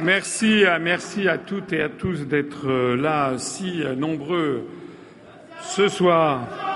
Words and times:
Merci, 0.00 0.64
merci 0.80 1.28
à 1.28 1.38
toutes 1.38 1.72
et 1.72 1.82
à 1.82 1.88
tous 1.88 2.26
d'être 2.26 2.68
là 2.94 3.36
si 3.38 3.82
nombreux 3.96 4.64
ce 5.60 5.88
soir. 5.88 6.67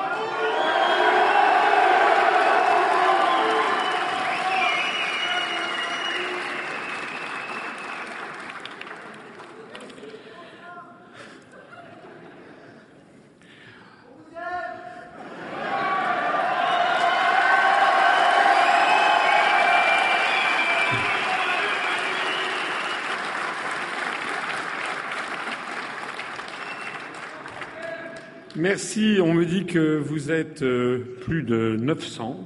Merci. 28.82 29.18
On 29.22 29.32
me 29.32 29.46
dit 29.46 29.64
que 29.64 29.96
vous 29.96 30.32
êtes 30.32 30.62
euh, 30.62 31.16
plus 31.20 31.44
de 31.44 31.76
900. 31.76 32.36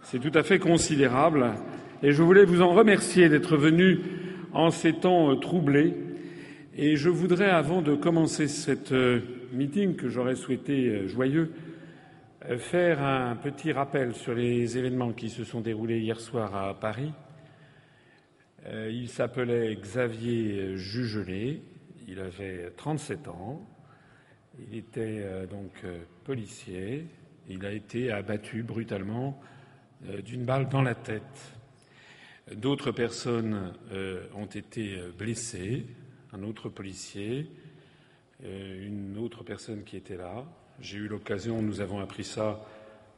C'est 0.00 0.18
tout 0.18 0.32
à 0.32 0.42
fait 0.42 0.58
considérable. 0.58 1.52
Et 2.02 2.12
je 2.12 2.22
voulais 2.22 2.46
vous 2.46 2.62
en 2.62 2.72
remercier 2.72 3.28
d'être 3.28 3.58
venus 3.58 3.98
en 4.54 4.70
ces 4.70 4.94
temps 4.94 5.30
euh, 5.30 5.34
troublés. 5.34 5.94
Et 6.74 6.96
je 6.96 7.10
voudrais, 7.10 7.50
avant 7.50 7.82
de 7.82 7.94
commencer 7.94 8.48
cette 8.48 8.92
euh, 8.92 9.20
meeting 9.52 9.94
que 9.94 10.08
j'aurais 10.08 10.36
souhaité 10.36 11.06
joyeux, 11.06 11.52
faire 12.56 13.02
un 13.02 13.36
petit 13.36 13.70
rappel 13.70 14.14
sur 14.14 14.34
les 14.34 14.78
événements 14.78 15.12
qui 15.12 15.28
se 15.28 15.44
sont 15.44 15.60
déroulés 15.60 16.00
hier 16.00 16.18
soir 16.18 16.56
à 16.56 16.80
Paris. 16.80 17.12
Il 18.90 19.10
s'appelait 19.10 19.76
Xavier 19.76 20.76
Jugelet. 20.76 21.60
Il 22.08 22.20
avait 22.20 22.72
37 22.74 23.28
ans. 23.28 23.68
Il 24.66 24.76
était 24.76 25.20
euh, 25.22 25.46
donc 25.46 25.70
euh, 25.84 25.98
policier. 26.24 27.06
Il 27.48 27.64
a 27.64 27.72
été 27.72 28.10
abattu 28.10 28.62
brutalement 28.62 29.40
euh, 30.08 30.20
d'une 30.20 30.44
balle 30.44 30.68
dans 30.68 30.82
la 30.82 30.94
tête. 30.94 31.54
D'autres 32.54 32.92
personnes 32.92 33.74
ont 34.34 34.46
été 34.46 34.98
blessées, 35.18 35.84
un 36.32 36.42
autre 36.44 36.70
policier, 36.70 37.46
une 38.42 39.18
autre 39.18 39.44
personne 39.44 39.84
qui 39.84 39.98
était 39.98 40.16
là. 40.16 40.46
J'ai 40.80 40.96
eu 40.96 41.08
l'occasion, 41.08 41.60
nous 41.60 41.82
avons 41.82 42.00
appris 42.00 42.24
ça 42.24 42.64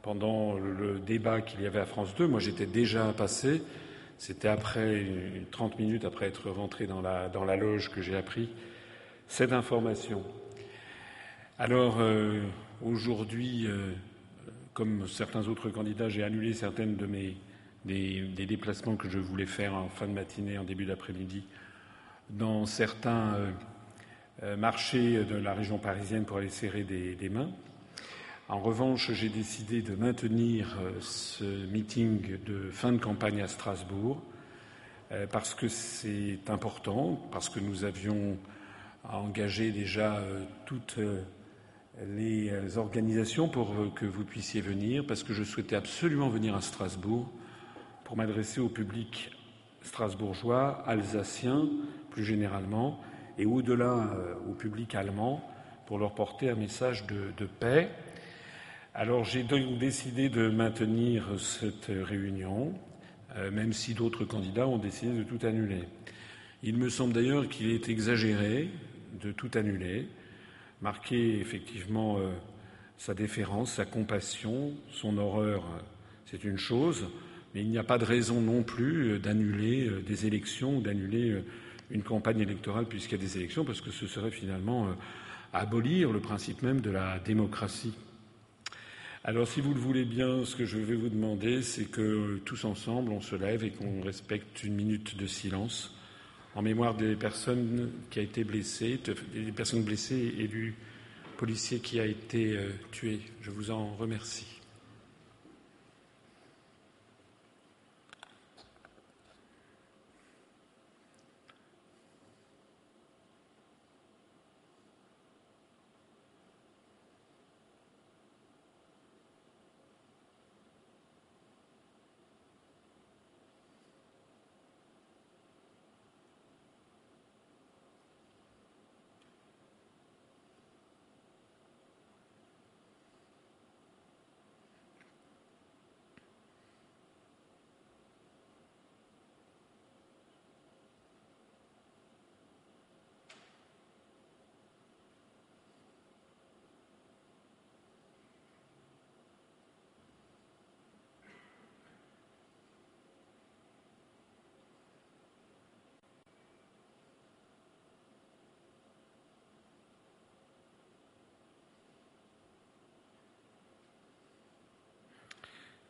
pendant 0.01 0.57
le 0.57 0.99
débat 0.99 1.39
qu'il 1.39 1.61
y 1.61 1.65
avait 1.65 1.79
à 1.79 1.85
France 1.85 2.13
2. 2.15 2.27
Moi, 2.27 2.41
j'étais 2.41 2.65
déjà 2.65 3.13
passé. 3.13 3.61
C'était 4.17 4.49
après 4.49 5.05
30 5.51 5.79
minutes 5.79 6.03
après 6.03 6.25
être 6.25 6.49
rentré 6.49 6.85
dans 6.85 7.01
la, 7.01 7.29
dans 7.29 7.45
la 7.45 7.55
loge 7.55 7.89
que 7.89 8.01
j'ai 8.01 8.17
appris 8.17 8.49
cette 9.29 9.53
information. 9.53 10.25
Alors 11.63 11.97
euh, 11.99 12.41
aujourd'hui, 12.83 13.67
euh, 13.67 13.91
comme 14.73 15.07
certains 15.07 15.47
autres 15.47 15.69
candidats, 15.69 16.09
j'ai 16.09 16.23
annulé 16.23 16.53
certaines 16.53 16.95
de 16.95 17.05
mes 17.05 17.37
des, 17.85 18.47
déplacements 18.47 18.95
que 18.95 19.07
je 19.07 19.19
voulais 19.19 19.45
faire 19.45 19.75
en 19.75 19.87
fin 19.87 20.07
de 20.07 20.11
matinée, 20.11 20.57
en 20.57 20.63
début 20.63 20.85
d'après-midi, 20.85 21.43
dans 22.31 22.65
certains 22.65 23.35
euh, 24.41 24.57
marchés 24.57 25.23
de 25.23 25.35
la 25.35 25.53
région 25.53 25.77
parisienne 25.77 26.25
pour 26.25 26.37
aller 26.37 26.49
serrer 26.49 26.81
des, 26.83 27.29
mains. 27.29 27.51
En 28.49 28.59
revanche, 28.59 29.11
j'ai 29.11 29.29
décidé 29.29 29.83
de 29.83 29.93
maintenir 29.93 30.79
ce 30.99 31.43
meeting 31.67 32.43
de 32.43 32.71
fin 32.71 32.91
de 32.91 32.97
campagne 32.97 33.39
à 33.39 33.47
Strasbourg 33.47 34.23
parce 35.31 35.53
que 35.53 35.67
c'est 35.67 36.39
important, 36.49 37.21
parce 37.31 37.49
que 37.49 37.59
nous 37.59 37.83
avions 37.83 38.35
engagé 39.03 39.71
déjà 39.71 40.23
toute 40.65 40.97
les 41.99 42.49
euh, 42.49 42.77
organisations 42.77 43.47
pour 43.47 43.71
euh, 43.73 43.91
que 43.93 44.05
vous 44.05 44.23
puissiez 44.23 44.61
venir, 44.61 45.05
parce 45.05 45.23
que 45.23 45.33
je 45.33 45.43
souhaitais 45.43 45.75
absolument 45.75 46.29
venir 46.29 46.55
à 46.55 46.61
Strasbourg 46.61 47.29
pour 48.03 48.17
m'adresser 48.17 48.59
au 48.59 48.69
public 48.69 49.31
strasbourgeois, 49.81 50.83
alsacien 50.85 51.67
plus 52.09 52.23
généralement, 52.23 52.99
et 53.37 53.45
au-delà 53.45 54.13
euh, 54.13 54.35
au 54.49 54.53
public 54.53 54.95
allemand, 54.95 55.47
pour 55.85 55.99
leur 55.99 56.15
porter 56.15 56.49
un 56.49 56.55
message 56.55 57.05
de, 57.07 57.45
paix. 57.59 57.89
Alors 58.93 59.25
j'ai 59.25 59.43
donc 59.43 59.77
décidé 59.77 60.29
de 60.29 60.47
maintenir 60.49 61.37
cette 61.37 61.87
réunion, 61.89 62.73
même 63.51 63.73
si 63.73 63.93
d'autres 63.93 64.23
candidats 64.23 64.67
ont 64.67 64.77
décidé 64.77 65.11
de 65.11 65.23
tout 65.23 65.45
annuler. 65.45 65.83
Il 66.63 66.77
me 66.77 66.87
semble 66.87 67.11
d'ailleurs 67.11 67.49
qu'il 67.49 67.71
est 67.71 67.89
exagéré 67.89 68.69
de 69.21 69.33
tout 69.33 69.51
annuler 69.55 70.07
marquer 70.81 71.39
effectivement 71.39 72.17
euh, 72.17 72.31
sa 72.97 73.13
déférence, 73.13 73.73
sa 73.73 73.85
compassion, 73.85 74.73
son 74.89 75.17
horreur, 75.17 75.63
euh, 75.63 75.81
c'est 76.25 76.43
une 76.43 76.57
chose, 76.57 77.07
mais 77.53 77.61
il 77.61 77.69
n'y 77.69 77.77
a 77.77 77.83
pas 77.83 77.97
de 77.97 78.05
raison 78.05 78.41
non 78.41 78.63
plus 78.63 79.13
euh, 79.13 79.19
d'annuler 79.19 79.89
des 80.05 80.25
élections 80.25 80.77
ou 80.77 80.81
d'annuler 80.81 81.43
une 81.89 82.03
campagne 82.03 82.39
électorale 82.39 82.85
puisqu'il 82.85 83.13
y 83.19 83.21
a 83.21 83.23
des 83.23 83.37
élections, 83.37 83.63
parce 83.63 83.81
que 83.81 83.91
ce 83.91 84.07
serait 84.07 84.31
finalement 84.31 84.87
abolir 85.53 86.11
le 86.11 86.19
principe 86.19 86.61
même 86.61 86.81
de 86.81 86.89
la 86.89 87.19
démocratie. 87.19 87.93
Alors, 89.23 89.47
si 89.47 89.61
vous 89.61 89.73
le 89.73 89.79
voulez 89.79 90.05
bien, 90.05 90.45
ce 90.45 90.55
que 90.55 90.65
je 90.65 90.79
vais 90.79 90.95
vous 90.95 91.09
demander, 91.09 91.61
c'est 91.61 91.85
que 91.85 92.41
tous 92.45 92.63
ensemble, 92.63 93.11
on 93.11 93.21
se 93.21 93.35
lève 93.35 93.63
et 93.63 93.69
qu'on 93.69 94.01
respecte 94.01 94.63
une 94.63 94.73
minute 94.73 95.15
de 95.15 95.27
silence 95.27 95.93
en 96.55 96.61
mémoire 96.61 96.95
des 96.95 97.15
personnes 97.15 97.91
qui 98.09 98.19
a 98.19 98.21
été 98.21 98.43
blessées, 98.43 98.99
des 99.33 99.51
personnes 99.51 99.83
blessées 99.83 100.35
et 100.37 100.47
du 100.47 100.75
policier 101.37 101.79
qui 101.79 101.99
a 101.99 102.05
été 102.05 102.55
euh, 102.55 102.69
tué. 102.91 103.19
Je 103.41 103.49
vous 103.49 103.71
en 103.71 103.95
remercie. 103.95 104.60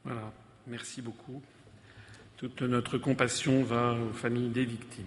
Voilà, 0.04 0.34
merci 0.68 1.02
beaucoup. 1.02 1.42
Toute 2.38 2.64
notre 2.64 2.98
compassion 2.98 3.64
va 3.64 3.94
aux 3.94 4.14
familles 4.14 4.50
des 4.50 4.66
victimes. 4.66 5.06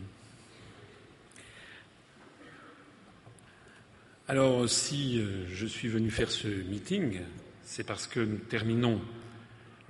Alors, 4.29 4.69
si 4.69 5.19
euh, 5.19 5.47
je 5.53 5.67
suis 5.67 5.89
venu 5.89 6.11
faire 6.11 6.31
ce 6.31 6.49
meeting, 6.49 7.21
c'est 7.63 7.85
parce 7.85 8.07
que 8.07 8.21
nous 8.21 8.39
terminons 8.39 9.01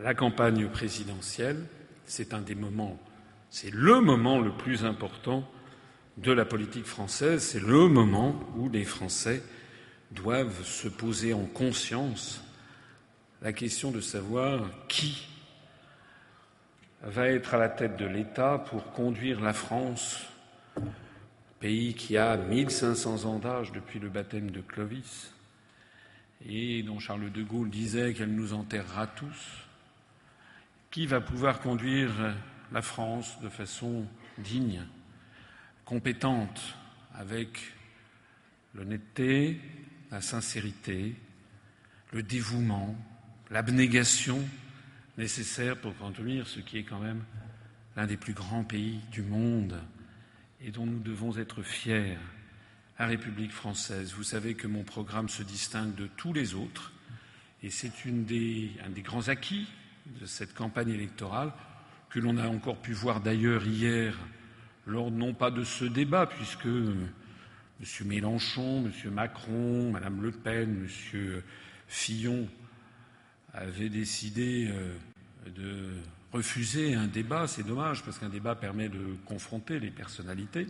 la 0.01 0.15
campagne 0.15 0.69
présidentielle. 0.69 1.67
C'est 2.07 2.35
un 2.35 2.41
des 2.41 2.55
moments, 2.55 2.99
c'est 3.51 3.73
le 3.73 4.01
moment 4.01 4.41
le 4.41 4.53
plus 4.53 4.85
important 4.85 5.49
de 6.17 6.33
la 6.33 6.45
politique 6.45 6.87
française. 6.87 7.43
C'est 7.43 7.61
le 7.61 7.89
moment 7.89 8.41
où 8.57 8.69
les 8.69 8.85
Français 8.85 9.43
doivent 10.13 10.65
se 10.65 10.89
poser 10.89 11.35
en 11.35 11.45
conscience 11.45 12.44
la 13.45 13.53
question 13.53 13.91
de 13.91 14.01
savoir 14.01 14.71
qui 14.89 15.29
va 17.03 17.29
être 17.29 17.53
à 17.53 17.59
la 17.59 17.69
tête 17.69 17.99
de 17.99 18.07
l'État 18.07 18.57
pour 18.57 18.91
conduire 18.93 19.43
la 19.43 19.53
France, 19.53 20.25
pays 21.61 21.93
qui 21.93 22.17
a 22.17 22.39
1500 22.39 23.27
ans 23.27 23.39
d'âge 23.39 23.71
depuis 23.73 23.99
le 23.99 24.09
baptême 24.09 24.51
de 24.51 24.63
Clovis, 24.63 25.31
et 26.49 26.83
dont 26.85 26.99
Charles 26.99 27.31
de 27.31 27.43
Gaulle 27.43 27.69
disait 27.69 28.15
qu'elle 28.15 28.35
nous 28.35 28.55
enterrera 28.55 29.07
tous, 29.09 29.67
qui 30.91 31.07
va 31.07 31.21
pouvoir 31.21 31.61
conduire 31.61 32.35
la 32.73 32.81
France 32.81 33.39
de 33.43 33.51
façon 33.51 34.07
digne, 34.39 34.81
compétente, 35.85 36.63
avec 37.15 37.59
l'honnêteté, 38.75 39.61
la 40.11 40.23
sincérité, 40.23 41.15
le 42.11 42.23
dévouement, 42.23 42.97
l'abnégation 43.51 44.43
nécessaire 45.19 45.77
pour 45.77 45.97
contenir 45.97 46.47
ce 46.47 46.61
qui 46.61 46.79
est 46.79 46.85
quand 46.85 47.01
même 47.01 47.23
l'un 47.97 48.07
des 48.07 48.17
plus 48.17 48.33
grands 48.33 48.65
pays 48.65 49.01
du 49.13 49.23
monde 49.23 49.79
et 50.61 50.71
dont 50.71 50.87
nous 50.87 51.01
devons 51.01 51.37
être 51.39 51.63
fiers, 51.63 52.17
la 52.99 53.07
République 53.07 53.53
française. 53.53 54.15
Vous 54.15 54.23
savez 54.23 54.55
que 54.55 54.67
mon 54.67 54.83
programme 54.83 55.29
se 55.29 55.43
distingue 55.43 55.95
de 55.95 56.09
tous 56.17 56.33
les 56.33 56.55
autres 56.55 56.93
et 57.63 57.71
c'est 57.71 57.93
un 58.07 58.13
des 58.91 59.03
grands 59.03 59.29
acquis 59.29 59.69
de 60.21 60.27
cette 60.27 60.55
campagne 60.55 60.91
électorale 60.91 61.53
que 62.11 62.21
l'on 62.21 62.37
a 62.37 62.47
encore 62.47 62.81
pu 62.81 62.93
voir 62.93 63.21
d'ailleurs 63.21 63.67
hier 63.67 64.19
lors 64.87 65.11
non 65.11 65.35
pas 65.35 65.51
de 65.51 65.65
ce 65.65 65.85
débat, 65.85 66.27
puisque 66.27 66.67
M. 66.67 67.09
Mélenchon, 68.05 68.85
M. 68.85 69.11
Macron, 69.13 69.91
Mme 69.91 70.23
Le 70.23 70.31
Pen, 70.31 70.89
M. 71.15 71.43
Fillon 71.89 72.49
avaient 73.55 73.89
décidé 73.89 74.69
euh, 74.69 74.95
de 75.57 75.93
refuser 76.33 76.95
un 76.95 77.07
débat. 77.07 77.47
C'est 77.47 77.63
dommage, 77.63 78.03
parce 78.03 78.19
qu'un 78.19 78.29
débat 78.29 78.55
permet 78.55 78.89
de 78.89 79.17
confronter 79.25 79.79
les 79.79 79.91
personnalités. 79.91 80.67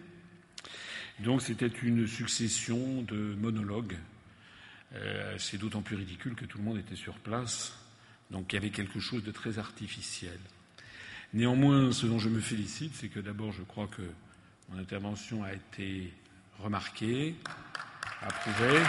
Donc 1.21 1.43
c'était 1.43 1.67
une 1.67 2.07
succession 2.07 3.03
de 3.03 3.35
monologues. 3.35 3.97
Euh, 4.95 5.37
c'est 5.39 5.59
d'autant 5.59 5.83
plus 5.83 5.97
ridicule 5.97 6.35
que 6.35 6.45
tout 6.45 6.59
le 6.59 6.65
monde 6.65 6.79
était 6.79 6.97
sur 6.97 7.15
place. 7.15 7.77
Donc 8.31 8.53
il 8.53 8.57
y 8.57 8.59
avait 8.59 8.71
quelque 8.71 9.01
chose 9.01 9.23
de 9.25 9.31
très 9.31 9.59
artificiel. 9.59 10.39
Néanmoins, 11.33 11.93
ce 11.93 12.07
dont 12.07 12.19
je 12.19 12.29
me 12.29 12.41
félicite, 12.41 12.95
c'est 12.95 13.09
que 13.09 13.21
d'abord, 13.21 13.53
je 13.53 13.63
crois 13.63 13.89
que 13.89 14.03
mon 14.69 14.79
intervention 14.79 15.43
a 15.43 15.53
été 15.53 16.13
remarquée, 16.61 17.35
approuvée. 18.23 18.83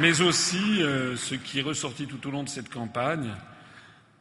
Mais 0.00 0.20
aussi, 0.20 0.80
euh, 0.84 1.16
ce 1.16 1.34
qui 1.34 1.58
est 1.58 1.62
ressorti 1.62 2.06
tout 2.06 2.24
au 2.28 2.30
long 2.30 2.44
de 2.44 2.48
cette 2.48 2.68
campagne, 2.68 3.34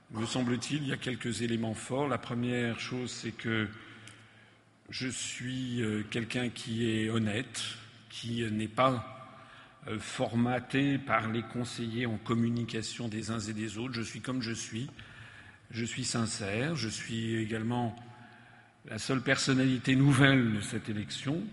me 0.10 0.26
semble-t-il, 0.26 0.82
il 0.82 0.88
y 0.88 0.94
a 0.94 0.98
quelques 0.98 1.44
éléments 1.44 1.76
forts. 1.76 2.08
La 2.08 2.18
première 2.18 2.80
chose, 2.80 3.12
c'est 3.12 3.32
que 3.32 3.68
je 4.90 5.08
suis 5.08 5.84
euh, 5.84 6.04
quelqu'un 6.10 6.50
qui 6.50 6.90
est 6.90 7.12
honnête, 7.12 7.62
qui 8.10 8.44
n'est 8.50 8.68
pas 8.68 9.30
euh, 9.88 10.00
formaté 10.00 10.98
par 10.98 11.32
les 11.32 11.44
conseillers 11.44 12.08
en 12.08 12.18
communication 12.18 13.08
des 13.08 13.30
uns 13.30 13.40
et 13.40 13.54
des 13.54 13.78
autres. 13.78 13.94
Je 13.94 14.02
suis 14.02 14.22
comme 14.22 14.42
je 14.42 14.54
suis. 14.54 14.90
Je 15.70 15.86
suis 15.86 16.06
sincère. 16.06 16.76
Je 16.76 16.90
suis 16.90 17.36
également 17.36 17.96
la 18.90 18.98
seule 18.98 19.22
personnalité 19.22 19.96
nouvelle 19.96 20.56
de 20.56 20.62
cette 20.62 20.90
élection. 20.90 21.44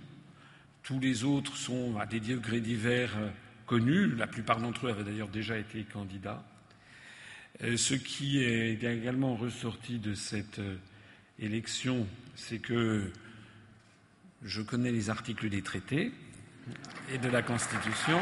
Tous 0.83 0.99
les 0.99 1.25
autres 1.25 1.59
sont 1.59 1.99
à 1.99 2.07
des 2.07 2.21
degrés 2.21 2.61
divers 2.61 3.13
connus. 3.67 4.15
La 4.15 4.27
plupart 4.27 4.61
d'entre 4.61 4.87
eux 4.87 4.91
avaient 4.91 5.05
d'ailleurs 5.05 5.29
déjà 5.29 5.57
été 5.57 5.83
candidats. 5.85 6.45
Ce 7.61 7.95
qui 7.95 8.43
est 8.43 8.83
également 8.83 9.37
ressorti 9.37 9.99
de 9.99 10.15
cette 10.15 10.61
élection, 11.39 12.07
c'est 12.35 12.59
que 12.59 13.11
je 14.43 14.61
connais 14.61 14.91
les 14.91 15.09
articles 15.09 15.49
des 15.49 15.63
traités 15.63 16.13
et 17.13 17.19
de 17.19 17.29
la 17.29 17.43
Constitution. 17.43 18.21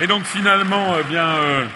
Et 0.00 0.06
donc 0.06 0.24
finalement, 0.24 0.96
eh 1.00 1.04
bien, 1.04 1.26
euh, 1.26 1.66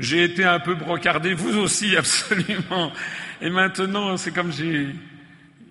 j'ai 0.00 0.24
été 0.24 0.44
un 0.44 0.58
peu 0.58 0.74
brocardé, 0.74 1.32
vous 1.32 1.56
aussi 1.56 1.96
absolument. 1.96 2.92
Et 3.40 3.50
maintenant, 3.50 4.16
c'est 4.16 4.32
comme 4.32 4.50
j'ai, 4.50 4.88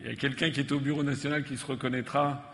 il 0.02 0.08
y 0.08 0.10
a 0.10 0.16
quelqu'un 0.16 0.52
qui 0.52 0.62
est 0.62 0.72
au 0.72 0.80
Bureau 0.80 1.04
national 1.04 1.44
qui 1.44 1.58
se 1.58 1.66
reconnaîtra, 1.66 2.54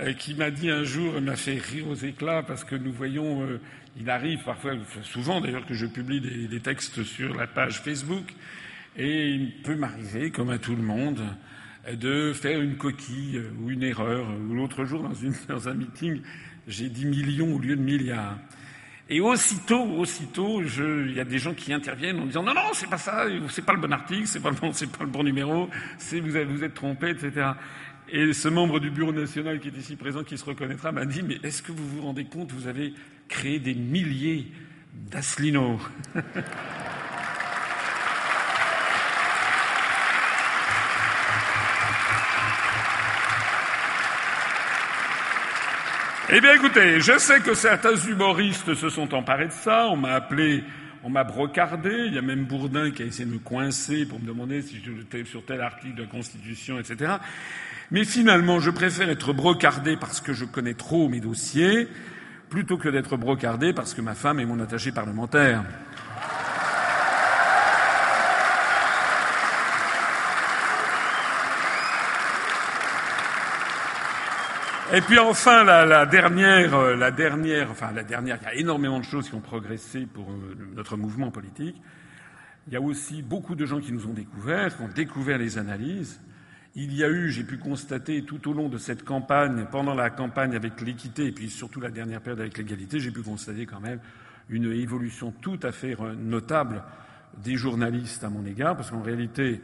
euh, 0.00 0.14
qui 0.14 0.34
m'a 0.34 0.50
dit 0.50 0.70
un 0.70 0.84
jour, 0.84 1.20
m'a 1.20 1.36
fait 1.36 1.58
rire 1.58 1.86
aux 1.88 1.94
éclats 1.94 2.42
parce 2.42 2.64
que 2.64 2.74
nous 2.74 2.92
voyons 2.92 3.42
euh, 3.42 3.60
il 4.00 4.08
arrive 4.08 4.42
parfois, 4.42 4.72
souvent 5.02 5.40
d'ailleurs, 5.40 5.66
que 5.66 5.74
je 5.74 5.86
publie 5.86 6.20
des, 6.20 6.60
textes 6.60 7.04
sur 7.04 7.34
la 7.34 7.46
page 7.46 7.80
Facebook, 7.80 8.34
et 8.96 9.28
il 9.30 9.52
peut 9.62 9.76
m'arriver, 9.76 10.30
comme 10.30 10.50
à 10.50 10.58
tout 10.58 10.74
le 10.74 10.82
monde, 10.82 11.22
de 11.92 12.32
faire 12.32 12.60
une 12.60 12.76
coquille 12.76 13.40
ou 13.60 13.70
une 13.70 13.82
erreur. 13.82 14.26
Ou 14.48 14.54
l'autre 14.54 14.84
jour, 14.84 15.02
dans, 15.02 15.14
une, 15.14 15.34
dans 15.48 15.68
un 15.68 15.74
meeting, 15.74 16.22
j'ai 16.66 16.88
dit 16.88 17.04
millions 17.04 17.54
au 17.54 17.58
lieu 17.58 17.76
de 17.76 17.82
milliards. 17.82 18.38
Et 19.10 19.20
aussitôt, 19.20 19.82
aussitôt, 19.82 20.62
il 20.62 21.12
y 21.14 21.20
a 21.20 21.24
des 21.24 21.38
gens 21.38 21.52
qui 21.52 21.72
interviennent 21.74 22.20
en 22.20 22.26
disant 22.26 22.42
non, 22.42 22.54
non, 22.54 22.72
c'est 22.72 22.88
pas 22.88 22.96
ça, 22.96 23.26
c'est 23.50 23.64
pas 23.64 23.74
le 23.74 23.80
bon 23.80 23.92
article, 23.92 24.26
c'est 24.26 24.40
pas 24.40 24.50
le 24.50 24.56
bon, 24.56 24.70
pas 24.70 25.04
le 25.04 25.10
bon 25.10 25.22
numéro, 25.22 25.68
vous, 26.12 26.20
vous 26.20 26.64
êtes 26.64 26.74
trompé, 26.74 27.10
etc. 27.10 27.50
Et 28.08 28.32
ce 28.32 28.48
membre 28.48 28.80
du 28.80 28.90
bureau 28.90 29.12
national 29.12 29.60
qui 29.60 29.68
est 29.68 29.76
ici 29.76 29.96
présent, 29.96 30.24
qui 30.24 30.38
se 30.38 30.44
reconnaîtra, 30.44 30.90
m'a 30.90 31.04
dit 31.04 31.22
mais 31.22 31.38
est-ce 31.42 31.62
que 31.62 31.72
vous 31.72 31.86
vous 31.86 32.02
rendez 32.02 32.24
compte, 32.24 32.52
vous 32.52 32.66
avez 32.66 32.94
créer 33.28 33.58
des 33.58 33.74
milliers 33.74 34.50
d'asselineaux? 35.10 35.78
Eh 46.30 46.40
bien, 46.40 46.54
écoutez, 46.54 47.00
je 47.00 47.18
sais 47.18 47.40
que 47.40 47.52
certains 47.52 47.96
humoristes 47.96 48.74
se 48.74 48.88
sont 48.88 49.12
emparés 49.12 49.48
de 49.48 49.52
ça. 49.52 49.88
On 49.90 49.96
m'a 49.96 50.14
appelé, 50.14 50.64
on 51.02 51.10
m'a 51.10 51.22
brocardé. 51.22 52.04
Il 52.06 52.14
y 52.14 52.18
a 52.18 52.22
même 52.22 52.46
Bourdin 52.46 52.90
qui 52.92 53.02
a 53.02 53.04
essayé 53.04 53.26
de 53.26 53.30
me 53.30 53.38
coincer 53.38 54.06
pour 54.06 54.18
me 54.18 54.26
demander 54.26 54.62
si 54.62 54.80
j'étais 54.82 55.24
sur 55.24 55.44
tel 55.44 55.60
article 55.60 55.96
de 55.96 56.02
la 56.02 56.08
Constitution, 56.08 56.78
etc. 56.78 57.16
Mais 57.90 58.04
finalement, 58.04 58.58
je 58.58 58.70
préfère 58.70 59.10
être 59.10 59.34
brocardé 59.34 59.98
parce 59.98 60.22
que 60.22 60.32
je 60.32 60.46
connais 60.46 60.72
trop 60.72 61.10
mes 61.10 61.20
dossiers 61.20 61.88
plutôt 62.48 62.78
que 62.78 62.88
d'être 62.88 63.18
brocardé 63.18 63.74
parce 63.74 63.92
que 63.92 64.00
ma 64.00 64.14
femme 64.14 64.40
est 64.40 64.46
mon 64.46 64.60
attaché 64.60 64.92
parlementaire. 64.92 65.62
Et 74.92 75.00
puis 75.00 75.18
enfin, 75.18 75.64
la, 75.64 76.04
dernière, 76.04 76.74
euh, 76.74 76.94
la 76.94 77.10
dernière, 77.10 77.70
enfin 77.70 77.90
la 77.92 78.04
dernière, 78.04 78.38
il 78.42 78.44
y 78.44 78.48
a 78.48 78.54
énormément 78.54 78.98
de 78.98 79.04
choses 79.04 79.28
qui 79.28 79.34
ont 79.34 79.40
progressé 79.40 80.06
pour 80.06 80.30
euh, 80.30 80.54
notre 80.74 80.98
mouvement 80.98 81.30
politique. 81.30 81.80
Il 82.66 82.74
y 82.74 82.76
a 82.76 82.82
aussi 82.82 83.22
beaucoup 83.22 83.54
de 83.54 83.64
gens 83.64 83.80
qui 83.80 83.92
nous 83.92 84.06
ont 84.06 84.12
découvert, 84.12 84.76
qui 84.76 84.82
ont 84.82 84.88
découvert 84.88 85.38
les 85.38 85.56
analyses. 85.56 86.20
Il 86.74 86.94
y 86.94 87.02
a 87.02 87.08
eu, 87.08 87.30
j'ai 87.30 87.44
pu 87.44 87.56
constater 87.56 88.24
tout 88.24 88.46
au 88.48 88.52
long 88.52 88.68
de 88.68 88.76
cette 88.76 89.04
campagne, 89.04 89.66
pendant 89.70 89.94
la 89.94 90.10
campagne 90.10 90.54
avec 90.54 90.78
l'équité 90.82 91.26
et 91.26 91.32
puis 91.32 91.48
surtout 91.48 91.80
la 91.80 91.90
dernière 91.90 92.20
période 92.20 92.40
avec 92.40 92.58
l'égalité, 92.58 93.00
j'ai 93.00 93.10
pu 93.10 93.22
constater 93.22 93.64
quand 93.64 93.80
même 93.80 94.00
une 94.50 94.70
évolution 94.70 95.32
tout 95.40 95.58
à 95.62 95.72
fait 95.72 95.96
notable 96.18 96.82
des 97.42 97.56
journalistes 97.56 98.22
à 98.22 98.28
mon 98.28 98.44
égard, 98.44 98.76
parce 98.76 98.90
qu'en 98.90 99.02
réalité, 99.02 99.62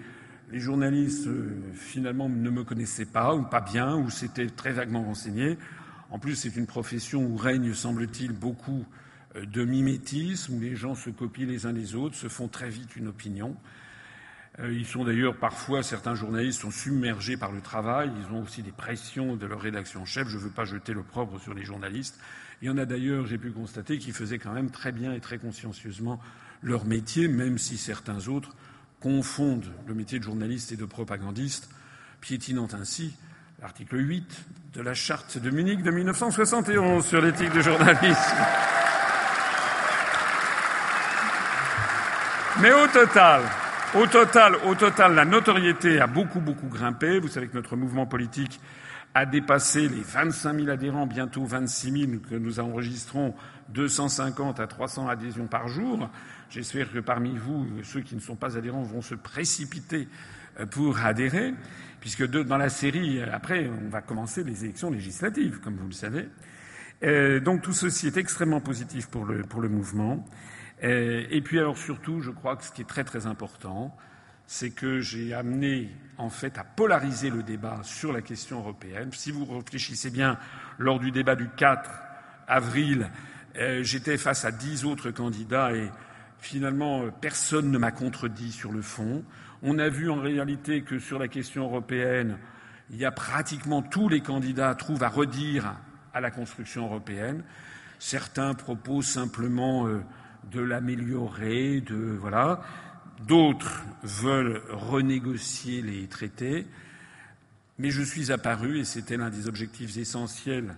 les 0.51 0.61
journalistes 0.61 1.27
euh, 1.27 1.57
finalement 1.75 2.29
ne 2.29 2.51
me 2.51 2.65
connaissaient 2.65 3.05
pas 3.05 3.35
ou 3.35 3.43
pas 3.43 3.61
bien, 3.61 3.97
ou 3.97 4.11
s'étaient 4.11 4.49
très 4.49 4.73
vaguement 4.73 5.03
renseignés. 5.03 5.59
En 6.11 6.19
plus, 6.19 6.35
c'est 6.35 6.57
une 6.57 6.67
profession 6.67 7.25
où 7.25 7.37
règne, 7.37 7.73
semble-t-il, 7.73 8.33
beaucoup 8.33 8.85
euh, 9.37 9.47
de 9.47 9.65
mimétisme, 9.65 10.55
où 10.55 10.61
les 10.61 10.75
gens 10.75 10.95
se 10.95 11.11
copient 11.11 11.47
les 11.47 11.67
uns 11.67 11.73
les 11.73 11.95
autres, 11.95 12.17
se 12.17 12.29
font 12.29 12.49
très 12.49 12.69
vite 12.69 12.97
une 12.97 13.09
opinion. 13.09 13.57
Euh, 14.59 14.73
ils 14.73 14.87
sont 14.87 15.05
d'ailleurs 15.05 15.37
parfois, 15.37 15.85
certains 15.85 16.17
journalistes 16.17 16.61
sont 16.61 16.73
submergés 16.73 17.37
par 17.37 17.53
le 17.53 17.61
travail, 17.61 18.11
ils 18.19 18.35
ont 18.35 18.43
aussi 18.43 18.63
des 18.63 18.73
pressions 18.73 19.37
de 19.37 19.47
leur 19.47 19.61
rédaction 19.61 20.05
chef. 20.05 20.29
Je 20.29 20.37
ne 20.37 20.43
veux 20.43 20.51
pas 20.51 20.65
jeter 20.65 20.93
le 20.93 21.03
propre 21.03 21.39
sur 21.39 21.55
les 21.55 21.65
journalistes. 21.65 22.19
Il 22.61 22.67
y 22.67 22.71
en 22.71 22.77
a 22.77 22.85
d'ailleurs, 22.85 23.27
j'ai 23.27 23.39
pu 23.39 23.53
constater, 23.53 23.99
qui 23.99 24.11
faisaient 24.11 24.39
quand 24.39 24.53
même 24.53 24.71
très 24.71 24.91
bien 24.91 25.13
et 25.13 25.21
très 25.21 25.39
consciencieusement 25.39 26.21
leur 26.63 26.85
métier, 26.85 27.29
même 27.29 27.57
si 27.57 27.79
certains 27.79 28.29
autres 28.29 28.55
confondent 29.01 29.67
le 29.87 29.95
métier 29.95 30.19
de 30.19 30.25
journaliste 30.25 30.73
et 30.73 30.77
de 30.77 30.85
propagandiste, 30.85 31.69
piétinant 32.21 32.69
ainsi 32.73 33.17
l'article 33.61 33.99
8 33.99 34.45
de 34.75 34.83
la 34.83 34.95
charte 34.95 35.39
de 35.39 35.51
Munich 35.51 35.83
de 35.83 35.91
1971 35.91 37.05
sur 37.05 37.21
l'éthique 37.21 37.51
du 37.51 37.63
journalisme. 37.63 38.37
Mais 42.61 42.73
au 42.73 42.87
total, 42.89 43.43
au 43.95 44.07
total, 44.07 44.57
au 44.67 44.75
total, 44.75 45.15
la 45.15 45.25
notoriété 45.25 46.01
a 46.01 46.07
beaucoup, 46.07 46.41
beaucoup 46.41 46.69
grimpé. 46.69 47.19
Vous 47.19 47.29
savez 47.29 47.49
que 47.49 47.57
notre 47.57 47.75
mouvement 47.75 48.07
politique 48.07 48.61
a 49.15 49.27
dépassé 49.27 49.89
les 49.89 50.03
25 50.03 50.55
000 50.55 50.69
adhérents, 50.69 51.07
bientôt 51.07 51.45
26 51.45 52.07
000, 52.07 52.21
que 52.29 52.35
nous 52.35 52.61
enregistrons 52.61 53.35
250 53.71 54.61
à 54.61 54.67
300 54.67 55.09
adhésions 55.09 55.47
par 55.47 55.69
jour. 55.69 56.09
J'espère 56.51 56.93
que 56.93 56.99
parmi 56.99 57.37
vous, 57.37 57.67
ceux 57.85 58.01
qui 58.01 58.17
ne 58.17 58.21
sont 58.21 58.35
pas 58.35 58.59
adhérents 58.59 58.83
vont 58.83 59.03
se 59.03 59.15
précipiter 59.15 60.09
pour 60.73 60.99
adhérer, 60.99 61.55
puisque 62.01 62.27
dans 62.27 62.57
la 62.57 62.69
série, 62.69 63.23
après, 63.23 63.69
on 63.69 63.89
va 63.89 64.03
commencer 64.03 64.43
les 64.43 64.65
élections 64.65 64.91
législatives, 64.91 65.61
comme 65.61 65.77
vous 65.77 65.87
le 65.87 65.93
savez. 65.93 66.29
donc 67.41 67.63
tout 67.63 67.73
ceci 67.73 68.09
est 68.09 68.17
extrêmement 68.17 68.61
positif 68.61 69.07
pour 69.07 69.25
le, 69.25 69.43
pour 69.43 69.61
le 69.61 69.69
mouvement. 69.69 70.25
et 70.83 71.41
puis 71.45 71.61
alors 71.61 71.79
surtout, 71.79 72.21
je 72.21 72.33
crois 72.33 72.57
que 72.57 72.65
ce 72.65 72.73
qui 72.73 72.83
est 72.83 72.89
très 72.89 73.05
très 73.05 73.27
important, 73.27 73.97
c'est 74.49 74.71
que 74.71 74.99
j'ai 74.99 75.33
amené 75.33 75.89
en 76.19 76.31
fait 76.31 76.59
à 76.59 76.65
polariser 76.65 77.31
le 77.31 77.45
débat 77.45 77.79
sur 77.85 78.13
la 78.13 78.23
question 78.23 78.59
européenne. 78.59 79.11
Si 79.13 79.31
vous 79.31 79.45
réfléchissez 79.45 80.11
bien, 80.11 80.37
lors 80.77 80.99
du 80.99 81.13
débat 81.13 81.37
du 81.37 81.49
4 81.57 81.89
avril, 82.49 83.09
euh, 83.57 83.85
j'étais 83.85 84.19
face 84.19 84.45
à 84.45 84.51
dix 84.51 84.85
autres 84.85 85.13
candidats 85.13 85.73
et 85.73 85.89
finalement 86.41 87.03
euh, 87.03 87.11
personne 87.11 87.71
ne 87.71 87.79
m'a 87.79 87.91
contredit 87.91 88.53
sur 88.53 88.73
le 88.73 88.83
fond. 88.83 89.25
On 89.63 89.79
a 89.79 89.89
vu 89.89 90.11
en 90.11 90.21
réalité 90.21 90.83
que 90.83 90.99
sur 90.99 91.19
la 91.19 91.29
question 91.29 91.65
européenne, 91.65 92.39
il 92.91 92.97
y 92.97 93.05
a 93.05 93.13
pratiquement 93.13 93.83
tous 93.83 94.09
les 94.09 94.21
candidats 94.21 94.75
trouvent 94.75 95.03
à 95.03 95.09
redire 95.09 95.77
à 96.13 96.21
la 96.21 96.31
construction 96.31 96.87
européenne. 96.87 97.45
Certains 97.99 98.55
proposent 98.55 99.07
simplement 99.07 99.87
euh, 99.87 100.01
de 100.51 100.61
l'améliorer, 100.61 101.81
de 101.81 102.17
voilà. 102.19 102.63
D'autres 103.27 103.85
veulent 104.03 104.63
renégocier 104.71 105.83
les 105.83 106.07
traités. 106.07 106.67
Mais 107.79 107.91
je 107.91 108.03
suis 108.03 108.33
apparu, 108.33 108.79
et 108.79 108.85
c'était 108.85 109.17
l'un 109.17 109.31
des 109.31 109.47
objectifs 109.47 109.97
essentiels 109.97 110.77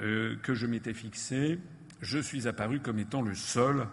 euh, 0.00 0.36
que 0.42 0.54
je 0.54 0.66
m'étais 0.66 0.94
fixé, 0.94 1.58
je 2.00 2.18
suis 2.18 2.48
apparu 2.48 2.80
comme 2.80 2.98
étant 2.98 3.22
le 3.22 3.34
seul 3.34 3.86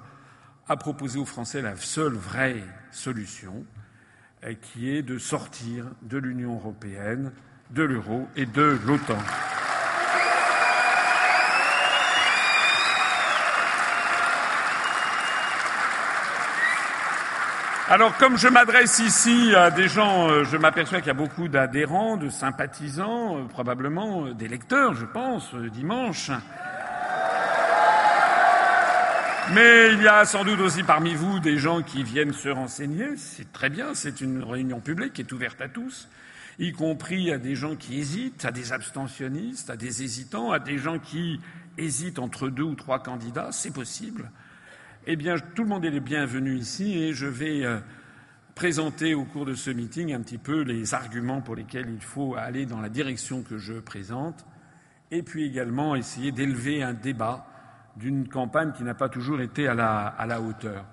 à 0.69 0.77
proposer 0.77 1.17
aux 1.17 1.25
Français 1.25 1.63
la 1.63 1.75
seule 1.75 2.13
vraie 2.13 2.63
solution, 2.91 3.65
euh, 4.43 4.53
qui 4.53 4.95
est 4.95 5.01
de 5.01 5.17
sortir 5.17 5.85
de 6.03 6.19
l'Union 6.19 6.55
européenne, 6.55 7.31
de 7.71 7.83
l'euro 7.83 8.27
et 8.35 8.45
de 8.45 8.77
l'OTAN. 8.85 9.17
Alors, 17.91 18.15
comme 18.17 18.37
je 18.37 18.47
m'adresse 18.47 18.99
ici 18.99 19.55
à 19.55 19.71
des 19.71 19.87
gens, 19.87 20.29
euh, 20.29 20.43
je 20.43 20.57
m'aperçois 20.57 20.99
qu'il 20.99 21.07
y 21.07 21.09
a 21.09 21.15
beaucoup 21.15 21.47
d'adhérents, 21.47 22.17
de 22.17 22.29
sympathisants, 22.29 23.39
euh, 23.39 23.45
probablement 23.45 24.27
des 24.27 24.47
lecteurs, 24.47 24.93
je 24.93 25.05
pense, 25.05 25.55
dimanche. 25.55 26.29
Mais 29.53 29.93
il 29.93 30.03
y 30.03 30.07
a 30.07 30.25
sans 30.25 30.43
doute 30.43 30.59
aussi 30.59 30.83
parmi 30.83 31.15
vous 31.15 31.39
des 31.39 31.57
gens 31.57 31.81
qui 31.81 32.03
viennent 32.03 32.33
se 32.33 32.49
renseigner. 32.49 33.17
C'est 33.17 33.51
très 33.51 33.71
bien, 33.71 33.95
c'est 33.95 34.21
une 34.21 34.43
réunion 34.43 34.79
publique 34.79 35.13
qui 35.13 35.21
est 35.21 35.31
ouverte 35.31 35.59
à 35.59 35.67
tous, 35.67 36.07
y 36.59 36.71
compris 36.71 37.31
à 37.31 37.39
des 37.39 37.55
gens 37.55 37.75
qui 37.75 37.97
hésitent, 37.97 38.45
à 38.45 38.51
des 38.51 38.73
abstentionnistes, 38.73 39.71
à 39.71 39.75
des 39.75 40.03
hésitants, 40.03 40.51
à 40.51 40.59
des 40.59 40.77
gens 40.77 40.99
qui 40.99 41.39
hésitent 41.79 42.19
entre 42.19 42.49
deux 42.49 42.63
ou 42.63 42.75
trois 42.75 43.01
candidats. 43.01 43.49
C'est 43.51 43.73
possible. 43.73 44.29
Eh 45.07 45.15
bien, 45.15 45.35
tout 45.55 45.63
le 45.63 45.69
monde 45.69 45.83
est 45.83 45.91
le 45.91 45.99
bienvenu 45.99 46.55
ici 46.55 46.99
et 46.99 47.13
je 47.13 47.25
vais 47.25 47.65
euh, 47.65 47.79
présenter 48.53 49.15
au 49.15 49.25
cours 49.25 49.45
de 49.45 49.55
ce 49.55 49.71
meeting 49.71 50.13
un 50.13 50.21
petit 50.21 50.37
peu 50.37 50.61
les 50.61 50.93
arguments 50.93 51.41
pour 51.41 51.55
lesquels 51.55 51.89
il 51.89 52.01
faut 52.01 52.35
aller 52.35 52.67
dans 52.67 52.81
la 52.81 52.89
direction 52.89 53.41
que 53.41 53.57
je 53.57 53.73
présente 53.73 54.45
et 55.09 55.23
puis 55.23 55.43
également 55.43 55.95
essayer 55.95 56.31
d'élever 56.31 56.83
un 56.83 56.93
débat 56.93 57.48
d'une 57.99 58.27
campagne 58.27 58.71
qui 58.71 58.83
n'a 58.83 58.93
pas 58.93 59.09
toujours 59.09 59.41
été 59.41 59.67
à 59.67 59.75
la, 59.75 60.41
hauteur. 60.41 60.85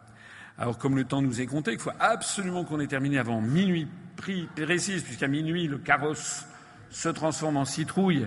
Alors, 0.59 0.77
comme 0.77 0.97
le 0.97 1.05
temps 1.05 1.23
nous 1.23 1.41
est 1.41 1.47
compté, 1.47 1.73
il 1.73 1.79
faut 1.79 1.93
absolument 2.01 2.65
qu'on 2.65 2.81
ait 2.81 2.87
terminé 2.87 3.19
avant 3.19 3.41
minuit 3.41 3.89
précise, 4.17 5.03
puisqu'à 5.03 5.29
minuit, 5.29 5.69
le 5.69 5.79
carrosse 5.79 6.47
se 6.91 7.09
transforme 7.09 7.59
en 7.59 7.65
citrouille, 7.65 8.27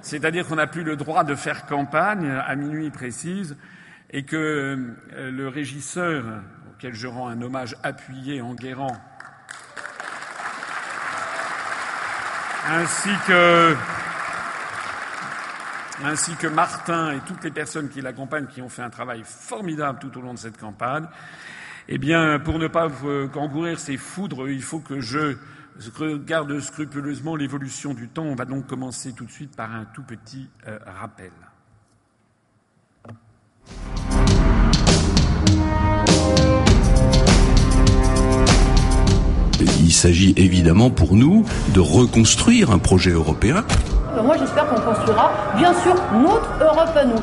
c'est-à-dire 0.00 0.46
qu'on 0.46 0.56
n'a 0.56 0.66
plus 0.66 0.82
le 0.82 0.96
droit 0.96 1.24
de 1.24 1.34
faire 1.34 1.66
campagne 1.66 2.28
à 2.28 2.56
minuit 2.56 2.90
précise 2.90 3.56
et 4.10 4.24
que 4.24 4.36
euh, 4.36 5.30
le 5.30 5.48
régisseur, 5.48 6.24
auquel 6.70 6.94
je 6.94 7.06
rends 7.06 7.28
un 7.28 7.42
hommage 7.42 7.76
appuyé 7.82 8.40
en 8.40 8.54
guérant, 8.54 8.96
ainsi 12.68 13.10
que, 13.26 13.76
ainsi 16.04 16.34
que 16.36 16.46
Martin 16.46 17.12
et 17.12 17.20
toutes 17.20 17.44
les 17.44 17.50
personnes 17.50 17.88
qui 17.88 18.00
l'accompagnent, 18.00 18.46
qui 18.46 18.62
ont 18.62 18.68
fait 18.68 18.82
un 18.82 18.90
travail 18.90 19.22
formidable 19.24 19.98
tout 20.00 20.16
au 20.18 20.20
long 20.20 20.34
de 20.34 20.38
cette 20.38 20.58
campagne, 20.58 21.06
eh 21.88 21.98
bien, 21.98 22.38
pour 22.38 22.58
ne 22.58 22.66
pas 22.66 22.88
encourir 23.34 23.78
ces 23.78 23.96
foudres, 23.96 24.48
il 24.48 24.62
faut 24.62 24.80
que 24.80 25.00
je 25.00 25.36
regarde 25.96 26.58
scrupuleusement 26.60 27.36
l'évolution 27.36 27.94
du 27.94 28.08
temps. 28.08 28.24
On 28.24 28.34
va 28.34 28.44
donc 28.44 28.66
commencer 28.66 29.12
tout 29.12 29.24
de 29.24 29.30
suite 29.30 29.54
par 29.54 29.72
un 29.72 29.84
tout 29.84 30.02
petit 30.02 30.48
euh, 30.66 30.78
rappel. 30.84 31.30
Il 39.80 39.92
s'agit 39.92 40.34
évidemment 40.36 40.90
pour 40.90 41.14
nous 41.14 41.46
de 41.72 41.80
reconstruire 41.80 42.70
un 42.70 42.78
projet 42.78 43.12
européen. 43.12 43.64
Moi 44.26 44.36
j'espère 44.38 44.66
qu'on 44.66 44.80
construira 44.80 45.30
bien 45.56 45.72
sûr 45.84 45.94
notre 46.12 46.50
Europe 46.60 46.96
à 46.96 47.04
nous. 47.04 47.20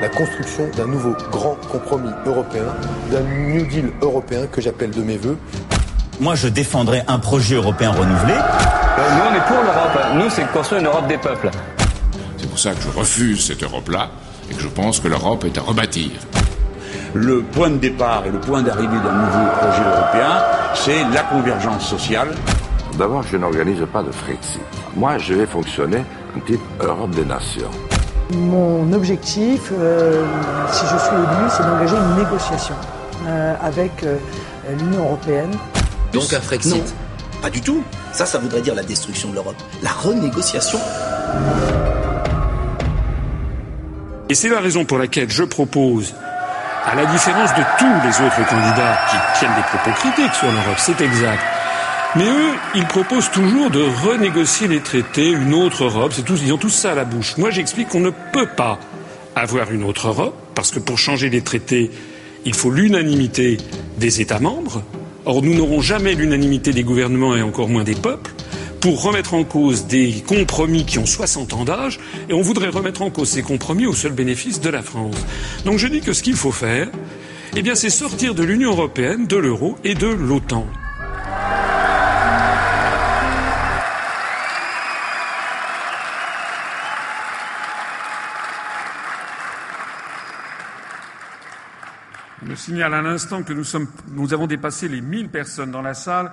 La 0.00 0.08
construction 0.08 0.66
d'un 0.74 0.86
nouveau 0.86 1.14
grand 1.30 1.56
compromis 1.70 2.08
européen, 2.24 2.64
d'un 3.10 3.20
New 3.20 3.66
Deal 3.66 3.92
européen 4.00 4.46
que 4.50 4.62
j'appelle 4.62 4.92
de 4.92 5.02
mes 5.02 5.18
voeux. 5.18 5.36
Moi 6.20 6.34
je 6.34 6.48
défendrai 6.48 7.02
un 7.06 7.18
projet 7.18 7.56
européen 7.56 7.90
renouvelé. 7.90 8.32
Euh, 8.32 9.14
nous 9.14 9.22
on 9.30 9.34
est 9.34 9.46
pour 9.46 9.62
l'Europe, 9.62 10.14
nous 10.14 10.30
c'est 10.30 10.50
construire 10.52 10.80
une 10.80 10.86
Europe 10.86 11.06
des 11.06 11.18
peuples. 11.18 11.50
C'est 12.38 12.48
pour 12.48 12.58
ça 12.58 12.70
que 12.72 12.80
je 12.80 12.98
refuse 12.98 13.44
cette 13.44 13.62
Europe-là 13.62 14.08
et 14.50 14.54
que 14.54 14.60
je 14.62 14.68
pense 14.68 15.00
que 15.00 15.08
l'Europe 15.08 15.44
est 15.44 15.58
à 15.58 15.60
rebâtir. 15.60 16.12
Le 17.12 17.42
point 17.42 17.68
de 17.68 17.76
départ 17.76 18.24
et 18.24 18.30
le 18.30 18.40
point 18.40 18.62
d'arrivée 18.62 18.96
d'un 19.04 19.12
nouveau 19.12 19.50
projet 19.58 19.82
européen, 19.82 20.42
c'est 20.76 21.04
la 21.12 21.24
convergence 21.24 21.86
sociale. 21.86 22.28
D'abord, 22.98 23.22
je 23.22 23.36
n'organise 23.36 23.84
pas 23.92 24.02
de 24.02 24.10
Frexit. 24.10 24.60
Moi, 24.96 25.16
je 25.18 25.32
vais 25.34 25.46
fonctionner 25.46 26.04
type 26.40 26.60
Europe 26.80 27.10
des 27.10 27.24
nations. 27.24 27.70
Mon 28.34 28.92
objectif, 28.92 29.70
euh, 29.72 30.24
si 30.70 30.84
je 30.86 30.98
suis 30.98 31.14
élu, 31.14 31.50
c'est 31.50 31.62
d'engager 31.62 31.96
une 31.96 32.24
négociation 32.24 32.74
euh, 33.26 33.54
avec 33.60 34.02
euh, 34.04 34.16
l'Union 34.78 35.04
européenne. 35.04 35.50
Donc 36.12 36.32
un 36.32 36.40
Frexit 36.40 36.94
Pas 37.40 37.50
du 37.50 37.60
tout. 37.60 37.82
Ça, 38.12 38.26
ça 38.26 38.38
voudrait 38.38 38.62
dire 38.62 38.74
la 38.74 38.82
destruction 38.82 39.30
de 39.30 39.34
l'Europe. 39.34 39.56
La 39.82 39.90
renégociation. 39.90 40.78
Et 44.28 44.34
c'est 44.34 44.48
la 44.48 44.60
raison 44.60 44.84
pour 44.84 44.98
laquelle 44.98 45.30
je 45.30 45.44
propose 45.44 46.14
à 46.86 46.94
la 46.94 47.06
différence 47.06 47.50
de 47.50 47.62
tous 47.78 48.06
les 48.06 48.26
autres 48.26 48.48
candidats 48.48 48.98
qui 49.10 49.16
tiennent 49.38 49.54
des 49.54 49.62
propos 49.62 49.90
critiques 49.90 50.34
sur 50.34 50.50
l'Europe, 50.50 50.78
c'est 50.78 51.00
exact. 51.00 51.42
Mais 52.14 52.24
eux, 52.24 52.52
ils 52.74 52.84
proposent 52.84 53.30
toujours 53.30 53.70
de 53.70 53.82
renégocier 54.04 54.68
les 54.68 54.80
traités, 54.80 55.30
une 55.30 55.54
autre 55.54 55.84
Europe, 55.84 56.12
c'est 56.14 56.28
ils 56.28 56.52
ont 56.52 56.58
tous 56.58 56.68
ça 56.68 56.92
à 56.92 56.94
la 56.94 57.06
bouche. 57.06 57.38
Moi, 57.38 57.50
j'explique 57.50 57.88
qu'on 57.88 58.00
ne 58.00 58.10
peut 58.32 58.48
pas 58.54 58.78
avoir 59.34 59.72
une 59.72 59.82
autre 59.82 60.08
Europe, 60.08 60.34
parce 60.54 60.70
que 60.70 60.78
pour 60.78 60.98
changer 60.98 61.30
les 61.30 61.40
traités, 61.40 61.90
il 62.44 62.54
faut 62.54 62.70
l'unanimité 62.70 63.56
des 63.96 64.20
États 64.20 64.40
membres. 64.40 64.82
Or, 65.24 65.42
nous 65.42 65.54
n'aurons 65.54 65.80
jamais 65.80 66.14
l'unanimité 66.14 66.72
des 66.72 66.82
gouvernements 66.82 67.34
et 67.34 67.40
encore 67.40 67.70
moins 67.70 67.84
des 67.84 67.94
peuples 67.94 68.32
pour 68.80 69.02
remettre 69.02 69.32
en 69.32 69.44
cause 69.44 69.86
des 69.86 70.22
compromis 70.26 70.84
qui 70.84 70.98
ont 70.98 71.06
60 71.06 71.54
ans 71.54 71.64
d'âge, 71.64 71.98
et 72.28 72.34
on 72.34 72.42
voudrait 72.42 72.68
remettre 72.68 73.00
en 73.00 73.10
cause 73.10 73.30
ces 73.30 73.42
compromis 73.42 73.86
au 73.86 73.94
seul 73.94 74.12
bénéfice 74.12 74.60
de 74.60 74.68
la 74.68 74.82
France. 74.82 75.16
Donc 75.64 75.78
je 75.78 75.86
dis 75.86 76.00
que 76.00 76.12
ce 76.12 76.22
qu'il 76.22 76.34
faut 76.34 76.52
faire, 76.52 76.88
eh 77.56 77.62
bien, 77.62 77.74
c'est 77.74 77.90
sortir 77.90 78.34
de 78.34 78.42
l'Union 78.42 78.72
européenne, 78.72 79.26
de 79.26 79.36
l'euro 79.36 79.76
et 79.84 79.94
de 79.94 80.08
l'OTAN. 80.08 80.66
Signale 92.62 92.94
à 92.94 93.02
l'instant 93.02 93.42
que 93.42 93.52
nous, 93.52 93.64
sommes, 93.64 93.88
nous 94.12 94.32
avons 94.32 94.46
dépassé 94.46 94.86
les 94.88 95.00
1000 95.00 95.30
personnes 95.30 95.72
dans 95.72 95.82
la 95.82 95.94
salle. 95.94 96.30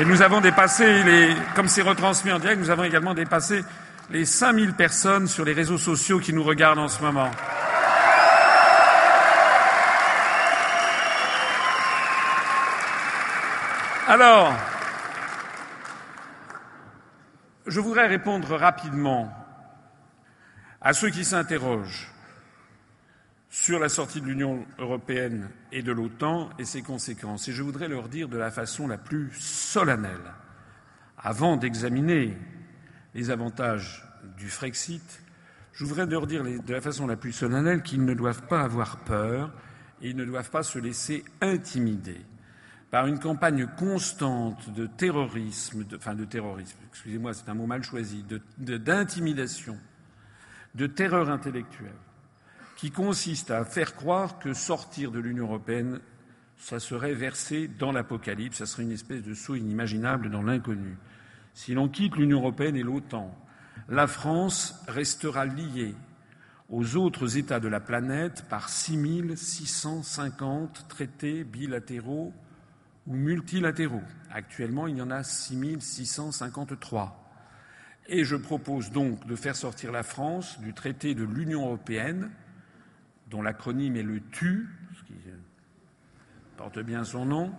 Et 0.00 0.04
nous 0.04 0.20
avons 0.20 0.40
dépassé 0.40 1.04
les, 1.04 1.36
comme 1.54 1.68
c'est 1.68 1.82
retransmis 1.82 2.32
en 2.32 2.40
direct, 2.40 2.60
nous 2.60 2.70
avons 2.70 2.82
également 2.82 3.14
dépassé 3.14 3.64
les 4.10 4.24
5000 4.24 4.74
personnes 4.74 5.28
sur 5.28 5.44
les 5.44 5.52
réseaux 5.52 5.78
sociaux 5.78 6.18
qui 6.18 6.32
nous 6.32 6.42
regardent 6.42 6.80
en 6.80 6.88
ce 6.88 7.02
moment. 7.02 7.30
Alors, 14.08 14.54
je 17.66 17.78
voudrais 17.78 18.08
répondre 18.08 18.56
rapidement 18.56 19.37
à 20.80 20.92
ceux 20.92 21.10
qui 21.10 21.24
s'interrogent 21.24 22.12
sur 23.50 23.78
la 23.78 23.88
sortie 23.88 24.20
de 24.20 24.26
l'Union 24.26 24.66
européenne 24.78 25.48
et 25.72 25.82
de 25.82 25.92
l'OTAN 25.92 26.50
et 26.58 26.64
ses 26.64 26.82
conséquences. 26.82 27.48
Et 27.48 27.52
je 27.52 27.62
voudrais 27.62 27.88
leur 27.88 28.08
dire 28.08 28.28
de 28.28 28.36
la 28.36 28.50
façon 28.50 28.86
la 28.86 28.98
plus 28.98 29.32
solennelle, 29.32 30.34
avant 31.16 31.56
d'examiner 31.56 32.36
les 33.14 33.30
avantages 33.30 34.04
du 34.36 34.48
Frexit, 34.48 35.22
je 35.72 35.84
voudrais 35.84 36.06
leur 36.06 36.26
dire 36.26 36.42
de 36.44 36.72
la 36.72 36.80
façon 36.80 37.06
la 37.06 37.16
plus 37.16 37.32
solennelle 37.32 37.82
qu'ils 37.82 38.04
ne 38.04 38.14
doivent 38.14 38.46
pas 38.46 38.62
avoir 38.62 38.98
peur 38.98 39.52
et 40.02 40.10
ils 40.10 40.16
ne 40.16 40.24
doivent 40.24 40.50
pas 40.50 40.62
se 40.62 40.78
laisser 40.78 41.24
intimider 41.40 42.20
par 42.90 43.06
une 43.06 43.18
campagne 43.18 43.66
constante 43.76 44.70
de 44.70 44.86
terrorisme, 44.86 45.84
enfin 45.94 46.14
de 46.14 46.24
terrorisme, 46.24 46.78
excusez-moi, 46.88 47.34
c'est 47.34 47.48
un 47.48 47.54
mot 47.54 47.66
mal 47.66 47.82
choisi, 47.82 48.24
d'intimidation, 48.58 49.76
de, 50.74 50.86
terreur 50.86 51.30
intellectuelle, 51.30 51.92
qui 52.76 52.90
consiste 52.90 53.50
à 53.50 53.64
faire 53.64 53.96
croire 53.96 54.38
que 54.38 54.54
sortir 54.54 55.10
de 55.10 55.18
l'Union 55.18 55.46
européenne, 55.46 56.00
ça 56.56 56.80
serait 56.80 57.14
verser 57.14 57.68
dans 57.68 57.92
l'apocalypse, 57.92 58.58
ça 58.58 58.66
serait 58.66 58.82
une 58.82 58.92
espèce 58.92 59.22
de 59.22 59.34
saut 59.34 59.54
inimaginable 59.54 60.30
dans 60.30 60.42
l'inconnu. 60.42 60.96
Si 61.54 61.74
l'on 61.74 61.88
quitte 61.88 62.16
l'Union 62.16 62.38
européenne 62.38 62.76
et 62.76 62.82
l'OTAN, 62.82 63.36
la 63.88 64.06
France 64.06 64.82
restera 64.86 65.44
liée 65.44 65.94
aux 66.68 66.96
autres 66.96 67.38
États 67.38 67.60
de 67.60 67.68
la 67.68 67.80
planète 67.80 68.44
par 68.48 68.68
6650 68.68 70.86
traités 70.88 71.44
bilatéraux 71.44 72.34
ou 73.06 73.14
multilatéraux. 73.14 74.02
Actuellement, 74.30 74.86
il 74.86 74.98
y 74.98 75.02
en 75.02 75.10
a 75.10 75.22
6653. 75.22 77.27
Et 78.08 78.24
je 78.24 78.36
propose 78.36 78.90
donc 78.90 79.26
de 79.26 79.36
faire 79.36 79.54
sortir 79.54 79.92
la 79.92 80.02
France 80.02 80.58
du 80.60 80.72
traité 80.72 81.14
de 81.14 81.24
l'Union 81.24 81.66
européenne, 81.66 82.30
dont 83.28 83.42
l'acronyme 83.42 83.96
est 83.96 84.02
le 84.02 84.20
TU, 84.20 84.66
ce 84.98 85.04
qui 85.04 85.14
porte 86.56 86.78
bien 86.78 87.04
son 87.04 87.26
nom, 87.26 87.52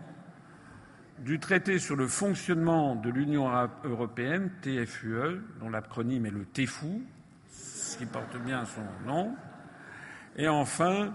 du 1.19 1.39
traité 1.39 1.77
sur 1.77 1.95
le 1.95 2.07
fonctionnement 2.07 2.95
de 2.95 3.09
l'Union 3.09 3.47
européenne, 3.83 4.49
TFUE, 4.61 5.41
dont 5.59 5.69
l'acronyme 5.69 6.25
est 6.25 6.31
le 6.31 6.45
TEFU, 6.45 7.05
ce 7.51 7.97
qui 7.97 8.05
porte 8.07 8.37
bien 8.43 8.65
son 8.65 8.81
nom, 9.05 9.35
et 10.35 10.47
enfin 10.47 11.13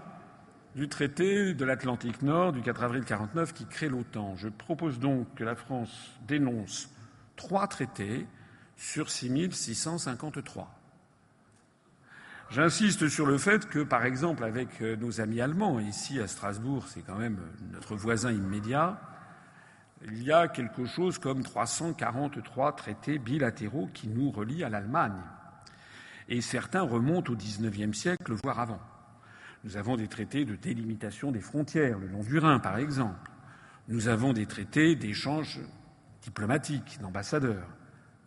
du 0.75 0.87
traité 0.87 1.53
de 1.53 1.65
l'Atlantique 1.65 2.21
Nord 2.21 2.53
du 2.53 2.61
4 2.61 2.83
avril 2.83 3.01
1949 3.01 3.53
qui 3.53 3.65
crée 3.65 3.89
l'OTAN. 3.89 4.35
Je 4.35 4.49
propose 4.49 4.99
donc 4.99 5.33
que 5.35 5.43
la 5.43 5.55
France 5.55 6.11
dénonce 6.27 6.89
trois 7.35 7.67
traités 7.67 8.27
sur 8.77 9.09
6653. 9.09 10.71
J'insiste 12.51 13.09
sur 13.09 13.25
le 13.25 13.37
fait 13.37 13.67
que, 13.67 13.79
par 13.79 14.05
exemple, 14.05 14.43
avec 14.43 14.81
nos 14.81 15.19
amis 15.19 15.41
allemands, 15.41 15.79
ici 15.79 16.19
à 16.19 16.27
Strasbourg, 16.27 16.85
c'est 16.87 17.01
quand 17.01 17.17
même 17.17 17.39
notre 17.71 17.95
voisin 17.95 18.31
immédiat, 18.31 19.01
il 20.03 20.21
y 20.21 20.31
a 20.31 20.47
quelque 20.47 20.85
chose 20.85 21.17
comme 21.17 21.41
343 21.41 22.75
traités 22.75 23.17
bilatéraux 23.17 23.89
qui 23.93 24.07
nous 24.07 24.29
relient 24.29 24.63
à 24.63 24.69
l'Allemagne. 24.69 25.21
Et 26.29 26.41
certains 26.41 26.81
remontent 26.81 27.33
au 27.33 27.35
XIXe 27.35 27.97
siècle, 27.97 28.33
voire 28.43 28.59
avant. 28.59 28.81
Nous 29.63 29.77
avons 29.77 29.95
des 29.95 30.07
traités 30.07 30.45
de 30.45 30.55
délimitation 30.55 31.31
des 31.31 31.41
frontières, 31.41 31.97
le 31.97 32.07
long 32.07 32.21
du 32.21 32.37
Rhin, 32.37 32.59
par 32.59 32.77
exemple. 32.77 33.31
Nous 33.87 34.07
avons 34.07 34.33
des 34.33 34.45
traités 34.45 34.95
d'échange 34.95 35.59
diplomatique, 36.21 36.99
d'ambassadeurs. 37.01 37.67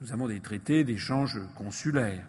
Nous 0.01 0.13
avons 0.13 0.29
des 0.29 0.39
traités 0.39 0.85
d'échange 0.85 1.41
consulaire. 1.57 2.25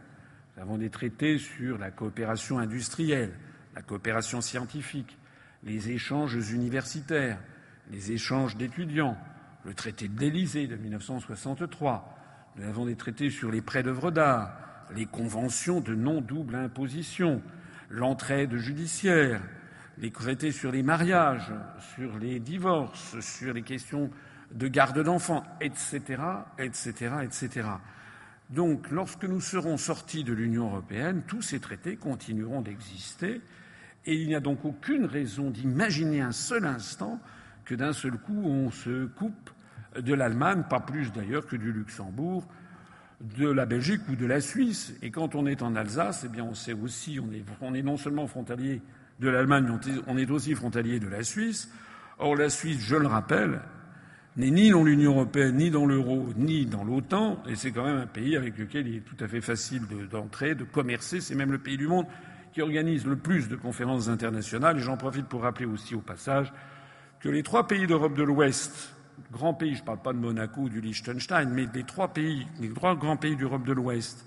Nous 0.55 0.63
avons 0.63 0.77
des 0.79 0.89
traités 0.89 1.37
sur 1.37 1.77
la 1.77 1.91
coopération 1.91 2.57
industrielle, 2.57 3.31
la 3.75 3.83
coopération 3.83 4.41
scientifique, 4.41 5.17
les 5.63 5.91
échanges 5.91 6.51
universitaires, 6.51 7.39
les 7.91 8.11
échanges 8.11 8.57
d'étudiants, 8.57 9.17
le 9.65 9.75
traité 9.75 10.07
de 10.07 10.19
l'Élysée 10.19 10.65
de 10.65 10.77
1963. 10.77 12.17
Nous 12.55 12.65
avons 12.65 12.87
des 12.87 12.95
traités 12.95 13.29
sur 13.29 13.51
les 13.51 13.61
prêts 13.61 13.83
d'œuvres 13.83 14.09
d'art, 14.09 14.51
les 14.95 15.05
conventions 15.05 15.79
de 15.79 15.93
non-double 15.93 16.55
imposition, 16.55 17.39
l'entraide 17.91 18.55
judiciaire, 18.55 19.41
les 19.99 20.09
traités 20.09 20.51
sur 20.51 20.71
les 20.71 20.81
mariages, 20.81 21.51
sur 21.93 22.17
les 22.17 22.39
divorces, 22.39 23.19
sur 23.19 23.53
les 23.53 23.61
questions 23.61 24.09
de 24.51 24.67
garde 24.67 25.03
d'enfants, 25.03 25.43
etc., 25.61 26.01
etc., 26.57 26.93
etc. 27.23 27.67
Donc, 28.49 28.89
lorsque 28.89 29.25
nous 29.25 29.41
serons 29.41 29.77
sortis 29.77 30.23
de 30.23 30.33
l'Union 30.33 30.65
européenne, 30.69 31.21
tous 31.27 31.41
ces 31.41 31.59
traités 31.59 31.97
continueront 31.97 32.61
d'exister 32.61 33.41
et 34.05 34.15
il 34.15 34.27
n'y 34.27 34.35
a 34.35 34.39
donc 34.39 34.65
aucune 34.65 35.05
raison 35.05 35.51
d'imaginer 35.51 36.21
un 36.21 36.31
seul 36.31 36.65
instant 36.65 37.19
que 37.65 37.75
d'un 37.75 37.93
seul 37.93 38.13
coup 38.13 38.41
on 38.43 38.71
se 38.71 39.05
coupe 39.05 39.51
de 39.95 40.13
l'Allemagne, 40.13 40.63
pas 40.69 40.79
plus 40.79 41.11
d'ailleurs 41.11 41.45
que 41.45 41.55
du 41.55 41.71
Luxembourg, 41.71 42.47
de 43.21 43.47
la 43.47 43.65
Belgique 43.65 44.01
ou 44.09 44.15
de 44.15 44.25
la 44.25 44.41
Suisse. 44.41 44.93
Et 45.01 45.11
quand 45.11 45.35
on 45.35 45.45
est 45.45 45.61
en 45.61 45.75
Alsace, 45.75 46.23
eh 46.25 46.29
bien 46.29 46.43
on 46.43 46.55
sait 46.55 46.73
aussi, 46.73 47.19
on 47.19 47.31
est, 47.31 47.77
est 47.77 47.83
non 47.83 47.97
seulement 47.97 48.27
frontalier 48.27 48.81
de 49.19 49.29
l'Allemagne, 49.29 49.67
on 50.07 50.17
est 50.17 50.31
aussi 50.31 50.55
frontalier 50.55 50.99
de 50.99 51.07
la 51.07 51.23
Suisse. 51.23 51.69
Or 52.17 52.35
la 52.35 52.49
Suisse, 52.49 52.79
je 52.79 52.95
le 52.95 53.07
rappelle, 53.07 53.61
n'est 54.39 54.51
ni 54.51 54.69
dans 54.69 54.85
l'Union 54.85 55.11
européenne, 55.11 55.57
ni 55.57 55.69
dans 55.69 55.85
l'euro, 55.85 56.29
ni 56.37 56.65
dans 56.65 56.85
l'OTAN, 56.85 57.43
et 57.45 57.55
c'est 57.55 57.71
quand 57.71 57.83
même 57.83 57.97
un 57.97 58.07
pays 58.07 58.37
avec 58.37 58.57
lequel 58.57 58.87
il 58.87 58.95
est 58.95 59.01
tout 59.01 59.21
à 59.21 59.27
fait 59.27 59.41
facile 59.41 59.81
d'entrer, 60.09 60.55
de, 60.55 60.63
commercer. 60.63 61.19
C'est 61.19 61.35
même 61.35 61.51
le 61.51 61.57
pays 61.57 61.75
du 61.75 61.87
monde 61.87 62.05
qui 62.53 62.61
organise 62.61 63.05
le 63.05 63.17
plus 63.17 63.49
de 63.49 63.57
conférences 63.57 64.07
internationales. 64.07 64.77
Et 64.77 64.79
j'en 64.79 64.95
profite 64.95 65.25
pour 65.25 65.41
rappeler 65.41 65.65
aussi 65.65 65.93
au 65.93 65.99
passage 65.99 66.53
que 67.19 67.27
les 67.27 67.43
trois 67.43 67.67
pays 67.67 67.85
d'Europe 67.85 68.15
de 68.15 68.23
l'Ouest, 68.23 68.95
grands 69.29 69.53
pays, 69.53 69.75
je 69.75 69.81
ne 69.81 69.85
parle 69.85 70.01
pas 70.01 70.13
de 70.13 70.19
Monaco 70.19 70.61
ou 70.61 70.69
du 70.69 70.79
Liechtenstein, 70.79 71.49
mais 71.49 71.67
les 71.73 71.83
trois 71.83 72.07
grands 72.95 73.17
pays 73.17 73.35
d'Europe 73.35 73.65
de 73.65 73.73
l'Ouest, 73.73 74.25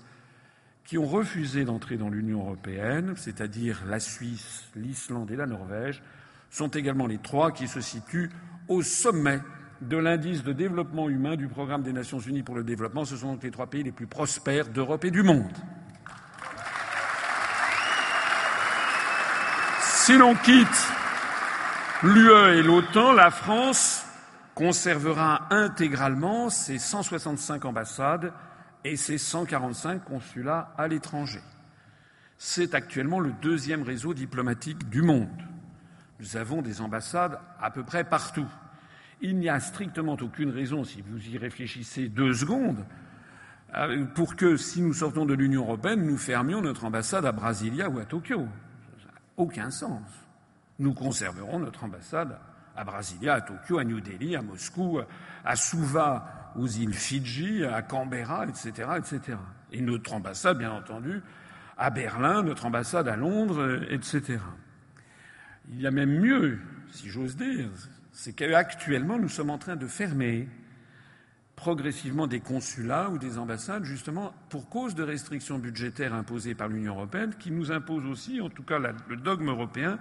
qui 0.85 0.99
ont 0.99 1.07
refusé 1.07 1.65
d'entrer 1.65 1.97
dans 1.97 2.09
l'Union 2.09 2.41
européenne, 2.41 3.13
c'est-à-dire 3.15 3.81
la 3.87 3.99
Suisse, 3.99 4.65
l'Islande 4.75 5.31
et 5.31 5.35
la 5.35 5.47
Norvège, 5.47 6.03
sont 6.51 6.67
également 6.67 7.07
les 7.07 7.17
trois 7.17 7.51
qui 7.51 7.67
se 7.67 7.81
situent 7.81 8.29
au 8.67 8.83
sommet 8.83 9.39
de 9.87 9.97
l'indice 9.97 10.43
de 10.43 10.53
développement 10.53 11.09
humain 11.09 11.35
du 11.35 11.47
programme 11.47 11.83
des 11.83 11.93
Nations 11.93 12.19
Unies 12.19 12.43
pour 12.43 12.55
le 12.55 12.63
développement. 12.63 13.05
Ce 13.05 13.17
sont 13.17 13.33
donc 13.33 13.43
les 13.43 13.51
trois 13.51 13.67
pays 13.67 13.83
les 13.83 13.91
plus 13.91 14.07
prospères 14.07 14.69
d'Europe 14.69 15.05
et 15.05 15.11
du 15.11 15.23
monde. 15.23 15.51
Si 19.81 20.17
l'on 20.17 20.35
quitte 20.35 20.87
l'UE 22.03 22.57
et 22.57 22.63
l'OTAN, 22.63 23.13
la 23.13 23.31
France 23.31 24.05
conservera 24.55 25.47
intégralement 25.49 26.49
ses 26.49 26.77
165 26.77 27.65
ambassades 27.65 28.33
et 28.83 28.97
ses 28.97 29.17
145 29.17 30.03
consulats 30.03 30.73
à 30.77 30.87
l'étranger. 30.87 31.41
C'est 32.37 32.75
actuellement 32.75 33.19
le 33.19 33.31
deuxième 33.41 33.83
réseau 33.83 34.13
diplomatique 34.13 34.89
du 34.89 35.01
monde. 35.01 35.29
Nous 36.19 36.37
avons 36.37 36.61
des 36.61 36.81
ambassades 36.81 37.39
à 37.61 37.71
peu 37.71 37.83
près 37.83 38.03
partout. 38.03 38.47
Il 39.23 39.39
n'y 39.39 39.49
a 39.49 39.59
strictement 39.59 40.17
aucune 40.21 40.51
raison, 40.51 40.83
si 40.83 41.01
vous 41.01 41.27
y 41.27 41.39
réfléchissez 41.39 42.09
deux 42.09 42.33
secondes, 42.33 42.85
pour 44.13 44.35
que, 44.35 44.55
si 44.57 44.83
nous 44.83 44.93
sortons 44.93 45.25
de 45.25 45.33
l'Union 45.33 45.63
européenne, 45.63 46.05
nous 46.05 46.17
fermions 46.17 46.61
notre 46.61 46.85
ambassade 46.85 47.25
à 47.25 47.31
Brasilia 47.31 47.89
ou 47.89 47.97
à 47.97 48.05
Tokyo. 48.05 48.45
Ça 48.99 49.07
n'a 49.07 49.21
aucun 49.37 49.71
sens 49.71 50.23
nous 50.79 50.93
conserverons 50.93 51.59
notre 51.59 51.83
ambassade 51.83 52.37
à 52.75 52.83
Brasilia, 52.83 53.35
à 53.35 53.41
Tokyo, 53.41 53.77
à 53.77 53.83
New 53.83 54.01
Delhi, 54.01 54.35
à 54.35 54.41
Moscou, 54.41 54.99
à 55.45 55.55
Suva, 55.55 56.51
aux 56.55 56.67
îles 56.67 56.93
Fidji, 56.93 57.63
à 57.63 57.81
Canberra, 57.81 58.47
etc., 58.47 58.89
etc. 58.97 59.37
Et 59.71 59.81
notre 59.81 60.13
ambassade, 60.13 60.57
bien 60.57 60.71
entendu, 60.71 61.21
à 61.77 61.89
Berlin, 61.89 62.43
notre 62.43 62.65
ambassade 62.65 63.07
à 63.07 63.15
Londres, 63.15 63.83
etc. 63.89 64.39
Il 65.69 65.81
y 65.81 65.87
a 65.87 65.91
même 65.91 66.19
mieux, 66.19 66.59
si 66.91 67.09
j'ose 67.09 67.35
dire, 67.35 67.69
c'est 68.13 68.33
qu'actuellement, 68.33 69.17
nous 69.17 69.27
sommes 69.27 69.49
en 69.49 69.57
train 69.57 69.75
de 69.75 69.87
fermer 69.87 70.47
progressivement 71.55 72.27
des 72.27 72.39
consulats 72.39 73.09
ou 73.09 73.17
des 73.17 73.37
ambassades, 73.37 73.83
justement 73.83 74.33
pour 74.49 74.69
cause 74.69 74.95
de 74.95 75.03
restrictions 75.03 75.59
budgétaires 75.59 76.13
imposées 76.13 76.55
par 76.55 76.67
l'Union 76.67 76.95
européenne, 76.95 77.33
qui 77.39 77.51
nous 77.51 77.71
impose 77.71 78.05
aussi, 78.05 78.39
en 78.39 78.49
tout 78.49 78.63
cas 78.63 78.79
le 78.79 79.17
dogme 79.17 79.49
européen, 79.49 79.99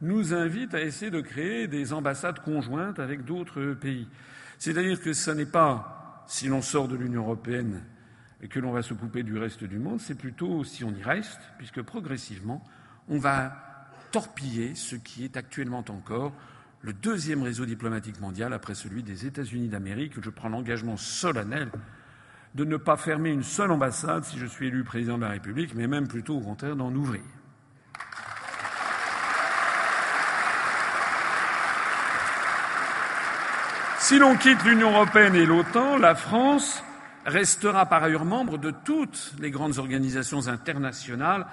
nous 0.00 0.32
invite 0.32 0.74
à 0.74 0.80
essayer 0.80 1.10
de 1.10 1.20
créer 1.20 1.68
des 1.68 1.92
ambassades 1.92 2.40
conjointes 2.40 2.98
avec 2.98 3.24
d'autres 3.24 3.74
pays. 3.74 4.08
C'est-à-dire 4.58 5.00
que 5.00 5.12
ce 5.12 5.30
n'est 5.30 5.46
pas 5.46 6.24
si 6.26 6.48
l'on 6.48 6.62
sort 6.62 6.88
de 6.88 6.96
l'Union 6.96 7.22
européenne 7.22 7.82
que 8.48 8.60
l'on 8.60 8.72
va 8.72 8.82
se 8.82 8.94
couper 8.94 9.22
du 9.22 9.36
reste 9.36 9.64
du 9.64 9.78
monde, 9.78 10.00
c'est 10.00 10.14
plutôt 10.14 10.64
si 10.64 10.84
on 10.84 10.92
y 10.92 11.02
reste, 11.02 11.40
puisque 11.58 11.82
progressivement, 11.82 12.64
on 13.08 13.18
va 13.18 13.52
torpiller 14.12 14.74
ce 14.74 14.96
qui 14.96 15.24
est 15.24 15.36
actuellement 15.36 15.84
encore 15.88 16.32
le 16.82 16.92
deuxième 16.92 17.42
réseau 17.42 17.66
diplomatique 17.66 18.20
mondial 18.20 18.52
après 18.52 18.74
celui 18.74 19.02
des 19.02 19.26
États-Unis 19.26 19.68
d'Amérique. 19.68 20.14
Je 20.22 20.30
prends 20.30 20.48
l'engagement 20.48 20.96
solennel 20.96 21.70
de 22.54 22.64
ne 22.64 22.76
pas 22.76 22.96
fermer 22.96 23.30
une 23.30 23.42
seule 23.42 23.70
ambassade 23.70 24.24
si 24.24 24.38
je 24.38 24.46
suis 24.46 24.68
élu 24.68 24.82
président 24.82 25.16
de 25.16 25.22
la 25.22 25.30
République, 25.30 25.74
mais 25.74 25.86
même 25.86 26.08
plutôt 26.08 26.36
au 26.36 26.40
contraire 26.40 26.76
d'en 26.76 26.92
ouvrir. 26.94 27.22
Si 33.98 34.18
l'on 34.18 34.36
quitte 34.36 34.64
l'Union 34.64 34.90
européenne 34.90 35.36
et 35.36 35.46
l'OTAN, 35.46 35.96
la 35.96 36.16
France 36.16 36.82
restera 37.26 37.86
par 37.86 38.02
ailleurs 38.02 38.24
membre 38.24 38.58
de 38.58 38.72
toutes 38.72 39.34
les 39.38 39.52
grandes 39.52 39.78
organisations 39.78 40.48
internationales, 40.48 41.46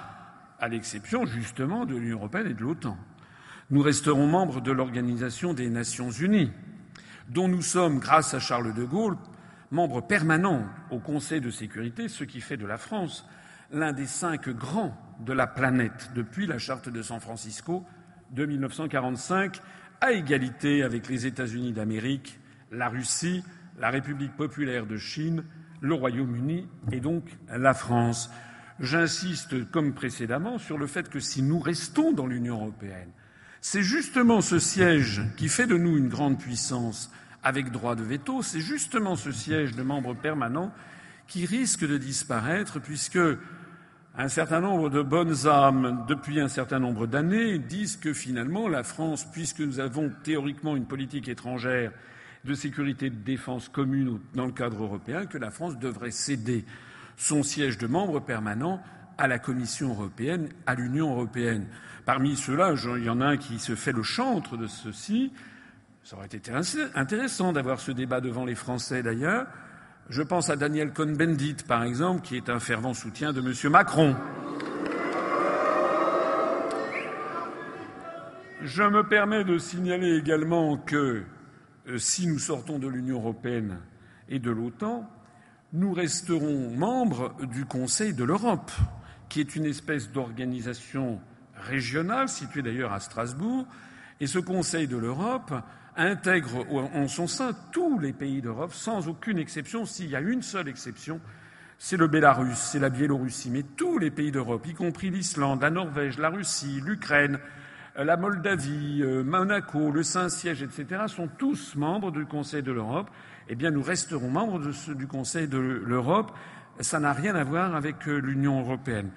à 0.60 0.68
l'exception 0.68 1.26
justement 1.28 1.86
de 1.86 1.96
l'Union 1.96 2.18
européenne 2.18 2.48
et 2.48 2.54
de 2.56 2.62
l'OTAN. 2.62 2.98
Nous 3.70 3.82
resterons 3.82 4.28
membres 4.28 4.62
de 4.62 4.72
l'Organisation 4.72 5.54
des 5.54 5.70
Nations 5.70 6.10
unies, 6.10 6.52
dont 7.28 7.50
nous 7.50 7.62
sommes, 7.62 8.00
grâce 8.00 8.34
à 8.34 8.40
Charles 8.40 8.74
de 8.74 8.86
Gaulle, 8.86 9.18
membres 9.72 10.00
permanents 10.00 10.66
au 10.90 11.00
Conseil 11.00 11.42
de 11.42 11.50
sécurité, 11.50 12.08
ce 12.08 12.24
qui 12.24 12.40
fait 12.40 12.56
de 12.56 12.66
la 12.66 12.78
France 12.78 13.26
l'un 13.72 13.92
des 13.92 14.06
cinq 14.06 14.50
grands 14.50 14.96
de 15.20 15.34
la 15.34 15.48
planète 15.48 16.12
depuis 16.16 16.48
la 16.48 16.58
charte 16.58 16.88
de 16.88 17.02
San 17.02 17.20
Francisco 17.20 17.84
de 18.32 18.46
1945, 18.46 19.62
à 20.00 20.12
égalité 20.14 20.84
avec 20.84 21.10
les 21.10 21.26
États-Unis 21.26 21.74
d'Amérique, 21.74 22.40
la 22.72 22.88
Russie, 22.88 23.44
la 23.80 23.90
République 23.90 24.36
populaire 24.36 24.86
de 24.86 24.98
Chine, 24.98 25.44
le 25.82 25.94
Royaume-Uni 25.94 26.68
et 26.92 27.00
donc 27.00 27.24
la 27.50 27.74
France. 27.74 28.30
J'insiste, 28.80 29.70
comme 29.72 29.94
précédemment, 29.94 30.58
sur 30.58 30.78
le 30.78 30.88
fait 30.88 31.10
que 31.10 31.20
si 31.20 31.42
nous 31.42 31.60
restons 31.60 32.14
dans 32.14 32.28
l'Union 32.28 32.56
européenne, 32.56 33.12
c'est 33.62 33.84
justement 33.84 34.42
ce 34.42 34.60
siège 34.60 35.22
qui 35.38 35.50
fait 35.50 35.68
de 35.68 35.78
nous 35.78 35.98
une 35.98 36.10
grande 36.10 36.40
puissance 36.40 37.12
avec 37.44 37.72
droit 37.72 37.96
de 37.96 38.04
veto, 38.04 38.42
c'est 38.42 38.60
justement 38.60 39.16
ce 39.16 39.32
siège 39.32 39.76
de 39.76 39.84
membre 39.84 40.16
permanent 40.16 40.72
qui 41.28 41.46
risque 41.46 41.86
de 41.88 41.98
disparaître 41.98 42.80
puisque 42.80 43.20
un 44.20 44.30
certain 44.30 44.62
nombre 44.62 44.90
de 44.90 45.04
bonnes 45.04 45.46
âmes, 45.46 46.06
depuis 46.08 46.40
un 46.40 46.48
certain 46.48 46.80
nombre 46.80 47.06
d'années, 47.06 47.60
disent 47.60 47.98
que 47.98 48.14
finalement 48.14 48.68
la 48.68 48.84
France, 48.84 49.28
puisque 49.32 49.60
nous 49.60 49.80
avons 49.80 50.12
théoriquement 50.24 50.76
une 50.76 50.88
politique 50.88 51.28
étrangère 51.28 51.92
de 52.44 52.54
sécurité 52.56 53.08
et 53.08 53.10
de 53.12 53.16
défense 53.16 53.70
commune 53.70 54.20
dans 54.34 54.48
le 54.48 54.52
cadre 54.52 54.84
européen, 54.84 55.28
que 55.28 55.38
la 55.38 55.52
France 55.52 55.78
devrait 55.78 56.12
céder 56.12 56.66
son 57.16 57.44
siège 57.44 57.78
de 57.78 57.86
membre 57.86 58.20
permanent 58.20 58.82
à 59.18 59.28
la 59.28 59.40
Commission 59.40 59.90
européenne, 59.90 60.50
à 60.66 60.76
l'Union 60.76 61.12
européenne. 61.12 61.68
Parmi 62.06 62.36
ceux-là, 62.36 62.76
il 62.98 63.04
y 63.04 63.10
en 63.10 63.22
a 63.22 63.26
un 63.26 63.38
qui 63.38 63.60
se 63.60 63.76
fait 63.76 63.92
le 63.92 64.04
chantre 64.04 64.58
de 64.58 64.68
ceci. 64.68 65.32
Ça 66.04 66.16
aurait 66.16 66.28
été 66.28 66.52
intéressant 66.96 67.52
d'avoir 67.52 67.80
ce 67.80 67.92
débat 67.92 68.22
devant 68.22 68.46
les 68.46 68.56
Français 68.56 69.04
d'ailleurs. 69.04 69.48
Je 70.10 70.22
pense 70.22 70.50
à 70.50 70.56
Daniel 70.56 70.94
Cohn-Bendit, 70.94 71.58
par 71.68 71.84
exemple, 71.84 72.22
qui 72.22 72.38
est 72.38 72.50
un 72.50 72.60
fervent 72.60 72.94
soutien 72.94 73.34
de 73.34 73.42
M. 73.42 73.72
Macron. 73.72 74.16
Je 78.62 78.84
me 78.84 79.04
permets 79.04 79.44
de 79.44 79.58
signaler 79.58 80.16
également 80.16 80.78
que 80.78 81.24
euh, 81.88 81.98
si 81.98 82.28
nous 82.28 82.40
sortons 82.40 82.80
de 82.80 82.88
l'Union 82.88 83.18
européenne 83.18 83.80
et 84.30 84.40
de 84.40 84.50
l'OTAN, 84.52 85.10
nous 85.74 85.94
resterons 85.94 86.72
membres 86.72 87.36
du 87.46 87.66
Conseil 87.66 88.14
de 88.14 88.24
l'Europe, 88.24 88.72
qui 89.30 89.40
est 89.40 89.56
une 89.56 89.66
espèce 89.66 90.12
d'organisation 90.12 91.20
régionale, 91.56 92.30
située 92.30 92.62
d'ailleurs 92.62 92.94
à 92.94 93.00
Strasbourg. 93.00 93.66
Et 94.20 94.28
ce 94.28 94.40
Conseil 94.40 94.88
de 94.88 94.98
l'Europe 94.98 95.54
intègre 95.96 96.66
en 96.72 97.08
son 97.08 97.28
sein 97.28 97.56
tous 97.72 98.00
les 98.00 98.14
pays 98.14 98.42
d'Europe, 98.42 98.74
sans 98.74 99.08
aucune 99.08 99.40
exception. 99.40 99.86
S'il 99.86 100.10
y 100.10 100.16
a 100.16 100.22
une 100.22 100.44
seule 100.44 100.68
exception, 100.68 101.20
c'est 101.80 101.98
le 101.98 102.08
Bélarus, 102.08 102.58
c'est 102.58 102.80
la 102.80 102.90
Biélorussie, 102.90 103.50
mais 103.50 103.64
tous 103.64 103.98
les 103.98 104.12
pays 104.12 104.32
d'Europe, 104.32 104.66
y 104.68 104.74
compris 104.74 105.10
l'Islande, 105.10 105.62
la 105.62 105.70
Norvège, 105.70 106.18
la 106.18 106.30
Russie, 106.30 106.82
l'Ukraine, 106.84 107.40
la 107.96 108.16
Moldavie, 108.16 109.02
euh, 109.02 109.24
Monaco, 109.24 109.92
le 109.92 110.04
Saint-Siège, 110.04 110.62
etc., 110.62 111.04
sont 111.08 111.28
tous 111.28 111.76
membres 111.76 112.12
du 112.12 112.26
Conseil 112.26 112.62
de 112.62 112.72
l'Europe. 112.72 113.10
Eh 113.50 113.56
bien, 113.56 113.72
nous 113.72 113.82
resterons 113.82 114.30
membres 114.30 114.60
du 114.94 115.08
Conseil 115.08 115.48
de 115.48 115.58
l'Europe. 115.58 116.32
Ça 116.80 117.00
n'a 117.00 117.14
rien 117.14 117.36
à 117.36 117.44
voir 117.44 117.76
avec 117.76 118.08
euh, 118.08 118.20
l'Union 118.20 118.60
européenne. 118.60 119.10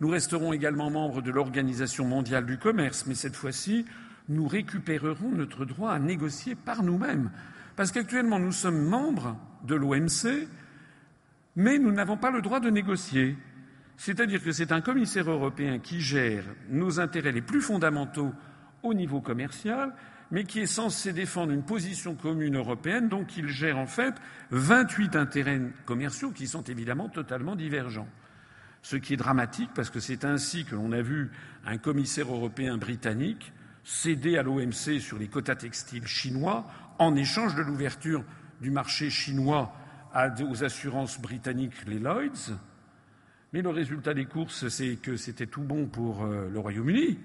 Nous 0.00 0.08
resterons 0.08 0.52
également 0.52 0.90
membres 0.90 1.22
de 1.22 1.30
l'Organisation 1.30 2.04
mondiale 2.04 2.44
du 2.44 2.58
commerce, 2.58 3.06
mais 3.06 3.14
cette 3.14 3.36
fois-ci, 3.36 3.86
nous 4.28 4.46
récupérerons 4.46 5.30
notre 5.30 5.64
droit 5.64 5.92
à 5.92 5.98
négocier 5.98 6.54
par 6.54 6.82
nous-mêmes. 6.82 7.30
Parce 7.76 7.92
qu'actuellement, 7.92 8.38
nous 8.38 8.52
sommes 8.52 8.82
membres 8.82 9.36
de 9.64 9.74
l'OMC, 9.74 10.48
mais 11.56 11.78
nous 11.78 11.92
n'avons 11.92 12.18
pas 12.18 12.30
le 12.30 12.42
droit 12.42 12.60
de 12.60 12.68
négocier. 12.68 13.36
C'est-à-dire 13.96 14.42
que 14.42 14.52
c'est 14.52 14.72
un 14.72 14.82
commissaire 14.82 15.30
européen 15.30 15.78
qui 15.78 16.00
gère 16.00 16.44
nos 16.68 17.00
intérêts 17.00 17.32
les 17.32 17.40
plus 17.40 17.62
fondamentaux 17.62 18.32
au 18.82 18.92
niveau 18.92 19.22
commercial, 19.22 19.94
mais 20.30 20.44
qui 20.44 20.60
est 20.60 20.66
censé 20.66 21.12
défendre 21.12 21.52
une 21.52 21.62
position 21.62 22.14
commune 22.14 22.56
européenne, 22.56 23.08
donc 23.08 23.36
il 23.36 23.48
gère 23.48 23.78
en 23.78 23.86
fait 23.86 24.14
28 24.50 25.16
intérêts 25.16 25.60
commerciaux 25.84 26.30
qui 26.30 26.46
sont 26.46 26.62
évidemment 26.62 27.08
totalement 27.08 27.56
divergents. 27.56 28.08
Ce 28.82 28.96
qui 28.96 29.14
est 29.14 29.16
dramatique 29.16 29.70
parce 29.74 29.90
que 29.90 30.00
c'est 30.00 30.24
ainsi 30.24 30.64
que 30.64 30.74
l'on 30.74 30.92
a 30.92 31.02
vu 31.02 31.30
un 31.64 31.78
commissaire 31.78 32.32
européen 32.32 32.76
britannique 32.76 33.52
céder 33.84 34.36
à 34.36 34.42
l'OMC 34.42 35.00
sur 35.00 35.18
les 35.18 35.28
quotas 35.28 35.54
textiles 35.54 36.06
chinois 36.06 36.66
en 36.98 37.14
échange 37.14 37.54
de 37.54 37.62
l'ouverture 37.62 38.24
du 38.60 38.70
marché 38.70 39.10
chinois 39.10 39.72
aux 40.48 40.64
assurances 40.64 41.20
britanniques, 41.20 41.86
les 41.86 41.98
Lloyds. 41.98 42.56
Mais 43.52 43.62
le 43.62 43.68
résultat 43.70 44.14
des 44.14 44.24
courses, 44.24 44.68
c'est 44.68 44.96
que 44.96 45.16
c'était 45.16 45.46
tout 45.46 45.62
bon 45.62 45.86
pour 45.86 46.24
euh, 46.24 46.48
le 46.50 46.58
Royaume-Uni, 46.58 47.18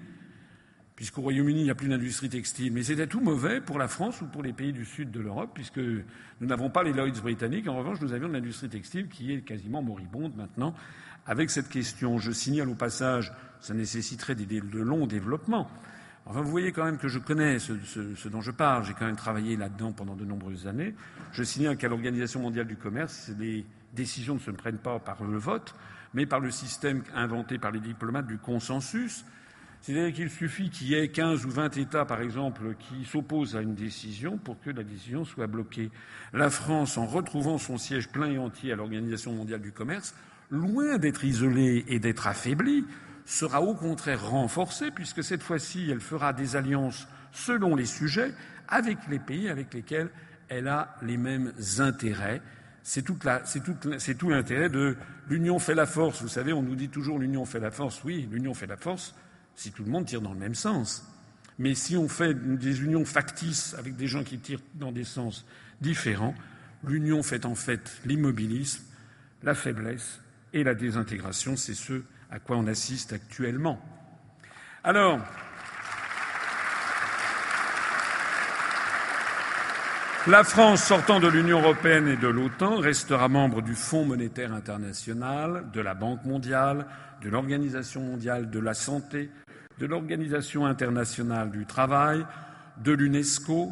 puisqu'au 0.96 1.22
Royaume-Uni, 1.22 1.60
il 1.60 1.64
n'y 1.64 1.70
a 1.70 1.74
plus 1.74 1.88
d'industrie 1.88 2.28
textile. 2.28 2.72
Mais 2.72 2.82
c'était 2.82 3.06
tout 3.06 3.20
mauvais 3.20 3.60
pour 3.60 3.78
la 3.78 3.88
France 3.88 4.20
ou 4.20 4.26
pour 4.26 4.42
les 4.42 4.52
pays 4.52 4.72
du 4.72 4.84
sud 4.84 5.10
de 5.10 5.20
l'Europe, 5.20 5.50
puisque 5.54 5.78
nous 5.78 6.46
n'avons 6.46 6.70
pas 6.70 6.82
les 6.82 6.92
Lloyds 6.92 7.20
britanniques. 7.20 7.68
En 7.68 7.76
revanche, 7.76 8.00
nous 8.00 8.12
avions 8.12 8.28
de 8.28 8.34
l'industrie 8.34 8.68
textile 8.68 9.08
qui 9.08 9.32
est 9.32 9.40
quasiment 9.40 9.82
moribonde 9.82 10.36
maintenant 10.36 10.74
avec 11.26 11.50
cette 11.50 11.68
question. 11.68 12.18
Je 12.18 12.32
signale 12.32 12.68
au 12.68 12.74
passage, 12.74 13.32
ça 13.60 13.74
nécessiterait 13.74 14.34
de 14.34 14.80
longs 14.80 15.06
développements, 15.06 15.70
Enfin, 16.24 16.40
vous 16.40 16.50
voyez 16.50 16.70
quand 16.72 16.84
même 16.84 16.98
que 16.98 17.08
je 17.08 17.18
connais 17.18 17.58
ce, 17.58 18.28
dont 18.28 18.40
je 18.40 18.50
parle. 18.50 18.84
J'ai 18.84 18.94
quand 18.94 19.06
même 19.06 19.16
travaillé 19.16 19.56
là-dedans 19.56 19.92
pendant 19.92 20.14
de 20.14 20.24
nombreuses 20.24 20.66
années. 20.66 20.94
Je 21.32 21.42
signale 21.42 21.76
qu'à 21.76 21.88
l'Organisation 21.88 22.40
mondiale 22.40 22.66
du 22.66 22.76
commerce, 22.76 23.32
les 23.38 23.66
décisions 23.92 24.34
ne 24.34 24.40
se 24.40 24.50
prennent 24.50 24.78
pas 24.78 24.98
par 25.00 25.24
le 25.24 25.36
vote, 25.36 25.74
mais 26.14 26.26
par 26.26 26.40
le 26.40 26.50
système 26.50 27.02
inventé 27.14 27.58
par 27.58 27.72
les 27.72 27.80
diplomates 27.80 28.26
du 28.26 28.38
consensus. 28.38 29.24
C'est-à-dire 29.82 30.14
qu'il 30.14 30.30
suffit 30.30 30.70
qu'il 30.70 30.86
y 30.88 30.94
ait 30.94 31.08
15 31.08 31.44
ou 31.44 31.50
20 31.50 31.76
États, 31.76 32.04
par 32.04 32.20
exemple, 32.20 32.76
qui 32.78 33.04
s'opposent 33.04 33.56
à 33.56 33.62
une 33.62 33.74
décision 33.74 34.38
pour 34.38 34.60
que 34.60 34.70
la 34.70 34.84
décision 34.84 35.24
soit 35.24 35.48
bloquée. 35.48 35.90
La 36.32 36.50
France, 36.50 36.96
en 36.98 37.06
retrouvant 37.06 37.58
son 37.58 37.78
siège 37.78 38.08
plein 38.08 38.30
et 38.30 38.38
entier 38.38 38.72
à 38.72 38.76
l'Organisation 38.76 39.32
mondiale 39.32 39.60
du 39.60 39.72
commerce, 39.72 40.14
loin 40.50 40.98
d'être 40.98 41.24
isolée 41.24 41.84
et 41.88 41.98
d'être 41.98 42.28
affaiblie, 42.28 42.84
sera 43.24 43.60
au 43.60 43.74
contraire 43.74 44.30
renforcée, 44.30 44.92
puisque 44.92 45.24
cette 45.24 45.42
fois-ci, 45.42 45.90
elle 45.90 46.00
fera 46.00 46.32
des 46.32 46.54
alliances 46.54 47.08
selon 47.32 47.74
les 47.74 47.86
sujets 47.86 48.32
avec 48.68 48.98
les 49.10 49.18
pays 49.18 49.48
avec 49.48 49.74
lesquels 49.74 50.10
elle 50.48 50.68
a 50.68 50.96
les 51.02 51.16
mêmes 51.16 51.52
intérêts. 51.78 52.40
C'est 52.84 53.02
tout 53.02 53.18
l'intérêt 54.28 54.68
de 54.68 54.96
l'union 55.28 55.58
fait 55.58 55.74
la 55.74 55.86
force. 55.86 56.22
Vous 56.22 56.28
savez, 56.28 56.52
on 56.52 56.62
nous 56.62 56.76
dit 56.76 56.88
toujours 56.88 57.18
l'union 57.18 57.44
fait 57.44 57.60
la 57.60 57.72
force. 57.72 58.04
Oui, 58.04 58.28
l'union 58.30 58.54
fait 58.54 58.66
la 58.66 58.76
force 58.76 59.14
si 59.54 59.72
tout 59.72 59.84
le 59.84 59.90
monde 59.90 60.06
tire 60.06 60.20
dans 60.20 60.32
le 60.32 60.38
même 60.38 60.54
sens. 60.54 61.06
Mais 61.58 61.74
si 61.74 61.96
on 61.96 62.08
fait 62.08 62.34
des 62.34 62.82
unions 62.82 63.04
factices 63.04 63.74
avec 63.78 63.96
des 63.96 64.06
gens 64.06 64.24
qui 64.24 64.38
tirent 64.38 64.62
dans 64.74 64.92
des 64.92 65.04
sens 65.04 65.44
différents, 65.80 66.34
l'union 66.84 67.22
fait 67.22 67.44
en 67.44 67.54
fait 67.54 68.00
l'immobilisme, 68.04 68.84
la 69.42 69.54
faiblesse 69.54 70.20
et 70.52 70.64
la 70.64 70.74
désintégration. 70.74 71.56
C'est 71.56 71.74
ce 71.74 72.02
à 72.30 72.38
quoi 72.38 72.56
on 72.56 72.66
assiste 72.66 73.12
actuellement. 73.12 73.80
Alors, 74.82 75.20
La 80.28 80.44
France, 80.44 80.84
sortant 80.84 81.18
de 81.18 81.26
l'Union 81.26 81.60
européenne 81.60 82.06
et 82.06 82.16
de 82.16 82.28
l'OTAN, 82.28 82.76
restera 82.76 83.28
membre 83.28 83.60
du 83.60 83.74
Fonds 83.74 84.04
monétaire 84.04 84.52
international, 84.52 85.64
de 85.72 85.80
la 85.80 85.94
Banque 85.94 86.24
mondiale, 86.24 86.86
de 87.22 87.30
l'Organisation 87.30 88.02
mondiale 88.02 88.50
de 88.50 88.58
la 88.58 88.74
santé, 88.74 89.30
de 89.78 89.86
l'Organisation 89.86 90.66
internationale 90.66 91.50
du 91.50 91.66
travail, 91.66 92.24
de 92.82 92.92
l'UNESCO, 92.92 93.70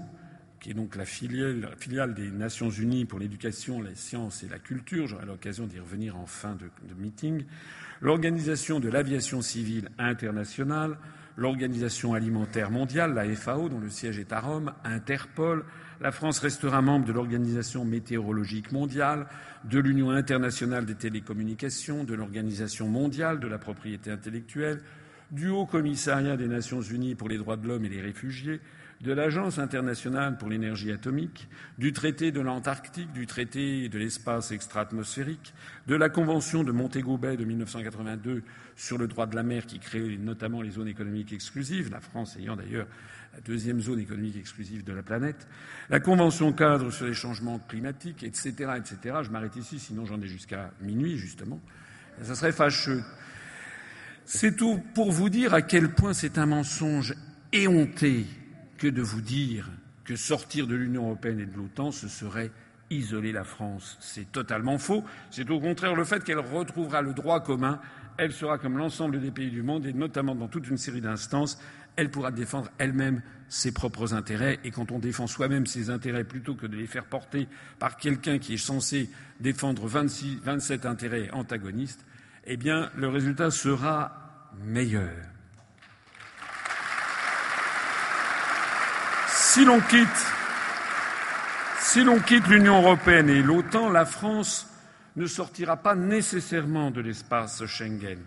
qui 0.61 0.71
est 0.71 0.75
donc 0.75 0.97
la 0.97 1.05
filiale, 1.05 2.15
des 2.15 2.31
Nations 2.31 2.71
unies 2.71 3.07
pour 3.07 3.19
l'éducation, 3.19 3.81
la 3.81 3.95
science 3.95 4.43
et 4.43 4.49
la 4.49 4.59
culture, 4.59 5.07
j'aurai 5.07 5.27
l'occasion 5.27 5.67
d'y 5.67 5.79
revenir 5.79 6.17
en 6.17 6.27
fin 6.27 6.55
de 6.55 6.95
meeting, 6.99 7.45
l'Organisation 8.01 8.81
de 8.81 8.89
l'aviation 8.89 9.43
civile 9.43 9.89
internationale, 9.99 10.97
l'Organisation 11.37 12.15
alimentaire 12.15 12.71
mondiale, 12.71 13.15
la 13.15 13.25
FAO, 13.35 13.69
dont 13.69 13.81
le 13.81 13.91
siège 13.91 14.19
est 14.19 14.33
à 14.33 14.41
Rome, 14.41 14.73
Interpol. 14.85 15.65
La 16.01 16.13
France 16.13 16.39
restera 16.39 16.81
membre 16.83 17.07
de 17.07 17.13
l'Organisation 17.13 17.85
météorologique 17.85 18.73
mondiale, 18.73 19.27
de 19.65 19.79
l'Union 19.79 20.11
internationale 20.11 20.87
des 20.87 20.95
télécommunications, 20.95 22.05
de 22.05 22.15
l'Organisation 22.15 22.89
mondiale 22.89 23.41
de 23.41 23.49
la 23.49 23.59
propriété 23.59 24.11
intellectuelle, 24.11 24.81
du 25.31 25.49
Haut 25.49 25.67
Commissariat 25.67 26.37
des 26.37 26.49
Nations 26.49 26.81
unies 26.81 27.15
pour 27.15 27.29
les 27.29 27.39
droits 27.39 27.57
de 27.57 27.69
l'homme 27.69 27.85
et 27.85 27.91
les 27.91 28.01
réfugiés, 28.01 28.61
de 29.01 29.13
l'Agence 29.13 29.59
internationale 29.59 30.37
pour 30.37 30.51
l'énergie 30.51 30.93
atomique, 30.93 31.49
du 31.79 31.93
traité 31.93 32.33
de 32.33 32.41
l'Antarctique, 32.41 33.13
du 33.13 33.27
traité 33.27 33.89
de 33.89 33.99
l'espace 33.99 34.53
extra-atmosphérique, 34.53 35.55
de 35.87 35.95
la 35.95 36.11
Convention 36.11 36.65
de 36.65 36.73
Montego 36.73 37.17
Bay 37.17 37.39
de 37.39 37.45
1982 37.45 38.43
sur 38.77 38.99
le 38.99 39.09
droit 39.09 39.27
de 39.27 39.37
la 39.37 39.43
mer 39.43 39.65
qui 39.65 39.79
crée 39.79 40.19
notamment 40.19 40.61
les 40.61 40.71
zones 40.71 40.89
économiques 40.89 41.33
exclusives, 41.33 41.91
la 41.91 42.01
France 42.01 42.37
ayant 42.37 42.57
d'ailleurs 42.57 42.87
la 43.33 43.41
deuxième 43.41 43.81
zone 43.81 44.01
économique 44.01 44.37
exclusive 44.37 44.85
de 44.85 44.93
la 44.93 45.03
planète, 45.03 45.49
la 45.89 46.01
Convention 46.01 46.53
cadre 46.53 46.91
sur 46.91 47.07
les 47.07 47.15
changements 47.15 47.59
climatiques, 47.59 48.23
etc., 48.23 48.73
etc. 48.77 49.21
Je 49.23 49.31
m'arrête 49.31 49.57
ici, 49.57 49.79
sinon 49.79 50.05
j'en 50.05 50.21
ai 50.21 50.27
jusqu'à 50.27 50.73
minuit, 50.83 51.17
justement. 51.17 51.61
Ça 52.23 52.35
serait 52.35 52.53
fâcheux. 52.53 53.03
C'est 54.27 54.57
tout 54.57 54.83
pour 54.95 55.11
vous 55.11 55.31
dire 55.31 55.55
à 55.55 55.63
quel 55.63 55.91
point 55.95 56.13
c'est 56.13 56.37
un 56.39 56.47
mensonge 56.47 57.15
éhonté 57.53 58.27
que 58.81 58.89
de 58.89 59.03
vous 59.03 59.21
dire 59.21 59.71
que 60.05 60.17
sortir 60.17 60.67
de 60.67 60.75
l'Union 60.75 61.05
européenne 61.05 61.39
et 61.39 61.47
de 61.47 61.57
l'OTAN, 61.57 61.93
ce 61.93 62.09
serait 62.09 62.51
isoler 62.89 63.31
la 63.31 63.45
France. 63.45 63.97
C'est 64.01 64.33
totalement 64.33 64.79
faux. 64.79 65.05
C'est 65.31 65.49
au 65.51 65.61
contraire 65.61 65.95
le 65.95 66.05
fait 66.05 66.25
qu'elle 66.25 66.41
retrouvera 66.41 67.03
le 67.03 67.13
droit 67.13 67.41
commun. 67.41 67.79
Elle 68.17 68.33
sera 68.33 68.59
comme 68.59 68.79
l'ensemble 68.79 69.21
des 69.21 69.31
pays 69.31 69.51
du 69.51 69.63
monde, 69.63 69.87
et 69.87 69.93
notamment 69.93 70.35
dans 70.35 70.49
toute 70.49 70.69
une 70.69 70.79
série 70.79 71.01
d'instances, 71.01 71.63
elle 71.97 72.11
pourra 72.11 72.31
défendre 72.33 72.71
elle-même 72.79 73.23
ses 73.49 73.73
propres 73.73 74.15
intérêts. 74.15 74.59
Et 74.65 74.71
quand 74.71 74.91
on 74.93 74.99
défend 74.99 75.27
soi-même 75.27 75.67
ses 75.67 75.91
intérêts 75.91 76.25
plutôt 76.25 76.55
que 76.55 76.67
de 76.67 76.77
les 76.77 76.87
faire 76.87 77.05
porter 77.05 77.49
par 77.79 77.99
quelqu'un 77.99 78.39
qui 78.39 78.55
est 78.55 78.59
censé 78.59 79.11
défendre 79.41 79.87
26, 79.87 80.41
27 80.43 80.87
intérêts 80.87 81.31
antagonistes, 81.33 82.05
eh 82.47 82.57
bien, 82.57 82.91
le 82.97 83.09
résultat 83.09 83.51
sera 83.51 84.51
meilleur. 84.65 85.15
Si 89.53 89.65
l'on 89.65 89.81
quitte, 92.21 92.47
l'Union 92.47 92.81
européenne 92.83 93.29
et 93.29 93.43
l'OTAN, 93.43 93.91
la 93.91 94.05
France 94.05 94.73
ne 95.17 95.27
sortira 95.27 95.77
pas 95.77 95.97
nécessairement 95.97 96.93
de 96.93 97.01
l'espace 97.01 97.67
Schengen. 97.67 98.21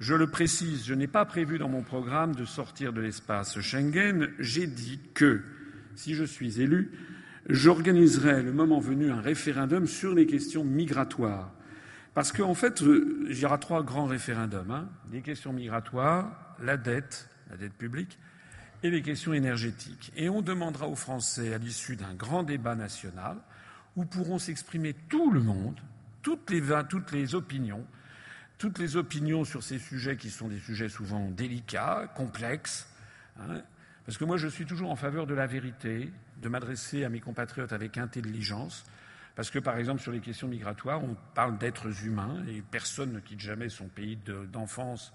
Je 0.00 0.12
le 0.12 0.26
précise, 0.26 0.86
je 0.86 0.94
n'ai 0.94 1.06
pas 1.06 1.24
prévu 1.24 1.58
dans 1.58 1.68
mon 1.68 1.82
programme 1.82 2.34
de 2.34 2.44
sortir 2.44 2.92
de 2.92 3.00
l'espace 3.00 3.60
Schengen. 3.60 4.28
J'ai 4.40 4.66
dit 4.66 4.98
que, 5.14 5.40
si 5.94 6.16
je 6.16 6.24
suis 6.24 6.60
élu, 6.60 6.90
j'organiserai 7.48 8.42
le 8.42 8.52
moment 8.52 8.80
venu 8.80 9.12
un 9.12 9.20
référendum 9.20 9.86
sur 9.86 10.16
les 10.16 10.26
questions 10.26 10.64
migratoires. 10.64 11.52
Parce 12.12 12.32
qu'en 12.32 12.54
fait, 12.54 12.82
euh, 12.82 13.24
il 13.30 13.38
y 13.38 13.46
aura 13.46 13.58
trois 13.58 13.84
grands 13.84 14.06
référendums. 14.06 14.72
Hein. 14.72 14.88
Les 15.12 15.22
questions 15.22 15.52
migratoires, 15.52 16.56
la 16.60 16.76
dette, 16.76 17.28
la 17.50 17.56
dette 17.56 17.74
publique, 17.74 18.18
et 18.84 18.90
les 18.90 19.02
questions 19.02 19.32
énergétiques. 19.32 20.12
Et 20.14 20.28
on 20.28 20.42
demandera 20.42 20.86
aux 20.86 20.94
Français, 20.94 21.54
à 21.54 21.58
l'issue 21.58 21.96
d'un 21.96 22.12
grand 22.12 22.42
débat 22.42 22.74
national, 22.74 23.38
où 23.96 24.04
pourront 24.04 24.38
s'exprimer 24.38 24.92
tout 25.08 25.30
le 25.30 25.40
monde, 25.40 25.80
toutes 26.20 26.50
les, 26.50 27.34
opinions, 27.34 27.86
toutes 28.58 28.78
les 28.78 28.96
opinions 28.96 29.44
sur 29.44 29.62
ces 29.62 29.78
sujets 29.78 30.18
qui 30.18 30.28
sont 30.28 30.48
des 30.48 30.58
sujets 30.58 30.90
souvent 30.90 31.30
délicats, 31.30 32.12
complexes. 32.14 32.86
Hein, 33.40 33.62
parce 34.04 34.18
que 34.18 34.24
moi, 34.26 34.36
je 34.36 34.48
suis 34.48 34.66
toujours 34.66 34.90
en 34.90 34.96
faveur 34.96 35.26
de 35.26 35.34
la 35.34 35.46
vérité, 35.46 36.12
de 36.42 36.48
m'adresser 36.50 37.04
à 37.04 37.08
mes 37.08 37.20
compatriotes 37.20 37.72
avec 37.72 37.96
intelligence. 37.96 38.84
Parce 39.34 39.50
que, 39.50 39.58
par 39.58 39.78
exemple, 39.78 40.02
sur 40.02 40.12
les 40.12 40.20
questions 40.20 40.46
migratoires, 40.46 41.02
on 41.02 41.16
parle 41.34 41.56
d'êtres 41.56 42.04
humains 42.04 42.44
et 42.50 42.60
personne 42.60 43.14
ne 43.14 43.20
quitte 43.20 43.40
jamais 43.40 43.70
son 43.70 43.88
pays 43.88 44.18
d'enfance 44.52 45.14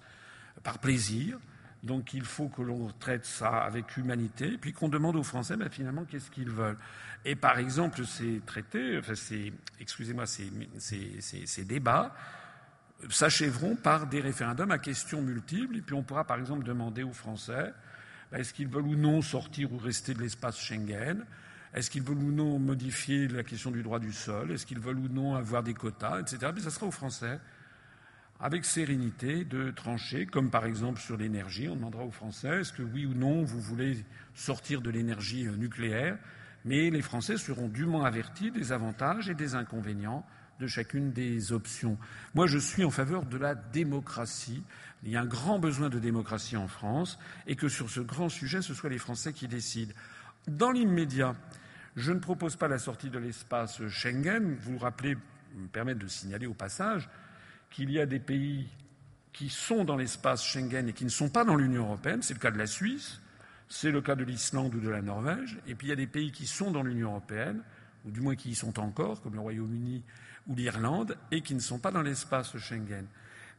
par 0.64 0.80
plaisir. 0.80 1.38
Donc 1.84 2.14
il 2.14 2.24
faut 2.24 2.50
que 2.50 2.62
l'on 2.62 2.92
traite 3.00 3.26
ça 3.26 3.60
avec 3.64 3.96
humanité, 3.96 4.58
puis 4.60 4.74
qu'on 4.74 4.90
demande 4.90 5.16
aux 5.16 5.24
Français 5.24 5.56
ben, 5.56 5.70
finalement 5.70 6.04
qu'est-ce 6.04 6.30
qu'ils 6.30 6.50
veulent. 6.50 6.78
Et 7.26 7.36
par 7.36 7.58
exemple, 7.58 8.06
ces 8.06 8.42
traités, 8.46 8.98
enfin 8.98 9.16
ces, 9.16 9.54
excusez-moi, 9.80 10.26
ces, 10.26 10.52
ces, 10.78 11.46
ces, 11.46 11.64
débats 11.64 12.14
s'achèveront 13.10 13.76
par 13.76 14.08
des 14.08 14.20
référendums 14.20 14.72
à 14.72 14.78
questions 14.78 15.22
multiples, 15.22 15.78
et 15.78 15.82
puis 15.82 15.96
on 15.96 16.04
pourra 16.04 16.26
par 16.26 16.38
exemple 16.38 16.66
demander 16.66 17.04
aux 17.04 17.14
Français 17.14 17.74
ben, 18.32 18.40
est-ce 18.40 18.54
qu'ils 18.54 18.68
veulent 18.68 18.88
ou 18.88 18.96
non 18.96 19.22
sortir 19.22 19.72
ou 19.72 19.78
rester 19.78 20.14
de 20.14 20.22
l'espace 20.22 20.60
Schengen? 20.60 21.26
Est-ce 21.74 21.90
qu'ils 21.90 22.04
veulent 22.04 22.18
ou 22.18 22.32
non 22.32 22.60
modifier 22.60 23.28
la 23.28 23.44
question 23.44 23.72
du 23.72 23.84
droit 23.84 24.00
du 24.00 24.12
sol? 24.12 24.52
Est-ce 24.52 24.66
qu'ils 24.66 24.80
veulent 24.80 25.00
ou 25.00 25.08
non 25.08 25.36
avoir 25.36 25.64
des 25.64 25.74
quotas, 25.74 26.20
etc. 26.20 26.52
Mais 26.54 26.62
ça 26.62 26.72
sera 26.72 26.88
aux 26.88 26.92
Français 26.92 27.40
avec 28.40 28.64
sérénité 28.64 29.44
de 29.44 29.72
trancher, 29.72 30.26
comme 30.26 30.50
par 30.50 30.66
exemple 30.66 31.00
sur 31.00 31.18
l'énergie. 31.18 31.68
On 31.68 31.76
demandera 31.76 32.04
aux 32.04 32.12
Français 32.12 32.62
est-ce 32.62 32.74
que 32.74 32.84
oui 32.84 33.06
ou 33.06 33.14
non 33.14 33.44
vous 33.44 33.60
voulez 33.60 34.06
sortir 34.34 34.82
de 34.82 34.90
l'énergie 34.90 35.48
euh, 35.48 35.56
nucléaire, 35.56 36.18
mais 36.66 36.90
les 36.90 37.02
Français 37.02 37.38
seront 37.38 37.68
dûment 37.68 38.06
avertis 38.06 38.52
des 38.52 38.72
avantages 38.72 39.30
et 39.30 39.36
des 39.36 39.56
inconvénients 39.56 40.26
de 40.60 40.68
chacune 40.68 41.12
des 41.12 41.54
options. 41.54 41.98
Moi, 42.36 42.48
je 42.48 42.58
suis 42.58 42.84
en 42.84 42.90
faveur 42.90 43.26
de 43.26 43.38
la 43.38 43.56
démocratie. 43.56 44.64
Il 45.04 45.12
y 45.12 45.16
a 45.16 45.22
un 45.22 45.26
grand 45.26 45.58
besoin 45.58 45.90
de 45.90 46.00
démocratie 46.00 46.58
en 46.58 46.68
France 46.68 47.18
et 47.48 47.56
que 47.56 47.70
sur 47.70 47.90
ce 47.90 48.02
grand 48.02 48.30
sujet, 48.30 48.62
ce 48.62 48.74
soit 48.74 48.90
les 48.90 48.98
Français 48.98 49.32
qui 49.32 49.48
décident. 49.48 49.94
Dans 50.48 50.72
l'immédiat, 50.72 51.36
je 51.96 52.12
ne 52.12 52.20
propose 52.20 52.56
pas 52.56 52.68
la 52.68 52.78
sortie 52.78 53.10
de 53.10 53.20
l'espace 53.20 53.86
Schengen. 53.88 54.58
Vous 54.62 54.74
vous 54.74 54.78
rappelez, 54.78 55.16
me 55.56 55.68
permettre 55.68 56.00
de 56.00 56.08
signaler 56.08 56.46
au 56.46 56.54
passage, 56.54 57.10
qu'il 57.70 57.92
y 57.92 58.00
a 58.00 58.06
des 58.06 58.20
pays 58.20 58.68
qui 59.34 59.50
sont 59.50 59.86
dans 59.86 59.96
l'espace 59.96 60.44
Schengen 60.44 60.90
et 60.90 60.94
qui 60.94 61.06
ne 61.06 61.10
sont 61.10 61.30
pas 61.30 61.46
dans 61.46 61.56
l'Union 61.56 61.86
européenne. 61.86 62.22
C'est 62.22 62.34
le 62.34 62.40
cas 62.40 62.52
de 62.52 62.58
la 62.58 62.68
Suisse, 62.68 63.22
c'est 63.70 63.92
le 63.92 64.02
cas 64.02 64.16
de 64.16 64.24
l'Islande 64.24 64.76
ou 64.76 64.80
de 64.80 64.90
la 64.90 65.02
Norvège. 65.02 65.58
Et 65.68 65.76
puis 65.76 65.88
il 65.88 65.90
y 65.92 65.94
a 65.94 65.98
des 65.98 66.08
pays 66.08 66.32
qui 66.32 66.48
sont 66.48 66.72
dans 66.72 66.84
l'Union 66.84 67.12
européenne, 67.12 67.62
ou 68.06 68.12
du 68.12 68.22
moins 68.22 68.36
qui 68.36 68.50
y 68.50 68.56
sont 68.56 68.80
encore, 68.80 69.22
comme 69.22 69.36
le 69.36 69.40
Royaume-Uni 69.40 70.04
ou 70.48 70.56
l'Irlande, 70.56 71.18
et 71.32 71.42
qui 71.42 71.54
ne 71.54 71.60
sont 71.60 71.80
pas 71.80 71.92
dans 71.92 72.02
l'espace 72.02 72.58
Schengen. 72.58 73.06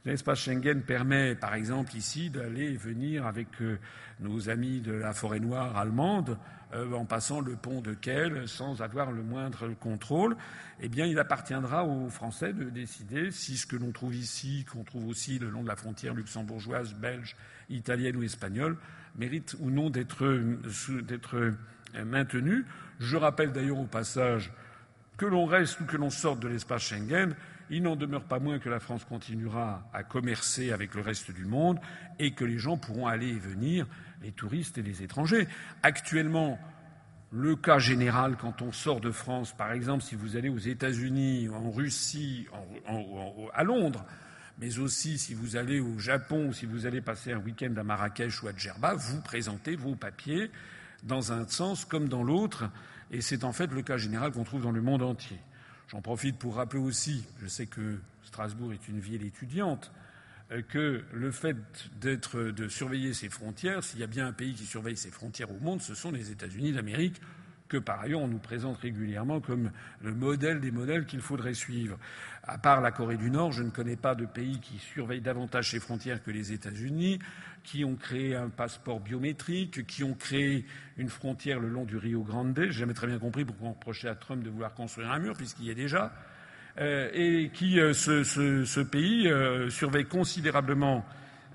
L'espace 0.07 0.41
Schengen 0.41 0.81
permet, 0.81 1.35
par 1.35 1.55
exemple, 1.55 1.95
ici, 1.95 2.31
d'aller 2.31 2.73
et 2.73 2.77
venir 2.77 3.27
avec 3.27 3.49
euh, 3.61 3.79
nos 4.19 4.49
amis 4.49 4.81
de 4.81 4.93
la 4.93 5.13
forêt 5.13 5.41
noire 5.41 5.77
allemande 5.77 6.39
euh, 6.73 6.93
en 6.93 7.05
passant 7.05 7.41
le 7.41 7.55
pont 7.55 7.83
de 7.83 7.93
Kiel 7.93 8.49
sans 8.49 8.81
avoir 8.81 9.13
le 9.13 9.23
moindre 9.23 9.69
contrôle. 9.75 10.37
Eh 10.81 10.89
bien, 10.89 11.05
il 11.05 11.19
appartiendra 11.19 11.85
aux 11.85 12.09
Français 12.09 12.55
de 12.55 12.71
décider 12.71 13.31
si 13.31 13.59
ce 13.59 13.67
que 13.67 13.77
l'on 13.77 13.93
trouve 13.93 14.15
ici, 14.15 14.65
qu'on 14.73 14.85
trouve 14.85 15.07
aussi 15.07 15.39
le 15.39 15.51
long 15.51 15.63
de 15.63 15.69
la 15.69 15.77
frontière 15.77 16.15
luxembourgeoise, 16.15 16.95
belge, 16.95 17.37
italienne 17.69 18.17
ou 18.17 18.23
espagnole, 18.23 18.79
mérite 19.17 19.55
ou 19.61 19.71
non 19.71 19.91
d'être 19.91 20.25
euh, 20.25 21.53
maintenu. 22.07 22.65
Je 23.01 23.17
rappelle 23.19 23.53
d'ailleurs 23.53 23.81
au 23.81 23.87
passage 23.87 24.51
que 25.19 25.27
l'on 25.27 25.45
reste 25.45 25.79
ou 25.81 25.85
que 25.85 25.99
l'on 25.99 26.09
sorte 26.09 26.41
de 26.41 26.49
l'espace 26.49 26.85
Schengen, 26.85 27.35
il 27.71 27.83
n'en 27.83 27.97
demeure 27.97 28.25
pas 28.25 28.41
moins 28.41 28.59
que 28.59 28.69
la 28.69 28.81
France 28.81 29.05
continuera 29.05 29.89
à 29.93 30.03
commercer 30.03 30.73
avec 30.73 30.95
le 30.95 31.03
reste 31.03 31.31
du 31.31 31.45
monde 31.45 31.79
et 32.19 32.33
que 32.33 32.45
les 32.45 32.59
gens 32.59 32.77
pourront 32.77 33.07
aller 33.07 33.29
et 33.29 33.39
venir, 33.39 33.87
les 34.23 34.33
touristes 34.33 34.77
et 34.79 34.83
les 34.83 35.03
étrangers. 35.03 35.47
Actuellement, 35.83 36.59
le 37.33 37.55
cas 37.55 37.79
général 37.79 38.37
quand 38.37 38.61
on 38.61 38.73
sort 38.73 39.01
de 39.01 39.13
France, 39.13 39.55
par 39.57 39.73
exemple, 39.73 40.03
si 40.03 40.17
vous 40.17 40.37
allez 40.37 40.49
aux 40.49 40.59
États-Unis, 40.59 41.49
en 41.49 41.71
Russie, 41.71 42.49
à 43.55 43.63
Londres, 43.63 44.05
mais 44.59 44.79
aussi 44.79 45.17
si 45.17 45.33
vous 45.33 45.57
allez 45.57 45.81
au 45.81 45.99
Japon 45.99 46.53
si 46.53 46.67
vous 46.67 46.87
allez 46.87 47.01
passer 47.01 47.33
un 47.33 47.39
week-end 47.39 47.73
à 47.77 47.85
Marrakech 47.85 48.43
ou 48.43 48.49
à 48.49 48.53
Djerba, 48.57 48.95
vous 48.95 49.21
présentez 49.21 49.77
vos 49.77 49.95
papiers 49.95 50.51
dans 51.05 51.33
un 51.33 51.47
sens 51.47 51.85
comme 51.85 52.09
dans 52.09 52.23
l'autre, 52.23 52.65
et 53.11 53.21
c'est 53.21 53.45
en 53.45 53.53
fait 53.53 53.73
le 53.73 53.83
cas 53.83 53.97
général 53.97 54.33
qu'on 54.33 54.45
trouve 54.45 54.63
dans 54.63 54.73
le 54.73 54.83
monde 54.83 55.03
entier. 55.03 55.39
J'en 55.91 56.01
profite 56.01 56.39
pour 56.39 56.55
rappeler 56.55 56.81
aussi, 56.81 57.25
je 57.43 57.49
sais 57.49 57.67
que 57.67 57.99
Strasbourg 58.23 58.73
est 58.73 58.87
une 58.87 59.01
ville 59.01 59.25
étudiante, 59.25 59.91
euh, 60.53 60.63
que 60.63 61.03
le 61.13 61.33
fait 61.33 61.57
d'être, 62.01 62.41
de 62.41 62.69
surveiller 62.69 63.13
ses 63.13 63.29
frontières, 63.29 63.83
s'il 63.83 63.99
y 63.99 64.05
a 64.05 64.07
bien 64.07 64.29
un 64.29 64.33
pays 64.33 64.55
qui 64.55 64.67
surveille 64.67 64.97
ses 64.97 65.11
frontières 65.11 65.51
au 65.51 65.59
monde, 65.59 65.81
ce 65.81 65.97
sont 65.97 66.13
les 66.13 66.31
États-Unis 66.31 66.73
d'Amérique, 66.73 67.21
que 67.67 67.77
par 67.77 68.01
ailleurs 68.01 68.21
on 68.21 68.29
nous 68.29 68.39
présente 68.39 68.79
régulièrement 68.79 69.41
comme 69.41 69.73
le 70.01 70.15
modèle 70.15 70.61
des 70.61 70.71
modèles 70.71 71.07
qu'il 71.07 71.23
faudrait 71.23 71.55
suivre. 71.55 71.99
À 72.45 72.57
part 72.57 72.81
la 72.81 72.93
Corée 72.93 73.17
du 73.17 73.31
Nord, 73.31 73.51
je 73.51 73.65
ne 73.65 73.71
connais 73.71 73.97
pas 73.97 74.15
de 74.15 74.27
pays 74.27 74.61
qui 74.61 74.79
surveille 74.79 75.21
davantage 75.21 75.73
ses 75.73 75.81
frontières 75.81 76.23
que 76.23 76.31
les 76.31 76.53
États-Unis 76.53 77.19
qui 77.63 77.85
ont 77.85 77.97
créé 77.97 78.35
un 78.35 78.49
passeport 78.49 79.01
biométrique, 79.01 79.87
qui 79.87 80.05
ont 80.05 80.15
créé 80.15 80.65
une 80.97 81.09
frontière 81.09 81.61
le 81.61 81.69
long 81.69 81.85
du 81.85 81.97
Rio 81.97 82.23
Grande. 82.23 82.55
J'ai 82.57 82.73
jamais 82.73 82.95
très 82.95 83.07
bien 83.07 83.19
compris 83.19 83.45
pourquoi 83.45 83.69
on 83.69 83.73
reprochait 83.73 84.09
à 84.09 84.15
Trump 84.15 84.43
de 84.43 84.51
vouloir 84.51 84.75
construire 84.75 85.11
un 85.11 85.19
mur, 85.19 85.35
puisqu'il 85.37 85.67
y 85.67 85.71
a 85.71 85.75
déjà. 85.75 86.13
Euh, 86.79 87.11
et 87.13 87.51
qui, 87.53 87.81
euh, 87.81 87.93
ce, 87.93 88.81
pays, 88.81 89.29
euh, 89.29 89.69
surveille 89.71 90.07
considérablement 90.07 91.05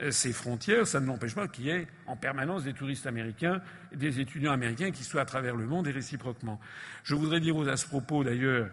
ses 0.09 0.33
frontières. 0.33 0.85
Ça 0.85 0.99
ne 0.99 1.05
m'empêche 1.05 1.35
pas 1.35 1.47
qu'il 1.47 1.65
y 1.65 1.69
ait 1.69 1.87
en 2.05 2.17
permanence 2.17 2.65
des 2.65 2.73
touristes 2.73 3.07
américains, 3.07 3.61
des 3.93 4.19
étudiants 4.19 4.51
américains 4.51 4.91
qui 4.91 5.05
soient 5.05 5.21
à 5.21 5.25
travers 5.25 5.55
le 5.55 5.65
monde 5.65 5.87
et 5.87 5.91
réciproquement. 5.91 6.59
Je 7.03 7.15
voudrais 7.15 7.39
dire 7.39 7.57
à 7.69 7.77
ce 7.77 7.87
propos, 7.87 8.25
d'ailleurs, 8.25 8.67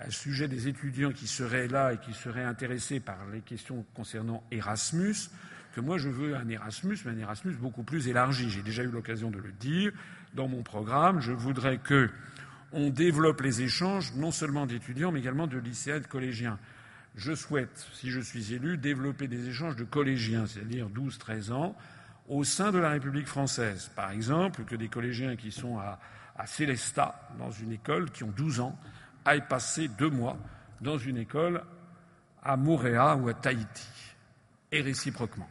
à 0.00 0.10
sujet 0.10 0.48
des 0.48 0.66
étudiants 0.66 1.12
qui 1.12 1.26
seraient 1.26 1.68
là 1.68 1.92
et 1.92 1.98
qui 1.98 2.14
seraient 2.14 2.44
intéressés 2.44 2.98
par 2.98 3.18
les 3.30 3.42
questions 3.42 3.84
concernant 3.94 4.42
Erasmus, 4.50 5.28
que 5.74 5.80
moi 5.80 5.98
je 5.98 6.08
veux 6.08 6.36
un 6.36 6.48
Erasmus, 6.48 6.98
mais 7.04 7.12
un 7.12 7.18
Erasmus 7.18 7.54
beaucoup 7.54 7.82
plus 7.82 8.08
élargi. 8.08 8.50
J'ai 8.50 8.62
déjà 8.62 8.82
eu 8.82 8.90
l'occasion 8.90 9.30
de 9.30 9.38
le 9.38 9.52
dire 9.52 9.92
dans 10.34 10.48
mon 10.48 10.62
programme. 10.62 11.20
Je 11.20 11.32
voudrais 11.32 11.78
que 11.78 12.10
on 12.72 12.90
développe 12.90 13.40
les 13.40 13.62
échanges 13.62 14.12
non 14.14 14.30
seulement 14.30 14.66
d'étudiants, 14.66 15.12
mais 15.12 15.20
également 15.20 15.46
de 15.46 15.58
lycéens 15.58 15.96
et 15.96 16.00
de 16.00 16.06
collégiens. 16.06 16.58
Je 17.14 17.34
souhaite, 17.34 17.86
si 17.92 18.10
je 18.10 18.20
suis 18.20 18.52
élu, 18.52 18.76
développer 18.76 19.28
des 19.28 19.48
échanges 19.48 19.76
de 19.76 19.84
collégiens, 19.84 20.46
c'est-à-dire 20.46 20.88
12-13 20.88 21.52
ans, 21.52 21.76
au 22.28 22.42
sein 22.42 22.72
de 22.72 22.78
la 22.78 22.90
République 22.90 23.28
française. 23.28 23.90
Par 23.94 24.10
exemple, 24.10 24.64
que 24.64 24.74
des 24.74 24.88
collégiens 24.88 25.36
qui 25.36 25.52
sont 25.52 25.78
à, 25.78 26.00
à 26.36 26.46
Célestat, 26.46 27.30
dans 27.38 27.52
une 27.52 27.72
école, 27.72 28.10
qui 28.10 28.24
ont 28.24 28.32
12 28.36 28.60
ans, 28.60 28.76
aillent 29.24 29.46
passer 29.48 29.86
deux 29.86 30.10
mois 30.10 30.36
dans 30.80 30.98
une 30.98 31.18
école 31.18 31.62
à 32.42 32.56
Montréal 32.56 33.20
ou 33.22 33.28
à 33.28 33.34
Tahiti, 33.34 33.88
et 34.72 34.82
réciproquement. 34.82 35.48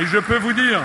Et 0.00 0.06
je 0.06 0.18
peux 0.18 0.38
vous 0.38 0.52
dire, 0.52 0.80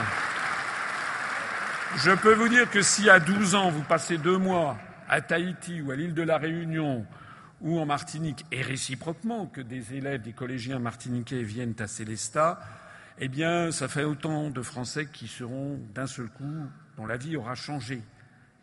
je 1.98 2.10
peux 2.10 2.34
vous 2.34 2.50
dire 2.50 2.68
que 2.72 2.82
si 2.82 3.12
à 3.12 3.20
12 3.20 3.54
ans 3.54 3.70
vous 3.70 3.84
passez 3.84 4.18
deux 4.18 4.40
mois 4.40 4.76
à 5.08 5.22
Tahiti 5.22 5.82
ou 5.82 5.92
à 5.92 5.96
l'île 5.96 6.16
de 6.16 6.24
la 6.24 6.40
Réunion 6.40 7.06
ou 7.62 7.80
en 7.80 7.86
Martinique, 7.86 8.44
et 8.52 8.64
réciproquement 8.64 9.46
que 9.46 9.62
des 9.62 9.94
élèves, 9.94 10.24
des 10.24 10.34
collégiens 10.34 10.80
martiniquais 10.80 11.44
viennent 11.44 11.76
à 11.78 11.86
Célestat, 11.86 12.60
eh 13.20 13.28
bien, 13.28 13.72
ça 13.72 13.88
fait 13.88 14.04
autant 14.04 14.50
de 14.50 14.64
Français 14.64 15.06
qui 15.06 15.28
seront 15.28 15.80
d'un 15.94 16.08
seul 16.08 16.30
coup, 16.30 16.66
dont 16.98 17.06
la 17.06 17.18
vie 17.18 17.38
aura 17.38 17.54
changé, 17.54 18.02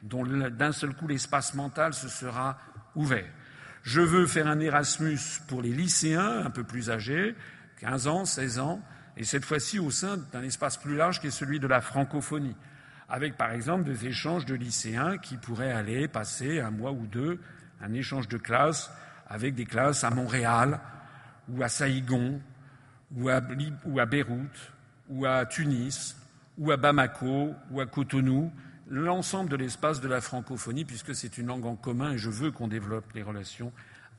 dont 0.02 0.24
d'un 0.26 0.72
seul 0.72 0.94
coup 0.94 1.06
l'espace 1.06 1.54
mental 1.54 1.94
se 1.94 2.08
sera 2.08 2.58
ouvert. 2.96 3.24
Je 3.84 4.00
veux 4.00 4.26
faire 4.26 4.48
un 4.48 4.58
Erasmus 4.58 5.20
pour 5.46 5.62
les 5.62 5.70
lycéens 5.70 6.44
un 6.44 6.50
peu 6.50 6.64
plus 6.64 6.90
âgés, 6.90 7.36
15 7.78 8.08
ans, 8.08 8.24
16 8.24 8.58
ans, 8.58 8.82
et 9.20 9.24
cette 9.24 9.44
fois-ci 9.44 9.78
au 9.78 9.90
sein 9.90 10.16
d'un 10.32 10.42
espace 10.42 10.78
plus 10.78 10.96
large 10.96 11.20
qui 11.20 11.26
est 11.26 11.30
celui 11.30 11.60
de 11.60 11.66
la 11.66 11.82
francophonie, 11.82 12.56
avec 13.06 13.36
par 13.36 13.52
exemple 13.52 13.84
des 13.84 14.06
échanges 14.06 14.46
de 14.46 14.54
lycéens 14.54 15.18
qui 15.18 15.36
pourraient 15.36 15.72
aller 15.72 16.08
passer 16.08 16.58
un 16.58 16.70
mois 16.70 16.92
ou 16.92 17.06
deux, 17.06 17.38
un 17.82 17.92
échange 17.92 18.28
de 18.28 18.38
classe 18.38 18.90
avec 19.28 19.54
des 19.54 19.66
classes 19.66 20.04
à 20.04 20.10
Montréal 20.10 20.80
ou 21.50 21.62
à 21.62 21.68
Saïgon 21.68 22.40
ou 23.14 23.28
à, 23.28 23.42
ou 23.84 24.00
à 24.00 24.06
Beyrouth 24.06 24.72
ou 25.10 25.26
à 25.26 25.44
Tunis 25.44 26.16
ou 26.56 26.70
à 26.70 26.78
Bamako 26.78 27.54
ou 27.70 27.80
à 27.82 27.84
Cotonou, 27.84 28.50
l'ensemble 28.88 29.50
de 29.50 29.56
l'espace 29.56 30.00
de 30.00 30.08
la 30.08 30.22
francophonie, 30.22 30.86
puisque 30.86 31.14
c'est 31.14 31.36
une 31.36 31.48
langue 31.48 31.66
en 31.66 31.76
commun 31.76 32.12
et 32.12 32.18
je 32.18 32.30
veux 32.30 32.52
qu'on 32.52 32.68
développe 32.68 33.12
les 33.14 33.22
relations 33.22 33.70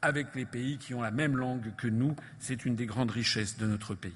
avec 0.03 0.35
les 0.35 0.45
pays 0.45 0.77
qui 0.77 0.93
ont 0.93 1.01
la 1.01 1.09
même 1.09 1.37
langue 1.37 1.73
que 1.75 1.87
nous. 1.87 2.15
C'est 2.37 2.65
une 2.65 2.75
des 2.75 2.85
grandes 2.85 3.09
richesses 3.09 3.57
de 3.57 3.65
notre 3.65 3.95
pays. 3.95 4.13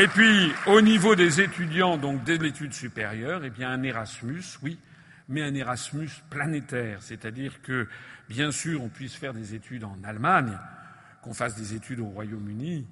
Et 0.00 0.06
puis, 0.06 0.52
au 0.68 0.80
niveau 0.80 1.16
des 1.16 1.40
étudiants, 1.40 1.96
donc 1.96 2.22
de 2.22 2.34
l'étude 2.34 2.72
supérieure, 2.72 3.42
eh 3.44 3.50
bien, 3.50 3.70
un 3.70 3.82
Erasmus, 3.82 4.44
oui, 4.62 4.78
mais 5.28 5.42
un 5.42 5.52
Erasmus 5.52 6.08
planétaire. 6.30 7.02
C'est-à-dire 7.02 7.60
que, 7.62 7.88
bien 8.28 8.52
sûr, 8.52 8.80
on 8.80 8.90
puisse 8.90 9.16
faire 9.16 9.34
des 9.34 9.56
études 9.56 9.82
en 9.82 9.96
Allemagne, 10.04 10.56
qu'on 11.20 11.34
fasse 11.34 11.56
des 11.56 11.74
études 11.74 11.98
au 11.98 12.06
Royaume-Uni, 12.06 12.86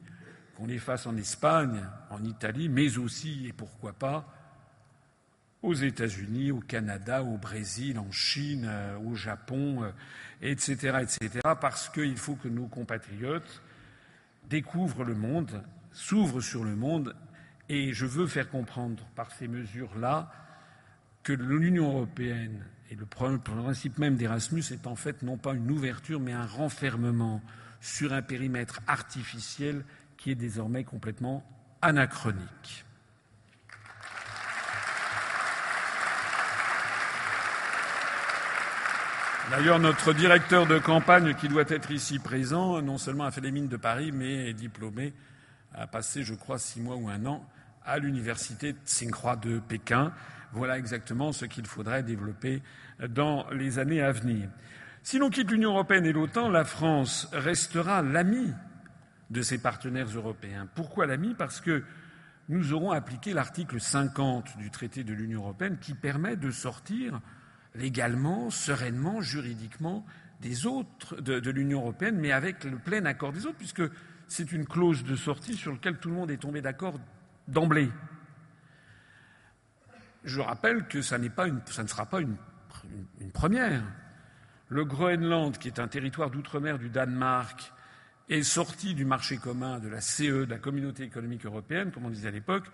qu'on 0.57 0.67
les 0.67 0.81
fasse 0.81 1.07
en 1.07 1.17
Espagne, 1.17 1.81
en 2.11 2.25
Italie, 2.25 2.69
mais 2.69 2.99
aussi, 2.99 3.47
et 3.47 3.53
pourquoi 3.53 3.93
pas, 3.93 4.27
aux 5.63 5.75
États-Unis, 5.75 6.51
au 6.51 6.61
Canada, 6.61 7.23
au 7.23 7.37
Brésil, 7.37 8.01
en 8.01 8.11
Chine, 8.11 8.67
euh, 8.69 8.99
au 8.99 9.15
Japon, 9.15 9.85
etc., 10.43 10.77
euh, 10.87 10.99
etc., 11.03 11.29
parce 11.61 11.89
qu'il 11.89 12.17
faut 12.17 12.35
que 12.35 12.49
nos 12.49 12.67
compatriotes 12.67 13.63
découvrent 14.51 15.05
le 15.05 15.15
monde, 15.15 15.63
s'ouvrent 15.97 16.43
sur 16.43 16.63
le 16.63 16.77
monde, 16.77 17.17
et 17.71 17.95
je 17.95 18.05
veux 18.05 18.27
faire 18.27 18.51
comprendre 18.51 19.03
par 19.17 19.33
ces 19.33 19.49
mesures-là 19.49 20.31
que 21.23 21.33
l'Union 21.33 21.89
européenne 21.89 22.65
et 22.91 22.95
le 22.95 23.07
principe 23.07 23.99
même 23.99 24.17
d'Erasmus 24.17 24.63
est 24.71 24.87
en 24.87 24.95
fait 24.95 25.23
non 25.23 25.39
pas 25.39 25.55
une 25.55 25.71
ouverture, 25.71 26.21
mais 26.21 26.33
un 26.33 26.45
renfermement 26.45 27.43
sur 27.81 28.13
un 28.13 28.21
périmètre 28.21 28.81
artificiel 28.87 29.85
qui 30.19 30.31
est 30.31 30.37
désormais 30.37 30.85
complètement 30.85 31.43
anachronique. 31.81 32.85
D'ailleurs, 39.51 39.79
notre 39.79 40.13
directeur 40.13 40.67
de 40.67 40.79
campagne, 40.79 41.35
qui 41.35 41.49
doit 41.49 41.65
être 41.69 41.91
ici 41.91 42.19
présent, 42.19 42.83
non 42.83 42.99
seulement 42.99 43.25
a 43.25 43.31
fait 43.31 43.41
les 43.41 43.53
mines 43.53 43.69
de 43.69 43.77
Paris, 43.77 44.13
mais 44.13 44.51
est 44.51 44.55
diplômé, 44.55 45.15
a 45.75 45.87
passé, 45.87 46.23
je 46.23 46.35
crois, 46.35 46.59
six 46.59 46.81
mois 46.81 46.97
ou 46.97 47.09
un 47.09 47.25
an 47.27 47.47
à 47.85 47.99
l'université 47.99 48.75
Tsinghua 48.85 49.37
de 49.37 49.59
Pékin. 49.59 50.13
Voilà 50.53 50.79
exactement 50.79 51.33
ce 51.33 51.45
qu'il 51.45 51.67
faudrait 51.67 52.03
développer 52.03 52.63
dans 53.09 53.49
les 53.51 53.79
années 53.79 54.03
à 54.03 54.13
venir. 54.13 54.49
Si 55.03 55.19
l'on 55.19 55.31
quitte 55.31 55.51
l'Union 55.51 55.71
européenne 55.71 56.05
et 56.07 56.13
l'OTAN, 56.13 56.49
la 56.49 56.65
France 56.65 57.29
restera 57.33 58.03
l'ami 58.03 58.53
de 59.31 59.43
ses 59.43 59.59
partenaires 59.59 60.09
européens. 60.09 60.69
Pourquoi 60.75 61.07
l'ami 61.07 61.35
Parce 61.35 61.61
que 61.61 61.85
nous 62.49 62.73
aurons 62.73 62.91
appliqué 62.91 63.33
l'article 63.33 63.81
50 63.81 64.57
du 64.59 64.71
traité 64.71 65.05
de 65.05 65.13
l'Union 65.13 65.43
européenne 65.43 65.79
qui 65.81 65.95
permet 65.95 66.37
de 66.37 66.51
sortir 66.51 67.21
légalement, 67.75 68.51
sereinement, 68.51 69.21
juridiquement 69.21 70.05
des 70.41 70.67
autres 70.67 71.21
de, 71.21 71.41
de 71.41 71.51
l'Union 71.51 71.81
européenne, 71.81 72.19
mais 72.19 72.33
avec 72.33 72.65
le 72.65 72.79
plein 72.79 73.05
accord 73.05 73.33
des 73.33 73.47
autres, 73.47 73.59
puisque 73.59 73.83
c'est 74.29 74.53
une 74.53 74.67
clause 74.67 75.05
de 75.05 75.17
sortie 75.17 75.55
sur 75.55 75.73
laquelle 75.73 75.99
tout 75.99 76.09
le 76.09 76.15
monde 76.15 76.31
est 76.31 76.39
tombé 76.39 76.61
d'accord 76.61 76.99
d'emblée. 77.49 77.91
Je 80.25 80.41
rappelle 80.41 80.89
que 80.89 81.03
ça, 81.03 81.19
pas 81.35 81.47
une, 81.47 81.61
ça 81.67 81.83
ne 81.83 81.89
sera 81.89 82.07
pas 82.07 82.21
une, 82.21 82.37
première. 83.33 83.83
Le 84.69 84.85
Groenland, 84.85 85.57
qui 85.57 85.69
est 85.69 85.79
un 85.79 85.87
territoire 85.87 86.31
d'outre-mer 86.31 86.79
du 86.79 86.89
Danemark, 86.89 87.73
est 88.29 88.43
sorti 88.43 88.95
du 88.95 89.05
marché 89.05 89.37
commun 89.37 89.79
de 89.79 89.89
la 89.89 90.01
CE, 90.01 90.45
de 90.45 90.51
la 90.51 90.59
Communauté 90.59 91.05
économique 91.05 91.47
européenne, 91.47 91.93
comme 91.93 92.07
on 92.07 92.11
disait 92.11 92.29
à 92.29 92.33
l'époque, 92.33 92.67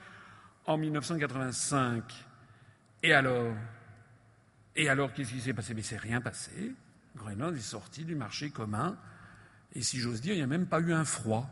en 0.65 0.79
1985. 0.79 2.03
Et 3.03 3.13
alors 3.13 3.55
Et 4.75 4.89
alors, 4.89 5.13
qu'est-ce 5.13 5.33
qui 5.33 5.41
s'est 5.41 5.53
passé? 5.53 5.75
Mais 5.75 5.83
c'est 5.83 5.99
rien 5.99 6.23
passé. 6.23 6.75
Groenland 7.17 7.55
est 7.55 7.61
sorti 7.61 8.07
du 8.07 8.15
marché 8.15 8.49
commun. 8.51 8.97
Et 9.75 9.83
si 9.83 9.99
j'ose 9.99 10.21
dire, 10.21 10.35
il 10.35 10.39
n'y 10.39 10.43
a 10.43 10.47
même 10.47 10.67
pas 10.67 10.81
eu 10.81 10.93
un 10.93 11.05
froid. 11.05 11.49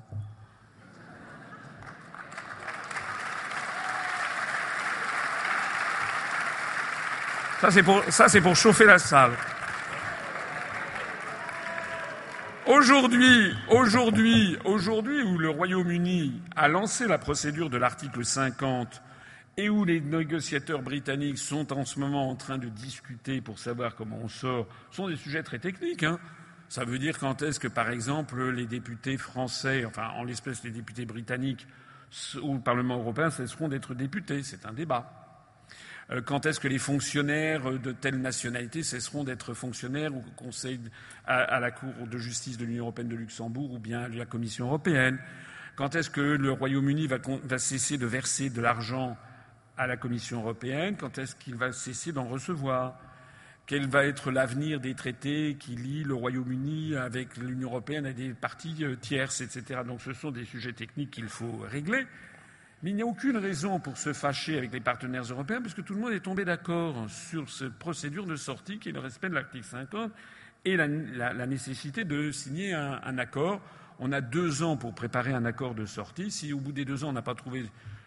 Ça, 7.60 7.70
c'est 7.70 8.40
pour, 8.40 8.56
chauffer 8.56 8.86
la 8.86 8.98
salle. 8.98 9.32
Aujourd'hui, 12.66 13.52
aujourd'hui, 13.68 14.56
aujourd'hui, 14.64 15.22
où 15.22 15.36
le 15.36 15.50
Royaume-Uni 15.50 16.40
a 16.56 16.68
lancé 16.68 17.06
la 17.06 17.18
procédure 17.18 17.68
de 17.68 17.76
l'article 17.76 18.24
50 18.24 19.02
et 19.58 19.68
où 19.68 19.84
les 19.84 20.00
négociateurs 20.00 20.80
britanniques 20.80 21.36
sont 21.36 21.72
en 21.72 21.84
ce 21.84 21.98
moment 21.98 22.30
en 22.30 22.36
train 22.36 22.56
de 22.56 22.68
discuter 22.68 23.42
pour 23.42 23.58
savoir 23.58 23.94
comment 23.94 24.18
on 24.22 24.28
sort, 24.28 24.66
sont 24.90 25.08
des 25.08 25.16
sujets 25.16 25.42
très 25.42 25.58
techniques. 25.58 26.02
Hein. 26.02 26.18
Ça 26.70 26.84
veut 26.84 27.00
dire 27.00 27.18
quand 27.18 27.42
est-ce 27.42 27.58
que, 27.58 27.66
par 27.66 27.90
exemple, 27.90 28.48
les 28.50 28.64
députés 28.64 29.16
français, 29.16 29.84
enfin, 29.84 30.10
en 30.10 30.22
l'espèce 30.22 30.62
les 30.62 30.70
députés 30.70 31.04
britanniques 31.04 31.66
au 32.40 32.58
Parlement 32.58 32.98
européen 32.98 33.28
cesseront 33.28 33.66
d'être 33.66 33.92
députés. 33.92 34.44
C'est 34.44 34.64
un 34.66 34.72
débat. 34.72 35.66
Euh, 36.12 36.20
quand 36.22 36.46
est-ce 36.46 36.60
que 36.60 36.68
les 36.68 36.78
fonctionnaires 36.78 37.72
de 37.76 37.90
telle 37.90 38.20
nationalité 38.20 38.84
cesseront 38.84 39.24
d'être 39.24 39.52
fonctionnaires 39.52 40.14
au 40.14 40.22
Conseil, 40.36 40.78
à, 41.26 41.58
la 41.58 41.72
Cour 41.72 42.06
de 42.08 42.18
justice 42.18 42.56
de 42.56 42.64
l'Union 42.64 42.84
européenne 42.84 43.08
de 43.08 43.16
Luxembourg 43.16 43.72
ou 43.72 43.80
bien 43.80 44.02
à 44.02 44.08
la 44.08 44.26
Commission 44.26 44.66
européenne? 44.66 45.18
Quand 45.74 45.96
est-ce 45.96 46.08
que 46.08 46.20
le 46.20 46.52
Royaume-Uni 46.52 47.08
va 47.08 47.58
cesser 47.58 47.98
de 47.98 48.06
verser 48.06 48.48
de 48.48 48.60
l'argent 48.60 49.18
à 49.76 49.88
la 49.88 49.96
Commission 49.96 50.42
européenne? 50.42 50.96
Quand 50.96 51.18
est-ce 51.18 51.34
qu'il 51.34 51.56
va 51.56 51.72
cesser 51.72 52.12
d'en 52.12 52.28
recevoir? 52.28 52.96
Quel 53.70 53.86
va 53.86 54.04
être 54.04 54.32
l'avenir 54.32 54.80
des 54.80 54.96
traités 54.96 55.56
qui 55.56 55.76
lient 55.76 56.02
le 56.02 56.14
Royaume-Uni 56.14 56.96
avec 56.96 57.36
l'Union 57.36 57.68
européenne 57.68 58.04
à 58.04 58.12
des 58.12 58.30
parties 58.30 58.74
euh, 58.82 58.96
tierces, 58.96 59.42
etc. 59.42 59.82
Donc 59.86 60.00
ce 60.00 60.12
sont 60.12 60.32
des 60.32 60.44
sujets 60.44 60.72
techniques 60.72 61.12
qu'il 61.12 61.28
faut 61.28 61.56
régler. 61.70 62.04
Mais 62.82 62.90
il 62.90 62.96
n'y 62.96 63.02
a 63.02 63.06
aucune 63.06 63.36
raison 63.36 63.78
pour 63.78 63.96
se 63.96 64.12
fâcher 64.12 64.58
avec 64.58 64.72
les 64.72 64.80
partenaires 64.80 65.22
européens, 65.22 65.60
puisque 65.60 65.84
tout 65.84 65.94
le 65.94 66.00
monde 66.00 66.12
est 66.12 66.18
tombé 66.18 66.44
d'accord 66.44 67.08
sur 67.08 67.48
cette 67.48 67.74
procédure 67.74 68.26
de 68.26 68.34
sortie 68.34 68.80
qui 68.80 68.88
est 68.88 68.92
le 68.92 68.98
respect 68.98 69.28
de 69.28 69.34
l'article 69.34 69.64
50 69.64 70.10
et 70.64 70.76
la, 70.76 71.46
nécessité 71.46 72.02
de 72.02 72.32
signer 72.32 72.74
un, 72.74 73.18
accord. 73.18 73.60
On 74.00 74.10
a 74.10 74.20
deux 74.20 74.64
ans 74.64 74.76
pour 74.76 74.96
préparer 74.96 75.32
un 75.32 75.44
accord 75.44 75.76
de 75.76 75.86
sortie. 75.86 76.32
Si 76.32 76.52
au 76.52 76.58
bout 76.58 76.72
des 76.72 76.84
deux 76.84 77.04
ans 77.04 77.10
on 77.10 77.12
n'a 77.12 77.22
pas 77.22 77.36
trouvé 77.36 77.66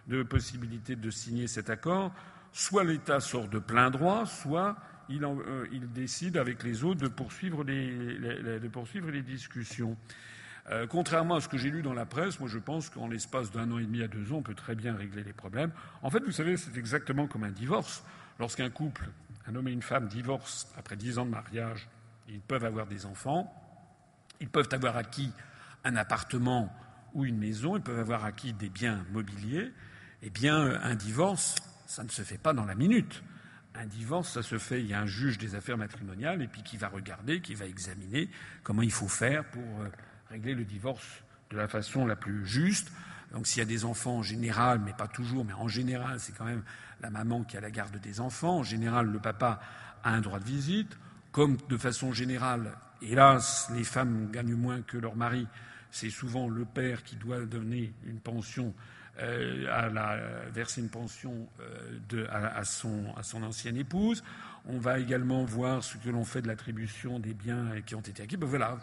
de 0.10 0.24
possibilité 0.24 0.98
de 0.98 1.10
signer 1.10 1.48
cet 1.48 1.70
accord, 1.70 2.14
soit 2.52 2.84
l'État 2.84 3.22
sort 3.22 3.48
de 3.48 3.60
plein 3.60 3.90
droit, 3.90 4.26
soit 4.26 4.76
euh, 5.10 5.68
il 5.72 5.92
décide 5.92 6.38
avec 6.38 6.64
les 6.64 6.84
autres 6.84 7.02
de 7.02 7.08
poursuivre 7.08 7.64
les, 7.64 8.18
les, 8.18 8.60
de 8.60 8.68
poursuivre 8.68 9.10
les 9.12 9.22
discussions. 9.22 9.98
Euh, 10.70 10.88
contrairement 10.88 11.36
à 11.36 11.42
ce 11.42 11.50
que 11.50 11.58
j'ai 11.58 11.70
lu 11.70 11.82
dans 11.82 11.94
la 11.94 12.06
presse, 12.06 12.40
moi 12.40 12.48
je 12.48 12.58
pense 12.58 12.90
qu'en 12.90 13.08
l'espace 13.08 13.52
d'un 13.52 13.70
an 13.72 13.80
et 13.80 13.84
demi 13.84 14.02
à 14.02 14.08
deux 14.08 14.32
ans, 14.32 14.38
on 14.38 14.42
peut 14.44 14.56
très 14.56 14.76
bien 14.76 14.96
régler 14.96 15.24
les 15.24 15.34
problèmes. 15.34 15.72
En 16.02 16.10
fait, 16.10 16.24
vous 16.24 16.32
savez, 16.32 16.56
c'est 16.56 16.78
exactement 16.78 17.28
comme 17.28 17.44
un 17.44 17.52
divorce. 17.52 18.04
Lorsqu'un 18.40 18.70
couple, 18.70 19.10
un 19.46 19.56
homme 19.56 19.68
et 19.68 19.72
une 19.72 19.82
femme, 19.82 20.08
divorcent 20.08 20.68
après 20.78 20.96
dix 20.96 21.18
ans 21.18 21.26
de 21.26 21.32
mariage, 21.32 21.90
ils 22.30 22.40
peuvent 22.40 22.64
avoir 22.64 22.88
des 22.88 23.06
enfants, 23.06 23.54
ils 24.40 24.50
peuvent 24.50 24.70
avoir 24.72 24.96
acquis 24.96 25.32
un 25.84 25.98
appartement 25.98 26.74
ou 27.14 27.26
une 27.26 27.38
maison, 27.38 27.76
ils 27.76 27.84
peuvent 27.84 28.00
avoir 28.00 28.24
acquis 28.24 28.54
des 28.54 28.70
biens 28.70 29.06
mobiliers. 29.12 29.72
Eh 30.22 30.30
bien, 30.30 30.82
un 30.82 30.96
divorce, 30.96 31.56
ça 31.86 32.04
ne 32.04 32.10
se 32.10 32.22
fait 32.22 32.38
pas 32.38 32.54
dans 32.54 32.66
la 32.66 32.76
minute. 32.76 33.22
Un 33.76 33.86
divorce, 33.86 34.34
ça 34.34 34.44
se 34.44 34.58
fait, 34.60 34.82
il 34.82 34.88
y 34.88 34.94
a 34.94 35.02
un 35.02 35.08
juge 35.08 35.38
des 35.38 35.56
affaires 35.56 35.78
matrimoniales 35.78 36.42
et 36.42 36.48
puis 36.48 36.62
qui 36.62 36.78
va 36.78 36.90
regarder, 36.90 37.42
qui 37.42 37.56
va 37.56 37.66
examiner 37.66 38.30
comment 38.62 38.84
il 38.84 38.92
faut 38.92 39.08
faire 39.08 39.44
pour 39.46 39.64
euh, 39.82 39.90
régler 40.30 40.54
le 40.54 40.64
divorce 40.64 41.24
de 41.50 41.58
la 41.58 41.68
façon 41.68 42.06
la 42.06 42.16
plus 42.16 42.46
juste. 42.46 42.92
Donc 43.32 43.48
s'il 43.48 43.60
y 43.60 43.62
a 43.64 43.66
des 43.66 43.84
enfants 43.84 44.18
en 44.18 44.24
général, 44.24 44.80
mais 44.80 44.94
pas 44.94 45.08
toujours, 45.08 45.44
mais 45.44 45.54
en 45.54 45.68
général, 45.68 46.20
c'est 46.20 46.34
quand 46.38 46.46
même 46.46 46.64
la 47.02 47.10
maman 47.10 47.44
qui 47.44 47.58
a 47.58 47.62
la 47.62 47.72
garde 47.72 47.98
des 47.98 48.20
enfants. 48.20 48.60
En 48.60 48.64
général, 48.64 49.08
le 49.08 49.20
papa 49.20 49.60
a 50.04 50.12
un 50.12 50.22
droit 50.22 50.40
de 50.40 50.46
visite. 50.46 50.98
Comme 51.32 51.58
de 51.68 51.78
façon 51.78 52.14
générale, 52.14 52.78
hélas, 53.02 53.70
les 53.74 53.84
femmes 53.84 54.30
gagnent 54.32 54.54
moins 54.54 54.84
que 54.84 54.98
leur 54.98 55.16
mari, 55.16 55.48
c'est 55.90 56.12
souvent 56.12 56.48
le 56.48 56.64
père 56.64 57.04
qui 57.04 57.16
doit 57.16 57.44
donner 57.46 57.92
une 58.06 58.20
pension 58.20 58.74
euh, 59.20 59.68
à 59.70 60.50
verser 60.50 60.82
une 60.82 60.90
pension 60.90 61.48
euh, 61.60 62.26
à, 62.32 62.64
son, 62.64 63.14
ancienne 63.44 63.78
épouse. 63.78 64.24
On 64.66 64.80
va 64.80 64.98
également 64.98 65.44
voir 65.46 65.84
ce 65.84 65.98
que 65.98 66.10
l'on 66.10 66.26
fait 66.26 66.42
de 66.42 66.48
l'attribution 66.48 67.20
des 67.20 67.34
biens 67.34 67.82
qui 67.86 67.94
ont 67.94 68.02
été 68.02 68.24
acquis. 68.24 68.38
Ben 68.38 68.48
voilà, 68.48 68.78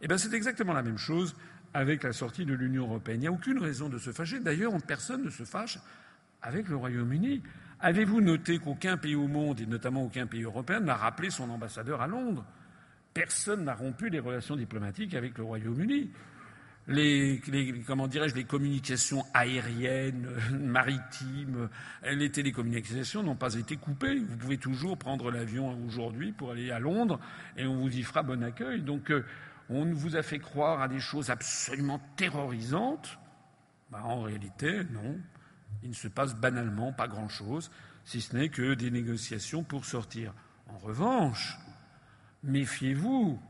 eh 0.00 0.08
bien, 0.08 0.16
c'est 0.16 0.32
exactement 0.32 0.72
la 0.72 0.82
même 0.82 0.98
chose 0.98 1.36
avec 1.74 2.04
la 2.04 2.12
sortie 2.12 2.46
de 2.46 2.54
l'Union 2.54 2.84
européenne. 2.84 3.18
Il 3.18 3.20
n'y 3.20 3.26
a 3.26 3.32
aucune 3.32 3.58
raison 3.58 3.90
de 3.90 3.98
se 3.98 4.12
fâcher. 4.12 4.40
D'ailleurs, 4.40 4.72
personne 4.86 5.24
ne 5.24 5.30
se 5.30 5.44
fâche 5.44 5.78
avec 6.40 6.68
le 6.68 6.76
Royaume-Uni. 6.76 7.42
Avez-vous 7.80 8.22
noté 8.22 8.58
qu'aucun 8.58 8.96
pays 8.96 9.14
au 9.14 9.28
monde, 9.28 9.60
et 9.60 9.66
notamment 9.66 10.04
aucun 10.04 10.26
pays 10.26 10.44
européen, 10.44 10.80
n'a 10.80 10.96
rappelé 10.96 11.28
son 11.28 11.50
ambassadeur 11.50 12.00
à 12.00 12.06
Londres? 12.06 12.46
Personne 13.12 13.64
n'a 13.64 13.74
rompu 13.74 14.08
les 14.08 14.20
relations 14.20 14.56
diplomatiques 14.56 15.14
avec 15.14 15.36
le 15.36 15.44
Royaume-Uni. 15.44 16.10
Les, 16.88 17.42
comment 17.84 18.06
dirais-je, 18.06 18.36
les 18.36 18.44
communications 18.44 19.24
aériennes, 19.34 20.28
maritimes, 20.52 21.68
les 22.04 22.30
télécommunications 22.30 23.24
n'ont 23.24 23.34
pas 23.34 23.54
été 23.54 23.76
coupées. 23.76 24.20
Vous 24.20 24.36
pouvez 24.36 24.58
toujours 24.58 24.96
prendre 24.96 25.32
l'avion 25.32 25.76
aujourd'hui 25.84 26.30
pour 26.30 26.52
aller 26.52 26.70
à 26.70 26.78
Londres 26.78 27.18
et 27.56 27.66
on 27.66 27.76
vous 27.76 27.96
y 27.96 28.02
fera 28.02 28.22
bon 28.22 28.42
accueil. 28.44 28.82
Donc, 28.82 29.10
euh, 29.10 29.24
on 29.68 29.92
vous 29.92 30.14
a 30.14 30.22
fait 30.22 30.38
croire 30.38 30.80
à 30.80 30.86
des 30.86 31.00
choses 31.00 31.28
absolument 31.28 32.00
terrorisantes. 32.14 33.18
Bah, 33.90 34.02
en 34.04 34.22
réalité, 34.22 34.84
non. 34.92 35.18
Il 35.82 35.90
ne 35.90 35.94
se 35.94 36.08
passe 36.08 36.34
banalement 36.36 36.92
pas 36.92 37.08
grand-chose, 37.08 37.70
si 38.04 38.20
ce 38.20 38.36
n'est 38.36 38.48
que 38.48 38.74
des 38.74 38.90
négociations 38.90 39.64
pour 39.64 39.84
sortir. 39.84 40.32
En 40.68 40.78
revanche, 40.78 41.58
méfiez-vous, 42.44 43.40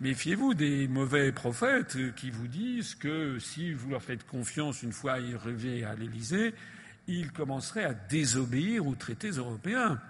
méfiez-vous 0.00 0.54
des 0.54 0.88
mauvais 0.88 1.32
prophètes 1.32 1.96
qui 2.14 2.30
vous 2.30 2.48
disent 2.48 2.94
que 2.94 3.38
si 3.38 3.72
vous 3.72 3.90
leur 3.90 4.02
faites 4.02 4.26
confiance 4.26 4.82
une 4.82 4.92
fois 4.92 5.12
arrivés 5.14 5.84
à 5.84 5.94
l'Élysée, 5.94 6.54
ils 7.06 7.32
commenceraient 7.32 7.84
à 7.84 7.94
désobéir 7.94 8.86
aux 8.86 8.94
traités 8.94 9.30
européens. 9.30 10.00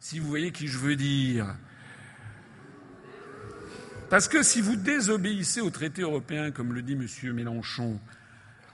Si 0.00 0.18
vous 0.18 0.28
voyez 0.28 0.52
qui 0.52 0.66
je 0.66 0.78
veux 0.78 0.96
dire, 0.96 1.54
parce 4.10 4.28
que 4.28 4.42
si 4.42 4.60
vous 4.60 4.76
désobéissez 4.76 5.60
au 5.60 5.70
traité 5.70 6.02
européen, 6.02 6.50
comme 6.50 6.72
le 6.72 6.82
dit 6.82 6.92
M. 6.92 7.32
Mélenchon, 7.32 7.98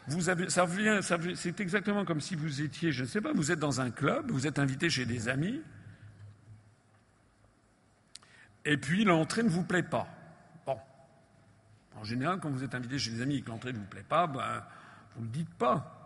c'est 0.08 1.60
exactement 1.60 2.04
comme 2.04 2.20
si 2.20 2.34
vous 2.34 2.62
étiez, 2.62 2.90
je 2.90 3.02
ne 3.02 3.08
sais 3.08 3.20
pas, 3.20 3.32
vous 3.32 3.52
êtes 3.52 3.58
dans 3.58 3.80
un 3.80 3.90
club, 3.90 4.30
vous 4.30 4.46
êtes 4.46 4.58
invité 4.58 4.90
chez 4.90 5.06
des 5.06 5.28
amis, 5.28 5.62
et 8.64 8.76
puis 8.76 9.04
l'entrée 9.04 9.42
ne 9.42 9.48
vous 9.48 9.62
plaît 9.62 9.84
pas. 9.84 10.08
En 12.00 12.04
général, 12.04 12.40
quand 12.40 12.48
vous 12.48 12.64
êtes 12.64 12.74
invité 12.74 12.98
chez 12.98 13.10
des 13.10 13.20
amis 13.20 13.36
et 13.36 13.42
que 13.42 13.50
l'entrée 13.50 13.74
ne 13.74 13.78
vous 13.78 13.84
plaît 13.84 14.04
pas, 14.08 14.26
ben, 14.26 14.64
vous 15.14 15.20
ne 15.20 15.26
le 15.26 15.32
dites 15.32 15.54
pas. 15.54 15.96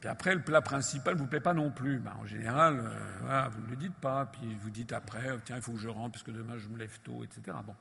Puis 0.00 0.08
après, 0.08 0.34
le 0.34 0.40
plat 0.40 0.62
principal 0.62 1.14
ne 1.14 1.20
vous 1.20 1.26
plaît 1.26 1.40
pas 1.40 1.52
non 1.52 1.70
plus. 1.70 1.98
Ben, 1.98 2.14
en 2.18 2.24
général, 2.24 2.80
euh, 3.24 3.48
vous 3.50 3.62
ne 3.62 3.70
le 3.70 3.76
dites 3.76 3.94
pas. 3.94 4.26
Puis 4.26 4.56
vous 4.60 4.70
dites 4.70 4.92
après, 4.94 5.30
oh, 5.34 5.38
tiens, 5.44 5.56
il 5.56 5.62
faut 5.62 5.72
que 5.72 5.78
je 5.78 5.88
rentre 5.88 6.12
parce 6.12 6.22
que 6.22 6.30
demain 6.30 6.56
je 6.56 6.66
me 6.68 6.78
lève 6.78 6.98
tôt, 7.04 7.22
etc. 7.22 7.56
Bon. 7.64 7.74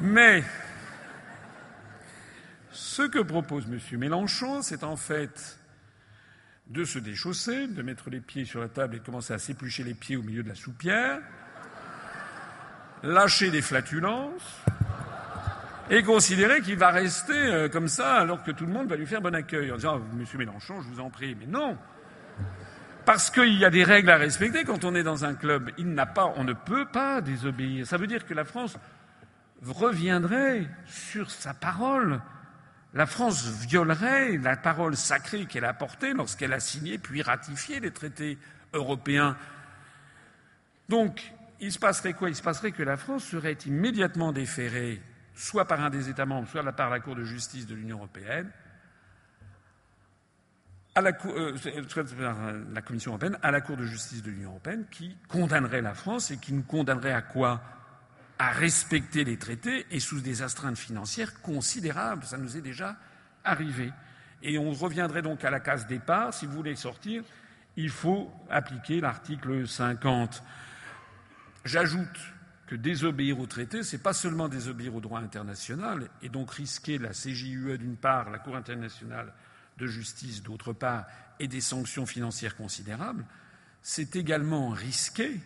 Mais 0.00 0.42
ce 2.72 3.02
que 3.02 3.20
propose 3.20 3.66
M. 3.66 3.98
Mélenchon, 3.98 4.62
c'est 4.62 4.82
en 4.82 4.96
fait 4.96 5.58
de 6.66 6.84
se 6.84 6.98
déchausser, 6.98 7.68
de 7.68 7.82
mettre 7.82 8.10
les 8.10 8.20
pieds 8.20 8.44
sur 8.44 8.60
la 8.60 8.68
table 8.68 8.96
et 8.96 8.98
de 8.98 9.04
commencer 9.04 9.32
à 9.32 9.38
s'éplucher 9.38 9.84
les 9.84 9.94
pieds 9.94 10.16
au 10.16 10.22
milieu 10.22 10.42
de 10.42 10.48
la 10.48 10.54
soupière, 10.54 11.20
lâcher 13.02 13.50
des 13.50 13.62
flatulences, 13.62 14.62
et 15.90 16.04
considérer 16.04 16.60
qu'il 16.60 16.76
va 16.76 16.90
rester 16.90 17.34
euh, 17.34 17.68
comme 17.68 17.88
ça 17.88 18.14
alors 18.14 18.44
que 18.44 18.52
tout 18.52 18.64
le 18.64 18.72
monde 18.72 18.88
va 18.88 18.94
lui 18.94 19.06
faire 19.06 19.20
bon 19.20 19.34
accueil 19.34 19.72
en 19.72 19.74
disant 19.74 20.00
ah, 20.00 20.16
Monsieur 20.16 20.38
Mélenchon, 20.38 20.80
je 20.80 20.88
vous 20.88 21.00
en 21.00 21.10
prie. 21.10 21.36
Mais 21.38 21.46
non 21.46 21.76
Parce 23.04 23.30
qu'il 23.30 23.58
y 23.58 23.64
a 23.64 23.70
des 23.70 23.82
règles 23.82 24.10
à 24.10 24.16
respecter 24.16 24.62
quand 24.62 24.84
on 24.84 24.94
est 24.94 25.02
dans 25.02 25.24
un 25.24 25.34
club. 25.34 25.72
Il 25.78 25.88
n'a 25.92 26.06
pas, 26.06 26.32
on 26.36 26.44
ne 26.44 26.52
peut 26.52 26.86
pas 26.86 27.20
désobéir. 27.20 27.86
Ça 27.86 27.96
veut 27.96 28.06
dire 28.06 28.24
que 28.24 28.34
la 28.34 28.44
France 28.44 28.78
reviendrait 29.66 30.68
sur 30.86 31.28
sa 31.28 31.54
parole. 31.54 32.20
La 32.94 33.06
France 33.06 33.44
violerait 33.66 34.36
la 34.38 34.56
parole 34.56 34.96
sacrée 34.96 35.46
qu'elle 35.46 35.64
a 35.64 35.74
portée 35.74 36.12
lorsqu'elle 36.12 36.52
a 36.52 36.60
signé 36.60 36.98
puis 36.98 37.20
ratifié 37.20 37.80
les 37.80 37.90
traités 37.90 38.38
européens. 38.72 39.36
Donc, 40.88 41.32
il 41.60 41.72
se 41.72 41.78
passerait 41.80 42.14
quoi? 42.14 42.28
Il 42.28 42.36
se 42.36 42.42
passerait 42.42 42.72
que 42.72 42.82
la 42.82 42.96
France 42.96 43.24
serait 43.24 43.58
immédiatement 43.66 44.32
déférée 44.32 45.02
soit 45.34 45.66
par 45.66 45.80
un 45.80 45.90
des 45.90 46.08
États 46.08 46.26
membres, 46.26 46.48
soit 46.48 46.62
par 46.72 46.90
la 46.90 47.00
Cour 47.00 47.14
de 47.14 47.24
justice 47.24 47.66
de 47.66 47.74
l'Union 47.74 47.98
européenne, 47.98 48.50
à 50.94 51.00
la, 51.00 51.12
euh, 51.26 52.64
la 52.72 52.82
Commission 52.82 53.12
européenne, 53.12 53.38
à 53.42 53.50
la 53.50 53.60
Cour 53.60 53.76
de 53.76 53.84
justice 53.84 54.22
de 54.22 54.30
l'Union 54.30 54.50
européenne, 54.50 54.86
qui 54.90 55.16
condamnerait 55.28 55.82
la 55.82 55.94
France 55.94 56.30
et 56.30 56.38
qui 56.38 56.52
nous 56.52 56.62
condamnerait 56.62 57.12
à 57.12 57.22
quoi? 57.22 57.60
À 58.38 58.52
respecter 58.52 59.22
les 59.24 59.36
traités 59.36 59.86
et 59.90 60.00
sous 60.00 60.20
des 60.20 60.42
astreintes 60.42 60.78
financières 60.78 61.42
considérables. 61.42 62.24
Ça 62.24 62.38
nous 62.38 62.56
est 62.56 62.62
déjà 62.62 62.96
arrivé. 63.44 63.92
Et 64.42 64.58
on 64.58 64.72
reviendrait 64.72 65.20
donc 65.20 65.44
à 65.44 65.50
la 65.50 65.60
case 65.60 65.86
départ. 65.86 66.32
Si 66.32 66.46
vous 66.46 66.52
voulez 66.52 66.74
sortir, 66.74 67.22
il 67.76 67.90
faut 67.90 68.32
appliquer 68.48 69.00
l'article 69.00 69.68
50. 69.68 70.42
J'ajoute 71.66 72.18
que 72.70 72.76
désobéir 72.76 73.40
au 73.40 73.46
traité, 73.46 73.82
c'est 73.82 73.98
pas 73.98 74.12
seulement 74.12 74.48
désobéir 74.48 74.94
au 74.94 75.00
droit 75.00 75.18
international 75.18 76.08
et 76.22 76.28
donc 76.28 76.52
risquer 76.52 76.98
la 76.98 77.08
CJUE 77.08 77.76
d'une 77.78 77.96
part, 77.96 78.30
la 78.30 78.38
Cour 78.38 78.54
internationale 78.54 79.32
de 79.76 79.88
justice 79.88 80.44
d'autre 80.44 80.72
part, 80.72 81.06
et 81.40 81.48
des 81.48 81.60
sanctions 81.60 82.06
financières 82.06 82.56
considérables, 82.56 83.26
c'est 83.82 84.14
également 84.14 84.68
risquer, 84.68 85.40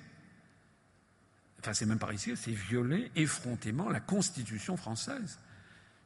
enfin 1.61 1.73
c'est 1.73 1.87
même 1.87 1.99
pas 1.99 2.09
risquer, 2.09 2.37
c'est 2.37 2.51
violer 2.51 3.11
effrontément 3.17 3.89
la 3.89 4.01
Constitution 4.01 4.77
française, 4.77 5.39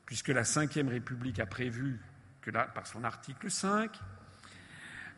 puisque 0.06 0.28
la 0.28 0.42
Ve 0.42 0.88
République 0.88 1.40
a 1.40 1.46
prévu 1.46 1.98
que 2.42 2.52
par 2.52 2.86
son 2.86 3.02
article 3.02 3.50
5, 3.50 3.90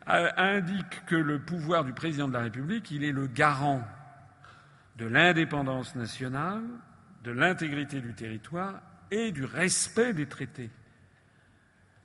indique 0.07 1.05
que 1.05 1.15
le 1.15 1.39
pouvoir 1.39 1.85
du 1.85 1.93
président 1.93 2.27
de 2.27 2.33
la 2.33 2.41
République, 2.41 2.89
il 2.89 3.03
est 3.03 3.11
le 3.11 3.27
garant 3.27 3.87
de 4.97 5.05
l'indépendance 5.05 5.95
nationale, 5.95 6.63
de 7.23 7.31
l'intégrité 7.31 8.01
du 8.01 8.13
territoire 8.13 8.81
et 9.09 9.31
du 9.31 9.45
respect 9.45 10.13
des 10.13 10.27
traités. 10.27 10.69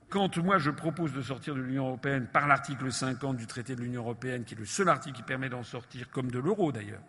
Quand 0.09 0.37
moi 0.39 0.59
je 0.59 0.71
propose 0.71 1.13
de 1.13 1.23
sortir 1.23 1.55
de 1.55 1.61
l'Union 1.61 1.89
européenne 1.89 2.29
par 2.33 2.47
l'article 2.47 2.93
50 2.93 3.37
du 3.37 3.47
traité 3.47 3.75
de 3.75 3.81
l'Union 3.81 4.03
européenne, 4.03 4.45
qui 4.45 4.55
est 4.55 4.59
le 4.59 4.65
seul 4.65 4.89
article 4.89 5.17
qui 5.17 5.23
permet 5.23 5.49
d'en 5.49 5.65
sortir, 5.65 6.11
comme 6.11 6.31
de 6.31 6.39
l'euro 6.39 6.71
d'ailleurs, 6.71 7.03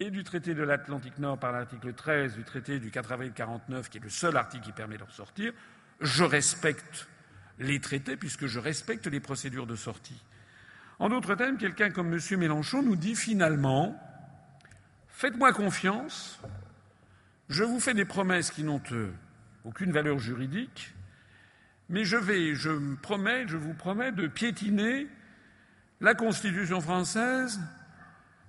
et 0.00 0.10
du 0.10 0.24
traité 0.24 0.54
de 0.54 0.62
l'Atlantique 0.62 1.18
Nord 1.18 1.38
par 1.38 1.52
l'article 1.52 1.92
13 1.92 2.34
du 2.34 2.42
traité 2.42 2.80
du 2.80 2.90
4 2.90 3.12
avril 3.12 3.32
49, 3.32 3.88
qui 3.88 3.98
est 3.98 4.02
le 4.02 4.08
seul 4.08 4.36
article 4.36 4.64
qui 4.64 4.72
permet 4.72 4.98
d'en 4.98 5.08
sortir, 5.08 5.52
je 6.00 6.24
respecte 6.24 7.08
les 7.60 7.78
traités 7.78 8.16
puisque 8.16 8.46
je 8.46 8.58
respecte 8.58 9.06
les 9.06 9.20
procédures 9.20 9.66
de 9.66 9.76
sortie. 9.76 10.20
En 10.98 11.08
d'autres 11.08 11.36
termes, 11.36 11.56
quelqu'un 11.56 11.90
comme 11.90 12.12
M. 12.12 12.20
Mélenchon 12.38 12.82
nous 12.82 12.96
dit 12.96 13.14
finalement 13.14 13.96
Faites-moi 15.24 15.54
confiance, 15.54 16.38
je 17.48 17.64
vous 17.64 17.80
fais 17.80 17.94
des 17.94 18.04
promesses 18.04 18.50
qui 18.50 18.62
n'ont 18.62 18.82
euh, 18.92 19.10
aucune 19.64 19.90
valeur 19.90 20.18
juridique, 20.18 20.94
mais 21.88 22.04
je 22.04 22.18
vais, 22.18 22.54
je 22.54 22.68
me 22.68 22.94
promets, 22.96 23.48
je 23.48 23.56
vous 23.56 23.72
promets 23.72 24.12
de 24.12 24.26
piétiner 24.26 25.06
la 26.02 26.14
Constitution 26.14 26.82
française 26.82 27.58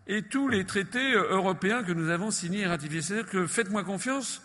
et 0.05 0.23
tous 0.23 0.49
les 0.49 0.65
traités 0.65 1.13
européens 1.13 1.81
que 1.81 1.93
nous 1.93 2.09
avons 2.09 2.29
signés 2.29 2.63
et 2.63 2.67
ratifiés. 2.67 3.01
C'est-à-dire 3.01 3.31
que 3.31 3.47
faites-moi 3.47 3.85
confiance, 3.85 4.43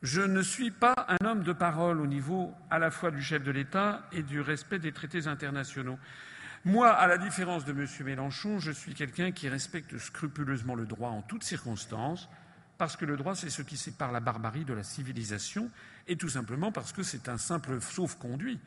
je 0.00 0.22
ne 0.22 0.42
suis 0.42 0.70
pas 0.70 0.94
un 1.08 1.26
homme 1.26 1.42
de 1.42 1.52
parole 1.52 2.00
au 2.00 2.06
niveau 2.06 2.54
à 2.70 2.78
la 2.78 2.92
fois 2.92 3.10
du 3.10 3.20
chef 3.20 3.42
de 3.42 3.50
l'État 3.50 4.06
et 4.12 4.22
du 4.22 4.40
respect 4.40 4.78
des 4.78 4.92
traités 4.92 5.26
internationaux. 5.26 5.98
Moi, 6.64 6.88
à 6.88 7.08
la 7.08 7.18
différence 7.18 7.64
de 7.64 7.72
M. 7.72 7.88
Mélenchon, 8.04 8.60
je 8.60 8.70
suis 8.70 8.94
quelqu'un 8.94 9.32
qui 9.32 9.48
respecte 9.48 9.98
scrupuleusement 9.98 10.76
le 10.76 10.86
droit 10.86 11.10
en 11.10 11.20
toutes 11.20 11.42
circonstances, 11.42 12.28
parce 12.78 12.96
que 12.96 13.04
le 13.04 13.16
droit, 13.16 13.34
c'est 13.34 13.50
ce 13.50 13.62
qui 13.62 13.76
sépare 13.76 14.12
la 14.12 14.20
barbarie 14.20 14.64
de 14.64 14.72
la 14.72 14.84
civilisation, 14.84 15.70
et 16.06 16.16
tout 16.16 16.28
simplement 16.28 16.70
parce 16.70 16.92
que 16.92 17.02
c'est 17.02 17.28
un 17.28 17.36
simple 17.36 17.80
sauf-conduit. 17.80 18.60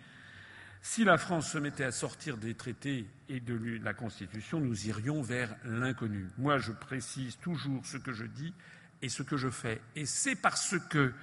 Si 0.82 1.06
la 1.06 1.18
France 1.18 1.50
se 1.50 1.58
mettait 1.58 1.86
à 1.86 1.94
sortir 1.94 2.36
des 2.36 2.54
traités 2.54 3.10
et 3.30 3.40
de 3.40 3.80
la 3.82 3.94
Constitution, 3.94 4.60
nous 4.60 4.88
irions 4.88 5.22
vers 5.22 5.56
l'inconnu. 5.64 6.28
Moi, 6.38 6.58
je 6.58 6.74
précise 6.74 7.38
toujours 7.38 7.86
ce 7.86 7.96
que 7.96 8.12
je 8.12 8.26
dis 8.26 8.54
et 9.02 9.08
ce 9.08 9.24
que 9.24 9.38
je 9.38 9.50
fais. 9.50 9.82
Et 9.96 10.06
c'est 10.06 10.36
parce 10.36 10.76
que, 10.90 11.14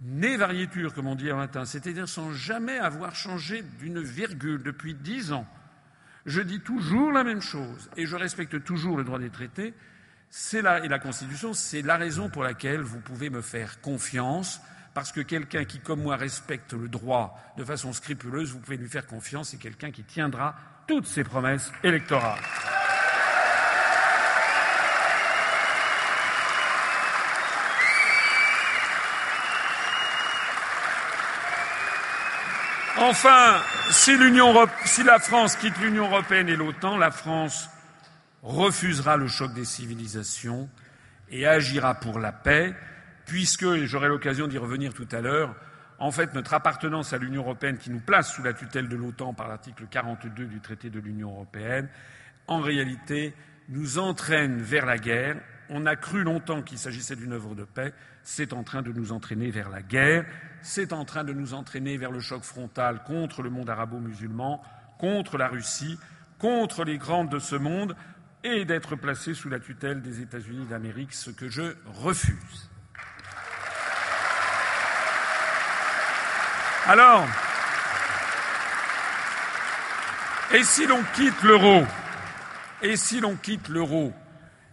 né 0.00 0.36
variéture, 0.36 0.92
comme 0.94 1.06
on 1.06 1.14
dit 1.14 1.30
en 1.30 1.38
latin, 1.38 1.64
c'est-à-dire 1.64 2.08
sans 2.08 2.32
jamais 2.32 2.78
avoir 2.78 3.14
changé 3.14 3.62
d'une 3.78 4.00
virgule 4.00 4.64
depuis 4.64 4.94
dix 4.94 5.32
ans, 5.32 5.46
je 6.26 6.40
dis 6.40 6.60
toujours 6.60 7.12
la 7.12 7.24
même 7.24 7.42
chose 7.42 7.90
et 7.96 8.06
je 8.06 8.16
respecte 8.16 8.62
toujours 8.64 8.96
le 8.96 9.04
droit 9.04 9.18
des 9.18 9.30
traités 9.30 9.74
là, 10.62 10.84
et 10.84 10.88
la 10.88 10.98
Constitution. 10.98 11.52
C'est 11.52 11.82
la 11.82 11.96
raison 11.96 12.28
pour 12.28 12.42
laquelle 12.42 12.80
vous 12.80 13.00
pouvez 13.00 13.30
me 13.30 13.40
faire 13.40 13.80
confiance 13.80 14.60
parce 14.94 15.12
que 15.12 15.20
quelqu'un 15.20 15.64
qui, 15.64 15.78
comme 15.78 16.02
moi, 16.02 16.16
respecte 16.16 16.74
le 16.74 16.88
droit 16.88 17.38
de 17.56 17.64
façon 17.64 17.92
scrupuleuse, 17.92 18.52
vous 18.52 18.58
pouvez 18.58 18.76
lui 18.76 18.88
faire 18.88 19.06
confiance, 19.06 19.50
c'est 19.50 19.58
quelqu'un 19.58 19.90
qui 19.90 20.04
tiendra 20.04 20.54
toutes 20.86 21.06
ses 21.06 21.24
promesses 21.24 21.72
électorales. 21.82 22.40
Enfin, 33.04 33.60
si, 33.90 35.02
la 35.02 35.18
France 35.18 35.56
quitte 35.56 35.76
l'Union 35.80 36.06
européenne 36.06 36.48
et 36.48 36.54
l'OTAN, 36.54 36.96
la 36.96 37.10
France 37.10 37.68
refusera 38.44 39.16
le 39.16 39.26
choc 39.26 39.52
des 39.54 39.64
civilisations 39.64 40.70
et 41.28 41.44
agira 41.44 41.94
pour 41.96 42.20
la 42.20 42.30
paix, 42.30 42.72
puisque, 43.26 43.64
et 43.64 43.88
j'aurai 43.88 44.06
l'occasion 44.06 44.46
d'y 44.46 44.56
revenir 44.56 44.94
tout 44.94 45.08
à 45.10 45.20
l'heure, 45.20 45.56
en 45.98 46.12
fait, 46.12 46.32
notre 46.32 46.54
appartenance 46.54 47.12
à 47.12 47.18
l'Union 47.18 47.42
européenne, 47.42 47.76
qui 47.76 47.90
nous 47.90 47.98
place 47.98 48.32
sous 48.32 48.42
la 48.44 48.52
tutelle 48.52 48.88
de 48.88 48.96
l'OTAN 48.96 49.34
par 49.34 49.48
l'article 49.48 49.86
42 49.90 50.44
du 50.44 50.60
traité 50.60 50.88
de 50.88 51.00
l'Union 51.00 51.30
européenne, 51.30 51.88
en 52.46 52.60
réalité, 52.60 53.34
nous 53.68 53.98
entraîne 53.98 54.62
vers 54.62 54.86
la 54.86 54.98
guerre. 54.98 55.38
On 55.68 55.86
a 55.86 55.96
cru 55.96 56.22
longtemps 56.22 56.62
qu'il 56.62 56.78
s'agissait 56.78 57.16
d'une 57.16 57.32
œuvre 57.32 57.54
de 57.54 57.64
paix. 57.64 57.92
C'est 58.22 58.52
en 58.52 58.62
train 58.62 58.82
de 58.82 58.92
nous 58.92 59.12
entraîner 59.12 59.50
vers 59.50 59.70
la 59.70 59.82
guerre 59.82 60.24
c'est 60.62 60.92
en 60.92 61.04
train 61.04 61.24
de 61.24 61.32
nous 61.32 61.54
entraîner 61.54 61.96
vers 61.96 62.12
le 62.12 62.20
choc 62.20 62.44
frontal 62.44 63.02
contre 63.04 63.42
le 63.42 63.50
monde 63.50 63.68
arabo-musulman, 63.68 64.62
contre 64.98 65.36
la 65.36 65.48
Russie, 65.48 65.98
contre 66.38 66.84
les 66.84 66.98
grandes 66.98 67.28
de 67.28 67.40
ce 67.40 67.56
monde, 67.56 67.96
et 68.44 68.64
d'être 68.64 68.96
placé 68.96 69.34
sous 69.34 69.48
la 69.48 69.60
tutelle 69.60 70.02
des 70.02 70.20
États-Unis 70.20 70.66
d'Amérique, 70.66 71.12
ce 71.12 71.30
que 71.30 71.48
je 71.48 71.74
refuse. 71.86 72.70
Alors, 76.86 77.26
et 80.52 80.64
si 80.64 80.86
l'on 80.86 81.02
quitte 81.14 81.42
l'euro? 81.42 81.84
Et 82.82 82.96
si 82.96 83.20
l'on 83.20 83.36
quitte 83.36 83.68
l'euro? 83.68 84.12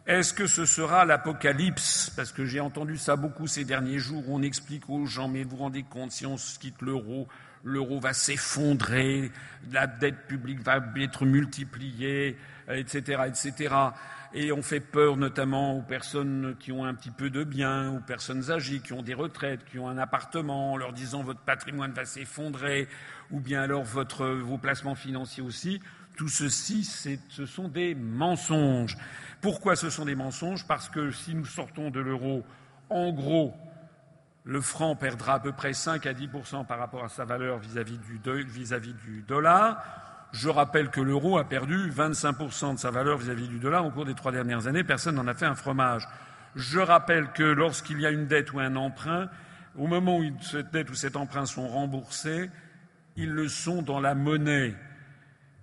Est-ce 0.10 0.34
que 0.34 0.48
ce 0.48 0.66
sera 0.66 1.06
l'apocalypse? 1.06 2.12
Parce 2.16 2.32
que 2.32 2.44
j'ai 2.44 2.60
entendu 2.60 2.98
ça 2.98 3.16
beaucoup 3.16 3.46
ces 3.46 3.64
derniers 3.64 4.00
jours. 4.00 4.24
On 4.28 4.42
explique 4.42 4.90
aux 4.90 5.06
gens, 5.06 5.28
mais 5.28 5.44
vous 5.44 5.52
vous 5.52 5.58
rendez 5.58 5.84
compte, 5.84 6.12
si 6.12 6.26
on 6.26 6.36
quitte 6.36 6.82
l'euro, 6.82 7.28
l'euro 7.64 8.00
va 8.00 8.14
s'effondrer, 8.14 9.32
la 9.72 9.86
dette 9.86 10.26
publique 10.28 10.62
va 10.62 10.84
être 10.96 11.26
multipliée, 11.26 12.38
etc., 12.68 13.22
etc. 13.28 13.76
Et 14.34 14.52
on 14.52 14.64
fait 14.64 14.80
peur 14.80 15.16
notamment 15.16 15.78
aux 15.78 15.84
personnes 15.84 16.56
qui 16.60 16.72
ont 16.72 16.86
un 16.86 16.96
petit 16.96 17.12
peu 17.12 17.30
de 17.30 17.44
biens, 17.44 17.92
aux 17.92 18.00
personnes 18.00 18.50
âgées, 18.50 18.80
qui 18.80 18.94
ont 18.94 19.04
des 19.04 19.14
retraites, 19.14 19.64
qui 19.66 19.78
ont 19.78 19.90
un 19.90 20.00
appartement, 20.00 20.74
en 20.74 20.78
leur 20.78 20.92
disant 20.92 21.22
votre 21.22 21.42
patrimoine 21.42 21.92
va 21.92 22.06
s'effondrer, 22.06 22.88
ou 23.30 23.40
bien 23.40 23.62
alors 23.62 23.84
votre, 23.84 24.26
vos 24.26 24.58
placements 24.58 24.96
financiers 24.96 25.44
aussi. 25.44 25.80
Tout 26.20 26.28
ceci, 26.28 26.84
ce 26.84 27.46
sont 27.46 27.70
des 27.70 27.96
mensonges. 27.96 28.98
Pourquoi 29.40 29.78
ce 29.78 29.90
sont 29.90 30.04
des 30.04 30.16
mensonges? 30.16 30.68
Parce 30.68 30.90
que 30.90 31.12
si 31.12 31.34
nous 31.34 31.46
sortons 31.46 31.92
de 31.92 32.02
l'euro, 32.02 32.44
en 32.90 33.14
gros, 33.14 33.54
le 34.44 34.60
franc 34.60 34.98
perdra 34.98 35.36
à 35.36 35.40
peu 35.40 35.54
près 35.54 35.72
5 35.72 36.06
à 36.06 36.12
10% 36.12 36.66
par 36.66 36.78
rapport 36.78 37.06
à 37.06 37.08
sa 37.08 37.24
valeur 37.24 37.60
vis-à-vis 37.60 37.98
du, 38.00 39.22
dollar. 39.26 39.82
Je 40.34 40.50
rappelle 40.50 40.90
que 40.90 41.00
l'euro 41.00 41.38
a 41.38 41.48
perdu 41.48 41.90
25% 41.90 42.74
de 42.74 42.80
sa 42.80 42.92
valeur 42.92 43.18
vis-à-vis 43.18 43.48
du 43.48 43.60
dollar 43.60 43.86
au 43.86 43.90
cours 43.90 44.04
des 44.04 44.14
trois 44.14 44.34
dernières 44.34 44.68
années. 44.68 44.84
Personne 44.84 45.16
n'en 45.16 45.28
a 45.28 45.34
fait 45.34 45.46
un 45.46 45.56
fromage. 45.56 46.06
Je 46.54 46.80
rappelle 46.80 47.32
que 47.32 47.44
lorsqu'il 47.44 48.02
y 48.02 48.06
a 48.06 48.12
une 48.12 48.28
dette 48.28 48.52
ou 48.52 48.60
un 48.60 48.76
emprunt, 48.76 49.30
au 49.78 49.88
moment 49.88 50.18
où 50.18 50.26
cette 50.42 50.72
dette 50.72 50.90
ou 50.90 50.96
cet 50.96 51.16
emprunt 51.16 51.46
sont 51.46 51.70
remboursés, 51.70 52.50
ils 53.16 53.32
le 53.32 53.48
sont 53.48 53.82
dans 53.82 54.02
la 54.02 54.16
monnaie 54.16 54.76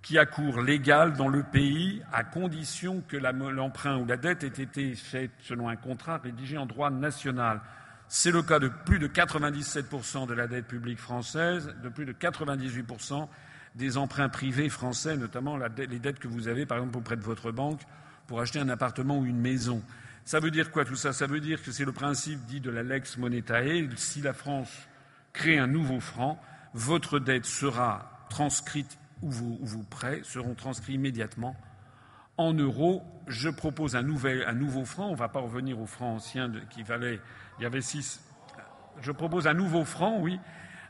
qui 0.07 0.17
a 0.17 0.25
cours 0.25 0.61
légal 0.61 1.15
dans 1.17 1.27
le 1.27 1.43
pays, 1.43 2.01
à 2.13 2.23
condition 2.23 3.03
que 3.09 3.17
l'emprunt 3.17 3.97
ou 3.97 4.05
la 4.05 4.15
dette 4.15 4.45
ait 4.45 4.63
été 4.63 4.95
faite 4.95 5.31
selon 5.41 5.67
un 5.67 5.75
contrat 5.75 6.19
rédigé 6.19 6.57
en 6.57 6.65
droit 6.65 6.89
national. 6.89 7.59
C'est 8.07 8.31
le 8.31 8.41
cas 8.41 8.59
de 8.59 8.69
plus 8.69 8.99
de 8.99 9.09
97% 9.09 10.25
de 10.25 10.33
la 10.33 10.47
dette 10.47 10.65
publique 10.65 10.99
française, 10.99 11.75
de 11.83 11.89
plus 11.89 12.05
de 12.05 12.13
98% 12.13 13.27
des 13.75 13.97
emprunts 13.97 14.29
privés 14.29 14.69
français, 14.69 15.17
notamment 15.17 15.57
les 15.57 15.99
dettes 15.99 16.19
que 16.19 16.29
vous 16.29 16.47
avez, 16.47 16.65
par 16.65 16.77
exemple, 16.77 16.99
auprès 16.99 17.17
de 17.17 17.23
votre 17.23 17.51
banque, 17.51 17.81
pour 18.27 18.39
acheter 18.39 18.59
un 18.59 18.69
appartement 18.69 19.19
ou 19.19 19.25
une 19.25 19.41
maison. 19.41 19.83
Ça 20.23 20.39
veut 20.39 20.51
dire 20.51 20.71
quoi 20.71 20.85
tout 20.85 20.95
ça? 20.95 21.11
Ça 21.11 21.27
veut 21.27 21.41
dire 21.41 21.61
que 21.61 21.73
c'est 21.73 21.83
le 21.83 21.91
principe 21.91 22.45
dit 22.45 22.61
de 22.61 22.69
la 22.69 22.83
lex 22.83 23.17
monetae. 23.17 23.89
Si 23.97 24.21
la 24.21 24.31
France 24.31 24.71
crée 25.33 25.57
un 25.57 25.67
nouveau 25.67 25.99
franc, 25.99 26.41
votre 26.73 27.19
dette 27.19 27.45
sera 27.45 28.25
transcrite 28.29 28.97
ou 29.21 29.29
vos, 29.31 29.83
prêts 29.89 30.21
seront 30.23 30.53
transcrits 30.53 30.93
immédiatement 30.93 31.55
en 32.37 32.53
euros. 32.53 33.03
Je 33.27 33.49
propose 33.49 33.95
un, 33.95 34.03
nouveau 34.03 34.85
franc. 34.85 35.07
On 35.07 35.11
ne 35.11 35.17
va 35.17 35.29
pas 35.29 35.39
revenir 35.39 35.79
au 35.79 35.85
franc 35.85 36.15
ancien 36.15 36.51
qui 36.69 36.83
valait. 36.83 37.19
Il 37.59 37.63
y 37.63 37.65
avait 37.65 37.81
six. 37.81 38.21
Je 39.01 39.11
propose 39.11 39.47
un 39.47 39.53
nouveau 39.53 39.85
franc, 39.85 40.19
oui, 40.19 40.39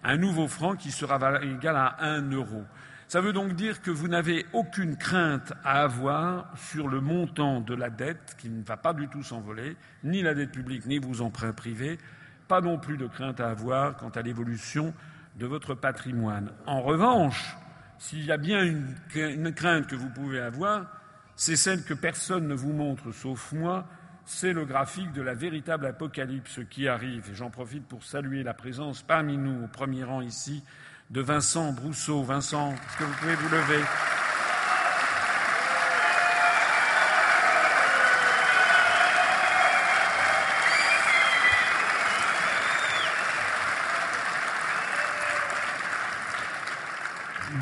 un 0.04 0.18
nouveau 0.18 0.48
franc 0.48 0.76
qui 0.76 0.92
sera 0.92 1.42
égal 1.44 1.76
à 1.76 1.98
un 2.00 2.30
euro. 2.32 2.64
Ça 3.08 3.22
veut 3.22 3.32
donc 3.32 3.54
dire 3.54 3.82
que 3.82 3.92
vous 3.92 4.10
n'avez 4.10 4.46
aucune 4.52 4.98
crainte 4.98 5.54
à 5.64 5.84
avoir 5.84 6.52
sur 6.58 6.90
le 6.90 7.00
montant 7.00 7.62
de 7.62 7.74
la 7.74 7.90
dette 7.90 8.36
qui 8.38 8.50
ne 8.50 8.64
va 8.64 8.76
pas 8.76 8.94
du 8.94 9.08
tout 9.08 9.24
s'envoler, 9.24 9.78
ni 10.04 10.22
la 10.22 10.34
dette 10.34 10.52
publique, 10.52 10.86
ni 10.86 11.00
vos 11.00 11.22
emprunts 11.22 11.54
privés. 11.54 11.98
Pas 12.50 12.60
non 12.60 12.78
plus 12.78 12.98
de 12.98 13.08
crainte 13.08 13.40
à 13.40 13.50
avoir 13.50 13.96
quant 13.96 14.10
à 14.10 14.22
l'évolution 14.22 14.94
de 15.38 15.46
votre 15.46 15.74
patrimoine. 15.74 16.52
En 16.66 16.82
revanche, 16.82 17.56
s'il 18.00 18.26
y 18.26 18.32
a 18.32 18.38
bien 18.38 18.64
une, 18.64 19.54
crainte 19.54 19.88
que 19.88 19.96
vous 19.96 20.10
pouvez 20.10 20.40
avoir, 20.40 20.86
c'est 21.36 21.56
celle 21.56 21.84
que 21.84 21.94
personne 21.94 22.48
ne 22.48 22.56
vous 22.56 22.74
montre 22.74 23.12
sauf 23.12 23.52
moi, 23.52 23.86
c'est 24.26 24.54
le 24.54 24.66
graphique 24.66 25.14
de 25.14 25.22
la 25.22 25.34
véritable 25.34 25.86
apocalypse 25.86 26.60
qui 26.70 26.88
arrive. 26.88 27.30
Et 27.32 27.36
j'en 27.36 27.50
profite 27.50 27.88
pour 27.88 28.04
saluer 28.04 28.44
la 28.44 28.54
présence 28.54 29.02
parmi 29.02 29.38
nous, 29.38 29.64
au 29.64 29.68
premier 29.68 30.04
rang 30.04 30.22
ici, 30.22 30.64
de 31.10 31.22
Vincent 31.22 31.72
Brousseau. 31.72 32.24
Vincent, 32.24 32.74
est-ce 32.74 32.98
que 32.98 33.04
vous 33.06 33.14
pouvez 33.14 33.36
vous 33.36 33.50
lever? 33.50 33.84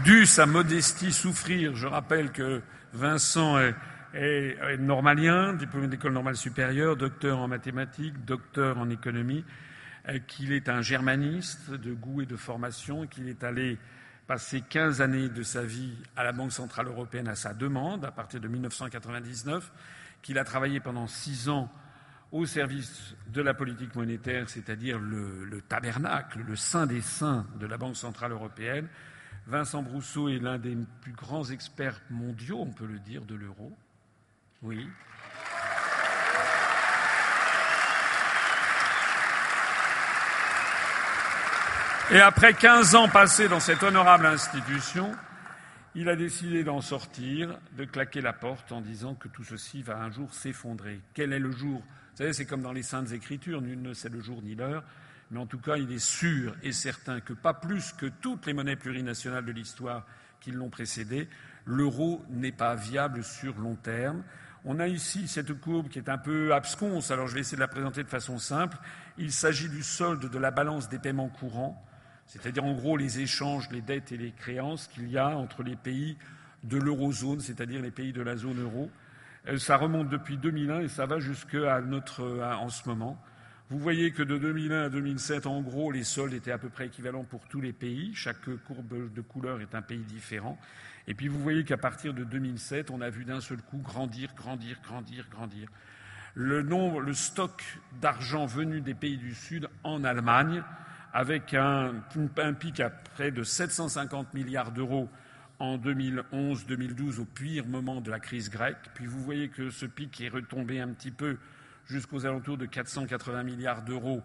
Dû 0.05 0.27
sa 0.27 0.45
modestie 0.45 1.11
souffrir. 1.11 1.75
Je 1.75 1.87
rappelle 1.87 2.31
que 2.31 2.61
Vincent 2.93 3.57
est, 4.13 4.77
normalien, 4.77 5.53
diplômé 5.53 5.87
d'école 5.87 6.13
normale 6.13 6.35
supérieure, 6.35 6.95
docteur 6.95 7.39
en 7.39 7.47
mathématiques, 7.47 8.23
docteur 8.23 8.77
en 8.77 8.91
économie, 8.91 9.43
qu'il 10.27 10.51
est 10.51 10.69
un 10.69 10.83
germaniste 10.83 11.71
de 11.71 11.91
goût 11.91 12.21
et 12.21 12.27
de 12.27 12.35
formation, 12.35 13.07
qu'il 13.07 13.27
est 13.27 13.43
allé 13.43 13.79
passer 14.27 14.61
15 14.61 15.01
années 15.01 15.27
de 15.27 15.41
sa 15.41 15.63
vie 15.63 15.95
à 16.15 16.23
la 16.23 16.33
Banque 16.33 16.51
centrale 16.51 16.85
européenne 16.85 17.27
à 17.27 17.35
sa 17.35 17.55
demande, 17.55 18.05
à 18.05 18.11
partir 18.11 18.39
de 18.39 18.47
1999, 18.47 19.71
qu'il 20.21 20.37
a 20.37 20.43
travaillé 20.43 20.79
pendant 20.79 21.07
six 21.07 21.49
ans 21.49 21.71
au 22.31 22.45
service 22.45 23.15
de 23.29 23.41
la 23.41 23.55
politique 23.55 23.95
monétaire, 23.95 24.51
c'est-à-dire 24.51 24.99
le, 24.99 25.45
le 25.45 25.61
tabernacle, 25.61 26.41
le 26.47 26.55
saint 26.55 26.85
des 26.85 27.01
saints 27.01 27.47
de 27.59 27.65
la 27.65 27.77
Banque 27.77 27.95
centrale 27.95 28.33
européenne, 28.33 28.87
Vincent 29.47 29.83
Brousseau 29.83 30.29
est 30.29 30.39
l'un 30.39 30.57
des 30.57 30.75
plus 31.01 31.11
grands 31.11 31.49
experts 31.51 32.01
mondiaux, 32.09 32.59
on 32.61 32.71
peut 32.71 32.87
le 32.87 32.97
dire, 32.99 33.23
de 33.25 33.35
l'euro. 33.35 33.71
Oui. 34.63 34.87
Et 42.11 42.19
après 42.19 42.53
15 42.53 42.95
ans 42.95 43.07
passés 43.07 43.47
dans 43.47 43.59
cette 43.59 43.83
honorable 43.83 44.25
institution, 44.25 45.11
il 45.93 46.09
a 46.09 46.15
décidé 46.15 46.63
d'en 46.63 46.81
sortir, 46.81 47.57
de 47.77 47.85
claquer 47.85 48.21
la 48.21 48.33
porte 48.33 48.71
en 48.71 48.81
disant 48.81 49.15
que 49.15 49.27
tout 49.27 49.43
ceci 49.43 49.81
va 49.81 49.97
un 49.97 50.11
jour 50.11 50.33
s'effondrer. 50.33 50.99
Quel 51.13 51.33
est 51.33 51.39
le 51.39 51.51
jour? 51.51 51.79
Vous 51.79 52.17
savez, 52.17 52.33
c'est 52.33 52.45
comme 52.45 52.61
dans 52.61 52.73
les 52.73 52.83
Saintes 52.83 53.11
Écritures, 53.11 53.61
nul 53.61 53.81
ne 53.81 53.93
sait 53.93 54.09
le 54.09 54.21
jour 54.21 54.41
ni 54.41 54.55
l'heure, 54.55 54.83
mais 55.31 55.39
en 55.39 55.45
tout 55.45 55.59
cas, 55.59 55.77
il 55.77 55.91
est 55.91 56.03
sûr 56.03 56.55
et 56.63 56.71
certain 56.71 57.19
que 57.19 57.33
pas 57.33 57.53
plus 57.53 57.93
que 57.93 58.05
toutes 58.05 58.45
les 58.45 58.53
monnaies 58.53 58.75
plurinationales 58.75 59.45
de 59.45 59.51
l'histoire 59.51 60.05
qui 60.39 60.51
l'ont 60.51 60.69
précédé, 60.69 61.27
l'euro 61.65 62.23
n'est 62.29 62.51
pas 62.51 62.75
viable 62.75 63.23
sur 63.23 63.57
long 63.59 63.75
terme. 63.75 64.23
On 64.65 64.79
a 64.79 64.87
ici 64.87 65.27
cette 65.27 65.53
courbe 65.59 65.89
qui 65.89 65.99
est 65.99 66.09
un 66.09 66.17
peu 66.17 66.53
absconce, 66.53 67.11
alors 67.11 67.27
je 67.27 67.35
vais 67.35 67.41
essayer 67.41 67.57
de 67.57 67.61
la 67.61 67.67
présenter 67.67 68.03
de 68.03 68.09
façon 68.09 68.37
simple. 68.37 68.77
Il 69.17 69.31
s'agit 69.31 69.69
du 69.69 69.83
solde 69.83 70.29
de 70.29 70.37
la 70.37 70.51
balance 70.51 70.89
des 70.89 70.99
paiements 70.99 71.29
courants 71.29 71.85
c'est-à-dire 72.27 72.63
en 72.63 72.73
gros 72.73 72.97
les 72.97 73.19
échanges, 73.19 73.69
les 73.71 73.81
dettes 73.81 74.11
et 74.11 74.17
les 74.17 74.31
créances 74.31 74.87
qu'il 74.87 75.09
y 75.09 75.17
a 75.17 75.29
entre 75.29 75.63
les 75.63 75.75
pays 75.75 76.17
de 76.63 76.77
l'eurozone, 76.77 77.39
c'est-à-dire 77.39 77.81
les 77.81 77.91
pays 77.91 78.13
de 78.13 78.21
la 78.21 78.35
zone 78.35 78.61
euro. 78.61 78.89
Euh, 79.47 79.57
ça 79.57 79.77
remonte 79.77 80.09
depuis 80.09 80.37
2001 80.37 80.81
et 80.81 80.87
ça 80.87 81.05
va 81.05 81.19
jusqu'à 81.19 81.81
notre 81.81 82.41
en 82.41 82.69
ce 82.69 82.87
moment. 82.89 83.21
Vous 83.69 83.79
voyez 83.79 84.11
que 84.11 84.21
de 84.21 84.37
2001 84.37 84.83
à 84.83 84.89
2007, 84.89 85.47
en 85.47 85.61
gros, 85.61 85.91
les 85.91 86.03
soldes 86.03 86.33
étaient 86.33 86.51
à 86.51 86.59
peu 86.59 86.69
près 86.69 86.85
équivalents 86.85 87.23
pour 87.23 87.47
tous 87.47 87.61
les 87.61 87.73
pays. 87.73 88.13
Chaque 88.13 88.45
courbe 88.67 89.11
de 89.11 89.21
couleur 89.21 89.59
est 89.59 89.73
un 89.73 89.81
pays 89.81 90.03
différent. 90.03 90.59
Et 91.07 91.15
puis 91.15 91.27
vous 91.27 91.39
voyez 91.39 91.63
qu'à 91.63 91.77
partir 91.77 92.13
de 92.13 92.23
2007, 92.23 92.91
on 92.91 93.01
a 93.01 93.09
vu 93.09 93.25
d'un 93.25 93.41
seul 93.41 93.61
coup 93.63 93.77
grandir, 93.77 94.33
grandir, 94.35 94.79
grandir, 94.83 95.27
grandir. 95.31 95.67
Le 96.35 96.61
nombre, 96.61 96.99
le 96.99 97.13
stock 97.13 97.63
d'argent 98.01 98.45
venu 98.45 98.81
des 98.81 98.93
pays 98.93 99.17
du 99.17 99.33
Sud 99.33 99.67
en 99.83 100.03
Allemagne 100.03 100.61
avec 101.13 101.53
un, 101.53 101.93
un, 102.37 102.53
pic 102.53 102.79
à 102.79 102.89
près 102.89 103.31
de 103.31 103.41
750 103.41 104.33
milliards 104.33 104.71
d'euros 104.71 105.09
en 105.59 105.77
2011-2012 105.77 107.19
au 107.19 107.25
pire 107.25 107.65
moment 107.65 108.01
de 108.01 108.11
la 108.11 108.19
crise 108.19 108.49
grecque. 108.49 108.91
Puis 108.93 109.05
vous 109.05 109.21
voyez 109.21 109.49
que 109.49 109.69
ce 109.71 109.85
pic 109.85 110.21
est 110.21 110.29
retombé 110.29 110.81
un 110.81 110.89
petit 110.89 111.11
peu 111.11 111.37
jusqu'aux 111.87 112.25
alentours 112.25 112.57
de 112.57 112.65
480 112.65 113.43
milliards 113.43 113.83
d'euros 113.83 114.21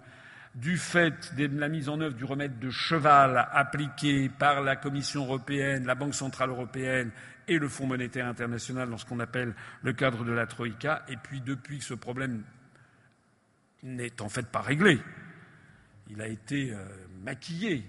du 0.55 0.77
fait 0.79 1.35
de 1.37 1.47
la 1.59 1.69
mise 1.69 1.89
en 1.89 2.01
œuvre 2.01 2.17
du 2.17 2.25
remède 2.25 2.59
de 2.59 2.71
cheval 2.71 3.49
appliqué 3.53 4.29
par 4.29 4.63
la 4.63 4.77
Commission 4.77 5.25
européenne, 5.25 5.87
la 5.87 5.95
Banque 5.95 6.15
centrale 6.15 6.51
européenne 6.51 7.13
et 7.47 7.59
le 7.59 7.69
Fonds 7.69 7.87
monétaire 7.87 8.27
international 8.27 8.91
dans 8.91 8.99
ce 8.99 9.07
qu'on 9.07 9.21
appelle 9.21 9.55
le 9.83 9.93
cadre 9.93 10.25
de 10.25 10.33
la 10.33 10.47
Troïka. 10.47 11.05
Et 11.09 11.17
puis 11.17 11.41
depuis 11.41 11.79
que 11.79 11.85
ce 11.85 11.95
problème 11.95 12.43
n'est 13.83 14.21
en 14.21 14.29
fait 14.29 14.47
pas 14.47 14.61
réglé, 14.61 15.01
il 16.09 16.21
a 16.21 16.27
été 16.27 16.73
euh, 16.73 16.85
maquillé, 17.23 17.85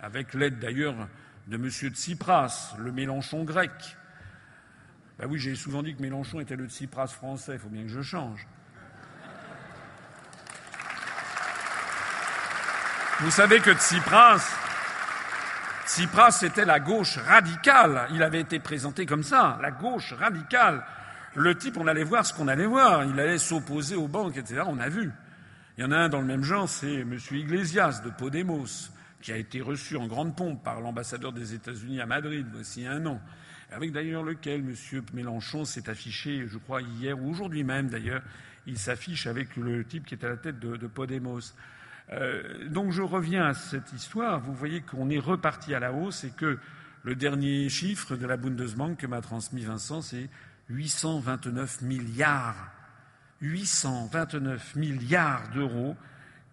avec 0.00 0.34
l'aide 0.34 0.58
d'ailleurs 0.58 1.08
de 1.46 1.56
M. 1.56 1.68
Tsipras, 1.68 2.76
le 2.78 2.92
Mélenchon 2.92 3.44
grec. 3.44 3.96
Ben 5.18 5.26
oui, 5.28 5.38
j'ai 5.38 5.54
souvent 5.54 5.82
dit 5.82 5.94
que 5.94 6.02
Mélenchon 6.02 6.40
était 6.40 6.56
le 6.56 6.66
Tsipras 6.66 7.08
français, 7.08 7.54
il 7.54 7.58
faut 7.58 7.68
bien 7.68 7.82
que 7.82 7.88
je 7.88 8.02
change. 8.02 8.46
Vous 13.20 13.30
savez 13.30 13.60
que 13.60 13.72
Tsipras, 13.72 14.46
Tsipras, 15.86 16.32
c'était 16.32 16.66
la 16.66 16.80
gauche 16.80 17.16
radicale. 17.16 18.08
Il 18.12 18.22
avait 18.22 18.40
été 18.40 18.58
présenté 18.58 19.06
comme 19.06 19.22
ça, 19.22 19.58
la 19.62 19.70
gauche 19.70 20.12
radicale. 20.12 20.84
Le 21.34 21.56
type, 21.56 21.78
on 21.78 21.86
allait 21.86 22.04
voir 22.04 22.26
ce 22.26 22.34
qu'on 22.34 22.48
allait 22.48 22.66
voir. 22.66 23.04
Il 23.04 23.18
allait 23.18 23.38
s'opposer 23.38 23.96
aux 23.96 24.06
banques, 24.06 24.36
etc. 24.36 24.62
On 24.66 24.78
a 24.78 24.90
vu. 24.90 25.10
Il 25.78 25.84
y 25.84 25.84
en 25.86 25.92
a 25.92 25.96
un 25.96 26.08
dans 26.10 26.20
le 26.20 26.26
même 26.26 26.42
genre, 26.42 26.68
c'est 26.68 27.00
M. 27.00 27.18
Iglesias 27.30 28.02
de 28.04 28.10
Podemos, 28.10 28.90
qui 29.22 29.32
a 29.32 29.36
été 29.36 29.62
reçu 29.62 29.96
en 29.96 30.06
grande 30.06 30.36
pompe 30.36 30.62
par 30.62 30.82
l'ambassadeur 30.82 31.32
des 31.32 31.54
États-Unis 31.54 32.00
à 32.00 32.06
Madrid 32.06 32.46
voici 32.52 32.86
un 32.86 33.04
an, 33.06 33.20
avec 33.70 33.92
d'ailleurs 33.92 34.22
lequel 34.22 34.60
M. 34.60 35.02
Mélenchon 35.12 35.64
s'est 35.64 35.88
affiché, 35.90 36.46
je 36.46 36.58
crois, 36.58 36.80
hier 36.82 37.18
ou 37.20 37.30
aujourd'hui 37.30 37.64
même 37.64 37.88
d'ailleurs, 37.88 38.22
il 38.66 38.78
s'affiche 38.78 39.26
avec 39.26 39.56
le 39.56 39.84
type 39.84 40.06
qui 40.06 40.14
est 40.14 40.24
à 40.24 40.28
la 40.28 40.36
tête 40.36 40.58
de, 40.58 40.86
Podemos. 40.86 41.54
Euh, 42.12 42.68
donc 42.68 42.92
je 42.92 43.02
reviens 43.02 43.46
à 43.46 43.54
cette 43.54 43.92
histoire. 43.92 44.40
Vous 44.40 44.54
voyez 44.54 44.80
qu'on 44.80 45.10
est 45.10 45.18
reparti 45.18 45.74
à 45.74 45.80
la 45.80 45.92
hausse 45.92 46.24
et 46.24 46.30
que 46.30 46.58
le 47.02 47.14
dernier 47.14 47.68
chiffre 47.68 48.16
de 48.16 48.26
la 48.26 48.36
Bundesbank 48.36 48.98
que 48.98 49.06
m'a 49.06 49.20
transmis 49.20 49.62
Vincent, 49.62 50.02
c'est 50.02 50.28
829 50.68 51.82
milliards 51.82 52.72
829 53.40 54.76
milliards 54.76 55.50
d'euros 55.50 55.96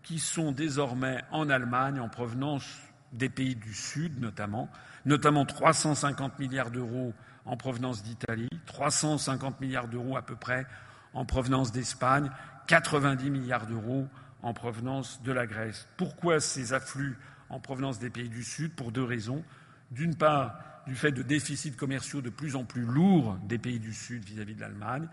qui 0.02 0.20
sont 0.20 0.52
désormais 0.52 1.24
en 1.32 1.50
Allemagne 1.50 2.00
en 2.00 2.10
provenance 2.10 2.68
des 3.14 3.30
pays 3.30 3.56
du 3.56 3.74
Sud 3.74 4.20
notamment, 4.20 4.70
notamment 5.06 5.46
350 5.46 6.40
milliards 6.40 6.72
d'euros 6.72 7.14
en 7.46 7.58
provenance 7.58 8.04
d'Italie, 8.04 8.50
350 8.66 9.62
milliards 9.62 9.88
d'euros 9.88 10.18
à 10.18 10.22
peu 10.22 10.36
près 10.36 10.66
en 11.14 11.26
provenance 11.26 11.72
d'Espagne, 11.72 12.30
90 12.68 13.30
milliards 13.30 13.68
d'euros 13.68 14.08
en 14.44 14.54
provenance 14.54 15.22
de 15.24 15.32
la 15.32 15.48
Grèce. 15.48 15.88
Pourquoi 15.98 16.40
ces 16.40 16.74
afflux 16.74 17.18
en 17.50 17.60
provenance 17.60 18.00
des 18.00 18.10
pays 18.10 18.30
du 18.30 18.44
Sud? 18.44 18.74
Pour 18.74 18.92
deux 18.92 19.04
raisons. 19.04 19.44
D'une 19.92 20.16
part, 20.16 20.60
du 20.86 20.96
fait 20.96 21.12
de 21.12 21.24
déficits 21.24 21.76
commerciaux 21.76 22.22
de 22.22 22.30
plus 22.30 22.56
en 22.56 22.66
plus 22.66 22.84
lourds 22.84 23.38
des 23.44 23.58
pays 23.58 23.80
du 23.80 23.94
Sud 23.94 24.24
vis-à-vis 24.26 24.54
-vis 24.54 24.58
de 24.58 24.62
l'Allemagne. 24.62 25.08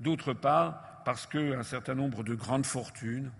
D'autre 0.00 0.32
part, 0.32 1.02
parce 1.04 1.26
qu'un 1.26 1.62
certain 1.62 1.94
nombre 1.94 2.22
de 2.22 2.34
grandes 2.34 2.66
fortunes, 2.66 3.30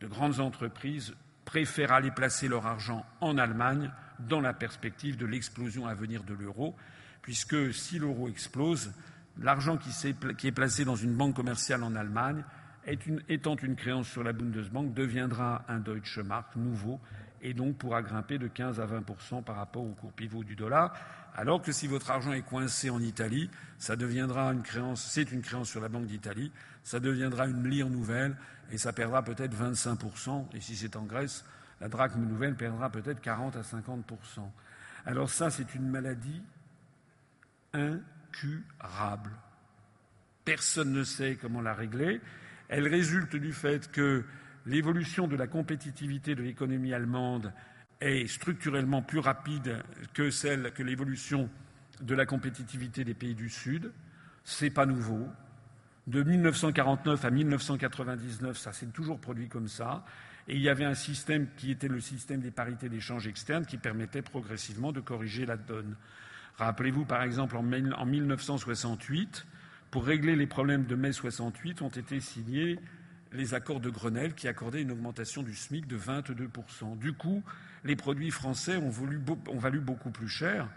de 0.00 0.06
grandes 0.06 0.40
entreprises 0.40 1.14
préfèrent 1.44 1.92
aller 1.92 2.10
placer 2.10 2.48
leur 2.48 2.66
argent 2.66 3.06
en 3.20 3.38
Allemagne 3.38 3.90
dans 4.18 4.40
la 4.40 4.52
perspective 4.52 5.16
de 5.16 5.26
l'explosion 5.26 5.86
à 5.86 5.94
venir 5.94 6.24
de 6.24 6.34
l'euro, 6.34 6.76
puisque 7.22 7.72
si 7.72 7.98
l'euro 7.98 8.28
explose, 8.28 8.92
l'argent 9.38 9.76
qui, 9.76 9.90
est 10.46 10.52
placé 10.52 10.84
dans 10.84 10.96
une 10.96 11.14
banque 11.14 11.34
commerciale 11.34 11.82
en 11.82 11.94
Allemagne, 11.94 12.44
étant 12.86 13.56
une 13.56 13.76
créance 13.76 14.08
sur 14.08 14.22
la 14.22 14.32
Bundesbank, 14.32 14.92
deviendra 14.92 15.64
un 15.68 15.78
Deutsche 15.78 16.18
Mark 16.18 16.54
nouveau 16.56 17.00
et 17.42 17.54
donc 17.54 17.76
pourra 17.76 18.02
grimper 18.02 18.38
de 18.38 18.48
15 18.48 18.80
à 18.80 18.86
20% 18.86 19.42
par 19.44 19.56
rapport 19.56 19.84
au 19.84 19.92
cours 19.92 20.12
pivot 20.12 20.44
du 20.44 20.56
dollar. 20.56 20.94
Alors 21.36 21.60
que 21.60 21.72
si 21.72 21.86
votre 21.86 22.10
argent 22.10 22.32
est 22.32 22.42
coincé 22.42 22.90
en 22.90 23.00
Italie, 23.00 23.50
ça 23.78 23.96
deviendra 23.96 24.52
une 24.52 24.62
créance, 24.62 25.04
c'est 25.04 25.30
une 25.32 25.42
créance 25.42 25.68
sur 25.68 25.80
la 25.80 25.88
Banque 25.88 26.06
d'Italie, 26.06 26.52
ça 26.82 27.00
deviendra 27.00 27.46
une 27.46 27.68
lire 27.68 27.90
nouvelle 27.90 28.36
et 28.70 28.78
ça 28.78 28.92
perdra 28.92 29.22
peut-être 29.22 29.54
25%. 29.54 30.46
Et 30.54 30.60
si 30.60 30.76
c'est 30.76 30.96
en 30.96 31.02
Grèce, 31.02 31.44
la 31.80 31.88
drachme 31.88 32.24
nouvelle 32.24 32.54
perdra 32.54 32.88
peut-être 32.90 33.20
40 33.20 33.56
à 33.56 33.62
50%. 33.62 34.02
Alors 35.06 35.28
ça, 35.28 35.50
c'est 35.50 35.74
une 35.74 35.88
maladie 35.88 36.42
incurable. 37.72 39.30
Personne 40.44 40.92
ne 40.92 41.04
sait 41.04 41.36
comment 41.40 41.60
la 41.60 41.74
régler. 41.74 42.20
Elle 42.68 42.88
résulte 42.88 43.36
du 43.36 43.52
fait 43.52 43.90
que 43.90 44.24
l'évolution 44.66 45.28
de 45.28 45.36
la 45.36 45.46
compétitivité 45.46 46.34
de 46.34 46.42
l'économie 46.42 46.94
allemande 46.94 47.52
est 48.00 48.26
structurellement 48.26 49.02
plus 49.02 49.18
rapide 49.18 49.82
que 50.12 50.30
celle 50.30 50.72
que 50.72 50.82
l'évolution 50.82 51.48
de 52.00 52.14
la 52.14 52.26
compétitivité 52.26 53.04
des 53.04 53.14
pays 53.14 53.34
du 53.34 53.48
Sud. 53.48 53.92
C'est 54.44 54.70
pas 54.70 54.86
nouveau. 54.86 55.28
De 56.06 56.22
1949 56.22 57.24
à 57.24 57.30
1999, 57.30 58.58
ça 58.58 58.72
s'est 58.72 58.86
toujours 58.86 59.20
produit 59.20 59.48
comme 59.48 59.68
ça. 59.68 60.04
Et 60.48 60.56
il 60.56 60.60
y 60.60 60.68
avait 60.68 60.84
un 60.84 60.94
système 60.94 61.46
qui 61.56 61.70
était 61.70 61.88
le 61.88 62.00
système 62.00 62.40
des 62.40 62.50
parités 62.50 62.90
d'échange 62.90 63.26
externes 63.26 63.64
qui 63.64 63.78
permettait 63.78 64.20
progressivement 64.20 64.92
de 64.92 65.00
corriger 65.00 65.46
la 65.46 65.56
donne. 65.56 65.96
Rappelez-vous, 66.58 67.06
par 67.06 67.22
exemple, 67.22 67.56
en 67.56 67.62
1968, 67.62 69.46
pour 69.94 70.06
régler 70.06 70.34
les 70.34 70.48
problèmes 70.48 70.86
de 70.86 70.96
mai 70.96 71.12
68, 71.12 71.80
ont 71.80 71.88
été 71.88 72.18
signés 72.18 72.80
les 73.30 73.54
accords 73.54 73.78
de 73.78 73.90
Grenelle 73.90 74.34
qui 74.34 74.48
accordaient 74.48 74.82
une 74.82 74.90
augmentation 74.90 75.44
du 75.44 75.54
SMIC 75.54 75.86
de 75.86 75.96
22%. 75.96 76.98
Du 76.98 77.12
coup, 77.12 77.44
les 77.84 77.94
produits 77.94 78.32
français 78.32 78.76
ont, 78.76 78.90
valu 78.90 79.78
beaucoup 79.78 80.10
plus 80.10 80.26
cher 80.26 80.68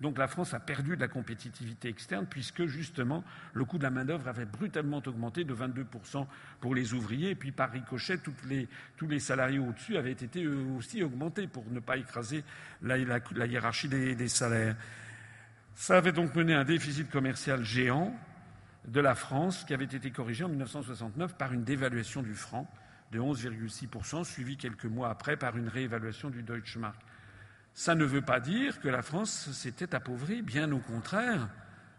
donc 0.00 0.18
la 0.18 0.28
France 0.28 0.54
a 0.54 0.60
perdu 0.60 0.94
de 0.94 1.00
la 1.00 1.08
compétitivité 1.08 1.88
externe 1.88 2.26
puisque 2.30 2.66
justement 2.66 3.24
le 3.54 3.64
coût 3.64 3.76
de 3.76 3.82
la 3.82 3.90
main-d'œuvre 3.90 4.28
avait 4.28 4.46
brutalement 4.46 5.02
augmenté 5.04 5.42
de 5.44 5.52
22% 5.52 6.26
pour 6.60 6.74
les 6.74 6.94
ouvriers 6.94 7.30
et 7.30 7.34
puis 7.34 7.50
par 7.50 7.72
ricochet 7.72 8.18
tous 8.18 9.08
les 9.08 9.18
salariés 9.18 9.58
au-dessus 9.58 9.98
avaient 9.98 10.12
été 10.12 10.44
eux 10.44 10.64
aussi 10.78 11.02
augmentés 11.02 11.48
pour 11.48 11.64
ne 11.70 11.80
pas 11.80 11.98
écraser 11.98 12.44
la, 12.82 12.98
hiérarchie 12.98 13.88
des, 13.88 14.14
des 14.14 14.28
salaires. 14.28 14.76
Ça 15.74 15.98
avait 15.98 16.12
donc 16.12 16.34
mené 16.34 16.54
à 16.54 16.60
un 16.60 16.64
déficit 16.64 17.10
commercial 17.10 17.62
géant 17.62 18.16
de 18.86 19.00
la 19.00 19.14
France 19.14 19.64
qui 19.64 19.74
avait 19.74 19.84
été 19.84 20.10
corrigé 20.10 20.44
en 20.44 20.48
1969 20.48 21.36
par 21.36 21.52
une 21.52 21.64
dévaluation 21.64 22.22
du 22.22 22.34
franc 22.34 22.68
de 23.12 23.18
11,6%, 23.18 24.24
suivi 24.24 24.56
quelques 24.56 24.84
mois 24.84 25.10
après 25.10 25.36
par 25.36 25.56
une 25.56 25.68
réévaluation 25.68 26.30
du 26.30 26.42
Deutsche 26.42 26.76
Mark. 26.76 27.00
Ça 27.74 27.94
ne 27.94 28.04
veut 28.04 28.22
pas 28.22 28.40
dire 28.40 28.80
que 28.80 28.88
la 28.88 29.02
France 29.02 29.50
s'était 29.52 29.94
appauvrie, 29.94 30.42
bien 30.42 30.70
au 30.72 30.78
contraire. 30.78 31.48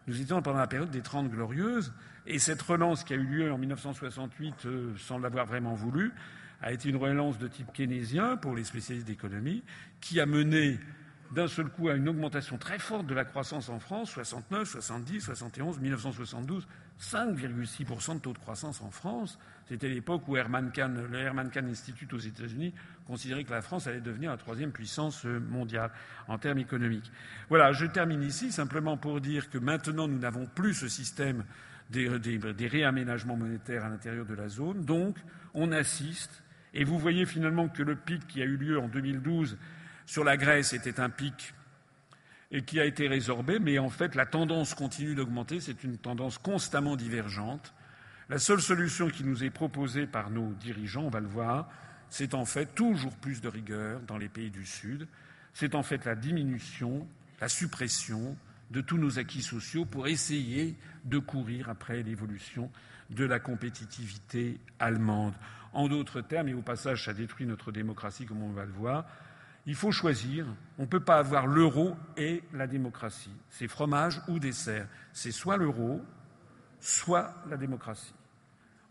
Nous 0.08 0.22
étions 0.22 0.42
pendant 0.42 0.60
la 0.60 0.68
période 0.68 0.90
des 0.90 1.02
Trente 1.02 1.30
Glorieuses, 1.30 1.94
et 2.28 2.40
cette 2.40 2.62
relance 2.62 3.04
qui 3.04 3.14
a 3.14 3.16
eu 3.16 3.24
lieu 3.24 3.52
en 3.52 3.58
1968 3.58 4.66
euh, 4.66 4.94
sans 4.98 5.18
l'avoir 5.18 5.46
vraiment 5.46 5.74
voulu 5.74 6.14
a 6.62 6.72
été 6.72 6.90
une 6.90 6.98
relance 6.98 7.40
de 7.40 7.48
type 7.48 7.74
keynésien 7.74 8.38
pour 8.38 8.56
les 8.56 8.64
spécialistes 8.64 9.08
d'économie, 9.08 9.64
qui 10.00 10.20
a 10.20 10.28
mené 10.28 10.80
d'un 11.32 11.48
seul 11.48 11.68
coup 11.68 11.90
à 11.90 11.96
une 11.96 12.10
augmentation 12.10 12.58
très 12.58 12.78
forte 12.78 13.08
de 13.08 13.14
la 13.14 13.24
croissance 13.24 13.70
en 13.70 13.80
France, 13.80 14.12
69, 14.12 14.68
70, 14.68 15.22
71, 15.22 15.80
1972, 15.80 16.68
5,6% 17.00 18.16
de 18.16 18.20
taux 18.20 18.34
de 18.34 18.38
croissance 18.38 18.82
en 18.82 18.92
France. 18.92 19.40
C'était 19.68 19.88
l'époque 19.88 20.28
où 20.28 20.36
le 20.36 20.40
Herman 20.40 20.72
Kahn 20.72 21.70
Institute 21.70 22.14
aux 22.14 22.20
États-Unis 22.20 22.74
considérait 23.08 23.46
que 23.46 23.52
la 23.52 23.62
France 23.62 23.88
allait 23.88 24.02
devenir 24.02 24.32
la 24.32 24.38
troisième 24.38 24.72
puissance 24.72 25.24
mondiale 25.24 25.92
en 26.28 26.38
termes 26.38 26.60
économiques. 26.60 27.10
Voilà, 27.48 27.72
je 27.72 27.86
termine 27.86 28.24
ici 28.24 28.52
simplement 28.52 28.98
pour 28.98 29.22
dire 29.22 29.50
que 29.50 29.58
maintenant 29.58 30.08
nous 30.08 30.20
n'avons 30.20 30.46
plus 30.46 30.74
ce 30.74 30.90
système 30.90 31.46
des, 31.90 32.20
des 32.20 32.68
réaménagements 32.68 33.38
monétaires 33.38 33.86
à 33.86 33.90
l'intérieur 33.90 34.26
de 34.26 34.34
la 34.34 34.50
zone. 34.50 34.84
Donc, 34.84 35.18
on 35.54 35.72
assiste, 35.72 36.44
et 36.74 36.84
vous 36.84 37.00
voyez 37.00 37.26
finalement 37.26 37.70
que 37.70 37.84
le 37.84 37.96
pic 37.96 38.28
qui 38.28 38.42
a 38.42 38.46
eu 38.46 38.58
lieu 38.58 38.80
en 38.80 38.88
2012 38.88 39.58
sur 40.12 40.26
la 40.26 40.36
Grèce 40.36 40.74
était 40.74 41.00
un 41.00 41.10
pic 41.10 41.54
et 42.52 42.66
qui 42.66 42.82
a 42.82 42.86
été 42.86 43.08
résorbé, 43.08 43.60
mais 43.60 43.80
en 43.80 43.90
fait 43.90 44.14
la 44.14 44.26
tendance 44.26 44.74
continue 44.74 45.16
d'augmenter, 45.16 45.62
c'est 45.62 45.86
une 45.86 45.98
tendance 45.98 46.38
constamment 46.38 46.98
divergente. 46.98 47.74
La 48.28 48.38
seule 48.38 48.60
solution 48.60 49.08
qui 49.08 49.24
nous 49.24 49.46
est 49.46 49.50
proposée 49.50 50.08
par 50.08 50.30
nos 50.30 50.52
dirigeants, 50.56 51.04
on 51.04 51.10
va 51.10 51.22
le 51.22 51.30
voir, 51.30 51.70
c'est 52.10 52.34
en 52.34 52.44
fait 52.44 52.76
toujours 52.76 53.16
plus 53.16 53.40
de 53.40 53.48
rigueur 53.48 54.02
dans 54.02 54.18
les 54.18 54.28
pays 54.28 54.52
du 54.52 54.66
Sud, 54.66 55.08
c'est 55.54 55.76
en 55.76 55.82
fait 55.82 56.04
la 56.04 56.16
diminution, 56.16 57.08
la 57.40 57.48
suppression 57.48 58.36
de 58.70 58.82
tous 58.82 58.98
nos 58.98 59.18
acquis 59.18 59.42
sociaux 59.42 59.86
pour 59.86 60.10
essayer 60.10 60.76
de 61.06 61.20
courir 61.20 61.70
après 61.70 62.04
l'évolution 62.04 62.70
de 63.12 63.24
la 63.24 63.40
compétitivité 63.40 64.60
allemande. 64.78 65.36
En 65.72 65.88
d'autres 65.88 66.20
termes, 66.20 66.50
et 66.50 66.54
au 66.54 66.62
passage 66.62 67.06
ça 67.06 67.14
détruit 67.14 67.46
notre 67.46 67.72
démocratie 67.72 68.26
comme 68.26 68.44
on 68.44 68.52
va 68.52 68.66
le 68.66 68.74
voir, 68.74 69.06
il 69.66 69.76
faut 69.76 69.92
choisir. 69.92 70.46
On 70.78 70.84
ne 70.84 70.88
peut 70.88 71.00
pas 71.00 71.18
avoir 71.18 71.48
l'euro 71.48 71.96
et 72.18 72.44
la 72.54 72.68
démocratie. 72.68 73.34
C'est 73.50 73.68
fromage 73.68 74.22
ou 74.28 74.40
dessert. 74.40 74.88
C'est 75.14 75.32
soit 75.32 75.58
l'euro, 75.58 76.02
soit 76.80 77.34
la 77.50 77.58
démocratie. 77.58 78.14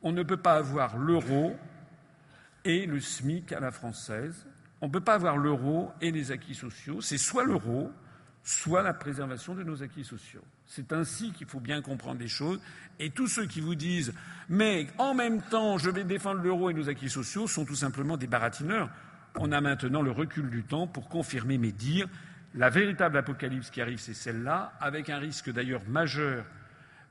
On 0.03 0.13
ne 0.13 0.23
peut 0.23 0.37
pas 0.37 0.55
avoir 0.55 0.97
l'euro 0.97 1.57
et 2.65 2.87
le 2.87 3.01
SMIC 3.01 3.53
à 3.53 3.61
la 3.61 3.71
française. 3.71 4.47
On 4.81 4.87
ne 4.87 4.93
peut 4.93 5.01
pas 5.01 5.15
avoir 5.15 5.37
l'euro 5.37 5.91
et 6.01 6.11
les 6.11 6.31
acquis 6.31 6.55
sociaux. 6.55 7.01
C'est 7.01 7.19
soit 7.19 7.45
l'euro, 7.45 7.91
soit 8.43 8.83
la 8.83 8.95
préservation 8.95 9.55
de 9.55 9.63
nos 9.63 9.83
acquis 9.83 10.05
sociaux. 10.05 10.45
C'est 10.67 10.93
ainsi 10.93 11.33
qu'il 11.33 11.49
faut 11.49 11.61
bien 11.61 11.83
comprendre 11.83 12.21
les 12.21 12.29
choses. 12.29 12.61
Et 12.99 13.11
tous 13.11 13.27
ceux 13.27 13.47
qui 13.47 13.61
vous 13.61 13.75
disent 13.75 14.15
Mais 14.49 14.87
en 14.99 15.15
même 15.15 15.43
temps, 15.43 15.79
je 15.79 15.91
vais 15.91 16.05
défendre 16.05 16.41
l'euro 16.41 16.71
et 16.71 16.75
nos 16.75 16.89
acquis 16.89 17.11
sociaux 17.11 17.47
sont 17.47 17.65
tout 17.65 17.75
simplement 17.75 18.17
des 18.17 18.29
baratineurs 18.29 18.89
on 19.37 19.53
a 19.53 19.61
maintenant 19.61 20.03
le 20.03 20.11
recul 20.11 20.51
du 20.51 20.63
temps 20.63 20.87
pour 20.87 21.09
confirmer 21.09 21.59
mes 21.59 21.73
dires. 21.73 22.09
La 22.55 22.71
véritable 22.71 23.17
apocalypse 23.17 23.71
qui 23.71 23.81
arrive, 23.81 23.99
c'est 23.99 24.15
celle-là, 24.15 24.73
avec 24.81 25.09
un 25.09 25.19
risque 25.19 25.51
d'ailleurs 25.53 25.83
majeur 25.89 26.45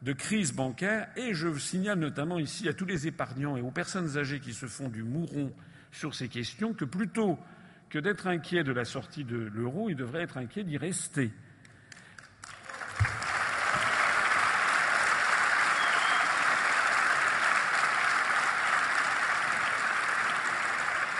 de 0.02 0.14
crise 0.14 0.54
bancaire. 0.54 1.08
Et 1.16 1.34
je 1.34 1.58
signale 1.58 2.00
notamment 2.00 2.40
ici 2.40 2.68
à 2.68 2.74
tous 2.74 2.86
les 2.86 3.08
épargnants 3.08 3.58
et 3.58 3.62
aux 3.62 3.72
personnes 3.72 4.18
âgées 4.18 4.40
qui 4.40 4.54
se 4.54 4.66
font 4.66 4.90
du 4.90 5.04
mouron 5.04 5.54
sur 5.92 6.14
ces 6.14 6.28
questions 6.28 6.74
que 6.74 6.86
plutôt 6.86 7.40
que 7.90 8.00
d'être 8.00 8.28
inquiets 8.28 8.64
de 8.64 8.72
la 8.72 8.86
sortie 8.86 9.24
de 9.24 9.38
l'euro, 9.38 9.90
ils 9.90 9.96
devraient 9.96 10.22
être 10.22 10.38
inquiets 10.38 10.64
d'y 10.64 10.78
rester. 10.78 11.32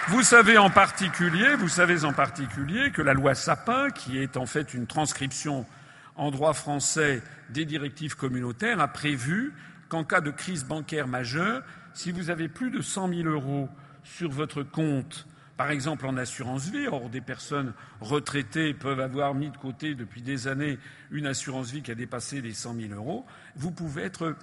Vous 0.10 0.24
savez 0.24 0.58
en 0.58 0.72
particulier, 0.72 1.54
vous 1.54 1.68
savez 1.68 2.04
en 2.04 2.14
particulier 2.14 2.90
que 2.90 3.04
la 3.04 3.14
loi 3.14 3.36
Sapin, 3.36 3.92
qui 3.92 4.18
est 4.18 4.38
en 4.38 4.48
fait 4.48 4.74
une 4.74 4.88
transcription 4.88 5.68
en 6.16 6.32
droit 6.32 6.54
français 6.54 7.22
des 7.52 7.64
directives 7.64 8.16
communautaires, 8.16 8.80
a 8.80 8.88
prévu 8.88 9.54
qu'en 9.88 10.04
cas 10.04 10.20
de 10.20 10.32
crise 10.32 10.66
bancaire 10.66 11.08
majeure, 11.08 11.62
si 11.94 12.12
vous 12.12 12.32
avez 12.32 12.48
plus 12.48 12.72
de 12.72 12.82
100 12.82 13.10
000 13.10 13.30
euros 13.30 13.70
sur 14.04 14.32
votre 14.32 14.64
compte, 14.64 15.28
par 15.58 15.70
exemple 15.70 16.08
en 16.08 16.18
assurance 16.18 16.68
vie, 16.70 16.88
or 16.88 17.12
des 17.12 17.22
personnes 17.22 17.74
retraitées 18.02 18.74
peuvent 18.74 19.02
avoir 19.02 19.36
mis 19.36 19.52
de 19.52 19.58
côté 19.58 19.94
depuis 19.94 20.24
des 20.24 20.48
années 20.48 20.80
une 21.12 21.28
assurance 21.28 21.70
vie 21.70 21.84
qui 21.84 21.92
a 21.92 21.96
dépassé 21.96 22.42
les 22.42 22.56
100 22.56 22.74
000 22.74 22.94
euros, 22.96 23.28
vous 23.56 23.70
pouvez 23.70 24.06
être 24.06 24.36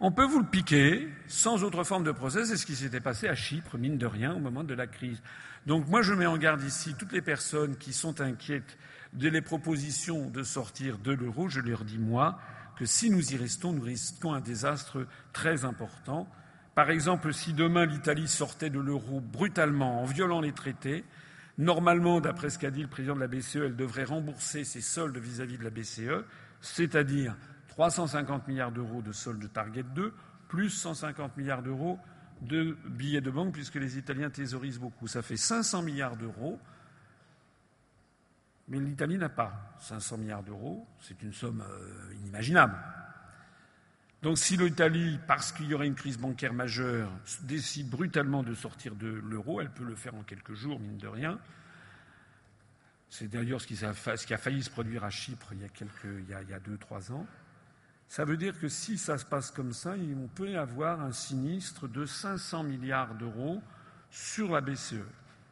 on 0.00 0.10
peut 0.10 0.24
vous 0.24 0.40
le 0.40 0.46
piquer 0.46 1.08
sans 1.26 1.62
autre 1.62 1.84
forme 1.84 2.04
de 2.04 2.12
procès. 2.12 2.46
C'est 2.46 2.56
ce 2.56 2.64
qui 2.64 2.74
s'était 2.74 3.00
passé 3.00 3.28
à 3.28 3.34
Chypre, 3.34 3.76
mine 3.76 3.98
de 3.98 4.06
rien, 4.06 4.34
au 4.34 4.38
moment 4.38 4.64
de 4.64 4.74
la 4.74 4.86
crise. 4.86 5.22
Donc 5.66 5.86
moi, 5.88 6.00
je 6.00 6.14
mets 6.14 6.26
en 6.26 6.38
garde 6.38 6.62
ici 6.62 6.94
toutes 6.98 7.12
les 7.12 7.20
personnes 7.20 7.76
qui 7.76 7.92
sont 7.92 8.20
inquiètes 8.22 8.78
de 9.12 9.40
propositions 9.40 10.30
de 10.30 10.42
sortir 10.42 10.98
de 10.98 11.12
l'euro. 11.12 11.48
Je 11.48 11.60
leur 11.60 11.84
dis, 11.84 11.98
moi, 11.98 12.38
que 12.78 12.86
si 12.86 13.10
nous 13.10 13.34
y 13.34 13.36
restons, 13.36 13.72
nous 13.74 13.82
risquons 13.82 14.32
un 14.32 14.40
désastre 14.40 15.06
très 15.34 15.66
important. 15.66 16.26
Par 16.74 16.90
exemple, 16.90 17.34
si 17.34 17.52
demain 17.52 17.84
l'Italie 17.84 18.28
sortait 18.28 18.70
de 18.70 18.80
l'euro 18.80 19.20
brutalement 19.20 20.02
en 20.02 20.06
violant 20.06 20.40
les 20.40 20.52
traités, 20.52 21.04
normalement, 21.58 22.22
d'après 22.22 22.48
ce 22.48 22.58
qu'a 22.58 22.70
dit 22.70 22.80
le 22.80 22.88
président 22.88 23.16
de 23.16 23.20
la 23.20 23.28
BCE, 23.28 23.56
elle 23.56 23.76
devrait 23.76 24.04
rembourser 24.04 24.64
ses 24.64 24.80
soldes 24.80 25.18
vis-à-vis 25.18 25.56
-vis 25.56 25.58
de 25.58 25.64
la 25.64 25.70
BCE, 25.70 26.24
c'est-à-dire 26.62 27.36
350 27.70 28.48
milliards 28.48 28.72
d'euros 28.72 29.00
de 29.02 29.12
solde 29.12 29.50
Target 29.52 29.84
2, 29.94 30.12
plus 30.48 30.70
150 30.70 31.36
milliards 31.36 31.62
d'euros 31.62 31.98
de 32.42 32.76
billets 32.86 33.20
de 33.20 33.30
banque, 33.30 33.52
puisque 33.52 33.76
les 33.76 33.98
Italiens 33.98 34.30
thésaurisent 34.30 34.78
beaucoup. 34.78 35.06
Ça 35.06 35.22
fait 35.22 35.36
500 35.36 35.82
milliards 35.82 36.16
d'euros. 36.16 36.58
Mais 38.68 38.78
l'Italie 38.78 39.18
n'a 39.18 39.28
pas 39.28 39.74
500 39.80 40.18
milliards 40.18 40.42
d'euros. 40.42 40.86
C'est 41.00 41.20
une 41.22 41.32
somme 41.32 41.62
euh, 41.68 42.14
inimaginable. 42.20 42.76
Donc 44.22 44.38
si 44.38 44.56
l'Italie, 44.56 45.18
parce 45.26 45.50
qu'il 45.50 45.66
y 45.66 45.74
aurait 45.74 45.86
une 45.86 45.94
crise 45.94 46.18
bancaire 46.18 46.52
majeure, 46.52 47.10
décide 47.42 47.88
brutalement 47.88 48.42
de 48.42 48.54
sortir 48.54 48.94
de 48.94 49.08
l'euro, 49.08 49.60
elle 49.60 49.70
peut 49.70 49.84
le 49.84 49.94
faire 49.94 50.14
en 50.14 50.22
quelques 50.22 50.54
jours, 50.54 50.78
mine 50.78 50.98
de 50.98 51.08
rien. 51.08 51.38
C'est 53.08 53.28
d'ailleurs 53.28 53.60
ce, 53.60 53.66
qui 53.66 54.34
a 54.34 54.38
failli 54.38 54.62
se 54.62 54.70
produire 54.70 55.04
à 55.04 55.10
Chypre 55.10 55.48
il 55.52 55.62
y 55.62 55.64
a, 55.64 55.68
quelques, 55.68 56.04
il 56.04 56.24
il 56.28 56.50
y 56.50 56.54
a 56.54 56.60
deux, 56.60 56.76
trois 56.76 57.10
ans. 57.12 57.26
Ça 58.10 58.24
veut 58.24 58.36
dire 58.36 58.58
que 58.58 58.68
si 58.68 58.98
ça 58.98 59.18
se 59.18 59.24
passe 59.24 59.52
comme 59.52 59.72
ça, 59.72 59.94
on 60.20 60.26
peut 60.26 60.58
avoir 60.58 61.00
un 61.00 61.12
sinistre 61.12 61.86
de 61.86 62.06
500 62.06 62.64
milliards 62.64 63.14
d'euros 63.14 63.62
sur 64.10 64.50
la 64.50 64.60
BCE. 64.60 64.96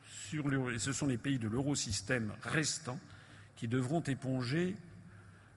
Sur 0.03 0.53
et 0.69 0.81
ce 0.81 0.93
sont 0.93 1.07
les 1.07 1.19
pays 1.19 1.39
de 1.39 1.47
l'eurosystème 1.47 2.33
restants 2.43 2.99
qui 3.55 3.69
devront 3.69 4.01
éponger 4.01 4.77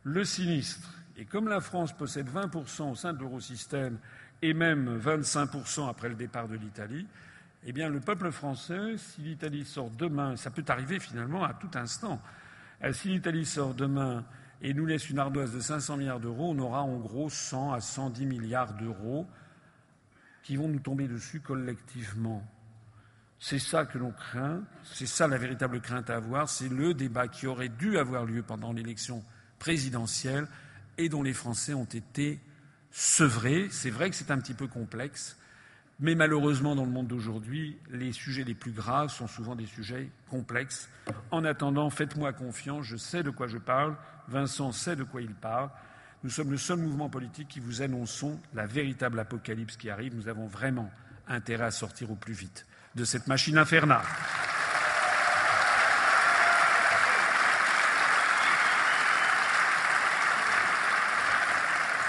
le 0.04 0.24
sinistre. 0.24 0.93
Et 1.18 1.26
comme 1.26 1.47
la 1.47 1.60
France 1.60 1.91
possède 1.91 2.30
20% 2.30 2.91
au 2.91 2.95
sein 2.95 3.14
de 3.14 3.20
l'eurosystème 3.20 3.97
et 4.43 4.54
même 4.54 4.99
25% 4.99 5.89
après 5.89 6.10
le 6.10 6.16
départ 6.16 6.47
de 6.47 6.56
l'Italie, 6.56 7.08
eh 7.64 7.72
bien, 7.72 7.89
le 7.89 7.99
peuple 7.99 8.30
français, 8.30 8.97
si 8.97 9.22
l'Italie 9.22 9.66
sort 9.66 9.89
demain, 9.89 10.36
ça 10.36 10.52
peut 10.52 10.66
arriver 10.68 10.99
finalement 10.99 11.43
à 11.43 11.56
tout 11.56 11.72
instant, 11.74 12.22
euh, 12.84 12.93
si 12.93 13.08
l'Italie 13.08 13.47
sort 13.47 13.74
demain 13.74 14.24
et 14.62 14.74
nous 14.74 14.86
laisse 14.86 15.09
une 15.09 15.20
ardoise 15.20 15.53
de 15.53 15.59
500 15.59 15.97
milliards 15.97 16.20
d'euros, 16.20 16.51
on 16.51 16.59
aura 16.59 16.82
en 16.82 16.97
gros 16.97 17.30
100 17.30 17.74
à 17.74 17.82
110 17.82 18.26
milliards 18.26 18.74
d'euros 18.74 19.28
qui 20.43 20.55
vont 20.55 20.68
nous 20.68 20.80
tomber 20.80 21.07
dessus 21.07 21.39
collectivement. 21.39 22.43
C'est 23.39 23.59
ça 23.59 23.86
que 23.86 23.97
l'on 23.97 24.12
craint, 24.12 24.62
c'est 24.84 25.07
ça 25.07 25.28
la 25.28 25.38
véritable 25.38 25.82
crainte 25.82 26.12
à 26.12 26.16
avoir, 26.16 26.47
c'est 26.47 26.70
le 26.70 26.93
débat 26.93 27.28
qui 27.28 27.47
aurait 27.47 27.70
dû 27.70 27.97
avoir 27.97 28.26
lieu 28.26 28.43
pendant 28.43 28.72
l'élection 28.72 29.24
présidentielle 29.57 30.47
et 30.99 31.09
dont 31.09 31.24
les 31.24 31.34
Français 31.34 31.74
ont 31.74 31.86
été 31.86 32.39
sevrés. 32.91 33.68
C'est 33.72 33.89
vrai 33.89 34.12
que 34.12 34.16
c'est 34.16 34.30
un 34.30 34.38
petit 34.38 34.53
peu 34.53 34.68
complexe, 34.68 35.38
mais 35.99 36.16
malheureusement, 36.16 36.76
dans 36.76 36.86
le 36.86 36.91
monde 36.91 37.07
d'aujourd'hui, 37.07 37.78
les 37.89 38.12
sujets 38.12 38.43
les 38.43 38.55
plus 38.55 38.72
graves 38.72 39.09
sont 39.09 39.28
souvent 39.28 39.55
des 39.55 39.68
sujets 39.68 40.09
complexes. 40.30 40.89
En 41.30 41.43
attendant, 41.43 41.89
faites-moi 41.89 42.34
confiance, 42.34 42.86
je 42.86 42.97
sais 42.97 43.24
de 43.24 43.30
quoi 43.30 43.47
je 43.47 43.59
parle, 43.59 43.95
Vincent 44.32 44.72
sait 44.72 44.96
de 44.96 45.04
quoi 45.04 45.22
il 45.22 45.34
parle. 45.36 45.70
Nous 46.24 46.30
sommes 46.30 46.52
le 46.52 46.58
seul 46.58 46.78
mouvement 46.78 47.10
politique 47.10 47.50
qui 47.50 47.60
vous 47.60 47.82
annonçons 47.82 48.40
la 48.54 48.66
véritable 48.66 49.20
apocalypse 49.20 49.76
qui 49.76 49.90
arrive. 49.90 50.16
Nous 50.16 50.28
avons 50.28 50.48
vraiment 50.48 50.90
intérêt 51.28 51.66
à 51.66 51.72
sortir 51.72 52.12
au 52.12 52.16
plus 52.16 52.34
vite 52.34 52.66
de 52.96 53.04
cette 53.04 53.28
machine 53.28 53.58
infernale. 53.58 54.02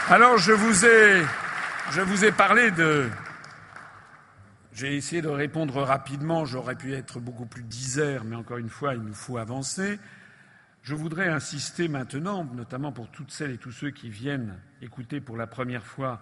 Alors 0.09 0.37
je 0.39 0.53
vous 0.53 0.85
ai, 0.85 1.23
je 1.91 2.01
vous 2.03 2.25
ai 2.25 2.33
parlé 2.33 2.71
de, 2.71 3.09
J'ai 4.75 4.97
essayé 4.97 5.23
de 5.23 5.29
répondre 5.29 5.83
rapidement, 5.83 6.45
j'aurais 6.45 6.77
pu 6.77 6.95
être 6.95 7.21
beaucoup 7.21 7.47
plus 7.47 7.63
disert, 7.63 8.25
mais 8.25 8.37
encore 8.37 8.59
une 8.59 8.69
fois, 8.69 8.95
il 8.95 9.01
nous 9.01 9.15
faut 9.15 9.39
avancer. 9.39 9.99
Je 10.83 10.97
voudrais 10.97 11.29
insister 11.29 11.87
maintenant, 11.87 12.45
notamment 12.45 12.91
pour 12.91 13.09
toutes 13.09 13.31
celles 13.31 13.53
et 13.53 13.59
tous 13.59 13.71
ceux 13.71 13.93
qui 13.93 14.11
viennent 14.11 14.59
écouter 14.81 15.21
pour 15.21 15.37
la 15.37 15.47
première 15.47 15.87
fois 15.87 16.21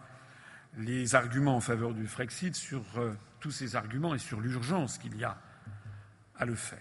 les 0.76 1.14
arguments 1.14 1.56
en 1.56 1.60
faveur 1.62 1.94
du 1.94 2.06
Frexit, 2.06 2.54
sur 2.54 2.82
euh, 2.98 3.14
tous 3.40 3.50
ces 3.50 3.74
arguments 3.74 4.14
et 4.14 4.18
sur 4.18 4.38
l'urgence 4.38 4.98
qu'il 4.98 5.16
y 5.16 5.24
a 5.24 5.38
à 6.36 6.44
le 6.44 6.54
faire. 6.54 6.78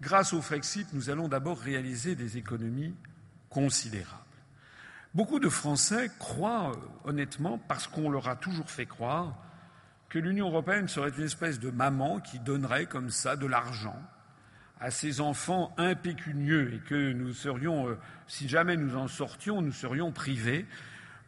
Grâce 0.00 0.32
au 0.32 0.40
Frexit, 0.40 0.92
nous 0.92 1.10
allons 1.10 1.26
d'abord 1.26 1.58
réaliser 1.58 2.14
des 2.14 2.38
économies 2.38 2.94
considérables. 3.48 4.22
Beaucoup 5.12 5.40
de 5.40 5.48
Français 5.48 6.08
croient 6.20 6.70
euh, 6.70 7.08
honnêtement, 7.08 7.58
parce 7.58 7.88
qu'on 7.88 8.10
leur 8.10 8.28
a 8.28 8.36
toujours 8.36 8.70
fait 8.70 8.86
croire, 8.86 9.36
que 10.08 10.20
l'Union 10.20 10.46
européenne 10.46 10.86
serait 10.86 11.10
une 11.10 11.24
espèce 11.24 11.58
de 11.58 11.70
maman 11.70 12.20
qui 12.20 12.38
donnerait 12.38 12.86
comme 12.86 13.10
ça 13.10 13.34
de 13.34 13.46
l'argent 13.46 14.00
à 14.80 14.90
ses 14.90 15.20
enfants 15.20 15.74
impécunieux 15.76 16.72
et 16.74 16.78
que 16.78 17.12
nous 17.12 17.34
serions, 17.34 17.88
euh, 17.88 17.98
si 18.26 18.48
jamais 18.48 18.76
nous 18.76 18.96
en 18.96 19.08
sortions, 19.08 19.60
nous 19.60 19.72
serions 19.72 20.10
privés. 20.10 20.66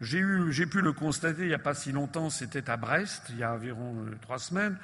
J'ai, 0.00 0.18
eu, 0.18 0.50
j'ai 0.52 0.66
pu 0.66 0.80
le 0.80 0.92
constater 0.92 1.42
il 1.42 1.48
n'y 1.48 1.54
a 1.54 1.58
pas 1.58 1.74
si 1.74 1.92
longtemps, 1.92 2.30
c'était 2.30 2.70
à 2.70 2.76
Brest, 2.78 3.26
il 3.28 3.38
y 3.38 3.42
a 3.42 3.52
environ 3.52 3.94
euh, 4.06 4.16
trois 4.22 4.38
semaines, 4.38 4.78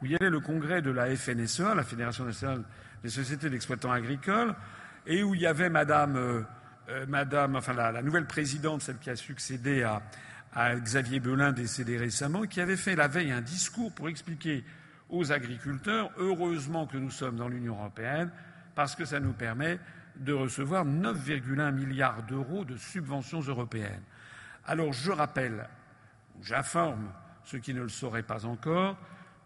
où 0.00 0.06
il 0.06 0.12
y 0.12 0.14
avait 0.14 0.30
le 0.30 0.40
congrès 0.40 0.82
de 0.82 0.90
la 0.90 1.14
FNSEA, 1.14 1.74
la 1.74 1.82
Fédération 1.82 2.24
nationale 2.24 2.62
des 3.02 3.10
sociétés 3.10 3.50
d'exploitants 3.50 3.90
agricoles, 3.90 4.54
et 5.04 5.24
où 5.24 5.34
il 5.34 5.40
y 5.40 5.46
avait 5.46 5.68
Madame, 5.68 6.16
euh, 6.16 6.42
Madame 7.08 7.56
enfin 7.56 7.72
la, 7.72 8.02
nouvelle 8.02 8.26
présidente, 8.26 8.82
celle 8.82 8.98
qui 8.98 9.10
a 9.10 9.16
succédé 9.16 9.82
à 10.54 10.76
Xavier 10.76 11.18
Belin, 11.18 11.50
décédé 11.52 11.96
récemment, 11.96 12.42
qui 12.42 12.60
avait 12.60 12.76
fait 12.76 12.94
la 12.94 13.08
veille 13.08 13.32
un 13.32 13.40
discours 13.40 13.92
pour 13.92 14.08
expliquer 14.08 14.64
aux 15.12 15.30
agriculteurs 15.30 16.10
heureusement 16.16 16.86
que 16.86 16.96
nous 16.96 17.10
sommes 17.10 17.36
dans 17.36 17.48
l'Union 17.48 17.78
européenne, 17.78 18.32
parce 18.74 18.96
que 18.96 19.04
ça 19.04 19.20
nous 19.20 19.34
permet 19.34 19.78
de 20.16 20.32
recevoir 20.32 20.84
9,1 20.84 21.70
milliards 21.70 22.22
d'euros 22.24 22.64
de 22.64 22.76
subventions 22.76 23.40
européennes. 23.40 24.02
Alors 24.64 24.92
je 24.92 25.12
rappelle, 25.12 25.68
j'informe 26.40 27.12
ceux 27.44 27.58
qui 27.58 27.74
ne 27.74 27.82
le 27.82 27.88
sauraient 27.88 28.22
pas 28.22 28.46
encore, 28.46 28.96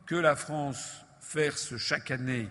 que 0.07 0.15
la 0.15 0.37
France 0.37 1.05
verse 1.35 1.77
chaque 1.77 2.11
année 2.13 2.49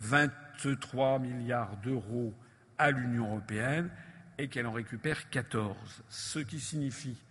23 0.00 1.20
milliards 1.20 1.76
d'euros 1.78 2.34
à 2.76 2.90
l'Union 2.90 3.28
européenne 3.28 3.90
et 4.36 4.48
qu'elle 4.48 4.66
en 4.66 4.72
récupère 4.72 5.30
14, 5.30 5.76
ce 6.08 6.38
qui 6.40 6.58
signifie 6.58 7.22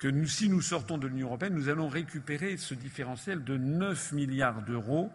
que 0.00 0.26
si 0.26 0.48
nous 0.48 0.62
sortons 0.62 0.96
de 0.96 1.06
l'Union 1.06 1.26
européenne, 1.26 1.54
nous 1.54 1.68
allons 1.68 1.88
récupérer 1.88 2.56
ce 2.56 2.74
différentiel 2.74 3.44
de 3.44 3.58
9 3.58 4.12
milliards 4.12 4.62
d'euros, 4.62 5.12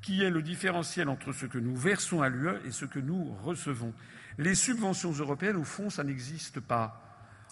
qui 0.00 0.22
est 0.22 0.30
le 0.30 0.40
différentiel 0.40 1.08
entre 1.08 1.32
ce 1.32 1.46
que 1.46 1.58
nous 1.58 1.74
versons 1.74 2.22
à 2.22 2.28
l'UE 2.28 2.60
et 2.64 2.70
ce 2.70 2.84
que 2.84 3.00
nous 3.00 3.34
recevons. 3.42 3.92
Les 4.38 4.54
subventions 4.54 5.10
européennes, 5.10 5.56
au 5.56 5.64
fond, 5.64 5.90
ça 5.90 6.04
n'existe 6.04 6.60
pas. 6.60 7.00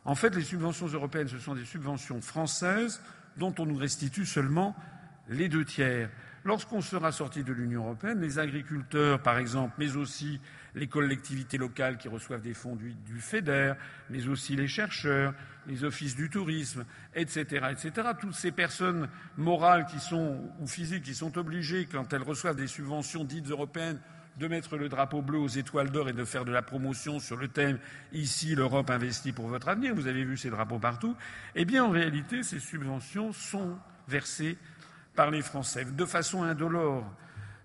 En 0.05 0.15
fait, 0.15 0.35
les 0.37 0.43
subventions 0.43 0.87
européennes, 0.87 1.29
ce 1.29 1.39
sont 1.39 1.57
des 1.57 1.65
subventions 1.65 2.21
françaises 2.21 3.03
dont 3.37 3.55
on 3.59 3.67
nous 3.67 3.77
restitue 3.77 4.25
seulement 4.25 4.77
les 5.29 5.49
deux 5.49 5.65
tiers. 5.65 6.11
Lorsqu'on 6.45 6.81
sera 6.81 7.11
sorti 7.11 7.43
de 7.43 7.53
l'Union 7.53 7.85
européenne, 7.85 8.21
les 8.21 8.39
agriculteurs, 8.39 9.21
par 9.21 9.39
exemple, 9.39 9.75
mais 9.79 9.97
aussi 9.97 10.41
les 10.75 10.87
collectivités 10.87 11.59
locales 11.59 11.99
qui 11.99 12.09
reçoivent 12.09 12.41
des 12.41 12.55
fonds 12.55 12.77
du, 12.77 12.95
FEDER, 13.19 13.75
mais 14.11 14.27
aussi 14.29 14.57
les 14.57 14.69
chercheurs, 14.69 15.35
les 15.67 15.85
offices 15.85 16.17
du 16.17 16.31
tourisme, 16.31 16.85
etc., 17.15 17.67
etc. 17.71 18.09
Toutes 18.21 18.35
ces 18.35 18.53
personnes 18.53 19.09
morales 19.37 19.87
ou 20.61 20.67
physiques 20.67 21.05
qui 21.05 21.15
sont 21.15 21.37
obligées, 21.39 21.87
quand 21.87 22.13
elles 22.13 22.23
reçoivent 22.23 22.57
des 22.57 22.67
subventions 22.67 23.25
dites 23.25 23.51
européennes, 23.51 24.01
de 24.39 24.49
mettre 24.49 24.79
le 24.79 24.89
drapeau 24.89 25.21
bleu 25.21 25.39
aux 25.39 25.49
étoiles 25.49 25.91
d'or 25.91 26.09
et 26.09 26.15
de 26.15 26.25
faire 26.25 26.45
de 26.45 26.53
la 26.53 26.63
promotion 26.63 27.19
sur 27.21 27.37
le 27.37 27.49
thème 27.49 27.79
Ici, 28.13 28.55
l'Europe 28.55 28.89
investit 28.91 29.33
pour 29.33 29.47
votre 29.47 29.69
avenir, 29.69 29.95
vous 29.95 30.07
avez 30.07 30.25
vu 30.25 30.37
ces 30.37 30.49
drapeaux 30.49 30.79
partout, 30.79 31.15
eh 31.55 31.65
bien, 31.67 31.85
en 31.85 31.91
réalité, 31.91 32.43
ces 32.43 32.59
subventions 32.59 33.33
sont 33.33 33.79
versées 34.09 34.57
par 35.15 35.31
les 35.31 35.43
Français 35.43 35.85
de 35.85 36.05
façon 36.07 36.43
indolore. 36.43 37.05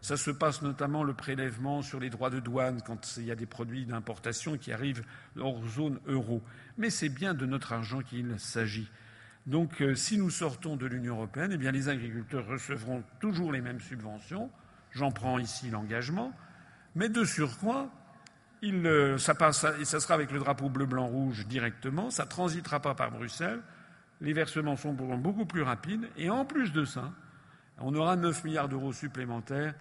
Ça 0.07 0.15
se 0.15 0.31
passe 0.31 0.61
notamment 0.61 1.03
le 1.03 1.13
prélèvement 1.13 1.81
sur 1.81 1.99
les 1.99 2.09
droits 2.09 2.29
de 2.29 2.39
douane 2.39 2.81
quand 2.81 3.17
il 3.17 3.25
y 3.25 3.31
a 3.31 3.35
des 3.35 3.45
produits 3.45 3.85
d'importation 3.85 4.57
qui 4.57 4.71
arrivent 4.71 5.03
hors 5.37 5.61
zone 5.67 5.99
euro. 6.07 6.41
Mais 6.77 6.89
c'est 6.89 7.09
bien 7.09 7.33
de 7.33 7.45
notre 7.45 7.73
argent 7.73 7.99
qu'il 7.99 8.39
s'agit. 8.39 8.89
Donc, 9.47 9.81
euh, 9.81 9.95
si 9.95 10.17
nous 10.17 10.29
sortons 10.29 10.77
de 10.77 10.85
l'Union 10.85 11.15
européenne, 11.15 11.51
eh 11.53 11.57
bien, 11.57 11.73
les 11.73 11.89
agriculteurs 11.89 12.47
recevront 12.47 13.03
toujours 13.19 13.51
les 13.51 13.59
mêmes 13.59 13.81
subventions. 13.81 14.49
J'en 14.91 15.11
prends 15.11 15.39
ici 15.39 15.69
l'engagement. 15.69 16.31
Mais 16.95 17.09
de 17.09 17.25
surcroît, 17.25 17.89
il, 18.61 18.87
euh, 18.87 19.17
ça, 19.17 19.33
sera 19.35 20.13
avec 20.13 20.31
le 20.31 20.39
drapeau 20.39 20.69
bleu, 20.69 20.85
blanc, 20.85 21.07
rouge 21.07 21.45
directement. 21.47 22.11
Ça 22.11 22.23
ne 22.23 22.29
transitera 22.29 22.79
pas 22.79 22.95
par 22.95 23.11
Bruxelles. 23.11 23.59
Les 24.21 24.31
versements 24.31 24.77
sont 24.77 24.93
beaucoup 24.93 25.45
plus 25.45 25.63
rapides. 25.63 26.07
Et 26.15 26.29
en 26.29 26.45
plus 26.45 26.71
de 26.71 26.85
ça, 26.85 27.11
on 27.79 27.93
aura 27.93 28.15
9 28.15 28.45
milliards 28.45 28.69
d'euros 28.69 28.93
supplémentaires 28.93 29.75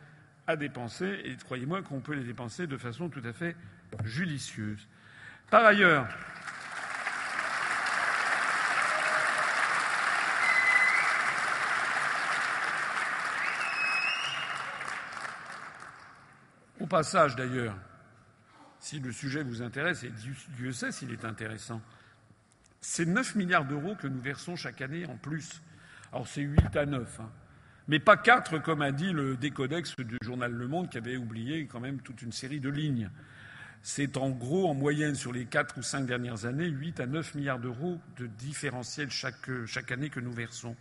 à 0.47 0.57
dépenser, 0.57 1.21
et 1.25 1.37
croyez-moi 1.37 1.83
qu'on 1.83 2.01
peut 2.01 2.15
les 2.15 2.25
dépenser 2.25 2.67
de 2.67 2.77
façon 2.77 3.09
tout 3.09 3.23
à 3.25 3.33
fait 3.33 3.57
judicieuse. 4.05 4.87
Par 5.51 5.65
ailleurs, 5.65 6.07
au 16.81 16.87
passage 16.87 17.37
d'ailleurs, 17.37 17.77
si 18.79 19.01
le 19.01 19.11
sujet 19.11 19.43
vous 19.43 19.63
intéresse, 19.63 20.05
et 20.05 20.13
Dieu 20.57 20.73
sait 20.73 20.93
s'il 20.93 21.13
est 21.13 21.25
intéressant, 21.25 21.83
c'est 22.81 23.07
9 23.07 23.35
milliards 23.35 23.65
d'euros 23.65 23.97
que 23.97 24.07
nous 24.07 24.21
versons 24.21 24.55
chaque 24.55 24.81
année 24.81 25.07
en 25.07 25.17
plus. 25.17 25.61
Alors 26.13 26.29
c'est 26.29 26.43
8 26.43 26.77
à 26.77 26.87
9. 26.87 27.21
Hein 27.21 27.31
mais 27.89 27.99
pas 27.99 28.17
quatre, 28.17 28.59
comme 28.59 28.83
a 28.83 28.93
dit 28.93 29.13
le 29.13 29.37
décodex 29.37 29.97
du 29.97 30.19
journal 30.23 30.53
Le 30.53 30.67
Monde, 30.67 30.91
qui 30.91 30.99
avait 30.99 31.17
oublié 31.17 31.67
quand 31.67 31.81
même 31.81 32.01
toute 32.01 32.23
une 32.23 32.33
série 32.33 32.61
de 32.61 32.69
lignes. 32.69 33.11
C'est 33.83 34.17
en 34.17 34.31
gros, 34.31 34.69
en 34.69 34.75
moyenne, 34.75 35.15
sur 35.15 35.33
les 35.33 35.45
quatre 35.45 35.79
ou 35.79 35.83
cinq 35.83 36.07
dernières 36.07 36.45
années, 36.45 36.67
8 36.67 36.99
à 36.99 37.07
9 37.07 37.37
milliards 37.37 37.61
d'euros 37.61 38.01
de 38.17 38.27
différentiel 38.27 39.11
chaque, 39.11 39.49
chaque 39.67 39.93
année 39.93 40.11
que 40.11 40.19
nous 40.19 40.33
versons. 40.33 40.75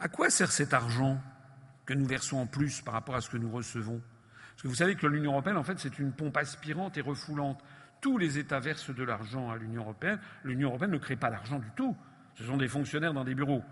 À 0.00 0.08
quoi 0.08 0.30
sert 0.30 0.50
cet 0.50 0.72
argent 0.72 1.20
que 1.84 1.92
nous 1.92 2.06
versons 2.06 2.38
en 2.38 2.46
plus 2.46 2.80
par 2.80 2.94
rapport 2.94 3.14
à 3.14 3.20
ce 3.20 3.28
que 3.28 3.36
nous 3.36 3.50
recevons? 3.50 4.00
Parce 4.52 4.62
que 4.62 4.68
vous 4.68 4.74
savez 4.74 4.94
que 4.94 5.06
l'Union 5.06 5.32
européenne, 5.32 5.58
en 5.58 5.64
fait, 5.64 5.78
c'est 5.78 5.98
une 5.98 6.12
pompe 6.12 6.38
aspirante 6.38 6.96
et 6.96 7.02
refoulante. 7.02 7.62
Tous 8.00 8.16
les 8.16 8.38
États 8.38 8.60
versent 8.60 8.94
de 8.94 9.04
l'argent 9.04 9.50
à 9.50 9.56
l'Union 9.58 9.82
européenne. 9.82 10.18
L'Union 10.44 10.68
européenne 10.70 10.92
ne 10.92 10.98
crée 10.98 11.16
pas 11.16 11.30
d'argent 11.30 11.58
du 11.58 11.70
tout. 11.76 11.94
Ce 12.36 12.44
sont 12.44 12.56
des 12.56 12.68
fonctionnaires 12.68 13.12
dans 13.12 13.24
des 13.24 13.34
bureaux. 13.34 13.62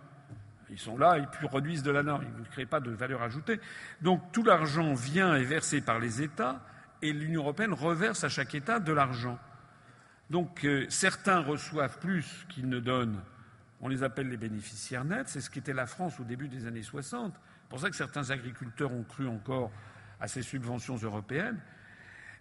Ils 0.72 0.78
sont 0.78 0.96
là, 0.96 1.18
ils 1.18 1.26
produisent 1.48 1.82
de 1.82 1.90
la 1.90 2.02
norme, 2.02 2.24
ils 2.26 2.40
ne 2.40 2.46
créent 2.46 2.66
pas 2.66 2.80
de 2.80 2.90
valeur 2.90 3.22
ajoutée. 3.22 3.60
Donc 4.00 4.32
tout 4.32 4.42
l'argent 4.42 4.94
vient 4.94 5.36
et 5.36 5.44
versé 5.44 5.82
par 5.82 5.98
les 5.98 6.22
États 6.22 6.64
et 7.02 7.12
l'Union 7.12 7.42
européenne 7.42 7.74
reverse 7.74 8.24
à 8.24 8.30
chaque 8.30 8.54
État 8.54 8.80
de 8.80 8.92
l'argent. 8.92 9.38
Donc 10.30 10.64
euh, 10.64 10.86
certains 10.88 11.40
reçoivent 11.40 11.98
plus 11.98 12.46
qu'ils 12.48 12.70
ne 12.70 12.80
donnent. 12.80 13.20
On 13.82 13.88
les 13.88 14.02
appelle 14.02 14.30
les 14.30 14.38
bénéficiaires 14.38 15.04
nets. 15.04 15.28
C'est 15.28 15.42
ce 15.42 15.50
qu'était 15.50 15.74
la 15.74 15.86
France 15.86 16.18
au 16.20 16.24
début 16.24 16.48
des 16.48 16.66
années 16.66 16.82
60. 16.82 17.34
C'est 17.34 17.68
pour 17.68 17.80
ça 17.80 17.90
que 17.90 17.96
certains 17.96 18.30
agriculteurs 18.30 18.92
ont 18.92 19.02
cru 19.02 19.28
encore 19.28 19.70
à 20.20 20.28
ces 20.28 20.42
subventions 20.42 20.96
européennes. 20.96 21.60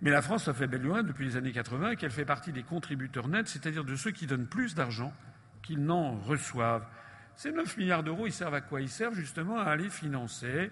Mais 0.02 0.10
la 0.10 0.22
France 0.22 0.48
a 0.48 0.54
fait 0.54 0.68
belle 0.68 0.84
lurette 0.84 1.06
depuis 1.06 1.26
les 1.26 1.36
années 1.36 1.52
80 1.52 1.92
et 1.92 1.96
qu'elle 1.98 2.12
fait 2.12 2.26
partie 2.26 2.54
des 2.54 2.64
contributeurs 2.64 3.28
nets, 3.28 3.48
c'est-à-dire 3.48 3.84
de 3.84 3.96
ceux 3.96 4.12
qui 4.12 4.26
donnent 4.26 4.48
plus 4.48 4.74
d'argent 4.74 5.14
qu'ils 5.62 5.84
n'en 5.84 6.18
reçoivent. 6.18 6.88
Ces 7.36 7.52
9 7.52 7.78
milliards 7.78 8.04
d'euros, 8.04 8.28
ils 8.28 8.34
servent 8.34 8.54
à 8.54 8.62
quoi? 8.62 8.82
Ils 8.82 8.90
servent 8.90 9.16
justement 9.16 9.60
à 9.60 9.66
aller 9.66 9.90
financer 9.90 10.72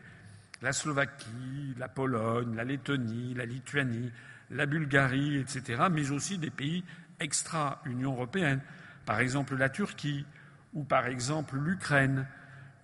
la 0.62 0.74
Slovaquie, 0.74 1.74
la 1.78 1.88
Pologne, 1.88 2.55
la 2.55 2.64
Lettonie, 2.64 3.34
la 3.34 3.45
Lituanie, 3.45 4.12
la 4.51 4.66
Bulgarie, 4.66 5.38
etc., 5.38 5.84
mais 5.91 6.12
aussi 6.12 6.38
des 6.38 6.49
pays 6.49 6.84
extra-Union 7.20 8.14
européenne, 8.14 8.62
par 9.05 9.20
exemple 9.20 9.55
la 9.55 9.70
Turquie 9.70 10.26
ou 10.74 10.84
par 10.84 11.07
exemple 11.07 11.57
l'Ukraine. 11.57 12.28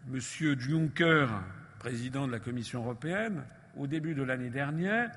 Monsieur 0.08 0.56
Juncker, 0.58 1.28
président 1.80 2.28
de 2.28 2.32
la 2.32 2.40
Commission 2.40 2.84
européenne, 2.84 3.44
au 3.78 3.88
début 3.88 4.14
de 4.14 4.24
l'année 4.24 4.50
dernière, 4.50 5.12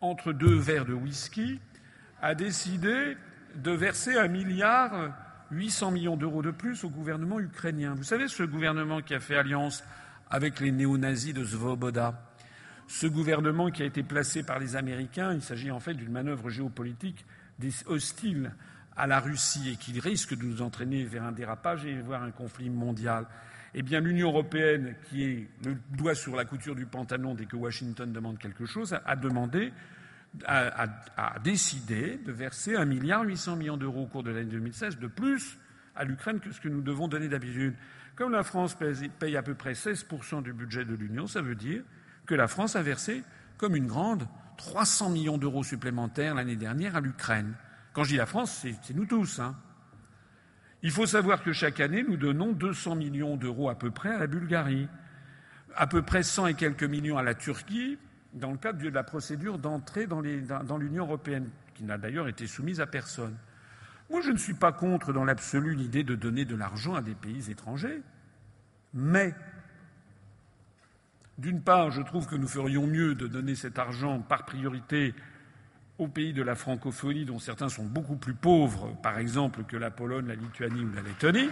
entre 0.00 0.32
deux 0.32 0.56
verres 0.56 0.84
de 0.84 0.92
whisky, 0.92 1.60
a 2.20 2.34
décidé 2.34 3.16
de 3.54 3.70
verser 3.70 4.16
un 4.16 4.28
milliard 4.28 5.12
800 5.50 5.90
millions 5.90 6.16
d'euros 6.16 6.42
de 6.42 6.50
plus 6.50 6.84
au 6.84 6.90
gouvernement 6.90 7.40
ukrainien. 7.40 7.94
Vous 7.94 8.04
savez, 8.04 8.28
ce 8.28 8.42
gouvernement 8.42 9.00
qui 9.02 9.14
a 9.14 9.20
fait 9.20 9.36
alliance 9.36 9.84
avec 10.30 10.60
les 10.60 10.70
néo-nazis 10.70 11.34
de 11.34 11.44
Svoboda, 11.44 12.30
ce 12.86 13.06
gouvernement 13.06 13.70
qui 13.70 13.82
a 13.82 13.86
été 13.86 14.02
placé 14.02 14.42
par 14.42 14.58
les 14.58 14.76
Américains, 14.76 15.32
il 15.32 15.42
s'agit 15.42 15.70
en 15.70 15.80
fait 15.80 15.94
d'une 15.94 16.12
manœuvre 16.12 16.50
géopolitique 16.50 17.24
hostile 17.86 18.52
à 18.96 19.06
la 19.06 19.20
Russie 19.20 19.70
et 19.70 19.76
qui 19.76 19.98
risque 20.00 20.36
de 20.36 20.44
nous 20.44 20.62
entraîner 20.62 21.04
vers 21.04 21.24
un 21.24 21.32
dérapage 21.32 21.84
et 21.86 22.00
voire 22.00 22.22
un 22.22 22.30
conflit 22.30 22.70
mondial. 22.70 23.26
eh 23.74 23.82
bien 23.82 24.00
l'Union 24.00 24.28
européenne, 24.28 24.94
qui 25.08 25.22
est 25.24 25.48
le 25.64 25.76
doigt 25.90 26.14
sur 26.14 26.34
la 26.34 26.44
couture 26.44 26.74
du 26.74 26.86
pantalon 26.86 27.34
dès 27.34 27.46
que 27.46 27.56
Washington 27.56 28.12
demande 28.12 28.38
quelque 28.38 28.66
chose, 28.66 28.96
a, 29.04 29.16
demandé, 29.16 29.72
a, 30.46 31.38
décidé 31.42 32.18
de 32.24 32.32
verser 32.32 32.74
1,8 32.74 32.86
milliard 33.56 33.76
d'euros 33.76 34.02
au 34.02 34.06
cours 34.06 34.22
de 34.22 34.30
l'année 34.30 34.50
2016 34.50 34.98
de 34.98 35.06
plus 35.06 35.58
à 35.96 36.04
l'Ukraine 36.04 36.40
que 36.40 36.52
ce 36.52 36.60
que 36.60 36.68
nous 36.68 36.82
devons 36.82 37.08
donner 37.08 37.28
d'habitude. 37.28 37.74
Comme 38.16 38.32
la 38.32 38.42
France 38.42 38.76
paye 39.18 39.36
à 39.36 39.42
peu 39.42 39.54
près 39.54 39.72
16% 39.72 40.42
du 40.42 40.52
budget 40.52 40.84
de 40.84 40.94
l'Union, 40.94 41.26
ça 41.26 41.42
veut 41.42 41.54
dire 41.54 41.82
que 42.26 42.34
la 42.34 42.48
France 42.48 42.76
a 42.76 42.82
versé, 42.82 43.22
comme 43.56 43.74
une 43.74 43.86
grande, 43.86 44.26
300 44.56 45.10
millions 45.10 45.38
d'euros 45.38 45.64
supplémentaires 45.64 46.34
l'année 46.34 46.56
dernière 46.56 46.96
à 46.96 47.00
l'Ukraine. 47.00 47.54
Quand 47.92 48.04
je 48.04 48.10
dis 48.10 48.16
la 48.16 48.26
France, 48.26 48.66
c'est 48.82 48.94
nous 48.94 49.06
tous. 49.06 49.40
Hein. 49.40 49.56
Il 50.82 50.90
faut 50.90 51.06
savoir 51.06 51.42
que 51.42 51.52
chaque 51.52 51.80
année, 51.80 52.02
nous 52.02 52.16
donnons 52.16 52.52
200 52.52 52.94
millions 52.94 53.36
d'euros 53.36 53.68
à 53.68 53.78
peu 53.78 53.90
près 53.90 54.10
à 54.10 54.18
la 54.18 54.26
Bulgarie, 54.26 54.88
à 55.76 55.86
peu 55.86 56.02
près 56.02 56.22
100 56.22 56.48
et 56.48 56.54
quelques 56.54 56.84
millions 56.84 57.18
à 57.18 57.22
la 57.22 57.34
Turquie, 57.34 57.98
dans 58.32 58.52
le 58.52 58.58
cadre 58.58 58.82
de 58.82 58.88
la 58.88 59.02
procédure 59.02 59.58
d'entrée 59.58 60.06
dans 60.06 60.20
l'Union 60.20 61.04
européenne, 61.04 61.48
qui 61.74 61.84
n'a 61.84 61.98
d'ailleurs 61.98 62.28
été 62.28 62.46
soumise 62.46 62.80
à 62.80 62.86
personne. 62.86 63.36
Moi, 64.10 64.20
je 64.22 64.30
ne 64.30 64.36
suis 64.36 64.54
pas 64.54 64.72
contre, 64.72 65.12
dans 65.12 65.24
l'absolu, 65.24 65.74
l'idée 65.74 66.02
de 66.02 66.14
donner 66.14 66.44
de 66.44 66.56
l'argent 66.56 66.94
à 66.94 67.02
des 67.02 67.14
pays 67.14 67.50
étrangers. 67.50 68.02
Mais, 68.92 69.34
d'une 71.38 71.62
part, 71.62 71.90
je 71.90 72.02
trouve 72.02 72.26
que 72.26 72.34
nous 72.34 72.48
ferions 72.48 72.86
mieux 72.86 73.14
de 73.14 73.26
donner 73.26 73.54
cet 73.54 73.78
argent 73.78 74.20
par 74.20 74.44
priorité 74.44 75.14
aux 75.98 76.08
pays 76.08 76.32
de 76.32 76.42
la 76.42 76.54
francophonie, 76.54 77.24
dont 77.24 77.38
certains 77.38 77.68
sont 77.68 77.84
beaucoup 77.84 78.16
plus 78.16 78.34
pauvres, 78.34 78.96
par 79.02 79.18
exemple, 79.18 79.64
que 79.64 79.76
la 79.76 79.90
Pologne, 79.90 80.26
la 80.26 80.34
Lituanie 80.34 80.82
ou 80.82 80.92
la 80.92 81.02
Lettonie. 81.02 81.50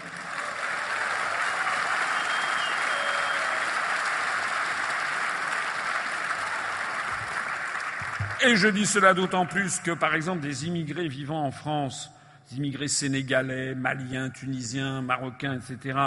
Et 8.45 8.55
je 8.57 8.68
dis 8.68 8.86
cela 8.86 9.14
d'autant 9.14 9.47
plus 9.47 9.80
que, 9.80 9.91
par 9.91 10.14
exemple, 10.14 10.41
des 10.41 10.66
immigrés 10.66 11.09
vivant 11.09 11.45
en 11.45 11.51
France, 11.51 12.11
des 12.51 12.59
immigrés 12.59 12.86
sénégalais, 12.86 13.74
maliens, 13.74 14.30
tunisiens, 14.30 15.03
marocains, 15.03 15.59
etc., 15.59 15.99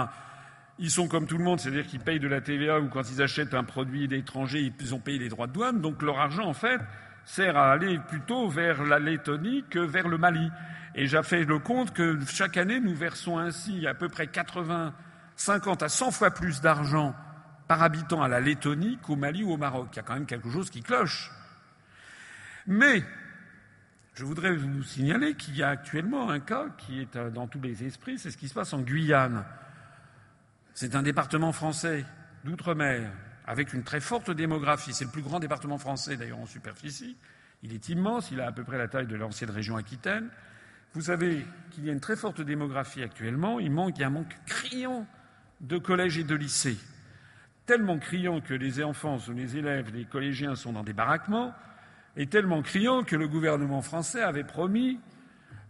ils 0.79 0.89
sont 0.89 1.07
comme 1.07 1.27
tout 1.27 1.37
le 1.37 1.43
monde, 1.43 1.59
c'est-à-dire 1.59 1.85
qu'ils 1.85 1.99
payent 1.99 2.19
de 2.19 2.27
la 2.27 2.41
TVA 2.41 2.79
ou 2.79 2.87
quand 2.87 3.03
ils 3.11 3.21
achètent 3.21 3.53
un 3.53 3.63
produit 3.63 4.07
d'étranger, 4.07 4.73
ils 4.79 4.95
ont 4.95 4.99
payé 4.99 5.19
les 5.19 5.29
droits 5.29 5.45
de 5.45 5.51
douane. 5.51 5.81
Donc 5.81 6.01
leur 6.01 6.19
argent, 6.19 6.45
en 6.45 6.53
fait, 6.53 6.79
sert 7.25 7.57
à 7.57 7.73
aller 7.73 7.99
plutôt 8.07 8.47
vers 8.47 8.83
la 8.83 8.97
Lettonie 8.97 9.63
que 9.69 9.79
vers 9.79 10.07
le 10.07 10.17
Mali. 10.17 10.49
Et 10.95 11.07
j'ai 11.07 11.21
fait 11.23 11.43
le 11.43 11.59
compte 11.59 11.93
que 11.93 12.17
chaque 12.27 12.57
année, 12.57 12.79
nous 12.79 12.95
versons 12.95 13.37
ainsi 13.37 13.85
à 13.85 13.93
peu 13.93 14.07
près 14.09 14.27
80, 14.27 14.93
50 15.35 15.83
à 15.83 15.89
100 15.89 16.11
fois 16.11 16.31
plus 16.31 16.61
d'argent 16.61 17.13
par 17.67 17.83
habitant 17.83 18.23
à 18.23 18.27
la 18.27 18.39
Lettonie 18.39 18.97
qu'au 19.03 19.15
Mali 19.15 19.43
ou 19.43 19.51
au 19.51 19.57
Maroc. 19.57 19.89
Il 19.91 19.97
y 19.97 19.99
a 19.99 20.03
quand 20.03 20.15
même 20.15 20.25
quelque 20.25 20.49
chose 20.49 20.69
qui 20.69 20.81
cloche. 20.81 21.29
Mais 22.67 23.03
je 24.13 24.25
voudrais 24.25 24.55
vous 24.55 24.83
signaler 24.83 25.35
qu'il 25.35 25.55
y 25.55 25.63
a 25.63 25.69
actuellement 25.69 26.29
un 26.29 26.39
cas 26.39 26.67
qui 26.77 26.99
est 26.99 27.15
euh, 27.15 27.29
dans 27.29 27.47
tous 27.47 27.61
les 27.61 27.83
esprits, 27.83 28.19
c'est 28.19 28.31
ce 28.31 28.37
qui 28.37 28.47
se 28.47 28.53
passe 28.53 28.73
en 28.73 28.81
Guyane. 28.81 29.45
C'est 30.73 30.95
un 30.95 31.03
département 31.03 31.51
français 31.51 32.05
d'outre-mer 32.43 33.11
avec 33.45 33.73
une 33.73 33.83
très 33.83 33.99
forte 33.99 34.31
démographie. 34.31 34.93
C'est 34.93 35.05
le 35.05 35.11
plus 35.11 35.21
grand 35.21 35.39
département 35.39 35.77
français 35.77 36.17
d'ailleurs 36.17 36.39
en 36.39 36.45
superficie. 36.45 37.17
Il 37.63 37.73
est 37.73 37.89
immense, 37.89 38.31
il 38.31 38.41
a 38.41 38.47
à 38.47 38.51
peu 38.51 38.63
près 38.63 38.77
la 38.77 38.87
taille 38.87 39.07
de 39.07 39.15
l'ancienne 39.15 39.49
région 39.49 39.77
Aquitaine. 39.77 40.29
Vous 40.93 41.01
savez 41.01 41.45
qu'il 41.71 41.85
y 41.85 41.89
a 41.89 41.93
une 41.93 41.99
très 41.99 42.15
forte 42.15 42.41
démographie 42.41 43.03
actuellement. 43.03 43.59
Il 43.59 43.71
manque, 43.71 43.97
il 43.97 44.01
y 44.01 44.03
a 44.03 44.07
un 44.07 44.11
manque 44.11 44.35
criant 44.45 45.07
de 45.61 45.77
collèges 45.77 46.17
et 46.17 46.23
de 46.23 46.35
lycées. 46.35 46.77
Tellement 47.65 47.99
criant 47.99 48.41
que 48.41 48.53
les 48.53 48.83
enfants 48.83 49.17
ou 49.27 49.31
les 49.31 49.57
élèves, 49.57 49.91
les 49.93 50.05
collégiens 50.05 50.55
sont 50.55 50.73
dans 50.73 50.83
des 50.83 50.93
baraquements, 50.93 51.53
et 52.17 52.27
tellement 52.27 52.61
criant 52.61 53.03
que 53.03 53.15
le 53.15 53.27
gouvernement 53.27 53.81
français 53.81 54.21
avait 54.21 54.43
promis 54.43 54.99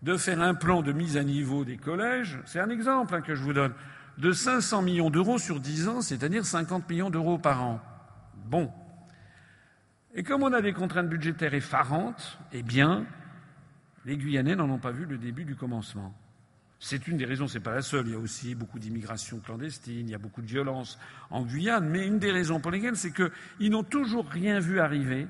de 0.02 0.18
faire 0.18 0.42
un 0.42 0.56
plan 0.56 0.82
de 0.82 0.92
mise 0.92 1.18
à 1.18 1.24
niveau 1.24 1.64
des 1.64 1.78
collèges. 1.78 2.40
C'est 2.46 2.60
un 2.60 2.70
exemple 2.70 3.14
hein, 3.14 3.22
que 3.22 3.36
je 3.36 3.44
vous 3.44 3.54
donne 3.54 3.74
de 4.18 4.32
500 4.32 4.82
millions 4.82 5.10
d'euros 5.10 5.38
sur 5.38 5.60
10 5.60 5.88
ans, 5.88 6.02
c'est-à-dire 6.02 6.46
50 6.46 6.90
millions 6.90 7.10
d'euros 7.10 7.38
par 7.38 7.64
an. 7.64 7.80
Bon. 8.46 8.72
Et 10.14 10.24
comme 10.24 10.44
on 10.44 10.52
a 10.52 10.62
des 10.62 10.74
contraintes 10.74 11.08
budgétaires 11.08 11.54
effarantes, 11.54 12.40
eh 12.52 12.64
bien, 12.64 13.06
les 14.06 14.18
Guyanais 14.18 14.56
n'en 14.56 14.70
ont 14.70 14.80
pas 14.80 14.92
vu 14.92 15.06
le 15.06 15.18
début 15.18 15.46
du 15.46 15.56
commencement. 15.56 16.14
C'est 16.80 17.08
une 17.08 17.18
des 17.18 17.26
raisons, 17.26 17.48
c'est 17.48 17.60
pas 17.60 17.76
la 17.76 17.84
seule. 17.84 18.08
Il 18.08 18.14
y 18.14 18.16
a 18.16 18.20
aussi 18.20 18.56
beaucoup 18.56 18.80
d'immigration 18.80 19.40
clandestine, 19.40 20.08
il 20.08 20.10
y 20.10 20.16
a 20.16 20.18
beaucoup 20.18 20.42
de 20.42 20.48
violence 20.48 20.98
en 21.30 21.44
Guyane, 21.44 21.88
mais 21.88 22.08
une 22.08 22.18
des 22.18 22.32
raisons 22.32 22.60
pour 22.60 22.72
lesquelles, 22.72 22.98
c'est 22.98 23.14
qu'ils 23.14 23.70
n'ont 23.70 23.84
toujours 23.84 24.28
rien 24.28 24.60
vu 24.60 24.80
arriver 24.80 25.28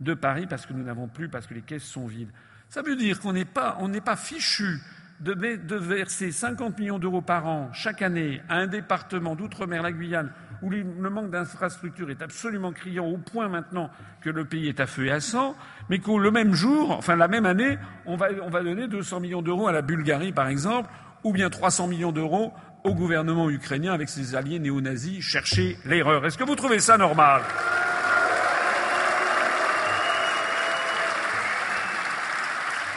de 0.00 0.14
Paris 0.14 0.46
parce 0.48 0.66
que 0.66 0.72
nous 0.72 0.82
n'avons 0.82 1.08
plus, 1.08 1.28
parce 1.28 1.46
que 1.46 1.54
les 1.54 1.62
caisses 1.62 1.84
sont 1.84 2.06
vides. 2.06 2.30
Ça 2.68 2.82
veut 2.82 2.96
dire 2.96 3.20
qu'on 3.20 3.32
n'est 3.32 3.44
pas, 3.44 4.16
fichu 4.16 4.80
de, 5.20 5.74
verser 5.74 6.30
50 6.30 6.78
millions 6.78 6.98
d'euros 6.98 7.20
par 7.20 7.46
an 7.46 7.70
chaque 7.72 8.00
année 8.00 8.40
à 8.48 8.56
un 8.56 8.66
département 8.66 9.34
d'outre-mer, 9.34 9.82
la 9.82 9.92
Guyane, 9.92 10.32
où 10.62 10.70
le 10.70 11.10
manque 11.10 11.30
d'infrastructures 11.30 12.10
est 12.10 12.22
absolument 12.22 12.72
criant 12.72 13.06
au 13.06 13.18
point 13.18 13.48
maintenant 13.48 13.90
que 14.20 14.30
le 14.30 14.44
pays 14.44 14.68
est 14.68 14.80
à 14.80 14.86
feu 14.86 15.06
et 15.06 15.10
à 15.10 15.20
sang, 15.20 15.56
mais 15.88 15.98
qu'au 15.98 16.18
le 16.18 16.30
même 16.30 16.54
jour, 16.54 16.92
enfin 16.92 17.16
la 17.16 17.28
même 17.28 17.46
année, 17.46 17.78
on 18.06 18.16
va, 18.16 18.28
on 18.42 18.50
va 18.50 18.62
donner 18.62 18.88
200 18.88 19.20
millions 19.20 19.42
d'euros 19.42 19.68
à 19.68 19.72
la 19.72 19.82
Bulgarie, 19.82 20.32
par 20.32 20.48
exemple, 20.48 20.88
ou 21.24 21.32
bien 21.32 21.50
300 21.50 21.88
millions 21.88 22.12
d'euros 22.12 22.52
au 22.84 22.94
gouvernement 22.94 23.50
ukrainien 23.50 23.92
avec 23.92 24.08
ses 24.08 24.34
alliés 24.34 24.58
néo-nazis. 24.58 25.22
Cherchez 25.22 25.76
l'erreur. 25.84 26.24
Est-ce 26.24 26.38
que 26.38 26.44
vous 26.44 26.56
trouvez 26.56 26.78
ça 26.78 26.96
normal? 26.96 27.42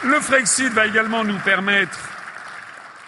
Le 0.06 0.20
Frexit 0.20 0.70
va 0.70 0.86
également 0.86 1.24
nous 1.24 1.38
permettre 1.38 1.98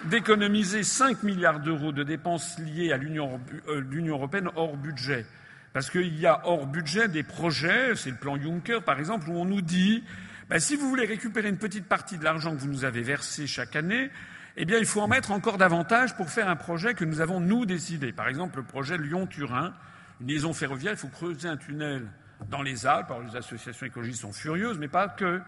d'économiser 0.04 0.82
5 0.82 1.24
milliards 1.24 1.60
d'euros 1.60 1.92
de 1.92 2.02
dépenses 2.02 2.58
liées 2.58 2.90
à 2.90 2.96
l'Union 2.96 3.38
euh, 3.68 4.06
européenne 4.06 4.48
hors 4.56 4.78
budget. 4.78 5.26
Parce 5.74 5.90
qu'il 5.90 6.18
y 6.18 6.26
a 6.26 6.40
hors 6.44 6.66
budget 6.66 7.08
des 7.08 7.22
projets, 7.22 7.94
c'est 7.96 8.10
le 8.10 8.16
plan 8.16 8.40
Juncker 8.40 8.80
par 8.82 8.98
exemple, 8.98 9.28
où 9.28 9.36
on 9.36 9.44
nous 9.44 9.60
dit 9.60 10.04
ben, 10.48 10.58
si 10.58 10.74
vous 10.74 10.88
voulez 10.88 11.04
récupérer 11.04 11.50
une 11.50 11.58
petite 11.58 11.86
partie 11.86 12.16
de 12.16 12.24
l'argent 12.24 12.54
que 12.54 12.60
vous 12.60 12.68
nous 12.68 12.86
avez 12.86 13.02
versé 13.02 13.46
chaque 13.46 13.76
année, 13.76 14.10
eh 14.56 14.64
bien 14.64 14.78
il 14.78 14.86
faut 14.86 15.02
en 15.02 15.08
mettre 15.08 15.32
encore 15.32 15.58
davantage 15.58 16.16
pour 16.16 16.30
faire 16.30 16.48
un 16.48 16.56
projet 16.56 16.94
que 16.94 17.04
nous 17.04 17.20
avons 17.20 17.40
nous 17.40 17.66
décidé. 17.66 18.10
Par 18.10 18.26
exemple 18.26 18.56
le 18.56 18.64
projet 18.64 18.96
Lyon-Turin, 18.96 19.74
une 20.22 20.28
liaison 20.28 20.54
ferroviaire, 20.54 20.92
il 20.92 20.98
faut 20.98 21.08
creuser 21.08 21.48
un 21.48 21.58
tunnel 21.58 22.06
dans 22.48 22.62
les 22.62 22.86
Alpes. 22.86 23.10
Alors 23.10 23.22
les 23.22 23.36
associations 23.36 23.84
écologistes 23.84 24.22
sont 24.22 24.32
furieuses, 24.32 24.78
mais 24.78 24.88
pas 24.88 25.08
que 25.08 25.42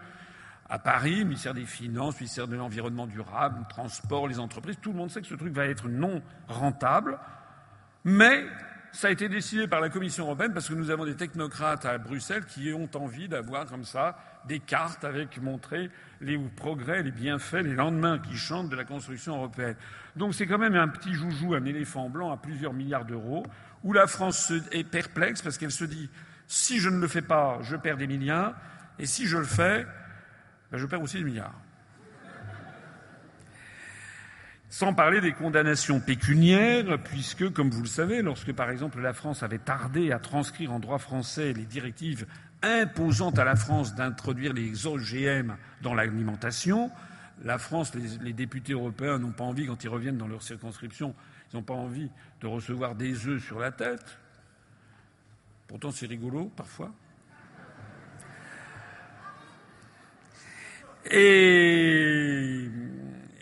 à 0.69 0.77
Paris, 0.77 1.25
ministère 1.25 1.53
des 1.53 1.65
Finances, 1.65 2.19
ministère 2.19 2.47
de 2.47 2.55
l'Environnement 2.55 3.07
durable, 3.07 3.65
transport, 3.69 4.27
les 4.27 4.39
entreprises, 4.39 4.77
tout 4.81 4.91
le 4.91 4.97
monde 4.97 5.09
sait 5.09 5.21
que 5.21 5.27
ce 5.27 5.35
truc 5.35 5.53
va 5.53 5.65
être 5.65 5.87
non 5.87 6.21
rentable, 6.47 7.17
mais 8.03 8.45
ça 8.91 9.07
a 9.07 9.11
été 9.11 9.29
décidé 9.29 9.67
par 9.67 9.81
la 9.81 9.89
Commission 9.89 10.25
européenne 10.25 10.53
parce 10.53 10.67
que 10.67 10.73
nous 10.73 10.89
avons 10.89 11.05
des 11.05 11.15
technocrates 11.15 11.85
à 11.85 11.97
Bruxelles 11.97 12.45
qui 12.45 12.73
ont 12.73 12.89
envie 12.95 13.27
d'avoir 13.27 13.65
comme 13.65 13.83
ça 13.83 14.17
des 14.47 14.59
cartes 14.59 15.03
avec 15.03 15.41
montré 15.41 15.89
les 16.21 16.37
progrès, 16.37 17.03
les 17.03 17.11
bienfaits, 17.11 17.63
les 17.63 17.75
lendemains 17.75 18.19
qui 18.19 18.35
chantent 18.35 18.69
de 18.69 18.75
la 18.75 18.85
construction 18.85 19.35
européenne. 19.35 19.75
Donc 20.15 20.33
c'est 20.33 20.47
quand 20.47 20.57
même 20.57 20.75
un 20.75 20.87
petit 20.87 21.13
joujou, 21.13 21.53
un 21.53 21.65
éléphant 21.65 22.09
blanc 22.09 22.31
à 22.31 22.37
plusieurs 22.37 22.73
milliards 22.73 23.05
d'euros, 23.05 23.45
où 23.83 23.93
la 23.93 24.07
France 24.07 24.51
est 24.71 24.83
perplexe 24.83 25.41
parce 25.41 25.57
qu'elle 25.57 25.71
se 25.71 25.85
dit 25.85 26.09
si 26.47 26.79
je 26.79 26.89
ne 26.89 26.99
le 26.99 27.07
fais 27.07 27.21
pas, 27.21 27.59
je 27.61 27.75
perds 27.75 27.97
des 27.97 28.07
milliards, 28.07 28.55
et 28.97 29.05
si 29.05 29.27
je 29.27 29.37
le 29.37 29.45
fais, 29.45 29.85
ben, 30.71 30.77
je 30.77 30.85
perds 30.85 31.01
aussi 31.01 31.17
des 31.17 31.23
milliards. 31.23 31.55
Sans 34.69 34.93
parler 34.93 35.19
des 35.19 35.33
condamnations 35.33 35.99
pécuniaires, 35.99 37.01
puisque, 37.03 37.51
comme 37.51 37.71
vous 37.71 37.81
le 37.81 37.87
savez, 37.87 38.21
lorsque 38.21 38.53
par 38.53 38.69
exemple 38.69 39.01
la 39.01 39.13
France 39.13 39.41
avait 39.41 39.57
tardé 39.57 40.11
à 40.11 40.19
transcrire 40.19 40.71
en 40.71 40.79
droit 40.79 40.99
français 40.99 41.53
les 41.53 41.65
directives 41.65 42.27
imposant 42.61 43.31
à 43.31 43.43
la 43.43 43.55
France 43.55 43.95
d'introduire 43.95 44.53
les 44.53 44.85
OGM 44.85 45.55
dans 45.81 45.95
l'alimentation, 45.95 46.91
la 47.43 47.57
France, 47.57 47.95
les, 47.95 48.23
les 48.23 48.33
députés 48.33 48.73
européens 48.73 49.17
n'ont 49.17 49.31
pas 49.31 49.45
envie, 49.45 49.65
quand 49.65 49.83
ils 49.83 49.89
reviennent 49.89 50.17
dans 50.17 50.27
leur 50.27 50.43
circonscription, 50.43 51.15
ils 51.51 51.55
n'ont 51.55 51.63
pas 51.63 51.73
envie 51.73 52.11
de 52.41 52.47
recevoir 52.47 52.95
des 52.95 53.27
œufs 53.27 53.43
sur 53.43 53.59
la 53.59 53.71
tête. 53.71 54.19
Pourtant, 55.67 55.91
c'est 55.91 56.05
rigolo 56.05 56.51
parfois. 56.55 56.91
Et, 61.05 62.69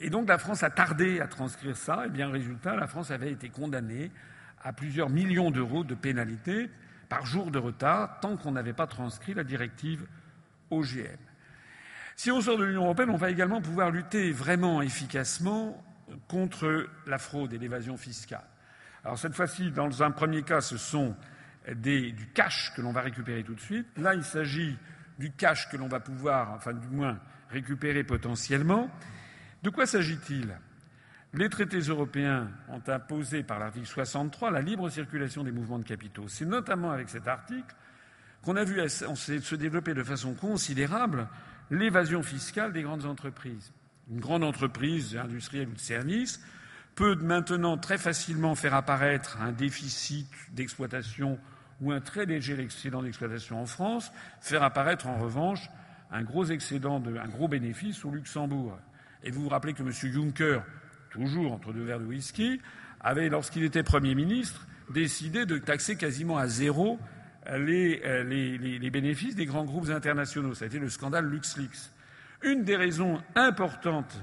donc 0.10 0.30
la 0.30 0.38
France 0.38 0.64
a 0.64 0.70
tardé 0.70 1.20
à 1.20 1.28
transcrire 1.28 1.76
ça. 1.76 2.06
Et 2.06 2.10
bien, 2.10 2.30
résultat, 2.30 2.76
la 2.76 2.88
France 2.88 3.12
avait 3.12 3.32
été 3.32 3.50
condamnée 3.50 4.12
à 4.64 4.74
plusieurs 4.74 5.10
millions 5.10 5.52
d'euros 5.52 5.84
de 5.84 5.96
pénalités 5.96 6.70
par 7.10 7.26
jour 7.26 7.52
de 7.52 7.60
retard 7.60 8.20
tant 8.20 8.38
qu'on 8.38 8.52
n'avait 8.52 8.74
pas 8.74 8.88
transcrit 8.88 9.34
la 9.34 9.44
directive 9.44 10.06
OGM. 10.72 11.18
Si 12.16 12.32
on 12.32 12.42
sort 12.42 12.58
de 12.58 12.64
l'Union 12.66 12.86
européenne, 12.86 13.12
on 13.12 13.18
va 13.18 13.30
également 13.30 13.62
pouvoir 13.62 13.92
lutter 13.92 14.32
vraiment 14.32 14.82
efficacement 14.82 15.84
contre 16.28 16.88
la 17.06 17.18
fraude 17.18 17.54
et 17.54 17.58
l'évasion 17.58 17.96
fiscale. 17.96 18.46
Alors 19.04 19.20
cette 19.20 19.36
fois-ci, 19.36 19.72
dans 19.72 20.04
un 20.04 20.12
premier 20.12 20.44
cas, 20.44 20.62
ce 20.62 20.78
sont 20.78 21.16
du 21.76 22.28
cash 22.34 22.74
que 22.76 22.82
l'on 22.82 22.92
va 22.92 23.02
récupérer 23.02 23.44
tout 23.44 23.56
de 23.56 23.60
suite. 23.60 23.88
Là, 23.98 24.16
il 24.16 24.24
s'agit 24.24 24.78
du 25.20 25.32
cash 25.32 25.70
que 25.70 25.78
l'on 25.78 25.88
va 25.88 26.00
pouvoir, 26.00 26.52
enfin 26.52 26.74
du 26.74 26.88
moins, 26.88 27.20
récupérer 27.50 28.04
potentiellement. 28.04 28.90
De 29.64 29.70
quoi 29.70 29.86
s'agit-il? 29.86 30.58
Les 31.34 31.50
traités 31.50 31.80
européens 31.80 32.50
ont 32.70 32.82
imposé 32.88 33.44
par 33.44 33.60
l'article 33.60 33.86
63 33.86 34.52
la 34.52 34.62
libre 34.62 34.90
circulation 34.90 35.44
des 35.44 35.52
mouvements 35.52 35.80
de 35.80 35.84
capitaux. 35.84 36.28
C'est 36.28 36.46
notamment 36.46 36.92
avec 36.92 37.10
cet 37.10 37.28
article 37.28 37.76
qu'on 38.44 38.56
a 38.56 38.64
vu 38.64 38.80
se 38.88 39.56
développer 39.56 39.94
de 39.94 40.04
façon 40.04 40.34
considérable 40.34 41.28
l'évasion 41.70 42.24
fiscale 42.24 42.72
des 42.72 42.82
grandes 42.82 43.06
entreprises. 43.06 43.74
Une 44.10 44.22
grande 44.22 44.44
entreprise 44.44 45.18
industrielle 45.18 45.68
ou 45.68 45.74
de 45.74 45.80
service 45.80 46.42
peut 46.96 47.16
maintenant 47.16 47.78
très 47.78 47.98
facilement 47.98 48.56
faire 48.56 48.74
apparaître 48.74 49.38
un 49.42 49.52
déficit 49.52 50.28
d'exploitation 50.52 51.38
ou 51.82 51.92
un 51.92 52.00
très 52.00 52.26
léger 52.26 52.60
excédent 52.60 53.04
d'exploitation 53.04 53.62
en 53.62 53.66
France, 53.66 54.12
faire 54.40 54.64
apparaître 54.64 55.08
en 55.08 55.18
revanche 55.18 55.70
un 56.12 56.24
gros 56.24 56.46
excédent, 56.46 57.00
de, 57.00 57.18
un 57.18 57.28
gros 57.28 57.48
bénéfice 57.48 58.04
au 58.06 58.12
Luxembourg. 58.12 58.78
Et 59.24 59.32
vous 59.32 59.44
vous 59.44 59.50
rappelez 59.50 59.74
que 59.74 59.84
M. 59.84 59.92
Juncker, 59.92 60.60
toujours 61.10 61.54
entre 61.54 61.74
deux 61.74 61.84
verres 61.84 62.00
de 62.00 62.06
whisky, 62.06 62.62
avait, 63.00 63.30
lorsqu'il 63.30 63.64
était 63.64 63.84
Premier 63.84 64.16
ministre, 64.16 64.68
décidé 64.90 65.46
de 65.46 65.58
taxer 65.58 65.98
quasiment 65.98 66.38
à 66.38 66.48
zéro 66.48 67.00
les, 67.50 68.02
euh, 68.06 68.24
les, 68.24 68.58
les 68.58 68.90
bénéfices 68.90 69.36
des 69.36 69.46
grands 69.46 69.66
groupes 69.66 69.90
internationaux. 69.90 70.54
Ça 70.54 70.66
a 70.66 70.68
été 70.68 70.80
le 70.80 70.90
scandale 70.90 71.26
LuxLeaks. 71.26 71.92
Une 72.44 72.64
des 72.64 72.76
raisons 72.76 73.22
importantes 73.36 74.22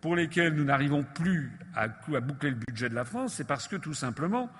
pour 0.00 0.16
lesquelles 0.16 0.54
nous 0.54 0.64
n'arrivons 0.64 1.02
plus 1.02 1.52
à, 1.74 1.82
à, 1.82 2.20
boucler 2.20 2.50
le 2.50 2.56
budget 2.56 2.88
de 2.88 2.94
la 2.94 3.04
France, 3.04 3.34
c'est 3.34 3.46
parce 3.46 3.68
que 3.68 3.76
tout 3.76 3.94
simplement, 3.94 4.50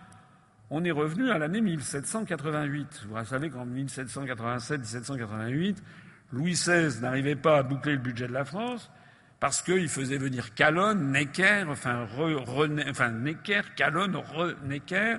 on 0.71 0.85
est 0.85 0.91
revenu 0.91 1.31
à 1.31 1.39
l'année 1.39 1.61
1788. 1.61 3.07
Vous 3.09 3.25
savez 3.25 3.51
qu'en 3.51 3.67
1787-1788, 3.67 5.77
Louis 6.33 6.53
XVI 6.53 7.01
n'arrivait 7.01 7.37
pas 7.37 7.59
à 7.59 7.63
boucler 7.63 7.93
le 7.93 7.99
budget 7.99 8.27
de 8.27 8.33
la 8.33 8.45
France 8.45 8.91
parce 9.41 9.63
qu'il 9.63 9.89
faisait 9.89 10.19
venir 10.19 10.55
Calonne, 10.55 11.13
Necker, 11.13 11.65
enfin, 11.69 12.07
Necker, 13.11 13.63
Calonne, 13.77 14.17
Necker, 14.65 15.19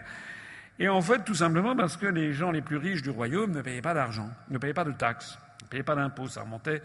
et 0.80 0.90
en 0.90 1.02
fait, 1.02 1.24
tout 1.24 1.34
simplement 1.34 1.76
parce 1.76 1.98
que 1.98 2.06
les 2.06 2.34
gens 2.34 2.52
les 2.52 2.62
plus 2.62 2.78
riches 2.78 3.02
du 3.02 3.10
royaume 3.10 3.52
ne 3.52 3.62
payaient 3.62 3.82
pas 3.82 3.96
d'argent, 3.96 4.30
ne 4.50 4.58
payaient 4.60 4.74
pas 4.74 4.84
de 4.84 4.92
taxes, 4.92 5.40
ne 5.64 5.68
payaient 5.68 5.84
pas 5.84 5.96
d'impôts. 5.96 6.28
Ça 6.28 6.42
remontait 6.42 6.84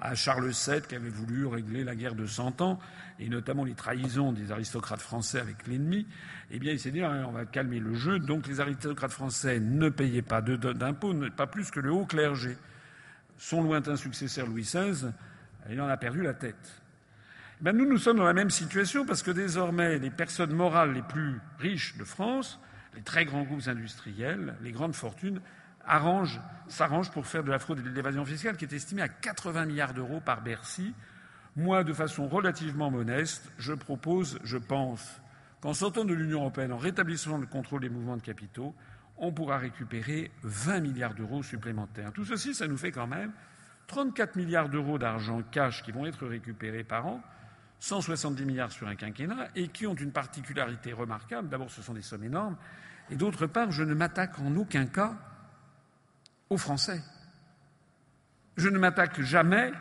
à 0.00 0.14
Charles 0.16 0.48
VII 0.48 0.82
qui 0.88 0.96
avait 0.96 1.08
voulu 1.08 1.46
régler 1.46 1.84
la 1.84 1.94
guerre 1.94 2.16
de 2.16 2.26
Cent 2.26 2.60
Ans, 2.60 2.80
et 3.20 3.28
notamment 3.28 3.64
les 3.64 3.74
trahisons 3.74 4.32
des 4.32 4.50
aristocrates 4.50 5.00
français 5.00 5.38
avec 5.38 5.68
l'ennemi. 5.68 6.06
Eh 6.50 6.58
bien, 6.58 6.72
il 6.72 6.80
s'est 6.80 6.90
dit, 6.90 7.02
hein, 7.02 7.26
on 7.28 7.32
va 7.32 7.44
calmer 7.44 7.78
le 7.78 7.94
jeu. 7.94 8.18
Donc, 8.18 8.48
les 8.48 8.60
aristocrates 8.60 9.12
français 9.12 9.60
ne 9.60 9.88
payaient 9.88 10.22
pas 10.22 10.40
d'impôts, 10.40 11.14
pas 11.36 11.46
plus 11.46 11.70
que 11.70 11.78
le 11.78 11.92
haut 11.92 12.06
clergé. 12.06 12.56
Son 13.38 13.62
lointain 13.62 13.96
successeur 13.96 14.46
Louis 14.46 14.62
XVI, 14.62 15.12
il 15.70 15.80
en 15.80 15.88
a 15.88 15.96
perdu 15.96 16.22
la 16.22 16.34
tête. 16.34 16.82
Ben, 17.60 17.76
nous, 17.76 17.88
nous 17.88 17.98
sommes 17.98 18.18
dans 18.18 18.24
la 18.24 18.34
même 18.34 18.50
situation 18.50 19.06
parce 19.06 19.22
que 19.22 19.30
désormais, 19.30 19.98
les 19.98 20.10
personnes 20.10 20.52
morales 20.52 20.92
les 20.92 21.02
plus 21.02 21.40
riches 21.58 21.96
de 21.96 22.04
France 22.04 22.60
les 22.94 23.02
très 23.02 23.24
grands 23.24 23.44
groupes 23.44 23.68
industriels, 23.68 24.56
les 24.62 24.72
grandes 24.72 24.94
fortunes, 24.94 25.40
s'arrangent 25.86 27.10
pour 27.12 27.26
faire 27.26 27.44
de 27.44 27.50
la 27.50 27.58
fraude 27.58 27.78
et 27.78 27.82
de 27.82 27.90
l'évasion 27.90 28.24
fiscale 28.24 28.56
qui 28.56 28.64
est 28.64 28.72
estimée 28.72 29.02
à 29.02 29.08
80 29.08 29.66
milliards 29.66 29.94
d'euros 29.94 30.20
par 30.20 30.42
Bercy. 30.42 30.94
Moi, 31.56 31.84
de 31.84 31.92
façon 31.92 32.28
relativement 32.28 32.90
modeste, 32.90 33.50
je 33.58 33.72
propose, 33.72 34.38
je 34.44 34.58
pense, 34.58 35.20
qu'en 35.60 35.74
sortant 35.74 36.04
de 36.04 36.12
l'Union 36.12 36.40
européenne, 36.40 36.72
en 36.72 36.76
rétablissant 36.76 37.38
le 37.38 37.46
contrôle 37.46 37.80
des 37.80 37.88
mouvements 37.88 38.16
de 38.16 38.22
capitaux, 38.22 38.74
on 39.18 39.32
pourra 39.32 39.58
récupérer 39.58 40.30
20 40.42 40.80
milliards 40.80 41.14
d'euros 41.14 41.42
supplémentaires. 41.42 42.12
Tout 42.12 42.24
ceci, 42.24 42.54
ça 42.54 42.66
nous 42.66 42.76
fait 42.76 42.92
quand 42.92 43.06
même 43.06 43.32
34 43.88 44.36
milliards 44.36 44.68
d'euros 44.68 44.98
d'argent 44.98 45.42
cash 45.50 45.82
qui 45.82 45.92
vont 45.92 46.06
être 46.06 46.26
récupérés 46.26 46.84
par 46.84 47.06
an, 47.06 47.22
170 47.80 48.44
milliards 48.44 48.72
sur 48.72 48.86
un 48.86 48.94
quinquennat, 48.94 49.48
et 49.56 49.68
qui 49.68 49.86
ont 49.86 49.94
une 49.94 50.12
particularité 50.12 50.92
remarquable. 50.92 51.48
D'abord, 51.48 51.70
ce 51.70 51.82
sont 51.82 51.94
des 51.94 52.02
sommes 52.02 52.24
énormes, 52.24 52.56
et 53.10 53.16
d'autre 53.16 53.46
part, 53.46 53.70
je 53.70 53.82
ne 53.82 53.94
m'attaque 53.94 54.38
en 54.38 54.54
aucun 54.56 54.86
cas 54.86 55.16
aux 56.50 56.58
Français. 56.58 57.02
Je 58.56 58.68
ne 58.68 58.78
m'attaque 58.78 59.20
jamais 59.20 59.72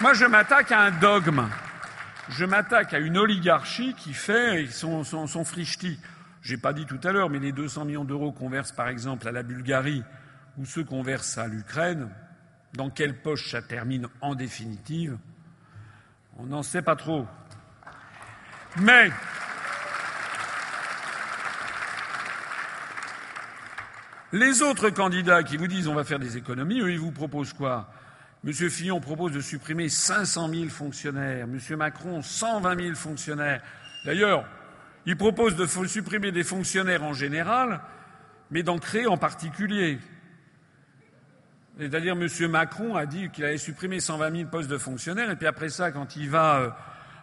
Moi, 0.00 0.14
je 0.14 0.24
m'attaque 0.24 0.72
à 0.72 0.80
un 0.80 0.90
dogme. 0.92 1.46
Je 2.30 2.46
m'attaque 2.46 2.94
à 2.94 2.98
une 2.98 3.18
oligarchie 3.18 3.92
qui 3.92 4.14
fait 4.14 4.66
son, 4.66 5.04
son, 5.04 5.26
son 5.26 5.44
frichti. 5.44 6.00
J'ai 6.40 6.56
pas 6.56 6.72
dit 6.72 6.86
tout 6.86 7.00
à 7.04 7.12
l'heure, 7.12 7.28
mais 7.28 7.38
les 7.38 7.52
200 7.52 7.84
millions 7.84 8.06
d'euros 8.06 8.32
qu'on 8.32 8.48
verse, 8.48 8.72
par 8.72 8.88
exemple, 8.88 9.28
à 9.28 9.32
la 9.32 9.42
Bulgarie 9.42 10.02
ou 10.56 10.64
ceux 10.64 10.84
qu'on 10.84 11.02
verse 11.02 11.36
à 11.36 11.46
l'Ukraine, 11.46 12.08
dans 12.72 12.88
quelle 12.88 13.20
poche 13.20 13.50
ça 13.50 13.60
termine 13.60 14.08
en 14.22 14.34
définitive? 14.34 15.18
On 16.38 16.46
n'en 16.46 16.62
sait 16.62 16.82
pas 16.82 16.96
trop. 16.96 17.26
Mais 18.78 19.10
les 24.32 24.62
autres 24.62 24.88
candidats 24.88 25.42
qui 25.42 25.58
vous 25.58 25.66
disent 25.66 25.88
on 25.88 25.94
va 25.94 26.04
faire 26.04 26.18
des 26.18 26.38
économies, 26.38 26.80
eux, 26.80 26.90
ils 26.90 26.98
vous 26.98 27.12
proposent 27.12 27.52
quoi? 27.52 27.92
Monsieur 28.42 28.70
Fillon 28.70 29.00
propose 29.00 29.32
de 29.32 29.40
supprimer 29.40 29.90
500 29.90 30.48
000 30.48 30.68
fonctionnaires. 30.68 31.46
Monsieur 31.46 31.76
Macron, 31.76 32.22
120 32.22 32.82
000 32.82 32.94
fonctionnaires. 32.94 33.60
D'ailleurs, 34.06 34.46
il 35.04 35.16
propose 35.16 35.56
de 35.56 35.66
supprimer 35.86 36.32
des 36.32 36.42
fonctionnaires 36.42 37.02
en 37.02 37.12
général, 37.12 37.80
mais 38.50 38.62
d'en 38.62 38.78
créer 38.78 39.06
en 39.06 39.18
particulier. 39.18 39.98
C'est-à-dire, 41.78 42.14
M. 42.14 42.50
Macron 42.50 42.96
a 42.96 43.04
dit 43.04 43.28
qu'il 43.28 43.44
allait 43.44 43.58
supprimer 43.58 44.00
120 44.00 44.36
000 44.36 44.48
postes 44.48 44.70
de 44.70 44.78
fonctionnaires, 44.78 45.30
et 45.30 45.36
puis 45.36 45.46
après 45.46 45.68
ça, 45.68 45.92
quand 45.92 46.16
il 46.16 46.30
va 46.30 46.60
euh, 46.60 46.70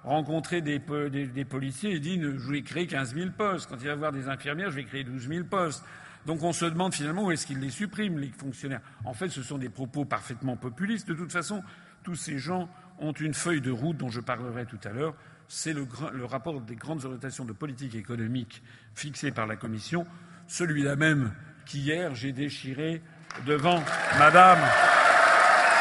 rencontrer 0.04 0.62
des, 0.62 0.80
des, 0.80 1.46
policiers, 1.46 1.94
il 1.94 2.02
dit 2.02 2.22
je 2.22 2.52
vais 2.52 2.62
créer 2.62 2.86
15 2.86 3.16
000 3.16 3.30
postes. 3.36 3.68
Quand 3.70 3.78
il 3.82 3.88
va 3.88 3.96
voir 3.96 4.12
des 4.12 4.30
infirmières, 4.30 4.70
je 4.70 4.76
vais 4.76 4.84
créer 4.84 5.04
12 5.04 5.28
000 5.28 5.46
postes. 5.46 5.84
Donc 6.28 6.44
on 6.44 6.52
se 6.52 6.66
demande 6.66 6.94
finalement 6.94 7.24
où 7.24 7.32
est-ce 7.32 7.48
qu'il 7.48 7.60
les 7.60 7.70
supprime, 7.70 8.20
les 8.20 8.28
fonctionnaires. 8.28 8.82
En 9.06 9.14
fait, 9.14 9.30
ce 9.30 9.42
sont 9.42 9.58
des 9.58 9.70
propos 9.70 10.04
parfaitement 10.04 10.58
populistes. 10.58 11.08
De 11.08 11.14
toute 11.14 11.32
façon, 11.32 11.64
tous 12.04 12.16
ces 12.16 12.38
gens 12.38 12.70
ont 13.00 13.14
une 13.14 13.34
feuille 13.34 13.62
de 13.62 13.72
route 13.72 13.96
dont 13.96 14.10
je 14.10 14.20
parlerai 14.20 14.66
tout 14.66 14.80
à 14.84 14.90
l'heure. 14.90 15.16
C'est 15.48 15.72
le, 15.72 15.88
rapport 16.26 16.60
des 16.60 16.76
grandes 16.76 17.06
orientations 17.06 17.46
de 17.46 17.54
politique 17.54 17.96
économique 17.96 18.62
fixé 18.94 19.32
par 19.32 19.48
la 19.48 19.56
Commission, 19.56 20.06
celui-là 20.48 20.98
même 20.98 21.32
qu'hier 21.66 22.14
j'ai 22.14 22.34
déchiré 22.34 23.02
devant 23.46 23.82
Madame 24.20 24.60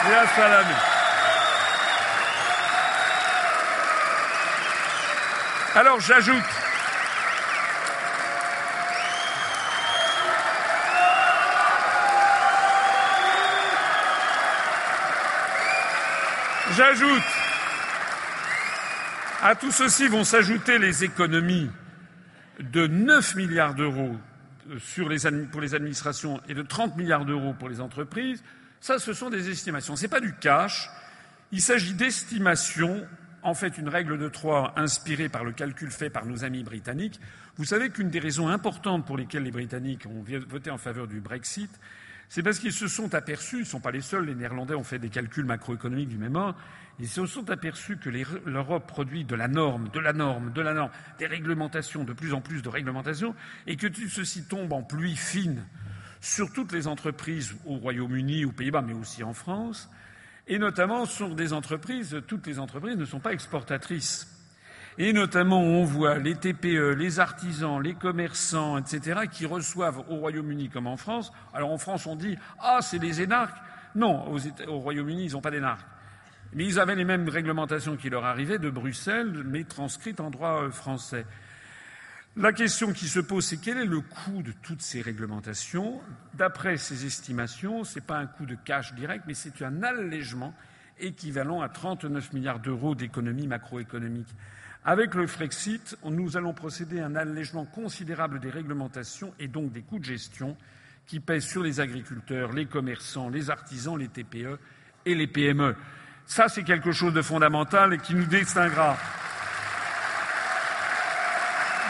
Léa 0.06 0.26
Salamé. 0.28 0.74
Alors 5.74 5.98
j'ajoute 5.98 6.65
J'ajoute 16.76 17.22
à 19.42 19.54
tout 19.54 19.70
ceci 19.70 20.08
vont 20.08 20.24
s'ajouter 20.24 20.78
les 20.78 21.04
économies 21.04 21.70
de 22.60 22.86
9 22.86 23.34
milliards 23.36 23.74
d'euros 23.74 24.16
pour 25.52 25.60
les 25.60 25.74
administrations 25.74 26.40
et 26.48 26.54
de 26.54 26.62
30 26.62 26.96
milliards 26.96 27.24
d'euros 27.24 27.54
pour 27.54 27.70
les 27.70 27.80
entreprises, 27.80 28.42
ça, 28.80 28.98
ce 28.98 29.14
sont 29.14 29.30
des 29.30 29.48
estimations. 29.48 29.96
Ce 29.96 30.02
n'est 30.02 30.08
pas 30.08 30.20
du 30.20 30.34
cash. 30.34 30.90
Il 31.50 31.62
s'agit 31.62 31.94
d'estimations, 31.94 33.06
en 33.42 33.54
fait, 33.54 33.78
une 33.78 33.88
règle 33.88 34.18
de 34.18 34.28
trois 34.28 34.74
inspirée 34.76 35.28
par 35.28 35.44
le 35.44 35.52
calcul 35.52 35.90
fait 35.90 36.10
par 36.10 36.26
nos 36.26 36.44
amis 36.44 36.62
britanniques. 36.62 37.20
Vous 37.56 37.64
savez 37.64 37.88
qu'une 37.88 38.10
des 38.10 38.18
raisons 38.18 38.48
importantes 38.48 39.06
pour 39.06 39.16
lesquelles 39.16 39.44
les 39.44 39.50
Britanniques 39.50 40.06
ont 40.06 40.24
voté 40.46 40.70
en 40.70 40.78
faveur 40.78 41.06
du 41.06 41.20
Brexit, 41.20 41.70
c'est 42.28 42.42
parce 42.42 42.58
qu'ils 42.58 42.72
se 42.72 42.88
sont 42.88 43.14
aperçus, 43.14 43.56
ils 43.56 43.60
ne 43.60 43.64
sont 43.64 43.80
pas 43.80 43.90
les 43.90 44.00
seuls, 44.00 44.26
les 44.26 44.34
Néerlandais 44.34 44.74
ont 44.74 44.84
fait 44.84 44.98
des 44.98 45.08
calculs 45.08 45.44
macroéconomiques 45.44 46.08
du 46.08 46.18
même 46.18 46.36
ordre, 46.36 46.58
ils 46.98 47.08
se 47.08 47.26
sont 47.26 47.50
aperçus 47.50 47.98
que 47.98 48.08
l'Europe 48.46 48.86
produit 48.86 49.24
de 49.24 49.34
la 49.34 49.48
norme, 49.48 49.88
de 49.90 50.00
la 50.00 50.12
norme, 50.12 50.52
de 50.52 50.60
la 50.60 50.72
norme, 50.72 50.90
des 51.18 51.26
réglementations, 51.26 52.04
de 52.04 52.12
plus 52.12 52.32
en 52.32 52.40
plus 52.40 52.62
de 52.62 52.68
réglementations, 52.68 53.34
et 53.66 53.76
que 53.76 53.86
tout 53.86 54.08
ceci 54.08 54.44
tombe 54.44 54.72
en 54.72 54.82
pluie 54.82 55.16
fine 55.16 55.62
sur 56.20 56.52
toutes 56.52 56.72
les 56.72 56.86
entreprises 56.86 57.54
au 57.66 57.76
Royaume-Uni, 57.76 58.44
aux 58.44 58.52
Pays-Bas, 58.52 58.82
mais 58.82 58.94
aussi 58.94 59.22
en 59.22 59.34
France, 59.34 59.90
et 60.48 60.58
notamment 60.58 61.04
sur 61.06 61.34
des 61.34 61.52
entreprises, 61.52 62.22
toutes 62.26 62.46
les 62.46 62.58
entreprises 62.58 62.96
ne 62.96 63.04
sont 63.04 63.20
pas 63.20 63.32
exportatrices. 63.32 64.35
Et 64.98 65.12
notamment, 65.12 65.60
on 65.60 65.84
voit 65.84 66.18
les 66.18 66.34
TPE, 66.34 66.94
les 66.94 67.20
artisans, 67.20 67.82
les 67.82 67.94
commerçants, 67.94 68.78
etc., 68.78 69.20
qui 69.30 69.44
reçoivent 69.44 70.02
au 70.08 70.16
Royaume-Uni 70.16 70.70
comme 70.70 70.86
en 70.86 70.96
France. 70.96 71.32
Alors 71.52 71.70
en 71.70 71.78
France, 71.78 72.06
on 72.06 72.16
dit 72.16 72.38
Ah, 72.60 72.78
c'est 72.80 72.98
des 72.98 73.20
énarques. 73.20 73.58
Non, 73.94 74.34
au 74.68 74.78
Royaume-Uni, 74.78 75.26
ils 75.26 75.32
n'ont 75.32 75.40
pas 75.42 75.50
d'énarques. 75.50 75.86
Mais 76.54 76.64
ils 76.64 76.78
avaient 76.80 76.94
les 76.94 77.04
mêmes 77.04 77.28
réglementations 77.28 77.96
qui 77.96 78.08
leur 78.08 78.24
arrivaient 78.24 78.58
de 78.58 78.70
Bruxelles, 78.70 79.42
mais 79.44 79.64
transcrites 79.64 80.20
en 80.20 80.30
droit 80.30 80.62
euh, 80.62 80.70
français. 80.70 81.26
La 82.36 82.52
question 82.52 82.92
qui 82.92 83.08
se 83.08 83.20
pose, 83.20 83.46
c'est 83.46 83.56
quel 83.56 83.78
est 83.78 83.86
le 83.86 84.00
coût 84.00 84.42
de 84.42 84.52
toutes 84.62 84.82
ces 84.82 85.00
réglementations? 85.00 86.00
D'après 86.34 86.76
ces 86.76 87.06
estimations, 87.06 87.84
ce 87.84 87.98
n'est 87.98 88.04
pas 88.04 88.18
un 88.18 88.26
coût 88.26 88.46
de 88.46 88.54
cash 88.54 88.94
direct, 88.94 89.24
mais 89.26 89.34
c'est 89.34 89.62
un 89.62 89.82
allègement 89.82 90.54
équivalent 90.98 91.62
à 91.62 91.68
39 91.68 92.32
milliards 92.32 92.60
d'euros 92.60 92.94
d'économie 92.94 93.46
macroéconomique. 93.46 94.28
Avec 94.88 95.16
le 95.16 95.26
Frexit, 95.26 95.98
nous 96.04 96.36
allons 96.36 96.54
procéder 96.54 97.00
à 97.00 97.06
un 97.06 97.16
allègement 97.16 97.64
considérable 97.64 98.38
des 98.38 98.50
réglementations 98.50 99.34
et 99.40 99.48
donc 99.48 99.72
des 99.72 99.82
coûts 99.82 99.98
de 99.98 100.04
gestion 100.04 100.56
qui 101.08 101.18
pèsent 101.18 101.48
sur 101.48 101.64
les 101.64 101.80
agriculteurs, 101.80 102.52
les 102.52 102.66
commerçants, 102.66 103.28
les 103.28 103.50
artisans, 103.50 103.98
les 103.98 104.06
TPE 104.06 104.60
et 105.04 105.16
les 105.16 105.26
PME. 105.26 105.74
Ça, 106.24 106.48
c'est 106.48 106.62
quelque 106.62 106.92
chose 106.92 107.12
de 107.12 107.20
fondamental 107.20 107.94
et 107.94 107.98
qui 107.98 108.14
nous 108.14 108.26
distinguera 108.26 108.96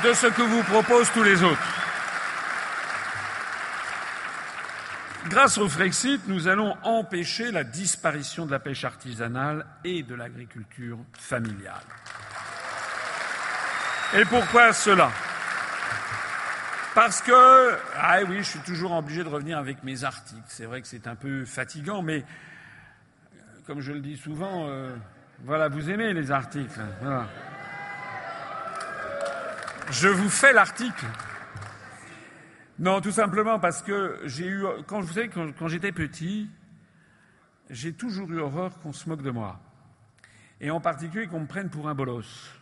de 0.02 0.14
ce 0.14 0.28
que 0.28 0.42
vous 0.42 0.62
proposent 0.62 1.12
tous 1.12 1.22
les 1.22 1.42
autres. 1.42 1.76
Grâce 5.28 5.58
au 5.58 5.68
Frexit, 5.68 6.26
nous 6.28 6.48
allons 6.48 6.74
empêcher 6.82 7.52
la 7.52 7.64
disparition 7.64 8.46
de 8.46 8.52
la 8.52 8.58
pêche 8.58 8.84
artisanale 8.84 9.66
et 9.84 10.02
de 10.02 10.14
l'agriculture 10.14 10.98
familiale. 11.18 11.84
Et 14.14 14.24
pourquoi 14.24 14.72
cela? 14.72 15.10
Parce 16.94 17.20
que, 17.20 17.76
ah 17.96 18.20
oui, 18.26 18.38
je 18.38 18.50
suis 18.50 18.60
toujours 18.60 18.92
obligé 18.92 19.22
de 19.22 19.28
revenir 19.28 19.58
avec 19.58 19.82
mes 19.82 20.04
articles. 20.04 20.42
C'est 20.46 20.64
vrai 20.64 20.80
que 20.80 20.86
c'est 20.86 21.06
un 21.06 21.16
peu 21.16 21.44
fatigant, 21.44 22.02
mais 22.02 22.24
comme 23.66 23.80
je 23.80 23.92
le 23.92 24.00
dis 24.00 24.16
souvent, 24.16 24.68
euh, 24.68 24.96
voilà, 25.44 25.68
vous 25.68 25.90
aimez 25.90 26.14
les 26.14 26.30
articles. 26.30 26.80
Voilà. 27.02 27.26
Je 29.90 30.08
vous 30.08 30.30
fais 30.30 30.52
l'article. 30.52 31.04
Non, 32.78 33.00
tout 33.00 33.10
simplement 33.10 33.58
parce 33.58 33.82
que 33.82 34.20
j'ai 34.24 34.46
eu, 34.46 34.64
quand 34.86 35.00
vous 35.00 35.14
quand, 35.58 35.68
j'étais 35.68 35.92
petit, 35.92 36.48
j'ai 37.70 37.92
toujours 37.92 38.30
eu 38.30 38.38
horreur 38.38 38.78
qu'on 38.80 38.92
se 38.92 39.08
moque 39.08 39.22
de 39.22 39.30
moi. 39.30 39.58
Et 40.60 40.70
en 40.70 40.80
particulier 40.80 41.26
qu'on 41.26 41.40
me 41.40 41.46
prenne 41.46 41.70
pour 41.70 41.88
un 41.88 41.94
bolos. 41.94 42.52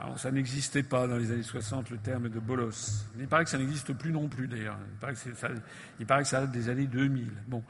Alors, 0.00 0.18
ça 0.18 0.30
n'existait 0.30 0.84
pas 0.84 1.08
dans 1.08 1.16
les 1.16 1.32
années 1.32 1.42
60, 1.42 1.90
le 1.90 1.98
terme 1.98 2.28
de 2.28 2.38
bolos. 2.38 3.06
Il 3.18 3.26
paraît 3.26 3.44
que 3.44 3.50
ça 3.50 3.58
n'existe 3.58 3.92
plus 3.94 4.12
non 4.12 4.28
plus, 4.28 4.46
d'ailleurs. 4.46 4.78
Il, 4.92 4.98
paraît 4.98 5.14
que 5.14 5.18
ça, 5.18 5.48
que 5.48 6.24
ça 6.24 6.40
date 6.40 6.52
des 6.52 6.68
années 6.68 6.86
2000. 6.86 7.32
Bon. 7.48 7.64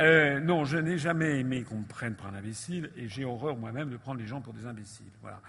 Euh, 0.00 0.40
non, 0.40 0.64
je 0.64 0.76
n'ai 0.78 0.98
jamais 0.98 1.40
aimé 1.40 1.62
qu'on 1.62 1.78
me 1.78 1.84
prenne 1.84 2.14
pour 2.14 2.26
un 2.26 2.34
imbécile 2.34 2.90
et 2.96 3.08
j'ai 3.08 3.24
horreur 3.24 3.56
moi-même 3.56 3.90
de 3.90 3.96
prendre 3.96 4.20
les 4.20 4.26
gens 4.26 4.40
pour 4.40 4.52
des 4.52 4.66
imbéciles. 4.66 5.06
Voilà. 5.22 5.40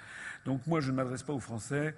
Donc 0.45 0.65
moi, 0.68 0.81
je 0.81 0.91
ne 0.91 0.95
m'adresse 0.95 1.23
pas 1.23 1.34
aux 1.34 1.39
Français 1.39 1.95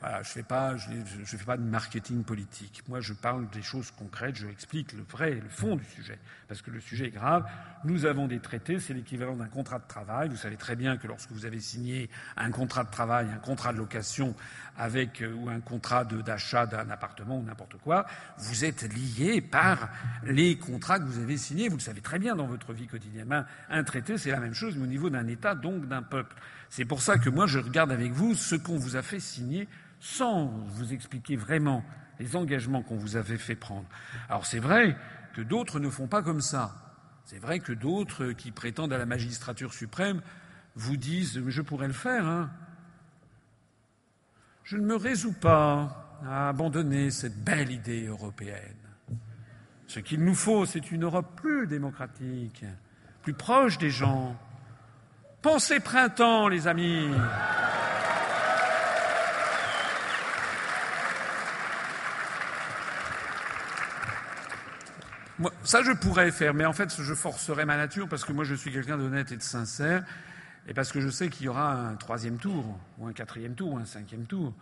voilà, 0.00 0.22
je 0.22 0.28
ne 0.28 0.32
fais, 0.34 0.42
pas, 0.42 0.76
je, 0.76 1.36
fais 1.36 1.44
pas 1.44 1.56
de 1.56 1.62
marketing 1.62 2.22
politique. 2.22 2.82
Moi, 2.86 3.00
je 3.00 3.14
parle 3.14 3.48
des 3.48 3.62
choses 3.62 3.90
concrètes, 3.90 4.36
je 4.36 4.46
explique 4.46 4.92
le 4.92 5.02
vrai, 5.02 5.30
le 5.34 5.48
fond 5.48 5.76
du 5.76 5.84
sujet. 5.84 6.18
Parce 6.48 6.60
que 6.60 6.70
le 6.70 6.80
sujet 6.80 7.06
est 7.06 7.10
grave. 7.10 7.48
Nous 7.84 8.04
avons 8.04 8.26
des 8.26 8.40
traités, 8.40 8.78
c'est 8.78 8.92
l'équivalent 8.92 9.36
d'un 9.36 9.48
contrat 9.48 9.78
de 9.78 9.86
travail. 9.88 10.28
Vous 10.28 10.36
savez 10.36 10.56
très 10.56 10.76
bien 10.76 10.98
que 10.98 11.06
lorsque 11.06 11.32
vous 11.32 11.46
avez 11.46 11.60
signé 11.60 12.10
un 12.36 12.50
contrat 12.50 12.84
de 12.84 12.90
travail, 12.90 13.26
un 13.34 13.38
contrat 13.38 13.72
de 13.72 13.78
location 13.78 14.34
avec, 14.76 15.22
euh, 15.22 15.32
ou 15.32 15.48
un 15.48 15.60
contrat 15.60 16.04
d'achat 16.04 16.66
d'un 16.66 16.90
appartement 16.90 17.38
ou 17.38 17.42
n'importe 17.42 17.78
quoi, 17.78 18.06
vous 18.36 18.66
êtes 18.66 18.82
lié 18.92 19.40
par 19.40 19.88
les 20.24 20.58
contrats 20.58 20.98
que 20.98 21.04
vous 21.04 21.20
avez 21.20 21.38
signés. 21.38 21.68
Vous 21.68 21.76
le 21.76 21.82
savez 21.82 22.02
très 22.02 22.18
bien 22.18 22.36
dans 22.36 22.46
votre 22.46 22.74
vie 22.74 22.86
quotidienne. 22.86 23.46
Un 23.70 23.84
traité, 23.84 24.18
c'est 24.18 24.30
la 24.30 24.40
même 24.40 24.54
chose, 24.54 24.76
mais 24.76 24.84
au 24.84 24.88
niveau 24.88 25.08
d'un 25.08 25.26
État, 25.26 25.54
donc 25.54 25.88
d'un 25.88 26.02
peuple. 26.02 26.36
C'est 26.68 26.84
pour 26.84 27.00
ça 27.00 27.16
que 27.16 27.30
moi, 27.30 27.46
je 27.46 27.58
regarde 27.58 27.92
avec 27.92 28.12
vous 28.12 28.34
ce 28.34 28.56
qu'on 28.56 28.76
vous 28.76 28.96
a 28.96 29.02
fait 29.02 29.20
signer 29.20 29.68
sans 30.00 30.46
vous 30.46 30.92
expliquer 30.92 31.36
vraiment 31.36 31.84
les 32.18 32.36
engagements 32.36 32.82
qu'on 32.82 32.96
vous 32.96 33.16
avait 33.16 33.38
fait 33.38 33.56
prendre. 33.56 33.86
Alors 34.28 34.46
c'est 34.46 34.58
vrai 34.58 34.96
que 35.34 35.42
d'autres 35.42 35.80
ne 35.80 35.90
font 35.90 36.06
pas 36.06 36.22
comme 36.22 36.40
ça. 36.40 36.74
C'est 37.24 37.38
vrai 37.38 37.58
que 37.58 37.72
d'autres 37.72 38.32
qui 38.32 38.52
prétendent 38.52 38.92
à 38.92 38.98
la 38.98 39.06
magistrature 39.06 39.74
suprême 39.74 40.22
vous 40.76 40.96
disent 40.96 41.42
je 41.46 41.62
pourrais 41.62 41.88
le 41.88 41.92
faire. 41.92 42.26
Hein. 42.26 42.50
Je 44.64 44.76
ne 44.76 44.86
me 44.86 44.96
résous 44.96 45.32
pas 45.32 46.20
à 46.24 46.48
abandonner 46.48 47.10
cette 47.10 47.42
belle 47.42 47.70
idée 47.70 48.06
européenne. 48.06 48.76
Ce 49.86 50.00
qu'il 50.00 50.24
nous 50.24 50.34
faut, 50.34 50.66
c'est 50.66 50.90
une 50.90 51.04
Europe 51.04 51.36
plus 51.36 51.66
démocratique, 51.66 52.64
plus 53.22 53.34
proche 53.34 53.78
des 53.78 53.90
gens. 53.90 54.36
Pensez 55.42 55.78
printemps, 55.78 56.48
les 56.48 56.66
amis. 56.66 57.08
Ça, 65.64 65.82
je 65.82 65.92
pourrais 65.92 66.30
faire, 66.30 66.54
mais 66.54 66.64
en 66.64 66.72
fait, 66.72 66.94
je 67.00 67.14
forcerais 67.14 67.64
ma 67.64 67.76
nature 67.76 68.08
parce 68.08 68.24
que 68.24 68.32
moi, 68.32 68.44
je 68.44 68.54
suis 68.54 68.72
quelqu'un 68.72 68.96
d'honnête 68.96 69.32
et 69.32 69.36
de 69.36 69.42
sincère, 69.42 70.02
et 70.68 70.74
parce 70.74 70.92
que 70.92 71.00
je 71.00 71.08
sais 71.08 71.28
qu'il 71.28 71.46
y 71.46 71.48
aura 71.48 71.72
un 71.72 71.94
troisième 71.94 72.38
tour, 72.38 72.78
ou 72.98 73.06
un 73.06 73.12
quatrième 73.12 73.54
tour, 73.54 73.72
ou 73.74 73.78
un 73.78 73.84
cinquième 73.84 74.24
tour. 74.24 74.52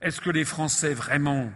Est-ce 0.00 0.20
que 0.20 0.30
les 0.30 0.44
Français, 0.44 0.94
vraiment, 0.94 1.50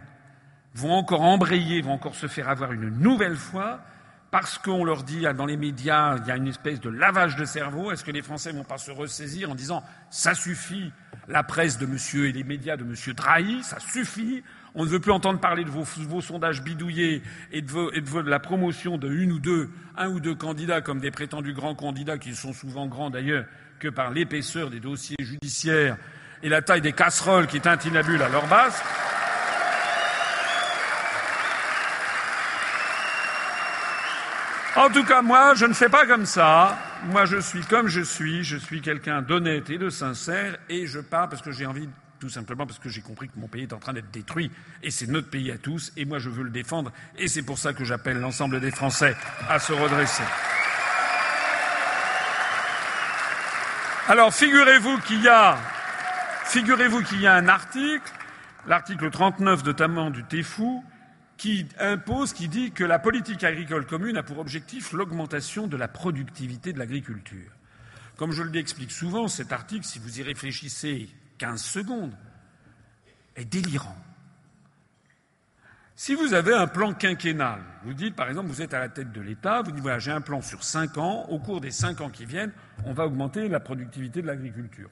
vont 0.73 0.93
encore 0.93 1.21
embrayer, 1.21 1.81
vont 1.81 1.93
encore 1.93 2.15
se 2.15 2.27
faire 2.27 2.49
avoir 2.49 2.71
une 2.71 2.89
nouvelle 2.89 3.35
fois 3.35 3.81
parce 4.29 4.57
qu'on 4.57 4.83
leur 4.83 5.03
dit 5.03 5.25
dans 5.35 5.45
les 5.45 5.55
médias, 5.55 6.17
il 6.17 6.27
y 6.27 6.31
a 6.31 6.35
une 6.35 6.47
espèce 6.47 6.81
de 6.81 6.89
lavage 6.89 7.37
de 7.37 7.45
cerveau, 7.45 7.91
est-ce 7.91 8.03
que 8.03 8.11
les 8.11 8.21
Français 8.21 8.51
vont 8.51 8.65
pas 8.65 8.77
se 8.77 8.91
ressaisir 8.91 9.49
en 9.49 9.55
disant 9.55 9.83
ça 10.09 10.33
suffit, 10.33 10.91
la 11.27 11.43
presse 11.43 11.77
de 11.77 11.85
monsieur 11.85 12.27
et 12.27 12.33
les 12.33 12.43
médias 12.43 12.77
de 12.77 12.83
monsieur 12.83 13.13
Drahi, 13.13 13.63
ça 13.63 13.79
suffit, 13.79 14.43
on 14.77 14.85
ne 14.85 14.89
veut 14.89 14.99
plus 14.99 15.11
entendre 15.11 15.39
parler 15.39 15.65
de 15.65 15.71
vos, 15.71 16.21
sondages 16.21 16.61
bidouillés 16.61 17.23
et, 17.51 17.61
de, 17.63 18.29
la 18.29 18.39
promotion 18.39 18.99
de 18.99 19.09
ou 19.09 19.39
deux, 19.39 19.69
un 19.97 20.07
ou 20.09 20.19
deux 20.19 20.35
candidats 20.35 20.81
comme 20.81 20.99
des 20.99 21.09
prétendus 21.09 21.53
grands 21.53 21.73
candidats 21.73 22.19
qui 22.19 22.35
sont 22.35 22.53
souvent 22.53 22.85
grands 22.85 23.09
d'ailleurs 23.09 23.45
que 23.79 23.87
par 23.87 24.11
l'épaisseur 24.11 24.69
des 24.69 24.79
dossiers 24.79 25.17
judiciaires 25.19 25.97
et 26.43 26.49
la 26.49 26.61
taille 26.61 26.81
des 26.81 26.93
casseroles 26.93 27.47
qui 27.47 27.59
tintinabulent 27.59 28.21
à 28.21 28.29
leur 28.29 28.45
base. 28.45 28.79
En 34.75 34.89
tout 34.91 35.03
cas, 35.03 35.23
moi, 35.23 35.55
je 35.55 35.65
ne 35.65 35.73
fais 35.73 35.89
pas 35.89 36.05
comme 36.05 36.27
ça. 36.27 36.77
Moi, 37.05 37.25
je 37.25 37.39
suis 37.39 37.61
comme 37.61 37.87
je 37.87 38.01
suis. 38.01 38.43
Je 38.43 38.57
suis 38.57 38.81
quelqu'un 38.81 39.23
d'honnête 39.23 39.71
et 39.71 39.79
de 39.79 39.89
sincère 39.89 40.55
et 40.69 40.85
je 40.85 40.99
pars 40.99 41.29
parce 41.29 41.41
que 41.41 41.51
j'ai 41.51 41.65
envie 41.65 41.89
tout 42.19 42.29
simplement 42.29 42.65
parce 42.65 42.79
que 42.79 42.89
j'ai 42.89 43.01
compris 43.01 43.29
que 43.29 43.39
mon 43.39 43.47
pays 43.47 43.63
est 43.63 43.73
en 43.73 43.79
train 43.79 43.93
d'être 43.93 44.11
détruit, 44.11 44.51
et 44.83 44.91
c'est 44.91 45.07
notre 45.07 45.29
pays 45.29 45.51
à 45.51 45.57
tous, 45.57 45.91
et 45.97 46.05
moi 46.05 46.19
je 46.19 46.29
veux 46.29 46.43
le 46.43 46.49
défendre, 46.49 46.91
et 47.17 47.27
c'est 47.27 47.43
pour 47.43 47.57
ça 47.57 47.73
que 47.73 47.83
j'appelle 47.83 48.19
l'ensemble 48.19 48.59
des 48.59 48.71
Français 48.71 49.15
à 49.49 49.59
se 49.59 49.73
redresser. 49.73 50.23
Alors 54.07 54.33
figurez-vous 54.33 54.99
qu'il 54.99 55.21
y 55.21 55.27
a, 55.27 55.57
figurez-vous 56.45 57.03
qu'il 57.03 57.21
y 57.21 57.27
a 57.27 57.35
un 57.35 57.47
article, 57.47 58.11
l'article 58.65 59.11
39 59.11 59.65
notamment 59.65 60.09
du 60.09 60.23
TEFU, 60.23 60.81
qui 61.37 61.67
impose, 61.79 62.33
qui 62.33 62.47
dit 62.47 62.71
que 62.71 62.83
la 62.83 62.99
politique 62.99 63.43
agricole 63.43 63.85
commune 63.85 64.17
a 64.17 64.23
pour 64.23 64.39
objectif 64.39 64.91
l'augmentation 64.91 65.67
de 65.67 65.77
la 65.77 65.87
productivité 65.87 66.73
de 66.73 66.79
l'agriculture. 66.79 67.51
Comme 68.15 68.31
je 68.31 68.41
l'explique 68.41 68.91
souvent, 68.91 69.27
cet 69.27 69.51
article, 69.51 69.85
si 69.85 69.99
vous 69.99 70.19
y 70.19 70.23
réfléchissez 70.23 71.09
15 71.37 71.61
secondes 71.61 72.15
est 73.35 73.45
délirant. 73.45 73.95
Si 75.95 76.13
vous 76.13 76.35
avez 76.35 76.53
un 76.53 76.67
plan 76.67 76.93
quinquennal, 76.93 77.59
vous 77.83 77.93
dites 77.93 78.15
par 78.15 78.29
exemple, 78.29 78.49
vous 78.49 78.61
êtes 78.61 78.75
à 78.75 78.79
la 78.79 78.89
tête 78.89 79.11
de 79.11 79.21
l'État, 79.21 79.63
vous 79.63 79.71
dites 79.71 79.81
voilà, 79.81 79.97
j'ai 79.97 80.11
un 80.11 80.21
plan 80.21 80.41
sur 80.41 80.63
5 80.63 80.97
ans, 80.99 81.25
au 81.29 81.39
cours 81.39 81.59
des 81.59 81.71
5 81.71 82.01
ans 82.01 82.09
qui 82.09 82.25
viennent, 82.25 82.51
on 82.85 82.93
va 82.93 83.05
augmenter 83.07 83.47
la 83.47 83.59
productivité 83.59 84.21
de 84.21 84.27
l'agriculture. 84.27 84.91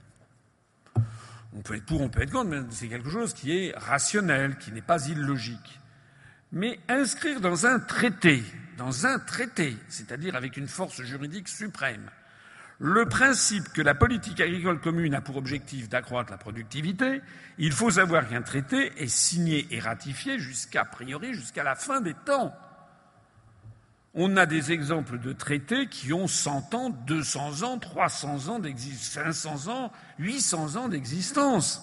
On 1.56 1.62
peut 1.62 1.76
être 1.76 1.86
pour, 1.86 2.02
on 2.02 2.10
peut 2.10 2.24
être 2.24 2.32
contre, 2.32 2.50
mais 2.50 2.62
c'est 2.72 2.88
quelque 2.88 3.10
chose 3.10 3.34
qui 3.34 3.56
est 3.56 3.78
rationnel, 3.78 4.58
qui 4.58 4.72
n'est 4.72 4.82
pas 4.82 5.08
illogique. 5.08 5.80
Mais 6.52 6.80
inscrire 6.90 7.40
dans 7.40 7.68
un 7.68 7.80
traité, 7.80 8.44
dans 8.78 9.06
un 9.06 9.20
traité, 9.20 9.78
c'est-à-dire 9.88 10.36
avec 10.36 10.58
une 10.58 10.68
force 10.68 11.02
juridique 11.04 11.48
suprême, 11.48 12.10
le 12.80 13.06
principe 13.06 13.70
que 13.70 13.82
la 13.82 13.96
politique 13.96 14.42
agricole 14.42 14.80
commune 14.80 15.16
a 15.16 15.22
pour 15.22 15.38
objectif 15.38 15.88
d'accroître 15.88 16.32
la 16.32 16.38
productivité, 16.38 17.22
il 17.58 17.72
faut 17.72 17.92
savoir 17.92 18.28
qu'un 18.28 18.42
traité 18.42 18.92
est 18.98 19.08
signé 19.08 19.68
et 19.72 19.80
ratifié 19.80 20.40
jusqu'à 20.40 20.84
priori 20.84 21.34
jusqu'à 21.34 21.64
la 21.64 21.76
fin 21.76 22.02
des 22.02 22.14
temps. 22.14 22.54
On 24.14 24.38
a 24.38 24.46
des 24.46 24.72
exemples 24.72 25.20
de 25.20 25.34
traités 25.34 25.88
qui 25.88 26.14
ont 26.14 26.28
100 26.28 26.74
ans, 26.74 26.90
200 26.90 27.64
ans, 27.64 27.78
300 27.78 28.48
ans 28.50 28.60
d'existence, 28.60 29.36
500 29.36 29.72
ans, 29.72 29.92
800 30.20 30.76
ans 30.78 30.88
d'existence. 30.88 31.82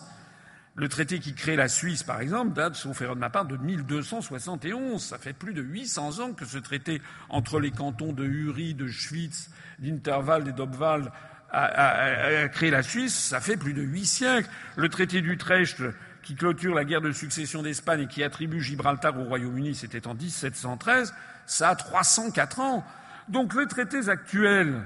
Le 0.75 0.89
traité 0.89 1.19
qui 1.19 1.35
crée 1.35 1.55
la 1.55 1.69
Suisse, 1.69 2.03
par 2.03 2.23
exemple, 2.23 2.55
date, 2.55 2.77
sauf 2.77 3.03
erreur 3.03 3.15
de 3.15 3.21
ma 3.21 3.29
part, 3.29 3.45
de 3.45 3.59
1271. 3.59 5.03
Ça 5.03 5.19
fait 5.19 5.35
plus 5.35 5.53
de 5.53 5.61
800 5.61 6.21
ans 6.21 6.33
que 6.33 6.47
ce 6.47 6.57
traité 6.57 7.03
entre 7.29 7.61
les 7.61 7.71
cantons 7.71 8.15
de 8.15 8.25
Uri, 8.25 8.73
de 8.73 8.87
Schwyz, 8.87 9.51
d'Interwald 9.81 10.49
et 10.49 10.53
d'Obwald 10.53 11.11
a, 11.51 12.49
créé 12.49 12.71
la 12.71 12.83
Suisse. 12.83 13.15
Ça 13.15 13.41
fait 13.41 13.59
plus 13.59 13.75
de 13.75 13.83
huit 13.83 14.07
siècles. 14.07 14.49
Le 14.77 14.89
traité 14.89 15.21
d'Utrecht, 15.21 15.83
qui 16.23 16.35
clôture 16.37 16.75
la 16.75 16.85
guerre 16.85 17.03
de 17.03 17.13
succession 17.13 17.63
d'Espagne 17.63 18.03
et 18.03 18.07
qui 18.07 18.23
attribue 18.23 18.63
Gibraltar 18.63 19.19
au 19.19 19.25
Royaume-Uni, 19.25 19.75
c'était 19.75 20.07
en 20.07 20.15
1713. 20.15 21.13
Ça 21.45 21.69
a 21.69 21.77
304 21.77 22.61
ans. 22.61 22.87
Donc 23.29 23.55
les 23.55 23.67
traités 23.67 24.09
actuels 24.09 24.83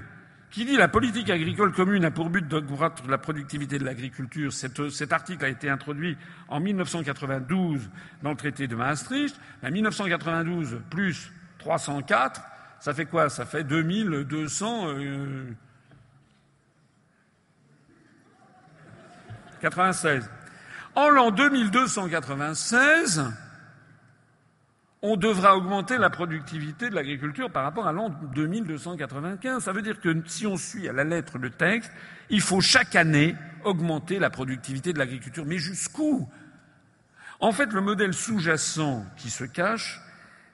qui 0.50 0.64
dit 0.64 0.76
la 0.76 0.88
politique 0.88 1.28
agricole 1.30 1.72
commune 1.72 2.04
a 2.04 2.10
pour 2.10 2.30
but 2.30 2.46
d'accroître 2.46 3.06
la 3.08 3.18
productivité 3.18 3.78
de 3.78 3.84
l'agriculture. 3.84 4.52
Cet, 4.52 5.12
article 5.12 5.44
a 5.44 5.48
été 5.48 5.68
introduit 5.68 6.16
en 6.48 6.60
1992 6.60 7.90
dans 8.22 8.30
le 8.30 8.36
traité 8.36 8.66
de 8.66 8.74
Maastricht. 8.74 9.38
En 9.62 9.70
1992 9.70 10.80
plus 10.90 11.32
304, 11.58 12.40
ça 12.80 12.94
fait 12.94 13.06
quoi? 13.06 13.28
Ça 13.28 13.44
fait 13.44 13.64
2200. 13.64 14.94
96. 19.60 20.24
Euh, 20.24 20.28
en 20.94 21.10
l'an 21.10 21.30
2296, 21.30 23.24
on 25.08 25.16
devra 25.16 25.56
augmenter 25.56 25.98
la 25.98 26.10
productivité 26.10 26.90
de 26.90 26.94
l'agriculture 26.94 27.50
par 27.50 27.62
rapport 27.62 27.86
à 27.86 27.92
l'an 27.92 28.10
2295. 28.34 29.62
Ça 29.62 29.72
veut 29.72 29.82
dire 29.82 30.00
que 30.00 30.22
si 30.26 30.46
on 30.46 30.56
suit 30.56 30.88
à 30.88 30.92
la 30.92 31.04
lettre 31.04 31.38
le 31.38 31.50
texte, 31.50 31.92
il 32.28 32.40
faut 32.40 32.60
chaque 32.60 32.96
année 32.96 33.36
augmenter 33.64 34.18
la 34.18 34.30
productivité 34.30 34.92
de 34.92 34.98
l'agriculture. 34.98 35.44
Mais 35.46 35.58
jusqu'où? 35.58 36.28
En 37.38 37.52
fait, 37.52 37.72
le 37.72 37.80
modèle 37.80 38.14
sous-jacent 38.14 39.04
qui 39.16 39.30
se 39.30 39.44
cache, 39.44 40.00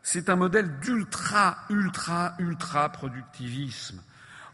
c'est 0.02 0.28
un 0.28 0.36
modèle 0.36 0.80
d'ultra, 0.80 1.56
ultra, 1.70 2.34
ultra 2.38 2.90
productivisme. 2.90 4.02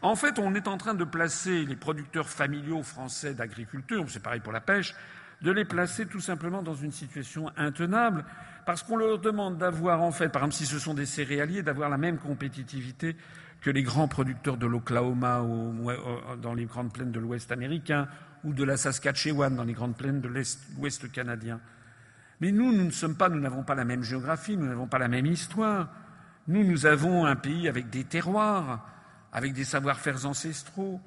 En 0.01 0.15
fait, 0.15 0.39
on 0.39 0.55
est 0.55 0.69
en 0.69 0.77
train 0.77 0.93
de 0.93 1.03
placer 1.03 1.65
les 1.65 1.75
producteurs 1.75 2.29
familiaux 2.29 2.83
français 2.83 3.33
d'agriculture, 3.33 4.05
c'est 4.07 4.23
pareil 4.23 4.39
pour 4.39 4.53
la 4.53 4.61
pêche, 4.61 4.95
de 5.41 5.51
les 5.51 5.65
placer 5.65 6.05
tout 6.05 6.21
simplement 6.21 6.61
dans 6.61 6.75
une 6.75 6.91
situation 6.91 7.51
intenable 7.57 8.23
parce 8.69 8.83
qu'on 8.83 8.97
leur 8.97 9.17
demande 9.17 9.57
d'avoir, 9.57 10.03
en 10.03 10.11
fait, 10.11 10.29
par 10.29 10.43
exemple, 10.43 10.53
si 10.53 10.67
ce 10.67 10.77
sont 10.77 10.93
des 10.93 11.07
céréaliers, 11.07 11.63
d'avoir 11.63 11.89
la 11.89 11.97
même 11.97 12.19
compétitivité 12.19 13.15
que 13.61 13.71
les 13.71 13.81
grands 13.81 14.07
producteurs 14.07 14.57
de 14.57 14.67
l'Oklahoma 14.67 15.41
ou, 15.41 15.89
dans 16.39 16.53
les 16.53 16.65
grandes 16.65 16.93
plaines 16.93 17.11
de 17.11 17.19
l'Ouest 17.19 17.51
américain 17.51 18.07
ou 18.43 18.53
de 18.53 18.63
la 18.63 18.77
Saskatchewan 18.77 19.55
dans 19.55 19.63
les 19.63 19.73
grandes 19.73 19.97
plaines 19.97 20.21
de 20.21 20.27
l'Ouest 20.27 21.11
canadien. 21.11 21.59
Mais 22.41 22.51
nous, 22.51 22.71
nous 22.71 22.83
ne 22.83 22.91
sommes 22.91 23.15
pas, 23.15 23.27
nous 23.27 23.39
n'avons 23.39 23.63
pas 23.63 23.73
la 23.73 23.85
même 23.85 24.03
géographie, 24.03 24.55
nous 24.55 24.67
n'avons 24.67 24.85
pas 24.85 24.99
la 24.99 25.07
même 25.07 25.25
histoire. 25.25 25.89
Nous, 26.47 26.63
nous 26.63 26.85
avons 26.85 27.25
un 27.25 27.35
pays 27.35 27.67
avec 27.67 27.89
des 27.89 28.03
terroirs, 28.03 28.87
avec 29.33 29.53
des 29.53 29.63
savoir-faire 29.63 30.27
ancestraux, 30.27 31.01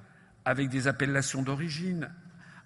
avec 0.45 0.69
des 0.69 0.89
appellations 0.89 1.43
d'origine, 1.43 2.11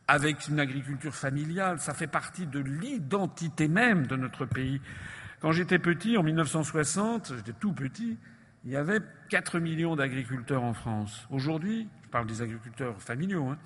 avec 0.09 0.49
une 0.49 0.61
agriculture 0.61 1.15
familiale. 1.15 1.81
Ça 1.81 1.95
fait 1.95 2.07
partie 2.07 2.47
de 2.47 2.61
l'identité 2.61 3.69
même 3.69 4.07
de 4.07 4.16
notre 4.16 4.47
pays. 4.47 4.81
Quand 5.41 5.53
j'étais 5.53 5.78
petit, 5.78 6.16
en 6.16 6.23
1960, 6.23 7.35
j'étais 7.37 7.53
tout 7.53 7.73
petit, 7.73 8.16
il 8.65 8.70
y 8.70 8.77
avait 8.77 9.01
4 9.28 9.59
millions 9.59 9.97
d'agriculteurs 9.97 10.62
en 10.62 10.74
France. 10.74 11.27
Aujourd'hui, 11.31 11.89
je 12.05 12.09
parle 12.09 12.27
des 12.27 12.43
agriculteurs 12.43 13.01
familiaux, 13.01 13.47
hein, 13.49 13.59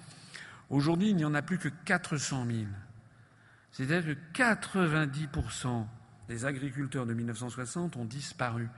aujourd'hui, 0.68 1.10
il 1.10 1.16
n'y 1.16 1.24
en 1.24 1.34
a 1.34 1.42
plus 1.42 1.58
que 1.58 1.68
400 1.68 2.44
000. 2.46 2.58
C'est-à-dire 3.72 4.14
que 4.14 4.42
90% 4.42 5.86
des 6.28 6.44
agriculteurs 6.44 7.06
de 7.06 7.14
1960 7.14 7.96
ont 7.96 8.04
disparu. 8.04 8.68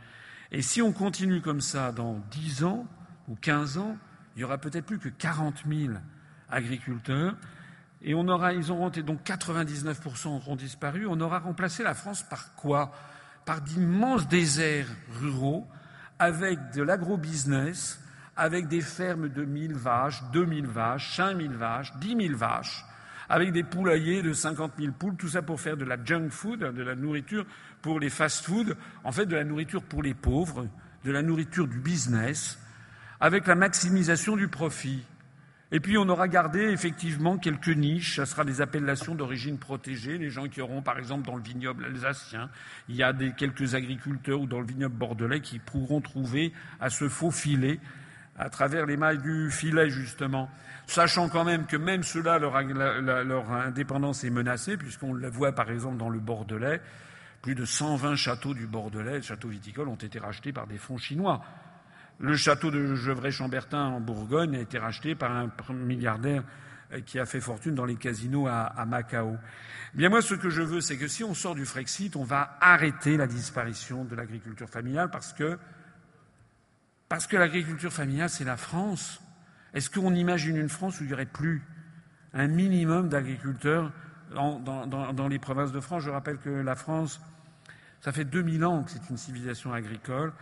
Et 0.51 0.63
si 0.63 0.83
on 0.83 0.93
continue 0.93 1.41
comme 1.41 1.61
ça 1.61 1.93
dans 1.93 2.19
10 2.31 2.65
ans 2.65 2.87
ou 3.29 3.35
15 3.37 3.79
ans, 3.79 3.97
il 4.37 4.43
y 4.43 4.45
aura 4.45 4.59
peut-être 4.59 4.85
plus 4.85 4.99
que 4.99 5.09
40 5.09 5.65
000 5.67 5.95
agriculteurs. 6.53 7.35
Et 8.03 8.15
on 8.15 8.29
aura, 8.29 8.53
ils 8.53 8.71
auront 8.71 8.91
donc 8.91 9.25
99% 9.25 10.29
auront 10.29 10.57
disparu. 10.57 11.07
On 11.09 11.21
aura 11.21 11.41
remplacé 11.41 11.83
la 11.83 11.95
France 11.95 12.23
par 12.23 12.55
quoi? 12.55 12.93
Par 13.45 13.61
d'immenses 13.61 14.29
déserts 14.29 14.89
ruraux 15.21 15.67
avec 16.19 16.73
de 16.73 16.83
l'agro-business, 16.83 18.01
avec 18.37 18.69
des 18.69 18.81
fermes 18.81 19.29
de 19.29 19.45
1000 19.45 19.75
vaches, 19.75 20.23
2000 20.33 20.67
vaches, 20.67 21.17
5000 21.17 21.51
vaches, 21.51 21.93
10 21.97 22.27
000 22.29 22.37
vaches, 22.37 22.85
avec 23.29 23.51
des 23.51 23.65
poulaillers 23.65 24.23
de 24.23 24.33
50 24.33 24.75
000 24.79 24.93
poules, 24.93 25.17
tout 25.17 25.29
ça 25.29 25.43
pour 25.43 25.61
faire 25.61 25.77
de 25.77 25.85
la 25.85 25.97
junk 26.03 26.29
food, 26.31 26.61
de 26.61 26.83
la 26.83 26.95
nourriture 26.95 27.45
pour 27.81 27.99
les 27.99 28.09
fast-food, 28.09 28.77
en 29.03 29.11
fait 29.11 29.27
de 29.27 29.35
la 29.35 29.43
nourriture 29.43 29.83
pour 29.83 30.03
les 30.03 30.15
pauvres, 30.15 30.69
de 31.05 31.11
la 31.11 31.23
nourriture 31.23 31.67
du 31.67 31.81
business, 31.81 32.59
avec 33.19 33.47
la 33.49 33.57
maximisation 33.57 34.37
du 34.37 34.49
profit. 34.49 35.03
Et 35.75 35.81
puis 35.81 35.97
on 35.97 36.07
aura 36.11 36.29
gardé 36.29 36.61
effectivement 36.61 37.39
quelques 37.39 37.69
niches, 37.69 38.17
ça 38.17 38.27
sera 38.27 38.45
des 38.45 38.61
appellations 38.61 39.15
d'origine 39.15 39.57
protégée, 39.57 40.19
les 40.19 40.29
gens 40.29 40.47
qui 40.47 40.61
auront 40.61 40.83
par 40.83 40.99
exemple 40.99 41.27
dans 41.27 41.35
le 41.35 41.43
vignoble 41.43 41.87
alsacien, 41.87 42.51
il 42.91 42.97
y 42.97 43.03
a 43.03 43.15
des, 43.15 43.33
quelques 43.33 43.75
agriculteurs 43.75 44.43
ou 44.43 44.47
dans 44.47 44.61
le 44.61 44.67
vignoble 44.67 44.95
bordelais 44.95 45.41
qui 45.41 45.59
pourront 45.59 46.03
trouver 46.03 46.53
à 46.79 46.91
se 46.91 47.09
faufiler 47.09 47.81
à 48.39 48.51
travers 48.51 48.85
les 48.85 48.99
mailles 48.99 49.23
du 49.23 49.51
filet 49.51 49.89
justement, 49.89 50.51
sachant 50.87 51.31
quand 51.31 51.45
même 51.45 51.65
que 51.65 51.79
même 51.79 52.03
cela, 52.03 52.39
leur, 52.39 52.61
leur 52.61 53.51
indépendance 53.51 54.25
est 54.25 54.31
menacée, 54.31 54.77
puisqu'on 54.77 55.15
le 55.15 55.29
voit 55.31 55.53
par 55.53 55.71
exemple 55.71 55.97
dans 55.97 56.11
le 56.11 56.21
Bordelais, 56.21 56.83
plus 57.41 57.55
de 57.55 57.65
120 57.65 58.17
châteaux 58.17 58.53
du 58.53 58.67
Bordelais, 58.67 59.23
châteaux 59.23 59.49
viticoles, 59.49 59.89
ont 59.89 59.97
été 59.97 60.19
rachetés 60.19 60.53
par 60.53 60.67
des 60.67 60.79
fonds 60.79 60.99
chinois. 60.99 61.43
Le 62.23 62.37
château 62.37 62.71
de 62.71 62.95
Gevrey-Chambertin 62.95 63.83
en 63.83 64.01
Bourgogne 64.01 64.55
a 64.55 64.61
été 64.61 64.79
racheté 64.79 65.17
par 65.17 65.33
un 65.33 65.51
milliardaire 65.73 66.45
euh, 66.93 67.01
qui 67.01 67.19
a 67.19 67.27
fait 67.27 67.41
fortune 67.41 67.75
dans 67.75 67.85
les 67.85 67.97
casinos 67.97 68.47
à, 68.47 68.87
Macao. 68.87 69.37
Bien 69.93 70.09
moi, 70.09 70.23
ce 70.23 70.35
que 70.35 70.49
je 70.49 70.63
veux, 70.63 70.81
c'est 70.81 70.97
que 70.97 71.09
si 71.09 71.25
on 71.25 71.35
sort 71.35 71.57
du 71.57 71.67
Frexit, 71.67 72.15
on 72.15 72.23
va 72.23 72.57
arrêter 72.61 73.17
la 73.17 73.27
disparition 73.27 74.05
de 74.05 74.15
l'agriculture 74.15 74.69
familiale 74.69 75.11
parce 75.11 75.33
que 75.33 75.59
parce 77.09 77.27
que 77.27 77.37
l'agriculture 77.37 77.93
familiale, 77.93 78.31
c'est 78.31 78.45
la 78.45 78.57
France. 78.57 79.21
Est-ce 79.75 79.91
qu'on 79.91 80.15
imagine 80.15 80.57
une 80.57 80.69
France 80.69 81.01
où 81.01 81.03
il 81.03 81.09
n'y 81.09 81.13
aurait 81.15 81.27
plus 81.27 81.63
un 82.35 82.47
minimum 82.47 83.09
d'agriculteurs 83.09 83.93
dans, 84.33 84.61
dans, 84.87 85.29
les 85.29 85.41
provinces 85.41 85.73
de 85.73 85.81
France? 85.81 86.05
Je 86.05 86.11
rappelle 86.11 86.39
que 86.39 86.49
la 86.49 86.77
France, 86.77 87.21
ça 88.01 88.13
fait 88.13 88.25
2000 88.25 88.65
ans 88.65 88.85
que 88.85 88.93
c'est 88.93 89.11
une 89.11 89.19
civilisation 89.19 89.75
agricole 89.75 90.33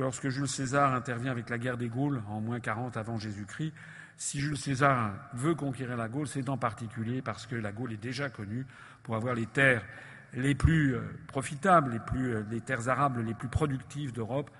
que 0.00 0.04
lorsque 0.04 0.30
Jules 0.30 0.48
César 0.48 0.94
intervient 0.94 1.30
avec 1.30 1.50
la 1.50 1.58
guerre 1.58 1.76
des 1.76 1.90
Gaules 1.90 2.22
en 2.26 2.40
moins 2.40 2.58
40 2.58 2.96
avant 2.96 3.18
Jésus-Christ, 3.18 3.74
si 4.16 4.40
Jules 4.40 4.56
César 4.56 5.12
veut 5.34 5.54
conquérir 5.54 5.94
la 5.98 6.08
Gaule, 6.08 6.26
c'est 6.26 6.48
en 6.48 6.56
particulier 6.56 7.20
parce 7.20 7.46
que 7.46 7.54
la 7.54 7.70
Gaule 7.70 7.92
est 7.92 8.02
déjà 8.02 8.30
connue 8.30 8.64
pour 9.02 9.14
avoir 9.14 9.34
les 9.34 9.44
terres 9.44 9.84
les 10.32 10.54
plus 10.54 10.94
euh, 10.94 11.02
profitables, 11.26 11.92
les, 11.92 11.98
plus, 11.98 12.34
euh, 12.34 12.42
les 12.50 12.62
terres 12.62 12.88
arables 12.88 13.20
les 13.20 13.34
plus 13.34 13.48
productives 13.48 14.12
d'Europe, 14.12 14.50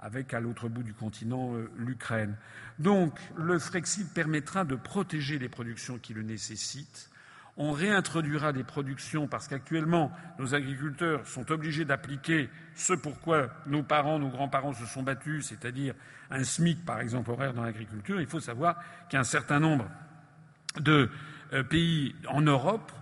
avec 0.00 0.32
à 0.32 0.40
l'autre 0.40 0.70
bout 0.70 0.82
du 0.82 0.94
continent 0.94 1.54
euh, 1.54 1.70
l'Ukraine. 1.76 2.34
Donc 2.78 3.18
le 3.36 3.58
Frexit 3.58 4.14
permettra 4.14 4.64
de 4.64 4.76
protéger 4.76 5.38
les 5.38 5.50
productions 5.50 5.98
qui 5.98 6.14
le 6.14 6.22
nécessitent, 6.22 7.10
on 7.58 7.72
réintroduira 7.72 8.52
des 8.52 8.64
productions 8.64 9.28
parce 9.28 9.46
qu'actuellement, 9.48 10.10
nos 10.38 10.54
agriculteurs 10.54 11.26
sont 11.26 11.50
obligés 11.52 11.84
d'appliquer 11.84 12.48
ce 12.76 12.92
pourquoi 12.92 13.48
nos 13.66 13.82
parents, 13.82 14.18
nos 14.18 14.28
grands-parents 14.28 14.74
se 14.74 14.84
sont 14.84 15.02
battus, 15.02 15.46
c'est-à-dire 15.46 15.94
un 16.30 16.44
SMIC, 16.44 16.84
par 16.84 17.00
exemple, 17.00 17.30
horaire 17.30 17.54
dans 17.54 17.64
l'agriculture. 17.64 18.20
Il 18.20 18.26
faut 18.26 18.40
savoir 18.40 18.76
qu'il 19.08 19.16
y 19.16 19.18
a 19.18 19.20
un 19.20 19.24
certain 19.24 19.58
nombre 19.58 19.86
de 20.78 21.10
euh, 21.52 21.62
pays 21.62 22.14
en 22.28 22.42
Europe 22.42 22.92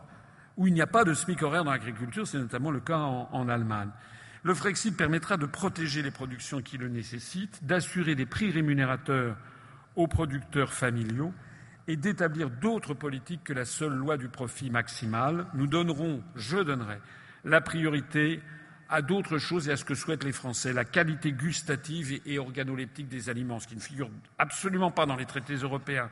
où 0.57 0.69
il 0.69 0.75
n'y 0.75 0.81
a 0.81 0.87
pas 0.87 1.05
de 1.05 1.13
SMIC 1.13 1.43
horaire 1.43 1.65
dans 1.65 1.73
l'agriculture, 1.73 2.27
c'est 2.27 2.39
notamment 2.39 2.71
le 2.71 2.79
cas 2.79 2.99
en, 2.99 3.29
en 3.33 3.49
Allemagne. 3.49 3.91
Le 4.45 4.55
Frexit 4.55 4.97
permettra 4.97 5.37
de 5.37 5.47
protéger 5.47 6.03
les 6.03 6.13
productions 6.13 6.63
qui 6.63 6.79
le 6.79 6.89
nécessitent, 6.89 7.65
d'assurer 7.65 8.15
des 8.15 8.27
prix 8.27 8.51
rémunérateurs 8.51 9.37
aux 9.97 10.07
producteurs 10.07 10.73
familiaux 10.73 11.33
et 11.89 11.97
d'établir 11.97 12.51
d'autres 12.51 12.95
politiques 12.95 13.43
que 13.43 13.53
la 13.53 13.65
seule 13.65 13.95
loi 13.95 14.17
du 14.17 14.29
profit 14.29 14.71
maximal. 14.71 15.47
Nous 15.55 15.67
donnerons, 15.67 16.23
je 16.37 16.59
donnerai, 16.59 16.99
la 17.45 17.61
priorité 17.61 18.41
à 18.95 19.03
d'autres 19.03 19.39
choses 19.39 19.69
et 19.69 19.73
à 19.73 19.77
ce 19.77 19.85
que 19.85 19.97
souhaitent 19.97 20.23
les 20.23 20.31
Français, 20.31 20.73
la 20.73 20.85
qualité 20.85 21.33
gustative 21.33 22.21
et 22.25 22.39
organoleptique 22.39 23.09
des 23.09 23.29
aliments, 23.29 23.59
ce 23.59 23.67
qui 23.67 23.75
ne 23.75 23.81
figure 23.81 24.09
absolument 24.39 24.93
pas 24.93 25.05
dans 25.05 25.17
les 25.17 25.27
traités 25.27 25.57
européens, 25.57 26.09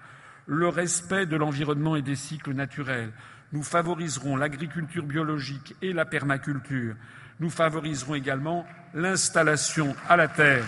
le 0.47 0.67
respect 0.67 1.27
de 1.27 1.37
l'environnement 1.37 1.95
et 1.95 2.03
des 2.03 2.17
cycles 2.17 2.55
naturels. 2.55 3.13
Nous 3.53 3.63
favoriserons 3.63 4.35
l'agriculture 4.35 5.05
biologique 5.05 5.77
et 5.81 5.93
la 5.93 6.05
permaculture. 6.05 6.97
Nous 7.39 7.51
favoriserons 7.51 8.17
également 8.17 8.67
l'installation 8.95 9.95
à 10.09 10.17
la 10.17 10.27
terre 10.27 10.65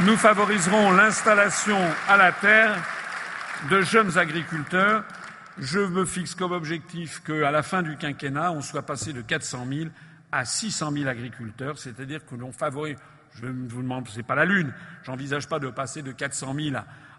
Nous 0.00 0.16
favoriserons 0.16 0.92
l'installation 0.92 1.78
à 2.08 2.18
la 2.18 2.32
terre 2.32 2.76
de 3.70 3.80
jeunes 3.80 4.18
agriculteurs. 4.18 5.04
Je 5.58 5.80
me 5.80 6.04
fixe 6.04 6.34
comme 6.34 6.52
objectif 6.52 7.22
qu'à 7.22 7.50
la 7.50 7.62
fin 7.62 7.82
du 7.82 7.96
quinquennat, 7.96 8.52
on 8.52 8.62
soit 8.62 8.82
passé 8.82 9.12
de 9.12 9.20
400 9.20 9.66
000 9.70 9.90
à 10.30 10.44
600 10.44 10.92
000 10.92 11.08
agriculteurs, 11.08 11.78
c'est-à-dire 11.78 12.24
que 12.24 12.34
l'on 12.34 12.52
favorise. 12.52 12.96
Je 13.34 13.46
vous 13.46 13.82
demande, 13.82 14.08
c'est 14.08 14.22
pas 14.22 14.34
la 14.34 14.44
lune. 14.44 14.72
J'envisage 15.04 15.48
pas 15.48 15.58
de 15.58 15.68
passer 15.68 16.02
de 16.02 16.12
400 16.12 16.54
000 16.54 16.76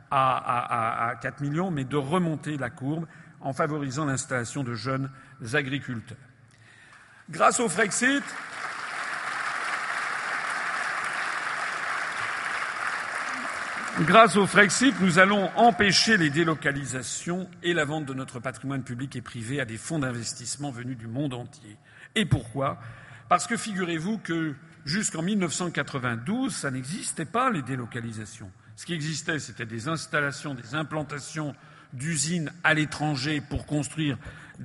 à, 0.10 1.10
à 1.10 1.16
4 1.16 1.42
millions, 1.42 1.72
mais 1.72 1.86
de 1.86 1.98
remonter 1.98 2.58
la 2.58 2.70
courbe 2.70 3.06
en 3.42 3.54
favorisant 3.54 4.06
l'installation 4.06 4.64
de 4.64 4.74
jeunes 4.74 5.10
agriculteurs. 5.54 6.18
Grâce 7.30 7.60
au 7.60 7.70
Frexit, 7.70 8.24
Grâce 14.06 14.36
au 14.36 14.46
Frexit, 14.46 14.94
nous 15.00 15.18
allons 15.18 15.50
empêcher 15.56 16.18
les 16.18 16.30
délocalisations 16.30 17.50
et 17.64 17.74
la 17.74 17.86
vente 17.86 18.06
de 18.06 18.14
notre 18.14 18.42
patrimoine 18.42 18.84
public 18.84 19.16
et 19.16 19.22
privé 19.22 19.62
à 19.62 19.66
des 19.66 19.78
fonds 19.78 20.00
d'investissement 20.00 20.72
venus 20.72 20.98
du 20.98 21.08
monde 21.08 21.34
entier. 21.34 21.78
Et 22.14 22.26
pourquoi? 22.26 22.80
Parce 23.30 23.48
que 23.48 23.56
figurez-vous 23.56 24.18
que 24.18 24.56
jusqu'en 24.84 25.22
1992, 25.22 26.54
ça 26.54 26.70
n'existait 26.70 27.24
pas 27.24 27.50
les 27.50 27.62
délocalisations. 27.62 28.52
Ce 28.76 28.86
qui 28.86 28.94
existait, 28.94 29.40
c'était 29.40 29.66
des 29.66 29.88
installations, 29.88 30.54
des 30.54 30.76
implantations 30.76 31.56
d'usines 31.94 32.52
à 32.66 32.74
l'étranger 32.74 33.40
pour 33.40 33.66
construire 33.66 34.18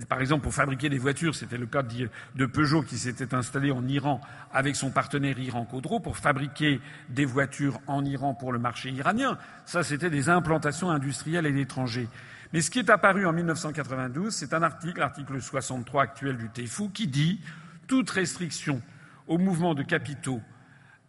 par 0.09 0.21
exemple, 0.21 0.43
pour 0.43 0.55
fabriquer 0.55 0.89
des 0.89 0.99
voitures, 0.99 1.35
c'était 1.35 1.59
le 1.59 1.67
cas 1.67 1.83
de 1.83 2.47
Peugeot 2.47 2.83
qui 2.83 2.99
s'était 2.99 3.35
installé 3.35 3.71
en 3.71 3.87
Iran 3.87 4.21
avec 4.53 4.77
son 4.77 4.91
partenaire 4.91 5.39
Iran 5.39 5.65
Khodro 5.65 6.01
pour 6.01 6.17
fabriquer 6.17 6.81
des 7.09 7.25
voitures 7.25 7.81
en 7.87 8.05
Iran 8.05 8.35
pour 8.35 8.53
le 8.53 8.59
marché 8.59 8.91
iranien. 8.91 9.39
Ça, 9.67 9.83
c'était 9.83 10.11
des 10.11 10.29
implantations 10.29 10.91
industrielles 10.91 11.47
à 11.47 11.51
l'étranger. 11.51 12.09
Mais 12.53 12.61
ce 12.61 12.71
qui 12.71 12.79
est 12.79 12.91
apparu 12.91 13.27
en 13.27 13.33
1992, 13.33 14.35
c'est 14.35 14.55
un 14.55 14.63
article, 14.63 15.01
l'article 15.01 15.41
63 15.41 16.03
actuel 16.03 16.37
du 16.37 16.49
TEFU, 16.49 16.91
qui 16.91 17.07
dit 17.07 17.41
toute 17.87 18.11
restriction 18.11 18.81
au 19.27 19.39
mouvement 19.39 19.75
de 19.75 19.83
capitaux 19.83 20.41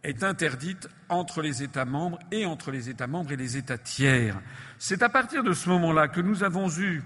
est 0.02 0.22
interdite 0.22 0.88
entre 1.08 1.42
les 1.42 1.62
États 1.62 1.84
membres 1.84 2.18
et 2.30 2.46
entre 2.46 2.70
les 2.70 2.88
États 2.88 3.06
membres 3.06 3.32
et 3.32 3.36
les 3.36 3.56
États 3.56 3.78
tiers. 3.78 4.40
C'est 4.78 5.02
à 5.02 5.08
partir 5.08 5.42
de 5.42 5.52
ce 5.52 5.68
moment-là 5.68 6.08
que 6.08 6.20
nous 6.20 6.42
avons 6.42 6.70
eu 6.78 7.02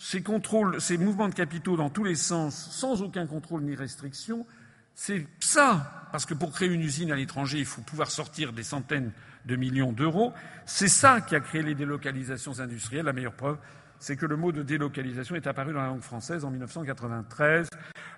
ces 0.00 0.22
contrôles, 0.22 0.80
ces 0.80 0.96
mouvements 0.96 1.28
de 1.28 1.34
capitaux 1.34 1.76
dans 1.76 1.90
tous 1.90 2.04
les 2.04 2.14
sens, 2.14 2.56
sans 2.70 3.02
aucun 3.02 3.26
contrôle 3.26 3.60
ni 3.62 3.76
restriction, 3.76 4.46
c'est 4.94 5.26
ça, 5.40 6.08
parce 6.10 6.24
que 6.24 6.32
pour 6.32 6.52
créer 6.52 6.68
une 6.68 6.80
usine 6.80 7.12
à 7.12 7.16
l'étranger, 7.16 7.58
il 7.58 7.66
faut 7.66 7.82
pouvoir 7.82 8.10
sortir 8.10 8.54
des 8.54 8.62
centaines 8.62 9.12
de 9.44 9.56
millions 9.56 9.92
d'euros. 9.92 10.32
C'est 10.64 10.88
ça 10.88 11.20
qui 11.20 11.36
a 11.36 11.40
créé 11.40 11.62
les 11.62 11.74
délocalisations 11.74 12.60
industrielles. 12.60 13.04
La 13.04 13.12
meilleure 13.12 13.34
preuve, 13.34 13.58
c'est 13.98 14.16
que 14.16 14.24
le 14.24 14.36
mot 14.36 14.52
de 14.52 14.62
délocalisation 14.62 15.36
est 15.36 15.46
apparu 15.46 15.74
dans 15.74 15.82
la 15.82 15.88
langue 15.88 16.00
française 16.00 16.46
en 16.46 16.50
1993, 16.50 17.68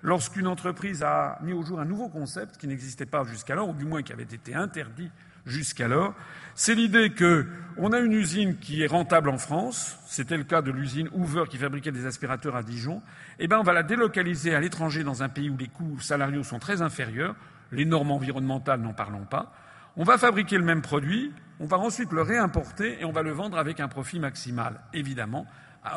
lorsqu'une 0.01 0.47
entreprise 0.47 1.03
a 1.03 1.37
mis 1.43 1.51
au 1.51 1.63
jour 1.63 1.81
un 1.81 1.85
nouveau 1.85 2.07
concept 2.07 2.57
qui 2.57 2.67
n'existait 2.67 3.05
pas 3.05 3.25
jusqu'alors, 3.25 3.69
ou 3.69 3.73
du 3.73 3.83
moins 3.83 4.03
qui 4.03 4.13
avait 4.13 4.23
été 4.23 4.55
interdit 4.55 5.11
jusqu'alors, 5.45 6.13
c'est 6.55 6.75
l'idée 6.75 7.11
qu'on 7.11 7.93
a 7.93 7.99
une 7.99 8.13
usine 8.13 8.57
qui 8.57 8.83
est 8.83 8.87
rentable 8.87 9.29
en 9.29 9.37
France, 9.37 9.97
c'était 10.05 10.37
le 10.37 10.43
cas 10.43 10.61
de 10.61 10.71
l'usine 10.71 11.09
Hoover 11.13 11.45
qui 11.49 11.57
fabriquait 11.57 11.91
des 11.91 12.05
aspirateurs 12.05 12.55
à 12.55 12.63
Dijon, 12.63 13.01
eh 13.39 13.47
bien 13.47 13.59
on 13.59 13.63
va 13.63 13.73
la 13.73 13.83
délocaliser 13.83 14.53
à 14.53 14.59
l'étranger 14.59 15.03
dans 15.03 15.23
un 15.23 15.29
pays 15.29 15.49
où 15.49 15.57
les 15.57 15.67
coûts 15.67 15.99
salariaux 15.99 16.43
sont 16.43 16.59
très 16.59 16.81
inférieurs, 16.81 17.35
les 17.71 17.85
normes 17.85 18.11
environnementales 18.11 18.81
n'en 18.81 18.93
parlons 18.93 19.25
pas, 19.25 19.51
on 19.97 20.03
va 20.03 20.17
fabriquer 20.17 20.57
le 20.57 20.63
même 20.63 20.81
produit, 20.81 21.31
on 21.59 21.65
va 21.65 21.77
ensuite 21.77 22.11
le 22.11 22.21
réimporter 22.21 23.01
et 23.01 23.05
on 23.05 23.11
va 23.11 23.23
le 23.23 23.31
vendre 23.31 23.57
avec 23.57 23.79
un 23.79 23.87
profit 23.87 24.19
maximal, 24.19 24.79
évidemment, 24.93 25.45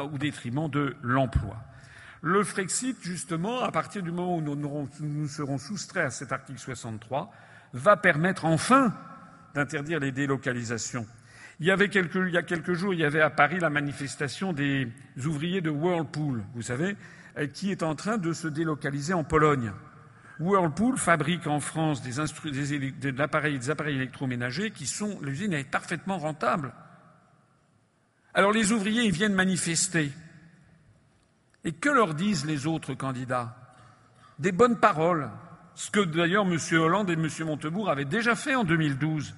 au 0.00 0.18
détriment 0.18 0.68
de 0.68 0.96
l'emploi. 1.02 1.56
Le 2.22 2.42
Frexit, 2.44 2.96
justement, 3.02 3.62
à 3.62 3.70
partir 3.70 4.02
du 4.02 4.10
moment 4.10 4.36
où 4.36 4.40
nous, 4.40 4.88
nous 5.00 5.28
serons 5.28 5.58
soustraits 5.58 6.06
à 6.06 6.10
cet 6.10 6.32
article 6.32 6.58
63, 6.58 7.32
va 7.72 7.96
permettre 7.96 8.46
enfin 8.46 8.94
d'interdire 9.56 9.98
les 9.98 10.12
délocalisations. 10.12 11.06
Il 11.58 11.66
y, 11.66 11.70
a 11.70 11.76
quelques 11.78 12.74
jours, 12.74 12.92
il 12.92 13.00
y 13.00 13.04
avait 13.04 13.22
à 13.22 13.30
Paris 13.30 13.58
la 13.58 13.70
manifestation 13.70 14.52
des 14.52 14.88
ouvriers 15.24 15.62
de 15.62 15.70
Whirlpool, 15.70 16.44
vous 16.54 16.60
savez, 16.60 16.94
euh, 17.38 17.46
qui 17.46 17.70
est 17.70 17.82
en 17.82 17.94
train 17.94 18.18
de 18.18 18.34
se 18.34 18.46
délocaliser 18.46 19.14
en 19.14 19.24
Pologne. 19.24 19.72
Whirlpool 20.38 20.98
fabrique 20.98 21.46
en 21.46 21.60
France 21.60 22.02
des, 22.02 22.20
appareils, 22.20 23.58
des 23.58 23.70
appareils 23.70 23.96
électroménagers 23.96 24.70
qui 24.70 24.86
sont, 24.86 25.18
l'usine 25.22 25.54
est 25.54 25.64
parfaitement 25.64 26.18
rentable. 26.18 26.74
Alors 28.34 28.52
les 28.52 28.72
ouvriers, 28.72 29.04
ils 29.04 29.12
viennent 29.12 29.32
manifester. 29.32 30.12
Et 31.64 31.72
que 31.72 31.88
leur 31.88 32.12
disent 32.12 32.44
les 32.44 32.66
autres 32.66 32.92
candidats? 32.92 33.56
Des 34.38 34.52
bonnes 34.52 34.78
paroles. 34.78 35.30
Ce 35.74 35.90
que 35.90 36.00
d'ailleurs 36.00 36.44
M. 36.44 36.58
Hollande 36.72 37.08
et 37.08 37.14
M. 37.14 37.28
Montebourg 37.46 37.88
avaient 37.88 38.04
déjà 38.04 38.34
fait 38.34 38.54
en 38.54 38.64
2012 38.64 39.34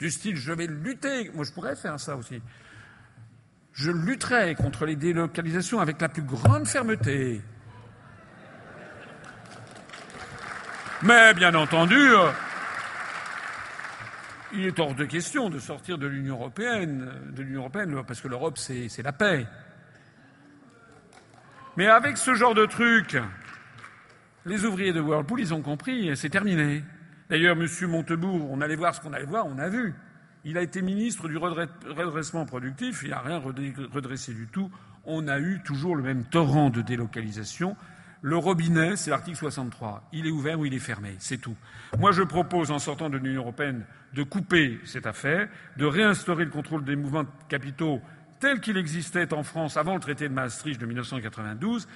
du 0.00 0.10
style 0.10 0.36
je 0.36 0.52
vais 0.52 0.66
lutter, 0.66 1.30
moi 1.34 1.44
je 1.44 1.52
pourrais 1.52 1.76
faire 1.76 2.00
ça 2.00 2.16
aussi, 2.16 2.40
je 3.72 3.90
lutterai 3.90 4.54
contre 4.54 4.86
les 4.86 4.96
délocalisations 4.96 5.78
avec 5.78 6.00
la 6.00 6.08
plus 6.08 6.22
grande 6.22 6.66
fermeté. 6.66 7.40
Mais 11.02 11.32
bien 11.34 11.54
entendu, 11.54 11.96
euh, 11.96 12.30
il 14.52 14.66
est 14.66 14.78
hors 14.78 14.94
de 14.94 15.04
question 15.04 15.48
de 15.48 15.58
sortir 15.58 15.96
de 15.96 16.06
l'Union 16.06 16.34
européenne, 16.34 17.10
de 17.30 17.42
l'Union 17.42 17.60
européenne, 17.60 18.02
parce 18.06 18.20
que 18.20 18.28
l'Europe 18.28 18.58
c'est 18.58 19.02
la 19.02 19.12
paix. 19.12 19.46
Mais 21.76 21.86
avec 21.86 22.16
ce 22.16 22.34
genre 22.34 22.54
de 22.54 22.66
truc, 22.66 23.16
les 24.44 24.64
ouvriers 24.64 24.92
de 24.92 25.00
Whirlpool, 25.00 25.40
ils 25.40 25.54
ont 25.54 25.62
compris, 25.62 26.14
c'est 26.16 26.30
terminé. 26.30 26.82
D'ailleurs, 27.30 27.56
M. 27.56 27.68
Montebourg, 27.88 28.50
on 28.50 28.60
allait 28.60 28.74
voir 28.74 28.92
ce 28.92 29.00
qu'on 29.00 29.12
allait 29.12 29.24
voir, 29.24 29.46
on 29.46 29.58
a 29.58 29.68
vu. 29.68 29.94
Il 30.44 30.58
a 30.58 30.62
été 30.62 30.82
ministre 30.82 31.28
du 31.28 31.36
redressement 31.36 32.44
productif, 32.44 33.02
il 33.04 33.10
n'a 33.10 33.20
rien 33.20 33.38
redressé 33.38 34.34
du 34.34 34.48
tout. 34.48 34.68
On 35.04 35.28
a 35.28 35.38
eu 35.38 35.60
toujours 35.64 35.94
le 35.94 36.02
même 36.02 36.24
torrent 36.24 36.70
de 36.70 36.82
délocalisation. 36.82 37.76
Le 38.20 38.36
robinet, 38.36 38.96
c'est 38.96 39.10
l'article 39.10 39.36
63. 39.36 40.08
Il 40.12 40.26
est 40.26 40.30
ouvert 40.30 40.58
ou 40.58 40.66
il 40.66 40.74
est 40.74 40.80
fermé, 40.80 41.14
c'est 41.20 41.38
tout. 41.38 41.54
Moi, 42.00 42.10
je 42.10 42.22
propose, 42.22 42.72
en 42.72 42.80
sortant 42.80 43.08
de 43.08 43.16
l'Union 43.16 43.42
européenne, 43.42 43.84
de 44.12 44.24
couper 44.24 44.80
cette 44.84 45.06
affaire, 45.06 45.48
de 45.76 45.84
réinstaurer 45.84 46.44
le 46.44 46.50
contrôle 46.50 46.84
des 46.84 46.96
mouvements 46.96 47.22
de 47.22 47.28
capitaux 47.48 48.00
tel 48.40 48.60
qu'il 48.60 48.76
existait 48.76 49.32
en 49.32 49.44
France 49.44 49.76
avant 49.76 49.94
le 49.94 50.00
traité 50.00 50.28
de 50.28 50.34
Maastricht 50.34 50.80
de 50.80 50.86
1992 50.86 51.86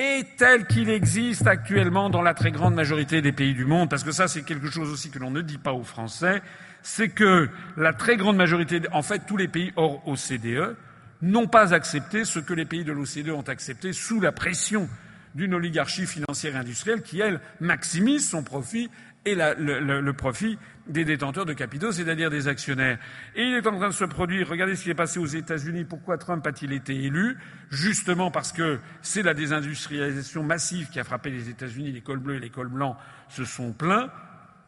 et 0.00 0.24
tel 0.38 0.66
qu'il 0.66 0.88
existe 0.88 1.46
actuellement 1.46 2.08
dans 2.08 2.22
la 2.22 2.32
très 2.32 2.50
grande 2.50 2.74
majorité 2.74 3.20
des 3.20 3.32
pays 3.32 3.52
du 3.52 3.66
monde, 3.66 3.90
parce 3.90 4.02
que 4.02 4.12
ça 4.12 4.28
c'est 4.28 4.42
quelque 4.42 4.70
chose 4.70 4.90
aussi 4.90 5.10
que 5.10 5.18
l'on 5.18 5.30
ne 5.30 5.42
dit 5.42 5.58
pas 5.58 5.74
aux 5.74 5.84
Français, 5.84 6.40
c'est 6.82 7.10
que 7.10 7.50
la 7.76 7.92
très 7.92 8.16
grande 8.16 8.36
majorité, 8.36 8.80
en 8.92 9.02
fait 9.02 9.26
tous 9.26 9.36
les 9.36 9.46
pays 9.46 9.72
hors 9.76 10.02
OCDE, 10.08 10.74
n'ont 11.20 11.48
pas 11.48 11.74
accepté 11.74 12.24
ce 12.24 12.38
que 12.38 12.54
les 12.54 12.64
pays 12.64 12.82
de 12.82 12.92
l'OCDE 12.92 13.28
ont 13.28 13.42
accepté 13.42 13.92
sous 13.92 14.22
la 14.22 14.32
pression 14.32 14.88
d'une 15.34 15.52
oligarchie 15.52 16.06
financière 16.06 16.56
et 16.56 16.58
industrielle 16.58 17.02
qui, 17.02 17.20
elle, 17.20 17.38
maximise 17.60 18.26
son 18.26 18.42
profit 18.42 18.88
et 19.26 19.34
le, 19.34 20.12
profit 20.12 20.58
des 20.90 21.04
détenteurs 21.04 21.46
de 21.46 21.52
capitaux, 21.52 21.92
c'est-à-dire 21.92 22.30
des 22.30 22.48
actionnaires. 22.48 22.98
Et 23.34 23.42
il 23.42 23.54
est 23.54 23.66
en 23.66 23.76
train 23.76 23.88
de 23.88 23.94
se 23.94 24.04
produire, 24.04 24.48
regardez 24.48 24.76
ce 24.76 24.84
qui 24.84 24.90
est 24.90 24.94
passé 24.94 25.18
aux 25.18 25.26
États-Unis, 25.26 25.84
pourquoi 25.84 26.18
Trump 26.18 26.46
a-t-il 26.46 26.72
été 26.72 26.94
élu? 26.94 27.38
Justement 27.70 28.30
parce 28.30 28.52
que 28.52 28.80
c'est 29.02 29.22
la 29.22 29.34
désindustrialisation 29.34 30.42
massive 30.42 30.90
qui 30.90 31.00
a 31.00 31.04
frappé 31.04 31.30
les 31.30 31.48
États-Unis, 31.48 31.92
les 31.92 32.00
cols 32.00 32.18
bleus 32.18 32.36
et 32.36 32.40
les 32.40 32.50
cols 32.50 32.68
blancs 32.68 32.96
se 33.28 33.44
sont 33.44 33.72
plaints. 33.72 34.10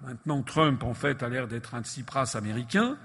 Maintenant, 0.04 0.42
Trump, 0.42 0.82
en 0.82 0.94
fait, 0.94 1.22
a 1.22 1.28
l'air 1.28 1.46
d'être 1.46 1.74
un 1.74 1.82
Tsipras 1.82 2.34
américain. 2.34 2.96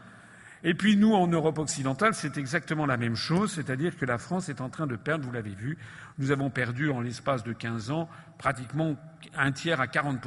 Et 0.63 0.73
puis 0.73 0.97
nous, 0.97 1.13
en 1.13 1.27
Europe 1.27 1.59
occidentale, 1.59 2.15
c'est 2.15 2.37
exactement 2.37 2.87
la 2.87 2.97
même 2.97 3.15
chose, 3.15 3.51
c'est-à-dire 3.51 3.95
que 3.95 4.05
la 4.05 4.17
France 4.17 4.49
est 4.49 4.59
en 4.59 4.69
train 4.69 4.87
de 4.87 4.95
perdre, 4.95 5.23
vous 5.23 5.31
l'avez 5.31 5.53
vu, 5.53 5.77
nous 6.17 6.31
avons 6.31 6.49
perdu 6.49 6.89
en 6.89 7.01
l'espace 7.01 7.43
de 7.43 7.53
15 7.53 7.91
ans 7.91 8.09
pratiquement 8.39 8.95
un 9.35 9.51
tiers 9.51 9.79
à 9.79 9.87
40 9.87 10.19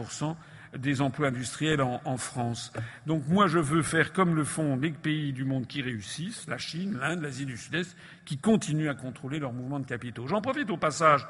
des 0.77 1.01
emplois 1.01 1.29
industriels 1.29 1.83
en, 1.83 2.01
en, 2.05 2.17
France. 2.17 2.73
Donc 3.07 3.27
moi, 3.29 3.49
je 3.49 3.59
veux 3.59 3.83
faire 3.83 4.13
comme 4.13 4.35
le 4.35 4.45
font 4.45 4.77
les 4.77 4.91
pays 4.91 5.33
du 5.33 5.45
monde 5.45 5.67
qui 5.67 5.83
réussissent, 5.83 6.47
la 6.47 6.59
Chine, 6.59 6.99
l'Inde, 7.01 7.23
l'Asie 7.23 7.47
du 7.47 7.57
Sud-Est, 7.57 7.97
qui 8.25 8.39
continuent 8.39 8.89
à 8.89 8.95
contrôler 8.95 9.39
leurs 9.39 9.53
mouvements 9.53 9.81
de 9.81 9.87
capitaux. 9.87 10.27
J'en 10.27 10.41
profite 10.41 10.71
au 10.71 10.77
passage 10.77 11.27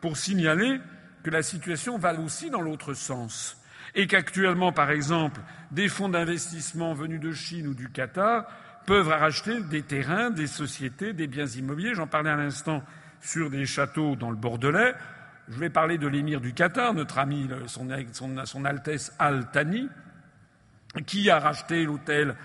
pour 0.00 0.16
signaler 0.16 0.80
que 1.22 1.30
la 1.30 1.42
situation 1.42 1.98
va 1.98 2.18
aussi 2.18 2.50
dans 2.50 2.62
l'autre 2.62 2.94
sens 2.94 3.60
et 3.94 4.06
qu'actuellement, 4.06 4.72
par 4.72 4.90
exemple, 4.90 5.40
des 5.70 5.88
fonds 5.88 6.08
d'investissement 6.08 6.94
venus 6.94 7.20
de 7.20 7.32
Chine 7.32 7.68
ou 7.68 7.74
du 7.74 7.90
Qatar 7.90 8.46
peuvent 8.86 9.08
racheter 9.08 9.60
des 9.62 9.82
terrains, 9.82 10.30
des 10.30 10.46
sociétés, 10.46 11.12
des 11.12 11.26
biens 11.26 11.46
immobiliers. 11.46 11.94
J'en 11.94 12.06
parlais 12.06 12.30
à 12.30 12.36
l'instant 12.36 12.82
sur 13.20 13.50
des 13.50 13.66
châteaux 13.66 14.16
dans 14.16 14.30
le 14.30 14.36
Bordelais. 14.36 14.94
Je 15.50 15.58
vais 15.58 15.70
parler 15.70 15.96
de 15.96 16.06
l'émir 16.06 16.40
du 16.40 16.52
Qatar, 16.52 16.92
notre 16.92 17.18
ami, 17.18 17.48
son, 17.66 18.64
Altesse 18.64 19.14
Al 19.18 19.50
Thani, 19.50 19.88
qui 21.06 21.30
a 21.30 21.38
racheté 21.38 21.84
l'hôtel 21.84 22.36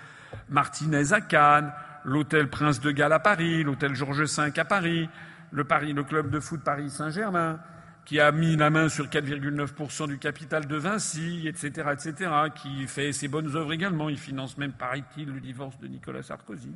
Martinez 0.49 1.11
à 1.11 1.19
Cannes, 1.19 1.73
l'hôtel 2.05 2.49
Prince 2.49 2.79
de 2.79 2.91
Galles 2.91 3.13
à 3.13 3.19
Paris, 3.19 3.63
l'hôtel 3.63 3.93
Georges 3.93 4.23
V 4.23 4.51
à 4.55 4.65
Paris, 4.65 5.09
le, 5.51 5.65
Paris, 5.65 5.91
le 5.91 6.03
club 6.03 6.29
de 6.29 6.39
foot 6.39 6.61
Paris 6.63 6.89
Saint-Germain, 6.89 7.59
qui 8.05 8.21
a 8.21 8.31
mis 8.31 8.55
la 8.55 8.69
main 8.69 8.87
sur 8.87 9.07
4,9% 9.07 10.07
du 10.07 10.17
capital 10.17 10.65
de 10.65 10.77
Vinci, 10.77 11.47
etc., 11.47 11.89
etc., 11.91 12.31
qui 12.55 12.87
fait 12.87 13.11
ses 13.11 13.27
bonnes 13.27 13.55
œuvres 13.55 13.73
également. 13.73 14.09
Il 14.09 14.17
finance 14.17 14.57
même, 14.57 14.73
paraît-il, 14.73 15.29
le 15.29 15.41
divorce 15.41 15.77
de 15.79 15.87
Nicolas 15.87 16.23
Sarkozy. 16.23 16.73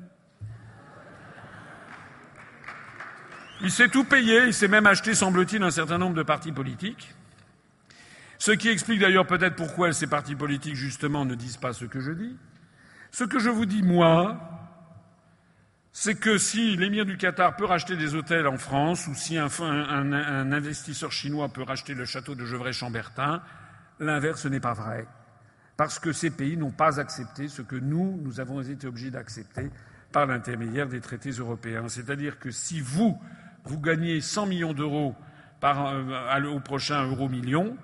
Il 3.62 3.72
s'est 3.72 3.90
tout 3.90 4.04
payé, 4.04 4.46
il 4.46 4.54
s'est 4.54 4.68
même 4.68 4.86
acheté, 4.86 5.16
semble-t-il, 5.16 5.64
un 5.64 5.72
certain 5.72 5.98
nombre 5.98 6.16
de 6.16 6.24
partis 6.24 6.52
politiques. 6.52 7.16
Ce 8.38 8.52
qui 8.52 8.70
explique 8.70 9.00
d'ailleurs 9.00 9.26
peut-être 9.26 9.56
pourquoi 9.56 9.92
ces 9.94 10.08
partis 10.08 10.36
politiques, 10.36 10.76
justement, 10.76 11.26
ne 11.26 11.34
disent 11.34 11.58
pas 11.58 11.74
ce 11.74 11.86
que 11.86 12.00
je 12.00 12.12
dis. 12.12 12.38
Ce 13.12 13.24
que 13.24 13.40
je 13.40 13.50
vous 13.50 13.66
dis, 13.66 13.82
moi, 13.82 14.38
c'est 15.92 16.14
que 16.14 16.38
si 16.38 16.78
l'émir 16.78 17.08
du 17.08 17.18
Qatar 17.18 17.56
peut 17.56 17.66
racheter 17.66 17.98
des 17.98 18.14
hôtels 18.14 18.46
en 18.46 18.58
France, 18.58 19.08
ou 19.08 19.16
si 19.16 19.38
un, 19.38 19.50
investisseur 20.52 21.12
chinois 21.12 21.50
peut 21.50 21.64
racheter 21.64 21.96
le 21.96 22.06
château 22.06 22.36
de 22.36 22.46
Gevrey-Chambertin, 22.46 23.42
l'inverse 24.00 24.46
n'est 24.46 24.60
pas 24.60 24.74
vrai. 24.74 25.08
Parce 25.76 25.98
que 25.98 26.12
ces 26.12 26.30
pays 26.30 26.58
n'ont 26.58 26.72
pas 26.72 27.00
accepté 27.00 27.48
ce 27.48 27.64
que 27.64 27.76
nous, 27.76 28.20
nous 28.24 28.40
avons 28.40 28.62
été 28.62 28.86
obligés 28.86 29.10
d'accepter 29.10 29.72
par 30.12 30.28
l'intermédiaire 30.28 30.88
des 30.88 31.02
traités 31.02 31.32
européens. 31.32 31.88
C'est-à-dire 31.88 32.38
que 32.38 32.52
si 32.52 32.80
vous, 32.80 33.20
vous 33.68 33.80
gagnez 33.80 34.22
100 34.22 34.46
millions 34.48 34.74
d'euros 34.74 35.16
euh, 35.64 36.46
au 36.46 36.60
prochain 36.60 37.06
euro 37.08 37.28
million, 37.30 37.78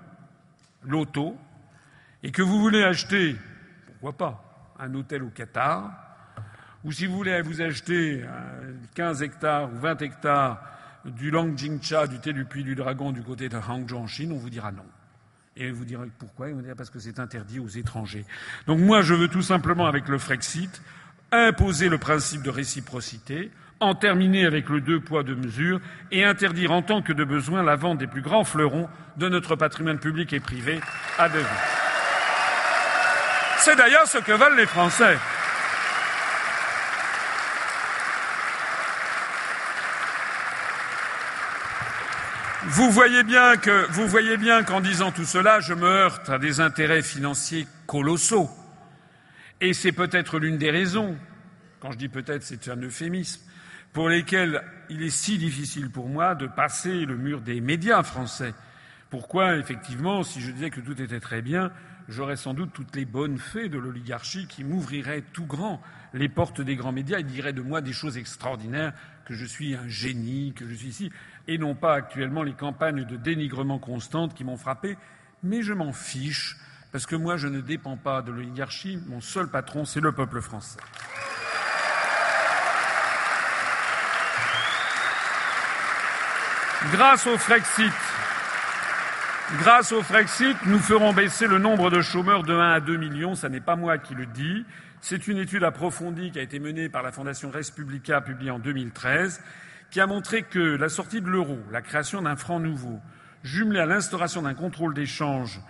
loto, 0.84 1.36
et 2.22 2.30
que 2.30 2.42
vous 2.42 2.60
voulez 2.60 2.82
acheter, 2.82 3.36
pourquoi 3.86 4.12
pas, 4.16 4.74
un 4.78 4.94
hôtel 4.94 5.22
au 5.22 5.28
Qatar, 5.28 5.90
ou 6.84 6.92
si 6.92 7.06
vous 7.06 7.16
voulez 7.16 7.40
vous 7.42 7.60
acheter 7.60 8.24
15 8.94 9.22
euh, 9.22 9.24
hectares 9.24 9.72
ou 9.72 9.78
20 9.78 10.02
hectares 10.02 10.62
du 11.04 11.30
Langjingcha, 11.30 12.06
du 12.06 12.18
thé 12.18 12.32
du 12.32 12.44
Puy 12.44 12.64
du 12.64 12.74
Dragon 12.74 13.12
du 13.12 13.22
côté 13.22 13.48
de 13.48 13.56
Hangzhou 13.56 13.96
en 13.96 14.06
Chine, 14.06 14.32
on 14.32 14.38
vous 14.38 14.50
dira 14.50 14.72
non. 14.72 14.86
Et 15.56 15.70
vous 15.70 15.84
direz 15.84 16.08
pourquoi 16.18 16.48
Il 16.48 16.54
vous 16.54 16.62
dira 16.62 16.74
parce 16.74 16.90
que 16.90 16.98
c'est 16.98 17.18
interdit 17.18 17.60
aux 17.60 17.68
étrangers. 17.68 18.24
Donc 18.66 18.80
moi, 18.80 19.02
je 19.02 19.14
veux 19.14 19.28
tout 19.28 19.42
simplement, 19.42 19.86
avec 19.86 20.08
le 20.08 20.18
Frexit, 20.18 20.82
imposer 21.30 21.88
le 21.88 21.98
principe 21.98 22.42
de 22.42 22.50
réciprocité, 22.50 23.50
en 23.80 23.94
terminer 23.94 24.46
avec 24.46 24.68
le 24.68 24.80
deux 24.80 25.00
poids 25.00 25.22
deux 25.22 25.34
mesures 25.34 25.80
et 26.10 26.24
interdire 26.24 26.72
en 26.72 26.82
tant 26.82 27.02
que 27.02 27.12
de 27.12 27.24
besoin 27.24 27.62
la 27.62 27.76
vente 27.76 27.98
des 27.98 28.06
plus 28.06 28.22
grands 28.22 28.44
fleurons 28.44 28.88
de 29.16 29.28
notre 29.28 29.56
patrimoine 29.56 29.98
public 29.98 30.32
et 30.32 30.40
privé 30.40 30.80
à 31.18 31.28
devis. 31.28 31.44
C'est 33.58 33.76
d'ailleurs 33.76 34.06
ce 34.06 34.18
que 34.18 34.32
veulent 34.32 34.56
les 34.56 34.66
Français. 34.66 35.16
Vous 42.66 42.90
voyez 42.90 43.22
bien 43.22 43.56
que, 43.56 43.86
vous 43.92 44.08
voyez 44.08 44.36
bien 44.36 44.64
qu'en 44.64 44.80
disant 44.80 45.12
tout 45.12 45.24
cela, 45.24 45.60
je 45.60 45.74
me 45.74 45.86
heurte 45.86 46.30
à 46.30 46.38
des 46.38 46.60
intérêts 46.60 47.02
financiers 47.02 47.66
colossaux. 47.86 48.48
Et 49.60 49.74
c'est 49.74 49.92
peut-être 49.92 50.38
l'une 50.38 50.56
des 50.58 50.70
raisons, 50.70 51.16
quand 51.80 51.92
je 51.92 51.98
dis 51.98 52.08
peut-être, 52.08 52.42
c'est 52.42 52.68
un 52.68 52.76
euphémisme, 52.76 53.42
pour 53.94 54.08
lesquels 54.08 54.60
il 54.90 55.02
est 55.02 55.08
si 55.08 55.38
difficile 55.38 55.88
pour 55.88 56.08
moi 56.08 56.34
de 56.34 56.48
passer 56.48 57.06
le 57.06 57.16
mur 57.16 57.40
des 57.40 57.60
médias 57.60 58.02
français. 58.02 58.52
Pourquoi, 59.08 59.56
effectivement, 59.56 60.24
si 60.24 60.40
je 60.40 60.50
disais 60.50 60.70
que 60.70 60.80
tout 60.80 61.00
était 61.00 61.20
très 61.20 61.42
bien, 61.42 61.70
j'aurais 62.08 62.36
sans 62.36 62.54
doute 62.54 62.72
toutes 62.74 62.94
les 62.96 63.04
bonnes 63.04 63.38
fées 63.38 63.68
de 63.68 63.78
l'oligarchie 63.78 64.48
qui 64.48 64.64
m'ouvriraient 64.64 65.22
tout 65.32 65.46
grand 65.46 65.80
les 66.12 66.28
portes 66.28 66.60
des 66.60 66.74
grands 66.74 66.92
médias 66.92 67.20
et 67.20 67.22
diraient 67.22 67.52
de 67.52 67.62
moi 67.62 67.80
des 67.80 67.92
choses 67.92 68.18
extraordinaires, 68.18 68.92
que 69.26 69.34
je 69.34 69.46
suis 69.46 69.76
un 69.76 69.88
génie, 69.88 70.52
que 70.54 70.68
je 70.68 70.74
suis 70.74 70.88
ici, 70.88 71.12
et 71.46 71.56
non 71.56 71.76
pas 71.76 71.94
actuellement 71.94 72.42
les 72.42 72.52
campagnes 72.52 73.04
de 73.04 73.16
dénigrement 73.16 73.78
constantes 73.78 74.34
qui 74.34 74.42
m'ont 74.42 74.56
frappé. 74.56 74.98
Mais 75.44 75.62
je 75.62 75.72
m'en 75.72 75.92
fiche, 75.92 76.56
parce 76.90 77.06
que 77.06 77.16
moi 77.16 77.36
je 77.36 77.46
ne 77.46 77.60
dépends 77.60 77.96
pas 77.96 78.22
de 78.22 78.32
l'oligarchie, 78.32 78.98
mon 79.06 79.20
seul 79.20 79.48
patron 79.48 79.84
c'est 79.84 80.00
le 80.00 80.12
peuple 80.12 80.40
français. 80.40 80.80
Grâce 86.92 87.26
au 87.26 87.38
Frexit, 87.38 87.92
grâce 89.58 89.92
au 89.92 90.02
Frexit, 90.02 90.56
nous 90.66 90.78
ferons 90.78 91.12
baisser 91.12 91.46
le 91.46 91.58
nombre 91.58 91.90
de 91.90 92.02
chômeurs 92.02 92.42
de 92.42 92.52
1 92.52 92.72
à 92.72 92.80
2 92.80 92.96
millions. 92.96 93.34
Ce 93.34 93.46
n'est 93.46 93.60
pas 93.60 93.74
moi 93.74 93.96
qui 93.98 94.14
le 94.14 94.26
dis. 94.26 94.64
C'est 95.00 95.26
une 95.26 95.38
étude 95.38 95.64
approfondie 95.64 96.30
qui 96.30 96.38
a 96.38 96.42
été 96.42 96.58
menée 96.58 96.88
par 96.88 97.02
la 97.02 97.10
Fondation 97.10 97.50
Respublica, 97.50 98.20
publiée 98.20 98.50
en 98.50 98.58
2013, 98.58 99.42
qui 99.90 100.00
a 100.00 100.06
montré 100.06 100.42
que 100.42 100.58
la 100.58 100.88
sortie 100.88 101.20
de 101.20 101.28
l'euro, 101.28 101.58
la 101.72 101.80
création 101.80 102.22
d'un 102.22 102.36
franc 102.36 102.60
nouveau, 102.60 103.00
jumelée 103.42 103.80
à 103.80 103.86
l'instauration 103.86 104.42
d'un 104.42 104.54
contrôle 104.54 104.94
d'échange 104.94 105.60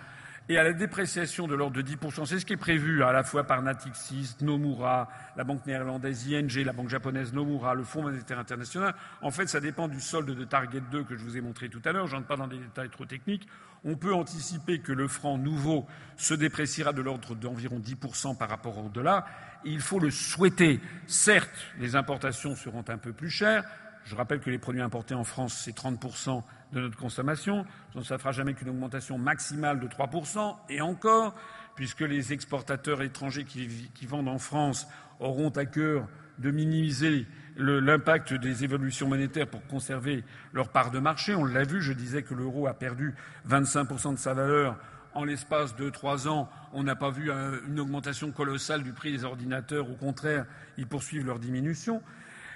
et 0.47 0.57
à 0.57 0.63
la 0.63 0.73
dépréciation 0.73 1.47
de 1.47 1.55
l'ordre 1.55 1.75
de 1.75 1.81
10%. 1.81 2.25
C'est 2.25 2.39
ce 2.39 2.45
qui 2.45 2.53
est 2.53 2.57
prévu 2.57 3.03
à 3.03 3.11
la 3.11 3.23
fois 3.23 3.45
par 3.45 3.61
Natixis, 3.61 4.35
Nomura, 4.41 5.09
la 5.35 5.43
banque 5.43 5.65
néerlandaise 5.65 6.27
ING, 6.27 6.63
la 6.63 6.73
banque 6.73 6.89
japonaise 6.89 7.33
Nomura, 7.33 7.73
le 7.73 7.83
Fonds 7.83 8.03
monétaire 8.03 8.39
international. 8.39 8.93
En 9.21 9.31
fait, 9.31 9.47
ça 9.47 9.59
dépend 9.59 9.87
du 9.87 9.99
solde 9.99 10.29
de 10.29 10.43
Target 10.45 10.83
2 10.91 11.03
que 11.03 11.15
je 11.15 11.23
vous 11.23 11.37
ai 11.37 11.41
montré 11.41 11.69
tout 11.69 11.81
à 11.85 11.91
l'heure. 11.91 12.07
Je 12.07 12.15
n'entre 12.15 12.27
pas 12.27 12.37
dans 12.37 12.47
des 12.47 12.59
détails 12.59 12.89
trop 12.89 13.05
techniques. 13.05 13.47
On 13.83 13.95
peut 13.95 14.13
anticiper 14.13 14.79
que 14.79 14.91
le 14.91 15.07
franc 15.07 15.37
nouveau 15.37 15.87
se 16.17 16.33
dépréciera 16.33 16.93
de 16.93 17.01
l'ordre 17.01 17.35
d'environ 17.35 17.79
10% 17.79 18.37
par 18.37 18.49
rapport 18.49 18.77
au 18.77 18.89
dollar. 18.89 19.25
Il 19.63 19.79
faut 19.79 19.99
le 19.99 20.11
souhaiter. 20.11 20.79
Certes, 21.07 21.49
les 21.79 21.95
importations 21.95 22.55
seront 22.55 22.85
un 22.87 22.97
peu 22.97 23.13
plus 23.13 23.29
chères. 23.29 23.63
Je 24.05 24.15
rappelle 24.15 24.39
que 24.39 24.51
les 24.51 24.59
produits 24.59 24.81
importés 24.81 25.15
en 25.15 25.23
France, 25.23 25.59
c'est 25.63 25.75
30% 25.75 26.43
de 26.73 26.81
notre 26.81 26.97
consommation. 26.97 27.65
Ça 28.03 28.15
ne 28.15 28.19
fera 28.19 28.31
jamais 28.31 28.53
qu'une 28.53 28.69
augmentation 28.69 29.17
maximale 29.17 29.79
de 29.79 29.87
3%, 29.87 30.55
et 30.69 30.81
encore, 30.81 31.35
puisque 31.75 32.01
les 32.01 32.33
exportateurs 32.33 33.01
étrangers 33.01 33.45
qui, 33.45 33.89
qui 33.93 34.05
vendent 34.05 34.29
en 34.29 34.39
France 34.39 34.87
auront 35.19 35.49
à 35.49 35.65
cœur 35.65 36.07
de 36.39 36.51
minimiser 36.51 37.27
l'impact 37.57 38.33
des 38.33 38.63
évolutions 38.63 39.07
monétaires 39.07 39.47
pour 39.47 39.65
conserver 39.67 40.23
leur 40.53 40.69
part 40.69 40.91
de 40.91 40.99
marché. 40.99 41.35
On 41.35 41.45
l'a 41.45 41.63
vu, 41.63 41.81
je 41.81 41.93
disais 41.93 42.23
que 42.23 42.33
l'euro 42.33 42.67
a 42.67 42.73
perdu 42.73 43.15
25% 43.47 44.13
de 44.13 44.19
sa 44.19 44.33
valeur 44.33 44.77
en 45.13 45.23
l'espace 45.23 45.75
de 45.75 45.89
trois 45.89 46.27
ans. 46.27 46.49
On 46.73 46.83
n'a 46.83 46.95
pas 46.95 47.09
vu 47.09 47.31
une 47.67 47.79
augmentation 47.79 48.31
colossale 48.31 48.83
du 48.83 48.91
prix 48.91 49.13
des 49.13 49.23
ordinateurs. 49.23 49.89
Au 49.89 49.95
contraire, 49.95 50.45
ils 50.77 50.87
poursuivent 50.87 51.25
leur 51.25 51.39
diminution. 51.39 52.01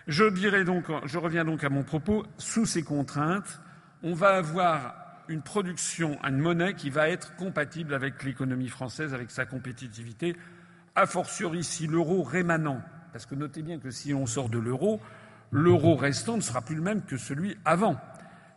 Je, 0.07 0.25
dirais 0.25 0.65
donc, 0.65 0.85
je 1.05 1.17
reviens 1.17 1.45
donc 1.45 1.63
à 1.63 1.69
mon 1.69 1.83
propos. 1.83 2.25
Sous 2.37 2.65
ces 2.65 2.83
contraintes, 2.83 3.61
on 4.03 4.13
va 4.13 4.35
avoir 4.35 4.95
une 5.27 5.41
production, 5.41 6.17
une 6.23 6.39
monnaie 6.39 6.73
qui 6.73 6.89
va 6.89 7.09
être 7.09 7.35
compatible 7.35 7.93
avec 7.93 8.23
l'économie 8.23 8.69
française, 8.69 9.13
avec 9.13 9.29
sa 9.29 9.45
compétitivité, 9.45 10.35
a 10.95 11.05
fortiori 11.05 11.63
si 11.63 11.87
l'euro 11.87 12.23
rémanent, 12.23 12.81
parce 13.13 13.25
que 13.25 13.35
notez 13.35 13.61
bien 13.61 13.79
que 13.79 13.91
si 13.91 14.13
on 14.13 14.25
sort 14.25 14.49
de 14.49 14.57
l'euro, 14.57 14.99
l'euro 15.51 15.95
restant 15.95 16.35
ne 16.35 16.41
sera 16.41 16.61
plus 16.61 16.75
le 16.75 16.81
même 16.81 17.03
que 17.03 17.17
celui 17.17 17.57
avant, 17.65 17.99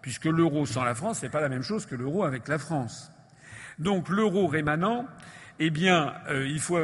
puisque 0.00 0.24
l'euro 0.24 0.64
sans 0.66 0.84
la 0.84 0.94
France 0.94 1.22
n'est 1.22 1.28
pas 1.28 1.40
la 1.40 1.48
même 1.48 1.62
chose 1.62 1.86
que 1.86 1.94
l'euro 1.94 2.24
avec 2.24 2.48
la 2.48 2.58
France. 2.58 3.12
Donc 3.78 4.08
l'euro 4.08 4.46
rémanent, 4.46 5.06
eh 5.58 5.70
bien, 5.70 6.14
euh, 6.28 6.46
il 6.46 6.60
faut 6.60 6.78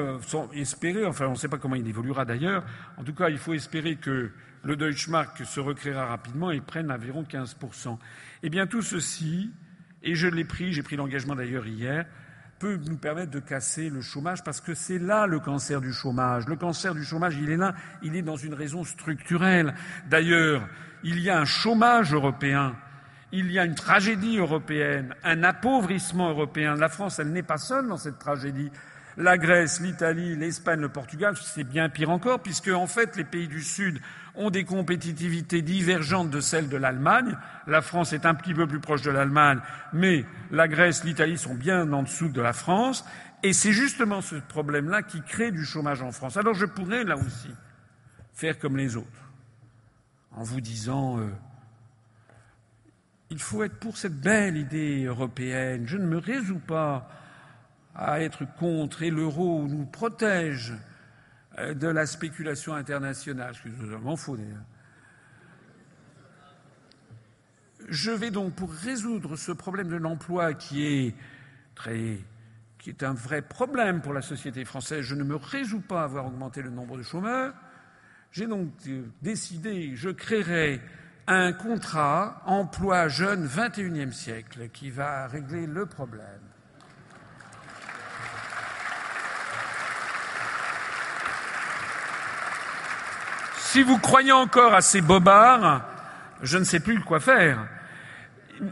espérer, 0.52 1.06
enfin 1.06 1.26
on 1.26 1.32
ne 1.32 1.36
sait 1.36 1.48
pas 1.48 1.58
comment 1.58 1.76
il 1.76 1.88
évoluera 1.88 2.24
d'ailleurs, 2.24 2.64
en 2.96 3.04
tout 3.04 3.14
cas 3.14 3.30
il 3.30 3.38
faut 3.38 3.54
espérer 3.54 3.96
que 3.96 4.32
le 4.64 4.76
Deutschmark 4.76 5.44
se 5.44 5.60
recréera 5.60 6.06
rapidement 6.06 6.50
et 6.50 6.60
prenne 6.60 6.90
environ 6.90 7.22
15%. 7.22 7.98
Eh 8.42 8.50
bien, 8.50 8.66
tout 8.66 8.82
ceci, 8.82 9.50
et 10.02 10.14
je 10.14 10.28
l'ai 10.28 10.44
pris, 10.44 10.72
j'ai 10.72 10.82
pris 10.82 10.96
l'engagement 10.96 11.34
d'ailleurs 11.34 11.66
hier, 11.66 12.06
peut 12.58 12.78
nous 12.88 12.96
permettre 12.96 13.30
de 13.30 13.40
casser 13.40 13.88
le 13.88 14.00
chômage 14.00 14.42
parce 14.42 14.60
que 14.60 14.74
c'est 14.74 14.98
là 14.98 15.26
le 15.26 15.38
cancer 15.38 15.80
du 15.80 15.92
chômage. 15.92 16.46
Le 16.46 16.56
cancer 16.56 16.94
du 16.94 17.04
chômage, 17.04 17.36
il 17.40 17.50
est 17.50 17.56
là, 17.56 17.74
il 18.02 18.16
est 18.16 18.22
dans 18.22 18.36
une 18.36 18.54
raison 18.54 18.84
structurelle. 18.84 19.74
D'ailleurs, 20.08 20.68
il 21.04 21.20
y 21.20 21.30
a 21.30 21.38
un 21.38 21.44
chômage 21.44 22.12
européen, 22.12 22.76
il 23.32 23.50
y 23.52 23.58
a 23.58 23.64
une 23.64 23.74
tragédie 23.74 24.38
européenne, 24.38 25.14
un 25.22 25.42
appauvrissement 25.42 26.30
européen. 26.30 26.74
La 26.74 26.88
France, 26.88 27.18
elle 27.18 27.32
n'est 27.32 27.42
pas 27.42 27.58
seule 27.58 27.88
dans 27.88 27.96
cette 27.96 28.18
tragédie. 28.18 28.70
La 29.20 29.36
Grèce, 29.36 29.80
l'Italie, 29.80 30.36
l'Espagne, 30.36 30.78
le 30.78 30.90
Portugal, 30.90 31.34
c'est 31.36 31.64
bien 31.64 31.88
pire 31.88 32.10
encore, 32.10 32.40
puisque 32.40 32.68
en 32.68 32.86
fait 32.86 33.16
les 33.16 33.24
pays 33.24 33.48
du 33.48 33.62
Sud 33.62 33.98
ont 34.36 34.48
des 34.50 34.62
compétitivités 34.62 35.60
divergentes 35.60 36.30
de 36.30 36.38
celles 36.38 36.68
de 36.68 36.76
l'Allemagne. 36.76 37.36
La 37.66 37.82
France 37.82 38.12
est 38.12 38.26
un 38.26 38.34
petit 38.36 38.54
peu 38.54 38.68
plus 38.68 38.78
proche 38.78 39.02
de 39.02 39.10
l'Allemagne, 39.10 39.58
mais 39.92 40.24
la 40.52 40.68
Grèce, 40.68 41.02
l'Italie 41.02 41.36
sont 41.36 41.56
bien 41.56 41.92
en 41.92 42.04
dessous 42.04 42.28
de 42.28 42.40
la 42.40 42.52
France. 42.52 43.04
Et 43.42 43.52
c'est 43.52 43.72
justement 43.72 44.20
ce 44.20 44.36
problème-là 44.36 45.02
qui 45.02 45.20
crée 45.22 45.50
du 45.50 45.64
chômage 45.64 46.00
en 46.00 46.12
France. 46.12 46.36
Alors 46.36 46.54
je 46.54 46.66
pourrais, 46.66 47.02
là 47.02 47.16
aussi, 47.16 47.50
faire 48.34 48.56
comme 48.60 48.76
les 48.76 48.96
autres, 48.96 49.32
en 50.30 50.44
vous 50.44 50.60
disant 50.60 51.18
euh, 51.18 51.28
il 53.30 53.40
faut 53.40 53.64
être 53.64 53.80
pour 53.80 53.96
cette 53.96 54.20
belle 54.20 54.56
idée 54.56 55.06
européenne. 55.06 55.88
Je 55.88 55.96
ne 55.96 56.06
me 56.06 56.18
résous 56.18 56.60
pas 56.60 57.10
à 57.98 58.20
être 58.20 58.46
contre 58.58 59.02
et 59.02 59.10
l'euro 59.10 59.66
nous 59.68 59.84
protège 59.84 60.72
euh, 61.58 61.74
de 61.74 61.88
la 61.88 62.06
spéculation 62.06 62.74
internationale, 62.74 63.54
ce 63.54 63.62
que 63.68 63.96
m'en 63.96 64.16
fous 64.16 64.36
d'ailleurs. 64.36 64.64
Je 67.88 68.10
vais 68.10 68.30
donc, 68.30 68.54
pour 68.54 68.70
résoudre 68.70 69.36
ce 69.36 69.50
problème 69.50 69.88
de 69.88 69.96
l'emploi 69.96 70.54
qui 70.54 70.86
est 70.86 71.14
très 71.74 72.18
qui 72.78 72.90
est 72.90 73.02
un 73.02 73.12
vrai 73.12 73.42
problème 73.42 74.00
pour 74.00 74.12
la 74.12 74.22
société 74.22 74.64
française, 74.64 75.00
je 75.00 75.16
ne 75.16 75.24
me 75.24 75.34
résous 75.34 75.80
pas 75.80 76.02
à 76.02 76.04
avoir 76.04 76.26
augmenté 76.26 76.62
le 76.62 76.70
nombre 76.70 76.96
de 76.96 77.02
chômeurs. 77.02 77.52
J'ai 78.30 78.46
donc 78.46 78.68
décidé, 79.20 79.96
je 79.96 80.10
créerai 80.10 80.80
un 81.26 81.52
contrat 81.52 82.40
emploi 82.46 83.08
jeune 83.08 83.46
21e 83.46 84.12
siècle 84.12 84.68
qui 84.68 84.90
va 84.90 85.26
régler 85.26 85.66
le 85.66 85.86
problème. 85.86 86.47
Si 93.70 93.82
vous 93.82 93.98
croyez 93.98 94.32
encore 94.32 94.72
à 94.72 94.80
ces 94.80 95.02
bobards, 95.02 95.82
je 96.40 96.56
ne 96.56 96.64
sais 96.64 96.80
plus 96.80 97.00
quoi 97.00 97.20
faire. 97.20 97.58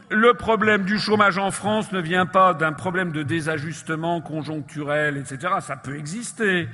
Le 0.09 0.33
problème 0.33 0.85
du 0.85 0.99
chômage 0.99 1.37
en 1.37 1.51
France 1.51 1.93
ne 1.93 2.01
vient 2.01 2.25
pas 2.25 2.55
d'un 2.55 2.73
problème 2.73 3.13
de 3.13 3.23
désajustement 3.23 4.23
conjoncturel, 4.23 5.19
etc. 5.19 5.57
Ça 5.61 5.77
peut 5.77 5.99
exister. 5.99 6.71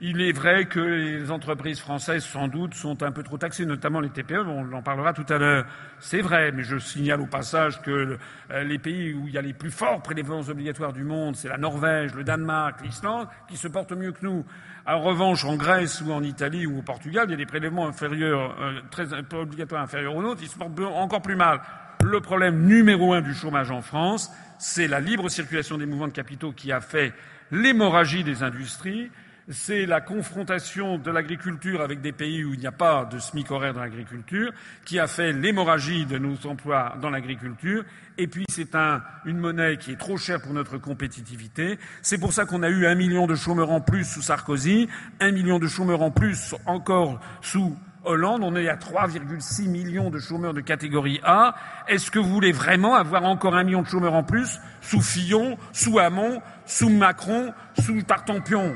Il 0.00 0.20
est 0.20 0.32
vrai 0.32 0.64
que 0.64 0.80
les 0.80 1.30
entreprises 1.30 1.78
françaises, 1.78 2.24
sans 2.24 2.48
doute, 2.48 2.74
sont 2.74 3.04
un 3.04 3.12
peu 3.12 3.22
trop 3.22 3.38
taxées, 3.38 3.66
notamment 3.66 4.00
les 4.00 4.10
TPE, 4.10 4.46
on 4.48 4.72
en 4.72 4.82
parlera 4.82 5.12
tout 5.12 5.26
à 5.28 5.38
l'heure. 5.38 5.64
C'est 6.00 6.22
vrai, 6.22 6.50
mais 6.50 6.64
je 6.64 6.76
signale 6.76 7.20
au 7.20 7.26
passage 7.26 7.80
que 7.82 8.18
euh, 8.50 8.64
les 8.64 8.78
pays 8.80 9.14
où 9.14 9.28
il 9.28 9.34
y 9.34 9.38
a 9.38 9.42
les 9.42 9.52
plus 9.52 9.70
forts 9.70 10.02
prélèvements 10.02 10.40
obligatoires 10.40 10.92
du 10.92 11.04
monde, 11.04 11.36
c'est 11.36 11.48
la 11.48 11.58
Norvège, 11.58 12.14
le 12.14 12.24
Danemark, 12.24 12.80
l'Islande, 12.82 13.28
qui 13.46 13.56
se 13.56 13.68
portent 13.68 13.92
mieux 13.92 14.10
que 14.10 14.24
nous. 14.24 14.44
En 14.86 15.00
revanche, 15.00 15.44
en 15.44 15.56
Grèce 15.56 16.00
ou 16.00 16.12
en 16.12 16.22
Italie 16.22 16.66
ou 16.66 16.78
au 16.78 16.82
Portugal, 16.82 17.26
il 17.28 17.32
y 17.32 17.34
a 17.34 17.36
des 17.36 17.46
prélèvements 17.46 17.86
inférieurs, 17.86 18.56
euh, 18.60 18.80
très 18.90 19.12
obligatoires 19.34 19.82
inférieurs 19.82 20.16
aux 20.16 20.22
nôtres, 20.22 20.42
ils 20.42 20.48
se 20.48 20.56
portent 20.56 20.78
encore 20.80 21.22
plus 21.22 21.36
mal. 21.36 21.60
Le 22.02 22.20
problème 22.20 22.66
numéro 22.66 23.12
un 23.12 23.20
du 23.20 23.34
chômage 23.34 23.70
en 23.70 23.82
France, 23.82 24.30
c'est 24.58 24.88
la 24.88 25.00
libre 25.00 25.28
circulation 25.28 25.76
des 25.76 25.86
mouvements 25.86 26.08
de 26.08 26.12
capitaux 26.12 26.52
qui 26.52 26.72
a 26.72 26.80
fait 26.80 27.12
l'hémorragie 27.50 28.24
des 28.24 28.42
industries 28.42 29.10
c'est 29.50 29.84
la 29.84 30.00
confrontation 30.00 30.96
de 30.96 31.10
l'agriculture 31.10 31.80
avec 31.80 32.00
des 32.00 32.12
pays 32.12 32.44
où 32.44 32.54
il 32.54 32.60
n'y 32.60 32.68
a 32.68 32.72
pas 32.72 33.04
de 33.04 33.18
SMIC 33.18 33.50
horaire 33.50 33.74
dans 33.74 33.80
l'agriculture 33.80 34.52
qui 34.84 35.00
a 35.00 35.08
fait 35.08 35.32
l'hémorragie 35.32 36.06
de 36.06 36.18
nos 36.18 36.34
emplois 36.46 36.94
dans 37.02 37.10
l'agriculture. 37.10 37.84
Et 38.16 38.28
puis 38.28 38.44
c'est 38.48 38.76
une 39.24 39.38
monnaie 39.38 39.76
qui 39.76 39.92
est 39.92 39.96
trop 39.96 40.16
chère 40.16 40.40
pour 40.40 40.52
notre 40.52 40.78
compétitivité. 40.78 41.78
C'est 42.00 42.18
pour 42.18 42.32
ça 42.32 42.44
qu'on 42.44 42.62
a 42.62 42.68
eu 42.68 42.86
un 42.86 42.94
million 42.94 43.26
de 43.26 43.34
chômeurs 43.34 43.70
en 43.70 43.80
plus 43.80 44.04
sous 44.04 44.22
Sarkozy, 44.22 44.88
un 45.18 45.32
million 45.32 45.58
de 45.58 45.66
chômeurs 45.66 46.02
en 46.02 46.12
plus 46.12 46.54
encore 46.66 47.20
sous 47.40 47.76
Hollande, 48.02 48.42
on 48.42 48.56
est 48.56 48.68
à 48.68 48.76
3,6 48.76 49.68
millions 49.68 50.08
de 50.08 50.18
chômeurs 50.18 50.54
de 50.54 50.62
catégorie 50.62 51.20
A. 51.22 51.54
Est-ce 51.86 52.10
que 52.10 52.18
vous 52.18 52.30
voulez 52.30 52.52
vraiment 52.52 52.94
avoir 52.94 53.24
encore 53.24 53.54
un 53.54 53.64
million 53.64 53.82
de 53.82 53.88
chômeurs 53.88 54.14
en 54.14 54.22
plus 54.22 54.58
sous 54.80 55.02
Fillon, 55.02 55.58
sous 55.72 55.98
Hamon, 55.98 56.40
sous 56.64 56.88
Macron, 56.88 57.52
sous 57.78 58.00
Tartampion? 58.00 58.74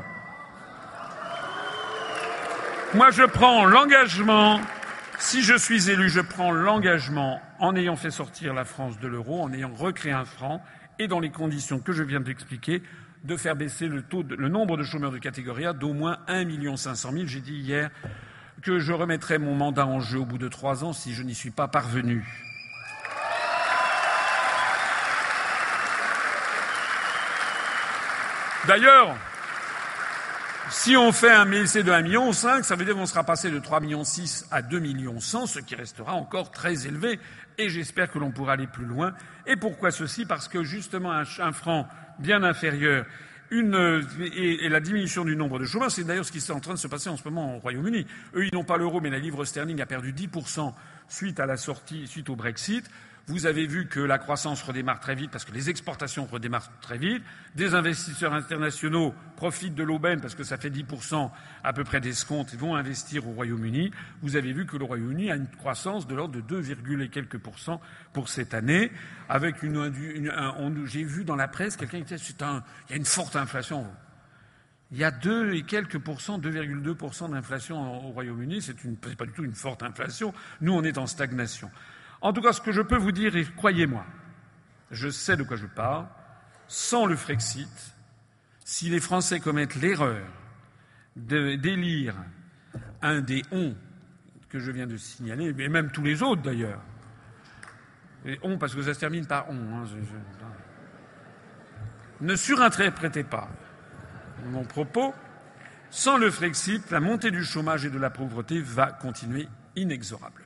Moi, 2.94 3.10
je 3.10 3.24
prends 3.24 3.64
l'engagement, 3.64 4.60
si 5.18 5.42
je 5.42 5.56
suis 5.56 5.90
élu, 5.90 6.08
je 6.08 6.20
prends 6.20 6.52
l'engagement, 6.52 7.40
en 7.58 7.74
ayant 7.74 7.96
fait 7.96 8.12
sortir 8.12 8.54
la 8.54 8.64
France 8.64 9.00
de 9.00 9.08
l'euro, 9.08 9.42
en 9.42 9.52
ayant 9.52 9.72
recréé 9.74 10.12
un 10.12 10.24
franc, 10.24 10.62
et 11.00 11.08
dans 11.08 11.18
les 11.18 11.30
conditions 11.30 11.80
que 11.80 11.92
je 11.92 12.04
viens 12.04 12.20
d'expliquer, 12.20 12.82
de 13.24 13.36
faire 13.36 13.56
baisser 13.56 13.88
le, 13.88 14.04
le 14.36 14.48
nombre 14.48 14.76
de 14.76 14.84
chômeurs 14.84 15.10
de 15.10 15.18
catégorie 15.18 15.66
A 15.66 15.72
d'au 15.72 15.92
moins 15.92 16.18
1 16.28 16.76
500 16.76 17.12
000. 17.12 17.26
J'ai 17.26 17.40
dit 17.40 17.54
hier 17.54 17.90
que 18.62 18.78
je 18.78 18.92
remettrai 18.92 19.38
mon 19.38 19.54
mandat 19.54 19.86
en 19.86 19.98
jeu 19.98 20.20
au 20.20 20.24
bout 20.24 20.38
de 20.38 20.48
trois 20.48 20.84
ans 20.84 20.92
si 20.92 21.14
je 21.14 21.22
n'y 21.22 21.34
suis 21.34 21.50
pas 21.50 21.66
parvenu. 21.66 22.24
D'ailleurs, 28.68 29.16
si 30.70 30.96
on 30.96 31.12
fait 31.12 31.30
un 31.30 31.50
essai 31.52 31.82
de 31.82 31.90
1,5 31.90 32.02
million, 32.02 32.32
ça 32.32 32.60
veut 32.76 32.84
dire 32.84 32.94
qu'on 32.94 33.06
sera 33.06 33.24
passé 33.24 33.50
de 33.50 33.58
3,6 33.58 33.80
millions 33.80 34.02
à 34.50 34.62
2,1 34.62 34.80
millions, 34.80 35.20
ce 35.20 35.58
qui 35.60 35.74
restera 35.74 36.14
encore 36.14 36.50
très 36.50 36.86
élevé. 36.86 37.18
Et 37.58 37.68
j'espère 37.68 38.10
que 38.10 38.18
l'on 38.18 38.30
pourra 38.30 38.54
aller 38.54 38.66
plus 38.66 38.84
loin. 38.84 39.14
Et 39.46 39.56
pourquoi 39.56 39.90
ceci? 39.90 40.24
Parce 40.24 40.48
que 40.48 40.64
justement, 40.64 41.12
un, 41.12 41.52
franc 41.52 41.88
bien 42.18 42.42
inférieur 42.42 43.06
et, 43.50 44.68
la 44.68 44.80
diminution 44.80 45.24
du 45.24 45.36
nombre 45.36 45.58
de 45.58 45.64
chômeurs, 45.64 45.90
c'est 45.90 46.04
d'ailleurs 46.04 46.24
ce 46.24 46.32
qui 46.32 46.38
est 46.38 46.50
en 46.50 46.60
train 46.60 46.74
de 46.74 46.78
se 46.78 46.88
passer 46.88 47.08
en 47.08 47.16
ce 47.16 47.24
moment 47.24 47.56
au 47.56 47.58
Royaume-Uni. 47.60 48.06
Eux, 48.34 48.46
ils 48.46 48.54
n'ont 48.54 48.64
pas 48.64 48.76
l'euro, 48.76 49.00
mais 49.00 49.10
la 49.10 49.18
livre 49.18 49.44
sterling 49.44 49.80
a 49.80 49.86
perdu 49.86 50.12
10% 50.12 50.72
suite 51.08 51.38
à 51.38 51.46
la 51.46 51.56
sortie, 51.56 52.06
suite 52.06 52.30
au 52.30 52.36
Brexit. 52.36 52.90
Vous 53.26 53.46
avez 53.46 53.66
vu 53.66 53.86
que 53.86 54.00
la 54.00 54.18
croissance 54.18 54.62
redémarre 54.62 55.00
très 55.00 55.14
vite 55.14 55.30
parce 55.30 55.46
que 55.46 55.52
les 55.52 55.70
exportations 55.70 56.26
redémarrent 56.26 56.70
très 56.82 56.98
vite. 56.98 57.22
Des 57.54 57.74
investisseurs 57.74 58.34
internationaux 58.34 59.14
profitent 59.36 59.74
de 59.74 59.82
l'aubaine 59.82 60.20
parce 60.20 60.34
que 60.34 60.44
ça 60.44 60.58
fait 60.58 60.68
10% 60.68 61.30
à 61.62 61.72
peu 61.72 61.84
près 61.84 62.02
d'escompte 62.02 62.52
et 62.52 62.58
vont 62.58 62.76
investir 62.76 63.26
au 63.26 63.32
Royaume-Uni. 63.32 63.92
Vous 64.20 64.36
avez 64.36 64.52
vu 64.52 64.66
que 64.66 64.76
le 64.76 64.84
Royaume-Uni 64.84 65.30
a 65.30 65.36
une 65.36 65.48
croissance 65.48 66.06
de 66.06 66.14
l'ordre 66.14 66.34
de 66.34 66.42
2, 66.42 66.70
et 67.00 67.08
quelques 67.08 67.38
pour 67.38 68.28
cette 68.28 68.52
année. 68.52 68.92
Avec 69.30 69.62
une, 69.62 69.90
j'ai 70.84 71.04
vu 71.04 71.24
dans 71.24 71.36
la 71.36 71.48
presse 71.48 71.78
quelqu'un 71.78 72.02
qui 72.02 72.14
disait 72.14 72.42
un, 72.42 72.62
il 72.88 72.90
y 72.90 72.94
a 72.94 72.96
une 72.96 73.06
forte 73.06 73.36
inflation. 73.36 73.86
Il 74.92 74.98
y 74.98 75.04
a 75.04 75.10
2 75.10 75.54
et 75.54 75.62
quelques 75.62 75.98
pourcents, 75.98 76.38
2,2% 76.38 77.30
d'inflation 77.30 78.06
au 78.06 78.10
Royaume-Uni. 78.10 78.60
C'est, 78.60 78.84
une, 78.84 78.96
c'est 79.02 79.16
pas 79.16 79.24
du 79.24 79.32
tout 79.32 79.44
une 79.44 79.54
forte 79.54 79.82
inflation. 79.82 80.34
Nous, 80.60 80.74
on 80.74 80.82
est 80.82 80.98
en 80.98 81.06
stagnation. 81.06 81.70
En 82.24 82.32
tout 82.32 82.40
cas, 82.40 82.54
ce 82.54 82.62
que 82.62 82.72
je 82.72 82.80
peux 82.80 82.96
vous 82.96 83.12
dire, 83.12 83.36
et 83.36 83.44
croyez-moi, 83.44 84.02
je 84.90 85.10
sais 85.10 85.36
de 85.36 85.42
quoi 85.42 85.58
je 85.58 85.66
parle, 85.66 86.06
sans 86.66 87.04
le 87.04 87.16
Frexit, 87.16 87.94
si 88.64 88.88
les 88.88 88.98
Français 88.98 89.40
commettent 89.40 89.74
l'erreur 89.74 90.26
d'élire 91.16 92.16
un 93.02 93.20
des 93.20 93.42
on 93.52 93.74
que 94.48 94.58
je 94.58 94.70
viens 94.70 94.86
de 94.86 94.96
signaler, 94.96 95.54
et 95.58 95.68
même 95.68 95.90
tous 95.90 96.02
les 96.02 96.22
autres 96.22 96.40
d'ailleurs, 96.40 96.80
on 98.42 98.56
parce 98.56 98.74
que 98.74 98.82
ça 98.82 98.94
se 98.94 99.00
termine 99.00 99.26
par 99.26 99.50
on, 99.50 99.82
hein, 99.82 99.84
ne 102.22 102.36
surinterprétez 102.36 103.24
pas 103.24 103.50
mon 104.46 104.64
propos, 104.64 105.12
sans 105.90 106.16
le 106.16 106.30
Frexit, 106.30 106.90
la 106.90 107.00
montée 107.00 107.30
du 107.30 107.44
chômage 107.44 107.84
et 107.84 107.90
de 107.90 107.98
la 107.98 108.08
pauvreté 108.08 108.62
va 108.62 108.92
continuer 108.92 109.46
inexorablement. 109.76 110.43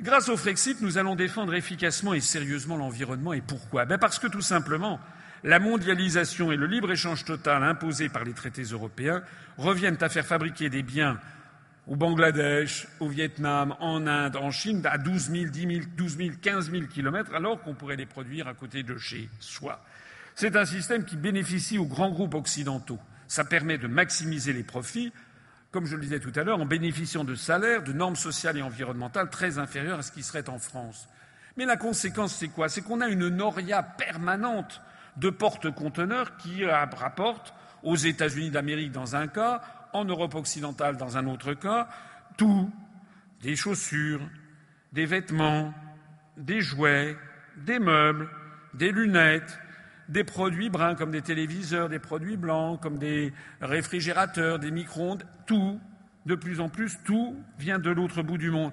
Grâce 0.00 0.28
au 0.28 0.36
Frexit, 0.36 0.80
nous 0.80 0.96
allons 0.96 1.16
défendre 1.16 1.54
efficacement 1.54 2.14
et 2.14 2.20
sérieusement 2.20 2.76
l'environnement. 2.76 3.32
Et 3.32 3.40
pourquoi? 3.40 3.84
Ben 3.84 3.98
Parce 3.98 4.20
que 4.20 4.28
tout 4.28 4.42
simplement, 4.42 5.00
la 5.42 5.58
mondialisation 5.58 6.52
et 6.52 6.56
le 6.56 6.66
libre-échange 6.66 7.24
total 7.24 7.64
imposé 7.64 8.08
par 8.08 8.22
les 8.22 8.32
traités 8.32 8.62
européens 8.62 9.24
reviennent 9.56 9.98
à 10.00 10.08
faire 10.08 10.24
fabriquer 10.24 10.70
des 10.70 10.84
biens 10.84 11.18
au 11.88 11.96
Bangladesh, 11.96 12.86
au 13.00 13.08
Vietnam, 13.08 13.74
en 13.80 14.06
Inde, 14.06 14.36
en 14.36 14.52
Chine, 14.52 14.82
à 14.86 14.98
12 14.98 15.30
000, 15.30 15.50
10 15.50 15.60
000, 15.60 15.72
12 15.96 16.16
000, 16.16 16.30
15 16.40 16.70
000 16.70 16.84
kilomètres, 16.84 17.34
alors 17.34 17.60
qu'on 17.62 17.74
pourrait 17.74 17.96
les 17.96 18.06
produire 18.06 18.46
à 18.46 18.54
côté 18.54 18.84
de 18.84 18.96
chez 18.98 19.28
soi. 19.40 19.84
C'est 20.36 20.54
un 20.54 20.64
système 20.64 21.04
qui 21.04 21.16
bénéficie 21.16 21.78
aux 21.78 21.86
grands 21.86 22.10
groupes 22.10 22.34
occidentaux. 22.34 23.00
Ça 23.26 23.44
permet 23.44 23.78
de 23.78 23.88
maximiser 23.88 24.52
les 24.52 24.62
profits 24.62 25.12
comme 25.70 25.86
je 25.86 25.96
le 25.96 26.02
disais 26.02 26.20
tout 26.20 26.32
à 26.34 26.44
l'heure, 26.44 26.60
en 26.60 26.66
bénéficiant 26.66 27.24
de 27.24 27.34
salaires, 27.34 27.82
de 27.82 27.92
normes 27.92 28.16
sociales 28.16 28.56
et 28.56 28.62
environnementales 28.62 29.30
très 29.30 29.58
inférieures 29.58 29.98
à 29.98 30.02
ce 30.02 30.12
qui 30.12 30.22
serait 30.22 30.48
en 30.48 30.58
France. 30.58 31.08
Mais 31.56 31.66
la 31.66 31.76
conséquence, 31.76 32.34
c'est 32.34 32.48
quoi? 32.48 32.68
C'est 32.68 32.82
qu'on 32.82 33.00
a 33.00 33.08
une 33.08 33.28
noria 33.28 33.82
permanente 33.82 34.80
de 35.16 35.30
porte-conteneurs 35.30 36.36
qui 36.36 36.64
rapportent 36.64 37.52
aux 37.82 37.96
États-Unis 37.96 38.50
d'Amérique 38.50 38.92
dans 38.92 39.16
un 39.16 39.26
cas, 39.26 39.60
en 39.92 40.04
Europe 40.04 40.34
occidentale 40.34 40.96
dans 40.96 41.16
un 41.16 41.26
autre 41.26 41.54
cas, 41.54 41.88
tout, 42.36 42.70
des 43.42 43.56
chaussures, 43.56 44.20
des 44.92 45.06
vêtements, 45.06 45.74
des 46.36 46.60
jouets, 46.60 47.16
des 47.56 47.78
meubles, 47.78 48.28
des 48.74 48.92
lunettes, 48.92 49.58
des 50.08 50.24
produits 50.24 50.70
bruns 50.70 50.94
comme 50.94 51.10
des 51.10 51.22
téléviseurs, 51.22 51.88
des 51.88 51.98
produits 51.98 52.36
blancs 52.36 52.80
comme 52.80 52.98
des 52.98 53.32
réfrigérateurs, 53.60 54.58
des 54.58 54.70
micro-ondes, 54.70 55.24
tout, 55.46 55.80
de 56.26 56.34
plus 56.34 56.60
en 56.60 56.68
plus, 56.68 56.98
tout 57.04 57.36
vient 57.58 57.78
de 57.78 57.90
l'autre 57.90 58.22
bout 58.22 58.38
du 58.38 58.50
monde. 58.50 58.72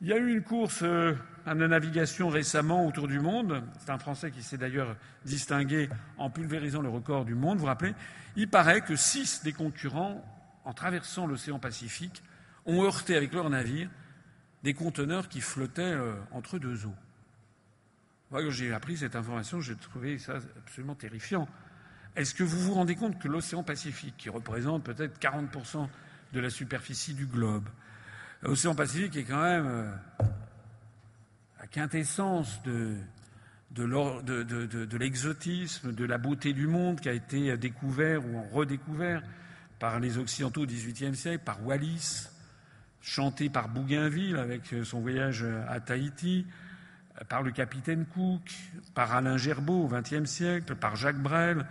Il 0.00 0.08
y 0.08 0.12
a 0.12 0.18
eu 0.18 0.30
une 0.30 0.42
course 0.42 0.80
euh, 0.82 1.14
à 1.46 1.54
la 1.54 1.68
navigation 1.68 2.28
récemment 2.28 2.86
autour 2.86 3.08
du 3.08 3.18
monde. 3.18 3.62
C'est 3.78 3.90
un 3.90 3.98
Français 3.98 4.30
qui 4.30 4.42
s'est 4.42 4.58
d'ailleurs 4.58 4.96
distingué 5.24 5.88
en 6.18 6.28
pulvérisant 6.28 6.82
le 6.82 6.88
record 6.88 7.24
du 7.24 7.34
monde, 7.34 7.54
vous 7.54 7.60
vous 7.60 7.66
rappelez. 7.66 7.94
Il 8.36 8.48
paraît 8.48 8.82
que 8.82 8.94
six 8.94 9.42
des 9.42 9.52
concurrents, 9.52 10.22
en 10.64 10.74
traversant 10.74 11.26
l'océan 11.26 11.58
Pacifique, 11.58 12.22
ont 12.66 12.82
heurté 12.82 13.16
avec 13.16 13.32
leurs 13.32 13.48
navires 13.48 13.88
des 14.62 14.74
conteneurs 14.74 15.28
qui 15.28 15.40
flottaient 15.40 15.82
euh, 15.82 16.14
entre 16.32 16.58
deux 16.58 16.84
eaux. 16.84 16.94
Moi, 18.30 18.42
quand 18.42 18.50
j'ai 18.50 18.72
appris 18.72 18.96
cette 18.96 19.14
information, 19.14 19.60
j'ai 19.60 19.76
trouvé 19.76 20.18
ça 20.18 20.38
absolument 20.58 20.96
terrifiant. 20.96 21.48
Est-ce 22.16 22.34
que 22.34 22.42
vous 22.42 22.58
vous 22.58 22.74
rendez 22.74 22.96
compte 22.96 23.20
que 23.20 23.28
l'océan 23.28 23.62
Pacifique, 23.62 24.16
qui 24.16 24.30
représente 24.30 24.82
peut-être 24.82 25.20
40% 25.20 25.88
de 26.32 26.40
la 26.40 26.50
superficie 26.50 27.14
du 27.14 27.26
globe, 27.26 27.68
l'océan 28.42 28.74
Pacifique 28.74 29.14
est 29.16 29.24
quand 29.24 29.42
même 29.42 29.66
euh, 29.66 29.92
la 31.60 31.66
quintessence 31.68 32.60
de, 32.64 32.96
de 33.70 34.96
l'exotisme, 34.96 35.92
de 35.92 36.04
la 36.04 36.18
beauté 36.18 36.52
du 36.52 36.66
monde 36.66 37.00
qui 37.00 37.08
a 37.08 37.12
été 37.12 37.56
découvert 37.56 38.26
ou 38.26 38.42
redécouvert 38.52 39.22
par 39.78 40.00
les 40.00 40.18
Occidentaux 40.18 40.62
au 40.62 40.66
XVIIIe 40.66 41.14
siècle, 41.14 41.44
par 41.44 41.64
Wallis, 41.64 42.28
chanté 43.02 43.50
par 43.50 43.68
Bougainville 43.68 44.36
avec 44.36 44.74
son 44.82 45.00
voyage 45.00 45.46
à 45.68 45.78
Tahiti, 45.78 46.44
par 47.28 47.42
le 47.42 47.50
capitaine 47.50 48.06
Cook, 48.06 48.52
par 48.94 49.14
Alain 49.14 49.36
Gerbeau 49.36 49.84
au 49.84 49.88
XXe 49.88 50.28
siècle, 50.28 50.74
par 50.74 50.96
Jacques 50.96 51.20
Brel, 51.20 51.66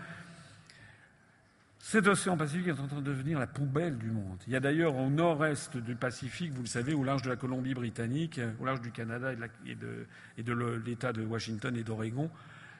cet 1.87 2.07
océan 2.07 2.35
Pacifique 2.35 2.67
est 2.67 2.79
en 2.79 2.87
train 2.87 2.97
de 2.97 3.03
devenir 3.03 3.37
la 3.37 3.45
poubelle 3.45 3.99
du 3.99 4.09
monde. 4.09 4.39
Il 4.47 4.53
y 4.53 4.55
a 4.55 4.59
d'ailleurs 4.59 4.95
au 4.95 5.07
nord-est 5.11 5.77
du 5.77 5.95
Pacifique, 5.95 6.51
vous 6.51 6.63
le 6.63 6.67
savez, 6.67 6.95
au 6.95 7.03
large 7.03 7.21
de 7.21 7.29
la 7.29 7.35
Colombie-Britannique, 7.35 8.41
au 8.59 8.65
large 8.65 8.81
du 8.81 8.89
Canada 8.89 9.31
et 9.67 9.75
de, 9.75 10.53
l'État 10.83 11.13
de 11.13 11.23
Washington 11.23 11.77
et 11.77 11.83
d'Oregon, 11.83 12.31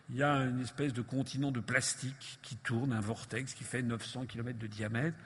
il 0.09 0.15
y 0.15 0.23
a 0.23 0.37
une 0.37 0.59
espèce 0.59 0.91
de 0.91 1.03
continent 1.03 1.51
de 1.51 1.59
plastique 1.59 2.39
qui 2.41 2.55
tourne, 2.57 2.93
un 2.93 2.99
vortex 2.99 3.53
qui 3.53 3.63
fait 3.63 3.83
900 3.83 4.25
km 4.25 4.57
de 4.57 4.65
diamètre. 4.65 5.17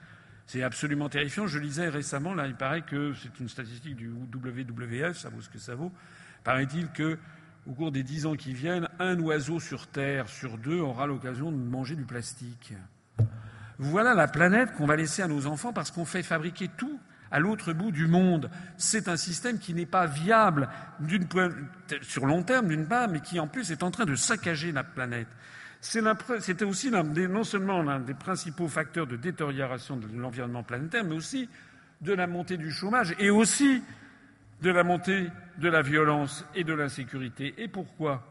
C'est 0.46 0.62
absolument 0.62 1.08
terrifiant. 1.08 1.46
Je 1.46 1.58
lisais 1.58 1.88
récemment, 1.88 2.34
là, 2.34 2.46
il 2.48 2.56
paraît 2.56 2.82
que 2.82 3.14
c'est 3.14 3.40
une 3.40 3.48
statistique 3.48 3.96
du 3.96 4.10
WWF, 4.10 5.16
ça 5.16 5.30
vaut 5.30 5.40
ce 5.40 5.48
que 5.48 5.58
ça 5.58 5.74
vaut. 5.74 5.90
Paraît-il 6.44 6.88
que 6.88 7.18
au 7.66 7.72
cours 7.72 7.92
des 7.92 8.02
dix 8.02 8.26
ans 8.26 8.34
qui 8.34 8.54
viennent, 8.54 8.88
un 8.98 9.18
oiseau 9.20 9.60
sur 9.60 9.86
Terre 9.86 10.28
sur 10.28 10.58
deux 10.58 10.80
aura 10.80 11.06
l'occasion 11.06 11.52
de 11.52 11.56
manger 11.56 11.94
du 11.94 12.04
plastique. 12.04 12.72
Voilà 13.78 14.14
la 14.14 14.28
planète 14.28 14.72
qu'on 14.74 14.86
va 14.86 14.96
laisser 14.96 15.22
à 15.22 15.28
nos 15.28 15.46
enfants 15.46 15.72
parce 15.72 15.90
qu'on 15.90 16.04
fait 16.04 16.22
fabriquer 16.22 16.68
tout 16.76 16.98
à 17.30 17.38
l'autre 17.38 17.72
bout 17.72 17.92
du 17.92 18.06
monde. 18.06 18.50
C'est 18.76 19.08
un 19.08 19.16
système 19.16 19.58
qui 19.58 19.72
n'est 19.72 19.86
pas 19.86 20.06
viable 20.06 20.68
sur 22.02 22.26
long 22.26 22.42
terme, 22.42 22.68
d'une 22.68 22.86
part, 22.86 23.08
mais 23.08 23.20
qui 23.20 23.38
en 23.38 23.46
plus 23.46 23.70
est 23.70 23.82
en 23.82 23.90
train 23.90 24.04
de 24.04 24.16
saccager 24.16 24.72
la 24.72 24.82
planète. 24.82 25.28
C'était 25.80 26.64
aussi 26.64 26.90
non 26.90 27.44
seulement 27.44 27.82
l'un 27.82 28.00
des 28.00 28.14
principaux 28.14 28.68
facteurs 28.68 29.06
de 29.06 29.16
détérioration 29.16 29.96
de 29.96 30.06
l'environnement 30.18 30.62
planétaire, 30.62 31.04
mais 31.04 31.14
aussi 31.14 31.48
de 32.00 32.12
la 32.12 32.26
montée 32.26 32.56
du 32.56 32.70
chômage 32.70 33.14
et 33.18 33.30
aussi 33.30 33.82
de 34.62 34.70
la 34.70 34.84
montée 34.84 35.28
de 35.58 35.68
la 35.68 35.82
violence 35.82 36.44
et 36.54 36.64
de 36.64 36.72
l'insécurité. 36.72 37.54
Et 37.58 37.68
pourquoi? 37.68 38.26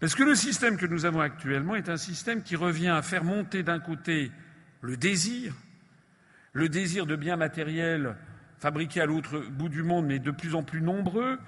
Parce 0.00 0.14
que 0.14 0.24
le 0.24 0.34
système 0.34 0.76
que 0.76 0.86
nous 0.86 1.04
avons 1.04 1.20
actuellement 1.20 1.76
est 1.76 1.88
un 1.88 1.96
système 1.96 2.42
qui 2.42 2.56
revient 2.56 2.88
à 2.88 3.02
faire 3.02 3.24
monter 3.24 3.62
d'un 3.62 3.78
côté 3.78 4.32
le 4.80 4.96
désir, 4.96 5.54
le 6.52 6.68
désir 6.68 7.06
de 7.06 7.14
biens 7.14 7.36
matériels 7.36 8.16
fabriqués 8.58 9.00
à 9.00 9.06
l'autre 9.06 9.38
bout 9.38 9.68
du 9.68 9.82
monde, 9.82 10.06
mais 10.06 10.18
de 10.18 10.30
plus 10.30 10.54
en 10.54 10.62
plus 10.62 10.82
nombreux, 10.82 11.38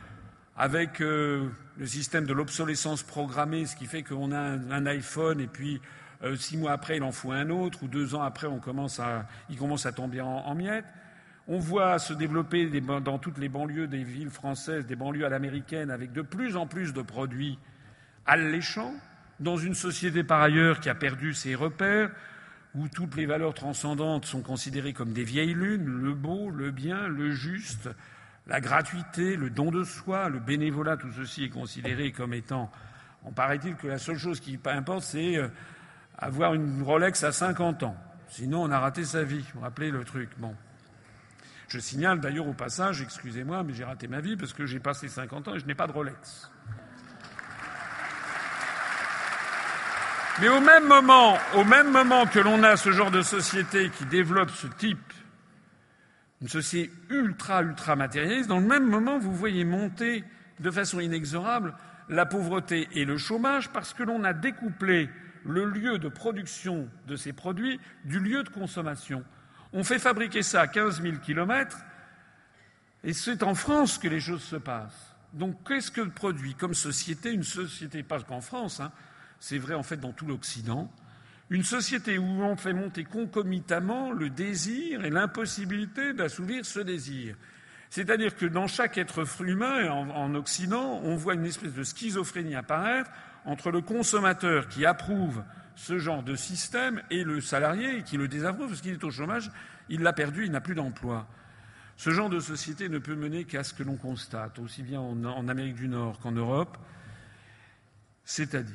avec 0.57 1.01
euh, 1.01 1.49
le 1.79 1.87
système 1.87 2.27
de 2.27 2.33
l'obsolescence 2.33 3.03
programmée, 3.03 3.67
ce 3.67 3.77
qui 3.77 3.87
fait 3.87 4.03
qu'on 4.03 4.33
a 4.33 4.39
un, 4.39 4.87
iPhone 4.87 5.41
et 5.41 5.47
puis 5.47 5.81
euh, 6.23 6.37
six 6.37 6.57
mois 6.57 6.73
après 6.73 6.97
il 6.97 7.03
en 7.03 7.13
faut 7.13 7.33
un 7.33 7.51
autre, 7.51 7.83
ou 7.83 7.89
deux 7.89 8.15
ans 8.15 8.23
après 8.23 8.47
on 8.47 8.59
commence 8.59 9.01
à, 9.01 9.27
il 9.51 9.57
commence 9.57 9.87
à 9.87 9.93
tomber 9.93 10.21
en, 10.21 10.55
miettes. 10.55 10.85
On 11.47 11.59
voit 11.59 11.99
se 11.99 12.15
développer 12.15 12.69
dans 12.81 13.19
toutes 13.19 13.39
les 13.39 13.51
banlieues 13.51 13.87
des 13.87 14.03
villes 14.03 14.31
françaises, 14.31 14.87
des 14.87 14.97
banlieues 14.97 15.27
à 15.27 15.29
l'américaine, 15.29 15.91
avec 15.91 16.13
de 16.13 16.23
plus 16.23 16.57
en 16.57 16.67
plus 16.67 16.95
de 16.95 17.03
produits 17.03 17.59
alléchants, 18.25 18.95
dans 19.41 19.57
une 19.57 19.75
société 19.75 20.25
par 20.25 20.41
ailleurs 20.41 20.81
qui 20.81 20.89
a 20.89 20.95
perdu 20.95 21.35
ses 21.35 21.55
repères, 21.55 22.11
où 22.75 22.89
toutes 22.89 23.15
les 23.17 23.27
valeurs 23.27 23.53
transcendantes 23.53 24.25
sont 24.25 24.41
considérées 24.41 24.95
comme 24.95 25.13
des 25.13 25.25
vieilles 25.25 25.55
lunes, 25.55 25.87
le 25.87 26.15
beau, 26.15 26.51
le 26.51 26.71
bien, 26.71 27.09
le 27.09 27.31
juste, 27.31 27.91
la 28.47 28.61
gratuité, 28.61 29.37
le 29.37 29.51
don 29.51 29.71
de 29.71 29.85
soi, 29.85 30.29
le 30.29 30.39
bénévolat, 30.39 30.97
tout 30.97 31.13
ceci 31.13 31.45
est 31.45 31.51
considéré 31.51 32.11
comme 32.13 32.33
étant. 32.35 32.71
On 33.25 33.33
paraît-il 33.33 33.77
que 33.77 33.87
la 33.87 33.99
seule 33.99 34.19
chose 34.19 34.41
qui 34.41 34.59
importe, 34.65 35.03
c'est 35.03 35.37
euh, 35.37 35.49
avoir 36.19 36.55
une 36.55 36.83
Rolex 36.83 37.23
à 37.23 37.33
50 37.33 37.83
ans. 37.85 37.97
Sinon, 38.29 38.63
on 38.63 38.71
a 38.71 38.79
raté 38.79 39.05
sa 39.05 39.23
vie. 39.23 39.41
Vous 39.41 39.45
vous 39.55 39.61
rappelez 39.61 39.91
le 39.91 40.05
truc? 40.05 40.31
Bon. 40.39 40.55
Je 41.69 41.79
signale 41.79 42.21
d'ailleurs 42.21 42.47
au 42.47 42.53
passage, 42.53 43.03
excusez-moi, 43.03 43.63
mais 43.63 43.73
j'ai 43.73 43.85
raté 43.85 44.09
ma 44.09 44.21
vie 44.21 44.37
parce 44.37 44.53
que 44.53 44.67
j'ai 44.67 44.81
passé 44.81 45.09
50 45.09 45.49
ans 45.49 45.55
et 45.55 45.59
je 45.59 45.67
n'ai 45.67 45.75
pas 45.75 45.87
de 45.87 45.93
Rolex. 45.93 46.51
Mais 50.41 50.49
au 50.49 50.61
même 50.61 50.87
moment, 50.89 51.39
au 51.55 51.65
même 51.65 51.93
moment 51.93 52.27
que 52.27 52.41
l'on 52.41 52.63
a 52.65 52.77
ce 52.77 52.91
genre 52.91 53.13
de 53.13 53.23
société 53.23 53.91
qui 53.91 54.05
développe 54.05 54.51
ce 54.51 54.67
type, 54.67 55.13
une 56.43 56.49
société 56.49 56.93
ultra, 57.09 57.63
ultra 57.63 57.95
matérialiste, 57.95 58.49
dans 58.49 58.59
le 58.59 58.67
même 58.67 58.89
moment, 58.89 59.19
vous 59.19 59.33
voyez 59.33 59.65
monter 59.65 60.25
de 60.61 60.71
façon 60.71 61.01
inexorable 61.01 61.75
la 62.09 62.27
pauvreté 62.27 62.89
et 62.93 63.05
le 63.05 63.17
chômage 63.17 63.71
parce 63.71 63.95
que 63.95 64.03
l'on 64.03 64.25
a 64.25 64.33
découplé 64.33 65.09
le 65.45 65.65
lieu 65.67 65.99
de 65.99 66.09
production 66.09 66.89
de 67.07 67.17
ces 67.17 67.33
produits 67.33 67.81
du 68.05 68.19
lieu 68.19 68.43
de 68.43 68.49
consommation. 68.49 69.25
On 69.75 69.83
fait 69.83 69.99
fabriquer 69.99 70.43
ça 70.43 70.63
à 70.63 70.67
15 70.69 71.03
000 71.03 71.17
kilomètres 71.17 71.79
et 73.03 73.13
c'est 73.13 73.43
en 73.43 73.57
France 73.57 73.99
que 73.99 74.07
les 74.07 74.21
choses 74.21 74.45
se 74.45 74.57
passent. 74.57 75.15
Donc 75.33 75.57
qu'est-ce 75.67 75.91
que 75.91 76.01
produit 76.01 76.55
comme 76.55 76.75
société 76.75 77.33
Une 77.33 77.43
société, 77.43 78.05
pas 78.05 78.21
qu'en 78.21 78.41
France, 78.41 78.79
hein, 78.79 78.93
c'est 79.41 79.59
vrai 79.59 79.75
en 79.75 79.83
fait 79.83 79.97
dans 79.97 80.13
tout 80.13 80.27
l'Occident, 80.27 80.89
une 81.51 81.65
société 81.65 82.19
où 82.19 82.25
on 82.25 82.57
fait 82.57 82.73
monter 82.73 83.03
concomitamment 83.03 84.13
le 84.13 84.31
désir 84.31 85.05
et 85.05 85.11
l'impossibilité 85.11 86.13
d'assouvir 86.13 86.65
ce 86.65 86.79
désir. 86.79 87.35
C'est-à-dire 87.91 88.37
que 88.37 88.47
dans 88.47 88.69
chaque 88.69 88.97
être 88.97 89.25
humain, 89.43 89.91
en, 89.91 90.35
Occident, 90.37 91.01
on 91.03 91.17
voit 91.17 91.35
une 91.35 91.47
espèce 91.47 91.75
de 91.75 91.83
schizophrénie 91.83 92.55
apparaître 92.55 93.11
entre 93.45 93.73
le 93.73 93.83
consommateur 93.83 94.69
qui 94.69 94.87
approuve 94.87 95.43
ce 95.77 95.99
genre 95.99 96.23
de 96.23 96.37
système 96.37 97.03
et 97.11 97.25
le 97.25 97.41
salarié 97.41 98.03
qui 98.03 98.17
le 98.17 98.29
désapprouve 98.29 98.69
parce 98.69 98.81
qu'il 98.81 98.93
est 98.93 99.05
au 99.05 99.11
chômage, 99.11 99.51
il 99.89 100.03
l'a 100.03 100.13
perdu, 100.13 100.45
il 100.45 100.53
n'a 100.53 100.61
plus 100.61 100.75
d'emploi. 100.75 101.27
Ce 101.97 102.11
genre 102.11 102.29
de 102.29 102.41
société 102.41 102.89
ne 102.89 102.99
peut 102.99 103.15
mener 103.15 103.45
qu'à 103.45 103.63
ce 103.63 103.75
que 103.75 103.83
l'on 103.83 103.97
constate, 103.97 104.59
aussi 104.59 104.83
bien 104.83 105.01
en 105.01 105.49
Amérique 105.49 105.77
du 105.77 105.89
Nord 105.89 106.19
qu'en 106.19 106.33
Europe, 106.33 106.77
c'est-à-dire 108.25 108.75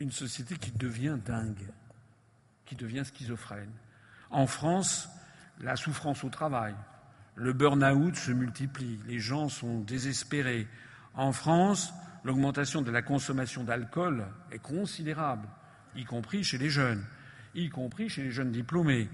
une 0.00 0.12
société 0.12 0.56
qui 0.56 0.72
devient 0.72 1.18
dingue, 1.24 1.68
qui 2.64 2.76
devient 2.76 3.04
schizophrène. 3.04 3.70
En 4.30 4.46
France, 4.46 5.08
la 5.60 5.76
souffrance 5.76 6.24
au 6.24 6.30
travail, 6.30 6.74
le 7.36 7.52
burn-out 7.52 8.16
se 8.16 8.30
multiplie, 8.30 8.98
les 9.06 9.18
gens 9.18 9.48
sont 9.48 9.80
désespérés. 9.80 10.66
En 11.14 11.32
France, 11.32 11.92
l'augmentation 12.24 12.82
de 12.82 12.90
la 12.90 13.02
consommation 13.02 13.64
d'alcool 13.64 14.26
est 14.50 14.58
considérable, 14.58 15.46
y 15.94 16.04
compris 16.04 16.42
chez 16.42 16.58
les 16.58 16.70
jeunes, 16.70 17.04
y 17.54 17.68
compris 17.68 18.08
chez 18.08 18.22
les 18.22 18.30
jeunes 18.30 18.50
diplômés. 18.50 19.08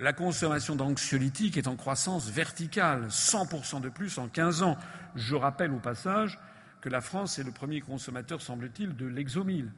La 0.00 0.12
consommation 0.12 0.76
d'anxiolytiques 0.76 1.56
est 1.56 1.68
en 1.68 1.76
croissance 1.76 2.30
verticale, 2.30 3.06
100% 3.08 3.80
de 3.80 3.88
plus 3.88 4.18
en 4.18 4.28
15 4.28 4.62
ans. 4.62 4.78
Je 5.14 5.34
rappelle 5.34 5.72
au 5.72 5.78
passage 5.78 6.38
que 6.80 6.88
la 6.88 7.00
France 7.00 7.38
est 7.38 7.44
le 7.44 7.52
premier 7.52 7.80
consommateur, 7.80 8.40
semble-t-il, 8.40 8.96
de 8.96 9.06
l'exomile. 9.06 9.70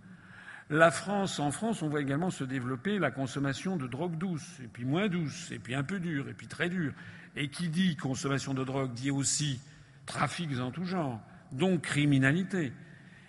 La 0.69 0.90
France, 0.90 1.39
en 1.39 1.53
France, 1.53 1.82
on 1.82 1.89
voit 1.89 2.01
également 2.01 2.31
se 2.31 2.43
développer 2.43 2.98
la 2.98 3.11
consommation 3.11 3.77
de 3.77 3.86
drogue 3.86 4.19
douce, 4.19 4.59
et 4.65 4.66
puis 4.66 4.85
moins 4.85 5.09
douce, 5.09 5.53
et 5.53 5.59
puis 5.59 5.74
un 5.74 5.85
peu 5.85 6.01
dure, 6.01 6.28
et 6.28 6.35
puis 6.35 6.48
très 6.48 6.69
dure. 6.69 6.93
Et 7.36 7.48
qui 7.48 7.69
dit 7.69 7.97
consommation 7.97 8.55
de 8.55 8.65
drogue 8.65 8.93
dit 8.93 9.11
aussi 9.11 9.61
trafics 10.07 10.59
en 10.59 10.70
tout 10.70 10.85
genre, 10.85 11.20
donc 11.52 11.82
criminalité. 11.82 12.73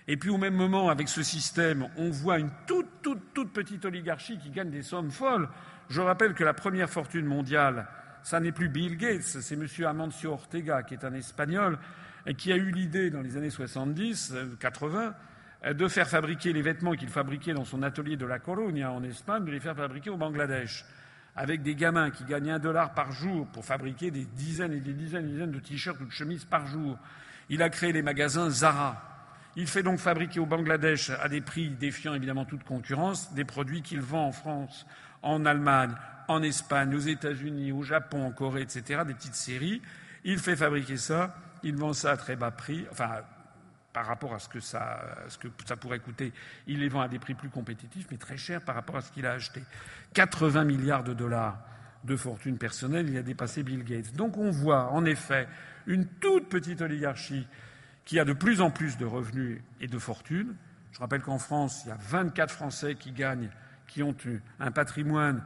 Et 0.07 0.17
puis 0.17 0.29
au 0.29 0.37
même 0.37 0.55
moment, 0.55 0.89
avec 0.89 1.09
ce 1.09 1.21
système, 1.21 1.87
on 1.97 2.09
voit 2.09 2.39
une 2.39 2.51
toute, 2.65 3.01
toute, 3.01 3.33
toute 3.33 3.51
petite 3.51 3.83
oligarchie 3.85 4.37
qui 4.37 4.49
gagne 4.49 4.69
des 4.69 4.81
sommes 4.81 5.11
folles. 5.11 5.49
Je 5.89 6.01
rappelle 6.01 6.33
que 6.33 6.43
la 6.43 6.53
première 6.53 6.89
fortune 6.89 7.25
mondiale, 7.25 7.87
ça 8.23 8.39
n'est 8.39 8.51
plus 8.51 8.69
Bill 8.69 8.97
Gates, 8.97 9.21
c'est 9.21 9.55
M. 9.55 9.67
Amancio 9.85 10.31
Ortega, 10.31 10.83
qui 10.83 10.93
est 10.93 11.03
un 11.03 11.13
Espagnol, 11.13 11.77
qui 12.37 12.51
a 12.51 12.57
eu 12.57 12.71
l'idée 12.71 13.09
dans 13.09 13.21
les 13.21 13.37
années 13.37 13.49
70, 13.49 14.33
80, 14.59 15.13
euh, 15.65 15.73
de 15.73 15.87
faire 15.87 16.07
fabriquer 16.07 16.53
les 16.53 16.61
vêtements 16.61 16.93
qu'il 16.93 17.09
fabriquait 17.09 17.53
dans 17.53 17.65
son 17.65 17.83
atelier 17.83 18.17
de 18.17 18.25
La 18.25 18.39
Coruña 18.39 18.91
en 18.91 19.03
Espagne, 19.03 19.45
de 19.45 19.51
les 19.51 19.59
faire 19.59 19.75
fabriquer 19.75 20.09
au 20.09 20.17
Bangladesh, 20.17 20.85
avec 21.35 21.63
des 21.63 21.75
gamins 21.75 22.11
qui 22.11 22.25
gagnent 22.25 22.51
un 22.51 22.59
dollar 22.59 22.93
par 22.93 23.11
jour 23.11 23.47
pour 23.47 23.65
fabriquer 23.65 24.11
des 24.11 24.25
dizaines 24.25 24.73
et 24.73 24.79
des 24.79 24.93
dizaines 24.93 25.25
et 25.25 25.27
des 25.27 25.33
dizaines 25.33 25.51
de 25.51 25.59
t-shirts 25.59 25.99
ou 26.01 26.05
de 26.05 26.11
chemises 26.11 26.45
par 26.45 26.67
jour. 26.67 26.97
Il 27.49 27.61
a 27.61 27.69
créé 27.69 27.91
les 27.91 28.01
magasins 28.01 28.49
Zara. 28.49 29.03
Il 29.55 29.67
fait 29.67 29.83
donc 29.83 29.99
fabriquer 29.99 30.39
au 30.39 30.45
Bangladesh, 30.45 31.09
à 31.09 31.29
des 31.29 31.41
prix 31.41 31.69
défiant 31.69 32.13
évidemment 32.13 32.45
toute 32.45 32.63
concurrence, 32.63 33.33
des 33.33 33.45
produits 33.45 33.81
qu'il 33.81 34.01
vend 34.01 34.27
en 34.27 34.31
France, 34.31 34.85
en 35.23 35.45
Allemagne, 35.45 35.95
en 36.27 36.43
Espagne, 36.43 36.93
aux 36.93 36.99
États-Unis, 36.99 37.71
au 37.71 37.81
Japon, 37.81 38.27
en 38.27 38.31
Corée, 38.31 38.61
etc., 38.61 39.01
des 39.05 39.13
petites 39.13 39.35
séries. 39.35 39.81
Il 40.23 40.37
fait 40.37 40.55
fabriquer 40.55 40.97
ça, 40.97 41.35
il 41.63 41.75
vend 41.75 41.93
ça 41.93 42.11
à 42.11 42.17
très 42.17 42.35
bas 42.35 42.51
prix, 42.51 42.85
enfin 42.91 43.23
par 43.93 44.05
rapport 44.05 44.35
à 44.35 44.37
ce 44.37 44.47
que, 44.47 44.59
ça, 44.59 44.99
pourrait 45.81 45.97
coûter. 45.97 46.31
Il 46.67 46.81
les 46.81 46.87
vend 46.87 47.01
à 47.01 47.07
des 47.07 47.17
prix 47.17 47.33
plus 47.33 47.49
compétitifs, 47.49 48.05
mais 48.11 48.17
très 48.17 48.37
chers 48.37 48.61
par 48.61 48.75
rapport 48.75 48.95
à 48.95 49.01
ce 49.01 49.11
qu'il 49.11 49.25
a 49.25 49.31
acheté. 49.31 49.63
80 50.13 50.65
milliards 50.65 51.03
de 51.03 51.13
dollars 51.13 51.57
de 52.03 52.15
fortune 52.15 52.59
personnelle, 52.59 53.09
il 53.09 53.17
a 53.17 53.23
dépassé 53.23 53.63
Bill 53.63 53.83
Gates. 53.83 54.13
Donc 54.13 54.37
on 54.37 54.51
voit 54.51 54.91
en 54.91 55.03
effet 55.03 55.47
une 55.87 56.05
toute 56.05 56.49
petite 56.49 56.81
oligarchie 56.81 57.47
qui 58.05 58.19
a 58.19 58.25
de 58.25 58.33
plus 58.33 58.61
en 58.61 58.69
plus 58.69 58.97
de 58.97 59.05
revenus 59.05 59.61
et 59.81 59.87
de 59.87 59.97
fortune. 59.97 60.55
Je 60.91 60.99
rappelle 60.99 61.21
qu'en 61.21 61.39
France, 61.39 61.81
il 61.85 61.89
y 61.89 61.91
a 61.91 61.97
24 61.99 62.53
Français 62.53 62.95
qui 62.95 63.11
gagnent, 63.11 63.49
qui 63.87 64.03
ont 64.03 64.15
un 64.59 64.71
patrimoine 64.71 65.43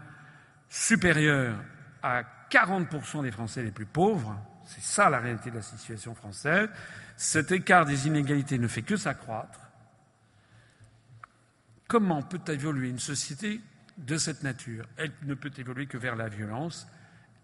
supérieur 0.69 1.55
à 2.03 2.23
40% 2.49 3.23
des 3.23 3.31
Français 3.31 3.63
les 3.63 3.72
plus 3.72 3.85
pauvres. 3.85 4.38
C'est 4.65 4.81
ça 4.81 5.09
la 5.09 5.19
réalité 5.19 5.49
de 5.49 5.55
la 5.55 5.61
situation 5.61 6.13
française. 6.15 6.69
Cet 7.18 7.51
écart 7.51 7.85
des 7.85 8.07
inégalités 8.07 8.57
ne 8.57 8.68
fait 8.68 8.84
que 8.84 8.95
s'accroître. 8.95 9.59
Comment 11.88 12.22
peut 12.22 12.51
évoluer 12.51 12.89
une 12.89 12.99
société 12.99 13.59
de 13.97 14.18
cette 14.18 14.43
nature? 14.43 14.85
Elle 14.97 15.11
ne 15.23 15.34
peut 15.34 15.51
évoluer 15.57 15.88
que 15.88 15.97
vers 15.97 16.15
la 16.15 16.30
violence 16.30 16.88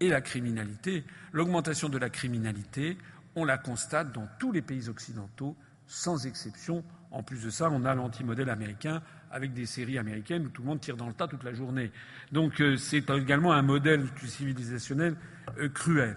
et 0.00 0.08
la 0.08 0.20
criminalité. 0.20 1.04
L'augmentation 1.32 1.88
de 1.88 1.98
la 1.98 2.10
criminalité, 2.10 2.96
on 3.34 3.44
la 3.44 3.58
constate 3.58 4.12
dans 4.12 4.28
tous 4.38 4.52
les 4.52 4.62
pays 4.62 4.88
occidentaux, 4.88 5.56
sans 5.86 6.26
exception. 6.26 6.84
En 7.10 7.22
plus 7.22 7.44
de 7.44 7.50
ça, 7.50 7.70
on 7.70 7.84
a 7.84 7.94
l'anti-modèle 7.94 8.50
américain 8.50 9.02
avec 9.30 9.52
des 9.52 9.66
séries 9.66 9.98
américaines 9.98 10.46
où 10.46 10.48
tout 10.48 10.62
le 10.62 10.68
monde 10.68 10.80
tire 10.80 10.96
dans 10.96 11.06
le 11.06 11.14
tas 11.14 11.28
toute 11.28 11.44
la 11.44 11.52
journée. 11.52 11.90
Donc 12.32 12.60
euh, 12.60 12.76
c'est 12.76 13.10
également 13.10 13.52
un 13.52 13.62
modèle 13.62 14.06
civilisationnel 14.24 15.16
euh, 15.58 15.68
cruel. 15.68 16.16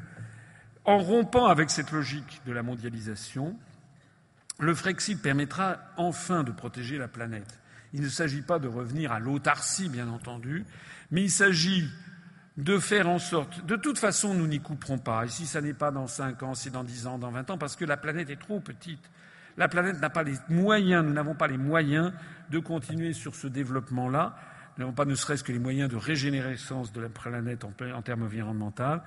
En 0.85 0.97
rompant 0.97 1.45
avec 1.45 1.69
cette 1.69 1.91
logique 1.91 2.41
de 2.45 2.51
la 2.51 2.63
mondialisation, 2.63 3.57
le 4.59 4.73
Frexit 4.73 5.21
permettra 5.21 5.77
enfin 5.97 6.43
de 6.43 6.51
protéger 6.51 6.97
la 6.97 7.07
planète. 7.07 7.59
Il 7.93 8.01
ne 8.01 8.09
s'agit 8.09 8.41
pas 8.41 8.59
de 8.59 8.67
revenir 8.67 9.11
à 9.11 9.19
l'autarcie, 9.19 9.89
bien 9.89 10.07
entendu, 10.07 10.65
mais 11.11 11.23
il 11.23 11.31
s'agit 11.31 11.89
de 12.57 12.77
faire 12.77 13.07
en 13.07 13.19
sorte. 13.19 13.65
De 13.65 13.75
toute 13.75 13.97
façon, 13.97 14.33
nous 14.33 14.47
n'y 14.47 14.59
couperons 14.59 14.97
pas. 14.97 15.27
Si 15.27 15.45
ça 15.45 15.61
n'est 15.61 15.73
pas 15.73 15.91
dans 15.91 16.07
cinq 16.07 16.43
ans, 16.43 16.53
c'est 16.53 16.69
dans 16.69 16.83
dix 16.83 17.07
ans, 17.07 17.17
dans 17.17 17.31
vingt 17.31 17.49
ans, 17.49 17.57
parce 17.57 17.75
que 17.75 17.85
la 17.85 17.97
planète 17.97 18.29
est 18.29 18.39
trop 18.39 18.59
petite. 18.59 19.09
La 19.57 19.67
planète 19.67 19.99
n'a 19.99 20.09
pas 20.09 20.23
les 20.23 20.35
moyens, 20.49 21.05
nous 21.05 21.13
n'avons 21.13 21.35
pas 21.35 21.47
les 21.47 21.57
moyens 21.57 22.13
de 22.49 22.59
continuer 22.59 23.13
sur 23.13 23.35
ce 23.35 23.47
développement-là. 23.47 24.35
Nous 24.77 24.83
n'avons 24.83 24.95
pas 24.95 25.05
ne 25.05 25.15
serait-ce 25.15 25.43
que 25.43 25.51
les 25.51 25.59
moyens 25.59 25.89
de 25.89 25.97
régénérescence 25.97 26.91
de 26.93 27.01
la 27.01 27.09
planète 27.09 27.63
en, 27.63 28.01
termes 28.01 28.23
environnementaux. 28.23 29.01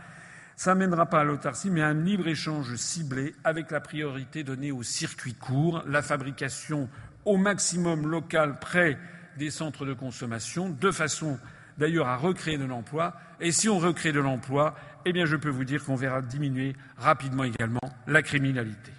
Ça 0.57 0.75
mènera 0.75 1.07
pas 1.07 1.21
à 1.21 1.25
l'autarcie, 1.25 1.71
mais 1.71 1.83
à 1.83 1.89
un 1.89 1.95
libre-échange 1.95 2.77
ciblé 2.77 3.35
avec 3.43 3.71
la 3.71 3.81
priorité 3.81 4.45
donnée 4.45 4.71
aux 4.71 4.83
circuits 4.83 5.35
courts, 5.35 5.83
la 5.87 6.03
fabrication 6.03 6.89
au 7.25 7.37
maximum 7.37 8.07
local 8.07 8.59
près 8.61 8.99
des 9.39 9.51
centres 9.51 9.85
de 9.85 9.95
consommation, 9.95 10.69
de 10.69 10.91
façon 10.91 11.39
d'ailleurs 11.79 12.09
à 12.09 12.17
recréer 12.17 12.59
de 12.59 12.65
l'emploi. 12.65 13.15
Et 13.41 13.53
si 13.53 13.69
on 13.69 13.79
recrée 13.79 14.13
de 14.13 14.21
l'emploi, 14.21 14.75
eh 15.05 15.13
bien 15.13 15.27
je 15.27 15.37
peux 15.37 15.51
vous 15.51 15.65
dire 15.65 15.85
qu'on 15.85 15.97
verra 15.97 16.23
diminuer 16.23 16.75
rapidement 16.97 17.45
également 17.45 17.81
la 18.07 18.23
criminalité. 18.23 18.93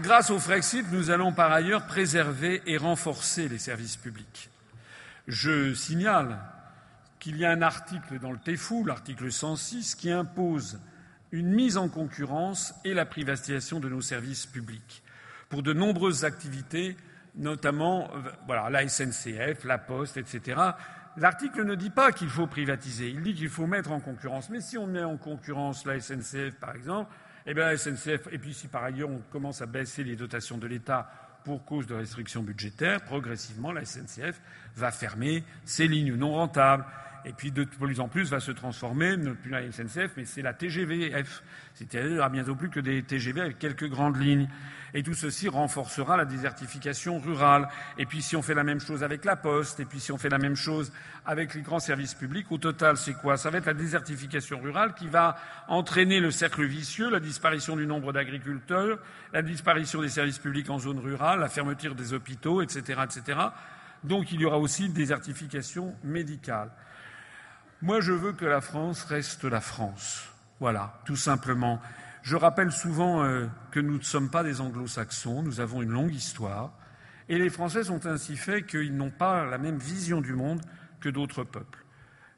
Grâce 0.00 0.30
au 0.30 0.38
Frexit, 0.38 0.90
nous 0.92 1.10
allons 1.10 1.32
par 1.32 1.52
ailleurs 1.52 1.86
préserver 1.86 2.62
et 2.64 2.78
renforcer 2.78 3.48
les 3.48 3.58
services 3.58 3.98
publics. 3.98 4.48
Je 5.28 5.74
signale 5.74 6.38
qu'il 7.18 7.36
y 7.36 7.44
a 7.44 7.50
un 7.50 7.60
article 7.60 8.18
dans 8.18 8.32
le 8.32 8.38
TEFU, 8.38 8.84
l'article 8.86 9.30
106, 9.30 9.94
qui 9.94 10.10
impose 10.10 10.80
une 11.32 11.52
mise 11.52 11.76
en 11.76 11.88
concurrence 11.88 12.74
et 12.84 12.94
la 12.94 13.06
privatisation 13.06 13.80
de 13.80 13.88
nos 13.88 14.00
services 14.00 14.46
publics 14.46 15.02
pour 15.48 15.62
de 15.62 15.72
nombreuses 15.72 16.24
activités, 16.24 16.96
notamment 17.34 18.10
voilà, 18.46 18.70
la 18.70 18.88
SNCF, 18.88 19.64
la 19.64 19.78
Poste, 19.78 20.16
etc. 20.16 20.60
L'article 21.16 21.64
ne 21.64 21.74
dit 21.74 21.90
pas 21.90 22.12
qu'il 22.12 22.28
faut 22.28 22.46
privatiser, 22.46 23.10
il 23.10 23.22
dit 23.22 23.34
qu'il 23.34 23.48
faut 23.48 23.66
mettre 23.66 23.90
en 23.90 24.00
concurrence. 24.00 24.48
Mais 24.48 24.60
si 24.60 24.78
on 24.78 24.86
met 24.86 25.02
en 25.02 25.16
concurrence 25.16 25.84
la 25.84 26.00
SNCF, 26.00 26.54
par 26.60 26.74
exemple, 26.74 27.12
eh 27.46 27.54
bien 27.54 27.66
la 27.66 27.76
SNCF, 27.76 28.28
et 28.30 28.38
puis 28.38 28.54
si 28.54 28.68
par 28.68 28.84
ailleurs 28.84 29.10
on 29.10 29.20
commence 29.30 29.60
à 29.60 29.66
baisser 29.66 30.04
les 30.04 30.16
dotations 30.16 30.58
de 30.58 30.66
l'État 30.66 31.10
pour 31.44 31.64
cause 31.64 31.86
de 31.86 31.94
restrictions 31.94 32.42
budgétaires, 32.42 33.02
progressivement 33.02 33.72
la 33.72 33.84
SNCF 33.84 34.40
va 34.76 34.90
fermer 34.90 35.42
ses 35.64 35.88
lignes 35.88 36.14
non 36.14 36.32
rentables 36.32 36.84
et 37.24 37.32
puis 37.32 37.50
de 37.50 37.64
plus 37.64 38.00
en 38.00 38.08
plus 38.08 38.30
va 38.30 38.40
se 38.40 38.50
transformer, 38.50 39.16
non 39.16 39.34
plus 39.34 39.50
la 39.50 39.70
SNCF, 39.70 40.12
mais 40.16 40.24
c'est 40.24 40.42
la 40.42 40.54
TGVF, 40.54 41.42
c'est-à-dire 41.74 42.22
à 42.22 42.28
bientôt 42.28 42.54
plus 42.54 42.70
que 42.70 42.80
des 42.80 43.02
TGV 43.02 43.40
avec 43.40 43.58
quelques 43.58 43.88
grandes 43.88 44.20
lignes. 44.20 44.48
Et 44.92 45.02
tout 45.02 45.14
ceci 45.14 45.48
renforcera 45.48 46.16
la 46.16 46.24
désertification 46.24 47.20
rurale. 47.20 47.68
Et 47.96 48.06
puis 48.06 48.22
si 48.22 48.34
on 48.36 48.42
fait 48.42 48.54
la 48.54 48.64
même 48.64 48.80
chose 48.80 49.04
avec 49.04 49.24
la 49.24 49.36
Poste, 49.36 49.80
et 49.80 49.84
puis 49.84 50.00
si 50.00 50.10
on 50.10 50.18
fait 50.18 50.28
la 50.28 50.38
même 50.38 50.56
chose 50.56 50.92
avec 51.24 51.54
les 51.54 51.62
grands 51.62 51.78
services 51.78 52.14
publics, 52.14 52.50
au 52.50 52.58
total, 52.58 52.96
c'est 52.96 53.14
quoi? 53.14 53.36
Ça 53.36 53.50
va 53.50 53.58
être 53.58 53.66
la 53.66 53.74
désertification 53.74 54.58
rurale 54.60 54.94
qui 54.94 55.06
va 55.06 55.36
entraîner 55.68 56.18
le 56.20 56.30
cercle 56.30 56.64
vicieux, 56.64 57.10
la 57.10 57.20
disparition 57.20 57.76
du 57.76 57.86
nombre 57.86 58.12
d'agriculteurs, 58.12 58.98
la 59.32 59.42
disparition 59.42 60.02
des 60.02 60.08
services 60.08 60.38
publics 60.38 60.68
en 60.70 60.78
zone 60.78 60.98
rurale, 60.98 61.40
la 61.40 61.48
fermeture 61.48 61.94
des 61.94 62.12
hôpitaux, 62.12 62.62
etc., 62.62 63.00
etc. 63.04 63.38
Donc 64.02 64.32
il 64.32 64.40
y 64.40 64.44
aura 64.44 64.58
aussi 64.58 64.86
une 64.86 64.92
désertification 64.92 65.94
médicale. 66.02 66.70
Moi, 67.82 68.00
je 68.00 68.12
veux 68.12 68.32
que 68.32 68.44
la 68.44 68.60
France 68.60 69.04
reste 69.04 69.44
la 69.44 69.62
France. 69.62 70.28
Voilà, 70.60 71.00
tout 71.06 71.16
simplement. 71.16 71.80
Je 72.22 72.36
rappelle 72.36 72.70
souvent 72.70 73.24
euh, 73.24 73.46
que 73.70 73.80
nous 73.80 73.96
ne 73.96 74.02
sommes 74.02 74.28
pas 74.28 74.42
des 74.42 74.60
anglo-saxons, 74.60 75.42
nous 75.42 75.60
avons 75.60 75.80
une 75.80 75.90
longue 75.90 76.14
histoire, 76.14 76.74
et 77.30 77.38
les 77.38 77.48
Français 77.48 77.84
sont 77.84 78.04
ainsi 78.04 78.36
faits 78.36 78.66
qu'ils 78.66 78.94
n'ont 78.94 79.10
pas 79.10 79.46
la 79.46 79.56
même 79.56 79.78
vision 79.78 80.20
du 80.20 80.34
monde 80.34 80.60
que 81.00 81.08
d'autres 81.08 81.42
peuples. 81.42 81.82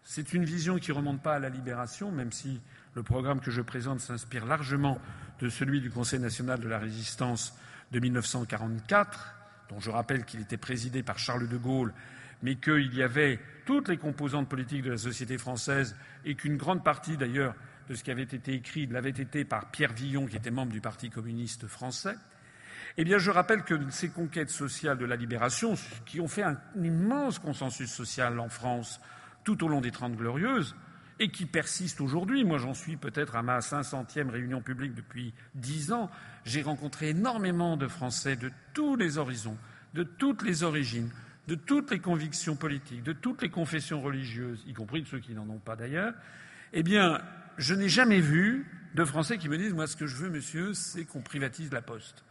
C'est 0.04 0.32
une 0.32 0.44
vision 0.44 0.78
qui 0.78 0.92
ne 0.92 0.96
remonte 0.96 1.20
pas 1.20 1.34
à 1.34 1.38
la 1.40 1.48
libération, 1.48 2.12
même 2.12 2.30
si 2.30 2.60
le 2.94 3.02
programme 3.02 3.40
que 3.40 3.50
je 3.50 3.62
présente 3.62 3.98
s'inspire 3.98 4.46
largement 4.46 5.00
de 5.40 5.48
celui 5.48 5.80
du 5.80 5.90
Conseil 5.90 6.20
national 6.20 6.60
de 6.60 6.68
la 6.68 6.78
résistance 6.78 7.58
de 7.90 7.98
1944, 7.98 9.34
dont 9.70 9.80
je 9.80 9.90
rappelle 9.90 10.24
qu'il 10.24 10.40
était 10.40 10.56
présidé 10.56 11.02
par 11.02 11.18
Charles 11.18 11.48
de 11.48 11.56
Gaulle 11.56 11.92
mais 12.42 12.56
qu'il 12.56 12.94
y 12.94 13.02
avait 13.02 13.40
toutes 13.64 13.88
les 13.88 13.96
composantes 13.96 14.48
politiques 14.48 14.82
de 14.82 14.90
la 14.90 14.98
société 14.98 15.38
française 15.38 15.96
et 16.24 16.34
qu'une 16.34 16.56
grande 16.56 16.84
partie 16.84 17.16
d'ailleurs 17.16 17.54
de 17.88 17.94
ce 17.94 18.04
qui 18.04 18.10
avait 18.10 18.22
été 18.22 18.54
écrit 18.54 18.86
l'avait 18.86 19.10
été 19.10 19.44
par 19.44 19.70
Pierre 19.70 19.92
Villon, 19.92 20.26
qui 20.26 20.36
était 20.36 20.50
membre 20.50 20.72
du 20.72 20.80
Parti 20.80 21.10
communiste 21.10 21.66
français, 21.66 22.16
eh 22.98 23.04
bien, 23.04 23.18
je 23.18 23.30
rappelle 23.30 23.62
que 23.62 23.74
ces 23.90 24.10
conquêtes 24.10 24.50
sociales 24.50 24.98
de 24.98 25.06
la 25.06 25.16
libération, 25.16 25.74
qui 26.04 26.20
ont 26.20 26.28
fait 26.28 26.42
un 26.42 26.58
immense 26.76 27.38
consensus 27.38 27.90
social 27.90 28.38
en 28.38 28.48
France 28.48 29.00
tout 29.44 29.64
au 29.64 29.68
long 29.68 29.80
des 29.80 29.90
Trente 29.90 30.14
Glorieuses, 30.14 30.76
et 31.18 31.30
qui 31.30 31.46
persistent 31.46 32.00
aujourd'hui. 32.00 32.44
Moi, 32.44 32.58
j'en 32.58 32.74
suis 32.74 32.96
peut-être 32.96 33.36
à 33.36 33.42
ma 33.42 33.60
500e 33.60 34.28
réunion 34.28 34.60
publique 34.60 34.94
depuis 34.94 35.32
dix 35.54 35.92
ans. 35.92 36.10
J'ai 36.44 36.62
rencontré 36.62 37.10
énormément 37.10 37.76
de 37.76 37.86
Français 37.86 38.36
de 38.36 38.50
tous 38.74 38.96
les 38.96 39.18
horizons, 39.18 39.56
de 39.94 40.02
toutes 40.02 40.42
les 40.42 40.62
origines, 40.64 41.10
de 41.48 41.54
toutes 41.54 41.90
les 41.90 41.98
convictions 41.98 42.56
politiques, 42.56 43.02
de 43.02 43.12
toutes 43.12 43.42
les 43.42 43.50
confessions 43.50 44.00
religieuses, 44.00 44.62
y 44.66 44.74
compris 44.74 45.02
de 45.02 45.08
ceux 45.08 45.18
qui 45.18 45.34
n'en 45.34 45.48
ont 45.48 45.58
pas 45.58 45.76
d'ailleurs, 45.76 46.14
eh 46.72 46.82
bien, 46.82 47.20
je 47.58 47.74
n'ai 47.74 47.88
jamais 47.88 48.20
vu 48.20 48.66
de 48.94 49.04
Français 49.04 49.38
qui 49.38 49.48
me 49.48 49.58
disent 49.58 49.74
Moi, 49.74 49.86
ce 49.86 49.96
que 49.96 50.06
je 50.06 50.16
veux, 50.16 50.30
monsieur, 50.30 50.74
c'est 50.74 51.04
qu'on 51.04 51.20
privatise 51.20 51.72
la 51.72 51.82
poste. 51.82 52.24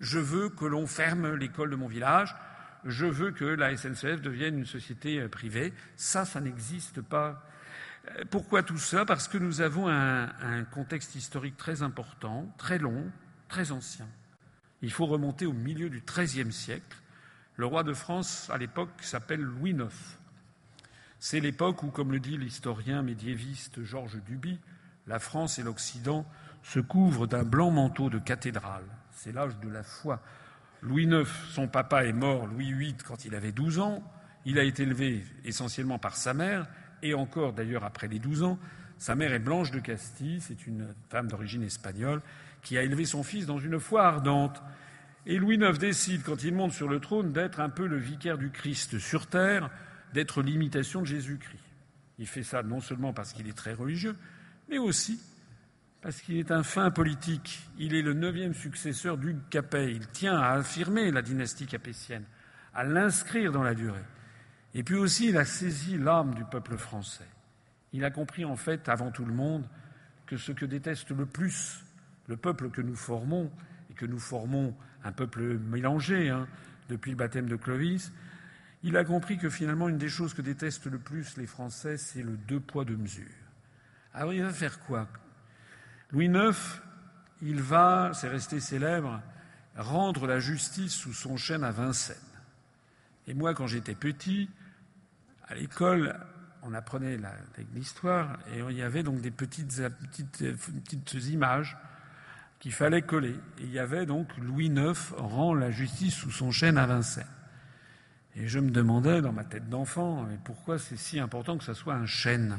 Je 0.00 0.18
veux 0.18 0.48
que 0.48 0.64
l'on 0.64 0.86
ferme 0.86 1.34
l'école 1.34 1.70
de 1.70 1.76
mon 1.76 1.88
village. 1.88 2.34
Je 2.84 3.06
veux 3.06 3.32
que 3.32 3.44
la 3.44 3.76
SNCF 3.76 4.20
devienne 4.20 4.58
une 4.58 4.66
société 4.66 5.18
euh, 5.18 5.28
privée. 5.28 5.72
Ça, 5.96 6.24
ça 6.24 6.40
n'existe 6.40 7.02
pas. 7.02 7.44
Euh, 8.16 8.24
pourquoi 8.30 8.62
tout 8.62 8.78
ça? 8.78 9.04
Parce 9.04 9.26
que 9.26 9.38
nous 9.38 9.60
avons 9.60 9.88
un, 9.88 10.28
un 10.40 10.64
contexte 10.64 11.16
historique 11.16 11.56
très 11.56 11.82
important, 11.82 12.52
très 12.56 12.78
long, 12.78 13.10
très 13.48 13.72
ancien. 13.72 14.06
Il 14.82 14.92
faut 14.92 15.06
remonter 15.06 15.46
au 15.46 15.52
milieu 15.52 15.90
du 15.90 16.00
XIIIe 16.06 16.52
siècle 16.52 16.96
le 17.58 17.66
roi 17.66 17.82
de 17.82 17.92
France, 17.92 18.48
à 18.52 18.56
l'époque, 18.56 18.90
s'appelle 19.00 19.40
Louis 19.40 19.72
IX. 19.72 19.88
C'est 21.18 21.40
l'époque 21.40 21.82
où, 21.82 21.88
comme 21.88 22.12
le 22.12 22.20
dit 22.20 22.38
l'historien 22.38 23.02
médiéviste 23.02 23.82
Georges 23.82 24.22
Duby, 24.24 24.60
la 25.08 25.18
France 25.18 25.58
et 25.58 25.64
l'Occident 25.64 26.24
se 26.62 26.78
couvrent 26.78 27.26
d'un 27.26 27.42
blanc 27.42 27.72
manteau 27.72 28.10
de 28.10 28.20
cathédrale. 28.20 28.84
C'est 29.10 29.32
l'âge 29.32 29.58
de 29.58 29.68
la 29.68 29.82
foi. 29.82 30.22
Louis 30.82 31.06
IX, 31.06 31.28
son 31.50 31.66
papa 31.66 32.04
est 32.04 32.12
mort, 32.12 32.46
Louis 32.46 32.72
VIII, 32.72 32.94
quand 33.04 33.24
il 33.24 33.34
avait 33.34 33.50
12 33.50 33.80
ans. 33.80 34.04
Il 34.44 34.60
a 34.60 34.62
été 34.62 34.84
élevé 34.84 35.24
essentiellement 35.44 35.98
par 35.98 36.14
sa 36.14 36.34
mère, 36.34 36.68
et 37.02 37.12
encore 37.12 37.54
d'ailleurs 37.54 37.82
après 37.82 38.06
les 38.06 38.20
12 38.20 38.44
ans. 38.44 38.58
Sa 38.98 39.16
mère 39.16 39.32
est 39.32 39.40
Blanche 39.40 39.72
de 39.72 39.80
Castille, 39.80 40.40
c'est 40.40 40.68
une 40.68 40.94
femme 41.10 41.26
d'origine 41.26 41.64
espagnole, 41.64 42.22
qui 42.62 42.78
a 42.78 42.84
élevé 42.84 43.04
son 43.04 43.24
fils 43.24 43.46
dans 43.46 43.58
une 43.58 43.80
foi 43.80 44.06
ardente. 44.06 44.62
Et 45.26 45.36
Louis 45.38 45.56
IX 45.56 45.78
décide, 45.78 46.22
quand 46.22 46.42
il 46.42 46.54
monte 46.54 46.72
sur 46.72 46.88
le 46.88 47.00
trône, 47.00 47.32
d'être 47.32 47.60
un 47.60 47.68
peu 47.68 47.86
le 47.86 47.98
vicaire 47.98 48.38
du 48.38 48.50
Christ 48.50 48.98
sur 48.98 49.26
terre, 49.26 49.70
d'être 50.14 50.42
l'imitation 50.42 51.02
de 51.02 51.06
Jésus-Christ. 51.06 51.62
Il 52.18 52.26
fait 52.26 52.42
ça 52.42 52.62
non 52.62 52.80
seulement 52.80 53.12
parce 53.12 53.32
qu'il 53.32 53.48
est 53.48 53.56
très 53.56 53.74
religieux, 53.74 54.16
mais 54.68 54.78
aussi 54.78 55.20
parce 56.00 56.20
qu'il 56.20 56.36
est 56.36 56.50
un 56.50 56.62
fin 56.62 56.90
politique. 56.90 57.68
Il 57.78 57.94
est 57.94 58.02
le 58.02 58.14
neuvième 58.14 58.54
successeur 58.54 59.18
du 59.18 59.36
Capet. 59.50 59.92
Il 59.92 60.08
tient 60.08 60.38
à 60.38 60.52
affirmer 60.52 61.10
la 61.10 61.22
dynastie 61.22 61.66
capétienne, 61.66 62.24
à 62.74 62.84
l'inscrire 62.84 63.52
dans 63.52 63.64
la 63.64 63.74
durée. 63.74 64.04
Et 64.74 64.82
puis 64.82 64.94
aussi, 64.94 65.28
il 65.28 65.36
a 65.36 65.44
saisi 65.44 65.98
l'âme 65.98 66.34
du 66.34 66.44
peuple 66.44 66.76
français. 66.76 67.26
Il 67.92 68.04
a 68.04 68.10
compris, 68.10 68.44
en 68.44 68.56
fait, 68.56 68.88
avant 68.88 69.10
tout 69.10 69.24
le 69.24 69.32
monde, 69.32 69.66
que 70.26 70.36
ce 70.36 70.52
que 70.52 70.66
déteste 70.66 71.10
le 71.10 71.26
plus 71.26 71.82
le 72.28 72.36
peuple 72.36 72.70
que 72.70 72.82
nous 72.82 72.94
formons, 72.94 73.50
et 73.90 73.94
que 73.94 74.06
nous 74.06 74.18
formons 74.18 74.76
un 75.04 75.12
peuple 75.12 75.58
mélangé 75.58 76.28
hein, 76.28 76.46
depuis 76.88 77.10
le 77.10 77.16
baptême 77.16 77.48
de 77.48 77.56
Clovis, 77.56 78.12
il 78.82 78.96
a 78.96 79.04
compris 79.04 79.38
que 79.38 79.50
finalement, 79.50 79.88
une 79.88 79.98
des 79.98 80.08
choses 80.08 80.34
que 80.34 80.42
détestent 80.42 80.86
le 80.86 80.98
plus 80.98 81.36
les 81.36 81.46
Français, 81.46 81.96
c'est 81.96 82.22
le 82.22 82.36
deux 82.36 82.60
poids, 82.60 82.84
deux 82.84 82.96
mesures. 82.96 83.26
Alors 84.14 84.32
il 84.32 84.42
va 84.42 84.50
faire 84.50 84.78
quoi? 84.80 85.08
Louis 86.10 86.26
IX, 86.26 86.56
il 87.42 87.60
va, 87.60 88.12
c'est 88.14 88.28
resté 88.28 88.60
célèbre, 88.60 89.20
rendre 89.76 90.26
la 90.26 90.38
justice 90.38 90.92
sous 90.92 91.12
son 91.12 91.36
chêne 91.36 91.64
à 91.64 91.70
Vincennes. 91.70 92.16
Et 93.26 93.34
moi, 93.34 93.54
quand 93.54 93.66
j'étais 93.66 93.94
petit, 93.94 94.48
à 95.46 95.54
l'école, 95.54 96.18
on 96.62 96.74
apprenait 96.74 97.18
l'histoire 97.74 98.38
et 98.52 98.60
il 98.60 98.76
y 98.76 98.82
avait 98.82 99.02
donc 99.02 99.20
des 99.20 99.30
petites, 99.30 99.82
petites, 100.40 101.14
images 101.28 101.76
qu'il 102.60 102.72
fallait 102.72 103.02
coller. 103.02 103.36
Et 103.58 103.64
il 103.64 103.72
y 103.72 103.78
avait 103.78 104.06
donc 104.06 104.28
Louis 104.38 104.66
IX 104.66 104.94
rend 105.16 105.54
la 105.54 105.70
justice 105.70 106.14
sous 106.14 106.30
son 106.30 106.50
chêne 106.50 106.78
à 106.78 106.86
Vincennes. 106.86 107.26
Et 108.36 108.46
je 108.46 108.58
me 108.58 108.70
demandais 108.70 109.20
dans 109.20 109.32
ma 109.32 109.44
tête 109.44 109.68
d'enfant, 109.68 110.22
mais 110.28 110.38
pourquoi 110.44 110.78
c'est 110.78 110.96
si 110.96 111.18
important 111.18 111.58
que 111.58 111.64
ça 111.64 111.74
soit 111.74 111.94
un 111.94 112.06
chêne? 112.06 112.58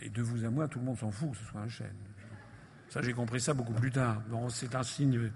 Et 0.00 0.10
de 0.10 0.22
vous 0.22 0.44
à 0.44 0.50
moi, 0.50 0.68
tout 0.68 0.78
le 0.78 0.84
monde 0.84 0.98
s'en 0.98 1.10
fout 1.10 1.32
que 1.32 1.38
ce 1.38 1.44
soit 1.44 1.60
un 1.60 1.68
chêne. 1.68 1.94
Ça, 2.88 3.00
j'ai 3.02 3.12
compris 3.12 3.40
ça 3.40 3.54
beaucoup 3.54 3.72
plus 3.72 3.90
tard. 3.90 4.20
Bon, 4.28 4.48
c'est 4.48 4.74
un 4.74 4.82
signe 4.82 5.30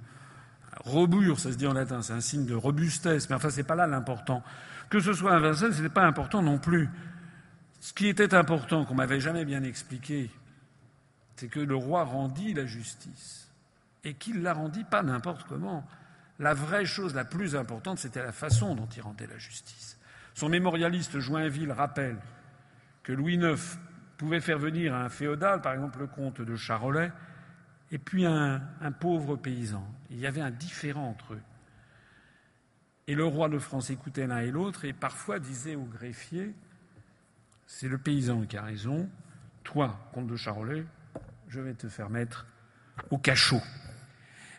robur, 0.84 1.38
ça 1.40 1.52
se 1.52 1.56
dit 1.56 1.66
en 1.66 1.72
latin, 1.72 2.02
c'est 2.02 2.12
un 2.12 2.20
signe 2.20 2.46
de 2.46 2.54
robustesse. 2.54 3.28
Mais 3.28 3.36
enfin, 3.36 3.50
c'est 3.50 3.64
pas 3.64 3.74
là 3.74 3.86
l'important. 3.86 4.42
Que 4.88 5.00
ce 5.00 5.12
soit 5.12 5.32
un 5.32 5.40
Vincennes, 5.40 5.72
ce 5.72 5.82
n'était 5.82 5.94
pas 5.94 6.06
important 6.06 6.42
non 6.42 6.58
plus. 6.58 6.88
Ce 7.80 7.92
qui 7.92 8.08
était 8.08 8.34
important, 8.34 8.84
qu'on 8.84 8.94
m'avait 8.94 9.20
jamais 9.20 9.44
bien 9.44 9.62
expliqué, 9.62 10.30
c'est 11.40 11.48
que 11.48 11.60
le 11.60 11.74
roi 11.74 12.04
rendit 12.04 12.52
la 12.52 12.66
justice. 12.66 13.50
Et 14.04 14.12
qu'il 14.12 14.42
la 14.42 14.52
rendit 14.52 14.84
pas 14.84 15.02
n'importe 15.02 15.44
comment. 15.48 15.86
La 16.38 16.52
vraie 16.52 16.84
chose 16.84 17.14
la 17.14 17.24
plus 17.24 17.56
importante, 17.56 17.98
c'était 17.98 18.22
la 18.22 18.32
façon 18.32 18.74
dont 18.74 18.88
il 18.94 19.00
rendait 19.00 19.26
la 19.26 19.38
justice. 19.38 19.98
Son 20.34 20.50
mémorialiste 20.50 21.18
Joinville 21.18 21.72
rappelle 21.72 22.18
que 23.02 23.12
Louis 23.12 23.36
IX 23.36 23.78
pouvait 24.18 24.42
faire 24.42 24.58
venir 24.58 24.94
un 24.94 25.08
féodal, 25.08 25.62
par 25.62 25.72
exemple 25.72 26.00
le 26.00 26.08
comte 26.08 26.42
de 26.42 26.56
Charolais, 26.56 27.10
et 27.90 27.98
puis 27.98 28.26
un, 28.26 28.60
pauvre 29.00 29.36
paysan. 29.36 29.86
Il 30.10 30.18
y 30.18 30.26
avait 30.26 30.42
un 30.42 30.50
différent 30.50 31.08
entre 31.08 31.32
eux. 31.32 31.42
Et 33.06 33.14
le 33.14 33.24
roi 33.24 33.48
de 33.48 33.58
France 33.58 33.88
écoutait 33.88 34.26
l'un 34.26 34.40
et 34.40 34.50
l'autre 34.50 34.84
et 34.84 34.92
parfois 34.92 35.38
disait 35.38 35.74
au 35.74 35.84
greffier 35.84 36.54
C'est 37.66 37.88
le 37.88 37.96
paysan 37.96 38.42
qui 38.42 38.58
a 38.58 38.62
raison, 38.62 39.08
toi, 39.64 39.98
comte 40.12 40.26
de 40.26 40.36
Charolais, 40.36 40.84
je 41.50 41.60
vais 41.60 41.74
te 41.74 41.88
faire 41.88 42.10
mettre 42.10 42.46
au 43.10 43.18
cachot. 43.18 43.60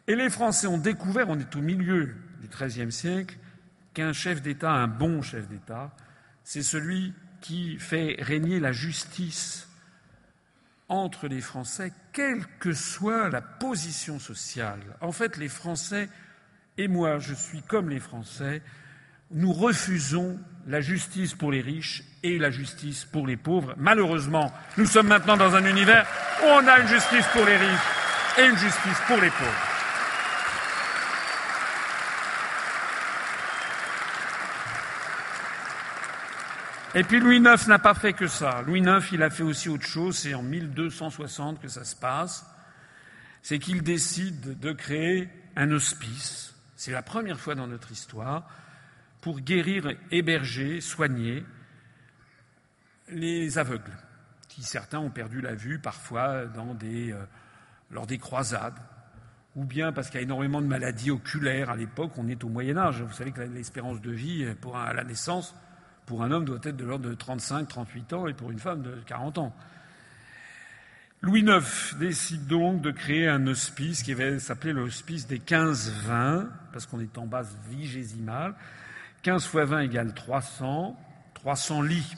Et 0.07 0.15
les 0.15 0.29
Français 0.29 0.67
ont 0.67 0.77
découvert, 0.77 1.29
on 1.29 1.39
est 1.39 1.55
au 1.55 1.61
milieu 1.61 2.15
du 2.41 2.47
XIIIe 2.49 2.91
siècle, 2.91 3.37
qu'un 3.93 4.13
chef 4.13 4.41
d'État, 4.41 4.71
un 4.71 4.87
bon 4.87 5.21
chef 5.21 5.47
d'État, 5.47 5.95
c'est 6.43 6.63
celui 6.63 7.13
qui 7.39 7.79
fait 7.79 8.17
régner 8.19 8.59
la 8.59 8.73
justice 8.73 9.69
entre 10.89 11.27
les 11.27 11.39
Français, 11.39 11.93
quelle 12.11 12.45
que 12.59 12.73
soit 12.73 13.29
la 13.29 13.41
position 13.41 14.19
sociale. 14.19 14.81
En 14.99 15.13
fait, 15.13 15.37
les 15.37 15.47
Français, 15.47 16.09
et 16.77 16.89
moi 16.89 17.19
je 17.19 17.33
suis 17.33 17.61
comme 17.61 17.89
les 17.89 18.01
Français, 18.01 18.61
nous 19.33 19.53
refusons 19.53 20.39
la 20.67 20.81
justice 20.81 21.33
pour 21.33 21.51
les 21.51 21.61
riches 21.61 22.03
et 22.23 22.37
la 22.37 22.51
justice 22.51 23.05
pour 23.05 23.25
les 23.25 23.37
pauvres. 23.37 23.73
Malheureusement, 23.77 24.53
nous 24.77 24.85
sommes 24.85 25.07
maintenant 25.07 25.37
dans 25.37 25.55
un 25.55 25.65
univers 25.65 26.05
où 26.43 26.47
on 26.47 26.67
a 26.67 26.79
une 26.79 26.87
justice 26.87 27.25
pour 27.33 27.45
les 27.45 27.57
riches 27.57 27.79
et 28.37 28.45
une 28.45 28.57
justice 28.57 28.97
pour 29.07 29.17
les 29.17 29.29
pauvres. 29.29 29.67
Et 36.93 37.03
puis 37.03 37.21
Louis 37.21 37.37
IX 37.37 37.67
n'a 37.67 37.79
pas 37.79 37.93
fait 37.93 38.11
que 38.11 38.27
ça. 38.27 38.63
Louis 38.67 38.81
IX, 38.81 38.99
il 39.13 39.23
a 39.23 39.29
fait 39.29 39.43
aussi 39.43 39.69
autre 39.69 39.87
chose. 39.87 40.17
C'est 40.17 40.33
en 40.33 40.43
1260 40.43 41.61
que 41.61 41.69
ça 41.69 41.85
se 41.85 41.95
passe. 41.95 42.45
C'est 43.41 43.59
qu'il 43.59 43.81
décide 43.81 44.59
de 44.59 44.71
créer 44.73 45.29
un 45.55 45.71
hospice. 45.71 46.53
C'est 46.75 46.91
la 46.91 47.01
première 47.01 47.39
fois 47.39 47.55
dans 47.55 47.67
notre 47.67 47.91
histoire 47.91 48.43
pour 49.21 49.39
guérir, 49.39 49.93
héberger, 50.09 50.81
soigner 50.81 51.45
les 53.09 53.57
aveugles, 53.57 53.97
qui 54.47 54.63
certains 54.63 54.99
ont 54.99 55.11
perdu 55.11 55.41
la 55.41 55.53
vue 55.53 55.79
parfois 55.79 56.29
euh, 56.29 57.25
lors 57.91 58.07
des 58.07 58.17
croisades, 58.17 58.79
ou 59.55 59.63
bien 59.63 59.91
parce 59.91 60.09
qu'il 60.09 60.19
y 60.19 60.23
a 60.23 60.23
énormément 60.23 60.61
de 60.61 60.67
maladies 60.67 61.11
oculaires 61.11 61.69
à 61.69 61.75
l'époque. 61.75 62.13
On 62.17 62.27
est 62.27 62.43
au 62.43 62.49
Moyen 62.49 62.77
Âge. 62.77 63.01
Vous 63.01 63.13
savez 63.13 63.31
que 63.31 63.41
l'espérance 63.41 64.01
de 64.01 64.11
vie 64.11 64.47
à 64.73 64.93
la 64.93 65.03
naissance 65.03 65.55
pour 66.05 66.23
un 66.23 66.31
homme 66.31 66.45
doit 66.45 66.59
être 66.63 66.77
de 66.77 66.85
l'ordre 66.85 67.09
de 67.09 67.13
35, 67.13 67.67
38 67.67 68.13
ans 68.13 68.27
et 68.27 68.33
pour 68.33 68.51
une 68.51 68.59
femme 68.59 68.81
de 68.81 68.95
40 69.05 69.37
ans. 69.37 69.55
Louis 71.21 71.41
IX 71.41 71.95
décide 71.99 72.47
donc 72.47 72.81
de 72.81 72.89
créer 72.89 73.27
un 73.27 73.45
hospice 73.45 74.01
qui 74.01 74.15
va 74.15 74.39
s'appeler 74.39 74.73
l'hospice 74.73 75.27
des 75.27 75.37
15-20, 75.37 76.47
parce 76.73 76.87
qu'on 76.87 76.99
est 76.99 77.15
en 77.17 77.27
base 77.27 77.55
vigésimale. 77.69 78.55
15 79.23 79.45
fois 79.45 79.65
20 79.65 79.79
égale 79.81 80.13
300, 80.13 80.97
300 81.35 81.81
lits. 81.83 82.15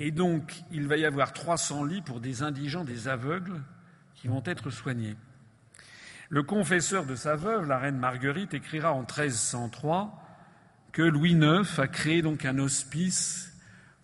Et 0.00 0.10
donc, 0.10 0.62
il 0.70 0.86
va 0.86 0.96
y 0.96 1.04
avoir 1.04 1.32
300 1.32 1.84
lits 1.84 2.02
pour 2.02 2.20
des 2.20 2.42
indigents, 2.42 2.84
des 2.84 3.08
aveugles, 3.08 3.62
qui 4.14 4.28
vont 4.28 4.42
être 4.44 4.70
soignés. 4.70 5.16
Le 6.28 6.42
confesseur 6.42 7.06
de 7.06 7.14
sa 7.14 7.36
veuve, 7.36 7.66
la 7.68 7.78
reine 7.78 7.98
Marguerite, 7.98 8.54
écrira 8.54 8.92
en 8.92 9.00
1303 9.00 10.20
que 10.92 11.02
Louis 11.02 11.32
IX 11.32 11.78
a 11.78 11.88
créé 11.88 12.22
donc 12.22 12.44
un 12.44 12.58
hospice 12.58 13.52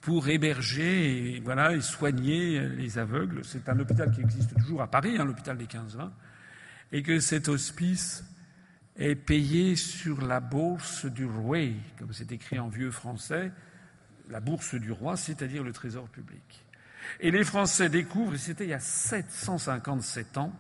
pour 0.00 0.28
héberger 0.28 1.36
et, 1.36 1.80
soigner 1.80 2.60
les 2.60 2.98
aveugles. 2.98 3.44
C'est 3.44 3.68
un 3.68 3.78
hôpital 3.78 4.10
qui 4.10 4.20
existe 4.20 4.54
toujours 4.58 4.82
à 4.82 4.90
Paris, 4.90 5.16
hein, 5.18 5.24
l'hôpital 5.24 5.56
des 5.56 5.66
15-20, 5.66 6.10
et 6.92 7.02
que 7.02 7.20
cet 7.20 7.48
hospice 7.48 8.24
est 9.00 9.14
payé 9.14 9.76
sur 9.76 10.20
la 10.20 10.40
bourse 10.40 11.06
du 11.06 11.24
roi, 11.24 11.72
comme 11.98 12.12
c'est 12.12 12.32
écrit 12.32 12.58
en 12.58 12.68
vieux 12.68 12.90
français, 12.90 13.50
la 14.28 14.40
bourse 14.40 14.74
du 14.74 14.92
roi, 14.92 15.16
c'est-à-dire 15.16 15.64
le 15.64 15.72
trésor 15.72 16.06
public. 16.08 16.64
Et 17.18 17.30
les 17.30 17.42
Français 17.42 17.88
découvrent, 17.88 18.34
et 18.34 18.38
c'était 18.38 18.64
il 18.64 18.70
y 18.70 18.74
a 18.74 18.78
757 18.78 20.36
ans, 20.36 20.52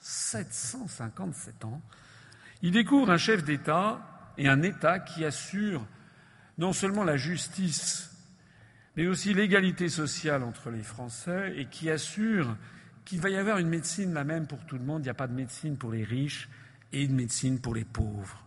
757 0.00 1.66
ans, 1.66 1.82
ils 2.62 2.72
découvrent 2.72 3.10
un 3.10 3.18
chef 3.18 3.44
d'État 3.44 4.32
et 4.38 4.48
un 4.48 4.62
État 4.62 4.98
qui 4.98 5.24
assure 5.24 5.86
non 6.56 6.72
seulement 6.72 7.04
la 7.04 7.18
justice, 7.18 8.10
mais 8.96 9.06
aussi 9.06 9.34
l'égalité 9.34 9.88
sociale 9.88 10.42
entre 10.42 10.70
les 10.70 10.82
Français 10.82 11.54
et 11.56 11.66
qui 11.66 11.90
assure 11.90 12.56
qu'il 13.04 13.20
va 13.20 13.30
y 13.30 13.36
avoir 13.36 13.58
une 13.58 13.68
médecine 13.68 14.14
la 14.14 14.24
même 14.24 14.46
pour 14.46 14.64
tout 14.64 14.78
le 14.78 14.84
monde. 14.84 15.02
Il 15.02 15.04
n'y 15.04 15.10
a 15.10 15.14
pas 15.14 15.26
de 15.26 15.34
médecine 15.34 15.76
pour 15.76 15.92
les 15.92 16.04
riches 16.04 16.48
et 16.92 17.02
une 17.02 17.14
médecine 17.14 17.60
pour 17.60 17.74
les 17.74 17.84
pauvres. 17.84 18.42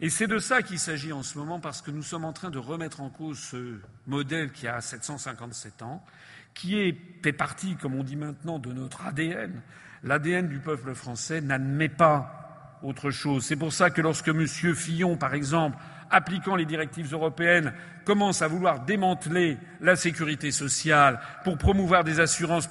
Et 0.00 0.10
c'est 0.10 0.26
de 0.26 0.38
ça 0.38 0.62
qu'il 0.62 0.78
s'agit 0.78 1.12
en 1.12 1.22
ce 1.22 1.38
moment 1.38 1.60
parce 1.60 1.80
que 1.80 1.90
nous 1.90 2.02
sommes 2.02 2.24
en 2.24 2.32
train 2.32 2.50
de 2.50 2.58
remettre 2.58 3.00
en 3.00 3.10
cause 3.10 3.38
ce 3.38 3.78
modèle 4.06 4.50
qui 4.50 4.66
a 4.66 4.80
757 4.80 5.82
ans, 5.82 6.04
qui 6.52 6.78
est, 6.78 6.96
fait 7.22 7.32
partie, 7.32 7.76
comme 7.76 7.94
on 7.94 8.02
dit 8.02 8.16
maintenant, 8.16 8.58
de 8.58 8.72
notre 8.72 9.06
ADN. 9.06 9.62
L'ADN 10.02 10.48
du 10.48 10.58
peuple 10.58 10.94
français 10.94 11.40
n'admet 11.40 11.88
pas 11.88 12.78
autre 12.82 13.10
chose. 13.10 13.44
C'est 13.44 13.56
pour 13.56 13.72
ça 13.72 13.90
que 13.90 14.02
lorsque 14.02 14.28
M. 14.28 14.46
Fillon, 14.46 15.16
par 15.16 15.34
exemple, 15.34 15.78
appliquant 16.10 16.56
les 16.56 16.66
directives 16.66 17.12
européennes, 17.12 17.72
commence 18.04 18.42
à 18.42 18.48
vouloir 18.48 18.80
démanteler 18.84 19.56
la 19.80 19.96
sécurité 19.96 20.50
sociale 20.50 21.20
pour 21.44 21.56
promouvoir 21.56 22.04
des 22.04 22.20
assurances 22.20 22.68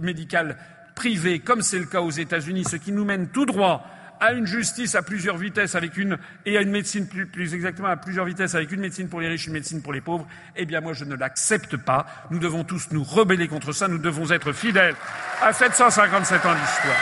médicales 0.00 0.56
privées, 0.96 1.38
comme 1.38 1.62
c'est 1.62 1.78
le 1.78 1.86
cas 1.86 2.00
aux 2.00 2.10
États-Unis, 2.10 2.64
ce 2.64 2.76
qui 2.76 2.92
nous 2.92 3.04
mène 3.04 3.28
tout 3.28 3.46
droit 3.46 3.86
à 4.20 4.32
une 4.32 4.46
justice 4.46 4.94
à 4.94 5.02
plusieurs 5.02 5.36
vitesses 5.36 5.74
avec 5.74 5.96
une, 5.96 6.18
et 6.46 6.56
à 6.56 6.62
une 6.62 6.70
médecine 6.70 7.06
plus, 7.06 7.54
exactement 7.54 7.88
à 7.88 7.96
plusieurs 7.96 8.24
vitesses 8.24 8.54
avec 8.54 8.72
une 8.72 8.80
médecine 8.80 9.08
pour 9.08 9.20
les 9.20 9.28
riches, 9.28 9.46
une 9.46 9.52
médecine 9.52 9.82
pour 9.82 9.92
les 9.92 10.00
pauvres, 10.00 10.26
eh 10.56 10.66
bien 10.66 10.80
moi 10.80 10.92
je 10.92 11.04
ne 11.04 11.14
l'accepte 11.14 11.76
pas. 11.76 12.06
Nous 12.30 12.38
devons 12.38 12.64
tous 12.64 12.88
nous 12.90 13.04
rebeller 13.04 13.48
contre 13.48 13.72
ça. 13.72 13.88
Nous 13.88 13.98
devons 13.98 14.30
être 14.30 14.52
fidèles 14.52 14.96
à 15.42 15.52
757 15.52 16.46
ans 16.46 16.54
d'histoire. 16.54 16.96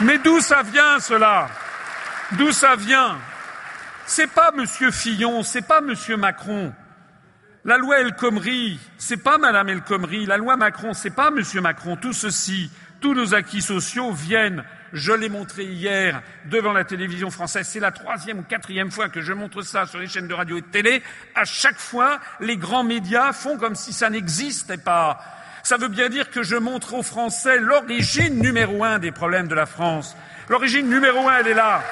Mais 0.00 0.18
d'où 0.18 0.40
ça 0.40 0.62
vient 0.62 0.98
cela? 0.98 1.48
D'où 2.32 2.52
ça 2.52 2.76
vient? 2.76 3.18
C'est 4.06 4.26
pas 4.26 4.50
Monsieur 4.56 4.90
Fillon, 4.90 5.42
c'est 5.42 5.62
pas 5.62 5.80
Monsieur 5.80 6.16
Macron. 6.16 6.72
La 7.64 7.76
loi 7.76 8.00
El 8.00 8.14
Khomri, 8.14 8.78
c'est 8.96 9.18
pas 9.18 9.36
Madame 9.36 9.68
El 9.68 9.82
Khomri. 9.82 10.24
La 10.24 10.38
loi 10.38 10.56
Macron, 10.56 10.94
c'est 10.94 11.10
pas 11.10 11.30
Monsieur 11.30 11.60
Macron. 11.60 11.96
Tout 11.96 12.14
ceci, 12.14 12.70
tous 13.00 13.14
nos 13.14 13.34
acquis 13.34 13.62
sociaux 13.62 14.12
viennent 14.12 14.64
je 14.92 15.12
l'ai 15.12 15.28
montré 15.28 15.64
hier 15.64 16.22
devant 16.46 16.72
la 16.72 16.84
télévision 16.84 17.30
française. 17.30 17.68
C'est 17.68 17.80
la 17.80 17.92
troisième 17.92 18.40
ou 18.40 18.42
quatrième 18.42 18.90
fois 18.90 19.08
que 19.08 19.20
je 19.20 19.32
montre 19.32 19.62
ça 19.62 19.86
sur 19.86 19.98
les 19.98 20.06
chaînes 20.06 20.28
de 20.28 20.34
radio 20.34 20.56
et 20.56 20.62
de 20.62 20.66
télé. 20.66 21.02
À 21.34 21.44
chaque 21.44 21.78
fois, 21.78 22.18
les 22.40 22.56
grands 22.56 22.84
médias 22.84 23.32
font 23.32 23.56
comme 23.56 23.74
si 23.74 23.92
ça 23.92 24.10
n'existait 24.10 24.78
pas. 24.78 25.20
Ça 25.62 25.76
veut 25.76 25.88
bien 25.88 26.08
dire 26.08 26.30
que 26.30 26.42
je 26.42 26.56
montre 26.56 26.94
aux 26.94 27.02
Français 27.02 27.58
l'origine 27.58 28.40
numéro 28.40 28.82
un 28.82 28.98
des 28.98 29.12
problèmes 29.12 29.48
de 29.48 29.54
la 29.54 29.66
France. 29.66 30.16
L'origine 30.48 30.88
numéro 30.88 31.28
un, 31.28 31.38
elle 31.38 31.48
est 31.48 31.54
là. 31.54 31.82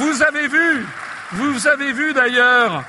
Vous 0.00 0.22
avez 0.22 0.48
vu, 0.48 0.86
vous 1.32 1.66
avez 1.68 1.92
vu 1.92 2.14
d'ailleurs 2.14 2.82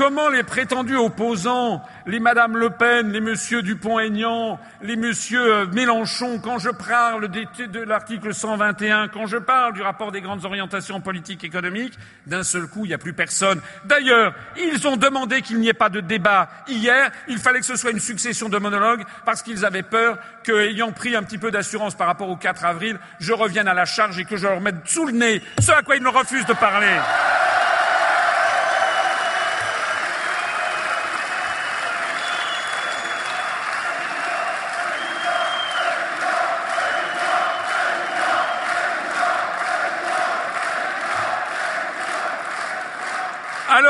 comment 0.00 0.30
les 0.30 0.44
prétendus 0.44 0.96
opposants 0.96 1.82
les 2.06 2.20
Madame 2.20 2.56
Le 2.56 2.70
Pen, 2.70 3.12
les 3.12 3.20
Monsieur 3.20 3.60
Dupont-Aignan, 3.60 4.58
les 4.80 4.96
Monsieur 4.96 5.56
euh, 5.56 5.66
Mélenchon, 5.66 6.40
quand 6.42 6.58
je 6.58 6.70
parle 6.70 7.28
de 7.28 7.80
l'article 7.80 8.32
121, 8.32 9.08
quand 9.08 9.26
je 9.26 9.36
parle 9.36 9.74
du 9.74 9.82
rapport 9.82 10.10
des 10.10 10.22
grandes 10.22 10.46
orientations 10.46 11.02
politiques 11.02 11.44
et 11.44 11.48
économiques, 11.48 11.98
d'un 12.26 12.42
seul 12.42 12.66
coup, 12.66 12.86
il 12.86 12.88
n'y 12.88 12.94
a 12.94 12.98
plus 12.98 13.12
personne. 13.12 13.60
D'ailleurs, 13.84 14.32
ils 14.56 14.88
ont 14.88 14.96
demandé 14.96 15.42
qu'il 15.42 15.60
n'y 15.60 15.68
ait 15.68 15.74
pas 15.74 15.90
de 15.90 16.00
débat 16.00 16.48
hier. 16.66 17.10
Il 17.28 17.36
fallait 17.36 17.60
que 17.60 17.66
ce 17.66 17.76
soit 17.76 17.90
une 17.90 18.00
succession 18.00 18.48
de 18.48 18.56
monologues 18.56 19.04
parce 19.26 19.42
qu'ils 19.42 19.66
avaient 19.66 19.82
peur 19.82 20.16
qu'ayant 20.44 20.92
pris 20.92 21.14
un 21.14 21.22
petit 21.22 21.36
peu 21.36 21.50
d'assurance 21.50 21.94
par 21.94 22.06
rapport 22.06 22.30
au 22.30 22.36
4 22.36 22.64
avril, 22.64 22.98
je 23.18 23.34
revienne 23.34 23.68
à 23.68 23.74
la 23.74 23.84
charge 23.84 24.18
et 24.18 24.24
que 24.24 24.38
je 24.38 24.46
leur 24.46 24.62
mette 24.62 24.76
sous 24.86 25.04
le 25.04 25.12
nez 25.12 25.42
ce 25.60 25.72
à 25.72 25.82
quoi 25.82 25.96
ils 25.96 26.02
me 26.02 26.08
refusent 26.08 26.46
de 26.46 26.54
parler. 26.54 26.96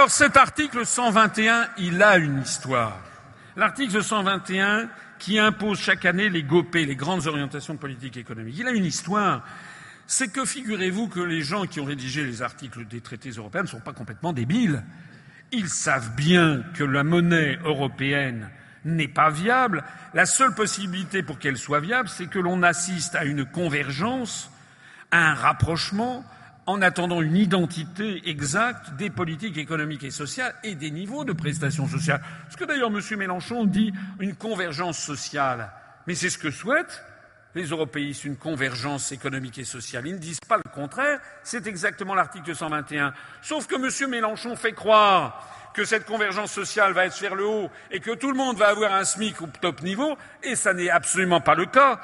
Alors 0.00 0.10
cet 0.10 0.38
article 0.38 0.86
121, 0.86 1.68
il 1.76 2.02
a 2.02 2.16
une 2.16 2.40
histoire. 2.40 2.98
L'article 3.54 4.02
121 4.02 4.88
qui 5.18 5.38
impose 5.38 5.78
chaque 5.78 6.06
année 6.06 6.30
les 6.30 6.42
GOP, 6.42 6.74
les 6.76 6.96
grandes 6.96 7.26
orientations 7.26 7.76
politiques 7.76 8.16
et 8.16 8.20
économiques, 8.20 8.56
il 8.58 8.66
a 8.66 8.70
une 8.70 8.86
histoire. 8.86 9.44
C'est 10.06 10.32
que 10.32 10.46
figurez-vous 10.46 11.08
que 11.08 11.20
les 11.20 11.42
gens 11.42 11.66
qui 11.66 11.80
ont 11.80 11.84
rédigé 11.84 12.24
les 12.24 12.40
articles 12.40 12.86
des 12.86 13.02
traités 13.02 13.28
européens 13.28 13.64
ne 13.64 13.66
sont 13.66 13.80
pas 13.80 13.92
complètement 13.92 14.32
débiles. 14.32 14.82
Ils 15.52 15.68
savent 15.68 16.14
bien 16.16 16.62
que 16.72 16.82
la 16.82 17.04
monnaie 17.04 17.58
européenne 17.62 18.48
n'est 18.86 19.06
pas 19.06 19.28
viable. 19.28 19.84
La 20.14 20.24
seule 20.24 20.54
possibilité 20.54 21.22
pour 21.22 21.38
qu'elle 21.38 21.58
soit 21.58 21.80
viable, 21.80 22.08
c'est 22.08 22.28
que 22.28 22.38
l'on 22.38 22.62
assiste 22.62 23.16
à 23.16 23.26
une 23.26 23.44
convergence, 23.44 24.50
à 25.10 25.32
un 25.32 25.34
rapprochement 25.34 26.24
en 26.66 26.82
attendant 26.82 27.20
une 27.20 27.36
identité 27.36 28.28
exacte 28.28 28.94
des 28.96 29.10
politiques 29.10 29.58
économiques 29.58 30.04
et 30.04 30.10
sociales 30.10 30.54
et 30.62 30.74
des 30.74 30.90
niveaux 30.90 31.24
de 31.24 31.32
prestations 31.32 31.88
sociales. 31.88 32.22
Ce 32.50 32.56
que 32.56 32.64
d'ailleurs 32.64 32.90
M. 32.90 33.00
Mélenchon 33.18 33.64
dit 33.64 33.92
une 34.18 34.34
convergence 34.34 34.98
sociale. 34.98 35.70
Mais 36.06 36.14
c'est 36.14 36.30
ce 36.30 36.38
que 36.38 36.50
souhaitent 36.50 37.04
les 37.54 37.64
européistes, 37.64 38.24
une 38.24 38.36
convergence 38.36 39.10
économique 39.12 39.58
et 39.58 39.64
sociale. 39.64 40.06
Ils 40.06 40.14
ne 40.14 40.18
disent 40.18 40.40
pas 40.40 40.56
le 40.56 40.70
contraire, 40.70 41.18
c'est 41.42 41.66
exactement 41.66 42.14
l'article 42.14 42.54
121. 42.54 43.12
Sauf 43.42 43.66
que 43.66 43.74
M. 43.74 44.10
Mélenchon 44.10 44.54
fait 44.54 44.72
croire 44.72 45.70
que 45.74 45.84
cette 45.84 46.04
convergence 46.04 46.52
sociale 46.52 46.92
va 46.92 47.06
être 47.06 47.18
vers 47.20 47.34
le 47.34 47.46
haut 47.46 47.70
et 47.90 48.00
que 48.00 48.12
tout 48.12 48.30
le 48.30 48.36
monde 48.36 48.56
va 48.56 48.68
avoir 48.68 48.92
un 48.94 49.04
SMIC 49.04 49.40
au 49.42 49.48
top 49.60 49.82
niveau, 49.82 50.16
et 50.42 50.56
ça 50.56 50.74
n'est 50.74 50.90
absolument 50.90 51.40
pas 51.40 51.54
le 51.54 51.66
cas. 51.66 52.00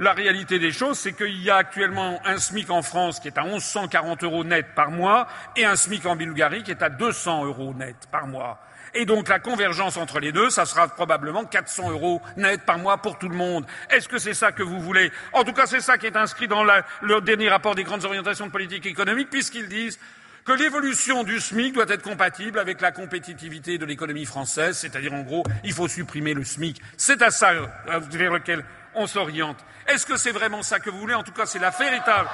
La 0.00 0.14
réalité 0.14 0.58
des 0.58 0.72
choses, 0.72 0.98
c'est 0.98 1.12
qu'il 1.12 1.42
y 1.42 1.50
a 1.50 1.56
actuellement 1.56 2.22
un 2.24 2.38
SMIC 2.38 2.70
en 2.70 2.80
France 2.80 3.20
qui 3.20 3.28
est 3.28 3.36
à 3.36 3.42
1140 3.42 4.24
euros 4.24 4.44
net 4.44 4.68
par 4.74 4.90
mois 4.90 5.28
et 5.56 5.66
un 5.66 5.76
SMIC 5.76 6.06
en 6.06 6.16
Bulgarie 6.16 6.62
qui 6.62 6.70
est 6.70 6.82
à 6.82 6.88
200 6.88 7.44
euros 7.44 7.74
net 7.74 7.96
par 8.10 8.26
mois. 8.26 8.58
Et 8.94 9.04
donc 9.04 9.28
la 9.28 9.40
convergence 9.40 9.98
entre 9.98 10.18
les 10.18 10.32
deux, 10.32 10.48
ça 10.48 10.64
sera 10.64 10.88
probablement 10.88 11.44
400 11.44 11.90
euros 11.90 12.22
net 12.38 12.62
par 12.64 12.78
mois 12.78 12.96
pour 12.96 13.18
tout 13.18 13.28
le 13.28 13.36
monde. 13.36 13.66
Est-ce 13.90 14.08
que 14.08 14.16
c'est 14.16 14.32
ça 14.32 14.52
que 14.52 14.62
vous 14.62 14.80
voulez? 14.80 15.12
En 15.34 15.44
tout 15.44 15.52
cas, 15.52 15.66
c'est 15.66 15.80
ça 15.82 15.98
qui 15.98 16.06
est 16.06 16.16
inscrit 16.16 16.48
dans 16.48 16.64
le 16.64 17.20
dernier 17.20 17.50
rapport 17.50 17.74
des 17.74 17.84
grandes 17.84 18.06
orientations 18.06 18.46
de 18.46 18.52
politique 18.52 18.86
économique, 18.86 19.28
puisqu'ils 19.28 19.68
disent 19.68 19.98
que 20.46 20.52
l'évolution 20.52 21.24
du 21.24 21.38
SMIC 21.38 21.74
doit 21.74 21.84
être 21.88 22.02
compatible 22.02 22.58
avec 22.58 22.80
la 22.80 22.90
compétitivité 22.90 23.76
de 23.76 23.84
l'économie 23.84 24.24
française, 24.24 24.78
c'est-à-dire 24.78 25.12
en 25.12 25.20
gros, 25.20 25.44
il 25.62 25.74
faut 25.74 25.88
supprimer 25.88 26.32
le 26.32 26.44
SMIC. 26.44 26.80
C'est 26.96 27.20
à 27.20 27.30
ça 27.30 27.50
euh, 27.50 28.00
vers 28.10 28.32
lequel 28.32 28.64
on 28.94 29.06
s'oriente. 29.06 29.58
Est-ce 29.86 30.06
que 30.06 30.16
c'est 30.16 30.32
vraiment 30.32 30.62
ça 30.62 30.80
que 30.80 30.90
vous 30.90 30.98
voulez? 30.98 31.14
En 31.14 31.22
tout 31.22 31.32
cas, 31.32 31.46
c'est 31.46 31.58
la 31.58 31.70
véritable, 31.70 32.28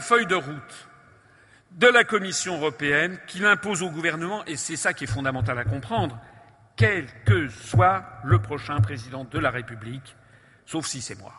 feuille 0.00 0.26
de 0.26 0.34
route 0.34 0.88
de 1.72 1.86
la 1.88 2.04
Commission 2.04 2.56
européenne 2.56 3.18
qui 3.26 3.40
l'impose 3.40 3.82
au 3.82 3.90
gouvernement, 3.90 4.44
et 4.46 4.56
c'est 4.56 4.76
ça 4.76 4.92
qui 4.92 5.04
est 5.04 5.08
fondamental 5.08 5.58
à 5.58 5.64
comprendre, 5.64 6.18
quel 6.76 7.06
que 7.24 7.48
soit 7.48 8.04
le 8.24 8.40
prochain 8.40 8.80
président 8.80 9.24
de 9.24 9.38
la 9.38 9.50
République, 9.50 10.16
sauf 10.66 10.86
si 10.86 11.00
c'est 11.00 11.18
moi. 11.18 11.32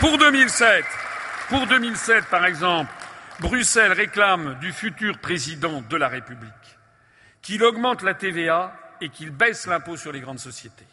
Pour 0.00 0.16
2007, 0.16 0.84
pour 1.48 1.66
2007 1.66 2.26
par 2.26 2.46
exemple, 2.46 2.92
Bruxelles 3.40 3.92
réclame 3.92 4.58
du 4.60 4.72
futur 4.72 5.18
président 5.18 5.82
de 5.82 5.96
la 5.96 6.08
République 6.08 6.52
qu'il 7.40 7.62
augmente 7.62 8.02
la 8.02 8.14
TVA 8.14 8.72
et 9.00 9.08
qu'il 9.08 9.30
baisse 9.30 9.66
l'impôt 9.66 9.96
sur 9.96 10.12
les 10.12 10.20
grandes 10.20 10.40
sociétés. 10.40 10.86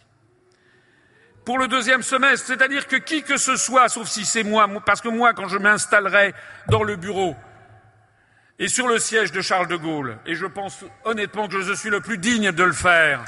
Pour 1.43 1.59
le 1.59 1.67
deuxième 1.67 2.01
semestre, 2.01 2.47
c'est-à-dire 2.47 2.87
que 2.87 2.95
qui 2.95 3.23
que 3.23 3.37
ce 3.37 3.55
soit, 3.55 3.89
sauf 3.89 4.07
si 4.07 4.25
c'est 4.25 4.43
moi, 4.43 4.67
parce 4.85 5.01
que 5.01 5.09
moi, 5.09 5.33
quand 5.33 5.47
je 5.47 5.57
m'installerai 5.57 6.33
dans 6.67 6.83
le 6.83 6.95
bureau 6.95 7.35
et 8.57 8.67
sur 8.67 8.87
le 8.87 8.99
siège 8.99 9.31
de 9.31 9.41
Charles 9.41 9.67
de 9.67 9.75
Gaulle, 9.75 10.17
et 10.25 10.35
je 10.35 10.45
pense 10.45 10.85
honnêtement 11.03 11.47
que 11.47 11.61
je 11.61 11.73
suis 11.73 11.89
le 11.89 11.99
plus 11.99 12.17
digne 12.17 12.51
de 12.51 12.63
le 12.63 12.73
faire, 12.73 13.23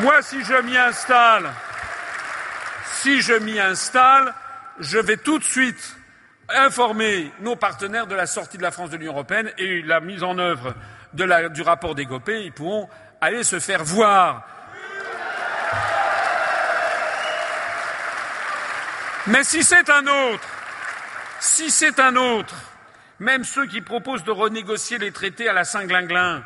moi, 0.00 0.22
si 0.22 0.44
je 0.44 0.62
m'y 0.62 0.76
installe, 0.76 1.50
si 3.02 3.20
je 3.20 3.34
m'y 3.34 3.58
installe, 3.60 4.34
je 4.78 4.98
vais 4.98 5.16
tout 5.16 5.38
de 5.38 5.44
suite 5.44 5.96
informer 6.48 7.30
nos 7.40 7.56
partenaires 7.56 8.06
de 8.06 8.14
la 8.14 8.26
sortie 8.26 8.56
de 8.56 8.62
la 8.62 8.70
France 8.70 8.90
de 8.90 8.96
l'Union 8.96 9.12
européenne 9.12 9.52
et 9.58 9.82
la 9.82 10.00
mise 10.00 10.22
en 10.22 10.38
œuvre 10.38 10.74
du 11.12 11.62
rapport 11.62 11.94
des 11.94 12.06
GOPÉ. 12.06 12.44
Ils 12.44 12.52
pourront 12.52 12.88
aller 13.20 13.44
se 13.44 13.58
faire 13.58 13.84
voir. 13.84 14.46
Mais 19.26 19.44
si 19.44 19.62
c'est 19.64 19.90
un 19.90 20.06
autre, 20.06 20.48
si 21.40 21.70
c'est 21.70 21.98
un 21.98 22.14
autre, 22.16 22.54
même 23.18 23.44
ceux 23.44 23.66
qui 23.66 23.80
proposent 23.80 24.24
de 24.24 24.30
renégocier 24.30 24.98
les 24.98 25.10
traités 25.10 25.48
à 25.48 25.52
la 25.52 25.64
Saint-Glinglin, 25.64 26.44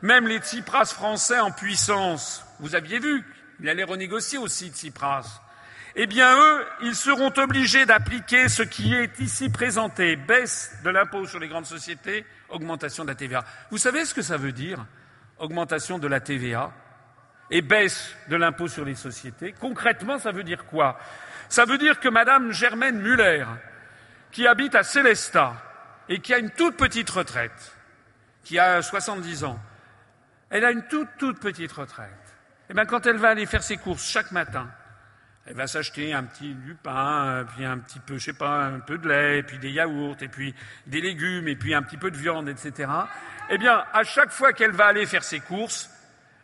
même 0.00 0.26
les 0.26 0.38
Tsipras 0.38 0.86
français 0.86 1.38
en 1.38 1.50
puissance, 1.50 2.44
vous 2.60 2.74
aviez 2.74 2.98
vu, 2.98 3.24
il 3.60 3.68
allait 3.68 3.84
renégocier 3.84 4.38
aussi 4.38 4.68
Tsipras 4.68 5.43
eh 5.96 6.06
bien 6.06 6.36
eux, 6.36 6.66
ils 6.82 6.94
seront 6.94 7.32
obligés 7.36 7.86
d'appliquer 7.86 8.48
ce 8.48 8.62
qui 8.62 8.94
est 8.94 9.20
ici 9.20 9.48
présenté, 9.48 10.16
baisse 10.16 10.76
de 10.82 10.90
l'impôt 10.90 11.26
sur 11.26 11.38
les 11.38 11.48
grandes 11.48 11.66
sociétés, 11.66 12.26
augmentation 12.48 13.04
de 13.04 13.10
la 13.10 13.14
TVA. 13.14 13.44
Vous 13.70 13.78
savez 13.78 14.04
ce 14.04 14.14
que 14.14 14.22
ça 14.22 14.36
veut 14.36 14.52
dire, 14.52 14.84
augmentation 15.38 15.98
de 15.98 16.08
la 16.08 16.20
TVA 16.20 16.72
et 17.50 17.62
baisse 17.62 18.16
de 18.28 18.36
l'impôt 18.36 18.66
sur 18.66 18.84
les 18.84 18.96
sociétés? 18.96 19.54
Concrètement, 19.60 20.18
ça 20.18 20.32
veut 20.32 20.42
dire 20.42 20.66
quoi? 20.66 20.98
Ça 21.48 21.64
veut 21.64 21.78
dire 21.78 22.00
que 22.00 22.08
Madame 22.08 22.50
Germaine 22.50 23.00
Muller, 23.00 23.44
qui 24.32 24.48
habite 24.48 24.74
à 24.74 24.82
Célestat 24.82 25.54
et 26.08 26.18
qui 26.18 26.34
a 26.34 26.38
une 26.38 26.50
toute 26.50 26.76
petite 26.76 27.10
retraite, 27.10 27.76
qui 28.42 28.58
a 28.58 28.82
70 28.82 29.44
ans, 29.44 29.60
elle 30.50 30.64
a 30.64 30.72
une 30.72 30.86
toute, 30.88 31.08
toute 31.18 31.38
petite 31.38 31.72
retraite. 31.72 32.10
Eh 32.68 32.74
bien, 32.74 32.84
quand 32.84 33.06
elle 33.06 33.18
va 33.18 33.28
aller 33.28 33.46
faire 33.46 33.62
ses 33.62 33.76
courses 33.76 34.08
chaque 34.08 34.32
matin, 34.32 34.68
elle 35.46 35.54
va 35.54 35.66
s'acheter 35.66 36.12
un 36.14 36.24
petit 36.24 36.54
du 36.54 36.74
pain, 36.74 37.44
puis 37.54 37.64
un 37.64 37.78
petit 37.78 37.98
peu, 37.98 38.18
je 38.18 38.24
sais 38.24 38.32
pas, 38.32 38.64
un 38.64 38.80
peu 38.80 38.96
de 38.96 39.08
lait, 39.08 39.42
puis 39.42 39.58
des 39.58 39.70
yaourts, 39.70 40.16
et 40.22 40.28
puis 40.28 40.54
des 40.86 41.00
légumes, 41.00 41.48
et 41.48 41.56
puis 41.56 41.74
un 41.74 41.82
petit 41.82 41.98
peu 41.98 42.10
de 42.10 42.16
viande, 42.16 42.48
etc. 42.48 42.90
Eh 43.50 43.58
bien, 43.58 43.84
à 43.92 44.04
chaque 44.04 44.30
fois 44.30 44.52
qu'elle 44.52 44.70
va 44.70 44.86
aller 44.86 45.04
faire 45.04 45.22
ses 45.22 45.40
courses, 45.40 45.90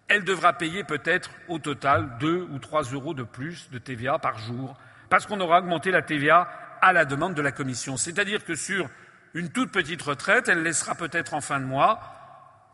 elle 0.09 0.25
devra 0.25 0.53
payer 0.53 0.85
peut-être 0.85 1.31
au 1.49 1.59
total 1.59 2.19
2 2.21 2.49
ou 2.51 2.59
3 2.59 2.83
euros 2.93 3.15
de 3.15 3.23
plus 3.23 3.71
de 3.71 3.79
TVA 3.79 4.19
par 4.19 4.39
jour, 4.39 4.77
parce 5.09 5.25
qu'on 5.25 5.41
aura 5.41 5.61
augmenté 5.61 5.91
la 5.91 6.03
TVA 6.03 6.51
à 6.83 6.93
la 6.93 7.05
demande 7.05 7.35
de 7.35 7.43
la 7.43 7.53
Commission. 7.53 7.97
C'est-à-dire 7.97 8.45
que 8.45 8.55
sur 8.55 8.91
une 9.33 9.51
toute 9.51 9.73
petite 9.73 10.03
retraite, 10.03 10.49
elle 10.49 10.63
laissera 10.63 10.95
peut-être 10.95 11.33
en 11.33 11.41
fin 11.41 11.59
de 11.59 11.65
mois, 11.65 12.01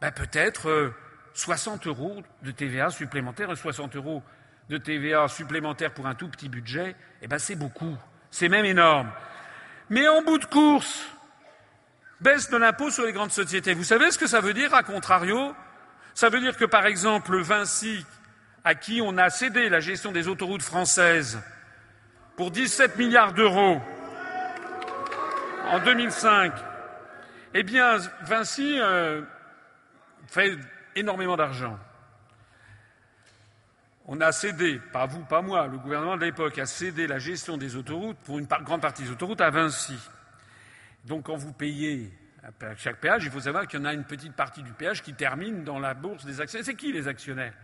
ben 0.01 0.11
peut-être 0.11 0.69
euh, 0.69 0.95
60 1.35 1.87
euros 1.87 2.23
de 2.43 2.51
TVA 2.51 2.91
supplémentaire 2.91 3.51
et 3.53 3.57
60 3.57 3.95
euros 3.97 4.23
de 4.69 4.79
TVA 4.79 5.29
supplémentaire 5.29 5.93
pour 5.93 6.07
un 6.07 6.15
tout 6.15 6.29
petit 6.29 6.49
budget, 6.49 6.97
eh 7.23 7.29
ben 7.29 7.39
c'est 7.39 7.55
beaucoup. 7.55 7.97
C'est 8.31 8.49
même 8.49 8.65
énorme. 8.65 9.11
Mais 9.89 10.09
en 10.09 10.23
bout 10.23 10.39
de 10.39 10.45
course, 10.47 11.07
baisse 12.21 12.51
de 12.51 12.57
l'impôt 12.57 12.91
sur 12.91 13.05
les 13.05 13.13
grandes 13.13 13.31
sociétés. 13.31 13.75
Vous 13.75 13.85
savez 13.85 14.11
ce 14.11 14.19
que 14.19 14.27
ça 14.27 14.41
veut 14.41 14.55
dire, 14.55 14.75
à 14.75 14.83
contrario? 14.83 15.55
Ça 16.15 16.29
veut 16.29 16.41
dire 16.41 16.57
que, 16.57 16.65
par 16.65 16.87
exemple, 16.87 17.39
Vinci, 17.41 18.05
à 18.65 18.75
qui 18.75 19.01
on 19.01 19.17
a 19.19 19.31
cédé 19.31 19.69
la 19.69 19.81
gestion 19.81 20.13
des 20.13 20.29
autoroutes 20.29 20.63
françaises 20.63 21.41
pour 22.37 22.51
17 22.51 22.97
milliards 22.97 23.33
d'euros 23.33 23.81
en 25.71 25.79
2005, 25.79 26.53
eh 27.55 27.63
bien, 27.63 27.99
Vinci 28.23 28.79
euh, 28.81 29.23
fait 30.27 30.59
énormément 30.97 31.37
d'argent. 31.37 31.79
On 34.09 34.21
a 34.21 34.31
cédé, 34.31 34.81
pas 34.93 35.07
vous, 35.07 35.25
pas 35.25 35.43
moi, 35.43 35.67
le 35.67 35.79
gouvernement 35.79 36.17
de 36.17 36.25
l'époque 36.25 36.59
a 36.59 36.67
cédé 36.67 37.09
la 37.09 37.19
gestion 37.19 37.57
des 37.57 37.75
autoroutes 37.75 38.19
pour 38.19 38.39
une 38.39 38.47
grande 38.47 38.81
partie 38.81 39.03
des 39.03 39.11
autoroutes 39.11 39.41
à 39.41 39.51
Vinci. 39.51 39.99
Donc 41.05 41.27
quand 41.27 41.35
vous 41.35 41.53
payez 41.53 42.13
chaque 42.77 43.01
péage, 43.01 43.25
il 43.25 43.33
faut 43.33 43.41
savoir 43.41 43.67
qu'il 43.67 43.81
y 43.81 43.83
en 43.83 43.87
a 43.87 43.93
une 43.93 44.05
petite 44.05 44.35
partie 44.35 44.63
du 44.63 44.71
péage 44.71 45.03
qui 45.03 45.15
termine 45.15 45.65
dans 45.65 45.81
la 45.81 45.95
bourse 45.95 46.25
des 46.25 46.41
actionnaires. 46.41 46.65
C'est 46.65 46.77
qui 46.77 46.93
les 46.93 47.09
actionnaires? 47.09 47.55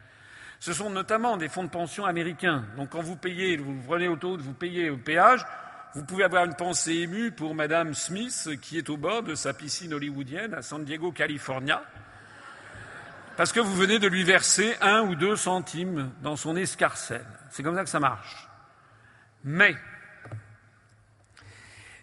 Ce 0.59 0.73
sont 0.73 0.91
notamment 0.91 1.37
des 1.37 1.49
fonds 1.49 1.63
de 1.63 1.71
pension 1.71 2.07
américains. 2.07 2.65
Donc 2.77 2.91
quand 2.91 3.03
vous 3.03 3.17
payez, 3.17 3.57
vous 3.57 3.81
prenez 3.87 4.07
l'autoroute, 4.07 4.41
vous 4.41 4.53
payez 4.53 4.91
au 4.91 4.97
péage, 4.97 5.47
vous 5.95 6.05
pouvez 6.05 6.25
avoir 6.25 6.45
une 6.45 6.57
pensée 6.57 6.95
émue 6.95 7.31
pour 7.31 7.55
Madame 7.55 7.95
Smith 7.95 8.49
qui 8.61 8.79
est 8.79 8.91
au 8.91 8.97
bord 8.97 9.23
de 9.23 9.37
sa 9.37 9.55
piscine 9.55 9.95
hollywoodienne 9.95 10.55
à 10.55 10.63
San 10.63 10.85
Diego, 10.85 11.13
California 11.13 11.85
parce 13.37 13.53
que 13.53 13.61
vous 13.61 13.75
venez 13.75 13.99
de 13.99 14.09
lui 14.09 14.25
verser 14.25 14.77
un 14.81 15.03
ou 15.03 15.15
deux 15.15 15.37
centimes 15.37 16.13
dans 16.23 16.37
son 16.37 16.57
escarcelle. 16.57 17.27
C'est 17.51 17.63
comme 17.63 17.75
ça 17.75 17.85
que 17.85 17.91
ça 17.91 18.01
marche. 18.01 18.49
Mais, 19.45 19.75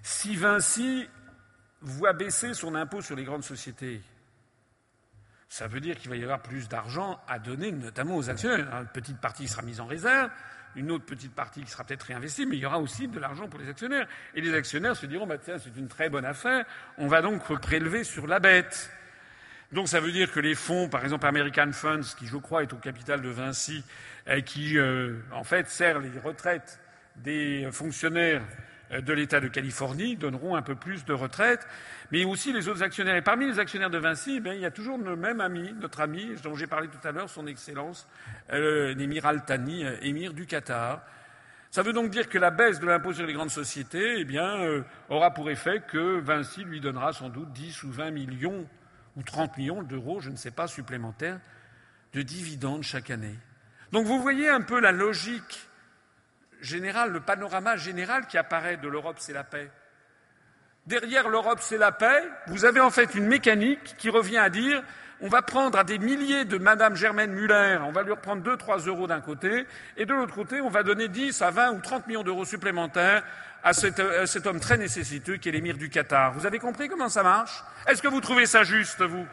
si 0.01 0.35
Vinci 0.35 1.07
voit 1.81 2.13
baisser 2.13 2.53
son 2.53 2.75
impôt 2.75 3.01
sur 3.01 3.15
les 3.15 3.23
grandes 3.23 3.43
sociétés, 3.43 4.01
ça 5.47 5.67
veut 5.67 5.79
dire 5.79 5.97
qu'il 5.97 6.09
va 6.09 6.15
y 6.15 6.23
avoir 6.23 6.41
plus 6.41 6.67
d'argent 6.67 7.19
à 7.27 7.39
donner, 7.39 7.71
notamment 7.71 8.17
aux 8.17 8.29
actionnaires. 8.29 8.67
Une 8.81 8.87
petite 8.87 9.19
partie 9.19 9.47
sera 9.47 9.63
mise 9.63 9.79
en 9.79 9.87
réserve, 9.87 10.29
une 10.75 10.91
autre 10.91 11.05
petite 11.05 11.33
partie 11.33 11.63
qui 11.63 11.71
sera 11.71 11.83
peut-être 11.83 12.03
réinvestie, 12.03 12.45
mais 12.45 12.57
il 12.57 12.59
y 12.59 12.65
aura 12.65 12.79
aussi 12.79 13.07
de 13.07 13.19
l'argent 13.19 13.47
pour 13.47 13.59
les 13.59 13.69
actionnaires. 13.69 14.07
Et 14.35 14.41
les 14.41 14.53
actionnaires 14.53 14.95
se 14.95 15.07
diront, 15.07 15.25
bah, 15.25 15.37
tiens, 15.37 15.57
c'est 15.57 15.75
une 15.75 15.87
très 15.87 16.09
bonne 16.09 16.25
affaire, 16.25 16.65
on 16.97 17.07
va 17.07 17.21
donc 17.21 17.43
prélever 17.59 18.03
sur 18.03 18.27
la 18.27 18.39
bête. 18.39 18.91
Donc 19.71 19.87
ça 19.87 19.99
veut 19.99 20.11
dire 20.11 20.31
que 20.31 20.39
les 20.39 20.55
fonds, 20.55 20.89
par 20.89 21.03
exemple 21.03 21.27
American 21.27 21.71
Funds, 21.71 22.15
qui 22.17 22.25
je 22.25 22.37
crois 22.37 22.63
est 22.63 22.73
au 22.73 22.77
capital 22.77 23.21
de 23.21 23.29
Vinci, 23.29 23.83
et 24.27 24.41
qui 24.41 24.79
euh, 24.79 25.19
en 25.31 25.43
fait 25.43 25.69
sert 25.69 25.99
les 25.99 26.17
retraites 26.19 26.79
des 27.17 27.67
fonctionnaires 27.71 28.41
euh, 28.91 29.01
de 29.01 29.13
l'État 29.13 29.39
de 29.39 29.47
Californie, 29.47 30.15
donneront 30.15 30.55
un 30.55 30.63
peu 30.63 30.73
plus 30.73 31.05
de 31.05 31.13
retraites, 31.13 31.67
mais 32.11 32.25
aussi 32.25 32.51
les 32.51 32.67
autres 32.67 32.81
actionnaires. 32.81 33.15
Et 33.15 33.21
parmi 33.21 33.45
les 33.45 33.59
actionnaires 33.59 33.91
de 33.91 33.99
Vinci, 33.99 34.41
eh 34.43 34.49
il 34.49 34.61
y 34.61 34.65
a 34.65 34.71
toujours 34.71 34.97
le 34.97 35.15
même 35.15 35.41
ami, 35.41 35.73
notre 35.79 36.01
ami, 36.01 36.33
dont 36.43 36.55
j'ai 36.55 36.67
parlé 36.67 36.87
tout 36.87 37.07
à 37.07 37.11
l'heure, 37.11 37.29
son 37.29 37.45
Excellence, 37.45 38.07
euh, 38.51 38.95
l'émir 38.95 39.27
Al-Thani, 39.27 39.85
euh, 39.85 39.97
émir 40.01 40.33
du 40.33 40.47
Qatar. 40.47 41.03
Ça 41.69 41.83
veut 41.83 41.93
donc 41.93 42.09
dire 42.09 42.27
que 42.27 42.39
la 42.39 42.49
baisse 42.49 42.79
de 42.79 42.87
l'impôt 42.87 43.13
sur 43.13 43.27
les 43.27 43.33
grandes 43.33 43.51
sociétés 43.51 44.15
eh 44.17 44.25
bien, 44.25 44.83
aura 45.07 45.35
pour 45.35 45.51
effet 45.51 45.83
que 45.87 46.19
Vinci 46.19 46.63
lui 46.63 46.79
donnera 46.79 47.13
sans 47.13 47.29
doute 47.29 47.51
10 47.51 47.83
ou 47.83 47.91
20 47.91 48.09
millions 48.09 48.67
ou 49.19 49.23
30 49.23 49.57
millions 49.57 49.83
d'euros, 49.83 50.21
je 50.21 50.29
ne 50.29 50.37
sais 50.37 50.51
pas, 50.51 50.67
supplémentaires 50.67 51.39
de 52.13 52.21
dividendes 52.21 52.83
chaque 52.83 53.09
année. 53.09 53.35
Donc 53.91 54.05
vous 54.05 54.21
voyez 54.21 54.49
un 54.49 54.61
peu 54.61 54.79
la 54.79 54.91
logique 54.91 55.67
générale, 56.61 57.11
le 57.11 57.19
panorama 57.19 57.75
général 57.75 58.27
qui 58.27 58.37
apparaît 58.37 58.77
de 58.77 58.87
l'Europe, 58.87 59.17
c'est 59.19 59.33
la 59.33 59.43
paix. 59.43 59.69
Derrière 60.87 61.29
l'Europe, 61.29 61.59
c'est 61.61 61.77
la 61.77 61.91
paix, 61.91 62.23
vous 62.47 62.65
avez 62.65 62.79
en 62.79 62.89
fait 62.89 63.13
une 63.13 63.27
mécanique 63.27 63.95
qui 63.97 64.09
revient 64.09 64.37
à 64.37 64.49
dire 64.49 64.81
on 65.21 65.27
va 65.27 65.41
prendre 65.41 65.77
à 65.77 65.83
des 65.83 65.99
milliers 65.99 66.45
de 66.45 66.57
Madame 66.57 66.95
Germaine 66.95 67.33
Muller, 67.33 67.77
on 67.85 67.91
va 67.91 68.03
lui 68.03 68.11
reprendre 68.11 68.41
2-3 68.41 68.87
euros 68.87 69.05
d'un 69.05 69.19
côté, 69.19 69.65
et 69.97 70.05
de 70.05 70.13
l'autre 70.13 70.33
côté, 70.33 70.61
on 70.61 70.69
va 70.69 70.81
donner 70.81 71.09
10 71.09 71.41
à 71.41 71.51
20 71.51 71.71
ou 71.73 71.81
30 71.81 72.07
millions 72.07 72.23
d'euros 72.23 72.45
supplémentaires 72.45 73.23
à 73.63 73.73
cet, 73.73 73.99
à 73.99 74.25
cet, 74.25 74.47
homme 74.47 74.59
très 74.59 74.77
nécessiteux 74.77 75.37
qui 75.37 75.49
est 75.49 75.51
l'émir 75.51 75.77
du 75.77 75.89
Qatar. 75.89 76.33
Vous 76.33 76.45
avez 76.45 76.59
compris 76.59 76.87
comment 76.87 77.09
ça 77.09 77.23
marche? 77.23 77.63
Est-ce 77.87 78.01
que 78.01 78.07
vous 78.07 78.21
trouvez 78.21 78.45
ça 78.45 78.63
juste, 78.63 79.01
vous? 79.01 79.25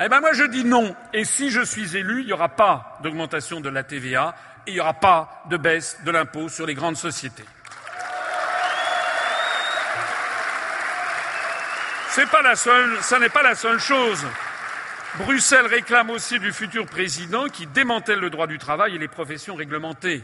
Eh 0.00 0.08
bien, 0.08 0.20
moi, 0.20 0.32
je 0.32 0.44
dis 0.44 0.64
non. 0.64 0.96
Et 1.12 1.24
si 1.24 1.50
je 1.50 1.60
suis 1.60 1.96
élu, 1.96 2.20
il 2.20 2.26
n'y 2.26 2.32
aura 2.32 2.48
pas 2.48 2.98
d'augmentation 3.02 3.60
de 3.60 3.68
la 3.68 3.82
TVA 3.82 4.34
et 4.66 4.70
il 4.70 4.74
n'y 4.74 4.80
aura 4.80 4.94
pas 4.94 5.44
de 5.50 5.56
baisse 5.56 5.98
de 6.04 6.10
l'impôt 6.10 6.48
sur 6.48 6.66
les 6.66 6.74
grandes 6.74 6.96
sociétés. 6.96 7.44
C'est 12.08 12.28
pas 12.28 12.42
la 12.42 12.56
seule, 12.56 13.02
ça 13.02 13.18
n'est 13.18 13.28
pas 13.28 13.42
la 13.42 13.54
seule 13.54 13.78
chose. 13.78 14.26
Bruxelles 15.18 15.66
réclame 15.66 16.10
aussi 16.10 16.38
du 16.38 16.52
futur 16.52 16.86
président 16.86 17.48
qui 17.48 17.66
démantèle 17.66 18.18
le 18.18 18.30
droit 18.30 18.46
du 18.46 18.58
travail 18.58 18.94
et 18.94 18.98
les 18.98 19.08
professions 19.08 19.54
réglementées 19.54 20.22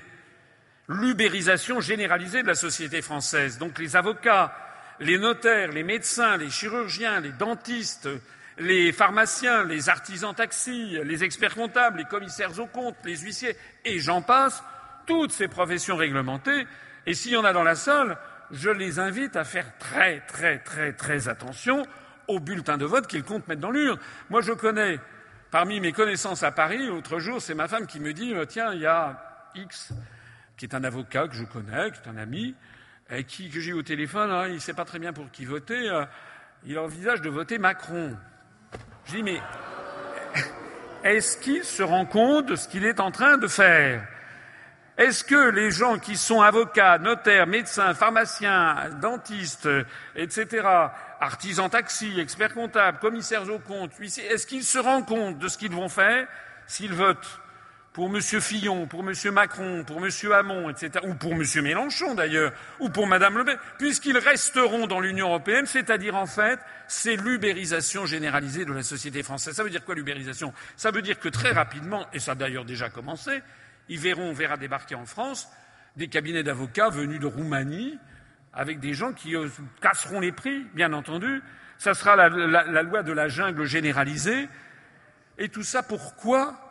l'ubérisation 0.89 1.81
généralisée 1.81 2.43
de 2.43 2.49
la 2.49 2.55
société 2.55 3.03
française. 3.03 3.59
Donc 3.59 3.79
les 3.79 3.95
avocats, 3.95 4.55
les 5.01 5.19
notaires, 5.19 5.71
les 5.71 5.83
médecins, 5.83 6.37
les 6.37 6.51
chirurgiens, 6.51 7.21
les 7.21 7.33
dentistes, 7.33 8.09
les 8.59 8.91
pharmaciens, 8.93 9.65
les 9.65 9.89
artisans 9.89 10.35
taxis, 10.35 10.99
les 11.05 11.23
experts 11.23 11.55
comptables, 11.55 11.99
les 11.99 12.05
commissaires 12.05 12.59
aux 12.59 12.67
comptes, 12.67 12.97
les 13.05 13.17
huissiers, 13.19 13.57
et 13.85 13.99
j'en 14.01 14.23
passe, 14.23 14.65
toutes 15.07 15.31
ces 15.31 15.49
professions 15.49 15.97
réglementées, 15.97 16.67
et 17.07 17.15
s'il 17.15 17.33
y 17.33 17.37
en 17.37 17.45
a 17.45 17.53
dans 17.53 17.63
la 17.63 17.77
salle, 17.77 18.19
je 18.51 18.71
les 18.71 18.99
invite 18.99 19.37
à 19.37 19.45
faire 19.45 19.79
très, 19.79 20.21
très, 20.27 20.59
très, 20.59 20.93
très 20.93 21.29
attention 21.29 21.87
aux 22.27 22.41
bulletins 22.41 22.77
de 22.77 22.85
vote 22.85 23.07
qu'ils 23.07 23.23
comptent 23.23 23.47
mettre 23.47 23.61
dans 23.61 23.71
l'urne. 23.71 23.99
Moi, 24.29 24.41
je 24.41 24.53
connais, 24.53 24.99
parmi 25.51 25.81
mes 25.81 25.93
connaissances 25.93 26.43
à 26.43 26.51
Paris, 26.51 26.87
l'autre 26.87 27.21
jour, 27.21 27.41
c'est 27.41 27.55
ma 27.55 27.69
femme 27.69 27.87
qui 27.87 28.01
me 28.01 28.13
dit, 28.13 28.35
tiens, 28.49 28.75
il 28.75 28.81
y 28.81 28.87
a 28.87 29.51
X 29.55 29.93
qui 30.59 30.67
est 30.67 30.75
un 30.75 30.85
avocat 30.85 31.29
que 31.29 31.35
je 31.35 31.45
connais, 31.45 31.91
qui 31.93 32.01
est 32.01 32.11
un 32.11 32.19
ami, 32.19 32.55
et 33.11 33.25
qui, 33.25 33.49
que 33.49 33.61
j'ai 33.61 33.71
eu 33.71 33.75
au 33.75 33.83
téléphone, 33.83 34.31
hein, 34.31 34.49
il 34.49 34.55
ne 34.55 34.59
sait 34.59 34.75
pas 34.75 34.85
très 34.85 34.99
bien 34.99 35.13
pour 35.13 35.31
qui 35.31 35.45
voter, 35.45 35.89
euh, 35.89 36.05
il 36.67 36.79
envisage 36.79 37.23
de 37.23 37.31
voter 37.31 37.59
Macron. 37.59 38.17
Je 39.07 39.17
dis, 39.17 39.23
mais 39.23 39.41
est-ce 41.05 41.39
qu'il 41.39 41.65
se 41.65 41.83
rend 41.83 42.05
compte 42.05 42.47
de 42.47 42.57
ce 42.57 42.69
qu'il 42.69 42.85
est 42.85 43.01
en 43.01 43.11
train 43.11 43.39
de 43.39 43.47
faire? 43.47 44.07
Est-ce 44.99 45.23
que 45.23 45.51
les 45.51 45.71
gens 45.71 45.97
qui 46.01 46.17
sont 46.17 46.43
avocats, 46.43 46.99
notaires, 46.99 47.47
médecins, 47.47 47.95
pharmaciens, 47.95 48.91
dentistes, 49.01 49.69
etc., 50.17 50.67
artisans 51.21 51.71
taxis, 51.71 52.19
experts 52.19 52.53
comptables, 52.53 52.99
commissaires 52.99 53.49
aux 53.49 53.61
comptes, 53.61 53.93
est-ce 54.01 54.45
qu'ils 54.45 54.65
se 54.65 54.79
rendent 54.79 55.07
compte 55.07 55.39
de 55.39 55.47
ce 55.47 55.57
qu'ils 55.57 55.71
vont 55.71 55.89
faire 55.89 56.27
s'ils 56.67 56.93
votent? 56.93 57.41
Pour 57.93 58.15
M. 58.15 58.21
Fillon, 58.21 58.87
pour 58.87 59.01
M. 59.01 59.13
Macron, 59.33 59.83
pour 59.85 60.05
M. 60.05 60.11
Hamon, 60.33 60.71
etc., 60.71 61.05
ou 61.09 61.15
pour 61.15 61.33
M. 61.33 61.43
Mélenchon 61.63 62.15
d'ailleurs, 62.15 62.53
ou 62.81 62.91
pour 62.91 63.07
Mme 63.07 63.39
Le 63.39 63.45
Pen, 63.45 63.59
puisqu'ils 63.79 64.19
resteront 64.19 64.87
dans 64.87 65.01
l'Union 65.01 65.29
européenne, 65.29 65.67
c'est-à-dire 65.67 66.15
en 66.15 66.27
fait, 66.27 66.61
c'est 66.87 67.17
l'ubérisation 67.17 68.07
généralisée 68.07 68.65
de 68.65 68.73
la 68.73 68.83
société 68.83 69.23
française. 69.23 69.55
Ça 69.55 69.65
veut 69.65 69.71
dire 69.71 69.85
quoi 69.85 69.95
l'ubérisation? 69.95 70.53
Ça 70.77 70.91
veut 70.91 71.03
dire 71.03 71.19
que 71.19 71.29
très 71.29 71.51
rapidement, 71.51 72.07
et 72.13 72.19
ça 72.19 72.33
a 72.33 72.35
d'ailleurs 72.35 72.65
déjà 72.65 72.89
commencé, 72.89 73.43
ils 73.89 73.99
verront, 73.99 74.31
on 74.31 74.33
verra 74.33 74.57
débarquer 74.57 74.95
en 74.95 75.07
France 75.07 75.49
des 75.97 76.09
cabinets 76.09 76.45
d'avocats 76.45 76.91
venus 76.91 77.19
de 77.19 77.27
Roumanie, 77.27 77.99
avec 78.53 78.81
des 78.81 78.95
gens 78.95 79.13
qui 79.13 79.35
euh, 79.35 79.49
casseront 79.81 80.21
les 80.21 80.33
prix, 80.33 80.65
bien 80.75 80.93
entendu. 80.93 81.43
Ça 81.79 81.95
sera 81.95 82.17
la, 82.17 82.29
la, 82.29 82.65
la 82.65 82.83
loi 82.83 83.03
de 83.03 83.13
la 83.13 83.29
jungle 83.29 83.65
généralisée. 83.65 84.49
Et 85.39 85.49
tout 85.49 85.63
ça 85.63 85.83
pourquoi 85.83 86.68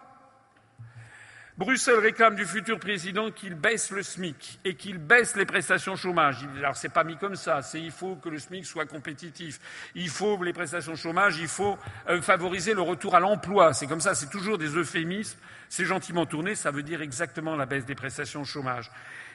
Bruxelles 1.57 1.97
réclame 1.97 2.35
du 2.35 2.45
futur 2.45 2.79
président 2.79 3.31
qu'il 3.31 3.55
baisse 3.55 3.89
le 3.89 4.03
SMIC 4.03 4.59
et 4.63 4.75
qu'il 4.75 4.99
baisse 4.99 5.35
les 5.35 5.47
prestations 5.47 5.95
chômage. 5.95 6.47
Alors 6.59 6.75
c'est 6.75 6.93
pas 6.93 7.03
mis 7.03 7.17
comme 7.17 7.35
ça, 7.35 7.63
c'est 7.63 7.81
il 7.81 7.89
faut 7.89 8.15
que 8.15 8.29
le 8.29 8.38
SMIC 8.38 8.63
soit 8.63 8.85
compétitif. 8.85 9.59
Il 9.95 10.09
faut 10.09 10.43
les 10.43 10.53
prestations 10.53 10.95
chômage, 10.95 11.39
il 11.39 11.47
faut 11.47 11.79
euh, 12.09 12.21
favoriser 12.21 12.75
le 12.75 12.81
retour 12.81 13.15
à 13.15 13.19
l'emploi. 13.19 13.73
C'est 13.73 13.88
comme 13.88 14.01
ça, 14.01 14.13
c'est 14.13 14.29
toujours 14.29 14.59
des 14.59 14.75
euphémismes. 14.75 15.39
C'est 15.67 15.85
gentiment 15.85 16.27
tourné, 16.27 16.53
ça 16.53 16.69
veut 16.69 16.84
dire 16.84 17.01
exactement 17.01 17.55
la 17.55 17.65
baisse 17.65 17.85
des 17.85 17.95
prestations 17.95 18.43
chômage. 18.43 18.91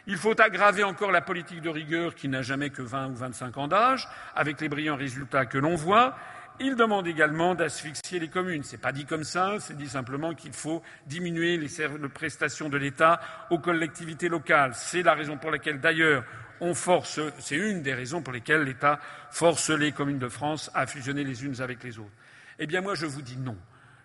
Il 0.06 0.16
faut 0.16 0.40
aggraver 0.40 0.84
encore 0.84 1.10
la 1.10 1.22
politique 1.22 1.60
de 1.60 1.70
rigueur 1.70 2.14
qui 2.14 2.28
n'a 2.28 2.42
jamais 2.42 2.70
que 2.70 2.82
20 2.82 3.08
ou 3.08 3.14
25 3.16 3.56
ans 3.58 3.68
d'âge, 3.68 4.08
avec 4.36 4.60
les 4.60 4.68
brillants 4.68 4.96
résultats 4.96 5.44
que 5.44 5.58
l'on 5.58 5.74
voit. 5.74 6.16
Il 6.60 6.76
demande 6.76 7.06
également 7.06 7.54
d'asphyxier 7.54 8.18
les 8.18 8.28
communes. 8.28 8.62
Ce 8.62 8.72
n'est 8.72 8.78
pas 8.78 8.92
dit 8.92 9.04
comme 9.04 9.24
ça, 9.24 9.56
c'est 9.58 9.76
dit 9.76 9.88
simplement 9.88 10.34
qu'il 10.34 10.52
faut 10.52 10.82
diminuer 11.06 11.56
les 11.56 11.68
prestations 12.08 12.68
de 12.68 12.76
l'État 12.76 13.20
aux 13.50 13.58
collectivités 13.58 14.28
locales. 14.28 14.72
C'est 14.74 15.02
la 15.02 15.14
raison 15.14 15.38
pour 15.38 15.50
laquelle, 15.50 15.80
d'ailleurs, 15.80 16.24
on 16.60 16.74
force, 16.74 17.18
c'est 17.40 17.56
une 17.56 17.82
des 17.82 17.94
raisons 17.94 18.22
pour 18.22 18.32
lesquelles 18.32 18.62
l'État 18.62 19.00
force 19.30 19.70
les 19.70 19.90
communes 19.92 20.20
de 20.20 20.28
France 20.28 20.70
à 20.74 20.86
fusionner 20.86 21.24
les 21.24 21.44
unes 21.44 21.60
avec 21.60 21.82
les 21.82 21.98
autres. 21.98 22.12
Eh 22.58 22.66
bien, 22.66 22.80
moi, 22.80 22.94
je 22.94 23.06
vous 23.06 23.22
dis 23.22 23.36
non. 23.36 23.56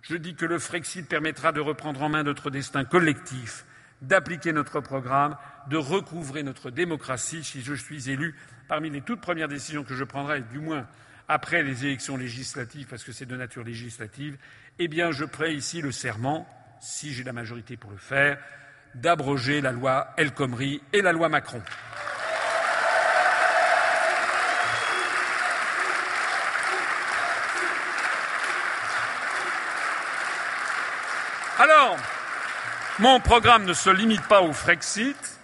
Je 0.02 0.16
dis 0.16 0.36
que 0.36 0.46
le 0.46 0.58
Frexit 0.58 1.08
permettra 1.08 1.52
de 1.52 1.60
reprendre 1.60 2.02
en 2.02 2.10
main 2.10 2.24
notre 2.24 2.50
destin 2.50 2.86
collectif, 2.86 3.66
d'appliquer 4.02 4.54
notre 4.54 4.80
programme, 4.80 5.36
de 5.70 5.78
recouvrer 5.78 6.44
notre 6.44 6.72
démocratie 6.72 7.44
si 7.44 7.62
je 7.62 7.74
suis 7.74 8.10
élu. 8.10 8.34
Parmi 8.68 8.90
les 8.90 9.02
toutes 9.02 9.22
premières 9.22 9.50
décisions 9.50 9.84
que 9.84 9.96
je 9.96 10.04
prendrai, 10.04 10.42
du 10.42 10.60
moins 10.60 10.88
après 11.28 11.64
les 11.64 11.86
élections 11.86 12.18
législatives, 12.18 12.88
parce 12.88 13.04
que 13.04 13.12
c'est 13.12 13.26
de 13.26 13.36
nature 13.36 13.64
législative, 13.64 14.38
eh 14.80 14.88
bien, 14.88 15.12
je 15.12 15.26
ferai 15.26 15.54
ici 15.54 15.82
le 15.82 15.92
serment, 15.92 16.48
si 16.80 17.14
j'ai 17.14 17.24
la 17.24 17.34
majorité 17.34 17.76
pour 17.78 17.92
le 17.92 17.98
faire, 17.98 18.38
d'abroger 18.96 19.62
la 19.62 19.72
loi 19.72 20.14
El 20.18 20.34
Khomri 20.34 20.82
et 20.94 21.02
la 21.02 21.12
loi 21.12 21.30
Macron. 21.30 21.62
Alors, 31.60 31.98
mon 33.00 33.20
programme 33.20 33.66
ne 33.66 33.74
se 33.74 33.90
limite 33.90 34.26
pas 34.28 34.42
au 34.42 34.54
Frexit. 34.54 35.40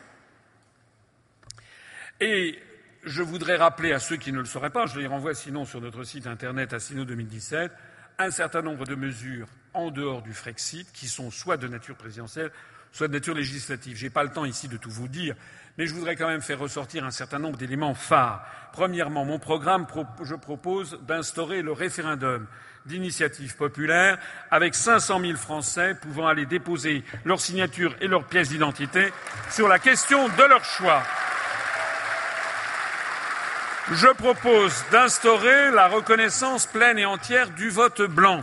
Et 2.19 2.62
je 3.05 3.21
voudrais 3.21 3.57
rappeler 3.57 3.91
à 3.91 3.99
ceux 3.99 4.15
qui 4.15 4.31
ne 4.31 4.39
le 4.39 4.45
sauraient 4.45 4.69
pas, 4.69 4.85
je 4.85 4.99
les 4.99 5.07
renvoie 5.07 5.33
sinon 5.33 5.65
sur 5.65 5.81
notre 5.81 6.03
site 6.03 6.27
internet 6.27 6.73
Assino 6.73 7.03
2017, 7.05 7.71
un 8.17 8.31
certain 8.31 8.61
nombre 8.61 8.85
de 8.85 8.95
mesures 8.95 9.47
en 9.73 9.91
dehors 9.91 10.21
du 10.21 10.33
Frexit 10.33 10.91
qui 10.93 11.07
sont 11.07 11.31
soit 11.31 11.57
de 11.57 11.67
nature 11.67 11.95
présidentielle, 11.95 12.51
soit 12.91 13.07
de 13.07 13.13
nature 13.13 13.33
législative. 13.33 13.97
Je 13.97 14.05
n'ai 14.05 14.09
pas 14.09 14.23
le 14.23 14.29
temps 14.29 14.45
ici 14.45 14.67
de 14.67 14.77
tout 14.77 14.91
vous 14.91 15.07
dire, 15.07 15.35
mais 15.77 15.87
je 15.87 15.93
voudrais 15.93 16.15
quand 16.15 16.27
même 16.27 16.41
faire 16.41 16.59
ressortir 16.59 17.03
un 17.03 17.11
certain 17.11 17.39
nombre 17.39 17.57
d'éléments 17.57 17.95
phares. 17.95 18.45
Premièrement, 18.71 19.25
mon 19.25 19.39
programme, 19.39 19.85
je 20.21 20.35
propose 20.35 20.99
d'instaurer 21.01 21.61
le 21.61 21.71
référendum 21.71 22.47
d'initiative 22.85 23.55
populaire 23.55 24.17
avec 24.51 24.75
500 24.75 25.19
000 25.21 25.37
Français 25.37 25.95
pouvant 25.95 26.27
aller 26.27 26.45
déposer 26.45 27.03
leur 27.25 27.41
signature 27.41 27.95
et 28.01 28.07
leur 28.07 28.25
pièce 28.27 28.49
d'identité 28.49 29.11
sur 29.49 29.67
la 29.67 29.79
question 29.79 30.27
de 30.27 30.43
leur 30.47 30.63
choix. 30.63 31.03
Je 33.91 34.07
propose 34.13 34.85
d'instaurer 34.91 35.71
la 35.71 35.87
reconnaissance 35.87 36.67
pleine 36.67 36.97
et 36.97 37.05
entière 37.05 37.49
du 37.49 37.69
vote 37.69 38.01
blanc. 38.01 38.41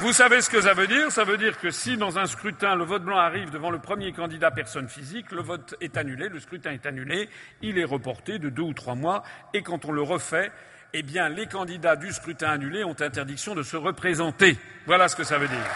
Vous 0.00 0.12
savez 0.12 0.40
ce 0.40 0.50
que 0.50 0.60
ça 0.60 0.74
veut 0.74 0.88
dire? 0.88 1.12
Ça 1.12 1.22
veut 1.22 1.36
dire 1.38 1.60
que 1.60 1.70
si 1.70 1.96
dans 1.96 2.18
un 2.18 2.26
scrutin 2.26 2.74
le 2.74 2.82
vote 2.82 3.04
blanc 3.04 3.18
arrive 3.18 3.50
devant 3.50 3.70
le 3.70 3.78
premier 3.78 4.12
candidat 4.12 4.50
personne 4.50 4.88
physique, 4.88 5.30
le 5.30 5.42
vote 5.42 5.76
est 5.80 5.96
annulé, 5.96 6.28
le 6.28 6.40
scrutin 6.40 6.72
est 6.72 6.84
annulé, 6.84 7.28
il 7.60 7.78
est 7.78 7.84
reporté 7.84 8.40
de 8.40 8.48
deux 8.48 8.62
ou 8.62 8.74
trois 8.74 8.96
mois, 8.96 9.22
et 9.54 9.62
quand 9.62 9.84
on 9.84 9.92
le 9.92 10.02
refait, 10.02 10.50
eh 10.92 11.04
bien 11.04 11.28
les 11.28 11.46
candidats 11.46 11.94
du 11.94 12.10
scrutin 12.10 12.50
annulé 12.50 12.82
ont 12.82 13.00
interdiction 13.00 13.54
de 13.54 13.62
se 13.62 13.76
représenter. 13.76 14.58
Voilà 14.86 15.06
ce 15.06 15.14
que 15.14 15.22
ça 15.22 15.38
veut 15.38 15.46
dire. 15.46 15.70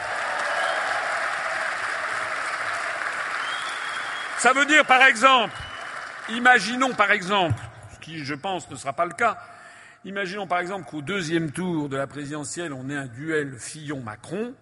Ça 4.38 4.52
veut 4.52 4.66
dire, 4.66 4.84
par 4.84 5.02
exemple, 5.02 5.54
imaginons 6.28 6.92
par 6.92 7.10
exemple, 7.10 7.58
ce 7.94 7.98
qui 8.00 8.24
je 8.24 8.34
pense 8.34 8.70
ne 8.70 8.76
sera 8.76 8.92
pas 8.92 9.06
le 9.06 9.14
cas, 9.14 9.38
imaginons 10.04 10.46
par 10.46 10.58
exemple 10.58 10.84
qu'au 10.88 11.00
deuxième 11.00 11.52
tour 11.52 11.88
de 11.88 11.96
la 11.96 12.06
présidentielle, 12.06 12.74
on 12.74 12.90
ait 12.90 12.96
un 12.96 13.06
duel 13.06 13.56
Fillon-Macron, 13.58 14.54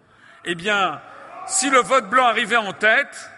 eh 0.44 0.54
bien, 0.54 1.00
si 1.46 1.70
le 1.70 1.78
vote 1.78 2.08
blanc 2.08 2.24
arrivait 2.24 2.56
en 2.56 2.72
tête, 2.72 3.30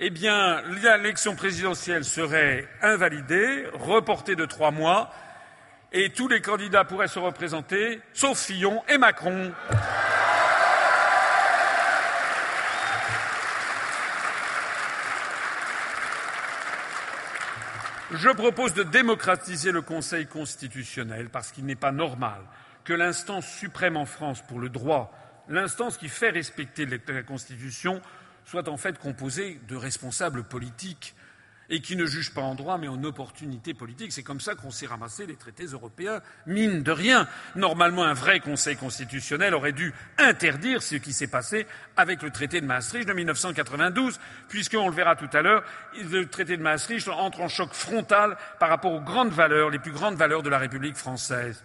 eh 0.00 0.10
bien, 0.10 0.60
l'élection 0.82 1.36
présidentielle 1.36 2.04
serait 2.04 2.68
invalidée, 2.82 3.66
reportée 3.74 4.34
de 4.34 4.44
trois 4.44 4.72
mois, 4.72 5.12
et 5.92 6.10
tous 6.10 6.26
les 6.26 6.40
candidats 6.40 6.84
pourraient 6.84 7.06
se 7.06 7.20
représenter, 7.20 8.00
sauf 8.12 8.38
Fillon 8.38 8.82
et 8.88 8.98
Macron. 8.98 9.52
Je 18.12 18.28
propose 18.28 18.72
de 18.72 18.84
démocratiser 18.84 19.72
le 19.72 19.82
Conseil 19.82 20.26
constitutionnel 20.26 21.28
parce 21.28 21.50
qu'il 21.50 21.64
n'est 21.66 21.74
pas 21.74 21.90
normal 21.90 22.40
que 22.84 22.92
l'instance 22.92 23.48
suprême 23.48 23.96
en 23.96 24.06
France 24.06 24.42
pour 24.46 24.60
le 24.60 24.68
droit, 24.68 25.12
l'instance 25.48 25.98
qui 25.98 26.08
fait 26.08 26.30
respecter 26.30 26.86
la 26.86 27.22
Constitution, 27.24 28.00
soit 28.44 28.68
en 28.68 28.76
fait 28.76 28.96
composée 29.00 29.60
de 29.66 29.74
responsables 29.74 30.44
politiques 30.44 31.16
et 31.70 31.80
qui 31.80 31.96
ne 31.96 32.06
juge 32.06 32.32
pas 32.32 32.40
en 32.40 32.54
droit 32.54 32.78
mais 32.78 32.88
en 32.88 33.02
opportunité 33.04 33.74
politique. 33.74 34.12
C'est 34.12 34.22
comme 34.22 34.40
ça 34.40 34.54
qu'on 34.54 34.70
s'est 34.70 34.86
ramassé 34.86 35.26
les 35.26 35.36
traités 35.36 35.66
européens, 35.66 36.20
mine 36.46 36.82
de 36.82 36.92
rien. 36.92 37.28
Normalement, 37.54 38.04
un 38.04 38.14
vrai 38.14 38.40
Conseil 38.40 38.76
constitutionnel 38.76 39.54
aurait 39.54 39.72
dû 39.72 39.92
interdire 40.18 40.82
ce 40.82 40.96
qui 40.96 41.12
s'est 41.12 41.26
passé 41.26 41.66
avec 41.96 42.22
le 42.22 42.30
traité 42.30 42.60
de 42.60 42.66
Maastricht 42.66 43.08
de 43.08 43.12
1992, 43.12 44.18
puisqu'on 44.48 44.88
le 44.88 44.94
verra 44.94 45.16
tout 45.16 45.30
à 45.32 45.42
l'heure, 45.42 45.64
le 46.10 46.24
traité 46.26 46.56
de 46.56 46.62
Maastricht 46.62 47.08
entre 47.08 47.40
en 47.40 47.48
choc 47.48 47.72
frontal 47.72 48.36
par 48.58 48.68
rapport 48.68 48.92
aux 48.92 49.00
grandes 49.00 49.32
valeurs, 49.32 49.70
les 49.70 49.78
plus 49.78 49.92
grandes 49.92 50.16
valeurs 50.16 50.42
de 50.42 50.50
la 50.50 50.58
République 50.58 50.96
française. 50.96 51.62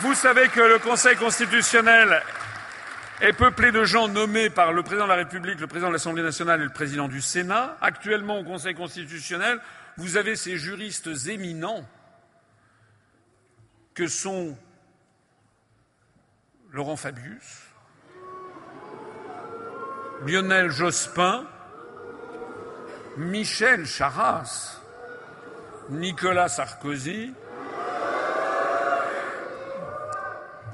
Vous 0.00 0.14
savez 0.14 0.48
que 0.48 0.60
le 0.60 0.78
Conseil 0.78 1.16
constitutionnel 1.16 2.20
est 3.24 3.32
peuplé 3.32 3.72
de 3.72 3.84
gens 3.84 4.08
nommés 4.08 4.50
par 4.50 4.72
le 4.72 4.82
président 4.82 5.04
de 5.04 5.10
la 5.10 5.16
République, 5.16 5.58
le 5.58 5.66
président 5.66 5.88
de 5.88 5.94
l'Assemblée 5.94 6.22
nationale 6.22 6.60
et 6.60 6.64
le 6.64 6.70
président 6.70 7.08
du 7.08 7.22
Sénat. 7.22 7.76
Actuellement, 7.80 8.38
au 8.38 8.44
Conseil 8.44 8.74
constitutionnel, 8.74 9.60
vous 9.96 10.16
avez 10.16 10.36
ces 10.36 10.58
juristes 10.58 11.08
éminents 11.28 11.84
que 13.94 14.08
sont 14.08 14.58
Laurent 16.70 16.96
Fabius, 16.96 17.62
Lionel 20.26 20.70
Jospin, 20.70 21.46
Michel 23.16 23.86
Charras, 23.86 24.80
Nicolas 25.88 26.48
Sarkozy. 26.48 27.32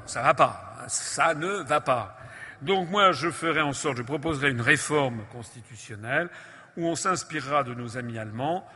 Ça 0.05 0.21
va 0.21 0.33
pas, 0.33 0.75
ça 0.87 1.33
ne 1.33 1.63
va 1.63 1.79
pas. 1.79 2.17
Donc 2.61 2.89
moi, 2.89 3.11
je 3.11 3.31
ferai 3.31 3.61
en 3.61 3.73
sorte, 3.73 3.97
je 3.97 4.03
proposerai 4.03 4.51
une 4.51 4.61
réforme 4.61 5.23
constitutionnelle 5.31 6.29
où 6.77 6.85
on 6.85 6.95
s'inspirera 6.95 7.63
de 7.63 7.73
nos 7.73 7.97
amis 7.97 8.19
allemands 8.19 8.67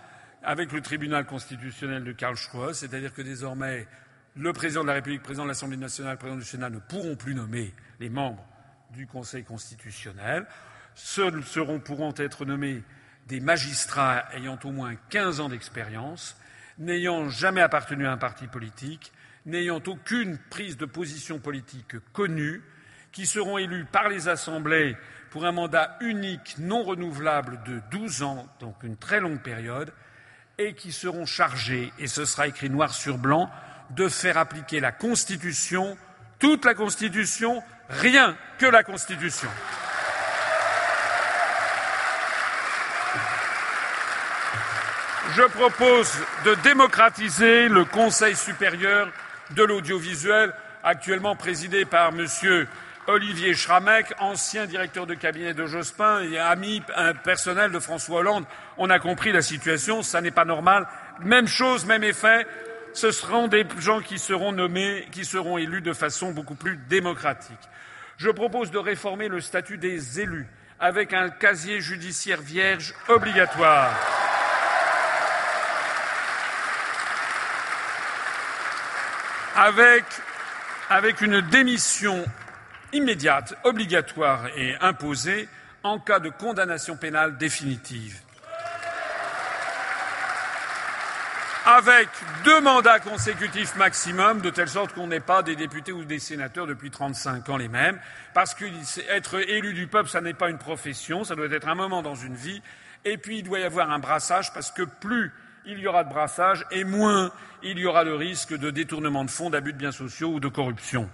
avec 0.41 0.72
le 0.72 0.82
tribunal 0.82 1.26
constitutionnel 1.26 2.03
de 2.03 2.12
Karlsruhe, 2.12 2.74
c'est-à-dire 2.74 3.14
que 3.14 3.22
désormais, 3.22 3.88
le 4.36 4.53
président 4.53 4.82
de 4.82 4.88
la 4.88 4.94
République, 4.94 5.22
le 5.22 5.24
président 5.24 5.44
de 5.44 5.49
l'Assemblée 5.49 5.78
nationale, 5.78 6.14
le 6.14 6.18
président 6.18 6.40
du 6.40 6.45
Sénat 6.45 6.70
ne 6.70 6.80
pourront 6.80 7.16
plus 7.16 7.36
nommer 7.36 7.74
les 7.99 8.10
membres 8.10 8.45
du 8.91 9.07
Conseil 9.07 9.44
constitutionnel. 9.44 10.45
Seuls 10.95 11.44
seront, 11.44 11.80
pourront 11.80 12.14
être 12.18 12.45
nommés 12.45 12.84
des 13.28 13.40
magistrats 13.40 14.26
ayant 14.34 14.60
au 14.64 14.72
moins 14.72 14.95
15 15.10 15.40
ans 15.41 15.49
d'expérience, 15.49 16.38
n'ayant 16.80 17.30
jamais 17.30 17.62
appartenu 17.62 18.07
à 18.07 18.12
un 18.12 18.18
parti 18.18 18.48
politique, 18.48 19.12
n'ayant 19.45 19.82
aucune 19.86 20.38
prise 20.49 20.78
de 20.78 20.86
position 20.86 21.40
politique 21.40 21.95
connue, 22.14 22.64
qui 23.16 23.26
seront 23.26 23.58
élus 23.58 23.86
par 23.86 24.10
les 24.10 24.28
assemblées 24.28 24.98
pour 25.32 25.46
un 25.46 25.54
mandat 25.54 25.96
unique 26.02 26.58
non 26.60 26.84
renouvelable 26.84 27.62
de 27.66 27.82
12 27.90 28.24
ans, 28.24 28.46
donc 28.60 28.76
une 28.84 28.98
très 28.98 29.22
longue 29.22 29.40
période, 29.40 29.94
et 30.58 30.76
qui 30.76 30.92
seront 30.92 31.26
chargés, 31.26 31.94
et 31.98 32.08
ce 32.08 32.26
sera 32.26 32.48
écrit 32.48 32.70
noir 32.70 32.94
sur 32.94 33.18
blanc, 33.18 33.50
de 33.92 34.10
faire 34.10 34.38
appliquer 34.38 34.82
la 34.82 34.92
Constitution, 34.92 35.98
toute 36.40 36.66
la 36.66 36.74
Constitution, 36.74 37.64
rien 37.90 38.36
que 38.58 38.66
la 38.66 38.84
Constitution. 38.84 39.50
Je 45.36 45.44
propose 45.44 46.14
de 46.44 46.54
démocratiser 46.56 47.70
le 47.70 47.86
Conseil 47.86 48.36
supérieur 48.36 49.10
de 49.52 49.64
l'audiovisuel, 49.64 50.54
actuellement 50.84 51.38
présidé 51.38 51.86
par 51.86 52.10
M. 52.10 52.28
Olivier 53.07 53.53
Schramek, 53.53 54.14
ancien 54.19 54.65
directeur 54.65 55.06
de 55.06 55.14
cabinet 55.14 55.53
de 55.53 55.68
Jospin 55.68 56.22
et 56.23 56.40
ami 56.40 56.82
personnel 57.23 57.72
de 57.72 57.77
François 57.77 58.19
Hollande. 58.19 58.45
On 58.77 58.90
a 58.90 58.98
compris 58.98 59.32
la 59.32 59.44
situation, 59.44 60.02
ça 60.02 60.22
n'est 60.22 60.32
pas 60.32 60.45
normal. 60.45 60.88
Même 61.19 61.48
chose, 61.48 61.86
même 61.86 62.03
effet. 62.03 62.48
Ce 62.94 63.11
seront 63.11 63.48
des 63.48 63.65
gens 63.77 64.02
qui 64.02 64.18
seront 64.18 64.53
nommés, 64.53 65.07
qui 65.11 65.23
seront 65.23 65.57
élus 65.60 65.82
de 65.82 65.94
façon 65.94 66.32
beaucoup 66.32 66.56
plus 66.56 66.77
démocratique. 66.77 67.60
Je 68.18 68.30
propose 68.32 68.72
de 68.72 68.80
réformer 68.80 69.27
le 69.27 69.40
statut 69.40 69.77
des 69.77 70.22
élus 70.22 70.48
avec 70.80 71.14
un 71.14 71.30
casier 71.30 71.82
judiciaire 71.82 72.41
vierge 72.41 72.95
obligatoire. 73.07 73.91
Avec, 79.56 80.06
avec 80.90 81.22
une 81.22 81.41
démission 81.41 82.26
immédiate, 82.95 83.53
obligatoire 83.63 84.47
et 84.57 84.76
imposée 84.81 85.47
en 85.84 85.99
cas 85.99 86.19
de 86.19 86.30
condamnation 86.30 86.97
pénale 86.97 87.38
définitive. 87.38 88.22
avec 91.65 92.09
deux 92.43 92.61
mandats 92.61 92.99
consécutifs 92.99 93.76
maximum, 93.76 94.39
de 94.39 94.51
telle 94.51 94.69
sorte 94.69 94.93
qu'on 94.93 95.07
n'ait 95.07 95.19
pas 95.19 95.41
des 95.41 95.55
députés 95.55 95.91
ou 95.91 96.05
des 96.05 96.19
sénateurs 96.19 96.67
depuis 96.67 96.91
35 96.91 97.49
ans 97.49 97.57
les 97.57 97.67
mêmes, 97.67 97.99
parce 98.35 98.53
qu'être 98.53 99.49
élu 99.49 99.73
du 99.73 99.88
peuple, 99.88 100.07
ça 100.07 100.22
n'est 100.22 100.35
pas 100.35 100.51
une 100.51 100.59
profession, 100.59 101.23
ça 101.23 101.35
doit 101.35 101.47
être 101.47 101.67
un 101.67 101.73
moment 101.73 102.03
dans 102.03 102.13
une 102.13 102.35
vie, 102.35 102.61
et 103.03 103.17
puis 103.17 103.39
il 103.39 103.43
doit 103.43 103.59
y 103.59 103.63
avoir 103.63 103.89
un 103.89 103.97
brassage, 103.97 104.53
parce 104.53 104.72
que 104.72 104.84
plus 104.84 105.31
il 105.65 105.80
y 105.80 105.88
aura 105.88 106.03
de 106.03 106.09
brassage, 106.09 106.63
et 106.69 106.84
moins 106.84 107.31
il 107.63 107.80
y 107.80 107.88
aura 107.88 108.03
le 108.03 108.13
risque 108.13 108.55
de 108.55 108.69
détournement 108.69 109.26
de 109.26 109.31
fonds, 109.31 109.49
d'abus 109.49 109.73
de 109.73 109.80
biens 109.80 109.91
sociaux 109.91 110.34
ou 110.34 110.39
de 110.39 110.49
corruption. 110.49 111.09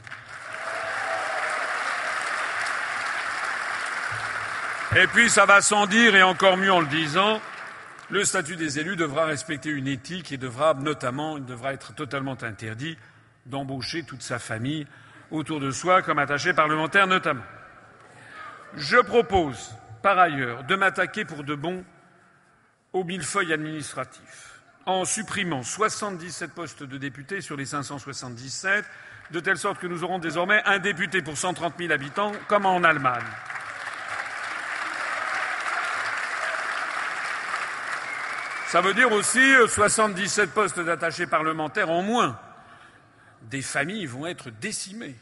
Et 4.93 5.07
puis 5.07 5.29
ça 5.29 5.45
va 5.45 5.61
sans 5.61 5.87
dire, 5.87 6.15
et 6.15 6.23
encore 6.23 6.57
mieux 6.57 6.71
en 6.71 6.81
le 6.81 6.87
disant, 6.87 7.39
le 8.09 8.25
statut 8.25 8.57
des 8.57 8.77
élus 8.77 8.97
devra 8.97 9.23
respecter 9.23 9.69
une 9.69 9.87
éthique 9.87 10.33
et 10.33 10.37
devra 10.37 10.73
notamment, 10.73 11.39
devra 11.39 11.71
être 11.71 11.95
totalement 11.95 12.37
interdit 12.43 12.97
d'embaucher 13.45 14.03
toute 14.03 14.21
sa 14.21 14.37
famille 14.37 14.85
autour 15.31 15.61
de 15.61 15.71
soi 15.71 16.01
comme 16.01 16.19
attaché 16.19 16.51
parlementaire 16.51 17.07
notamment. 17.07 17.45
Je 18.75 18.97
propose, 18.97 19.73
par 20.01 20.19
ailleurs, 20.19 20.65
de 20.65 20.75
m'attaquer 20.75 21.23
pour 21.23 21.45
de 21.45 21.55
bon 21.55 21.85
au 22.91 23.05
millefeuille 23.05 23.53
administratif 23.53 24.59
en 24.85 25.05
supprimant 25.05 25.63
77 25.63 26.51
postes 26.53 26.83
de 26.83 26.97
députés 26.97 27.39
sur 27.39 27.55
les 27.55 27.65
577, 27.65 28.83
de 29.31 29.39
telle 29.39 29.57
sorte 29.57 29.79
que 29.79 29.87
nous 29.87 30.03
aurons 30.03 30.19
désormais 30.19 30.61
un 30.65 30.79
député 30.79 31.21
pour 31.21 31.37
130 31.37 31.75
000 31.77 31.93
habitants, 31.93 32.33
comme 32.49 32.65
en 32.65 32.83
Allemagne. 32.83 33.23
Ça 38.71 38.79
veut 38.79 38.93
dire 38.93 39.11
aussi 39.11 39.53
77 39.67 40.39
euh, 40.49 40.53
postes 40.53 40.79
d'attachés 40.79 41.27
parlementaires 41.27 41.89
en 41.89 42.03
moins. 42.03 42.39
Des 43.41 43.61
familles 43.61 44.05
vont 44.05 44.25
être 44.25 44.49
décimées. 44.49 45.17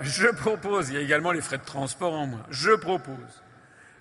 Je 0.00 0.26
propose, 0.26 0.88
il 0.88 0.96
y 0.96 0.98
a 0.98 1.00
également 1.00 1.30
les 1.30 1.40
frais 1.40 1.58
de 1.58 1.64
transport 1.64 2.12
en 2.12 2.26
moins, 2.26 2.44
je 2.50 2.72
propose 2.72 3.44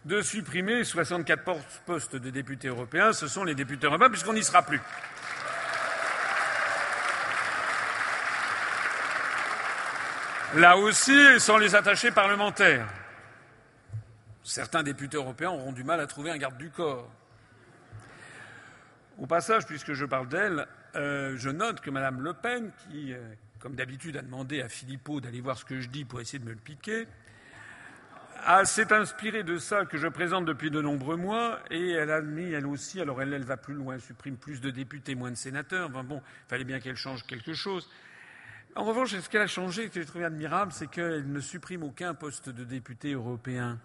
de 0.05 0.23
supprimer 0.23 0.83
64 0.83 1.43
postes 1.85 2.15
de 2.15 2.31
députés 2.31 2.69
européens. 2.69 3.13
Ce 3.13 3.27
sont 3.27 3.43
les 3.43 3.53
députés 3.53 3.85
européens 3.85 4.09
puisqu'on 4.09 4.33
n'y 4.33 4.43
sera 4.43 4.63
plus. 4.63 4.81
Là 10.55 10.75
aussi, 10.75 11.39
sans 11.39 11.59
les 11.59 11.75
attachés 11.75 12.09
parlementaires. 12.09 12.87
Certains 14.45 14.83
députés 14.83 15.17
européens 15.17 15.49
auront 15.49 15.71
du 15.71 15.83
mal 15.83 15.99
à 15.99 16.05
trouver 16.05 16.29
un 16.29 16.37
garde 16.37 16.57
du 16.57 16.69
corps. 16.69 17.11
Au 19.17 19.25
passage, 19.25 19.65
puisque 19.65 19.93
je 19.93 20.05
parle 20.05 20.27
d'elle, 20.27 20.67
euh, 20.95 21.35
je 21.35 21.49
note 21.49 21.81
que 21.81 21.89
Mme 21.89 22.21
Le 22.21 22.33
Pen, 22.33 22.71
qui, 22.77 23.11
euh, 23.11 23.33
comme 23.57 23.73
d'habitude, 23.73 24.17
a 24.17 24.21
demandé 24.21 24.61
à 24.61 24.69
Philippot 24.69 25.19
d'aller 25.19 25.41
voir 25.41 25.57
ce 25.57 25.65
que 25.65 25.81
je 25.81 25.89
dis 25.89 26.05
pour 26.05 26.21
essayer 26.21 26.37
de 26.37 26.45
me 26.45 26.51
le 26.51 26.57
piquer, 26.57 27.07
s'est 28.65 28.93
inspirée 28.93 29.41
de 29.41 29.57
ça 29.57 29.85
que 29.85 29.97
je 29.97 30.07
présente 30.07 30.45
depuis 30.45 30.69
de 30.69 30.79
nombreux 30.79 31.17
mois 31.17 31.59
et 31.71 31.93
elle 31.93 32.11
a 32.11 32.21
mis, 32.21 32.51
elle 32.51 32.67
aussi, 32.67 33.01
alors 33.01 33.23
elle, 33.23 33.33
elle 33.33 33.45
va 33.45 33.57
plus 33.57 33.73
loin, 33.73 33.95
elle 33.95 34.01
supprime 34.01 34.37
plus 34.37 34.61
de 34.61 34.69
députés, 34.69 35.15
moins 35.15 35.31
de 35.31 35.37
sénateurs. 35.37 35.89
Enfin 35.89 36.03
bon, 36.03 36.21
il 36.45 36.49
fallait 36.49 36.65
bien 36.65 36.79
qu'elle 36.79 36.97
change 36.97 37.25
quelque 37.25 37.53
chose. 37.53 37.89
En 38.75 38.83
revanche, 38.83 39.17
ce 39.17 39.27
qu'elle 39.27 39.41
a 39.41 39.47
changé, 39.47 39.87
que 39.87 39.95
j'ai 39.95 40.05
trouvé 40.05 40.25
admirable, 40.25 40.71
c'est 40.71 40.85
qu'elle 40.85 41.31
ne 41.31 41.39
supprime 41.39 41.81
aucun 41.81 42.13
poste 42.13 42.49
de 42.49 42.63
député 42.63 43.13
européen. 43.13 43.79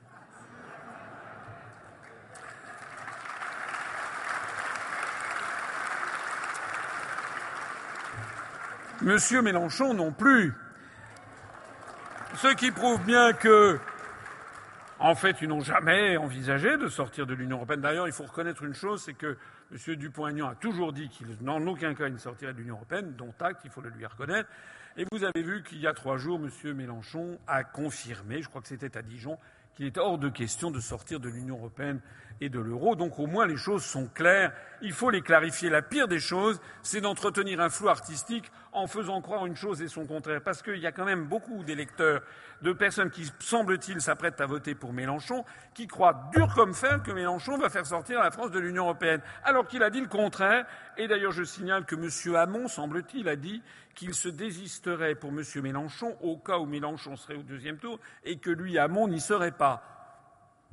Monsieur 9.02 9.40
Mélenchon 9.40 9.94
non 9.94 10.12
plus. 10.12 10.52
Ce 12.36 12.54
qui 12.54 12.70
prouve 12.70 13.02
bien 13.06 13.32
que, 13.32 13.78
en 14.98 15.14
fait, 15.14 15.36
ils 15.40 15.48
n'ont 15.48 15.62
jamais 15.62 16.18
envisagé 16.18 16.76
de 16.76 16.86
sortir 16.88 17.26
de 17.26 17.32
l'Union 17.32 17.56
européenne. 17.56 17.80
D'ailleurs, 17.80 18.08
il 18.08 18.12
faut 18.12 18.24
reconnaître 18.24 18.62
une 18.62 18.74
chose, 18.74 19.02
c'est 19.02 19.14
que 19.14 19.38
M. 19.72 19.96
Dupont-Aignan 19.96 20.50
a 20.50 20.54
toujours 20.54 20.92
dit 20.92 21.08
qu'il 21.08 21.28
n'en 21.40 21.66
aucun 21.66 21.94
cas 21.94 22.08
il 22.08 22.12
ne 22.12 22.18
sortirait 22.18 22.52
de 22.52 22.58
l'Union 22.58 22.74
européenne, 22.74 23.14
dont 23.16 23.32
acte, 23.40 23.62
il 23.64 23.70
faut 23.70 23.80
le 23.80 23.88
lui 23.88 24.04
reconnaître. 24.04 24.50
Et 24.98 25.06
vous 25.10 25.24
avez 25.24 25.42
vu 25.42 25.62
qu'il 25.62 25.80
y 25.80 25.86
a 25.86 25.94
trois 25.94 26.18
jours, 26.18 26.38
M. 26.38 26.74
Mélenchon 26.74 27.38
a 27.46 27.64
confirmé, 27.64 28.42
je 28.42 28.50
crois 28.50 28.60
que 28.60 28.68
c'était 28.68 28.98
à 28.98 29.02
Dijon, 29.02 29.38
qu'il 29.76 29.86
est 29.86 29.96
hors 29.96 30.18
de 30.18 30.28
question 30.28 30.70
de 30.70 30.80
sortir 30.80 31.20
de 31.20 31.30
l'Union 31.30 31.56
européenne 31.56 32.00
et 32.40 32.48
de 32.48 32.58
l'euro. 32.58 32.96
Donc 32.96 33.18
au 33.18 33.26
moins 33.26 33.46
les 33.46 33.56
choses 33.56 33.84
sont 33.84 34.06
claires. 34.06 34.52
Il 34.82 34.92
faut 34.92 35.10
les 35.10 35.20
clarifier. 35.20 35.68
La 35.68 35.82
pire 35.82 36.08
des 36.08 36.18
choses, 36.18 36.60
c'est 36.82 37.00
d'entretenir 37.00 37.60
un 37.60 37.68
flou 37.68 37.88
artistique 37.88 38.50
en 38.72 38.86
faisant 38.86 39.20
croire 39.20 39.46
une 39.46 39.56
chose 39.56 39.82
et 39.82 39.88
son 39.88 40.06
contraire. 40.06 40.40
Parce 40.42 40.62
qu'il 40.62 40.78
y 40.78 40.86
a 40.86 40.92
quand 40.92 41.04
même 41.04 41.26
beaucoup 41.26 41.62
d'électeurs, 41.64 42.22
de 42.62 42.72
personnes 42.72 43.10
qui, 43.10 43.30
semble-t-il, 43.38 44.00
s'apprêtent 44.00 44.40
à 44.40 44.46
voter 44.46 44.74
pour 44.74 44.92
Mélenchon, 44.92 45.44
qui 45.74 45.86
croient 45.86 46.30
dur 46.34 46.52
comme 46.54 46.74
fer 46.74 47.02
que 47.02 47.10
Mélenchon 47.10 47.58
va 47.58 47.68
faire 47.68 47.86
sortir 47.86 48.20
la 48.20 48.30
France 48.30 48.50
de 48.50 48.58
l'Union 48.58 48.84
européenne. 48.84 49.20
Alors 49.44 49.66
qu'il 49.66 49.82
a 49.82 49.90
dit 49.90 50.00
le 50.00 50.08
contraire. 50.08 50.66
Et 50.96 51.08
d'ailleurs, 51.08 51.32
je 51.32 51.44
signale 51.44 51.84
que 51.84 51.94
M. 51.94 52.36
Hamon, 52.36 52.68
semble-t-il, 52.68 53.28
a 53.28 53.36
dit 53.36 53.62
qu'il 53.94 54.14
se 54.14 54.28
désisterait 54.28 55.14
pour 55.14 55.30
M. 55.30 55.42
Mélenchon 55.62 56.16
au 56.20 56.38
cas 56.38 56.58
où 56.58 56.66
Mélenchon 56.66 57.16
serait 57.16 57.34
au 57.34 57.42
deuxième 57.42 57.78
tour 57.78 57.98
et 58.24 58.38
que 58.38 58.50
lui, 58.50 58.78
Hamon, 58.78 59.08
n'y 59.08 59.20
serait 59.20 59.52
pas. 59.52 59.99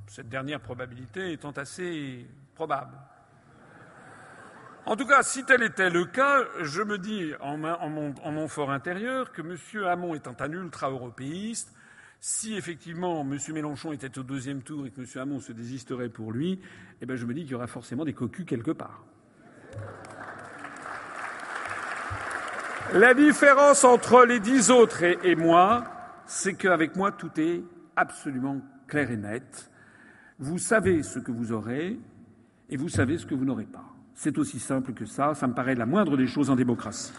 Cette 0.08 0.30
dernière 0.30 0.62
probabilité 0.62 1.34
étant 1.34 1.52
assez 1.52 2.26
probable. 2.56 2.98
En 4.86 4.96
tout 4.96 5.06
cas, 5.06 5.22
si 5.22 5.44
tel 5.44 5.64
était 5.64 5.90
le 5.90 6.06
cas, 6.06 6.44
je 6.62 6.82
me 6.82 6.98
dis 6.98 7.34
en, 7.42 7.58
mon, 7.58 8.48
fort 8.48 8.72
intérieur 8.72 9.34
que 9.34 9.42
M. 9.42 9.84
Hamon 9.86 10.16
étant 10.16 10.36
un 10.40 10.52
ultra-européiste, 10.52 11.74
si 12.22 12.56
effectivement 12.56 13.22
M. 13.22 13.38
Mélenchon 13.54 13.92
était 13.92 14.18
au 14.18 14.24
deuxième 14.24 14.62
tour 14.62 14.86
et 14.86 14.92
que 14.92 15.02
M. 15.02 15.08
Hamon 15.16 15.40
se 15.42 15.52
désisterait 15.52 16.08
pour 16.08 16.32
lui, 16.32 16.62
eh 17.02 17.06
bien 17.06 17.18
je 17.18 17.26
me 17.26 17.34
dis 17.34 17.42
qu'il 17.42 17.52
y 17.52 17.56
aura 17.56 17.68
forcément 17.68 18.06
des 18.06 18.14
cocus 18.14 18.46
quelque 18.46 18.72
part. 18.72 19.04
La 22.94 23.14
différence 23.14 23.84
entre 23.84 24.24
les 24.24 24.40
dix 24.40 24.72
autres 24.72 25.04
et 25.04 25.36
moi, 25.36 25.84
c'est 26.26 26.54
qu'avec 26.54 26.96
moi, 26.96 27.12
tout 27.12 27.38
est 27.38 27.62
absolument 27.98 28.62
clair 28.88 29.12
et 29.12 29.18
net. 29.18 29.70
Vous 30.40 30.60
savez 30.60 31.02
ce 31.02 31.18
que 31.18 31.32
vous 31.32 31.52
aurez 31.52 31.98
et 32.70 32.78
vous 32.78 32.90
savez 32.90 33.18
ce 33.18 33.26
que 33.26 33.34
vous 33.34 33.46
n'aurez 33.46 33.66
pas. 33.66 33.86
C'est 34.14 34.38
aussi 34.38 34.60
simple 34.60 34.94
que 34.94 35.06
ça. 35.06 35.34
Ça 35.34 35.48
me 35.48 35.54
paraît 35.54 35.74
la 35.74 35.88
moindre 35.88 36.16
des 36.16 36.28
choses 36.28 36.52
en 36.52 36.56
démocratie. 36.56 37.12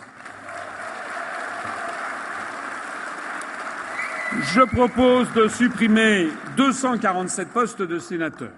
Je 4.41 4.61
propose 4.61 5.33
de 5.33 5.49
supprimer 5.49 6.29
247 6.57 7.49
postes 7.49 7.83
de 7.83 7.99
sénateurs. 7.99 8.53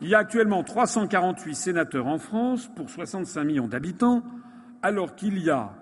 Il 0.00 0.08
y 0.08 0.14
a 0.14 0.18
actuellement 0.18 0.62
348 0.62 1.54
sénateurs 1.54 2.06
en 2.06 2.18
France 2.18 2.70
pour 2.76 2.90
65 2.90 3.42
millions 3.44 3.66
d'habitants, 3.66 4.22
alors 4.82 5.16
qu'il 5.16 5.38
y 5.38 5.50
a 5.50 5.72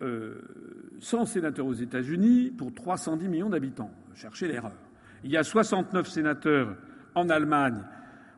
100 0.00 0.04
euh, 0.04 1.26
sénateurs 1.26 1.66
aux 1.66 1.74
États-Unis 1.74 2.50
pour 2.50 2.74
310 2.74 3.28
millions 3.28 3.50
d'habitants. 3.50 3.90
Cherchez 4.14 4.48
l'erreur. 4.48 4.72
Il 5.22 5.30
y 5.30 5.36
a 5.36 5.44
69 5.44 6.08
sénateurs 6.08 6.76
en 7.14 7.28
Allemagne 7.28 7.82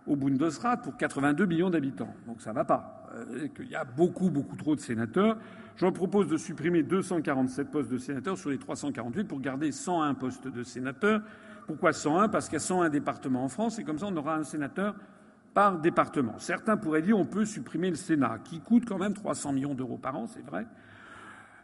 au 0.06 0.16
Bundesrat 0.16 0.78
pour 0.78 0.96
82 0.96 1.46
millions 1.46 1.70
d'habitants. 1.70 2.14
Donc 2.26 2.40
ça 2.40 2.50
ne 2.50 2.56
va 2.56 2.64
pas. 2.64 3.08
Euh, 3.14 3.48
il 3.60 3.68
y 3.68 3.76
a 3.76 3.84
beaucoup, 3.84 4.30
beaucoup 4.30 4.56
trop 4.56 4.74
de 4.74 4.80
sénateurs. 4.80 5.36
Je 5.76 5.86
propose 5.86 6.28
de 6.28 6.36
supprimer 6.36 6.82
247 6.82 7.70
postes 7.70 7.90
de 7.90 7.98
sénateurs 7.98 8.36
sur 8.36 8.50
les 8.50 8.58
348 8.58 9.24
pour 9.24 9.40
garder 9.40 9.72
101 9.72 10.14
postes 10.14 10.48
de 10.48 10.62
sénateurs. 10.62 11.22
Pourquoi 11.66 11.92
101 11.92 12.28
Parce 12.28 12.46
qu'il 12.46 12.54
y 12.54 12.56
a 12.56 12.60
101 12.60 12.90
départements 12.90 13.44
en 13.44 13.48
France 13.48 13.78
et 13.78 13.84
comme 13.84 13.98
ça 13.98 14.06
on 14.08 14.16
aura 14.16 14.36
un 14.36 14.44
sénateur 14.44 14.94
par 15.54 15.78
département. 15.78 16.34
Certains 16.38 16.76
pourraient 16.76 17.02
dire 17.02 17.18
on 17.18 17.26
peut 17.26 17.44
supprimer 17.44 17.90
le 17.90 17.96
Sénat, 17.96 18.38
qui 18.44 18.60
coûte 18.60 18.84
quand 18.86 18.98
même 18.98 19.14
300 19.14 19.52
millions 19.52 19.74
d'euros 19.74 19.98
par 19.98 20.16
an, 20.16 20.26
c'est 20.26 20.44
vrai. 20.44 20.66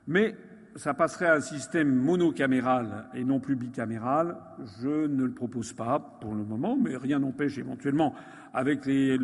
Mais 0.06 0.36
ça 0.76 0.94
passerait 0.94 1.26
à 1.26 1.34
un 1.34 1.40
système 1.40 1.94
monocaméral 1.94 3.06
et 3.14 3.24
non 3.24 3.40
plus 3.40 3.56
bicaméral. 3.56 4.36
Je 4.80 5.06
ne 5.06 5.24
le 5.24 5.32
propose 5.32 5.72
pas 5.72 6.18
pour 6.20 6.34
le 6.34 6.44
moment, 6.44 6.76
mais 6.80 6.96
rien 6.96 7.18
n'empêche 7.18 7.58
éventuellement, 7.58 8.14
avec 8.54 8.86
les, 8.86 9.18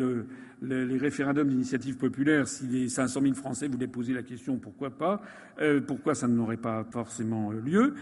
référendums 0.61 1.47
d'initiative 1.47 1.97
populaire, 1.97 2.47
si 2.47 2.67
les 2.67 2.89
500 2.89 3.21
000 3.21 3.33
Français 3.35 3.67
voulaient 3.67 3.87
poser 3.87 4.13
la 4.13 4.23
question, 4.23 4.57
pourquoi 4.57 4.91
pas, 4.91 5.21
euh, 5.59 5.81
pourquoi 5.81 6.15
ça 6.15 6.27
n'aurait 6.27 6.57
pas 6.57 6.85
forcément 6.91 7.51
lieu. 7.51 7.95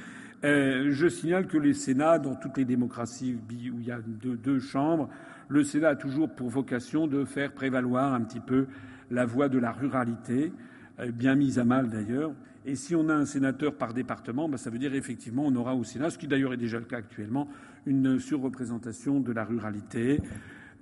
Euh, 0.44 0.90
je 0.92 1.08
signale 1.08 1.48
que 1.48 1.58
les 1.58 1.74
Sénats, 1.74 2.20
dans 2.20 2.36
toutes 2.36 2.58
les 2.58 2.66
démocraties 2.66 3.36
où 3.36 3.80
il 3.80 3.86
y 3.86 3.92
a 3.92 4.00
deux, 4.02 4.36
deux, 4.36 4.60
chambres, 4.60 5.10
le 5.48 5.64
Sénat 5.64 5.90
a 5.90 5.96
toujours 5.96 6.30
pour 6.30 6.50
vocation 6.50 7.08
de 7.08 7.24
faire 7.24 7.54
prévaloir 7.54 8.14
un 8.14 8.22
petit 8.22 8.42
peu 8.42 8.68
la 9.10 9.26
voix 9.26 9.48
de 9.48 9.58
la 9.58 9.72
ruralité, 9.72 10.52
euh, 11.00 11.12
bien 11.12 11.36
mise 11.36 11.60
à 11.60 11.64
mal 11.64 11.90
d'ailleurs. 11.90 12.34
Et 12.66 12.76
si 12.76 12.96
on 12.96 13.10
a 13.10 13.14
un 13.14 13.26
sénateur 13.26 13.76
par 13.76 13.94
département, 13.94 14.48
ben 14.48 14.58
ça 14.58 14.70
veut 14.70 14.78
dire 14.78 14.94
effectivement 14.96 15.44
on 15.46 15.56
aura 15.56 15.76
au 15.76 15.84
Sénat, 15.84 16.10
ce 16.10 16.18
qui 16.18 16.28
d'ailleurs 16.28 16.54
est 16.54 16.58
déjà 16.58 16.80
le 16.80 16.86
cas 16.86 16.98
actuellement, 16.98 17.50
une 17.86 18.20
surreprésentation 18.20 19.20
de 19.20 19.34
la 19.34 19.44
ruralité 19.44 20.22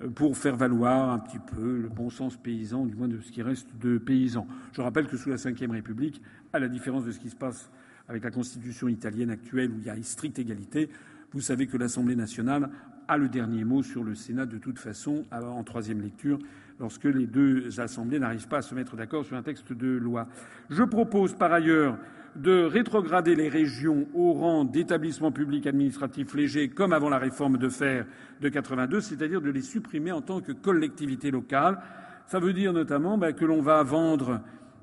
euh, 0.04 0.10
pour 0.10 0.38
faire 0.38 0.56
valoir 0.56 1.10
un 1.10 1.20
petit 1.20 1.40
peu 1.40 1.80
le 1.80 1.90
bon 1.90 2.12
sens 2.12 2.38
paysan, 2.38 2.86
du 2.86 2.96
moins 2.96 3.08
de 3.08 3.20
ce 3.20 3.32
qui 3.32 3.42
reste 3.42 3.68
de 3.82 3.98
paysans. 3.98 4.48
Je 4.74 4.82
rappelle 4.82 5.08
que 5.08 5.18
sous 5.18 5.30
la 5.30 5.38
Ve 5.38 5.72
République, 5.72 6.22
à 6.54 6.60
la 6.60 6.68
différence 6.68 7.04
de 7.04 7.12
ce 7.12 7.20
qui 7.20 7.30
se 7.30 7.36
passe 7.36 7.72
avec 8.08 8.24
la 8.24 8.32
Constitution 8.32 8.88
italienne 8.88 9.32
actuelle 9.32 9.72
où 9.72 9.80
il 9.80 9.86
y 9.86 9.90
a 9.90 9.96
une 9.96 10.04
stricte 10.04 10.38
égalité, 10.38 10.90
vous 11.34 11.42
savez 11.42 11.66
que 11.66 11.78
l'Assemblée 11.78 12.16
nationale 12.16 12.70
a 13.08 13.18
le 13.18 13.28
dernier 13.28 13.64
mot 13.64 13.82
sur 13.82 14.04
le 14.04 14.14
Sénat 14.14 14.46
de 14.46 14.58
toute 14.58 14.78
façon 14.78 15.24
en 15.32 15.64
troisième 15.64 16.02
lecture 16.02 16.38
lorsque 16.82 17.06
les 17.06 17.28
deux 17.28 17.80
assemblées 17.80 18.20
n'arrivent 18.20 18.48
pas 18.48 18.58
à 18.58 18.62
se 18.62 18.76
mettre 18.76 18.98
d'accord 18.98 19.24
sur 19.24 19.38
un 19.38 19.44
texte 19.44 19.72
de 19.72 19.88
loi. 19.88 20.28
Je 20.70 20.84
propose 20.84 21.34
par 21.36 21.54
ailleurs 21.54 21.98
de 22.36 22.64
rétrograder 22.64 23.36
les 23.36 23.50
régions 23.50 24.08
au 24.14 24.34
rang 24.34 24.66
d'établissements 24.66 25.32
publics 25.32 25.68
administratifs 25.68 26.34
légers 26.34 26.70
comme 26.70 26.94
avant 26.94 27.10
la 27.10 27.20
réforme 27.20 27.58
de 27.58 27.70
fer 27.70 28.06
de 28.42 28.50
82, 28.50 29.02
c'est-à-dire 29.02 29.42
de 29.42 29.52
les 29.52 29.62
supprimer 29.62 30.12
en 30.12 30.22
tant 30.22 30.42
que 30.42 30.52
collectivités 30.52 31.30
locales. 31.30 31.80
Ça 32.26 32.40
veut 32.40 32.54
dire 32.54 32.74
notamment 32.74 33.18
ben, 33.18 33.34
que 33.34 33.46
l'on 33.46 33.62
va 33.62 33.84
vendre 33.84 34.42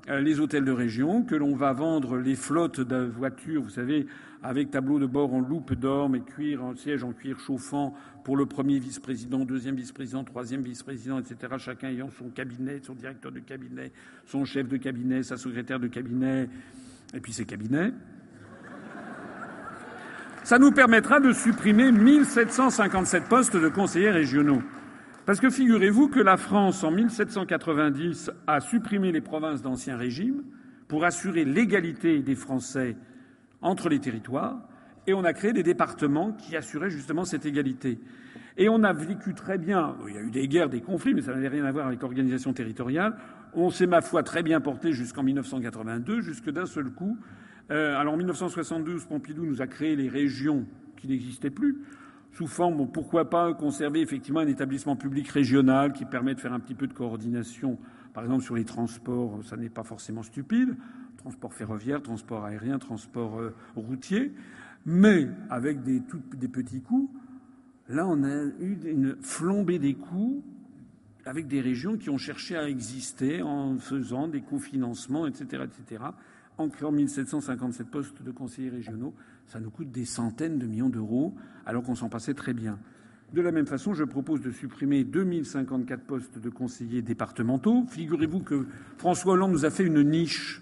euh, 0.09 0.21
les 0.21 0.39
hôtels 0.39 0.65
de 0.65 0.71
région, 0.71 1.23
que 1.23 1.35
l'on 1.35 1.55
va 1.55 1.73
vendre 1.73 2.17
les 2.17 2.35
flottes 2.35 2.81
de 2.81 3.05
voitures, 3.05 3.63
vous 3.63 3.69
savez, 3.69 4.07
avec 4.41 4.71
tableau 4.71 4.99
de 4.99 5.05
bord 5.05 5.33
en 5.33 5.41
loupe 5.41 5.73
d'or, 5.73 6.15
et 6.15 6.21
cuir, 6.21 6.63
en 6.63 6.75
siège 6.75 7.03
en 7.03 7.11
cuir 7.11 7.39
chauffant 7.39 7.93
pour 8.29 8.37
le 8.37 8.45
premier 8.45 8.77
vice-président, 8.77 9.39
deuxième 9.39 9.75
vice-président, 9.75 10.23
troisième 10.23 10.61
vice-président, 10.61 11.17
etc. 11.17 11.51
Chacun 11.57 11.87
ayant 11.87 12.11
son 12.11 12.29
cabinet, 12.29 12.79
son 12.83 12.93
directeur 12.93 13.31
de 13.31 13.39
cabinet, 13.39 13.91
son 14.27 14.45
chef 14.45 14.67
de 14.67 14.77
cabinet, 14.77 15.23
sa 15.23 15.35
secrétaire 15.35 15.79
de 15.79 15.87
cabinet, 15.87 16.47
et 17.15 17.21
puis 17.21 17.33
ses 17.33 17.45
cabinets. 17.45 17.91
Ça 20.43 20.59
nous 20.59 20.71
permettra 20.71 21.19
de 21.19 21.33
supprimer 21.33 21.91
1757 21.91 23.23
postes 23.23 23.57
de 23.57 23.67
conseillers 23.67 24.11
régionaux. 24.11 24.61
Parce 25.25 25.39
que 25.39 25.49
figurez-vous 25.49 26.09
que 26.09 26.19
la 26.19 26.37
France, 26.37 26.83
en 26.83 26.91
1790, 26.91 28.29
a 28.45 28.59
supprimé 28.59 29.11
les 29.11 29.21
provinces 29.21 29.63
d'Ancien 29.63 29.97
Régime 29.97 30.43
pour 30.87 31.03
assurer 31.03 31.45
l'égalité 31.45 32.19
des 32.19 32.35
Français 32.35 32.95
entre 33.63 33.89
les 33.89 33.97
territoires, 33.97 34.69
et 35.07 35.13
on 35.13 35.23
a 35.23 35.33
créé 35.33 35.53
des 35.53 35.63
départements 35.63 36.31
qui 36.33 36.55
assuraient 36.55 36.89
justement 36.89 37.25
cette 37.25 37.45
égalité. 37.45 37.99
Et 38.57 38.69
on 38.69 38.83
a 38.83 38.93
vécu 38.93 39.33
très 39.33 39.57
bien. 39.57 39.95
Il 40.07 40.15
y 40.15 40.17
a 40.17 40.21
eu 40.21 40.31
des 40.31 40.47
guerres, 40.47 40.69
des 40.69 40.81
conflits, 40.81 41.13
mais 41.13 41.21
ça 41.21 41.33
n'avait 41.33 41.47
rien 41.47 41.65
à 41.65 41.71
voir 41.71 41.87
avec 41.87 42.01
l'organisation 42.01 42.53
territoriale. 42.53 43.15
On 43.53 43.69
s'est, 43.69 43.87
ma 43.87 44.01
foi, 44.01 44.21
très 44.23 44.43
bien 44.43 44.59
porté 44.61 44.91
jusqu'en 44.91 45.23
1982, 45.23 46.21
jusque 46.21 46.49
d'un 46.49 46.65
seul 46.65 46.91
coup. 46.91 47.17
Euh, 47.71 47.95
alors 47.97 48.13
en 48.13 48.17
1972, 48.17 49.05
Pompidou 49.05 49.45
nous 49.45 49.61
a 49.61 49.67
créé 49.67 49.95
les 49.95 50.09
régions 50.09 50.65
qui 50.97 51.07
n'existaient 51.07 51.49
plus 51.49 51.77
sous 52.31 52.47
forme, 52.47 52.87
pourquoi 52.91 53.29
pas 53.29 53.53
conserver 53.53 54.01
effectivement 54.01 54.39
un 54.39 54.47
établissement 54.47 54.95
public 54.95 55.27
régional 55.29 55.93
qui 55.93 56.05
permet 56.05 56.35
de 56.35 56.39
faire 56.39 56.53
un 56.53 56.59
petit 56.59 56.75
peu 56.75 56.87
de 56.87 56.93
coordination, 56.93 57.77
par 58.13 58.23
exemple 58.23 58.43
sur 58.43 58.55
les 58.55 58.65
transports, 58.65 59.39
ça 59.43 59.57
n'est 59.57 59.69
pas 59.69 59.83
forcément 59.83 60.23
stupide, 60.23 60.75
transport 61.17 61.53
ferroviaire, 61.53 62.01
transport 62.01 62.45
aérien, 62.45 62.79
transport 62.79 63.39
euh, 63.39 63.53
routier, 63.75 64.31
mais 64.85 65.27
avec 65.49 65.83
des, 65.83 65.99
petits 65.99 66.81
coûts. 66.81 67.11
Là, 67.87 68.07
on 68.07 68.23
a 68.23 68.43
eu 68.59 68.77
une 68.85 69.17
flambée 69.21 69.79
des 69.79 69.95
coûts 69.95 70.43
avec 71.25 71.47
des 71.47 71.61
régions 71.61 71.97
qui 71.97 72.09
ont 72.09 72.17
cherché 72.17 72.55
à 72.55 72.67
exister 72.67 73.41
en 73.41 73.77
faisant 73.77 74.27
des 74.27 74.41
cofinancements, 74.41 75.27
etc., 75.27 75.63
etc., 75.63 76.03
en 76.57 76.69
créant 76.69 76.91
1757 76.91 77.87
postes 77.87 78.21
de 78.21 78.31
conseillers 78.31 78.69
régionaux. 78.69 79.13
Ça 79.45 79.59
nous 79.59 79.69
coûte 79.69 79.91
des 79.91 80.05
centaines 80.05 80.59
de 80.59 80.65
millions 80.65 80.89
d'euros, 80.89 81.33
alors 81.65 81.83
qu'on 81.83 81.95
s'en 81.95 82.09
passait 82.09 82.33
très 82.33 82.53
bien. 82.53 82.79
De 83.33 83.41
la 83.41 83.51
même 83.51 83.67
façon, 83.67 83.93
je 83.93 84.03
propose 84.03 84.41
de 84.41 84.51
supprimer 84.51 85.03
2054 85.03 86.03
postes 86.03 86.39
de 86.39 86.49
conseillers 86.49 87.03
départementaux. 87.03 87.85
Figurez-vous 87.89 88.39
que 88.39 88.65
François 88.97 89.33
Hollande 89.33 89.51
nous 89.51 89.65
a 89.65 89.69
fait 89.69 89.83
une 89.83 90.01
niche. 90.01 90.61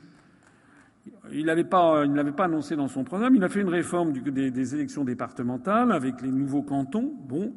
Il 1.32 1.42
ne 1.42 1.46
l'avait 1.46 1.64
pas, 1.64 2.04
annoncé 2.44 2.76
dans 2.76 2.88
son 2.88 3.04
programme. 3.04 3.36
Il 3.36 3.44
a 3.44 3.50
fait 3.50 3.62
une 3.62 3.70
réforme 3.70 4.14
des, 4.14 4.76
élections 4.76 5.04
départementales 5.04 5.92
avec 5.92 6.22
les 6.22 6.32
nouveaux 6.32 6.64
cantons. 6.64 7.14
Bon. 7.28 7.54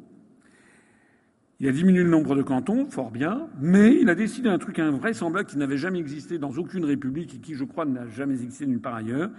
Il 1.59 1.67
a 1.67 1.71
diminué 1.71 2.03
le 2.03 2.09
nombre 2.09 2.35
de 2.35 2.41
cantons, 2.41 2.87
fort 2.87 3.11
bien, 3.11 3.47
mais 3.59 3.95
il 4.01 4.09
a 4.09 4.15
décidé 4.15 4.49
un 4.49 4.57
truc 4.57 4.79
invraisemblable 4.79 5.47
qui 5.47 5.57
n'avait 5.59 5.77
jamais 5.77 5.99
existé 5.99 6.39
dans 6.39 6.51
aucune 6.57 6.85
république 6.85 7.35
et 7.35 7.37
qui, 7.37 7.53
je 7.53 7.63
crois, 7.63 7.85
n'a 7.85 8.07
jamais 8.07 8.33
existé 8.33 8.65
nulle 8.65 8.81
part 8.81 8.95
ailleurs 8.95 9.29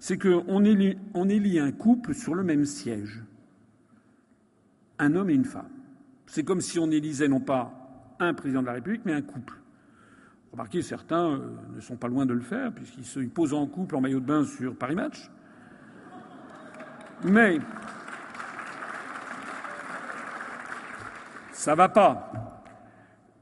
c'est 0.00 0.18
qu'on 0.18 0.64
élit, 0.64 0.96
on 1.14 1.28
élit 1.28 1.60
un 1.60 1.70
couple 1.70 2.14
sur 2.14 2.34
le 2.34 2.42
même 2.42 2.64
siège. 2.64 3.22
Un 4.98 5.14
homme 5.14 5.30
et 5.30 5.34
une 5.34 5.44
femme. 5.44 5.68
C'est 6.26 6.42
comme 6.42 6.62
si 6.62 6.78
on 6.78 6.90
élisait 6.90 7.28
non 7.28 7.40
pas 7.40 8.16
un 8.18 8.34
président 8.34 8.62
de 8.62 8.66
la 8.66 8.72
République, 8.72 9.02
mais 9.04 9.12
un 9.12 9.22
couple. 9.22 9.59
Remarquez, 10.52 10.82
certains 10.82 11.32
euh, 11.32 11.56
ne 11.74 11.80
sont 11.80 11.96
pas 11.96 12.08
loin 12.08 12.26
de 12.26 12.34
le 12.34 12.40
faire, 12.40 12.72
puisqu'ils 12.72 13.04
se 13.04 13.20
posent 13.20 13.54
en 13.54 13.66
couple 13.66 13.96
en 13.96 14.00
maillot 14.00 14.20
de 14.20 14.26
bain 14.26 14.44
sur 14.44 14.76
Paris 14.76 14.96
Match. 14.96 15.30
Mais 17.24 17.58
ça 21.52 21.74
va 21.74 21.88
pas. 21.88 22.32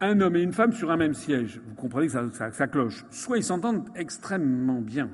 Un 0.01 0.21
homme 0.21 0.37
et 0.37 0.43
une 0.43 0.53
femme 0.53 0.73
sur 0.73 0.91
un 0.91 0.97
même 0.97 1.15
siège. 1.15 1.61
Vous 1.67 1.75
comprenez 1.75 2.09
que 2.09 2.13
ça, 2.13 2.67
cloche. 2.69 3.05
Soit 3.11 3.39
ils 3.39 3.45
s'entendent 3.45 3.89
extrêmement 3.97 4.81
bien, 4.81 5.09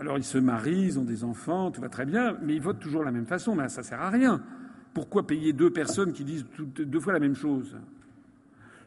Alors 0.00 0.18
ils 0.18 0.24
se 0.24 0.36
marient, 0.36 0.86
ils 0.86 0.98
ont 0.98 1.04
des 1.04 1.24
enfants, 1.24 1.70
tout 1.70 1.80
va 1.80 1.88
très 1.88 2.04
bien, 2.04 2.36
mais 2.42 2.54
ils 2.54 2.60
votent 2.60 2.80
toujours 2.80 3.00
de 3.00 3.06
la 3.06 3.12
même 3.12 3.26
façon. 3.26 3.54
Mais 3.54 3.68
ça 3.68 3.82
sert 3.82 4.02
à 4.02 4.10
rien. 4.10 4.42
Pourquoi 4.94 5.26
payer 5.26 5.52
deux 5.52 5.70
personnes 5.70 6.12
qui 6.12 6.24
disent 6.24 6.46
deux 6.58 7.00
fois 7.00 7.12
la 7.12 7.20
même 7.20 7.34
chose? 7.34 7.76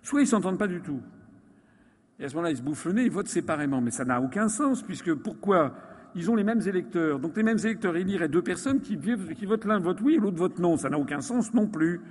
Soit 0.01 0.21
ils 0.21 0.27
s'entendent 0.27 0.57
pas 0.57 0.67
du 0.67 0.79
tout. 0.81 1.01
Et 2.19 2.25
à 2.25 2.29
ce 2.29 2.35
moment-là, 2.35 2.51
ils 2.51 2.57
se 2.57 2.61
bouffent 2.61 2.85
le 2.85 3.03
ils 3.03 3.11
votent 3.11 3.27
séparément. 3.27 3.81
Mais 3.81 3.91
ça 3.91 4.05
n'a 4.05 4.21
aucun 4.21 4.47
sens, 4.47 4.81
puisque 4.81 5.13
pourquoi? 5.13 5.75
Ils 6.15 6.31
ont 6.31 6.35
les 6.35 6.43
mêmes 6.43 6.61
électeurs. 6.65 7.19
Donc 7.19 7.35
les 7.37 7.43
mêmes 7.43 7.59
électeurs 7.59 7.95
éliraient 7.95 8.29
deux 8.29 8.41
personnes 8.41 8.79
qui, 8.79 8.97
qui 8.97 9.45
votent 9.45 9.65
l'un 9.65 9.79
vote 9.79 9.99
oui 10.01 10.15
et 10.15 10.17
l'autre 10.17 10.37
vote 10.37 10.57
non. 10.57 10.77
Ça 10.77 10.89
n'a 10.89 10.97
aucun 10.97 11.21
sens 11.21 11.53
non 11.53 11.67
plus. 11.67 12.01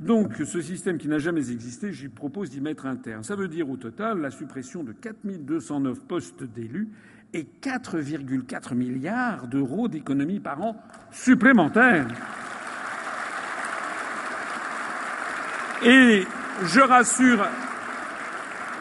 Donc 0.00 0.36
ce 0.44 0.60
système 0.62 0.96
qui 0.96 1.06
n'a 1.08 1.18
jamais 1.18 1.50
existé, 1.50 1.92
j'y 1.92 2.08
propose 2.08 2.48
d'y 2.48 2.62
mettre 2.62 2.86
un 2.86 2.96
terme. 2.96 3.22
Ça 3.22 3.36
veut 3.36 3.48
dire 3.48 3.68
au 3.68 3.76
total 3.76 4.18
la 4.18 4.30
suppression 4.30 4.82
de 4.82 4.92
4209 4.92 6.00
postes 6.00 6.42
d'élus 6.42 6.88
et 7.34 7.46
4,4 7.62 8.74
milliards 8.74 9.46
d'euros 9.46 9.88
d'économies 9.88 10.40
par 10.40 10.62
an 10.62 10.76
supplémentaires. 11.12 12.08
Et 15.82 16.24
je 16.62 16.80
rassure, 16.80 17.46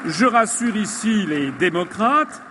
je 0.06 0.26
rassure 0.26 0.76
ici 0.76 1.26
les 1.26 1.50
démocrates, 1.52 2.42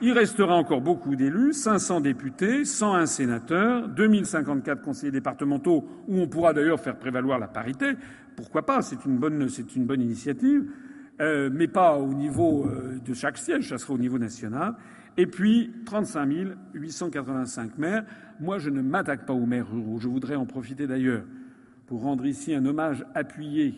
il 0.00 0.12
restera 0.12 0.54
encore 0.54 0.80
beaucoup 0.80 1.16
d'élus, 1.16 1.52
500 1.52 2.00
députés, 2.00 2.64
101 2.64 3.04
sénateurs, 3.04 3.86
2054 3.88 4.80
conseillers 4.80 5.12
départementaux, 5.12 5.86
où 6.08 6.18
on 6.18 6.26
pourra 6.26 6.54
d'ailleurs 6.54 6.80
faire 6.80 6.96
prévaloir 6.98 7.38
la 7.38 7.46
parité. 7.46 7.92
Pourquoi 8.36 8.64
pas 8.64 8.80
C'est 8.80 9.04
une 9.04 9.18
bonne, 9.18 9.50
c'est 9.50 9.76
une 9.76 9.84
bonne 9.84 10.00
initiative, 10.00 10.64
euh, 11.20 11.50
mais 11.52 11.68
pas 11.68 11.98
au 11.98 12.14
niveau 12.14 12.64
euh, 12.64 12.98
de 13.04 13.12
chaque 13.12 13.36
siège, 13.36 13.68
ça 13.68 13.76
sera 13.76 13.92
au 13.92 13.98
niveau 13.98 14.18
national. 14.18 14.76
Et 15.18 15.26
puis 15.26 15.70
35 15.84 16.28
885 16.72 17.76
maires. 17.76 18.04
Moi, 18.40 18.58
je 18.58 18.70
ne 18.70 18.80
m'attaque 18.80 19.26
pas 19.26 19.34
aux 19.34 19.46
maires 19.46 19.70
ruraux. 19.70 19.98
Je 20.00 20.08
voudrais 20.08 20.36
en 20.36 20.46
profiter 20.46 20.86
d'ailleurs 20.86 21.22
pour 21.86 22.02
rendre 22.02 22.26
ici 22.26 22.54
un 22.54 22.64
hommage 22.64 23.04
appuyé 23.14 23.74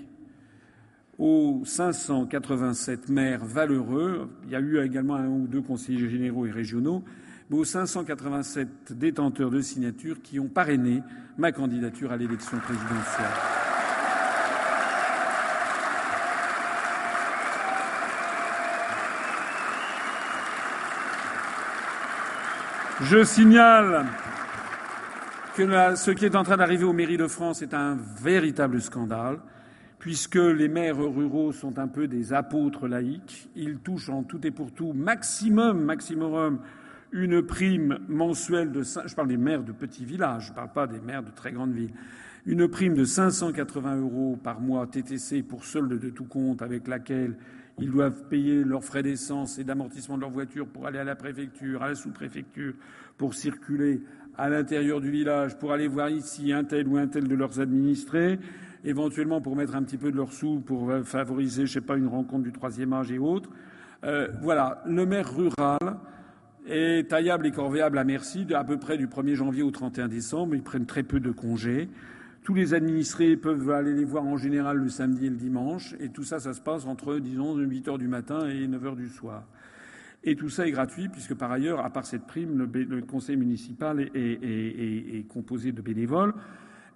aux 1.19 1.63
587 1.65 3.09
maires 3.09 3.45
valeureux. 3.45 4.29
Il 4.45 4.51
y 4.51 4.57
a 4.57 4.61
eu 4.61 4.79
également 4.81 5.15
un 5.15 5.29
ou 5.29 5.47
deux 5.47 5.63
conseillers 5.63 6.09
généraux 6.09 6.47
et 6.47 6.51
régionaux, 6.51 7.03
mais 7.51 7.57
aux 7.57 7.65
587 7.65 8.93
détenteurs 8.93 9.51
de 9.51 9.61
signatures 9.61 10.21
qui 10.23 10.39
ont 10.39 10.49
parrainé 10.49 11.03
ma 11.39 11.53
candidature 11.53 12.13
à 12.13 12.17
l'élection 12.17 12.59
présidentielle. 12.59 13.27
Je 23.03 23.25
signale 23.25 24.07
ce 25.57 26.11
qui 26.11 26.27
est 26.27 26.37
en 26.37 26.43
train 26.43 26.59
d'arriver 26.59 26.85
aux 26.85 26.93
mairies 26.93 27.17
de 27.17 27.27
France 27.27 27.63
est 27.63 27.73
un 27.73 27.97
véritable 28.21 28.83
scandale, 28.83 29.39
puisque 29.99 30.37
les 30.37 30.69
maires 30.69 30.99
ruraux 30.99 31.53
sont 31.53 31.79
un 31.79 31.89
peu 31.89 32.09
des 32.09 32.35
apôtres 32.35 32.87
laïcs. 32.87 33.49
Ils 33.57 33.79
touchent 33.79 34.11
en 34.11 34.23
tout 34.23 34.47
et 34.47 34.51
pour 34.51 34.73
tout 34.73 34.93
maximum, 34.93 35.83
maximum, 35.83 36.61
une 37.11 37.41
prime 37.41 38.01
mensuelle 38.07 38.71
de, 38.71 38.83
je 38.83 39.15
parle 39.15 39.29
des 39.29 39.39
maires 39.39 39.63
de 39.63 39.73
petits 39.73 40.05
villages, 40.05 40.47
je 40.47 40.51
ne 40.51 40.57
parle 40.57 40.73
pas 40.73 40.87
des 40.87 41.01
maires 41.01 41.23
de 41.23 41.31
très 41.31 41.53
grandes 41.53 41.73
villes, 41.73 41.95
une 42.45 42.69
prime 42.69 42.95
de 42.95 43.05
580 43.05 43.97
euros 43.97 44.39
par 44.43 44.61
mois 44.61 44.87
TTC 44.87 45.43
pour 45.43 45.65
solde 45.65 45.99
de 45.99 46.11
tout 46.11 46.27
compte 46.27 46.61
avec 46.61 46.87
laquelle 46.87 47.35
ils 47.79 47.91
doivent 47.91 48.25
payer 48.29 48.63
leurs 48.63 48.85
frais 48.85 49.03
d'essence 49.03 49.59
et 49.59 49.65
d'amortissement 49.65 50.17
de 50.17 50.23
leur 50.23 50.31
voiture 50.31 50.67
pour 50.67 50.87
aller 50.87 50.99
à 50.99 51.05
la 51.05 51.17
préfecture, 51.17 51.83
à 51.83 51.89
la 51.89 51.95
sous-préfecture, 51.95 52.75
pour 53.17 53.35
circuler 53.35 54.03
à 54.39 54.49
l'intérieur 54.49 55.01
du 55.01 55.11
village, 55.11 55.59
pour 55.59 55.73
aller 55.73 55.89
voir 55.89 56.11
ici 56.11 56.53
un 56.53 56.65
tel 56.65 56.89
ou 56.89 56.97
un 56.97 57.07
tel 57.07 57.29
de 57.29 57.35
leurs 57.35 57.61
administrés, 57.61 58.39
éventuellement 58.85 59.41
pour 59.41 59.57
mettre 59.57 59.75
un 59.75 59.83
petit 59.83 59.97
peu 59.97 60.11
de 60.11 60.17
leurs 60.17 60.33
sous 60.33 60.61
pour 60.61 60.93
favoriser, 61.05 61.67
je 61.67 61.73
sais 61.73 61.81
pas, 61.81 61.97
une 61.97 62.09
rencontre 62.09 62.45
du 62.45 62.53
troisième 62.53 62.93
âge 62.93 63.11
et 63.11 63.19
autres. 63.19 63.51
Euh, 64.05 64.29
voilà, 64.43 64.83
le 64.87 65.07
maire 65.07 65.35
rural 65.35 65.99
est 66.69 67.09
taillable 67.09 67.47
et 67.47 67.53
corvéable 67.53 67.99
à 67.99 68.05
merci 68.05 68.47
à 68.55 68.65
peu 68.65 68.79
près 68.79 68.99
du 68.99 69.07
1er 69.07 69.35
janvier 69.35 69.63
au 69.63 69.71
31 69.71 70.09
décembre. 70.09 70.55
Ils 70.55 70.63
prennent 70.63 70.87
très 70.87 71.03
peu 71.03 71.21
de 71.21 71.31
congés. 71.31 71.89
Tous 72.45 72.55
les 72.55 72.75
administrés 72.75 73.37
peuvent 73.37 73.71
aller 73.71 73.93
les 73.93 74.05
voir 74.05 74.25
en 74.25 74.37
général 74.37 74.77
le 74.77 74.89
samedi 74.89 75.27
et 75.27 75.31
le 75.31 75.37
dimanche. 75.37 75.95
Et 75.99 76.11
tout 76.11 76.23
ça, 76.23 76.39
ça 76.39 76.53
se 76.53 76.61
passe 76.61 76.87
entre, 76.87 77.19
disons, 77.19 77.57
8 77.57 77.89
heures 77.89 77.99
du 77.99 78.09
matin 78.09 78.47
et 78.49 78.67
9 78.69 78.87
heures 78.87 78.97
du 78.97 79.09
soir. 79.09 79.45
Et 80.27 80.35
tout 80.35 80.51
ça 80.51 80.67
est 80.67 80.73
gratuit 80.73 81.09
puisque 81.09 81.35
par 81.35 81.51
ailleurs, 81.53 81.85
à 81.85 81.91
part 81.91 82.05
cette 82.05 82.27
prime, 82.27 82.59
le, 82.59 83.01
conseil 83.03 83.37
municipal 83.37 84.01
est, 84.01 85.29
composé 85.29 85.73
de 85.73 85.81
bénévoles. 85.81 86.35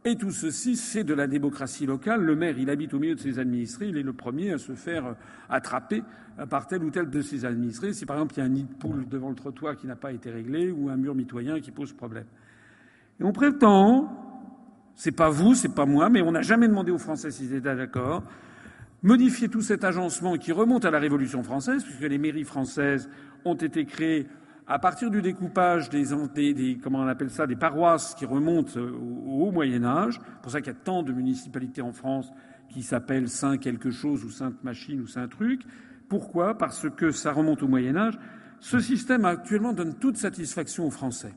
Et 0.05 0.17
tout 0.17 0.31
ceci, 0.31 0.77
c'est 0.77 1.05
de 1.05 1.15
la 1.15 1.27
démocratie 1.27 1.87
locale. 1.87 2.23
Le 2.23 2.35
maire, 2.35 2.59
il 2.59 2.71
habite 2.71 2.95
au 2.95 2.99
milieu 2.99 3.15
de 3.15 3.21
ses 3.21 3.39
administrés. 3.39 3.89
Il 3.89 3.99
est 3.99 4.03
le 4.03 4.15
premier 4.15 4.53
à 4.53 4.59
se 4.59 4.73
faire 4.73 5.15
attraper 5.49 6.03
par 6.49 6.67
tel 6.67 6.83
ou 6.83 6.91
tel 6.91 7.09
de 7.09 7.23
ses 7.23 7.45
administrés. 7.45 7.93
Si 7.93 8.05
par 8.05 8.17
exemple 8.17 8.35
il 8.35 8.39
y 8.39 8.41
a 8.41 8.47
un 8.47 8.49
nid 8.49 8.65
de 8.65 8.75
poule 8.75 9.07
devant 9.09 9.29
le 9.29 9.37
trottoir 9.37 9.77
qui 9.77 9.87
n'a 9.87 9.97
pas 9.97 10.13
été 10.13 10.31
réglé 10.31 10.71
ou 10.71 10.89
un 10.89 10.97
mur 10.97 11.15
mitoyen 11.15 11.61
qui 11.61 11.71
pose 11.71 11.93
problème. 11.93 12.27
Et 13.21 13.25
on 13.25 13.33
prétend 13.33 14.31
c'est 15.01 15.13
pas 15.13 15.31
vous, 15.31 15.55
c'est 15.55 15.75
pas 15.75 15.87
moi, 15.87 16.11
mais 16.11 16.21
on 16.21 16.33
n'a 16.33 16.43
jamais 16.43 16.69
demandé 16.69 16.91
aux 16.91 16.99
Français 16.99 17.31
s'ils 17.31 17.55
étaient 17.55 17.75
d'accord. 17.75 18.23
Modifier 19.03 19.49
tout 19.49 19.63
cet 19.63 19.85
agencement 19.85 20.37
qui 20.37 20.53
remonte 20.53 20.85
à 20.85 20.91
la 20.91 20.99
Révolution 20.99 21.43
française, 21.43 21.83
puisque 21.85 22.03
les 22.03 22.19
mairies 22.19 22.45
françaises 22.45 23.09
ont 23.47 23.55
été 23.55 23.87
créées 23.87 24.27
à 24.67 24.79
partir 24.79 25.11
du 25.11 25.23
découpage 25.23 25.89
des, 25.89 26.05
des, 26.55 26.79
comment 26.83 27.01
on 27.01 27.07
appelle 27.07 27.31
ça, 27.31 27.47
des 27.47 27.57
paroisses 27.57 28.15
qui 28.15 28.27
remontent 28.27 28.79
au, 28.79 29.47
au 29.47 29.51
Moyen 29.51 29.85
Âge. 29.85 30.21
C'est 30.23 30.43
pour 30.43 30.53
ça 30.53 30.61
qu'il 30.61 30.73
y 30.73 30.77
a 30.77 30.79
tant 30.79 31.03
de 31.03 31.13
municipalités 31.13 31.83
en 31.83 31.93
France 31.93 32.31
qui 32.69 32.83
s'appellent 32.83 33.29
Saint 33.29 33.57
quelque 33.57 33.91
chose 33.91 34.25
ou 34.25 34.31
Sainte 34.31 34.63
Machine 34.63 35.01
ou 35.01 35.07
Saint 35.07 35.29
truc. 35.29 35.63
Pourquoi? 36.09 36.59
Parce 36.59 36.89
que 36.91 37.11
ça 37.11 37.33
remonte 37.33 37.63
au 37.63 37.69
Moyen 37.69 37.97
Âge. 37.97 38.19
Ce 38.61 38.79
système 38.79 39.25
actuellement 39.25 39.73
donne 39.73 39.95
toute 39.95 40.19
satisfaction 40.19 40.87
aux 40.87 40.91
Français. 40.91 41.33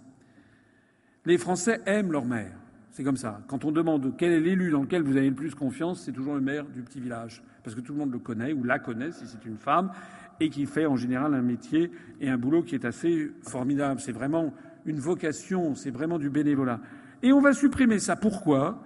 Les 1.25 1.37
Français 1.37 1.81
aiment 1.85 2.11
leur 2.11 2.25
maire. 2.25 2.59
C'est 2.91 3.03
comme 3.03 3.17
ça. 3.17 3.41
Quand 3.47 3.65
on 3.65 3.71
demande 3.71 4.13
quel 4.17 4.33
est 4.33 4.41
l'élu 4.41 4.69
dans 4.69 4.81
lequel 4.81 5.01
vous 5.01 5.15
avez 5.15 5.29
le 5.29 5.35
plus 5.35 5.55
confiance, 5.55 6.03
c'est 6.03 6.11
toujours 6.11 6.35
le 6.35 6.41
maire 6.41 6.65
du 6.65 6.81
petit 6.81 6.99
village. 6.99 7.41
Parce 7.63 7.75
que 7.75 7.81
tout 7.81 7.93
le 7.93 7.99
monde 7.99 8.11
le 8.11 8.19
connaît 8.19 8.53
ou 8.53 8.63
la 8.63 8.79
connaît 8.79 9.11
si 9.11 9.25
c'est 9.25 9.45
une 9.45 9.57
femme 9.57 9.91
et 10.39 10.49
qui 10.49 10.65
fait 10.65 10.85
en 10.85 10.95
général 10.95 11.33
un 11.33 11.41
métier 11.41 11.91
et 12.19 12.29
un 12.29 12.37
boulot 12.37 12.63
qui 12.63 12.75
est 12.75 12.85
assez 12.85 13.31
formidable. 13.43 13.99
C'est 13.99 14.11
vraiment 14.11 14.53
une 14.85 14.99
vocation, 14.99 15.75
c'est 15.75 15.91
vraiment 15.91 16.19
du 16.19 16.29
bénévolat. 16.29 16.79
Et 17.21 17.31
on 17.31 17.39
va 17.39 17.53
supprimer 17.53 17.99
ça. 17.99 18.15
Pourquoi? 18.15 18.83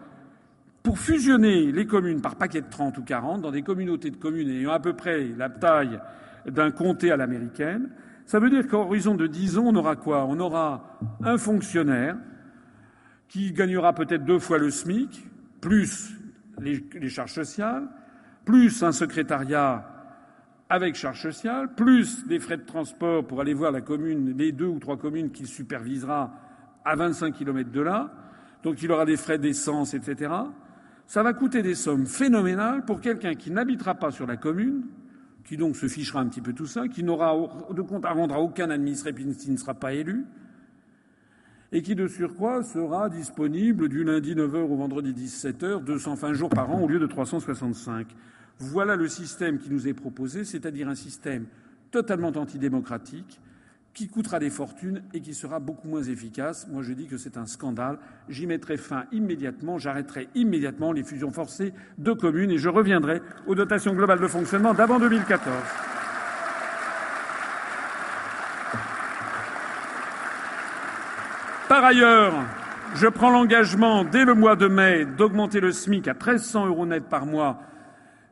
Pour 0.83 0.99
fusionner 0.99 1.71
les 1.71 1.87
communes 1.87 2.21
par 2.21 2.35
paquet 2.35 2.61
de 2.61 2.69
30 2.69 2.97
ou 2.99 3.03
40 3.03 3.41
dans 3.41 3.51
des 3.51 3.63
communautés 3.63 4.11
de 4.11 4.15
communes 4.15 4.49
ayant 4.49 4.71
à 4.71 4.79
peu 4.79 4.93
près 4.93 5.27
la 5.35 5.49
taille 5.49 5.99
d'un 6.45 6.71
comté 6.71 7.11
à 7.11 7.17
l'américaine. 7.17 7.89
Ça 8.25 8.39
veut 8.39 8.49
dire 8.49 8.67
qu'à 8.67 8.77
horizon 8.77 9.15
de 9.15 9.25
10 9.25 9.57
ans, 9.57 9.63
on 9.65 9.75
aura 9.75 9.95
quoi? 9.95 10.25
On 10.25 10.39
aura 10.39 10.99
un 11.23 11.37
fonctionnaire 11.37 12.17
qui 13.27 13.51
gagnera 13.51 13.93
peut-être 13.93 14.23
deux 14.23 14.39
fois 14.39 14.57
le 14.57 14.69
SMIC, 14.69 15.27
plus 15.61 16.13
les, 16.61 17.09
charges 17.09 17.33
sociales, 17.33 17.87
plus 18.47 18.81
un 18.81 18.93
secrétariat 18.93 19.85
avec 20.69 20.95
charges 20.95 21.21
sociales, 21.21 21.75
plus 21.75 22.25
des 22.27 22.39
frais 22.39 22.55
de 22.55 22.65
transport 22.65 23.27
pour 23.27 23.41
aller 23.41 23.53
voir 23.53 23.73
la 23.73 23.81
commune, 23.81 24.37
les 24.37 24.53
deux 24.53 24.67
ou 24.67 24.79
trois 24.79 24.95
communes 24.95 25.31
qu'il 25.31 25.47
supervisera 25.47 26.31
à 26.85 26.95
25 26.95 27.33
km 27.33 27.69
de 27.69 27.81
là. 27.81 28.09
Donc 28.63 28.81
il 28.81 28.89
aura 28.89 29.05
des 29.05 29.17
frais 29.17 29.37
d'essence, 29.37 29.93
etc. 29.93 30.31
Ça 31.07 31.23
va 31.23 31.33
coûter 31.33 31.61
des 31.61 31.75
sommes 31.75 32.05
phénoménales 32.05 32.85
pour 32.85 33.01
quelqu'un 33.01 33.35
qui 33.35 33.51
n'habitera 33.51 33.95
pas 33.95 34.11
sur 34.11 34.25
la 34.25 34.37
commune, 34.37 34.85
qui 35.43 35.57
donc 35.57 35.75
se 35.75 35.89
fichera 35.89 36.21
un 36.21 36.27
petit 36.27 36.41
peu 36.41 36.53
tout 36.53 36.67
ça, 36.67 36.87
qui 36.87 37.03
n'aura 37.03 37.35
de 37.71 37.81
compte 37.81 38.05
à 38.05 38.11
rendre 38.11 38.33
à 38.33 38.39
aucun 38.39 38.69
administré 38.69 39.13
qui 39.13 39.51
ne 39.51 39.57
sera 39.57 39.73
pas 39.73 39.93
élu, 39.93 40.25
et 41.73 41.81
qui, 41.81 41.95
de 41.95 42.07
surcroît, 42.07 42.63
sera 42.63 43.09
disponible 43.09 43.89
du 43.89 44.05
lundi 44.05 44.35
9h 44.35 44.55
au 44.55 44.77
vendredi 44.77 45.11
17h, 45.11 45.83
220 45.83 46.31
jours 46.31 46.49
par 46.49 46.71
an 46.71 46.79
au 46.79 46.87
lieu 46.87 46.97
de 46.97 47.07
365. 47.07 48.07
Voilà 48.59 48.95
le 48.95 49.07
système 49.07 49.59
qui 49.59 49.69
nous 49.69 49.87
est 49.87 49.93
proposé, 49.93 50.43
c'est-à-dire 50.43 50.87
un 50.87 50.95
système 50.95 51.45
totalement 51.91 52.31
antidémocratique, 52.35 53.39
qui 53.93 54.07
coûtera 54.07 54.37
des 54.37 54.51
fortunes 54.51 55.01
et 55.13 55.21
qui 55.21 55.33
sera 55.33 55.59
beaucoup 55.59 55.87
moins 55.87 56.03
efficace. 56.03 56.67
Moi, 56.69 56.83
je 56.83 56.93
dis 56.93 57.07
que 57.07 57.17
c'est 57.17 57.35
un 57.35 57.47
scandale. 57.47 57.97
J'y 58.29 58.45
mettrai 58.45 58.77
fin 58.77 59.05
immédiatement, 59.11 59.79
j'arrêterai 59.79 60.29
immédiatement 60.35 60.91
les 60.91 61.03
fusions 61.03 61.31
forcées 61.31 61.73
de 61.97 62.13
communes 62.13 62.51
et 62.51 62.59
je 62.59 62.69
reviendrai 62.69 63.23
aux 63.47 63.55
dotations 63.55 63.95
globales 63.95 64.19
de 64.19 64.27
fonctionnement 64.27 64.75
d'avant 64.75 64.99
2014. 64.99 65.51
Par 71.67 71.83
ailleurs, 71.83 72.33
je 72.93 73.07
prends 73.07 73.31
l'engagement, 73.31 74.03
dès 74.03 74.25
le 74.25 74.35
mois 74.35 74.55
de 74.55 74.67
mai, 74.67 75.05
d'augmenter 75.05 75.59
le 75.59 75.71
SMIC 75.71 76.07
à 76.07 76.13
1300 76.13 76.67
euros 76.67 76.85
net 76.85 77.03
par 77.03 77.25
mois, 77.25 77.61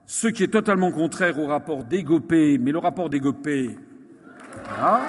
ce 0.06 0.28
qui 0.28 0.44
est 0.44 0.48
totalement 0.48 0.92
contraire 0.92 1.40
au 1.40 1.48
rapport 1.48 1.84
d'Égopé. 1.84 2.58
Mais 2.58 2.72
le 2.72 2.80
rapport 2.80 3.10
d'Égopé, 3.10 3.78
voilà. 4.78 5.02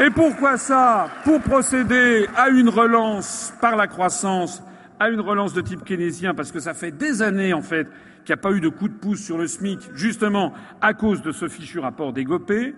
Et 0.00 0.10
pourquoi 0.10 0.56
ça? 0.58 1.08
Pour 1.24 1.40
procéder 1.40 2.28
à 2.36 2.50
une 2.50 2.68
relance 2.68 3.52
par 3.60 3.74
la 3.74 3.88
croissance, 3.88 4.62
à 5.00 5.08
une 5.08 5.20
relance 5.20 5.54
de 5.54 5.60
type 5.60 5.84
keynésien, 5.84 6.34
parce 6.34 6.52
que 6.52 6.60
ça 6.60 6.72
fait 6.72 6.92
des 6.92 7.20
années, 7.20 7.52
en 7.52 7.62
fait, 7.62 7.88
qu'il 8.24 8.34
n'y 8.34 8.38
a 8.38 8.42
pas 8.42 8.52
eu 8.52 8.60
de 8.60 8.68
coup 8.68 8.86
de 8.86 8.94
pouce 8.94 9.20
sur 9.20 9.38
le 9.38 9.48
SMIC, 9.48 9.90
justement 9.94 10.52
à 10.80 10.94
cause 10.94 11.20
de 11.22 11.32
ce 11.32 11.48
fichu 11.48 11.80
rapport 11.80 12.12
d'Égopé. 12.12 12.76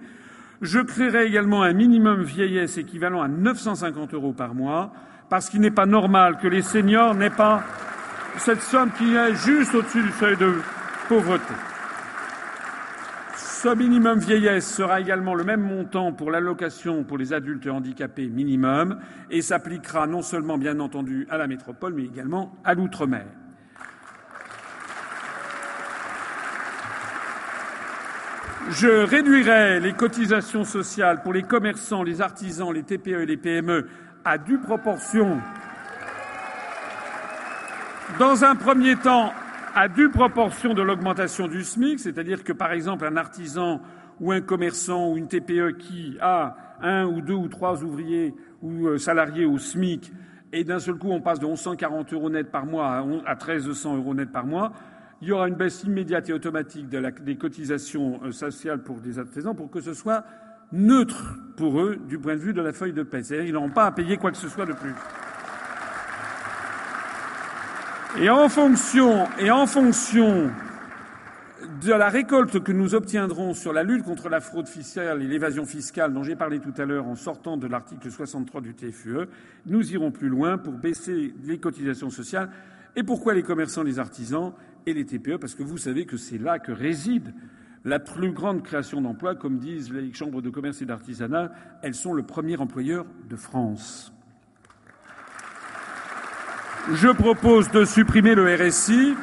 Je 0.62 0.78
créerai 0.78 1.26
également 1.26 1.62
un 1.62 1.74
minimum 1.74 2.22
vieillesse 2.22 2.78
équivalent 2.78 3.20
à 3.20 3.28
950 3.28 4.14
euros 4.14 4.32
par 4.32 4.54
mois, 4.54 4.92
parce 5.28 5.50
qu'il 5.50 5.60
n'est 5.60 5.70
pas 5.70 5.86
normal 5.86 6.38
que 6.38 6.48
les 6.48 6.62
seniors 6.62 7.14
n'aient 7.14 7.30
pas 7.30 7.62
cette 8.38 8.62
somme 8.62 8.90
qui 8.92 9.14
est 9.14 9.34
juste 9.34 9.74
au-dessus 9.74 10.02
du 10.02 10.12
seuil 10.12 10.36
de 10.36 10.54
pauvreté. 11.08 11.54
Ce 13.36 13.68
minimum 13.74 14.18
vieillesse 14.18 14.72
sera 14.72 15.00
également 15.00 15.34
le 15.34 15.44
même 15.44 15.60
montant 15.60 16.12
pour 16.12 16.30
l'allocation 16.30 17.04
pour 17.04 17.18
les 17.18 17.34
adultes 17.34 17.66
handicapés 17.66 18.26
minimum 18.26 18.98
et 19.30 19.42
s'appliquera 19.42 20.06
non 20.06 20.22
seulement 20.22 20.56
bien 20.56 20.80
entendu 20.80 21.26
à 21.28 21.36
la 21.36 21.46
métropole 21.46 21.92
mais 21.92 22.04
également 22.04 22.56
à 22.64 22.72
l'outre-mer. 22.72 23.26
Je 28.70 29.04
réduirai 29.04 29.80
les 29.80 29.92
cotisations 29.92 30.64
sociales 30.64 31.22
pour 31.22 31.32
les 31.32 31.42
commerçants, 31.42 32.02
les 32.02 32.20
artisans, 32.20 32.72
les 32.72 32.84
TPE 32.84 33.22
et 33.22 33.26
les 33.26 33.36
PME 33.36 33.88
à 34.24 34.38
due 34.38 34.58
proportion. 34.58 35.38
Dans 38.18 38.44
un 38.44 38.54
premier 38.54 38.96
temps, 38.96 39.32
à 39.74 39.88
due 39.88 40.10
proportion 40.10 40.74
de 40.74 40.82
l'augmentation 40.82 41.48
du 41.48 41.64
SMIC, 41.64 42.00
c'est-à-dire 42.00 42.44
que, 42.44 42.52
par 42.52 42.72
exemple, 42.72 43.06
un 43.06 43.16
artisan 43.16 43.80
ou 44.20 44.32
un 44.32 44.40
commerçant 44.40 45.10
ou 45.10 45.16
une 45.16 45.28
TPE 45.28 45.76
qui 45.78 46.18
a 46.20 46.56
un 46.82 47.04
ou 47.04 47.20
deux 47.20 47.34
ou 47.34 47.48
trois 47.48 47.82
ouvriers 47.82 48.34
ou 48.62 48.88
euh, 48.88 48.98
salariés 48.98 49.46
au 49.46 49.58
SMIC 49.58 50.12
et 50.52 50.64
d'un 50.64 50.78
seul 50.78 50.96
coup 50.96 51.10
on 51.10 51.20
passe 51.20 51.38
de 51.38 51.46
1140 51.46 52.12
euros 52.12 52.30
net 52.30 52.50
par 52.50 52.66
mois 52.66 53.04
à 53.26 53.34
1300 53.34 53.96
euros 53.96 54.14
net 54.14 54.30
par 54.30 54.46
mois, 54.46 54.72
il 55.22 55.28
y 55.28 55.32
aura 55.32 55.48
une 55.48 55.54
baisse 55.54 55.84
immédiate 55.84 56.28
et 56.28 56.32
automatique 56.32 56.88
des 56.88 57.36
cotisations 57.36 58.20
euh, 58.24 58.32
sociales 58.32 58.82
pour 58.82 59.00
des 59.00 59.18
artisans 59.18 59.54
pour 59.54 59.70
que 59.70 59.80
ce 59.80 59.94
soit 59.94 60.24
neutre 60.72 61.36
pour 61.56 61.80
eux 61.80 61.96
du 62.08 62.18
point 62.18 62.34
de 62.34 62.40
vue 62.40 62.52
de 62.52 62.62
la 62.62 62.72
feuille 62.72 62.92
de 62.92 63.02
paie. 63.02 63.22
C'est-à-dire 63.22 63.46
qu'ils 63.46 63.54
n'auront 63.54 63.70
pas 63.70 63.86
à 63.86 63.92
payer 63.92 64.16
quoi 64.16 64.30
que 64.30 64.36
ce 64.36 64.48
soit 64.48 64.66
de 64.66 64.72
plus. 64.72 64.94
Et 68.18 68.28
en 68.28 68.48
fonction, 68.48 69.28
de 71.82 71.92
la 71.92 72.08
récolte 72.08 72.60
que 72.60 72.72
nous 72.72 72.94
obtiendrons 72.94 73.54
sur 73.54 73.72
la 73.72 73.84
lutte 73.84 74.02
contre 74.02 74.28
la 74.28 74.40
fraude 74.40 74.66
fiscale 74.66 75.22
et 75.22 75.26
l'évasion 75.26 75.64
fiscale 75.64 76.12
dont 76.12 76.24
j'ai 76.24 76.34
parlé 76.34 76.58
tout 76.58 76.74
à 76.76 76.84
l'heure 76.84 77.06
en 77.06 77.14
sortant 77.14 77.56
de 77.56 77.68
l'article 77.68 78.10
63 78.10 78.60
du 78.60 78.74
TFUE, 78.74 79.28
nous 79.66 79.92
irons 79.92 80.10
plus 80.10 80.28
loin 80.28 80.58
pour 80.58 80.72
baisser 80.72 81.32
les 81.44 81.58
cotisations 81.58 82.10
sociales. 82.10 82.50
Et 82.96 83.04
pourquoi 83.04 83.32
les 83.32 83.44
commerçants, 83.44 83.84
les 83.84 84.00
artisans 84.00 84.52
et 84.86 84.92
les 84.92 85.06
TPE 85.06 85.36
Parce 85.36 85.54
que 85.54 85.62
vous 85.62 85.78
savez 85.78 86.04
que 86.04 86.16
c'est 86.16 86.38
là 86.38 86.58
que 86.58 86.72
réside 86.72 87.32
la 87.84 88.00
plus 88.00 88.32
grande 88.32 88.62
création 88.62 89.00
d'emplois, 89.00 89.36
comme 89.36 89.58
disent 89.58 89.92
les 89.92 90.12
chambres 90.12 90.42
de 90.42 90.50
commerce 90.50 90.82
et 90.82 90.86
d'artisanat, 90.86 91.52
elles 91.82 91.94
sont 91.94 92.12
le 92.12 92.24
premier 92.24 92.56
employeur 92.56 93.06
de 93.28 93.36
France. 93.36 94.12
Je 96.92 97.08
propose 97.08 97.70
de 97.70 97.84
supprimer 97.84 98.34
le 98.34 98.52
RSI 98.52 99.14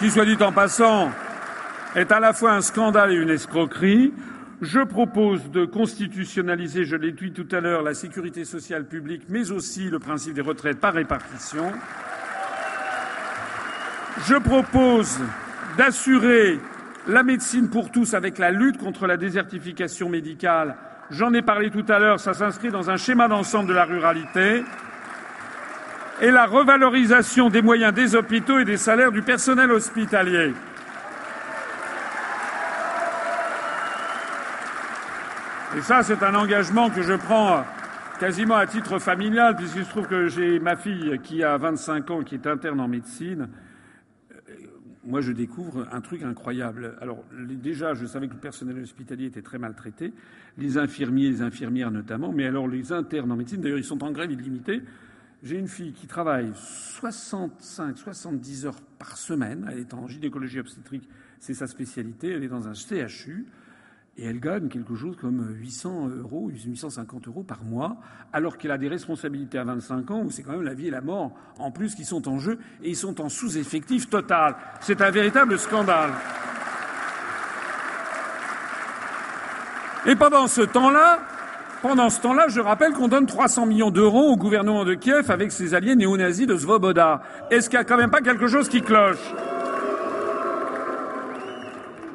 qui, 0.00 0.10
soit 0.10 0.24
dit 0.24 0.36
en 0.42 0.50
passant, 0.50 1.12
est 1.94 2.10
à 2.10 2.18
la 2.18 2.32
fois 2.32 2.54
un 2.54 2.60
scandale 2.60 3.12
et 3.12 3.14
une 3.14 3.30
escroquerie. 3.30 4.12
Je 4.62 4.80
propose 4.80 5.48
de 5.52 5.64
constitutionnaliser, 5.64 6.84
je 6.84 6.96
l'ai 6.96 7.12
dit 7.12 7.32
tout 7.32 7.46
à 7.52 7.60
l'heure, 7.60 7.82
la 7.82 7.94
sécurité 7.94 8.44
sociale 8.44 8.84
publique, 8.84 9.22
mais 9.28 9.52
aussi 9.52 9.88
le 9.88 10.00
principe 10.00 10.34
des 10.34 10.40
retraites 10.40 10.80
par 10.80 10.94
répartition. 10.94 11.70
Je 14.26 14.34
propose 14.34 15.20
d'assurer 15.78 16.58
la 17.06 17.22
médecine 17.22 17.70
pour 17.70 17.92
tous 17.92 18.14
avec 18.14 18.38
la 18.38 18.50
lutte 18.50 18.78
contre 18.78 19.06
la 19.06 19.16
désertification 19.16 20.08
médicale. 20.08 20.74
J'en 21.12 21.34
ai 21.34 21.42
parlé 21.42 21.70
tout 21.70 21.84
à 21.90 21.98
l'heure, 21.98 22.18
ça 22.18 22.32
s'inscrit 22.32 22.70
dans 22.70 22.88
un 22.88 22.96
schéma 22.96 23.28
d'ensemble 23.28 23.68
de 23.68 23.74
la 23.74 23.84
ruralité 23.84 24.64
et 26.22 26.30
la 26.30 26.46
revalorisation 26.46 27.50
des 27.50 27.60
moyens 27.60 27.92
des 27.92 28.16
hôpitaux 28.16 28.58
et 28.58 28.64
des 28.64 28.78
salaires 28.78 29.12
du 29.12 29.20
personnel 29.20 29.70
hospitalier. 29.72 30.54
Et 35.76 35.82
ça, 35.82 36.02
c'est 36.02 36.22
un 36.22 36.34
engagement 36.34 36.88
que 36.88 37.02
je 37.02 37.12
prends 37.12 37.62
quasiment 38.18 38.56
à 38.56 38.66
titre 38.66 38.98
familial, 38.98 39.54
puisqu'il 39.56 39.84
se 39.84 39.90
trouve 39.90 40.06
que 40.06 40.28
j'ai 40.28 40.60
ma 40.60 40.76
fille 40.76 41.20
qui 41.22 41.44
a 41.44 41.58
25 41.58 42.10
ans, 42.10 42.22
qui 42.22 42.36
est 42.36 42.46
interne 42.46 42.80
en 42.80 42.88
médecine. 42.88 43.48
Moi, 45.04 45.20
je 45.20 45.32
découvre 45.32 45.88
un 45.90 46.00
truc 46.00 46.22
incroyable. 46.22 46.96
Alors, 47.00 47.24
déjà, 47.36 47.92
je 47.94 48.06
savais 48.06 48.28
que 48.28 48.34
le 48.34 48.40
personnel 48.40 48.80
hospitalier 48.80 49.26
était 49.26 49.42
très 49.42 49.58
maltraité, 49.58 50.12
les 50.58 50.78
infirmiers, 50.78 51.28
les 51.28 51.42
infirmières 51.42 51.90
notamment, 51.90 52.32
mais 52.32 52.46
alors 52.46 52.68
les 52.68 52.92
internes 52.92 53.32
en 53.32 53.36
médecine, 53.36 53.60
d'ailleurs, 53.60 53.78
ils 53.78 53.84
sont 53.84 54.04
en 54.04 54.12
grève 54.12 54.30
illimitée. 54.30 54.82
J'ai 55.42 55.58
une 55.58 55.66
fille 55.66 55.92
qui 55.92 56.06
travaille 56.06 56.52
65, 56.54 57.98
70 57.98 58.66
heures 58.66 58.80
par 58.98 59.16
semaine. 59.16 59.68
Elle 59.72 59.80
est 59.80 59.92
en 59.92 60.06
gynécologie 60.06 60.60
obstétrique, 60.60 61.08
c'est 61.40 61.54
sa 61.54 61.66
spécialité. 61.66 62.30
Elle 62.30 62.44
est 62.44 62.48
dans 62.48 62.68
un 62.68 62.74
CHU 62.74 63.46
et 64.18 64.26
elle 64.26 64.40
gagne 64.40 64.68
quelque 64.68 64.94
chose 64.94 65.16
comme 65.16 65.54
800 65.58 66.08
euros, 66.20 66.48
850 66.50 67.28
euros 67.28 67.42
par 67.42 67.64
mois, 67.64 67.96
alors 68.32 68.58
qu'elle 68.58 68.70
a 68.70 68.78
des 68.78 68.88
responsabilités 68.88 69.58
à 69.58 69.64
25 69.64 70.10
ans 70.10 70.22
où 70.24 70.30
c'est 70.30 70.42
quand 70.42 70.52
même 70.52 70.62
la 70.62 70.74
vie 70.74 70.88
et 70.88 70.90
la 70.90 71.00
mort 71.00 71.32
en 71.58 71.70
plus 71.70 71.94
qui 71.94 72.04
sont 72.04 72.28
en 72.28 72.38
jeu 72.38 72.58
et 72.82 72.90
ils 72.90 72.96
sont 72.96 73.20
en 73.22 73.28
sous-effectif 73.30 74.10
total. 74.10 74.54
C'est 74.80 75.00
un 75.00 75.10
véritable 75.10 75.58
scandale. 75.58 76.10
Et 80.04 80.14
pendant 80.14 80.46
ce 80.46 80.62
temps-là, 80.62 81.20
pendant 81.80 82.10
ce 82.10 82.20
temps-là, 82.20 82.48
je 82.48 82.60
rappelle 82.60 82.92
qu'on 82.92 83.08
donne 83.08 83.26
300 83.26 83.66
millions 83.66 83.90
d'euros 83.90 84.32
au 84.32 84.36
gouvernement 84.36 84.84
de 84.84 84.94
Kiev 84.94 85.30
avec 85.30 85.52
ses 85.52 85.74
alliés 85.74 85.96
néo-nazis 85.96 86.46
de 86.46 86.56
Svoboda. 86.56 87.22
Est-ce 87.50 87.70
qu'il 87.70 87.78
n'y 87.78 87.82
a 87.82 87.84
quand 87.84 87.96
même 87.96 88.10
pas 88.10 88.20
quelque 88.20 88.46
chose 88.46 88.68
qui 88.68 88.82
cloche? 88.82 89.32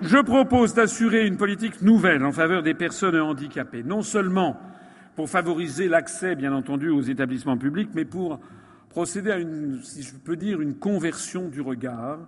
Je 0.01 0.17
propose 0.19 0.75
d'assurer 0.75 1.25
une 1.25 1.37
politique 1.37 1.81
nouvelle 1.81 2.23
en 2.23 2.31
faveur 2.31 2.61
des 2.61 2.75
personnes 2.75 3.19
handicapées, 3.19 3.81
non 3.81 4.03
seulement 4.03 4.59
pour 5.15 5.27
favoriser 5.27 5.87
l'accès, 5.87 6.35
bien 6.35 6.53
entendu, 6.53 6.89
aux 6.89 7.01
établissements 7.01 7.57
publics, 7.57 7.89
mais 7.95 8.05
pour 8.05 8.39
procéder 8.89 9.31
à 9.31 9.39
une, 9.39 9.81
si 9.81 10.03
je 10.03 10.13
peux 10.13 10.35
dire, 10.35 10.61
une 10.61 10.75
conversion 10.75 11.47
du 11.47 11.61
regard 11.61 12.19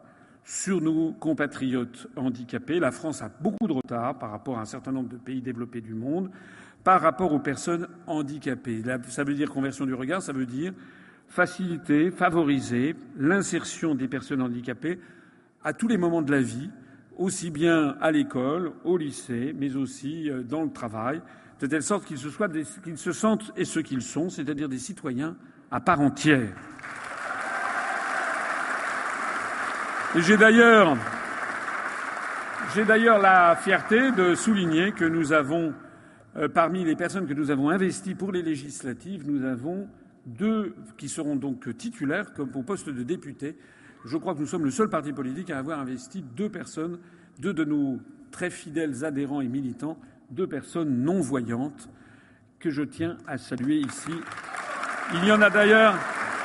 sur 0.44 0.82
nos 0.82 1.12
compatriotes 1.12 2.08
handicapés. 2.16 2.80
La 2.80 2.90
France 2.90 3.22
a 3.22 3.30
beaucoup 3.40 3.68
de 3.68 3.74
retard 3.74 4.18
par 4.18 4.32
rapport 4.32 4.58
à 4.58 4.62
un 4.62 4.66
certain 4.66 4.92
nombre 4.92 5.10
de 5.10 5.18
pays 5.18 5.42
développés 5.42 5.82
du 5.82 5.94
monde 5.94 6.32
par 6.84 7.02
rapport 7.02 7.32
aux 7.34 7.40
personnes 7.40 7.88
handicapées. 8.08 8.82
Ça 9.10 9.24
veut 9.24 9.36
dire 9.36 9.52
conversion 9.52 9.86
du 9.86 9.94
regard, 9.94 10.24
ça 10.24 10.34
veut 10.34 10.48
dire 10.48 10.74
faciliter, 11.28 12.10
favoriser 12.10 12.96
l'insertion 13.16 13.94
des 13.94 14.08
personnes 14.08 14.42
handicapées 14.42 15.00
à 15.64 15.74
tous 15.74 15.88
les 15.88 15.98
moments 15.98 16.24
de 16.24 16.32
la 16.32 16.42
vie, 16.42 16.72
aussi 17.20 17.52
bien 17.52 17.98
à 18.00 18.12
l'école, 18.12 18.72
au 18.86 18.98
lycée, 18.98 19.54
mais 19.56 19.76
aussi 19.76 20.32
euh, 20.32 20.42
dans 20.42 20.64
le 20.64 20.72
travail, 20.72 21.22
de 21.60 21.68
telle 21.68 21.84
sorte 21.84 22.06
qu'ils 22.06 22.18
se, 22.18 23.12
sentent 23.12 23.52
et 23.58 23.66
ce 23.66 23.80
qu'ils 23.82 24.02
sont, 24.02 24.30
c'est-à-dire 24.30 24.70
des 24.70 24.80
citoyens 24.80 25.36
à 25.70 25.82
part 25.82 26.00
entière. 26.00 26.56
Et 30.16 30.22
j'ai 30.22 30.38
d'ailleurs, 30.38 30.98
j'ai 32.74 32.86
d'ailleurs 32.86 33.20
la 33.20 33.58
fierté 33.58 34.12
de 34.12 34.34
souligner 34.34 34.94
que 34.94 35.06
nous 35.06 35.34
avons 35.34 35.74
euh, 36.38 36.48
parmi 36.48 36.86
les 36.86 36.96
personnes 36.96 37.28
que 37.28 37.34
nous 37.34 37.52
avons 37.52 37.70
investies 37.70 38.16
pour 38.16 38.32
les 38.32 38.42
législatives, 38.42 39.30
nous 39.30 39.44
avons 39.44 39.90
deux 40.26 40.74
qui 40.98 41.10
seront 41.10 41.36
donc 41.36 41.76
titulaires 41.78 42.34
comme 42.34 42.56
au 42.56 42.64
poste 42.64 42.90
de 42.90 43.04
député. 43.04 43.58
Je 44.06 44.18
crois 44.18 44.34
que 44.34 44.40
nous 44.40 44.48
sommes 44.48 44.66
le 44.66 44.72
seul 44.72 44.90
parti 44.90 45.12
politique 45.14 45.50
à 45.50 45.58
avoir 45.58 45.80
investi 45.80 46.22
deux 46.22 46.50
personnes, 46.50 47.00
deux 47.40 47.54
de 47.54 47.64
nos 47.64 48.00
très 48.32 48.50
fidèles 48.50 49.04
adhérents 49.04 49.42
et 49.42 49.48
militants, 49.48 49.98
deux 50.30 50.48
personnes 50.48 51.04
non 51.04 51.20
voyantes 51.20 51.90
que 52.60 52.70
je 52.70 52.84
tiens 52.84 53.18
à 53.28 53.38
saluer 53.38 53.78
ici. 53.78 54.12
Il 55.14 55.26
y 55.26 55.32
en 55.32 55.42
a 55.42 55.50
d'ailleurs, 55.50 55.96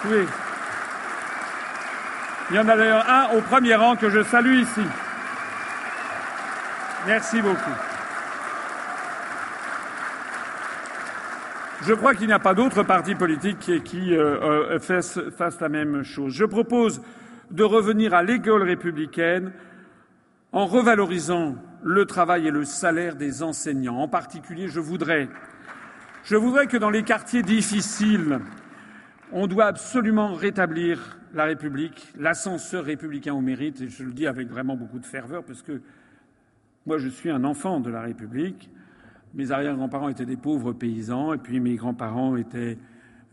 oui, 0.07 0.25
il 2.51 2.57
y 2.57 2.59
en 2.59 2.69
a 2.69 2.77
d'ailleurs 2.77 3.09
un 3.09 3.37
au 3.37 3.41
premier 3.41 3.75
rang 3.75 3.97
que 3.97 4.11
je 4.11 4.23
salue 4.23 4.61
ici. 4.61 4.83
Merci 7.07 7.41
beaucoup. 7.41 7.71
Je 11.87 11.93
crois 11.93 12.15
qu'il 12.15 12.27
n'y 12.27 12.33
a 12.33 12.39
pas 12.39 12.55
d'autre 12.55 12.83
parti 12.83 13.15
politique 13.15 13.83
qui, 13.85 14.17
euh, 14.17 14.77
euh, 14.77 14.79
fasse, 14.79 15.61
la 15.61 15.69
même 15.69 16.03
chose. 16.03 16.33
Je 16.33 16.45
propose 16.45 17.03
de 17.55 17.63
revenir 17.63 18.15
à 18.15 18.25
l'école 18.25 18.65
républicaine 18.65 19.53
en 20.51 20.67
revalorisant 20.67 21.57
le 21.85 22.05
travail 22.05 22.49
et 22.49 22.51
le 22.51 22.65
salaire 22.65 23.15
des 23.15 23.45
enseignants. 23.45 23.99
En 23.99 24.09
particulier, 24.09 24.67
je 24.67 24.81
voudrais, 24.81 25.29
que 26.25 26.77
dans 26.77 26.91
les 26.91 27.05
quartiers 27.05 27.43
difficiles, 27.43 28.41
on 29.31 29.47
doit 29.47 29.67
absolument 29.67 30.35
rétablir 30.35 31.19
la 31.33 31.45
République, 31.45 32.13
l'ascenseur 32.19 32.85
républicain 32.85 33.35
au 33.35 33.41
mérite, 33.41 33.81
et 33.83 33.89
je 33.89 34.03
le 34.03 34.13
dis 34.13 34.27
avec 34.27 34.49
vraiment 34.49 34.77
beaucoup 34.77 34.99
de 34.99 35.07
ferveur, 35.07 35.45
parce 35.45 35.63
que 35.63 35.81
moi 36.87 36.99
je 36.99 37.09
suis 37.09 37.31
un 37.31 37.45
enfant 37.45 37.79
de 37.81 37.91
la 37.91 38.01
République. 38.01 38.71
Mes 39.35 39.53
arrière-grands-parents 39.53 40.09
étaient 40.09 40.27
des 40.27 40.37
pauvres 40.37 40.73
paysans, 40.73 41.35
et 41.35 41.39
puis 41.39 41.61
mes 41.61 41.77
grands-parents 41.77 42.37
étaient, 42.37 42.79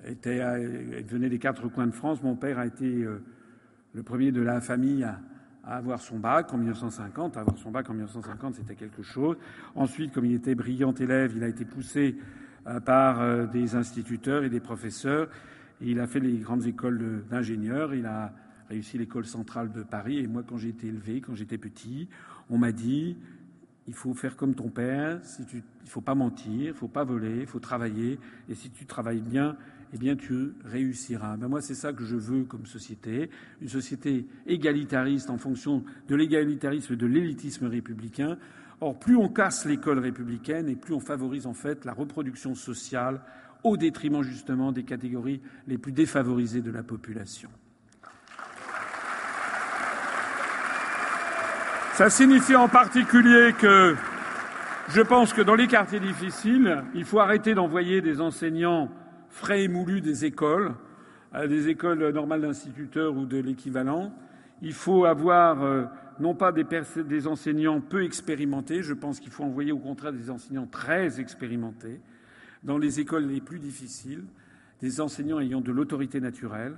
venaient 0.03 1.29
des 1.29 1.39
quatre 1.39 1.67
coins 1.69 1.87
de 1.87 1.93
France. 1.93 2.21
Mon 2.21 2.35
père 2.35 2.59
a 2.59 2.65
été 2.65 2.85
euh, 2.85 3.23
le 3.93 4.03
premier 4.03 4.31
de 4.31 4.41
la 4.41 4.61
famille 4.61 5.03
à, 5.03 5.19
avoir 5.63 6.01
son 6.01 6.17
bac 6.17 6.53
en 6.53 6.57
1950. 6.57 7.37
Avoir 7.37 7.57
son 7.57 7.71
bac 7.71 7.89
en 7.89 7.93
1950, 7.93 8.55
c'était 8.55 8.75
quelque 8.75 9.03
chose. 9.03 9.37
Ensuite, 9.75 10.13
comme 10.13 10.25
il 10.25 10.33
était 10.33 10.55
brillant 10.55 10.93
élève, 10.93 11.33
il 11.35 11.43
a 11.43 11.47
été 11.47 11.65
poussé 11.65 12.17
euh, 12.67 12.79
par 12.79 13.21
euh, 13.21 13.45
des 13.45 13.75
instituteurs 13.75 14.43
et 14.43 14.49
des 14.49 14.59
professeurs. 14.59 15.29
Il 15.79 15.99
a 15.99 16.07
fait 16.07 16.19
les 16.19 16.37
grandes 16.37 16.65
écoles 16.65 17.23
d'ingénieurs. 17.29 17.93
Il 17.93 18.05
a 18.05 18.33
réussi 18.69 18.97
l'école 18.97 19.25
centrale 19.25 19.71
de 19.71 19.83
Paris. 19.83 20.19
Et 20.19 20.27
moi, 20.27 20.43
quand 20.47 20.57
j'ai 20.57 20.69
été 20.69 20.87
élevé, 20.87 21.21
quand 21.21 21.35
j'étais 21.35 21.57
petit, 21.57 22.07
on 22.49 22.57
m'a 22.57 22.71
dit 22.71 23.17
il 23.87 23.93
faut 23.93 24.13
faire 24.13 24.37
comme 24.37 24.53
ton 24.53 24.69
père, 24.69 25.19
si 25.23 25.45
tu, 25.45 25.63
il 25.83 25.89
faut 25.89 26.01
pas 26.01 26.15
mentir, 26.15 26.67
il 26.67 26.73
faut 26.73 26.87
pas 26.87 27.03
voler, 27.03 27.39
il 27.41 27.47
faut 27.47 27.59
travailler, 27.59 28.19
et 28.47 28.55
si 28.55 28.69
tu 28.69 28.85
travailles 28.85 29.21
bien, 29.21 29.57
eh 29.93 29.97
bien 29.97 30.15
tu 30.15 30.53
réussiras. 30.63 31.37
Ben 31.37 31.47
moi, 31.47 31.61
c'est 31.61 31.75
ça 31.75 31.93
que 31.93 32.05
je 32.05 32.15
veux 32.15 32.43
comme 32.43 32.65
société, 32.65 33.29
une 33.61 33.67
société 33.67 34.25
égalitariste 34.47 35.29
en 35.29 35.37
fonction 35.37 35.83
de 36.07 36.15
l'égalitarisme 36.15 36.93
et 36.93 36.97
de 36.97 37.05
l'élitisme 37.05 37.67
républicain. 37.67 38.37
Or, 38.79 38.97
plus 38.97 39.15
on 39.15 39.29
casse 39.29 39.65
l'école 39.65 39.99
républicaine 39.99 40.69
et 40.69 40.75
plus 40.75 40.93
on 40.93 40.99
favorise 40.99 41.45
en 41.45 41.53
fait 41.53 41.85
la 41.85 41.93
reproduction 41.93 42.55
sociale 42.55 43.21
au 43.63 43.77
détriment 43.77 44.23
justement 44.23 44.71
des 44.71 44.83
catégories 44.83 45.41
les 45.67 45.77
plus 45.77 45.91
défavorisées 45.91 46.61
de 46.61 46.71
la 46.71 46.83
population. 46.83 47.49
Ça 51.93 52.09
signifie 52.09 52.55
en 52.55 52.67
particulier 52.67 53.53
que 53.59 53.95
je 54.87 55.01
pense 55.01 55.33
que 55.33 55.41
dans 55.41 55.55
les 55.55 55.67
quartiers 55.67 55.99
difficiles, 55.99 56.83
il 56.95 57.05
faut 57.05 57.19
arrêter 57.19 57.53
d'envoyer 57.53 58.01
des 58.01 58.19
enseignants 58.19 58.89
frais 59.31 59.63
et 59.63 59.67
moulus 59.67 60.01
des 60.01 60.25
écoles 60.25 60.73
des 61.47 61.69
écoles 61.69 62.09
normales 62.09 62.41
d'instituteurs 62.41 63.15
ou 63.15 63.25
de 63.25 63.37
l'équivalent. 63.37 64.13
Il 64.61 64.73
faut 64.73 65.05
avoir 65.05 65.63
euh, 65.63 65.85
non 66.19 66.35
pas 66.35 66.51
des, 66.51 67.27
enseignants 67.27 67.81
peu 67.81 68.03
expérimentés, 68.03 68.83
je 68.83 68.93
pense 68.93 69.19
qu'il 69.19 69.31
faut 69.31 69.43
envoyer 69.43 69.71
au 69.71 69.79
contraire 69.79 70.13
des 70.13 70.29
enseignants 70.29 70.67
très 70.67 71.19
expérimentés 71.19 71.99
dans 72.63 72.77
les 72.77 72.99
écoles 72.99 73.25
les 73.25 73.41
plus 73.41 73.59
difficiles, 73.59 74.23
des 74.81 75.01
enseignants 75.01 75.39
ayant 75.39 75.61
de 75.61 75.71
l'autorité 75.71 76.19
naturelle. 76.19 76.75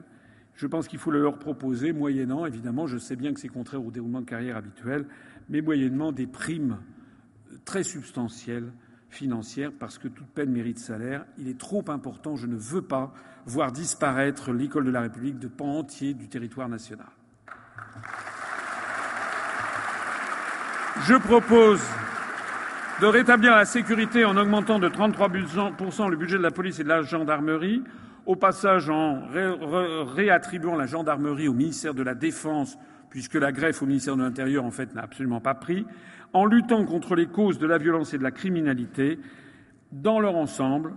Je 0.56 0.68
pense 0.68 0.88
qu'il 0.88 1.00
faut 1.00 1.12
le 1.12 1.22
leur 1.22 1.40
proposer, 1.40 1.92
moyennant, 1.92 2.46
évidemment, 2.46 2.86
je 2.88 2.98
sais 2.98 3.16
bien 3.16 3.34
que 3.34 3.40
c'est 3.40 3.50
contraire 3.50 3.84
au 3.84 3.92
déroulement 3.92 4.22
de 4.22 4.26
carrière 4.26 4.56
habituel, 4.56 5.06
mais 5.50 5.62
moyennement 5.62 6.12
des 6.12 6.28
primes 6.28 6.78
très 7.66 7.84
substantielles 7.84 8.72
financières, 9.14 9.72
parce 9.78 9.98
que 9.98 10.08
toute 10.08 10.28
peine 10.28 10.52
mérite 10.52 10.80
salaire. 10.80 11.26
Il 11.38 11.48
est 11.48 11.60
trop 11.60 11.84
important, 11.88 12.36
je 12.36 12.48
ne 12.48 12.56
veux 12.56 12.82
pas 12.82 13.14
voir 13.46 13.72
disparaître 13.72 14.52
l'école 14.52 14.86
de 14.86 14.92
la 14.92 15.02
République 15.02 15.40
de 15.40 15.48
pans 15.48 15.80
entiers 15.80 16.14
du 16.14 16.28
territoire 16.28 16.70
national. 16.70 17.08
Je 21.06 21.16
propose 21.16 21.82
de 23.02 23.08
rétablir 23.08 23.56
la 23.56 23.66
sécurité 23.66 24.26
en 24.26 24.38
augmentant 24.38 24.80
de 24.80 24.88
33% 24.88 26.10
le 26.10 26.16
budget 26.16 26.38
de 26.38 26.44
la 26.44 26.52
police 26.52 26.80
et 26.80 26.84
de 26.84 26.90
la 26.90 27.02
gendarmerie, 27.02 27.84
au 28.26 28.36
passage 28.36 28.90
en 28.90 29.26
ré 29.28 29.46
réattribuant 30.16 30.76
la 30.76 30.86
gendarmerie 30.86 31.48
au 31.48 31.54
ministère 31.54 31.94
de 31.94 32.04
la 32.04 32.16
Défense, 32.16 32.78
puisque 33.10 33.36
la 33.36 33.52
greffe 33.52 33.82
au 33.82 33.86
ministère 33.86 34.16
de 34.16 34.22
l'Intérieur, 34.22 34.64
en 34.64 34.72
fait, 34.72 34.94
n'a 34.96 35.02
absolument 35.02 35.42
pas 35.42 35.56
pris, 35.56 35.86
en 36.34 36.46
luttant 36.46 36.86
contre 36.86 37.16
les 37.16 37.28
causes 37.28 37.60
de 37.60 37.68
la 37.68 37.78
violence 37.78 38.14
et 38.14 38.18
de 38.18 38.24
la 38.24 38.32
criminalité 38.32 39.20
dans 39.92 40.20
leur 40.20 40.36
ensemble, 40.36 40.96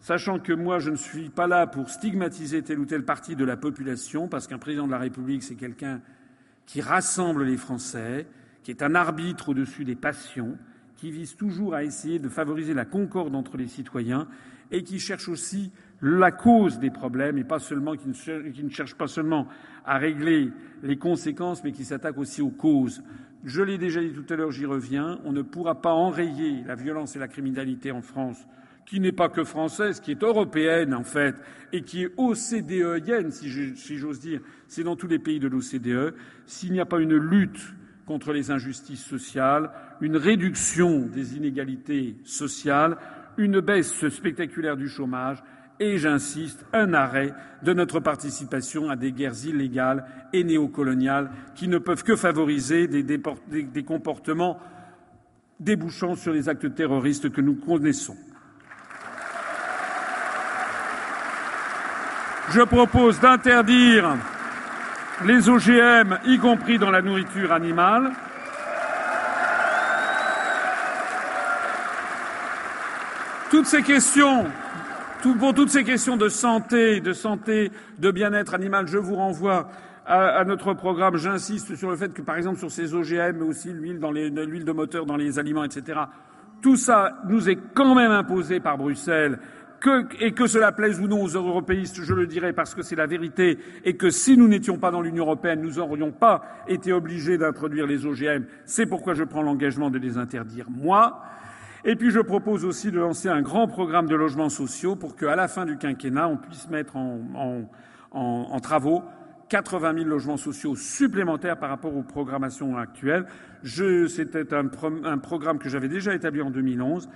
sachant 0.00 0.38
que 0.38 0.52
moi, 0.52 0.78
je 0.78 0.90
ne 0.90 0.96
suis 0.96 1.30
pas 1.30 1.46
là 1.46 1.66
pour 1.66 1.88
stigmatiser 1.88 2.62
telle 2.62 2.80
ou 2.80 2.84
telle 2.84 3.04
partie 3.04 3.36
de 3.36 3.44
la 3.44 3.56
population, 3.56 4.28
parce 4.28 4.46
qu'un 4.46 4.58
président 4.58 4.86
de 4.86 4.92
la 4.92 4.98
République, 4.98 5.42
c'est 5.42 5.54
quelqu'un 5.54 6.00
qui 6.66 6.80
rassemble 6.80 7.44
les 7.44 7.56
Français, 7.56 8.26
qui 8.64 8.72
est 8.72 8.82
un 8.82 8.96
arbitre 8.96 9.50
au-dessus 9.50 9.84
des 9.84 9.94
passions, 9.94 10.58
qui 10.96 11.10
vise 11.10 11.36
toujours 11.36 11.74
à 11.74 11.84
essayer 11.84 12.18
de 12.18 12.28
favoriser 12.28 12.74
la 12.74 12.84
concorde 12.84 13.34
entre 13.34 13.56
les 13.56 13.68
citoyens 13.68 14.26
et 14.72 14.82
qui 14.82 14.98
cherche 14.98 15.28
aussi 15.28 15.70
la 16.02 16.32
cause 16.32 16.78
des 16.78 16.90
problèmes 16.90 17.38
et 17.38 17.44
pas 17.44 17.58
seulement 17.58 17.94
qui 17.94 18.08
ne, 18.08 18.50
qui 18.50 18.64
ne 18.64 18.70
cherche 18.70 18.94
pas 18.94 19.06
seulement 19.06 19.46
à 19.84 19.98
régler 19.98 20.50
les 20.82 20.96
conséquences, 20.96 21.62
mais 21.62 21.72
qui 21.72 21.84
s'attaque 21.84 22.18
aussi 22.18 22.42
aux 22.42 22.50
causes. 22.50 23.02
Je 23.46 23.62
l'ai 23.62 23.78
déjà 23.78 24.00
dit 24.00 24.10
tout 24.10 24.26
à 24.28 24.36
l'heure, 24.36 24.50
j'y 24.50 24.66
reviens. 24.66 25.20
On 25.24 25.30
ne 25.30 25.40
pourra 25.40 25.80
pas 25.80 25.92
enrayer 25.92 26.64
la 26.66 26.74
violence 26.74 27.14
et 27.14 27.20
la 27.20 27.28
criminalité 27.28 27.92
en 27.92 28.02
France, 28.02 28.44
qui 28.84 28.98
n'est 28.98 29.12
pas 29.12 29.28
que 29.28 29.44
française, 29.44 30.00
qui 30.00 30.10
est 30.10 30.22
européenne 30.24 30.92
en 30.92 31.04
fait, 31.04 31.36
et 31.72 31.82
qui 31.82 32.02
est 32.02 32.12
OCDEienne, 32.16 33.30
si 33.30 33.98
j'ose 33.98 34.18
dire. 34.18 34.40
C'est 34.66 34.82
dans 34.82 34.96
tous 34.96 35.06
les 35.06 35.20
pays 35.20 35.38
de 35.38 35.46
l'OCDE. 35.46 36.16
S'il 36.44 36.72
n'y 36.72 36.80
a 36.80 36.86
pas 36.86 36.98
une 36.98 37.14
lutte 37.14 37.72
contre 38.04 38.32
les 38.32 38.50
injustices 38.50 39.04
sociales, 39.04 39.70
une 40.00 40.16
réduction 40.16 41.06
des 41.06 41.36
inégalités 41.36 42.16
sociales, 42.24 42.96
une 43.36 43.60
baisse 43.60 44.08
spectaculaire 44.08 44.76
du 44.76 44.88
chômage 44.88 45.40
et, 45.78 45.98
j'insiste, 45.98 46.64
un 46.72 46.94
arrêt 46.94 47.34
de 47.62 47.72
notre 47.72 48.00
participation 48.00 48.90
à 48.90 48.96
des 48.96 49.12
guerres 49.12 49.44
illégales 49.44 50.04
et 50.32 50.44
néocoloniales 50.44 51.30
qui 51.54 51.68
ne 51.68 51.78
peuvent 51.78 52.04
que 52.04 52.16
favoriser 52.16 52.86
des, 52.86 53.84
comportements 53.84 54.58
débouchant 55.60 56.14
sur 56.14 56.32
les 56.32 56.48
actes 56.48 56.74
terroristes 56.74 57.30
que 57.30 57.40
nous 57.40 57.54
connaissons. 57.54 58.16
Je 62.50 62.62
propose 62.62 63.20
d'interdire 63.20 64.16
les 65.24 65.48
OGM, 65.48 66.18
y 66.26 66.38
compris 66.38 66.78
dans 66.78 66.90
la 66.90 67.02
nourriture 67.02 67.52
animale. 67.52 68.12
Toutes 73.50 73.66
ces 73.66 73.82
questions, 73.82 74.46
pour 75.22 75.54
toutes 75.54 75.70
ces 75.70 75.84
questions 75.84 76.16
de 76.16 76.28
santé, 76.28 77.00
de 77.00 77.12
santé, 77.12 77.70
de 77.98 78.10
bien-être 78.10 78.54
animal, 78.54 78.86
je 78.86 78.98
vous 78.98 79.16
renvoie 79.16 79.68
à, 80.06 80.44
notre 80.44 80.74
programme. 80.74 81.16
J'insiste 81.16 81.74
sur 81.74 81.90
le 81.90 81.96
fait 81.96 82.12
que, 82.12 82.22
par 82.22 82.36
exemple, 82.36 82.58
sur 82.58 82.70
ces 82.70 82.94
OGM, 82.94 83.38
mais 83.38 83.44
aussi 83.44 83.72
l'huile 83.72 83.98
dans 83.98 84.12
l'huile 84.12 84.64
de 84.64 84.72
moteur 84.72 85.06
dans 85.06 85.16
les 85.16 85.38
aliments, 85.38 85.64
etc. 85.64 86.00
Tout 86.62 86.76
ça 86.76 87.18
nous 87.28 87.48
est 87.48 87.58
quand 87.74 87.94
même 87.94 88.12
imposé 88.12 88.60
par 88.60 88.78
Bruxelles 88.78 89.38
que, 89.80 90.06
et 90.24 90.32
que 90.32 90.46
cela 90.46 90.72
plaise 90.72 91.00
ou 91.00 91.06
non 91.06 91.22
aux 91.22 91.28
européistes, 91.28 92.02
je 92.02 92.14
le 92.14 92.26
dirais 92.26 92.52
parce 92.52 92.74
que 92.74 92.82
c'est 92.82 92.96
la 92.96 93.06
vérité, 93.06 93.58
et 93.84 93.96
que 93.96 94.10
si 94.10 94.36
nous 94.36 94.48
n'étions 94.48 94.78
pas 94.78 94.90
dans 94.90 95.02
l'Union 95.02 95.24
européenne, 95.24 95.60
nous 95.60 95.74
n'aurions 95.74 96.12
pas 96.12 96.42
été 96.66 96.92
obligés 96.92 97.36
d'introduire 97.36 97.86
les 97.86 98.06
OGM. 98.06 98.44
C'est 98.64 98.86
pourquoi 98.86 99.14
je 99.14 99.24
prends 99.24 99.42
l'engagement 99.42 99.90
de 99.90 99.98
les 99.98 100.18
interdire, 100.18 100.66
moi. 100.70 101.22
Et 101.88 101.94
puis 101.94 102.10
je 102.10 102.18
propose 102.18 102.64
aussi 102.64 102.90
de 102.90 102.98
lancer 102.98 103.28
un 103.28 103.42
grand 103.42 103.68
programme 103.68 104.08
de 104.08 104.16
logements 104.16 104.48
sociaux 104.48 104.96
pour 104.96 105.14
qu'à 105.14 105.36
la 105.36 105.46
fin 105.46 105.64
du 105.64 105.78
quinquennat, 105.78 106.26
on 106.26 106.36
puisse 106.36 106.68
mettre 106.68 106.96
en, 106.96 108.60
travaux 108.60 109.04
80 109.48 109.98
000 109.98 110.08
logements 110.08 110.36
sociaux 110.36 110.74
supplémentaires 110.74 111.56
par 111.56 111.70
rapport 111.70 111.96
aux 111.96 112.02
programmations 112.02 112.76
actuelles. 112.76 113.26
C'était 113.62 114.52
un, 114.52 114.66
programme 115.18 115.60
que 115.60 115.68
j'avais 115.68 115.88
déjà 115.88 116.12
établi 116.12 116.42
en 116.42 116.50
2011. 116.50 117.08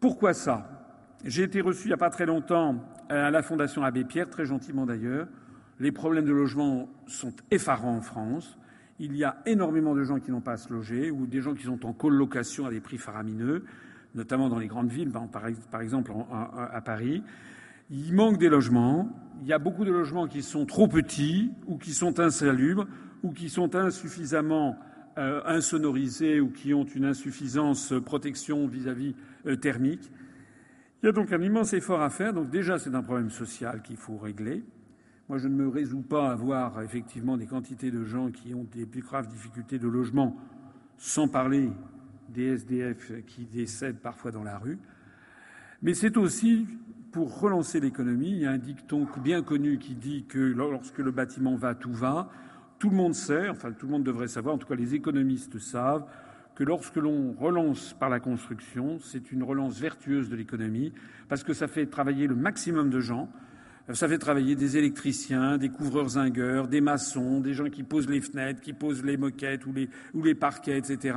Pourquoi 0.00 0.34
ça? 0.34 0.68
J'ai 1.24 1.44
été 1.44 1.62
reçu 1.62 1.84
il 1.84 1.88
n'y 1.88 1.94
a 1.94 1.96
pas 1.96 2.10
très 2.10 2.26
longtemps 2.26 2.84
à 3.08 3.30
la 3.30 3.42
Fondation 3.42 3.84
Abbé 3.84 4.04
Pierre, 4.04 4.28
très 4.28 4.44
gentiment 4.44 4.84
d'ailleurs. 4.84 5.28
Les 5.80 5.92
problèmes 5.92 6.26
de 6.26 6.32
logement 6.32 6.90
sont 7.06 7.32
effarants 7.50 7.96
en 7.96 8.02
France. 8.02 8.58
Il 9.00 9.16
y 9.16 9.24
a 9.24 9.42
énormément 9.46 9.94
de 9.94 10.02
gens 10.02 10.18
qui 10.18 10.30
n'ont 10.30 10.40
pas 10.40 10.52
à 10.52 10.56
se 10.56 10.72
loger 10.72 11.10
ou 11.10 11.26
des 11.26 11.40
gens 11.40 11.54
qui 11.54 11.64
sont 11.64 11.86
en 11.86 11.92
colocation 11.92 12.66
à 12.66 12.70
des 12.70 12.80
prix 12.80 12.98
faramineux, 12.98 13.64
notamment 14.14 14.48
dans 14.48 14.58
les 14.58 14.66
grandes 14.66 14.90
villes, 14.90 15.12
par 15.70 15.80
exemple 15.80 16.12
à 16.30 16.80
Paris. 16.80 17.22
Il 17.90 18.12
manque 18.12 18.38
des 18.38 18.48
logements. 18.48 19.08
Il 19.40 19.46
y 19.46 19.52
a 19.52 19.58
beaucoup 19.58 19.84
de 19.84 19.92
logements 19.92 20.26
qui 20.26 20.42
sont 20.42 20.66
trop 20.66 20.88
petits 20.88 21.50
ou 21.66 21.78
qui 21.78 21.92
sont 21.94 22.20
insalubres 22.20 22.86
ou 23.22 23.32
qui 23.32 23.48
sont 23.48 23.74
insuffisamment 23.74 24.76
euh, 25.16 25.40
insonorisés 25.46 26.40
ou 26.40 26.50
qui 26.50 26.74
ont 26.74 26.84
une 26.84 27.04
insuffisance 27.04 27.94
protection 28.04 28.66
vis-à-vis 28.66 29.12
-vis, 29.12 29.14
euh, 29.46 29.56
thermique. 29.56 30.12
Il 31.02 31.06
y 31.06 31.08
a 31.08 31.12
donc 31.12 31.32
un 31.32 31.40
immense 31.40 31.72
effort 31.72 32.02
à 32.02 32.10
faire. 32.10 32.32
Donc 32.32 32.50
déjà, 32.50 32.78
c'est 32.78 32.94
un 32.94 33.02
problème 33.02 33.30
social 33.30 33.82
qu'il 33.82 33.96
faut 33.96 34.18
régler. 34.18 34.64
Moi, 35.28 35.36
je 35.36 35.46
ne 35.46 35.54
me 35.54 35.68
résous 35.68 36.00
pas 36.00 36.30
à 36.30 36.34
voir 36.34 36.80
effectivement 36.80 37.36
des 37.36 37.44
quantités 37.44 37.90
de 37.90 38.02
gens 38.02 38.30
qui 38.30 38.54
ont 38.54 38.66
des 38.72 38.86
plus 38.86 39.02
graves 39.02 39.28
difficultés 39.28 39.78
de 39.78 39.86
logement, 39.86 40.34
sans 40.96 41.28
parler 41.28 41.70
des 42.30 42.54
SDF 42.54 43.12
qui 43.26 43.44
décèdent 43.44 44.00
parfois 44.00 44.30
dans 44.30 44.42
la 44.42 44.56
rue. 44.56 44.78
Mais 45.82 45.92
c'est 45.92 46.16
aussi 46.16 46.66
pour 47.12 47.40
relancer 47.40 47.78
l'économie. 47.78 48.30
Il 48.30 48.38
y 48.38 48.46
a 48.46 48.52
un 48.52 48.58
dicton 48.58 49.06
bien 49.22 49.42
connu 49.42 49.78
qui 49.78 49.94
dit 49.94 50.24
que 50.24 50.38
lorsque 50.38 50.98
le 50.98 51.10
bâtiment 51.10 51.56
va, 51.56 51.74
tout 51.74 51.92
va. 51.92 52.30
Tout 52.78 52.88
le 52.88 52.96
monde 52.96 53.14
sait, 53.14 53.50
enfin 53.50 53.72
tout 53.72 53.84
le 53.84 53.92
monde 53.92 54.04
devrait 54.04 54.28
savoir, 54.28 54.54
en 54.54 54.58
tout 54.58 54.66
cas 54.66 54.76
les 54.76 54.94
économistes 54.94 55.58
savent, 55.58 56.06
que 56.54 56.64
lorsque 56.64 56.96
l'on 56.96 57.32
relance 57.32 57.94
par 58.00 58.08
la 58.08 58.18
construction, 58.18 58.98
c'est 59.00 59.30
une 59.30 59.42
relance 59.42 59.78
vertueuse 59.78 60.30
de 60.30 60.36
l'économie, 60.36 60.94
parce 61.28 61.44
que 61.44 61.52
ça 61.52 61.68
fait 61.68 61.84
travailler 61.84 62.26
le 62.26 62.34
maximum 62.34 62.88
de 62.88 63.00
gens. 63.00 63.28
Ça 63.94 64.06
fait 64.06 64.18
travailler 64.18 64.54
des 64.54 64.76
électriciens, 64.76 65.56
des 65.56 65.70
couvreurs 65.70 66.10
zingueurs, 66.10 66.68
des 66.68 66.82
maçons, 66.82 67.40
des 67.40 67.54
gens 67.54 67.70
qui 67.70 67.82
posent 67.82 68.08
les 68.08 68.20
fenêtres, 68.20 68.60
qui 68.60 68.74
posent 68.74 69.02
les 69.02 69.16
moquettes 69.16 69.64
ou 69.66 69.72
les, 70.22 70.34
parquets, 70.34 70.78
etc., 70.78 71.16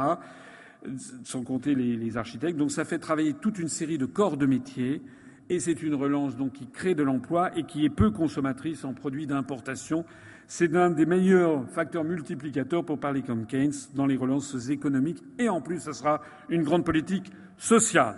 sans 1.24 1.44
compter 1.44 1.76
les, 1.76 2.18
architectes. 2.18 2.58
Donc 2.58 2.72
ça 2.72 2.86
fait 2.86 3.00
travailler 3.00 3.34
toute 3.34 3.60
une 3.60 3.68
série 3.68 3.98
de 3.98 4.06
corps 4.06 4.38
de 4.38 4.46
métiers 4.46 5.02
et 5.50 5.60
c'est 5.60 5.84
une 5.84 5.96
relance 5.96 6.38
donc 6.38 6.54
qui 6.54 6.68
crée 6.68 6.96
de 6.96 7.04
l'emploi 7.04 7.52
et 7.58 7.64
qui 7.64 7.84
est 7.84 7.90
peu 7.90 8.10
consommatrice 8.10 8.86
en 8.86 8.94
produits 8.94 9.28
d'importation 9.28 10.06
c'est 10.54 10.68
l'un 10.68 10.90
des 10.90 11.06
meilleurs 11.06 11.64
facteurs 11.70 12.04
multiplicateurs, 12.04 12.84
pour 12.84 13.00
parler 13.00 13.22
comme 13.22 13.46
Keynes, 13.46 13.72
dans 13.96 14.06
les 14.06 14.18
relances 14.18 14.68
économiques. 14.70 15.24
Et 15.40 15.48
en 15.48 15.62
plus, 15.62 15.80
ce 15.80 15.94
sera 15.94 16.20
une 16.50 16.64
grande 16.64 16.84
politique 16.84 17.32
sociale. 17.58 18.18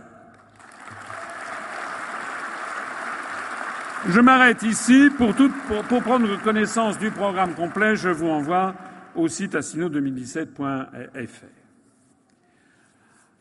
Je 4.09 4.19
m'arrête 4.19 4.63
ici. 4.63 5.09
Pour, 5.17 5.33
tout, 5.33 5.49
pour, 5.87 6.01
prendre 6.03 6.41
connaissance 6.43 6.99
du 6.99 7.09
programme 7.09 7.53
complet, 7.53 7.95
je 7.95 8.09
vous 8.09 8.27
envoie 8.27 8.75
au 9.15 9.29
site 9.29 9.55
assino2017.fr. 9.55 11.45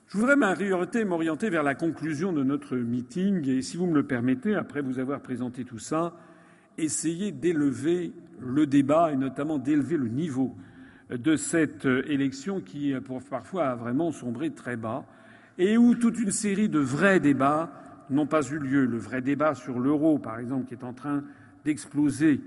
Je 0.07 0.19
voudrais 0.19 0.37
m'orienter 0.37 1.51
vers 1.51 1.65
la 1.65 1.75
conclusion 1.75 2.33
de 2.33 2.45
notre 2.45 2.77
meeting 2.77 3.49
et, 3.49 3.61
si 3.61 3.77
vous 3.77 3.87
me 3.87 3.95
le 3.95 4.05
permettez, 4.05 4.55
après 4.55 4.83
vous 4.83 5.01
avoir 5.01 5.21
présenté 5.21 5.65
tout 5.65 5.81
ça, 5.81 6.15
essayer 6.79 7.33
d'élever 7.33 8.13
le 8.39 8.67
débat 8.69 9.11
et 9.13 9.17
notamment 9.17 9.59
d'élever 9.59 9.97
le 9.97 10.09
niveau 10.09 10.55
de 11.11 11.35
cette 11.35 11.87
élection 11.87 12.61
qui, 12.61 12.95
parfois, 13.29 13.67
a 13.67 13.75
vraiment 13.75 14.13
sombré 14.13 14.51
très 14.51 14.77
bas 14.77 15.05
et 15.59 15.77
où 15.77 15.97
toute 15.97 16.21
une 16.21 16.31
série 16.31 16.69
de 16.69 16.79
vrais 16.79 17.19
débats 17.19 17.73
n'ont 18.13 18.27
pas 18.27 18.43
eu 18.43 18.59
lieu. 18.59 18.87
Le 18.87 18.99
vrai 18.99 19.21
débat 19.21 19.55
sur 19.55 19.79
l'euro, 19.79 20.19
par 20.19 20.39
exemple, 20.39 20.67
qui 20.67 20.75
est 20.75 20.85
en 20.85 20.93
train 20.93 21.23
d'exploser 21.65 22.41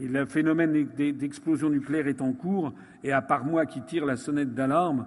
et 0.00 0.06
le 0.06 0.26
phénomène 0.26 0.86
d'explosion 0.96 1.70
nucléaire 1.70 2.06
est 2.06 2.22
en 2.22 2.32
cours, 2.32 2.72
et 3.02 3.12
à 3.12 3.20
part 3.20 3.44
moi 3.44 3.66
qui 3.66 3.82
tire 3.82 4.06
la 4.06 4.16
sonnette 4.16 4.54
d'alarme, 4.54 5.06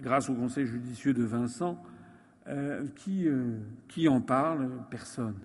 grâce 0.00 0.28
au 0.28 0.34
conseil 0.34 0.66
judicieux 0.66 1.14
de 1.14 1.24
Vincent, 1.24 1.82
euh, 2.48 2.84
qui, 2.96 3.26
euh, 3.26 3.58
qui 3.88 4.08
en 4.08 4.20
parle 4.20 4.68
Personne. 4.90 5.36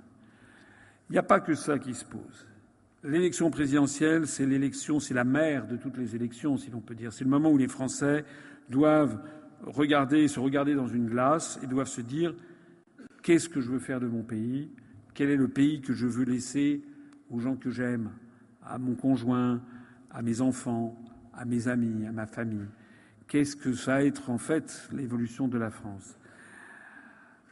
Il 1.10 1.14
n'y 1.14 1.20
a 1.20 1.24
pas 1.24 1.40
que 1.40 1.54
ça 1.54 1.80
qui 1.80 1.94
se 1.94 2.04
pose. 2.04 2.48
L'élection 3.04 3.50
présidentielle, 3.52 4.28
c'est 4.28 4.46
l'élection, 4.46 5.00
c'est 5.00 5.14
la 5.14 5.24
mère 5.24 5.68
de 5.68 5.78
toutes 5.78 5.98
les 5.98 6.16
élections, 6.16 6.58
si 6.58 6.72
l'on 6.72 6.82
peut 6.82 6.96
dire. 6.96 7.14
C'est 7.14 7.24
le 7.24 7.30
moment 7.30 7.52
où 7.52 7.58
les 7.58 7.68
Français 7.68 8.26
doivent 8.70 9.20
regarder, 9.62 10.28
se 10.28 10.40
regarder 10.40 10.74
dans 10.74 10.88
une 10.88 11.08
glace 11.08 11.60
et 11.64 11.68
doivent 11.68 11.88
se 11.88 12.02
dire 12.02 12.34
qu'est-ce 13.26 13.50
que 13.50 13.60
je 13.60 13.72
veux 13.72 13.80
faire 13.80 14.00
de 14.00 14.06
mon 14.06 14.22
pays, 14.22 14.70
quel 15.16 15.32
est 15.32 15.36
le 15.36 15.48
pays 15.48 15.82
que 15.82 15.94
je 15.94 16.06
veux 16.06 16.26
laisser 16.26 16.84
aux 17.32 17.40
gens 17.40 17.56
que 17.56 17.72
j'aime, 17.72 18.12
à 18.64 18.78
mon 18.78 18.94
conjoint, 18.94 19.64
à 20.12 20.22
mes 20.22 20.42
enfants, 20.42 20.96
à 21.34 21.44
mes 21.44 21.68
amis, 21.68 22.06
à 22.06 22.12
ma 22.12 22.28
famille? 22.28 22.68
Qu'est-ce 23.28 23.56
que 23.56 23.74
ça 23.74 23.96
va 23.96 24.04
être 24.04 24.30
en 24.30 24.38
fait 24.38 24.88
l'évolution 24.94 25.48
de 25.48 25.58
la 25.58 25.72
France? 25.72 26.20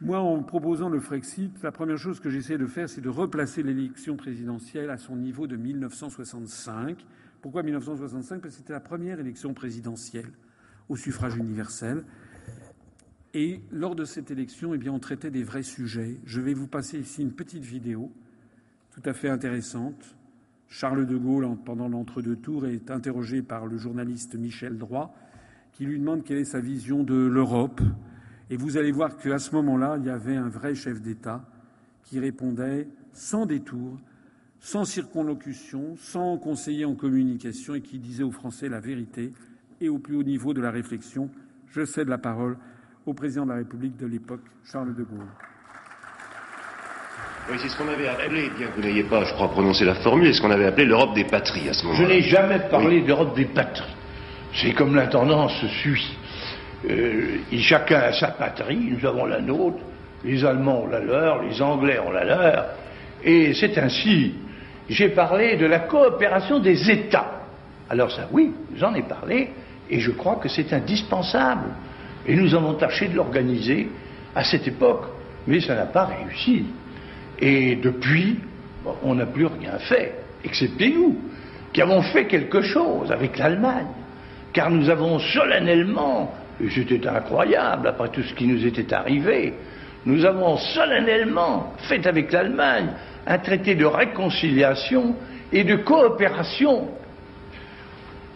Moi, 0.00 0.20
en 0.20 0.44
proposant 0.44 0.88
le 0.88 1.00
Frexit, 1.00 1.60
la 1.64 1.72
première 1.72 1.98
chose 1.98 2.20
que 2.20 2.30
j'essaie 2.30 2.56
de 2.56 2.66
faire, 2.66 2.88
c'est 2.88 3.00
de 3.00 3.08
replacer 3.08 3.64
l'élection 3.64 4.16
présidentielle 4.16 4.90
à 4.90 4.96
son 4.96 5.16
niveau 5.16 5.48
de 5.48 5.56
1965. 5.56 7.04
Pourquoi 7.42 7.64
1965 7.64 8.40
Parce 8.40 8.54
que 8.54 8.60
c'était 8.60 8.72
la 8.72 8.80
première 8.80 9.18
élection 9.18 9.54
présidentielle 9.54 10.30
au 10.88 10.94
suffrage 10.94 11.34
universel. 11.34 12.04
Et 13.34 13.60
lors 13.72 13.96
de 13.96 14.04
cette 14.04 14.30
élection, 14.30 14.74
eh 14.74 14.78
bien, 14.78 14.92
on 14.92 15.00
traitait 15.00 15.30
des 15.30 15.42
vrais 15.42 15.64
sujets. 15.64 16.18
Je 16.24 16.40
vais 16.40 16.54
vous 16.54 16.68
passer 16.68 17.00
ici 17.00 17.20
une 17.20 17.32
petite 17.32 17.64
vidéo 17.64 18.12
tout 18.92 19.02
à 19.04 19.12
fait 19.12 19.28
intéressante 19.28 20.14
Charles 20.68 21.06
de 21.06 21.16
Gaulle, 21.16 21.48
pendant 21.64 21.88
l'entre-deux 21.88 22.36
tours, 22.36 22.66
est 22.66 22.90
interrogé 22.90 23.42
par 23.42 23.66
le 23.66 23.76
journaliste 23.76 24.34
Michel 24.34 24.78
Droit, 24.78 25.14
qui 25.72 25.84
lui 25.84 25.98
demande 25.98 26.24
quelle 26.24 26.38
est 26.38 26.44
sa 26.44 26.60
vision 26.60 27.02
de 27.02 27.14
l'Europe. 27.14 27.80
Et 28.50 28.56
vous 28.56 28.76
allez 28.76 28.92
voir 28.92 29.16
qu'à 29.16 29.38
ce 29.38 29.54
moment-là, 29.54 29.96
il 29.98 30.06
y 30.06 30.10
avait 30.10 30.36
un 30.36 30.48
vrai 30.48 30.74
chef 30.74 31.00
d'État 31.00 31.44
qui 32.02 32.18
répondait 32.18 32.88
sans 33.12 33.46
détour, 33.46 34.00
sans 34.58 34.84
circonlocution, 34.84 35.96
sans 35.96 36.38
conseiller 36.38 36.84
en 36.84 36.94
communication 36.94 37.74
et 37.74 37.80
qui 37.80 37.98
disait 37.98 38.24
aux 38.24 38.32
Français 38.32 38.68
la 38.68 38.80
vérité 38.80 39.32
et 39.80 39.88
au 39.88 39.98
plus 39.98 40.16
haut 40.16 40.24
niveau 40.24 40.54
de 40.54 40.60
la 40.60 40.70
réflexion. 40.70 41.30
Je 41.68 41.84
cède 41.84 42.08
la 42.08 42.18
parole 42.18 42.56
au 43.06 43.12
président 43.12 43.44
de 43.44 43.50
la 43.50 43.56
République 43.56 43.96
de 43.96 44.06
l'époque, 44.06 44.40
Charles 44.70 44.94
de 44.94 45.02
Gaulle. 45.02 45.26
Oui, 47.50 47.58
c'est 47.60 47.68
ce 47.68 47.76
qu'on 47.76 47.88
avait 47.88 48.08
appelé, 48.08 48.50
bien 48.56 48.68
que 48.68 48.76
vous 48.76 48.86
n'ayez 48.86 49.04
pas, 49.04 49.24
je 49.24 49.34
crois, 49.34 49.50
prononcé 49.50 49.84
la 49.84 49.96
formule, 49.96 50.28
c'est 50.28 50.38
ce 50.38 50.42
qu'on 50.42 50.50
avait 50.50 50.64
appelé 50.64 50.86
l'Europe 50.86 51.14
des 51.14 51.24
patries 51.24 51.68
à 51.68 51.74
ce 51.74 51.84
moment-là. 51.84 52.04
Je 52.04 52.08
n'ai 52.08 52.22
jamais 52.22 52.58
parlé 52.70 53.02
d'Europe 53.02 53.36
des 53.36 53.44
patries. 53.44 53.94
C'est 54.54 54.72
comme 54.72 54.94
la 54.94 55.08
tendance 55.08 55.52
suit. 55.82 56.16
Euh, 56.88 57.38
chacun 57.58 58.00
a 58.00 58.12
sa 58.12 58.28
patrie, 58.28 58.78
nous 58.78 59.06
avons 59.06 59.26
la 59.26 59.40
nôtre, 59.40 59.78
les 60.24 60.42
Allemands 60.44 60.84
ont 60.84 60.86
la 60.86 61.00
leur, 61.00 61.42
les 61.42 61.60
Anglais 61.60 61.98
ont 61.98 62.10
la 62.10 62.24
leur, 62.24 62.66
et 63.22 63.52
c'est 63.52 63.76
ainsi. 63.76 64.34
J'ai 64.88 65.10
parlé 65.10 65.56
de 65.56 65.66
la 65.66 65.80
coopération 65.80 66.60
des 66.60 66.90
États. 66.90 67.42
Alors 67.90 68.10
ça, 68.10 68.28
oui, 68.32 68.52
j'en 68.76 68.94
ai 68.94 69.02
parlé, 69.02 69.50
et 69.90 70.00
je 70.00 70.10
crois 70.12 70.36
que 70.36 70.48
c'est 70.48 70.72
indispensable. 70.72 71.68
Et 72.26 72.36
nous 72.36 72.54
avons 72.54 72.74
tâché 72.74 73.08
de 73.08 73.16
l'organiser 73.16 73.88
à 74.34 74.44
cette 74.44 74.66
époque, 74.66 75.04
mais 75.46 75.60
ça 75.60 75.74
n'a 75.74 75.86
pas 75.86 76.06
réussi. 76.06 76.66
Et 77.38 77.76
depuis, 77.76 78.38
on 79.02 79.14
n'a 79.14 79.26
plus 79.26 79.46
rien 79.46 79.78
fait, 79.78 80.14
excepté 80.44 80.90
nous, 80.90 81.18
qui 81.72 81.82
avons 81.82 82.02
fait 82.02 82.26
quelque 82.26 82.62
chose 82.62 83.10
avec 83.10 83.38
l'Allemagne. 83.38 83.86
Car 84.52 84.70
nous 84.70 84.88
avons 84.88 85.18
solennellement, 85.18 86.32
et 86.60 86.70
c'était 86.70 87.06
incroyable 87.06 87.88
après 87.88 88.08
tout 88.10 88.22
ce 88.22 88.32
qui 88.34 88.46
nous 88.46 88.64
était 88.64 88.92
arrivé, 88.94 89.54
nous 90.06 90.24
avons 90.24 90.56
solennellement 90.56 91.72
fait 91.88 92.06
avec 92.06 92.30
l'Allemagne 92.30 92.88
un 93.26 93.38
traité 93.38 93.74
de 93.74 93.84
réconciliation 93.84 95.16
et 95.52 95.64
de 95.64 95.76
coopération. 95.76 96.88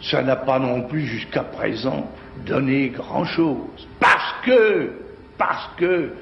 Ça 0.00 0.22
n'a 0.22 0.36
pas 0.36 0.58
non 0.58 0.82
plus 0.82 1.06
jusqu'à 1.06 1.42
présent 1.42 2.10
donné 2.44 2.88
grand-chose. 2.90 3.88
Parce 4.00 4.34
que, 4.44 4.92
parce 5.36 5.70
que 5.76 6.12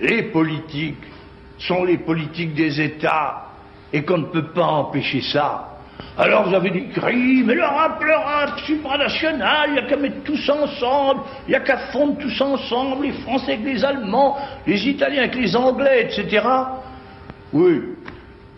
les 0.00 0.24
politiques 0.24 1.04
sont 1.58 1.84
les 1.84 1.98
politiques 1.98 2.54
des 2.54 2.80
États 2.80 3.46
et 3.92 4.02
qu'on 4.02 4.18
ne 4.18 4.26
peut 4.26 4.48
pas 4.48 4.66
empêcher 4.66 5.22
ça. 5.22 5.72
Alors 6.18 6.48
vous 6.48 6.54
avez 6.54 6.70
des 6.70 6.86
cris, 6.88 7.42
mais 7.44 7.54
l'Europe, 7.54 8.02
l'Europe 8.02 8.58
supranationale, 8.66 9.68
il 9.68 9.72
n'y 9.74 9.78
a 9.78 9.82
qu'à 9.82 9.96
mettre 9.96 10.22
tous 10.24 10.48
ensemble, 10.50 11.20
il 11.46 11.50
n'y 11.50 11.54
a 11.54 11.60
qu'à 11.60 11.78
fondre 11.92 12.18
tous 12.18 12.40
ensemble, 12.40 13.06
les 13.06 13.12
Français 13.12 13.54
avec 13.54 13.64
les 13.64 13.84
Allemands, 13.84 14.36
les 14.66 14.88
Italiens 14.88 15.20
avec 15.20 15.34
les 15.34 15.54
Anglais, 15.56 16.08
etc. 16.10 16.46
Oui, 17.52 17.82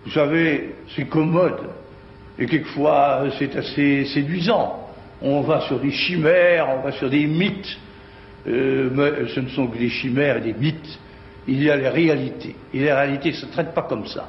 vous 0.05 0.11
savez, 0.13 0.75
c'est 0.95 1.09
commode. 1.09 1.71
Et 2.39 2.47
quelquefois, 2.47 3.25
c'est 3.39 3.55
assez 3.57 4.05
séduisant. 4.07 4.88
On 5.23 5.41
va 5.43 5.61
sur 5.63 5.81
des 5.81 5.91
chimères, 5.91 6.69
on 6.69 6.83
va 6.83 6.93
sur 6.93 7.11
des 7.11 7.27
mythes. 7.27 7.79
Euh, 8.47 8.91
mais 8.93 9.29
ce 9.29 9.41
ne 9.41 9.49
sont 9.49 9.67
que 9.67 9.79
des 9.79 9.89
chimères 9.89 10.37
et 10.39 10.41
des 10.41 10.55
mythes 10.55 10.99
il 11.49 11.63
y 11.63 11.71
a 11.71 11.77
les 11.77 11.89
réalités. 11.89 12.55
Et 12.75 12.81
les 12.81 12.93
réalités 12.93 13.31
ne 13.31 13.35
se 13.35 13.47
traitent 13.47 13.75
pas 13.75 13.83
comme 13.83 14.07
ça. 14.07 14.29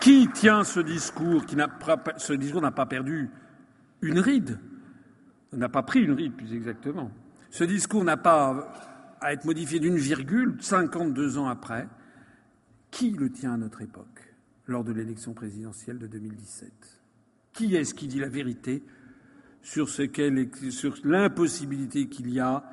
Qui 0.00 0.28
tient 0.34 0.64
ce 0.64 0.80
discours 0.80 1.46
qui 1.46 1.54
n'a 1.54 1.68
Ce 2.16 2.32
discours 2.32 2.60
n'a 2.60 2.72
pas 2.72 2.86
perdu 2.86 3.30
une 4.02 4.18
ride, 4.18 4.58
n'a 5.52 5.68
pas 5.68 5.84
pris 5.84 6.00
une 6.00 6.12
ride 6.12 6.32
plus 6.32 6.52
exactement. 6.52 7.12
Ce 7.50 7.62
discours 7.62 8.02
n'a 8.02 8.16
pas 8.16 8.68
à 9.22 9.32
être 9.32 9.44
modifié 9.44 9.80
d'une 9.80 9.96
virgule 9.96 10.56
52 10.60 11.38
ans 11.38 11.48
après. 11.48 11.88
Qui 12.90 13.12
le 13.12 13.30
tient 13.30 13.54
à 13.54 13.56
notre 13.56 13.80
époque 13.80 14.34
lors 14.66 14.84
de 14.84 14.92
l'élection 14.92 15.32
présidentielle 15.32 15.98
de 15.98 16.06
2017 16.06 17.02
qui 17.52 17.76
est-ce 17.76 17.94
qui 17.94 18.06
dit 18.06 18.18
la 18.18 18.28
vérité 18.28 18.82
sur, 19.62 19.86
l'impossibilité 21.04 22.08
qu'il 22.08 22.30
y 22.30 22.40
a 22.40 22.64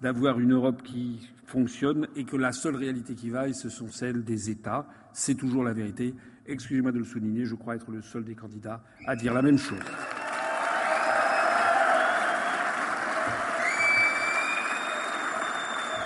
d'avoir 0.00 0.38
une 0.40 0.52
Europe 0.52 0.82
qui 0.82 1.28
fonctionne 1.44 2.08
et 2.16 2.24
que 2.24 2.36
la 2.36 2.52
seule 2.52 2.76
réalité 2.76 3.14
qui 3.14 3.30
vaille, 3.30 3.54
ce 3.54 3.68
sont 3.68 3.88
celles 3.88 4.24
des 4.24 4.50
États? 4.50 4.86
C'est 5.12 5.34
toujours 5.34 5.64
la 5.64 5.72
vérité. 5.72 6.14
Excusez-moi 6.46 6.92
de 6.92 6.98
le 6.98 7.04
souligner, 7.04 7.44
je 7.44 7.54
crois 7.54 7.76
être 7.76 7.90
le 7.90 8.00
seul 8.00 8.24
des 8.24 8.34
candidats 8.34 8.82
à 9.06 9.16
dire 9.16 9.34
la 9.34 9.42
même 9.42 9.58
chose. 9.58 9.78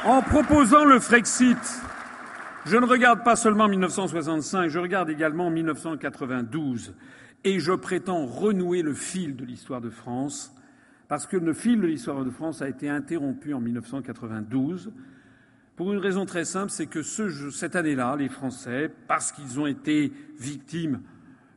En 0.04 0.20
proposant 0.20 0.84
le 0.84 0.98
Frexit, 0.98 1.80
je 2.66 2.76
ne 2.76 2.86
regarde 2.86 3.22
pas 3.22 3.36
seulement 3.36 3.68
1965, 3.68 4.68
je 4.68 4.80
regarde 4.80 5.08
également 5.10 5.48
1992 5.48 6.94
et 7.44 7.60
je 7.60 7.72
prétends 7.72 8.26
renouer 8.26 8.82
le 8.82 8.94
fil 8.94 9.36
de 9.36 9.44
l'histoire 9.44 9.80
de 9.80 9.90
France, 9.90 10.52
parce 11.06 11.28
que 11.28 11.36
le 11.36 11.52
fil 11.52 11.80
de 11.80 11.86
l'histoire 11.86 12.24
de 12.24 12.30
France 12.30 12.62
a 12.62 12.68
été 12.68 12.88
interrompu 12.88 13.54
en 13.54 13.60
1992 13.60 14.92
pour 15.76 15.92
une 15.92 16.00
raison 16.00 16.26
très 16.26 16.44
simple, 16.44 16.70
c'est 16.70 16.86
que 16.86 17.02
ce, 17.02 17.50
cette 17.50 17.76
année-là, 17.76 18.16
les 18.16 18.28
Français, 18.28 18.90
parce 19.06 19.30
qu'ils 19.30 19.60
ont 19.60 19.66
été 19.66 20.12
victimes 20.36 21.00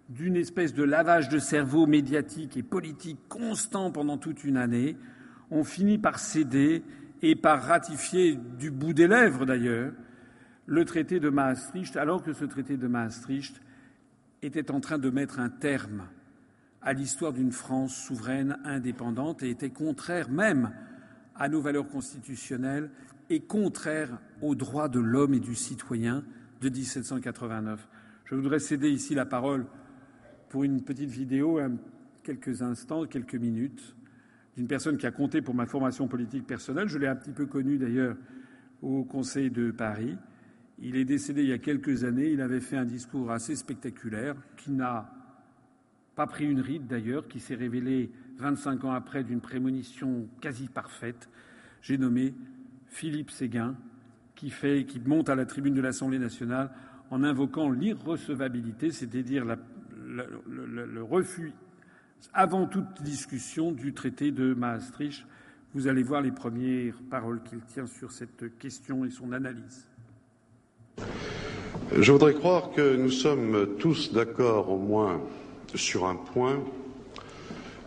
d'une 0.09 0.35
espèce 0.35 0.75
de 0.75 0.83
lavage 0.83 1.29
de 1.29 1.39
cerveau 1.39 1.87
médiatique 1.87 2.57
et 2.57 2.63
politique 2.63 3.19
constant 3.27 3.89
pendant 3.89 4.17
toute 4.17 4.43
une 4.43 4.57
année, 4.57 4.97
ont 5.49 5.63
fini 5.63 5.97
par 5.97 6.19
céder 6.19 6.83
et 7.21 7.35
par 7.35 7.63
ratifier 7.63 8.35
du 8.35 8.71
bout 8.71 8.93
des 8.93 9.07
lèvres 9.07 9.45
d'ailleurs 9.45 9.91
le 10.67 10.85
traité 10.85 11.19
de 11.19 11.29
Maastricht, 11.29 11.95
alors 11.95 12.23
que 12.23 12.33
ce 12.33 12.45
traité 12.45 12.77
de 12.77 12.87
Maastricht 12.87 13.61
était 14.41 14.71
en 14.71 14.79
train 14.79 14.97
de 14.97 15.09
mettre 15.09 15.39
un 15.39 15.49
terme 15.49 16.07
à 16.81 16.93
l'histoire 16.93 17.33
d'une 17.33 17.51
France 17.51 17.95
souveraine, 17.95 18.57
indépendante, 18.63 19.43
et 19.43 19.49
était 19.49 19.69
contraire 19.69 20.29
même 20.29 20.71
à 21.35 21.49
nos 21.49 21.61
valeurs 21.61 21.87
constitutionnelles 21.87 22.89
et 23.29 23.41
contraire 23.41 24.19
aux 24.41 24.55
droits 24.55 24.89
de 24.89 24.99
l'homme 24.99 25.33
et 25.33 25.39
du 25.39 25.55
citoyen 25.55 26.23
de 26.61 26.69
1789. 26.69 27.87
Je 28.25 28.35
voudrais 28.35 28.59
céder 28.59 28.89
ici 28.89 29.15
la 29.15 29.25
parole 29.25 29.65
pour 30.49 30.63
une 30.63 30.83
petite 30.83 31.09
vidéo, 31.09 31.59
quelques 32.23 32.61
instants, 32.61 33.05
quelques 33.05 33.35
minutes, 33.35 33.95
d'une 34.55 34.67
personne 34.67 34.97
qui 34.97 35.05
a 35.05 35.11
compté 35.11 35.41
pour 35.41 35.53
ma 35.53 35.65
formation 35.65 36.07
politique 36.07 36.47
personnelle. 36.47 36.87
Je 36.87 36.97
l'ai 36.97 37.07
un 37.07 37.15
petit 37.15 37.31
peu 37.31 37.45
connu 37.45 37.77
d'ailleurs 37.77 38.15
au 38.81 39.03
Conseil 39.03 39.51
de 39.51 39.71
Paris. 39.71 40.17
Il 40.79 40.95
est 40.95 41.05
décédé 41.05 41.43
il 41.43 41.49
y 41.49 41.53
a 41.53 41.57
quelques 41.57 42.03
années. 42.03 42.29
Il 42.29 42.41
avait 42.41 42.59
fait 42.59 42.77
un 42.77 42.85
discours 42.85 43.31
assez 43.31 43.55
spectaculaire, 43.55 44.35
qui 44.57 44.71
n'a 44.71 45.11
pas 46.15 46.27
pris 46.27 46.45
une 46.45 46.61
ride 46.61 46.87
d'ailleurs, 46.87 47.27
qui 47.27 47.39
s'est 47.39 47.55
révélé 47.55 48.11
25 48.37 48.85
ans 48.85 48.91
après, 48.91 49.23
d'une 49.23 49.41
prémonition 49.41 50.27
quasi 50.41 50.67
parfaite, 50.67 51.29
j'ai 51.81 51.97
nommé 51.97 52.33
Philippe 52.87 53.31
Séguin, 53.31 53.75
qui, 54.35 54.49
fait, 54.49 54.85
qui 54.85 54.99
monte 54.99 55.29
à 55.29 55.35
la 55.35 55.45
tribune 55.45 55.73
de 55.73 55.81
l'Assemblée 55.81 56.19
nationale 56.19 56.71
en 57.09 57.23
invoquant 57.23 57.69
l'irrecevabilité, 57.69 58.91
c'est-à-dire 58.91 59.45
le, 59.45 60.85
le 60.85 61.03
refus 61.03 61.53
avant 62.33 62.65
toute 62.65 63.01
discussion 63.01 63.71
du 63.71 63.93
traité 63.93 64.31
de 64.31 64.53
Maastricht. 64.53 65.25
Vous 65.73 65.87
allez 65.87 66.03
voir 66.03 66.21
les 66.21 66.31
premières 66.31 66.95
paroles 67.09 67.41
qu'il 67.43 67.61
tient 67.61 67.87
sur 67.87 68.11
cette 68.11 68.57
question 68.57 69.05
et 69.05 69.09
son 69.09 69.31
analyse. 69.33 69.87
Je 71.97 72.11
voudrais 72.11 72.33
croire 72.33 72.71
que 72.71 72.95
nous 72.95 73.11
sommes 73.11 73.75
tous 73.77 74.13
d'accord 74.13 74.71
au 74.71 74.77
moins 74.77 75.21
sur 75.75 76.05
un 76.05 76.15
point, 76.15 76.63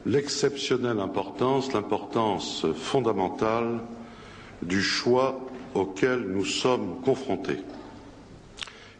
l'exceptionnelle 0.04 1.00
importance, 1.00 1.72
l'importance 1.72 2.66
fondamentale 2.74 3.80
du 4.62 4.82
choix 4.82 5.40
auquel 5.74 6.20
nous 6.20 6.44
sommes 6.44 7.00
confrontés. 7.02 7.60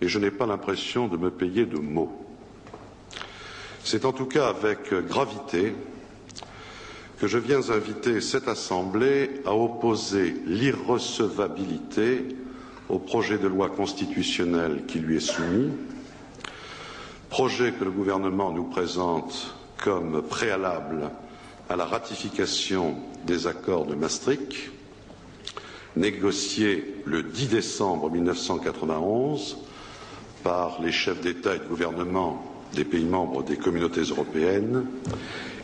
Et 0.01 0.09
je 0.09 0.19
n'ai 0.19 0.31
pas 0.31 0.47
l'impression 0.47 1.09
de 1.09 1.17
me 1.17 1.31
payer 1.31 1.67
de 1.67 1.79
mots. 1.79 2.28
C'est 3.91 4.05
en 4.05 4.13
tout 4.13 4.27
cas 4.27 4.49
avec 4.51 4.93
gravité 5.07 5.73
que 7.19 7.27
je 7.27 7.39
viens 7.39 7.71
inviter 7.71 8.21
cette 8.21 8.47
Assemblée 8.47 9.41
à 9.47 9.55
opposer 9.55 10.35
l'irrecevabilité 10.45 12.23
au 12.91 12.99
projet 12.99 13.39
de 13.39 13.49
loi 13.49 13.71
constitutionnelle 13.71 14.85
qui 14.87 14.99
lui 14.99 15.17
est 15.17 15.21
soumis, 15.21 15.71
projet 17.31 17.73
que 17.73 17.85
le 17.85 17.91
gouvernement 17.91 18.53
nous 18.53 18.65
présente 18.65 19.55
comme 19.83 20.21
préalable 20.21 21.11
à 21.71 21.77
la 21.77 21.87
ratification 21.87 22.95
des 23.25 23.47
accords 23.47 23.87
de 23.87 23.95
Maastricht, 23.95 24.71
négociés 25.97 26.97
le 27.07 27.23
10 27.23 27.49
décembre 27.49 28.11
1991 28.11 29.57
par 30.45 30.79
les 30.83 30.93
chefs 30.93 31.23
d'État 31.23 31.55
et 31.55 31.59
de 31.61 31.65
gouvernement 31.65 32.48
des 32.75 32.85
pays 32.85 33.05
membres 33.05 33.43
des 33.43 33.57
communautés 33.57 34.03
européennes 34.03 34.87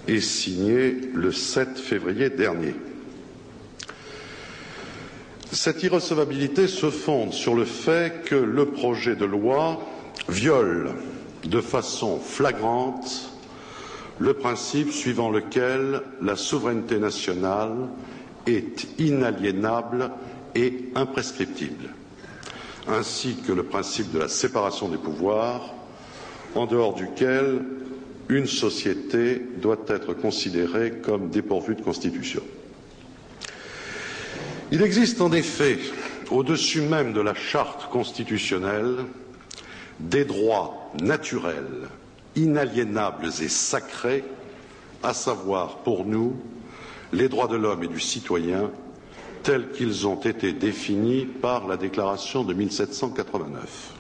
et 0.09 0.21
signé 0.21 0.97
le 1.15 1.33
7 1.33 1.79
février 1.79 2.31
dernier. 2.31 2.75
Cette 5.53 5.83
irrecevabilité 5.83 6.67
se 6.67 6.91
fonde 6.91 7.33
sur 7.33 7.55
le 7.55 7.65
fait 7.65 8.25
que 8.25 8.35
le 8.35 8.67
projet 8.67 9.15
de 9.17 9.25
loi 9.25 9.81
viole 10.29 10.91
de 11.45 11.61
façon 11.61 12.19
flagrante 12.19 13.31
le 14.19 14.35
principe 14.35 14.91
suivant 14.93 15.31
lequel 15.31 16.03
la 16.23 16.37
souveraineté 16.37 16.99
nationale 16.99 17.89
est 18.47 18.87
inaliénable 19.01 20.11
et 20.55 20.91
imprescriptible, 20.95 21.89
ainsi 22.89 23.37
que 23.47 23.53
le 23.53 23.65
principe 23.65 24.13
de 24.13 24.19
la 24.21 24.29
séparation 24.29 24.89
des 24.89 24.99
pouvoirs, 24.99 25.74
en 26.55 26.67
dehors 26.67 26.95
duquel 26.95 27.63
une 28.29 28.47
société 28.47 29.43
doit 29.61 29.81
être 29.89 30.15
considérée 30.15 30.93
comme 31.03 31.29
dépourvue 31.29 31.75
de 31.75 31.83
constitution. 31.83 32.43
Il 34.73 34.83
existe 34.83 35.21
en 35.21 35.33
effet, 35.33 35.79
au-dessus 36.31 36.81
même 36.81 37.13
de 37.13 37.21
la 37.21 37.35
charte 37.35 37.91
constitutionnelle, 37.91 38.97
des 40.01 40.25
droits 40.25 40.91
naturels, 41.01 41.89
inaliénables 42.35 43.29
et 43.43 43.49
sacrés, 43.49 44.25
à 45.03 45.13
savoir 45.15 45.79
pour 45.79 46.05
nous 46.05 46.35
les 47.13 47.29
droits 47.29 47.47
de 47.47 47.57
l'homme 47.57 47.85
et 47.85 47.89
du 47.89 48.01
citoyen 48.01 48.71
tels 49.43 49.71
qu'ils 49.71 50.07
ont 50.07 50.19
été 50.21 50.53
définis 50.55 51.27
par 51.27 51.69
la 51.69 51.77
déclaration 51.77 52.43
de 52.43 52.55
1789. 52.55 53.94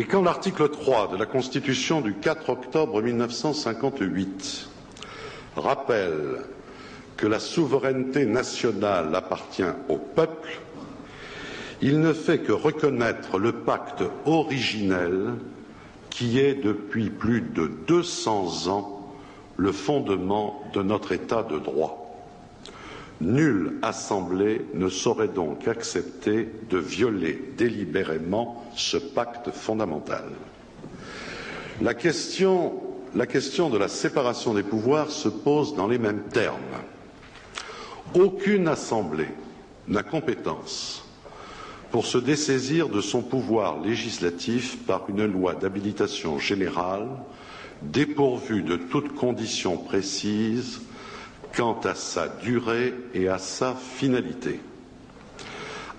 Et 0.00 0.04
quand 0.04 0.22
l'article 0.22 0.70
3 0.70 1.08
de 1.08 1.18
la 1.18 1.26
Constitution 1.26 2.00
du 2.00 2.14
4 2.14 2.48
octobre 2.48 3.02
1958 3.02 4.70
rappelle 5.56 6.38
que 7.18 7.26
la 7.26 7.38
souveraineté 7.38 8.24
nationale 8.24 9.14
appartient 9.14 9.62
au 9.90 9.98
peuple, 9.98 10.58
il 11.82 12.00
ne 12.00 12.14
fait 12.14 12.38
que 12.38 12.50
reconnaître 12.52 13.36
le 13.38 13.52
pacte 13.52 14.02
originel 14.24 15.34
qui 16.08 16.38
est 16.38 16.54
depuis 16.54 17.10
plus 17.10 17.42
de 17.42 17.70
200 17.86 18.68
ans 18.68 19.14
le 19.58 19.70
fondement 19.70 20.62
de 20.72 20.80
notre 20.80 21.12
État 21.12 21.42
de 21.42 21.58
droit. 21.58 22.00
Nulle 23.20 23.74
assemblée 23.82 24.64
ne 24.72 24.88
saurait 24.88 25.28
donc 25.28 25.68
accepter 25.68 26.48
de 26.70 26.78
violer 26.78 27.52
délibérément 27.58 28.64
ce 28.80 28.96
pacte 28.96 29.50
fondamental. 29.50 30.24
La 31.80 31.94
question, 31.94 32.74
la 33.14 33.26
question, 33.26 33.70
de 33.70 33.78
la 33.78 33.88
séparation 33.88 34.54
des 34.54 34.62
pouvoirs 34.62 35.10
se 35.10 35.28
pose 35.28 35.74
dans 35.74 35.86
les 35.88 35.98
mêmes 35.98 36.22
termes. 36.32 36.58
Aucune 38.14 38.68
assemblée 38.68 39.28
n'a 39.88 40.02
compétence 40.02 41.04
pour 41.90 42.06
se 42.06 42.18
dessaisir 42.18 42.88
de 42.88 43.00
son 43.00 43.22
pouvoir 43.22 43.80
législatif 43.80 44.78
par 44.86 45.08
une 45.08 45.24
loi 45.26 45.54
d'habilitation 45.54 46.38
générale 46.38 47.08
dépourvue 47.82 48.62
de 48.62 48.76
toute 48.76 49.14
condition 49.14 49.76
précise 49.76 50.80
quant 51.56 51.78
à 51.84 51.94
sa 51.94 52.28
durée 52.28 52.94
et 53.14 53.28
à 53.28 53.38
sa 53.38 53.74
finalité. 53.74 54.60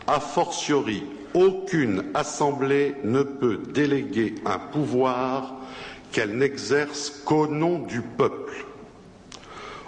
A 0.07 0.19
fortiori, 0.19 1.03
aucune 1.33 2.03
assemblée 2.13 2.95
ne 3.03 3.23
peut 3.23 3.59
déléguer 3.73 4.35
un 4.45 4.59
pouvoir 4.59 5.55
qu'elle 6.11 6.37
n'exerce 6.37 7.09
qu'au 7.25 7.47
nom 7.47 7.79
du 7.79 8.01
peuple. 8.01 8.65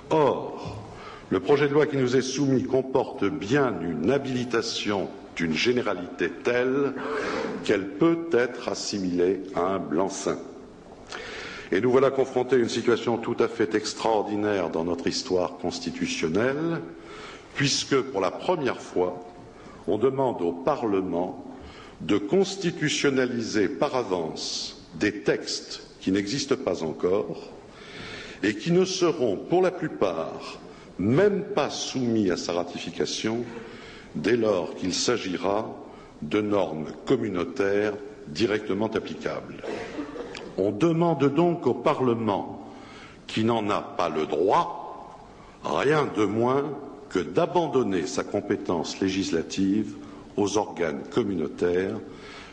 Or, 0.09 0.81
le 1.29 1.39
projet 1.39 1.67
de 1.67 1.73
loi 1.73 1.85
qui 1.87 1.97
nous 1.97 2.15
est 2.15 2.21
soumis 2.21 2.63
comporte 2.63 3.25
bien 3.25 3.73
une 3.81 4.11
habilitation 4.11 5.09
d'une 5.35 5.53
généralité 5.53 6.29
telle 6.29 6.93
qu'elle 7.63 7.87
peut 7.89 8.27
être 8.33 8.69
assimilée 8.69 9.41
à 9.55 9.61
un 9.61 9.79
blanc-seing. 9.79 10.37
Et 11.71 11.81
nous 11.81 11.89
voilà 11.91 12.11
confrontés 12.11 12.55
à 12.57 12.59
une 12.59 12.69
situation 12.69 13.17
tout 13.17 13.35
à 13.39 13.47
fait 13.47 13.73
extraordinaire 13.73 14.69
dans 14.69 14.83
notre 14.83 15.07
histoire 15.07 15.57
constitutionnelle, 15.57 16.81
puisque 17.55 17.99
pour 17.99 18.21
la 18.21 18.29
première 18.29 18.79
fois, 18.79 19.19
on 19.87 19.97
demande 19.97 20.41
au 20.41 20.51
Parlement 20.51 21.43
de 22.01 22.17
constitutionnaliser 22.17 23.67
par 23.69 23.95
avance 23.95 24.81
des 24.95 25.21
textes 25.21 25.83
qui 25.99 26.11
n'existent 26.11 26.55
pas 26.57 26.83
encore 26.83 27.49
et 28.43 28.55
qui 28.55 28.71
ne 28.71 28.85
seront 28.85 29.37
pour 29.37 29.61
la 29.61 29.71
plupart 29.71 30.59
même 30.99 31.43
pas 31.43 31.69
soumis 31.69 32.29
à 32.29 32.37
sa 32.37 32.53
ratification 32.53 33.43
dès 34.15 34.37
lors 34.37 34.75
qu'il 34.75 34.93
s'agira 34.93 35.67
de 36.21 36.41
normes 36.41 36.87
communautaires 37.05 37.93
directement 38.27 38.87
applicables. 38.87 39.63
On 40.57 40.71
demande 40.71 41.33
donc 41.33 41.65
au 41.65 41.73
Parlement, 41.73 42.69
qui 43.27 43.43
n'en 43.43 43.69
a 43.69 43.81
pas 43.81 44.09
le 44.09 44.25
droit, 44.27 45.17
rien 45.63 46.07
de 46.15 46.25
moins 46.25 46.63
que 47.13 47.19
d'abandonner 47.19 48.07
sa 48.07 48.23
compétence 48.23 48.99
législative 48.99 49.93
aux 50.35 50.57
organes 50.57 51.03
communautaires 51.11 51.99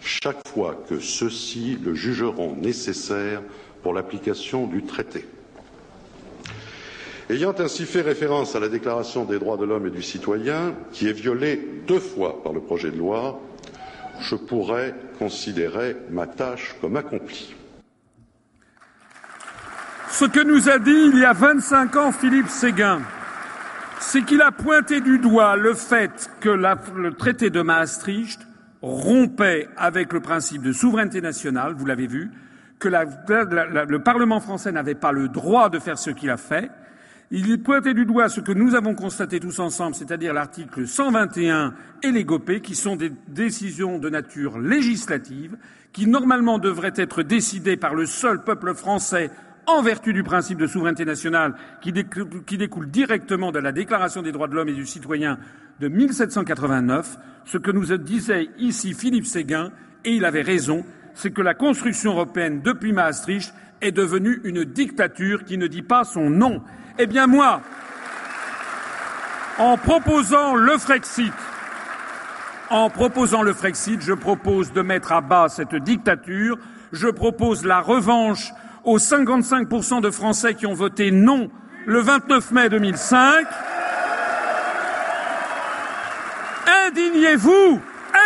chaque 0.02 0.47
fois 0.47 0.82
que 0.89 1.00
ceux-ci 1.00 1.78
le 1.82 1.94
jugeront 1.94 2.55
nécessaire 2.56 3.42
pour 3.82 3.94
l'application 3.94 4.66
du 4.66 4.82
traité. 4.82 5.26
Ayant 7.30 7.55
ainsi 7.58 7.86
fait 7.86 8.02
référence 8.02 8.55
à 8.55 8.60
la 8.60 8.68
Déclaration 8.68 9.24
des 9.24 9.39
droits 9.39 9.56
de 9.56 9.64
l'homme 9.64 9.86
et 9.86 9.90
du 9.90 10.02
citoyen, 10.02 10.74
qui 10.92 11.08
est 11.08 11.12
violée 11.12 11.60
deux 11.86 12.00
fois 12.00 12.42
par 12.42 12.52
le 12.52 12.60
projet 12.60 12.90
de 12.90 12.98
loi, 12.98 13.40
je 14.20 14.34
pourrais 14.34 14.94
considérer 15.18 15.97
ma 16.10 16.26
tâche 16.26 16.74
comme 16.80 16.97
accomplie. 16.97 17.55
Ce 20.10 20.24
que 20.26 20.40
nous 20.40 20.68
a 20.68 20.78
dit 20.78 20.90
il 20.90 21.18
y 21.18 21.24
a 21.24 21.32
25 21.32 21.97
ans 21.97 22.12
Philippe 22.12 22.48
Séguin, 22.48 23.00
c'est 24.00 24.22
qu'il 24.22 24.40
a 24.42 24.50
pointé 24.50 25.00
du 25.00 25.18
doigt 25.18 25.56
le 25.56 25.74
fait 25.74 26.30
que 26.40 26.48
le 26.48 27.12
traité 27.12 27.50
de 27.50 27.60
Maastricht 27.60 28.40
rompait 28.82 29.68
avec 29.76 30.12
le 30.12 30.20
principe 30.20 30.62
de 30.62 30.72
souveraineté 30.72 31.20
nationale, 31.20 31.74
vous 31.76 31.84
l'avez 31.84 32.06
vu, 32.06 32.30
que 32.78 32.88
le 32.88 33.98
Parlement 33.98 34.40
français 34.40 34.72
n'avait 34.72 34.94
pas 34.94 35.12
le 35.12 35.28
droit 35.28 35.68
de 35.68 35.78
faire 35.78 35.98
ce 35.98 36.10
qu'il 36.10 36.30
a 36.30 36.38
fait. 36.38 36.70
Il 37.30 37.62
pointait 37.62 37.94
du 37.94 38.06
doigt 38.06 38.28
ce 38.28 38.40
que 38.40 38.52
nous 38.52 38.74
avons 38.74 38.94
constaté 38.94 39.38
tous 39.38 39.60
ensemble, 39.60 39.94
c'est-à-dire 39.94 40.32
l'article 40.32 40.86
121 40.86 41.74
et 42.02 42.10
les 42.10 42.24
GOPÉ, 42.24 42.60
qui 42.60 42.74
sont 42.74 42.96
des 42.96 43.12
décisions 43.28 43.98
de 43.98 44.08
nature 44.08 44.58
législative, 44.58 45.56
qui 45.92 46.06
normalement 46.06 46.58
devraient 46.58 46.94
être 46.96 47.22
décidées 47.22 47.76
par 47.76 47.94
le 47.94 48.06
seul 48.06 48.42
peuple 48.42 48.74
français 48.74 49.30
en 49.70 49.82
vertu 49.82 50.12
du 50.12 50.23
principe 50.23 50.58
de 50.58 50.66
souveraineté 50.66 51.05
nationale 51.05 51.55
qui 51.81 51.92
découle 51.92 52.90
directement 52.90 53.52
de 53.52 53.58
la 53.58 53.73
Déclaration 53.73 54.23
des 54.23 54.32
droits 54.32 54.49
de 54.49 54.55
l'homme 54.55 54.68
et 54.68 54.74
du 54.74 54.86
citoyen 54.86 55.39
de 55.81 55.89
1789, 55.89 57.18
ce 57.44 57.58
que 57.58 57.70
nous 57.70 57.97
disait 57.97 58.50
ici 58.58 58.94
Philippe 58.94 59.26
Séguin, 59.26 59.70
et 60.05 60.12
il 60.12 60.24
avait 60.24 60.42
raison, 60.42 60.84
c'est 61.15 61.31
que 61.31 61.42
la 61.42 61.55
construction 61.55 62.12
européenne 62.12 62.60
depuis 62.62 62.92
Maastricht 62.92 63.55
est 63.81 63.92
devenue 63.92 64.40
une 64.44 64.65
dictature 64.65 65.44
qui 65.44 65.57
ne 65.57 65.66
dit 65.66 65.82
pas 65.82 66.05
son 66.05 66.28
nom. 66.31 66.62
Eh 66.99 67.07
bien 67.07 67.26
moi, 67.26 67.62
en 69.58 69.76
proposant 69.76 70.55
le 70.55 70.76
Frexit, 70.78 71.32
en 72.70 72.90
proposant 72.90 73.42
le 73.42 73.52
Frexit, 73.52 74.00
je 74.02 74.12
propose 74.12 74.73
de 74.73 74.82
mettre 74.82 75.12
à 75.12 75.20
bas 75.20 75.49
cette 75.49 75.74
dictature, 75.74 76.58
je 76.92 77.08
propose 77.08 77.65
la 77.65 77.81
revanche 77.81 78.52
aux 78.84 78.99
55% 78.99 80.00
de 80.00 80.10
Français 80.10 80.55
qui 80.55 80.67
ont 80.67 80.75
voté 80.75 81.10
non 81.10 81.50
le 81.86 82.00
29 82.00 82.50
mai 82.52 82.68
2005. 82.68 83.47
Indignez-vous, 86.86 87.81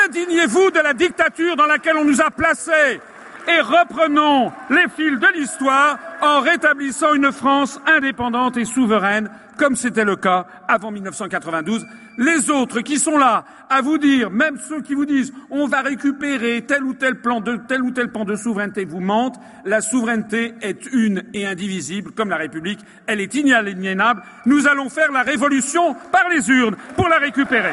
indignez-vous 0.06 0.70
de 0.70 0.80
la 0.80 0.94
dictature 0.94 1.56
dans 1.56 1.66
laquelle 1.66 1.96
on 1.96 2.04
nous 2.04 2.20
a 2.20 2.30
placés 2.30 3.00
et 3.46 3.60
reprenons 3.60 4.52
les 4.70 4.86
fils 4.96 5.18
de 5.18 5.38
l'histoire 5.38 5.98
en 6.22 6.40
rétablissant 6.40 7.14
une 7.14 7.30
France 7.30 7.80
indépendante 7.86 8.56
et 8.56 8.64
souveraine 8.64 9.30
comme 9.58 9.76
c'était 9.76 10.04
le 10.04 10.16
cas 10.16 10.46
avant 10.66 10.90
1992. 10.90 11.84
Les 12.16 12.50
autres 12.50 12.80
qui 12.80 12.98
sont 12.98 13.18
là 13.18 13.44
à 13.68 13.80
vous 13.80 13.98
dire, 13.98 14.30
même 14.30 14.58
ceux 14.58 14.80
qui 14.82 14.94
vous 14.94 15.06
disent 15.06 15.32
on 15.50 15.66
va 15.66 15.80
récupérer 15.80 16.62
tel 16.62 16.84
ou 16.84 16.94
tel 16.94 17.20
plan 17.20 17.40
de 17.40 17.56
tel 17.68 17.82
ou 17.82 17.90
tel 17.90 18.10
plan 18.10 18.24
de 18.24 18.36
souveraineté 18.36 18.84
vous 18.84 19.00
mentent. 19.00 19.40
La 19.64 19.80
souveraineté 19.80 20.54
est 20.60 20.86
une 20.92 21.24
et 21.34 21.46
indivisible 21.46 22.12
comme 22.12 22.30
la 22.30 22.36
République. 22.36 22.80
Elle 23.06 23.20
est 23.20 23.34
inaliénable. 23.34 24.22
Nous 24.46 24.66
allons 24.68 24.88
faire 24.88 25.10
la 25.10 25.22
révolution 25.22 25.94
par 26.12 26.28
les 26.28 26.48
urnes 26.50 26.76
pour 26.96 27.08
la 27.08 27.18
récupérer. 27.18 27.72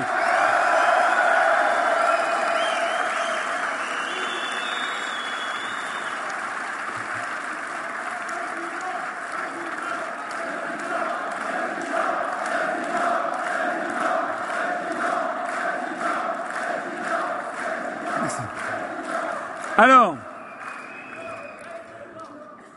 Alors, 19.83 20.15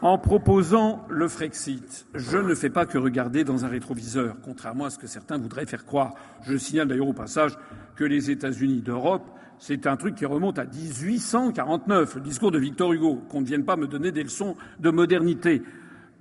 en 0.00 0.16
proposant 0.16 1.04
le 1.10 1.28
Frexit, 1.28 2.06
je 2.14 2.38
ne 2.38 2.54
fais 2.54 2.70
pas 2.70 2.86
que 2.86 2.96
regarder 2.96 3.44
dans 3.44 3.66
un 3.66 3.68
rétroviseur, 3.68 4.36
contrairement 4.42 4.86
à 4.86 4.90
ce 4.90 4.98
que 4.98 5.06
certains 5.06 5.36
voudraient 5.36 5.66
faire 5.66 5.84
croire. 5.84 6.14
Je 6.46 6.56
signale 6.56 6.88
d'ailleurs 6.88 7.08
au 7.08 7.12
passage 7.12 7.58
que 7.94 8.04
les 8.04 8.30
États-Unis 8.30 8.80
d'Europe, 8.80 9.28
c'est 9.58 9.86
un 9.86 9.98
truc 9.98 10.14
qui 10.14 10.24
remonte 10.24 10.58
à 10.58 10.64
1849, 10.64 12.14
le 12.14 12.20
discours 12.22 12.52
de 12.52 12.58
Victor 12.58 12.94
Hugo, 12.94 13.16
qu'on 13.28 13.42
ne 13.42 13.46
vienne 13.46 13.66
pas 13.66 13.76
me 13.76 13.86
donner 13.86 14.10
des 14.10 14.22
leçons 14.22 14.56
de 14.80 14.88
modernité. 14.88 15.62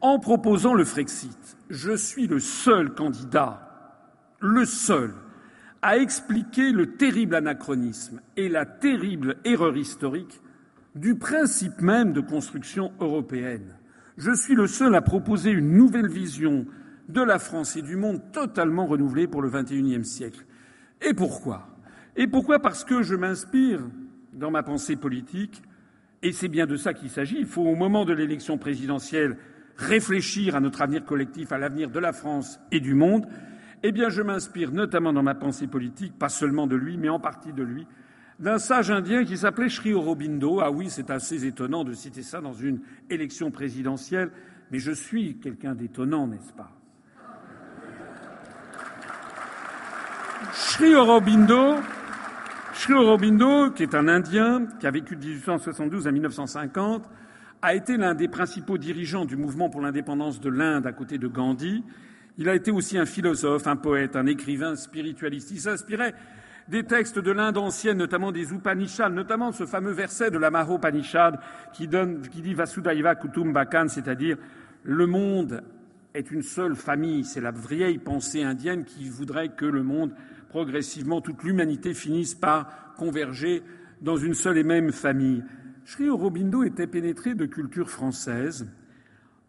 En 0.01 0.19
proposant 0.19 0.73
le 0.73 0.83
Frexit, 0.83 1.55
je 1.69 1.95
suis 1.95 2.27
le 2.27 2.41
seul 2.41 2.93
candidat, 2.93 3.95
le 4.41 4.65
seul, 4.65 5.13
à 5.81 5.95
expliquer 5.95 6.73
le 6.73 6.97
terrible 6.97 7.35
anachronisme 7.35 8.19
et 8.35 8.49
la 8.49 8.65
terrible 8.65 9.37
erreur 9.45 9.77
historique 9.77 10.41
du 10.95 11.15
principe 11.15 11.81
même 11.81 12.13
de 12.13 12.21
construction 12.21 12.91
européenne. 12.99 13.75
Je 14.17 14.31
suis 14.31 14.55
le 14.55 14.67
seul 14.67 14.93
à 14.95 15.01
proposer 15.01 15.51
une 15.51 15.75
nouvelle 15.75 16.07
vision 16.07 16.65
de 17.09 17.21
la 17.21 17.39
France 17.39 17.75
et 17.75 17.81
du 17.81 17.95
monde 17.95 18.21
totalement 18.31 18.85
renouvelée 18.85 19.27
pour 19.27 19.41
le 19.41 19.49
XXIe 19.49 20.05
siècle. 20.05 20.45
Et 21.01 21.13
pourquoi? 21.13 21.67
Et 22.15 22.27
pourquoi? 22.27 22.59
Parce 22.59 22.83
que 22.83 23.01
je 23.01 23.15
m'inspire 23.15 23.81
dans 24.33 24.51
ma 24.51 24.63
pensée 24.63 24.95
politique, 24.95 25.61
et 26.21 26.31
c'est 26.31 26.47
bien 26.47 26.65
de 26.65 26.77
ça 26.77 26.93
qu'il 26.93 27.09
s'agit. 27.09 27.37
Il 27.39 27.47
faut, 27.47 27.63
au 27.63 27.75
moment 27.75 28.05
de 28.05 28.13
l'élection 28.13 28.57
présidentielle, 28.57 29.37
réfléchir 29.75 30.55
à 30.55 30.59
notre 30.59 30.81
avenir 30.81 31.03
collectif, 31.03 31.51
à 31.51 31.57
l'avenir 31.57 31.89
de 31.89 31.99
la 31.99 32.13
France 32.13 32.59
et 32.71 32.79
du 32.79 32.93
monde. 32.93 33.25
Eh 33.81 33.91
bien, 33.91 34.09
je 34.09 34.21
m'inspire 34.21 34.71
notamment 34.71 35.11
dans 35.11 35.23
ma 35.23 35.35
pensée 35.35 35.67
politique, 35.67 36.17
pas 36.17 36.29
seulement 36.29 36.67
de 36.67 36.75
lui, 36.75 36.97
mais 36.97 37.09
en 37.09 37.19
partie 37.19 37.51
de 37.51 37.63
lui, 37.63 37.85
d'un 38.39 38.57
sage 38.57 38.91
indien 38.91 39.23
qui 39.25 39.37
s'appelait 39.37 39.69
Sri 39.69 39.93
Aurobindo. 39.93 40.59
Ah 40.59 40.71
oui, 40.71 40.89
c'est 40.89 41.09
assez 41.09 41.45
étonnant 41.45 41.83
de 41.83 41.93
citer 41.93 42.23
ça 42.23 42.41
dans 42.41 42.53
une 42.53 42.81
élection 43.09 43.51
présidentielle, 43.51 44.31
mais 44.71 44.79
je 44.79 44.91
suis 44.91 45.37
quelqu'un 45.37 45.75
d'étonnant, 45.75 46.27
n'est-ce 46.27 46.53
pas? 46.53 46.71
Sri 50.51 50.93
Aurobindo, 50.95 51.75
Sri 52.73 52.93
Aurobindo, 52.93 53.71
qui 53.71 53.83
est 53.83 53.95
un 53.95 54.07
Indien, 54.07 54.67
qui 54.79 54.87
a 54.87 54.91
vécu 54.91 55.15
de 55.15 55.25
1872 55.25 56.07
à 56.07 56.11
1950, 56.11 57.09
a 57.61 57.75
été 57.75 57.95
l'un 57.95 58.13
des 58.13 58.27
principaux 58.27 58.77
dirigeants 58.77 59.25
du 59.25 59.37
mouvement 59.37 59.69
pour 59.69 59.81
l'indépendance 59.81 60.41
de 60.41 60.49
l'Inde 60.49 60.85
à 60.85 60.91
côté 60.91 61.17
de 61.17 61.27
Gandhi. 61.27 61.83
Il 62.37 62.49
a 62.49 62.55
été 62.55 62.71
aussi 62.71 62.97
un 62.97 63.05
philosophe, 63.05 63.67
un 63.67 63.75
poète, 63.75 64.15
un 64.15 64.25
écrivain 64.25 64.75
spiritualiste. 64.75 65.51
Il 65.51 65.61
s'inspirait 65.61 66.13
des 66.67 66.83
textes 66.83 67.19
de 67.19 67.31
l'Inde 67.31 67.57
ancienne, 67.57 67.97
notamment 67.97 68.31
des 68.31 68.51
Upanishads, 68.53 69.09
notamment 69.09 69.51
ce 69.51 69.65
fameux 69.65 69.91
verset 69.91 70.31
de 70.31 70.37
la 70.37 70.49
Mahopanishad 70.49 71.39
qui, 71.73 71.87
donne, 71.87 72.21
dit 72.21 72.53
Vasudhaiva 72.53 73.15
Kutumbakam, 73.15 73.89
c'est-à-dire 73.89 74.37
le 74.83 75.05
monde 75.05 75.63
est 76.13 76.31
une 76.31 76.43
seule 76.43 76.75
famille. 76.75 77.23
C'est 77.23 77.41
la 77.41 77.51
vieille 77.51 77.97
pensée 77.97 78.43
indienne 78.43 78.85
qui 78.85 79.09
voudrait 79.09 79.49
que 79.49 79.65
le 79.65 79.83
monde, 79.83 80.13
progressivement, 80.49 81.21
toute 81.21 81.43
l'humanité 81.43 81.93
finisse 81.93 82.35
par 82.35 82.93
converger 82.97 83.63
dans 84.01 84.17
une 84.17 84.33
seule 84.33 84.57
et 84.57 84.63
même 84.63 84.91
famille. 84.91 85.43
Sri 85.85 86.09
Aurobindo 86.09 86.63
était 86.63 86.87
pénétré 86.87 87.35
de 87.35 87.45
culture 87.45 87.89
française. 87.89 88.69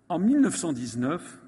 En 0.08 0.18
1919, 0.18 1.40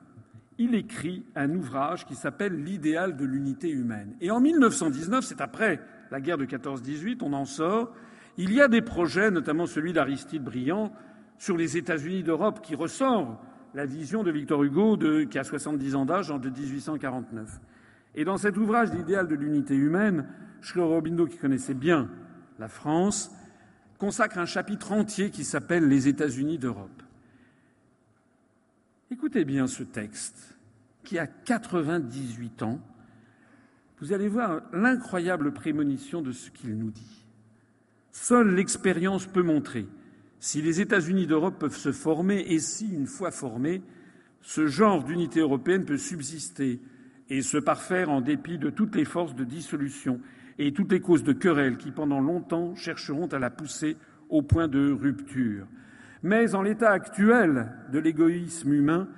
il 0.58 0.74
écrit 0.74 1.24
un 1.34 1.50
ouvrage 1.54 2.06
qui 2.06 2.14
s'appelle 2.14 2.64
L'idéal 2.64 3.16
de 3.16 3.24
l'unité 3.24 3.68
humaine. 3.70 4.14
Et 4.20 4.30
en 4.30 4.40
1919, 4.40 5.24
c'est 5.24 5.40
après 5.40 5.80
la 6.10 6.20
guerre 6.20 6.38
de 6.38 6.46
14-18, 6.46 7.18
on 7.22 7.32
en 7.32 7.44
sort, 7.44 7.92
il 8.38 8.52
y 8.52 8.60
a 8.60 8.68
des 8.68 8.82
projets, 8.82 9.30
notamment 9.30 9.66
celui 9.66 9.92
d'Aristide 9.92 10.42
Briand, 10.42 10.92
sur 11.38 11.56
les 11.56 11.76
États-Unis 11.76 12.22
d'Europe, 12.22 12.60
qui 12.62 12.74
ressort 12.74 13.42
la 13.74 13.84
vision 13.84 14.22
de 14.22 14.30
Victor 14.30 14.62
Hugo, 14.62 14.96
qui 15.30 15.38
a 15.38 15.44
70 15.44 15.94
ans 15.94 16.06
d'âge, 16.06 16.30
en 16.30 16.38
1849. 16.38 17.60
Et 18.14 18.24
dans 18.24 18.38
cet 18.38 18.56
ouvrage, 18.56 18.92
L'idéal 18.92 19.28
de 19.28 19.34
l'unité 19.34 19.74
humaine, 19.74 20.26
Schreier 20.62 20.84
Robindo, 20.84 21.26
qui 21.26 21.36
connaissait 21.36 21.74
bien 21.74 22.08
la 22.58 22.68
France, 22.68 23.30
consacre 23.98 24.38
un 24.38 24.46
chapitre 24.46 24.92
entier 24.92 25.30
qui 25.30 25.44
s'appelle 25.44 25.88
Les 25.88 26.08
États-Unis 26.08 26.58
d'Europe. 26.58 27.02
Écoutez 29.08 29.44
bien 29.44 29.68
ce 29.68 29.84
texte 29.84 30.58
qui 31.04 31.16
a 31.16 31.28
98 31.28 32.64
ans. 32.64 32.80
Vous 34.00 34.12
allez 34.12 34.26
voir 34.26 34.62
l'incroyable 34.72 35.52
prémonition 35.52 36.22
de 36.22 36.32
ce 36.32 36.50
qu'il 36.50 36.76
nous 36.76 36.90
dit. 36.90 37.24
Seule 38.10 38.52
l'expérience 38.52 39.26
peut 39.26 39.44
montrer 39.44 39.86
si 40.40 40.60
les 40.60 40.80
États-Unis 40.80 41.28
d'Europe 41.28 41.60
peuvent 41.60 41.76
se 41.76 41.92
former 41.92 42.40
et 42.48 42.58
si, 42.58 42.88
une 42.88 43.06
fois 43.06 43.30
formés, 43.30 43.80
ce 44.42 44.66
genre 44.66 45.04
d'unité 45.04 45.38
européenne 45.38 45.84
peut 45.84 45.98
subsister 45.98 46.80
et 47.30 47.42
se 47.42 47.58
parfaire 47.58 48.10
en 48.10 48.20
dépit 48.20 48.58
de 48.58 48.70
toutes 48.70 48.96
les 48.96 49.04
forces 49.04 49.36
de 49.36 49.44
dissolution 49.44 50.20
et 50.58 50.72
toutes 50.72 50.90
les 50.90 51.00
causes 51.00 51.22
de 51.22 51.32
querelle 51.32 51.76
qui, 51.76 51.92
pendant 51.92 52.20
longtemps, 52.20 52.74
chercheront 52.74 53.28
à 53.28 53.38
la 53.38 53.50
pousser 53.50 53.96
au 54.30 54.42
point 54.42 54.66
de 54.66 54.90
rupture. 54.90 55.68
Mais 56.22 56.54
en 56.54 56.62
l'état 56.62 56.90
actuel 56.90 57.72
de 57.92 57.98
l'égoïsme 57.98 58.72
humain, 58.72 59.08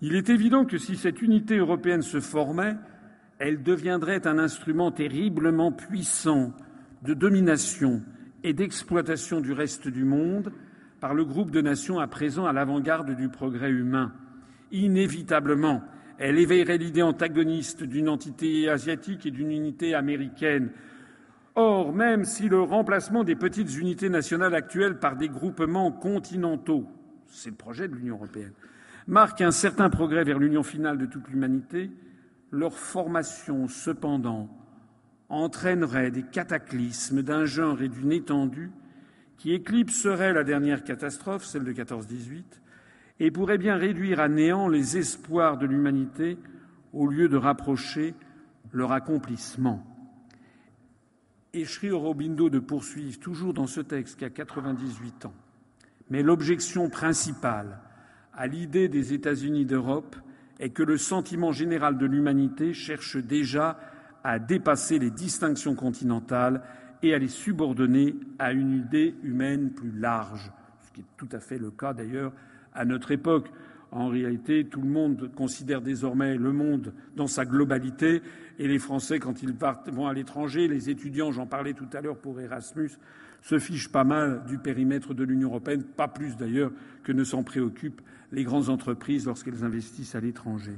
il 0.00 0.14
est 0.14 0.30
évident 0.30 0.64
que 0.64 0.78
si 0.78 0.96
cette 0.96 1.22
unité 1.22 1.56
européenne 1.56 2.02
se 2.02 2.20
formait, 2.20 2.76
elle 3.38 3.62
deviendrait 3.62 4.26
un 4.26 4.38
instrument 4.38 4.90
terriblement 4.90 5.72
puissant 5.72 6.52
de 7.02 7.14
domination 7.14 8.02
et 8.42 8.52
d'exploitation 8.52 9.40
du 9.40 9.52
reste 9.52 9.88
du 9.88 10.04
monde 10.04 10.52
par 11.00 11.14
le 11.14 11.24
groupe 11.24 11.50
de 11.50 11.60
nations 11.60 11.98
à 11.98 12.06
présent 12.06 12.46
à 12.46 12.52
l'avant-garde 12.52 13.14
du 13.14 13.28
progrès 13.28 13.70
humain. 13.70 14.12
Inévitablement, 14.72 15.82
elle 16.18 16.38
éveillerait 16.38 16.78
l'idée 16.78 17.02
antagoniste 17.02 17.84
d'une 17.84 18.08
entité 18.08 18.68
asiatique 18.68 19.26
et 19.26 19.30
d'une 19.30 19.50
unité 19.50 19.94
américaine, 19.94 20.70
Or, 21.58 21.94
même 21.94 22.26
si 22.26 22.50
le 22.50 22.60
remplacement 22.60 23.24
des 23.24 23.34
petites 23.34 23.74
unités 23.78 24.10
nationales 24.10 24.54
actuelles 24.54 24.98
par 24.98 25.16
des 25.16 25.30
groupements 25.30 25.90
continentaux, 25.90 26.86
c'est 27.28 27.48
le 27.48 27.56
projet 27.56 27.88
de 27.88 27.94
l'Union 27.94 28.16
européenne, 28.16 28.52
marque 29.06 29.40
un 29.40 29.50
certain 29.50 29.88
progrès 29.88 30.22
vers 30.22 30.38
l'union 30.38 30.62
finale 30.62 30.98
de 30.98 31.06
toute 31.06 31.28
l'humanité, 31.28 31.90
leur 32.50 32.74
formation, 32.74 33.68
cependant, 33.68 34.50
entraînerait 35.30 36.10
des 36.10 36.24
cataclysmes 36.24 37.22
d'un 37.22 37.46
genre 37.46 37.80
et 37.80 37.88
d'une 37.88 38.12
étendue 38.12 38.70
qui 39.38 39.54
éclipseraient 39.54 40.34
la 40.34 40.44
dernière 40.44 40.84
catastrophe, 40.84 41.46
celle 41.46 41.64
de 41.64 41.72
14-18, 41.72 42.44
et 43.20 43.30
pourrait 43.30 43.56
bien 43.56 43.76
réduire 43.76 44.20
à 44.20 44.28
néant 44.28 44.68
les 44.68 44.98
espoirs 44.98 45.56
de 45.56 45.64
l'humanité 45.64 46.36
au 46.92 47.06
lieu 47.06 47.30
de 47.30 47.36
rapprocher 47.38 48.14
leur 48.72 48.92
accomplissement. 48.92 49.95
Et 51.56 51.64
Sri 51.64 51.90
Aurobindo 51.90 52.50
de 52.50 52.58
poursuivre, 52.58 53.18
toujours 53.18 53.54
dans 53.54 53.66
ce 53.66 53.80
texte 53.80 54.18
qui 54.18 54.26
a 54.26 54.30
98 54.30 55.24
ans. 55.24 55.32
Mais 56.10 56.22
l'objection 56.22 56.90
principale 56.90 57.78
à 58.34 58.46
l'idée 58.46 58.88
des 58.88 59.14
États-Unis 59.14 59.64
d'Europe 59.64 60.16
est 60.60 60.68
que 60.68 60.82
le 60.82 60.98
sentiment 60.98 61.52
général 61.52 61.96
de 61.96 62.04
l'humanité 62.04 62.74
cherche 62.74 63.16
déjà 63.16 63.80
à 64.22 64.38
dépasser 64.38 64.98
les 64.98 65.10
distinctions 65.10 65.74
continentales 65.74 66.62
et 67.02 67.14
à 67.14 67.18
les 67.18 67.28
subordonner 67.28 68.16
à 68.38 68.52
une 68.52 68.74
idée 68.74 69.14
humaine 69.22 69.70
plus 69.70 69.92
large, 69.98 70.52
ce 70.82 70.92
qui 70.92 71.00
est 71.00 71.16
tout 71.16 71.28
à 71.32 71.40
fait 71.40 71.58
le 71.58 71.70
cas 71.70 71.94
d'ailleurs 71.94 72.32
à 72.74 72.84
notre 72.84 73.12
époque. 73.12 73.50
En 73.92 74.08
réalité, 74.08 74.66
tout 74.66 74.82
le 74.82 74.90
monde 74.90 75.30
considère 75.34 75.80
désormais 75.80 76.36
le 76.36 76.52
monde 76.52 76.92
dans 77.16 77.28
sa 77.28 77.46
globalité 77.46 78.20
et 78.58 78.68
les 78.68 78.78
Français, 78.78 79.18
quand 79.18 79.42
ils 79.42 79.54
vont 79.92 80.06
à 80.06 80.14
l'étranger, 80.14 80.68
les 80.68 80.88
étudiants, 80.88 81.30
j'en 81.30 81.46
parlais 81.46 81.74
tout 81.74 81.88
à 81.92 82.00
l'heure 82.00 82.16
pour 82.16 82.40
Erasmus, 82.40 82.90
se 83.42 83.58
fichent 83.58 83.90
pas 83.90 84.04
mal 84.04 84.42
du 84.46 84.58
périmètre 84.58 85.14
de 85.14 85.24
l'Union 85.24 85.48
européenne, 85.48 85.82
pas 85.82 86.08
plus 86.08 86.36
d'ailleurs 86.36 86.72
que 87.04 87.12
ne 87.12 87.22
s'en 87.22 87.42
préoccupent 87.42 88.00
les 88.32 88.44
grandes 88.44 88.70
entreprises 88.70 89.26
lorsqu'elles 89.26 89.64
investissent 89.64 90.14
à 90.14 90.20
l'étranger. 90.20 90.76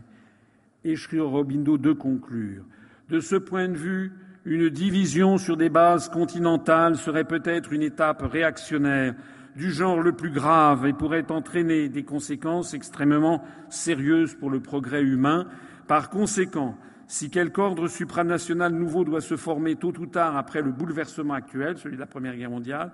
Et 0.85 0.95
Robindo 1.19 1.79
de 1.79 1.93
conclure. 1.93 2.65
De 3.09 3.21
ce 3.21 3.37
point 3.37 3.69
de 3.69 3.77
vue, 3.77 4.13
une 4.45 4.69
division 4.69 5.39
sur 5.39 5.57
des 5.57 5.69
bases 5.69 6.09
continentales 6.09 6.97
serait 6.97 7.25
peut-être 7.25 7.73
une 7.73 7.83
étape 7.83 8.23
réactionnaire 8.23 9.15
du 9.57 9.73
genre 9.73 10.01
le 10.01 10.13
plus 10.13 10.31
grave 10.31 10.87
et 10.87 10.93
pourrait 10.93 11.31
entraîner 11.31 11.89
des 11.89 12.05
conséquences 12.05 12.75
extrêmement 12.75 13.43
sérieuses 13.71 14.35
pour 14.35 14.51
le 14.51 14.61
progrès 14.61 15.03
humain. 15.03 15.47
Par 15.87 16.11
conséquent, 16.11 16.77
si 17.09 17.31
quelque 17.31 17.59
ordre 17.59 17.89
supranational 17.89 18.73
nouveau 18.75 19.03
doit 19.03 19.23
se 19.23 19.39
former 19.39 19.77
tôt 19.77 19.95
ou 19.99 20.07
tard 20.07 20.37
après 20.37 20.61
le 20.61 20.71
bouleversement 20.71 21.33
actuel, 21.33 21.79
celui 21.79 21.97
de 21.97 22.01
la 22.01 22.07
Première 22.07 22.37
Guerre 22.37 22.51
mondiale, 22.51 22.93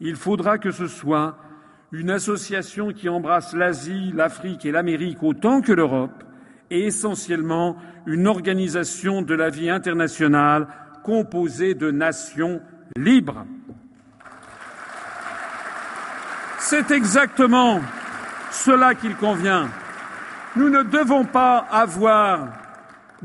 il 0.00 0.16
faudra 0.16 0.58
que 0.58 0.70
ce 0.70 0.86
soit 0.86 1.38
une 1.90 2.10
association 2.10 2.92
qui 2.92 3.08
embrasse 3.08 3.54
l'Asie, 3.54 4.12
l'Afrique 4.14 4.66
et 4.66 4.70
l'Amérique 4.70 5.22
autant 5.22 5.62
que 5.62 5.72
l'Europe, 5.72 6.24
et 6.70 6.86
essentiellement 6.86 7.76
une 8.06 8.26
organisation 8.26 9.22
de 9.22 9.34
la 9.34 9.48
vie 9.48 9.70
internationale 9.70 10.68
composée 11.02 11.74
de 11.74 11.90
nations 11.90 12.60
libres. 12.96 13.46
C'est 16.58 16.90
exactement 16.90 17.80
cela 18.50 18.94
qu'il 18.94 19.16
convient. 19.16 19.70
Nous 20.54 20.68
ne 20.68 20.82
devons 20.82 21.24
pas 21.24 21.58
avoir 21.70 22.63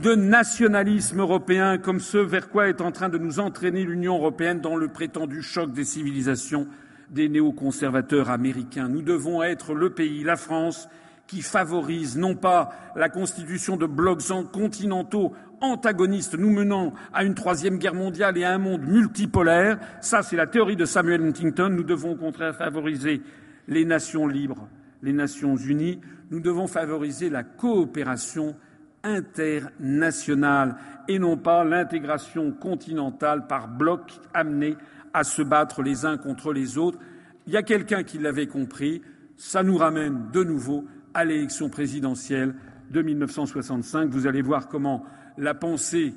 de 0.01 0.15
nationalisme 0.15 1.19
européen 1.19 1.77
comme 1.77 1.99
ce 1.99 2.17
vers 2.17 2.49
quoi 2.49 2.69
est 2.69 2.79
en 2.79 2.91
train 2.91 3.09
de 3.09 3.17
nous 3.17 3.39
entraîner 3.39 3.83
l'Union 3.83 4.15
européenne 4.15 4.61
dans 4.61 4.77
le 4.77 4.87
prétendu 4.87 5.41
choc 5.41 5.73
des 5.73 5.83
civilisations 5.83 6.67
des 7.09 7.27
néoconservateurs 7.27 8.29
américains. 8.29 8.87
Nous 8.87 9.01
devons 9.01 9.43
être 9.43 9.73
le 9.73 9.89
pays, 9.89 10.23
la 10.23 10.37
France, 10.37 10.87
qui 11.27 11.41
favorise 11.41 12.17
non 12.17 12.35
pas 12.35 12.69
la 12.95 13.09
constitution 13.09 13.75
de 13.75 13.85
blocs 13.85 14.23
continentaux 14.53 15.33
antagonistes 15.59 16.37
nous 16.37 16.51
menant 16.51 16.93
à 17.13 17.25
une 17.25 17.35
troisième 17.35 17.77
guerre 17.77 17.93
mondiale 17.93 18.37
et 18.37 18.45
à 18.45 18.53
un 18.53 18.57
monde 18.57 18.87
multipolaire, 18.87 19.79
ça 19.99 20.23
c'est 20.23 20.37
la 20.37 20.47
théorie 20.47 20.77
de 20.77 20.85
Samuel 20.85 21.21
Huntington, 21.21 21.69
nous 21.69 21.83
devons 21.83 22.11
au 22.11 22.15
contraire 22.15 22.55
favoriser 22.55 23.21
les 23.67 23.83
nations 23.83 24.27
libres, 24.27 24.69
les 25.03 25.13
Nations 25.13 25.57
unies, 25.57 25.99
nous 26.31 26.39
devons 26.39 26.67
favoriser 26.67 27.29
la 27.29 27.43
coopération 27.43 28.55
internationale 29.03 30.75
et 31.07 31.19
non 31.19 31.37
pas 31.37 31.63
l'intégration 31.63 32.51
continentale 32.51 33.47
par 33.47 33.67
blocs 33.67 34.19
amenés 34.33 34.77
à 35.13 35.23
se 35.23 35.41
battre 35.41 35.81
les 35.81 36.05
uns 36.05 36.17
contre 36.17 36.53
les 36.53 36.77
autres. 36.77 36.99
Il 37.47 37.53
y 37.53 37.57
a 37.57 37.63
quelqu'un 37.63 38.03
qui 38.03 38.19
l'avait 38.19 38.47
compris. 38.47 39.01
Ça 39.37 39.63
nous 39.63 39.77
ramène 39.77 40.29
de 40.31 40.43
nouveau 40.43 40.85
à 41.13 41.25
l'élection 41.25 41.69
présidentielle 41.69 42.53
de 42.91 43.01
1965. 43.01 44.09
Vous 44.09 44.27
allez 44.27 44.41
voir 44.41 44.67
comment 44.67 45.05
la 45.37 45.53
pensée 45.53 46.13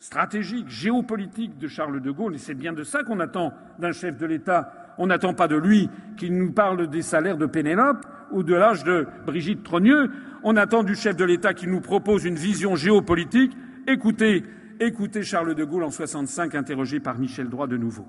stratégique, 0.00 0.68
géopolitique 0.68 1.58
de 1.58 1.68
Charles 1.68 2.00
de 2.00 2.10
Gaulle, 2.10 2.34
et 2.34 2.38
c'est 2.38 2.54
bien 2.54 2.72
de 2.72 2.82
ça 2.82 3.02
qu'on 3.04 3.20
attend 3.20 3.52
d'un 3.78 3.92
chef 3.92 4.16
de 4.16 4.26
l'État, 4.26 4.94
on 4.98 5.06
n'attend 5.06 5.34
pas 5.34 5.46
de 5.46 5.56
lui 5.56 5.90
qu'il 6.16 6.36
nous 6.36 6.52
parle 6.52 6.88
des 6.88 7.02
salaires 7.02 7.36
de 7.36 7.46
Pénélope 7.46 8.06
ou 8.30 8.42
de 8.42 8.54
l'âge 8.54 8.82
de 8.84 9.06
Brigitte 9.26 9.62
Trogneux, 9.62 10.10
on 10.44 10.56
attend 10.56 10.82
du 10.82 10.94
chef 10.94 11.16
de 11.16 11.24
l'État 11.24 11.54
qu'il 11.54 11.70
nous 11.70 11.80
propose 11.80 12.24
une 12.24 12.36
vision 12.36 12.76
géopolitique. 12.76 13.52
Écoutez, 13.86 14.44
écoutez 14.78 15.22
Charles 15.22 15.54
de 15.54 15.64
Gaulle 15.64 15.84
en 15.84 15.90
65, 15.90 16.54
interrogé 16.54 17.00
par 17.00 17.18
Michel 17.18 17.48
Droit 17.48 17.66
de 17.66 17.76
nouveau. 17.76 18.06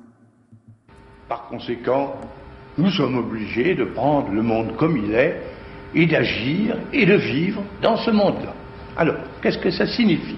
Par 1.27 1.47
conséquent, 1.47 2.15
nous 2.77 2.89
sommes 2.89 3.17
obligés 3.17 3.75
de 3.75 3.85
prendre 3.85 4.31
le 4.31 4.41
monde 4.41 4.75
comme 4.77 4.97
il 4.97 5.13
est 5.13 5.41
et 5.93 6.05
d'agir 6.05 6.77
et 6.93 7.05
de 7.05 7.15
vivre 7.15 7.63
dans 7.81 7.97
ce 7.97 8.11
monde-là. 8.11 8.53
Alors, 8.97 9.17
qu'est-ce 9.41 9.57
que 9.57 9.71
ça 9.71 9.87
signifie? 9.87 10.37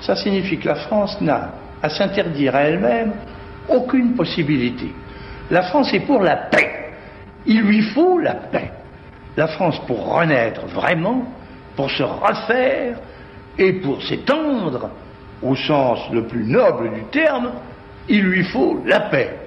Ça 0.00 0.16
signifie 0.16 0.58
que 0.58 0.68
la 0.68 0.74
France 0.74 1.20
n'a 1.20 1.54
à 1.82 1.88
s'interdire 1.90 2.54
à 2.54 2.62
elle-même 2.62 3.12
aucune 3.68 4.14
possibilité. 4.14 4.92
La 5.50 5.62
France 5.62 5.92
est 5.92 6.06
pour 6.06 6.22
la 6.22 6.36
paix. 6.36 6.92
Il 7.46 7.62
lui 7.62 7.82
faut 7.82 8.18
la 8.18 8.34
paix 8.34 8.72
la 9.36 9.48
France, 9.48 9.78
pour 9.86 10.14
renaître 10.14 10.66
vraiment, 10.66 11.24
pour 11.76 11.90
se 11.90 12.02
refaire 12.02 12.98
et 13.58 13.74
pour 13.74 14.02
s'étendre, 14.02 14.90
au 15.42 15.54
sens 15.54 15.98
le 16.12 16.24
plus 16.24 16.44
noble 16.44 16.92
du 16.94 17.02
terme, 17.04 17.50
il 18.08 18.22
lui 18.22 18.44
faut 18.44 18.82
la 18.86 19.00
paix. 19.00 19.38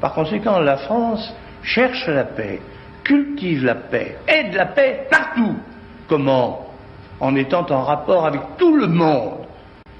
Par 0.00 0.14
conséquent, 0.14 0.58
la 0.60 0.78
France 0.78 1.34
cherche 1.62 2.06
la 2.08 2.24
paix, 2.24 2.60
cultive 3.02 3.64
la 3.64 3.74
paix, 3.74 4.16
aide 4.26 4.54
la 4.54 4.66
paix 4.66 5.06
partout. 5.10 5.56
Comment? 6.08 6.66
En 7.20 7.36
étant 7.36 7.66
en 7.70 7.82
rapport 7.82 8.26
avec 8.26 8.40
tout 8.58 8.76
le 8.76 8.86
monde. 8.86 9.46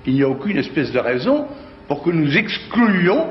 Il 0.06 0.14
n'y 0.14 0.22
a 0.22 0.28
aucune 0.28 0.58
espèce 0.58 0.92
de 0.92 0.98
raison 0.98 1.46
pour 1.88 2.02
que 2.02 2.10
nous 2.10 2.36
excluions 2.36 3.26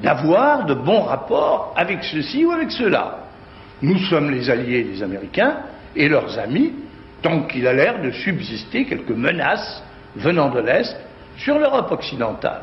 d'avoir 0.00 0.64
de 0.64 0.74
bons 0.74 1.02
rapports 1.02 1.74
avec 1.76 2.02
ceci 2.04 2.44
ou 2.44 2.52
avec 2.52 2.70
cela. 2.70 3.25
Nous 3.82 3.98
sommes 3.98 4.30
les 4.30 4.48
alliés 4.48 4.84
des 4.84 5.02
Américains 5.02 5.58
et 5.94 6.08
leurs 6.08 6.38
amis, 6.38 6.72
tant 7.22 7.42
qu'il 7.42 7.66
a 7.66 7.72
l'air 7.72 8.00
de 8.02 8.10
subsister 8.10 8.84
quelques 8.84 9.10
menaces 9.10 9.82
venant 10.16 10.50
de 10.50 10.60
l'Est 10.60 10.96
sur 11.36 11.58
l'Europe 11.58 11.90
occidentale. 11.92 12.62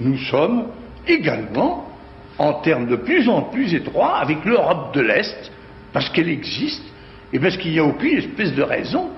Nous 0.00 0.18
sommes 0.18 0.66
également, 1.06 1.88
en 2.38 2.54
termes 2.54 2.86
de 2.86 2.96
plus 2.96 3.28
en 3.28 3.42
plus 3.42 3.74
étroits, 3.74 4.18
avec 4.18 4.44
l'Europe 4.44 4.94
de 4.94 5.00
l'Est, 5.00 5.50
parce 5.92 6.10
qu'elle 6.10 6.28
existe 6.28 6.84
et 7.32 7.38
parce 7.38 7.56
qu'il 7.56 7.72
n'y 7.72 7.78
a 7.78 7.84
aucune 7.84 8.18
espèce 8.18 8.54
de 8.54 8.62
raison 8.62 9.10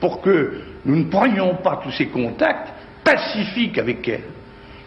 pour 0.00 0.20
que 0.22 0.60
nous 0.84 0.96
ne 0.96 1.04
prenions 1.04 1.56
pas 1.56 1.80
tous 1.82 1.92
ces 1.92 2.06
contacts 2.06 2.72
pacifiques 3.04 3.78
avec 3.78 4.06
elle. 4.08 4.24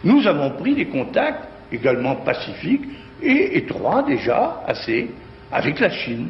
Nous 0.04 0.26
avons 0.26 0.50
pris 0.50 0.74
des 0.74 0.86
contacts 0.86 1.48
également 1.72 2.16
pacifiques 2.16 2.84
et 3.22 3.56
étroits 3.58 4.02
déjà 4.02 4.62
assez 4.66 5.10
avec 5.52 5.80
la 5.80 5.90
Chine. 5.90 6.28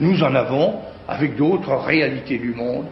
Nous 0.00 0.22
en 0.22 0.34
avons 0.34 0.80
avec 1.08 1.36
d'autres 1.36 1.74
réalités 1.74 2.38
du 2.38 2.54
monde, 2.54 2.86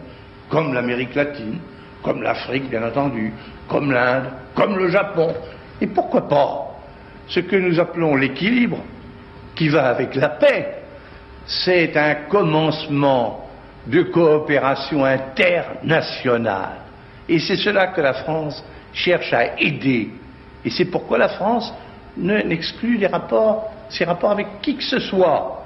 comme 0.49 0.73
l'Amérique 0.73 1.15
latine, 1.15 1.59
comme 2.03 2.21
l'Afrique, 2.21 2.69
bien 2.69 2.83
entendu, 2.83 3.33
comme 3.67 3.91
l'Inde, 3.91 4.25
comme 4.53 4.77
le 4.77 4.89
Japon. 4.89 5.33
Et 5.81 5.87
pourquoi 5.87 6.27
pas 6.27 6.65
ce 7.27 7.39
que 7.39 7.55
nous 7.55 7.79
appelons 7.79 8.15
l'équilibre, 8.15 8.77
qui 9.55 9.69
va 9.69 9.87
avec 9.87 10.15
la 10.15 10.29
paix, 10.29 10.75
c'est 11.45 11.95
un 11.97 12.15
commencement 12.29 13.47
de 13.87 14.03
coopération 14.03 15.05
internationale. 15.05 16.81
Et 17.27 17.39
c'est 17.39 17.55
cela 17.55 17.87
que 17.87 18.01
la 18.01 18.13
France 18.13 18.63
cherche 18.93 19.33
à 19.33 19.59
aider. 19.59 20.09
Et 20.63 20.69
c'est 20.69 20.85
pourquoi 20.85 21.17
la 21.17 21.29
France 21.29 21.73
n'exclut 22.17 22.97
les 22.97 23.07
rapports, 23.07 23.71
ses 23.89 24.05
rapports 24.05 24.31
avec 24.31 24.61
qui 24.61 24.75
que 24.75 24.83
ce 24.83 24.99
soit 24.99 25.64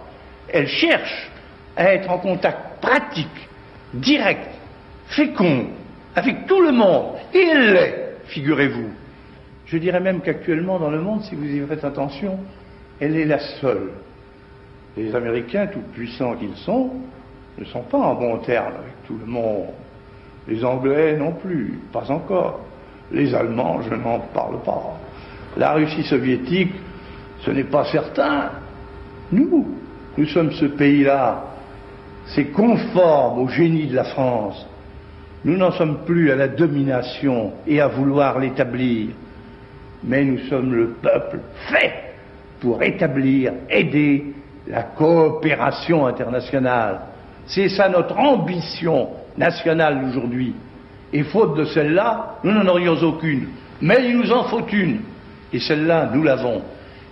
elle 0.53 0.67
cherche 0.67 1.29
à 1.75 1.93
être 1.93 2.09
en 2.09 2.17
contact 2.17 2.81
pratique, 2.81 3.49
direct, 3.93 4.47
fécond, 5.07 5.67
avec 6.15 6.45
tout 6.47 6.61
le 6.61 6.71
monde. 6.71 7.15
Et 7.33 7.39
elle 7.39 7.73
l'est, 7.73 8.17
figurez-vous. 8.27 8.89
Je 9.65 9.77
dirais 9.77 9.99
même 9.99 10.21
qu'actuellement 10.21 10.79
dans 10.79 10.89
le 10.89 10.99
monde, 10.99 11.21
si 11.23 11.35
vous 11.35 11.45
y 11.45 11.59
faites 11.67 11.83
attention, 11.83 12.39
elle 12.99 13.15
est 13.15 13.25
la 13.25 13.39
seule. 13.39 13.91
Les 14.97 15.15
Américains, 15.15 15.67
tout 15.67 15.81
puissants 15.93 16.35
qu'ils 16.35 16.55
sont, 16.57 16.91
ne 17.57 17.65
sont 17.65 17.83
pas 17.83 17.99
en 17.99 18.15
bon 18.15 18.37
terme 18.39 18.73
avec 18.73 19.03
tout 19.05 19.17
le 19.17 19.25
monde. 19.25 19.67
Les 20.47 20.63
Anglais 20.65 21.15
non 21.15 21.33
plus, 21.33 21.79
pas 21.93 22.09
encore. 22.09 22.61
Les 23.11 23.33
Allemands, 23.33 23.81
je 23.81 23.93
n'en 23.95 24.19
parle 24.19 24.59
pas. 24.63 24.99
La 25.57 25.73
Russie 25.73 26.03
soviétique, 26.03 26.73
ce 27.41 27.51
n'est 27.51 27.63
pas 27.63 27.85
certain. 27.85 28.51
Nous, 29.31 29.78
nous 30.19 30.27
sommes 30.27 30.51
ce 30.51 30.65
pays-là. 30.65 31.45
c'est 32.25 32.51
conforme 32.51 33.39
au 33.39 33.48
génie 33.48 33.88
de 33.88 33.95
la 33.95 34.03
France. 34.03 34.67
Nous 35.45 35.56
n'en 35.56 35.72
sommes 35.72 35.99
plus 36.06 36.30
à 36.30 36.35
la 36.35 36.49
domination 36.49 37.53
et 37.65 37.80
à 37.80 37.88
vouloir 37.88 38.38
l'établir, 38.38 39.07
mais 40.03 40.25
nous 40.25 40.39
sommes 40.49 40.75
le 40.75 40.88
peuple 41.01 41.39
fait 41.69 41.93
pour 42.59 42.83
établir, 42.83 43.53
aider 43.69 44.33
la 44.67 44.83
coopération 44.83 46.06
internationale. 46.06 46.99
C'est 47.45 47.69
ça 47.69 47.88
notre 47.88 48.17
ambition 48.17 49.07
nationale 49.38 50.01
d'aujourd'hui. 50.01 50.53
Et 51.14 51.23
faute 51.23 51.56
de 51.56 51.64
celle-là, 51.64 52.39
nous 52.43 52.51
n'en 52.51 52.67
aurions 52.67 53.01
aucune. 53.01 53.48
Mais 53.81 54.09
il 54.09 54.17
nous 54.17 54.31
en 54.33 54.43
faut 54.43 54.67
une. 54.67 54.99
Et 55.53 55.59
celle-là, 55.59 56.11
nous 56.14 56.23
l'avons. 56.23 56.61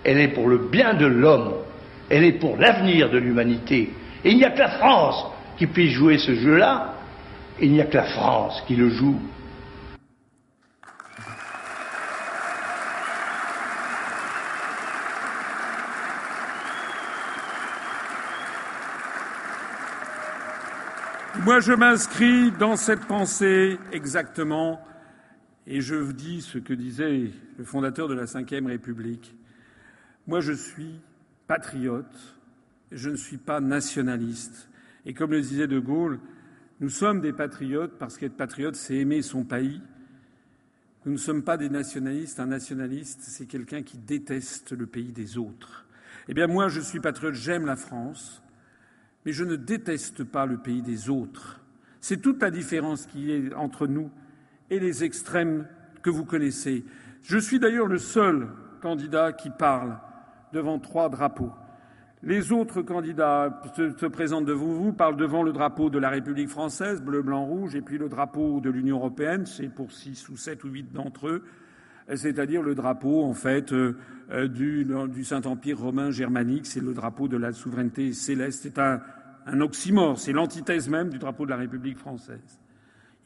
Elle 0.04 0.20
est 0.20 0.28
pour 0.28 0.46
le 0.46 0.58
bien 0.58 0.92
de 0.92 1.06
l'homme. 1.06 1.54
Elle 2.10 2.24
est 2.24 2.38
pour 2.38 2.56
l'avenir 2.56 3.10
de 3.10 3.18
l'humanité. 3.18 3.92
Et 4.24 4.30
il 4.30 4.36
n'y 4.38 4.44
a 4.44 4.50
que 4.50 4.58
la 4.58 4.78
France 4.78 5.26
qui 5.56 5.66
puisse 5.66 5.92
jouer 5.92 6.18
ce 6.18 6.34
jeu-là. 6.34 6.94
Il 7.60 7.72
n'y 7.72 7.80
a 7.80 7.86
que 7.86 7.96
la 7.96 8.04
France 8.04 8.62
qui 8.66 8.76
le 8.76 8.88
joue. 8.88 9.20
Moi, 21.44 21.60
je 21.60 21.72
m'inscris 21.72 22.50
dans 22.52 22.76
cette 22.76 23.06
pensée 23.06 23.78
exactement, 23.92 24.80
et 25.66 25.80
je 25.80 26.12
dis 26.12 26.42
ce 26.42 26.58
que 26.58 26.74
disait 26.74 27.30
le 27.56 27.64
fondateur 27.64 28.06
de 28.06 28.14
la 28.14 28.24
Ve 28.24 28.66
République. 28.66 29.34
Moi, 30.26 30.40
je 30.40 30.52
suis 30.52 31.00
patriote, 31.48 32.36
je 32.92 33.10
ne 33.10 33.16
suis 33.16 33.38
pas 33.38 33.60
nationaliste. 33.60 34.68
Et 35.04 35.14
comme 35.14 35.32
le 35.32 35.40
disait 35.40 35.66
De 35.66 35.80
Gaulle, 35.80 36.20
nous 36.78 36.88
sommes 36.88 37.20
des 37.20 37.32
patriotes 37.32 37.98
parce 37.98 38.16
qu'être 38.16 38.36
patriote, 38.36 38.76
c'est 38.76 38.94
aimer 38.94 39.22
son 39.22 39.42
pays. 39.42 39.82
Nous 41.04 41.12
ne 41.12 41.18
sommes 41.18 41.42
pas 41.42 41.56
des 41.56 41.68
nationalistes. 41.70 42.38
Un 42.38 42.46
nationaliste, 42.46 43.22
c'est 43.22 43.46
quelqu'un 43.46 43.82
qui 43.82 43.98
déteste 43.98 44.70
le 44.70 44.86
pays 44.86 45.12
des 45.12 45.36
autres. 45.36 45.86
Eh 46.28 46.34
bien, 46.34 46.46
moi, 46.46 46.68
je 46.68 46.80
suis 46.80 47.00
patriote, 47.00 47.34
j'aime 47.34 47.66
la 47.66 47.74
France 47.74 48.44
mais 49.28 49.34
je 49.34 49.44
ne 49.44 49.56
déteste 49.56 50.24
pas 50.24 50.46
le 50.46 50.56
pays 50.56 50.80
des 50.80 51.10
autres. 51.10 51.60
C'est 52.00 52.22
toute 52.22 52.40
la 52.40 52.50
différence 52.50 53.04
qui 53.04 53.30
est 53.30 53.52
entre 53.52 53.86
nous 53.86 54.10
et 54.70 54.78
les 54.78 55.04
extrêmes 55.04 55.66
que 56.02 56.08
vous 56.08 56.24
connaissez. 56.24 56.82
Je 57.22 57.36
suis 57.36 57.58
d'ailleurs 57.58 57.88
le 57.88 57.98
seul 57.98 58.48
candidat 58.80 59.34
qui 59.34 59.50
parle 59.50 59.98
devant 60.52 60.78
trois 60.78 61.08
drapeaux. 61.08 61.52
Les 62.22 62.50
autres 62.50 62.82
candidats 62.82 63.62
se, 63.76 64.06
présentent 64.06 64.44
devant 64.44 64.66
vous, 64.66 64.92
parlent 64.92 65.16
devant 65.16 65.44
le 65.44 65.52
drapeau 65.52 65.88
de 65.88 65.98
la 65.98 66.10
République 66.10 66.48
française, 66.48 67.00
bleu, 67.00 67.22
blanc, 67.22 67.44
rouge, 67.44 67.76
et 67.76 67.80
puis 67.80 67.96
le 67.96 68.08
drapeau 68.08 68.60
de 68.60 68.70
l'Union 68.70 68.96
européenne, 68.96 69.46
c'est 69.46 69.68
pour 69.68 69.92
six 69.92 70.28
ou 70.28 70.36
sept 70.36 70.64
ou 70.64 70.68
huit 70.68 70.92
d'entre 70.92 71.28
eux, 71.28 71.44
c'est-à-dire 72.16 72.62
le 72.62 72.74
drapeau, 72.74 73.22
en 73.22 73.34
fait, 73.34 73.72
euh, 73.72 73.96
euh, 74.30 74.48
du, 74.48 75.24
Saint-Empire 75.24 75.78
romain 75.78 76.10
germanique, 76.10 76.66
c'est 76.66 76.80
le 76.80 76.92
drapeau 76.92 77.28
de 77.28 77.36
la 77.36 77.52
souveraineté 77.52 78.12
céleste. 78.12 78.62
C'est 78.62 78.78
un 78.78 79.60
oxymore, 79.60 80.18
c'est 80.18 80.32
l'antithèse 80.32 80.88
même 80.88 81.10
du 81.10 81.18
drapeau 81.18 81.44
de 81.44 81.50
la 81.50 81.56
République 81.56 81.98
française. 81.98 82.58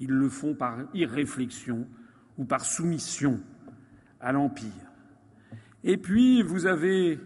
Ils 0.01 0.11
le 0.11 0.29
font 0.29 0.55
par 0.55 0.79
irréflexion 0.95 1.87
ou 2.37 2.45
par 2.45 2.65
soumission 2.65 3.41
à 4.21 4.33
l'Empire. 4.33 4.92
Et 5.85 5.97
puis, 5.97 6.43
vous 6.43 6.67
avez 6.67 7.19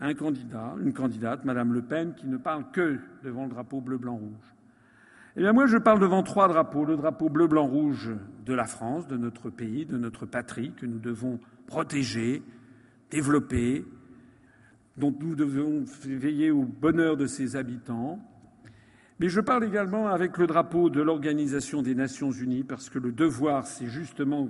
un 0.00 0.14
candidat, 0.14 0.74
une 0.80 0.92
candidate, 0.92 1.44
Madame 1.44 1.72
Le 1.72 1.82
Pen, 1.82 2.14
qui 2.14 2.26
ne 2.26 2.36
parle 2.36 2.70
que 2.72 2.98
devant 3.22 3.44
le 3.44 3.50
drapeau 3.50 3.80
bleu, 3.80 3.98
blanc, 3.98 4.16
rouge. 4.16 4.54
Eh 5.36 5.40
bien, 5.40 5.52
moi, 5.52 5.66
je 5.66 5.76
parle 5.76 6.00
devant 6.00 6.22
trois 6.22 6.48
drapeaux. 6.48 6.84
Le 6.84 6.96
drapeau 6.96 7.28
bleu, 7.28 7.46
blanc, 7.46 7.66
rouge 7.66 8.10
de 8.44 8.54
la 8.54 8.64
France, 8.64 9.06
de 9.06 9.16
notre 9.16 9.50
pays, 9.50 9.86
de 9.86 9.96
notre 9.96 10.26
patrie, 10.26 10.72
que 10.72 10.86
nous 10.86 10.98
devons 10.98 11.38
protéger, 11.66 12.42
développer, 13.10 13.84
dont 14.96 15.14
nous 15.20 15.36
devons 15.36 15.84
veiller 16.04 16.50
au 16.50 16.64
bonheur 16.64 17.16
de 17.16 17.26
ses 17.26 17.54
habitants. 17.54 18.18
Mais 19.20 19.28
je 19.28 19.40
parle 19.40 19.64
également 19.64 20.08
avec 20.08 20.38
le 20.38 20.46
drapeau 20.48 20.90
de 20.90 21.00
l'Organisation 21.00 21.82
des 21.82 21.94
Nations 21.94 22.32
Unies, 22.32 22.64
parce 22.64 22.90
que 22.90 22.98
le 22.98 23.12
devoir, 23.12 23.66
c'est 23.66 23.86
justement 23.86 24.48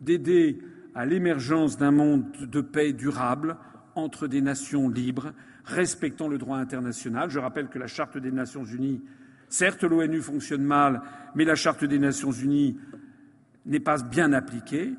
d'aider 0.00 0.58
à 0.94 1.06
l'émergence 1.06 1.78
d'un 1.78 1.90
monde 1.90 2.24
de 2.40 2.60
paix 2.60 2.92
durable 2.92 3.56
entre 3.94 4.26
des 4.26 4.40
nations 4.40 4.88
libres, 4.88 5.32
respectant 5.64 6.28
le 6.28 6.38
droit 6.38 6.58
international. 6.58 7.30
Je 7.30 7.38
rappelle 7.38 7.68
que 7.68 7.78
la 7.78 7.86
Charte 7.86 8.18
des 8.18 8.32
Nations 8.32 8.64
Unies, 8.64 9.02
certes 9.48 9.84
l'ONU 9.84 10.20
fonctionne 10.20 10.62
mal, 10.62 11.02
mais 11.34 11.44
la 11.44 11.54
Charte 11.54 11.84
des 11.84 11.98
Nations 11.98 12.32
Unies 12.32 12.78
n'est 13.66 13.80
pas 13.80 14.02
bien 14.02 14.32
appliquée. 14.32 14.92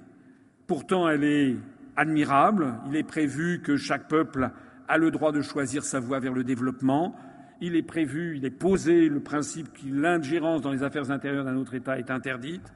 Pourtant, 0.68 1.10
elle 1.10 1.24
est 1.24 1.58
admirable. 1.96 2.76
Il 2.88 2.96
est 2.96 3.04
prévu 3.04 3.62
que 3.62 3.76
chaque 3.76 4.08
peuple 4.08 4.52
a 4.88 4.98
le 4.98 5.12
droit 5.12 5.32
de 5.32 5.42
choisir 5.42 5.84
sa 5.84 6.00
voie 6.00 6.20
vers 6.20 6.34
le 6.34 6.44
développement. 6.44 7.16
Il 7.62 7.76
est 7.76 7.84
prévu, 7.84 8.38
il 8.38 8.46
est 8.46 8.52
posé 8.52 9.10
le 9.10 9.20
principe 9.20 9.72
que 9.74 9.88
l'ingérence 9.88 10.62
dans 10.62 10.72
les 10.72 10.84
affaires 10.84 11.12
intérieures 11.12 11.46
d'un 11.46 11.56
autre 11.56 11.76
État 11.76 12.00
est 12.00 12.12
interdite. 12.12 12.74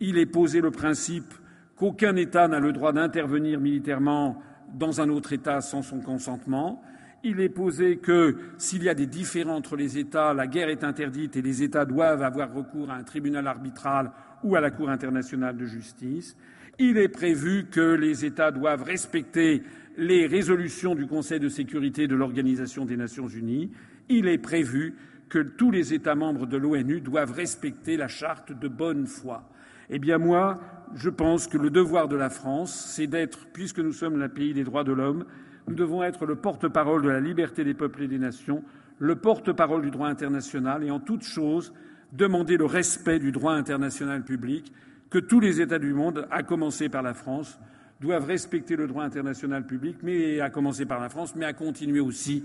Il 0.00 0.18
est 0.18 0.26
posé 0.26 0.60
le 0.60 0.70
principe 0.70 1.32
qu'aucun 1.78 2.16
État 2.16 2.48
n'a 2.48 2.60
le 2.60 2.72
droit 2.72 2.92
d'intervenir 2.92 3.60
militairement 3.60 4.42
dans 4.74 5.00
un 5.00 5.08
autre 5.08 5.32
État 5.32 5.60
sans 5.60 5.82
son 5.82 6.00
consentement. 6.00 6.82
Il 7.24 7.40
est 7.40 7.48
posé 7.48 7.96
que 7.96 8.36
s'il 8.58 8.84
y 8.84 8.88
a 8.88 8.94
des 8.94 9.06
différends 9.06 9.56
entre 9.56 9.76
les 9.76 9.98
États, 9.98 10.34
la 10.34 10.46
guerre 10.46 10.68
est 10.68 10.84
interdite 10.84 11.36
et 11.36 11.42
les 11.42 11.62
États 11.62 11.84
doivent 11.84 12.22
avoir 12.22 12.52
recours 12.52 12.90
à 12.90 12.94
un 12.94 13.02
tribunal 13.02 13.46
arbitral 13.46 14.12
ou 14.44 14.54
à 14.56 14.60
la 14.60 14.70
Cour 14.70 14.88
internationale 14.88 15.56
de 15.56 15.64
justice. 15.64 16.36
Il 16.78 16.96
est 16.96 17.08
prévu 17.08 17.66
que 17.70 17.94
les 17.94 18.24
États 18.24 18.52
doivent 18.52 18.84
respecter 18.84 19.62
les 19.96 20.28
résolutions 20.28 20.94
du 20.94 21.06
Conseil 21.06 21.40
de 21.40 21.48
sécurité 21.48 22.06
de 22.06 22.14
l'Organisation 22.14 22.84
des 22.84 22.96
Nations 22.96 23.26
unies, 23.26 23.72
il 24.08 24.28
est 24.28 24.38
prévu 24.38 24.94
que 25.28 25.40
tous 25.40 25.70
les 25.70 25.92
États 25.92 26.14
membres 26.14 26.46
de 26.46 26.56
l'ONU 26.56 27.00
doivent 27.00 27.32
respecter 27.32 27.96
la 27.96 28.08
charte 28.08 28.52
de 28.52 28.68
bonne 28.68 29.06
foi. 29.06 29.50
Eh 29.90 29.98
bien, 29.98 30.18
moi, 30.18 30.60
je 30.94 31.10
pense 31.10 31.46
que 31.46 31.58
le 31.58 31.70
devoir 31.70 32.08
de 32.08 32.16
la 32.16 32.30
France, 32.30 32.72
c'est 32.94 33.06
d'être, 33.06 33.46
puisque 33.52 33.78
nous 33.78 33.92
sommes 33.92 34.18
le 34.18 34.28
pays 34.28 34.54
des 34.54 34.64
droits 34.64 34.84
de 34.84 34.92
l'homme, 34.92 35.24
nous 35.66 35.74
devons 35.74 36.02
être 36.02 36.26
le 36.26 36.36
porte-parole 36.36 37.02
de 37.02 37.08
la 37.08 37.20
liberté 37.20 37.64
des 37.64 37.74
peuples 37.74 38.02
et 38.02 38.08
des 38.08 38.18
nations, 38.18 38.62
le 38.98 39.16
porte-parole 39.16 39.82
du 39.82 39.90
droit 39.90 40.08
international 40.08 40.82
et, 40.82 40.90
en 40.90 41.00
toute 41.00 41.22
chose, 41.22 41.72
demander 42.12 42.56
le 42.56 42.64
respect 42.64 43.18
du 43.18 43.32
droit 43.32 43.52
international 43.52 44.24
public 44.24 44.72
que 45.10 45.18
tous 45.18 45.40
les 45.40 45.60
États 45.60 45.78
du 45.78 45.92
monde, 45.92 46.26
à 46.30 46.42
commencer 46.42 46.88
par 46.88 47.02
la 47.02 47.14
France, 47.14 47.58
doivent 48.00 48.26
respecter 48.26 48.76
le 48.76 48.86
droit 48.86 49.04
international 49.04 49.66
public, 49.66 49.96
mais 50.02 50.40
à 50.40 50.50
commencer 50.50 50.86
par 50.86 51.00
la 51.00 51.08
France, 51.08 51.34
mais 51.34 51.44
à 51.44 51.52
continuer 51.52 52.00
aussi 52.00 52.44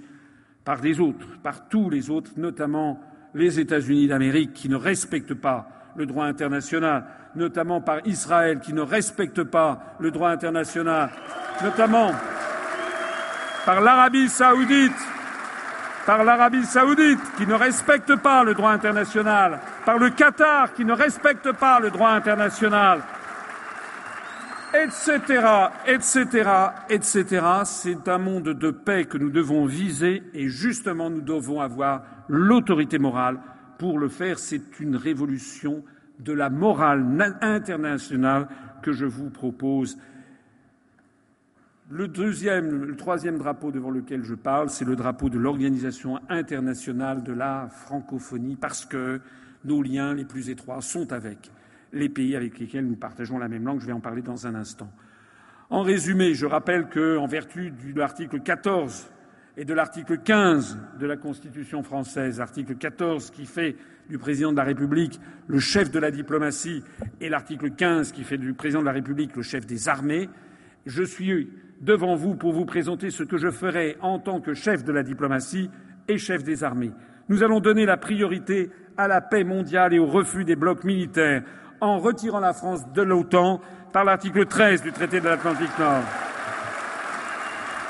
par 0.63 0.81
les 0.81 0.99
autres, 0.99 1.27
par 1.41 1.67
tous 1.67 1.89
les 1.89 2.09
autres, 2.09 2.31
notamment 2.37 2.99
les 3.33 3.59
États-Unis 3.59 4.07
d'Amérique 4.07 4.53
qui 4.53 4.69
ne 4.69 4.75
respectent 4.75 5.33
pas 5.33 5.82
le 5.95 6.05
droit 6.05 6.25
international, 6.25 7.05
notamment 7.35 7.81
par 7.81 8.05
Israël 8.05 8.59
qui 8.59 8.73
ne 8.73 8.81
respecte 8.81 9.43
pas 9.43 9.95
le 9.99 10.11
droit 10.11 10.29
international, 10.29 11.09
notamment 11.63 12.11
par 13.65 13.81
l'Arabie 13.81 14.29
saoudite, 14.29 14.91
par 16.05 16.23
l'Arabie 16.23 16.65
saoudite 16.65 17.19
qui 17.37 17.47
ne 17.47 17.53
respecte 17.53 18.15
pas 18.15 18.43
le 18.43 18.53
droit 18.53 18.71
international, 18.71 19.59
par 19.85 19.97
le 19.97 20.09
Qatar 20.09 20.73
qui 20.73 20.85
ne 20.85 20.93
respecte 20.93 21.51
pas 21.53 21.79
le 21.79 21.89
droit 21.91 22.11
international, 22.11 23.01
etc., 24.73 25.45
etc., 25.85 26.49
etc. 26.89 27.45
C'est 27.63 28.07
un 28.07 28.17
monde 28.17 28.49
de 28.49 28.71
paix 28.71 29.05
que 29.05 29.17
nous 29.17 29.29
devons 29.29 29.65
viser 29.65 30.23
et 30.33 30.49
justement 30.49 31.09
nous 31.09 31.21
devons 31.21 31.61
avoir 31.61 32.01
l'autorité 32.27 32.97
morale 32.99 33.37
pour 33.77 33.99
le 33.99 34.09
faire. 34.09 34.39
C'est 34.39 34.79
une 34.79 34.95
révolution 34.95 35.83
de 36.19 36.33
la 36.33 36.49
morale 36.49 37.05
internationale 37.41 38.47
que 38.81 38.91
je 38.91 39.05
vous 39.05 39.29
propose. 39.29 39.97
Le 41.89 42.07
troisième 42.95 43.37
drapeau 43.37 43.71
devant 43.71 43.91
lequel 43.91 44.23
je 44.23 44.35
parle, 44.35 44.69
c'est 44.69 44.85
le 44.85 44.95
drapeau 44.95 45.29
de 45.29 45.37
l'Organisation 45.37 46.19
internationale 46.29 47.23
de 47.23 47.33
la 47.33 47.67
francophonie, 47.69 48.55
parce 48.55 48.85
que 48.85 49.21
nos 49.65 49.81
liens 49.81 50.13
les 50.13 50.25
plus 50.25 50.49
étroits 50.49 50.81
sont 50.81 51.11
avec 51.13 51.51
les 51.91 52.09
pays 52.09 52.35
avec 52.35 52.57
lesquels 52.57 52.87
nous 52.87 52.95
partageons 52.95 53.37
la 53.37 53.47
même 53.47 53.65
langue. 53.65 53.79
Je 53.79 53.85
vais 53.85 53.93
en 53.93 53.99
parler 53.99 54.21
dans 54.21 54.47
un 54.47 54.55
instant. 54.55 54.89
En 55.69 55.81
résumé, 55.81 56.33
je 56.33 56.45
rappelle 56.45 56.89
qu'en 56.89 57.27
vertu 57.27 57.71
de 57.71 57.99
l'article 57.99 58.39
14 58.39 59.09
et 59.55 59.65
de 59.65 59.73
l'article 59.73 60.17
15 60.17 60.77
de 60.99 61.05
la 61.05 61.15
Constitution 61.15 61.83
française, 61.83 62.41
article 62.41 62.75
14 62.75 63.29
qui 63.29 63.45
fait 63.45 63.75
du 64.09 64.17
président 64.17 64.51
de 64.51 64.57
la 64.57 64.63
République 64.63 65.19
le 65.47 65.59
chef 65.59 65.91
de 65.91 65.99
la 65.99 66.11
diplomatie 66.11 66.83
et 67.21 67.29
l'article 67.29 67.71
15 67.71 68.11
qui 68.11 68.23
fait 68.23 68.37
du 68.37 68.53
président 68.53 68.81
de 68.81 68.85
la 68.85 68.91
République 68.91 69.35
le 69.35 69.43
chef 69.43 69.65
des 69.65 69.89
armées, 69.89 70.29
je 70.85 71.03
suis 71.03 71.51
devant 71.81 72.15
vous 72.15 72.35
pour 72.35 72.53
vous 72.53 72.65
présenter 72.65 73.11
ce 73.11 73.23
que 73.23 73.37
je 73.37 73.51
ferai 73.51 73.97
en 74.01 74.19
tant 74.19 74.41
que 74.41 74.53
chef 74.53 74.83
de 74.83 74.91
la 74.91 75.03
diplomatie 75.03 75.69
et 76.07 76.17
chef 76.17 76.43
des 76.43 76.63
armées. 76.63 76.91
Nous 77.29 77.43
allons 77.43 77.59
donner 77.59 77.85
la 77.85 77.97
priorité 77.97 78.71
à 78.97 79.07
la 79.07 79.21
paix 79.21 79.43
mondiale 79.43 79.93
et 79.93 79.99
au 79.99 80.07
refus 80.07 80.45
des 80.45 80.55
blocs 80.55 80.83
militaires 80.83 81.43
en 81.79 81.99
retirant 81.99 82.39
la 82.39 82.53
France 82.53 82.81
de 82.93 83.01
l'OTAN 83.01 83.61
par 83.91 84.03
l'article 84.03 84.45
13 84.45 84.81
du 84.81 84.91
traité 84.91 85.19
de 85.19 85.25
l'Atlantique 85.25 85.77
Nord. 85.77 86.03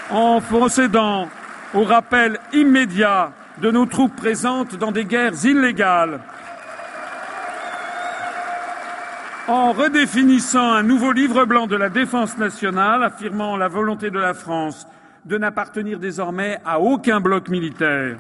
En 0.10 0.42
procédant 0.42 1.30
au 1.74 1.84
rappel 1.84 2.40
immédiat 2.54 3.34
de 3.62 3.72
nos 3.72 3.86
troupes 3.86 4.16
présentes 4.16 4.76
dans 4.76 4.92
des 4.92 5.06
guerres 5.06 5.46
illégales. 5.46 6.20
En 9.48 9.74
redéfinissant 9.74 10.72
un 10.72 10.84
nouveau 10.84 11.12
livre 11.12 11.46
blanc 11.46 11.68
de 11.68 11.76
la 11.76 11.90
défense 11.90 12.38
nationale 12.38 13.04
affirmant 13.04 13.58
la 13.58 13.68
volonté 13.68 14.10
de 14.10 14.20
la 14.20 14.34
France 14.34 14.88
de 15.26 15.38
n'appartenir 15.38 16.00
désormais 16.00 16.60
à 16.66 16.80
aucun 16.80 17.20
bloc 17.20 17.50
militaire 17.50 18.18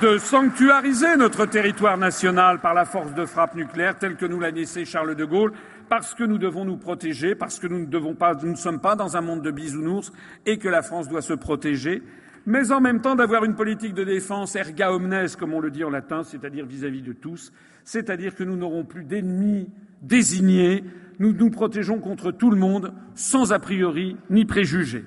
de 0.00 0.18
sanctuariser 0.18 1.16
notre 1.16 1.46
territoire 1.46 1.96
national 1.96 2.58
par 2.58 2.74
la 2.74 2.84
force 2.84 3.12
de 3.14 3.24
frappe 3.26 3.54
nucléaire 3.54 3.96
telle 3.96 4.16
que 4.16 4.26
nous 4.26 4.40
l'a 4.40 4.50
laissé 4.50 4.84
Charles 4.84 5.14
de 5.14 5.24
Gaulle, 5.24 5.52
parce 5.88 6.14
que 6.14 6.24
nous 6.24 6.38
devons 6.38 6.64
nous 6.64 6.76
protéger, 6.76 7.34
parce 7.34 7.58
que 7.58 7.66
nous 7.66 7.86
ne, 7.86 8.54
sommes 8.56 8.80
pas 8.80 8.96
dans 8.96 9.16
un 9.16 9.20
monde 9.20 9.42
de 9.42 9.50
bisounours 9.50 10.12
et 10.46 10.58
que 10.58 10.68
la 10.68 10.82
France 10.82 11.08
doit 11.08 11.22
se 11.22 11.32
protéger, 11.32 12.02
mais 12.46 12.72
en 12.72 12.80
même 12.80 13.00
temps 13.00 13.14
d'avoir 13.14 13.44
une 13.44 13.54
politique 13.54 13.94
de 13.94 14.04
défense 14.04 14.56
erga 14.56 14.92
omnes, 14.92 15.26
comme 15.38 15.54
on 15.54 15.60
le 15.60 15.70
dit 15.70 15.84
en 15.84 15.90
latin, 15.90 16.22
c'est-à-dire 16.24 16.66
vis-à-vis 16.66 17.02
de 17.02 17.12
tous, 17.12 17.52
c'est-à-dire 17.84 18.34
que 18.34 18.44
nous 18.44 18.56
n'aurons 18.56 18.84
plus 18.84 19.04
d'ennemis 19.04 19.68
désignés, 20.02 20.84
nous 21.18 21.32
nous 21.32 21.50
protégeons 21.50 21.98
contre 21.98 22.32
tout 22.32 22.50
le 22.50 22.56
monde, 22.56 22.92
sans 23.14 23.52
a 23.52 23.58
priori 23.58 24.16
ni 24.30 24.44
préjugés. 24.44 25.04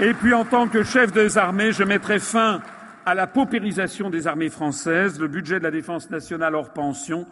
Et 0.00 0.14
puis, 0.14 0.32
en 0.32 0.44
tant 0.44 0.68
que 0.68 0.82
chef 0.82 1.12
des 1.12 1.38
armées, 1.38 1.72
je 1.72 1.84
mettrai 1.84 2.18
fin 2.18 2.60
à 3.04 3.14
la 3.14 3.26
paupérisation 3.26 4.10
des 4.10 4.26
armées 4.26 4.48
françaises. 4.48 5.18
Le 5.20 5.28
budget 5.28 5.58
de 5.58 5.64
la 5.64 5.70
défense 5.70 6.10
nationale 6.10 6.54
hors 6.54 6.72
pension 6.72 7.26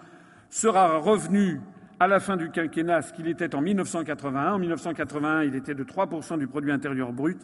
sera 0.49 0.99
revenu 0.99 1.60
à 2.00 2.08
la 2.08 2.18
fin 2.18 2.36
du 2.36 2.50
quinquennat 2.50 3.02
ce 3.02 3.12
qu'il 3.12 3.28
était 3.28 3.55
en 3.55 3.60
1981. 3.60 4.55
En 4.55 4.58
1981, 4.58 5.42
il 5.44 5.55
était 5.55 5.74
de 5.74 5.84
3% 5.84 6.39
du 6.39 6.47
produit 6.47 6.73
intérieur 6.73 7.12
brut. 7.12 7.39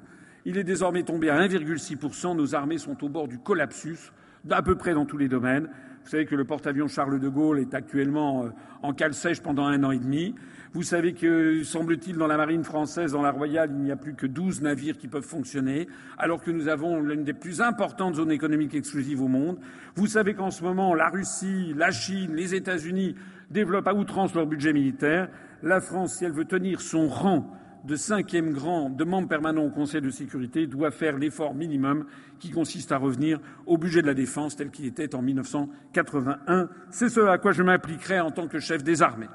Il 0.44 0.58
est 0.58 0.64
désormais 0.64 1.02
tombé 1.02 1.30
à 1.30 1.40
1,6%. 1.40 2.36
Nos 2.36 2.54
armées 2.54 2.78
sont 2.78 3.02
au 3.04 3.08
bord 3.08 3.28
du 3.28 3.38
collapsus, 3.38 4.12
à 4.50 4.62
peu 4.62 4.76
près 4.76 4.94
dans 4.94 5.04
tous 5.04 5.18
les 5.18 5.28
domaines. 5.28 5.68
Vous 6.04 6.10
savez 6.10 6.24
que 6.24 6.36
le 6.36 6.44
porte-avions 6.44 6.88
Charles 6.88 7.18
de 7.18 7.28
Gaulle 7.28 7.58
est 7.58 7.74
actuellement 7.74 8.44
euh, 8.44 8.50
en 8.82 8.92
cale 8.92 9.12
sèche 9.12 9.40
pendant 9.40 9.66
un 9.66 9.82
an 9.82 9.90
et 9.90 9.98
demi. 9.98 10.36
Vous 10.76 10.82
savez 10.82 11.14
que, 11.14 11.62
semble-t-il, 11.62 12.18
dans 12.18 12.26
la 12.26 12.36
marine 12.36 12.62
française, 12.62 13.12
dans 13.12 13.22
la 13.22 13.30
Royale, 13.30 13.70
il 13.72 13.82
n'y 13.82 13.90
a 13.90 13.96
plus 13.96 14.12
que 14.12 14.26
12 14.26 14.60
navires 14.60 14.98
qui 14.98 15.08
peuvent 15.08 15.24
fonctionner, 15.24 15.88
alors 16.18 16.42
que 16.42 16.50
nous 16.50 16.68
avons 16.68 17.00
l'une 17.00 17.24
des 17.24 17.32
plus 17.32 17.62
importantes 17.62 18.16
zones 18.16 18.30
économiques 18.30 18.74
exclusives 18.74 19.22
au 19.22 19.26
monde. 19.26 19.58
Vous 19.94 20.06
savez 20.06 20.34
qu'en 20.34 20.50
ce 20.50 20.62
moment, 20.62 20.92
la 20.92 21.08
Russie, 21.08 21.72
la 21.74 21.90
Chine, 21.92 22.34
les 22.34 22.54
États-Unis 22.54 23.14
développent 23.50 23.88
à 23.88 23.94
outrance 23.94 24.34
leur 24.34 24.44
budget 24.44 24.74
militaire. 24.74 25.30
La 25.62 25.80
France, 25.80 26.16
si 26.16 26.26
elle 26.26 26.32
veut 26.32 26.44
tenir 26.44 26.82
son 26.82 27.08
rang 27.08 27.50
de 27.86 27.96
cinquième 27.96 28.52
grand 28.52 28.90
de 28.90 29.04
membre 29.04 29.28
permanent 29.28 29.64
au 29.64 29.70
Conseil 29.70 30.02
de 30.02 30.10
sécurité 30.10 30.66
doit 30.66 30.90
faire 30.90 31.16
l'effort 31.16 31.54
minimum 31.54 32.04
qui 32.38 32.50
consiste 32.50 32.92
à 32.92 32.98
revenir 32.98 33.40
au 33.64 33.78
budget 33.78 34.02
de 34.02 34.08
la 34.08 34.14
défense 34.14 34.56
tel 34.56 34.70
qu'il 34.70 34.84
était 34.84 35.14
en 35.14 35.22
1981. 35.22 36.68
C'est 36.90 37.08
ce 37.08 37.20
à 37.20 37.38
quoi 37.38 37.52
je 37.52 37.62
m'impliquerai 37.62 38.20
en 38.20 38.30
tant 38.30 38.46
que 38.46 38.58
chef 38.58 38.84
des 38.84 39.00
armées. 39.00 39.28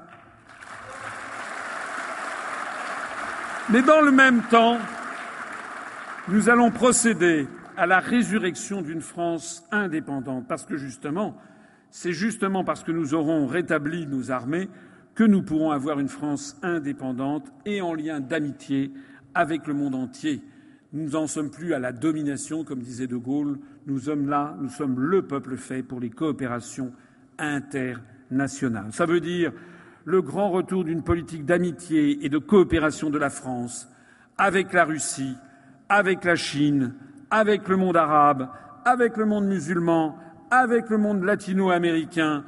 Mais 3.70 3.82
dans 3.82 4.00
le 4.00 4.10
même 4.10 4.42
temps, 4.50 4.78
nous 6.28 6.48
allons 6.48 6.70
procéder 6.70 7.46
à 7.76 7.86
la 7.86 8.00
résurrection 8.00 8.82
d'une 8.82 9.00
France 9.00 9.64
indépendante, 9.70 10.46
parce 10.48 10.66
que 10.66 10.76
justement, 10.76 11.36
c'est 11.90 12.12
justement 12.12 12.64
parce 12.64 12.82
que 12.82 12.90
nous 12.92 13.14
aurons 13.14 13.46
rétabli 13.46 14.06
nos 14.06 14.30
armées 14.30 14.68
que 15.14 15.24
nous 15.24 15.42
pourrons 15.42 15.70
avoir 15.70 16.00
une 16.00 16.08
France 16.08 16.58
indépendante 16.62 17.52
et 17.64 17.80
en 17.80 17.94
lien 17.94 18.20
d'amitié 18.20 18.90
avec 19.34 19.66
le 19.66 19.74
monde 19.74 19.94
entier. 19.94 20.42
Nous 20.92 21.10
n'en 21.10 21.26
sommes 21.26 21.50
plus 21.50 21.72
à 21.72 21.78
la 21.78 21.92
domination, 21.92 22.64
comme 22.64 22.80
disait 22.80 23.06
De 23.06 23.16
Gaulle. 23.16 23.58
Nous 23.86 24.00
sommes 24.00 24.28
là, 24.28 24.56
nous 24.60 24.70
sommes 24.70 24.98
le 24.98 25.22
peuple 25.22 25.56
fait 25.56 25.82
pour 25.82 26.00
les 26.00 26.10
coopérations 26.10 26.92
internationales. 27.38 28.92
Ça 28.92 29.06
veut 29.06 29.20
dire 29.20 29.52
le 30.04 30.22
grand 30.22 30.50
retour 30.50 30.84
d'une 30.84 31.02
politique 31.02 31.44
d'amitié 31.44 32.24
et 32.24 32.28
de 32.28 32.38
coopération 32.38 33.10
de 33.10 33.18
la 33.18 33.30
France 33.30 33.88
avec 34.38 34.72
la 34.72 34.84
Russie, 34.84 35.36
avec 35.88 36.24
la 36.24 36.36
Chine, 36.36 36.94
avec 37.30 37.68
le 37.68 37.76
monde 37.76 37.96
arabe, 37.96 38.48
avec 38.84 39.16
le 39.16 39.26
monde 39.26 39.46
musulman, 39.46 40.18
avec 40.50 40.90
le 40.90 40.98
monde 40.98 41.22
latino-américain, 41.22 42.44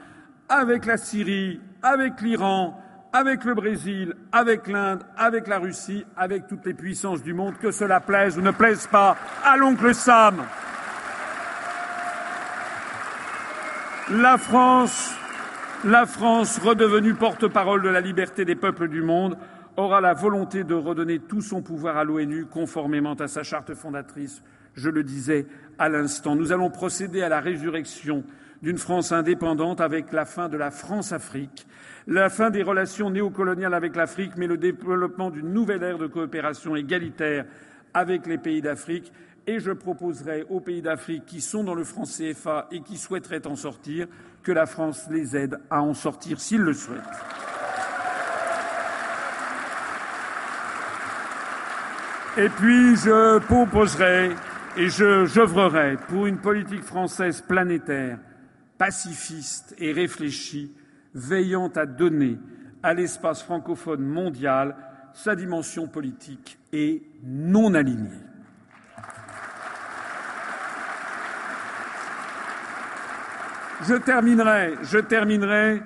avec 0.48 0.86
la 0.86 0.96
Syrie, 0.96 1.60
avec 1.82 2.20
l'Iran, 2.20 2.80
avec 3.12 3.44
le 3.44 3.54
Brésil, 3.54 4.14
avec 4.32 4.66
l'Inde, 4.66 5.04
avec 5.16 5.46
la 5.46 5.58
Russie, 5.58 6.04
avec 6.16 6.48
toutes 6.48 6.66
les 6.66 6.74
puissances 6.74 7.22
du 7.22 7.32
monde, 7.32 7.56
que 7.58 7.70
cela 7.70 8.00
plaise 8.00 8.36
ou 8.36 8.40
ne 8.40 8.50
plaise 8.50 8.86
pas 8.88 9.16
à 9.44 9.56
l'oncle 9.56 9.94
Sam. 9.94 10.42
La 14.10 14.36
France 14.36 15.16
la 15.84 16.06
France, 16.06 16.58
redevenue 16.58 17.14
porte-parole 17.14 17.82
de 17.82 17.88
la 17.88 18.00
liberté 18.00 18.44
des 18.44 18.54
peuples 18.54 18.88
du 18.88 19.02
monde, 19.02 19.36
aura 19.76 20.00
la 20.00 20.14
volonté 20.14 20.64
de 20.64 20.74
redonner 20.74 21.18
tout 21.18 21.42
son 21.42 21.62
pouvoir 21.62 21.96
à 21.96 22.04
l'ONU 22.04 22.46
conformément 22.46 23.14
à 23.14 23.28
sa 23.28 23.42
charte 23.42 23.74
fondatrice. 23.74 24.42
Je 24.74 24.88
le 24.88 25.02
disais 25.02 25.46
à 25.78 25.88
l'instant. 25.88 26.36
Nous 26.36 26.52
allons 26.52 26.70
procéder 26.70 27.22
à 27.22 27.28
la 27.28 27.40
résurrection 27.40 28.24
d'une 28.62 28.78
France 28.78 29.12
indépendante 29.12 29.80
avec 29.80 30.12
la 30.12 30.24
fin 30.24 30.48
de 30.48 30.56
la 30.56 30.70
France-Afrique, 30.70 31.66
la 32.06 32.30
fin 32.30 32.50
des 32.50 32.62
relations 32.62 33.10
néocoloniales 33.10 33.74
avec 33.74 33.94
l'Afrique, 33.94 34.32
mais 34.36 34.46
le 34.46 34.56
développement 34.56 35.30
d'une 35.30 35.52
nouvelle 35.52 35.82
ère 35.82 35.98
de 35.98 36.06
coopération 36.06 36.76
égalitaire 36.76 37.44
avec 37.92 38.26
les 38.26 38.38
pays 38.38 38.62
d'Afrique 38.62 39.12
et 39.46 39.58
je 39.58 39.70
proposerai 39.72 40.46
aux 40.48 40.60
pays 40.60 40.82
d'Afrique 40.82 41.26
qui 41.26 41.40
sont 41.40 41.64
dans 41.64 41.74
le 41.74 41.84
franc 41.84 42.04
CFA 42.04 42.68
et 42.70 42.80
qui 42.80 42.96
souhaiteraient 42.96 43.46
en 43.46 43.56
sortir 43.56 44.06
que 44.42 44.52
la 44.52 44.66
France 44.66 45.06
les 45.10 45.36
aide 45.36 45.58
à 45.70 45.82
en 45.82 45.94
sortir 45.94 46.40
s'ils 46.40 46.60
le 46.60 46.72
souhaitent. 46.72 47.00
Et 52.36 52.48
puis 52.48 52.96
je 52.96 53.38
proposerai 53.38 54.30
et 54.76 54.88
je 54.88 55.24
j'œuvrerai 55.24 55.96
pour 56.08 56.26
une 56.26 56.38
politique 56.38 56.82
française 56.82 57.40
planétaire, 57.40 58.18
pacifiste 58.76 59.74
et 59.78 59.92
réfléchie, 59.92 60.72
veillant 61.14 61.68
à 61.76 61.86
donner 61.86 62.38
à 62.82 62.92
l'espace 62.92 63.42
francophone 63.42 64.02
mondial 64.02 64.74
sa 65.12 65.36
dimension 65.36 65.86
politique 65.86 66.58
et 66.72 67.04
non 67.22 67.72
alignée. 67.74 68.10
Je 73.86 74.98
terminerai, 74.98 75.82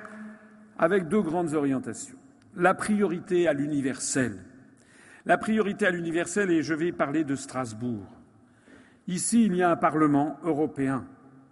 avec 0.79 1.09
deux 1.09 1.21
grandes 1.21 1.55
orientations. 1.55 2.17
La 2.57 2.75
priorité 2.75 3.49
à 3.49 3.53
l'universel. 3.53 4.39
La 5.27 5.37
priorité 5.37 5.87
à 5.87 5.91
l'universel, 5.91 6.51
et 6.51 6.63
je 6.63 6.75
vais 6.75 6.93
parler 6.93 7.25
de 7.25 7.35
Strasbourg. 7.35 8.07
Ici, 9.09 9.45
il 9.45 9.57
y 9.57 9.63
a 9.63 9.71
un 9.71 9.77
Parlement 9.77 10.39
européen 10.45 11.07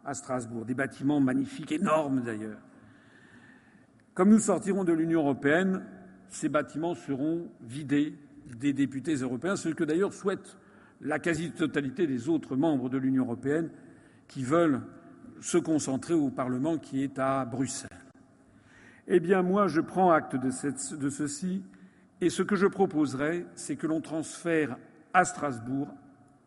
à 0.05 0.15
Strasbourg, 0.15 0.65
des 0.65 0.75
bâtiments 0.75 1.21
magnifiques, 1.21 1.73
énormes 1.73 2.23
d'ailleurs. 2.23 2.61
Comme 4.15 4.31
nous 4.31 4.39
sortirons 4.39 4.85
de 4.85 4.93
l'Union 4.93 5.23
européenne, 5.23 5.83
ces 6.29 6.49
bâtiments 6.49 6.95
seront 6.95 7.51
vidés 7.61 8.15
des 8.57 8.73
députés 8.73 9.17
européens, 9.17 9.57
ce 9.57 9.71
que 9.71 9.85
d'ailleurs 9.85 10.13
souhaite 10.13 10.59
la 11.01 11.19
quasi-totalité 11.19 12.07
des 12.07 12.29
autres 12.29 12.55
membres 12.55 12.89
de 12.89 12.99
l'Union 12.99 13.25
européenne 13.25 13.69
qui 14.29 14.45
veulent 14.45 14.81
se 15.41 15.59
concentrer 15.59 16.15
au 16.15 16.31
Parlement 16.31 16.79
qui 16.79 17.03
est 17.03 17.19
à 17.19 17.45
Bruxelles. 17.45 17.91
Eh 19.09 19.21
bien, 19.21 19.43
moi, 19.43 19.69
je 19.69 19.81
prends 19.81 20.11
acte 20.11 20.37
de, 20.37 20.51
ceci 20.51 21.63
et 22.21 22.31
ce 22.31 22.43
que 22.43 22.57
je 22.57 22.67
proposerai, 22.67 23.47
c'est 23.55 23.77
que 23.77 23.87
l'on 23.87 24.01
transfère 24.01 24.77
à 25.15 25.25
Strasbourg, 25.25 25.89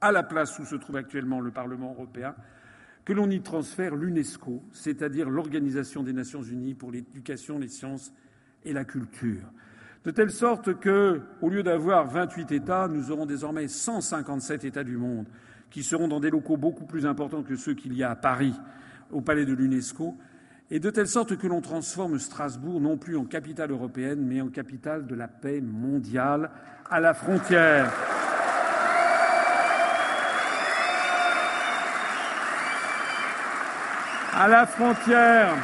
à 0.01 0.11
la 0.11 0.23
place 0.23 0.59
où 0.59 0.65
se 0.65 0.75
trouve 0.75 0.97
actuellement 0.97 1.39
le 1.39 1.51
Parlement 1.51 1.91
européen, 1.91 2.35
que 3.05 3.13
l'on 3.13 3.29
y 3.29 3.41
transfère 3.41 3.95
l'UNESCO, 3.95 4.61
c'est-à-dire 4.71 5.29
l'Organisation 5.29 6.03
des 6.03 6.13
Nations 6.13 6.43
Unies 6.43 6.73
pour 6.73 6.91
l'éducation, 6.91 7.59
les 7.59 7.69
sciences 7.69 8.13
et 8.65 8.73
la 8.73 8.83
culture. 8.83 9.51
De 10.03 10.11
telle 10.11 10.31
sorte 10.31 10.79
que, 10.79 11.21
au 11.41 11.49
lieu 11.49 11.63
d'avoir 11.63 12.07
28 12.07 12.51
États, 12.51 12.87
nous 12.87 13.11
aurons 13.11 13.25
désormais 13.25 13.67
157 13.67 14.65
États 14.65 14.83
du 14.83 14.97
monde 14.97 15.27
qui 15.69 15.83
seront 15.83 16.07
dans 16.07 16.19
des 16.19 16.29
locaux 16.29 16.57
beaucoup 16.57 16.85
plus 16.85 17.05
importants 17.05 17.43
que 17.43 17.55
ceux 17.55 17.73
qu'il 17.73 17.93
y 17.93 18.03
a 18.03 18.11
à 18.11 18.15
Paris, 18.15 18.53
au 19.11 19.21
palais 19.21 19.45
de 19.45 19.53
l'UNESCO, 19.53 20.17
et 20.71 20.79
de 20.79 20.89
telle 20.89 21.07
sorte 21.07 21.35
que 21.35 21.47
l'on 21.47 21.61
transforme 21.61 22.19
Strasbourg 22.19 22.79
non 22.79 22.97
plus 22.97 23.17
en 23.17 23.25
capitale 23.25 23.71
européenne, 23.71 24.23
mais 24.23 24.41
en 24.41 24.49
capitale 24.49 25.07
de 25.07 25.15
la 25.15 25.27
paix 25.27 25.61
mondiale, 25.61 26.51
à 26.89 26.99
la 26.99 27.13
frontière. 27.13 27.91
À 34.35 34.47
la 34.47 34.65
frontière. 34.67 35.55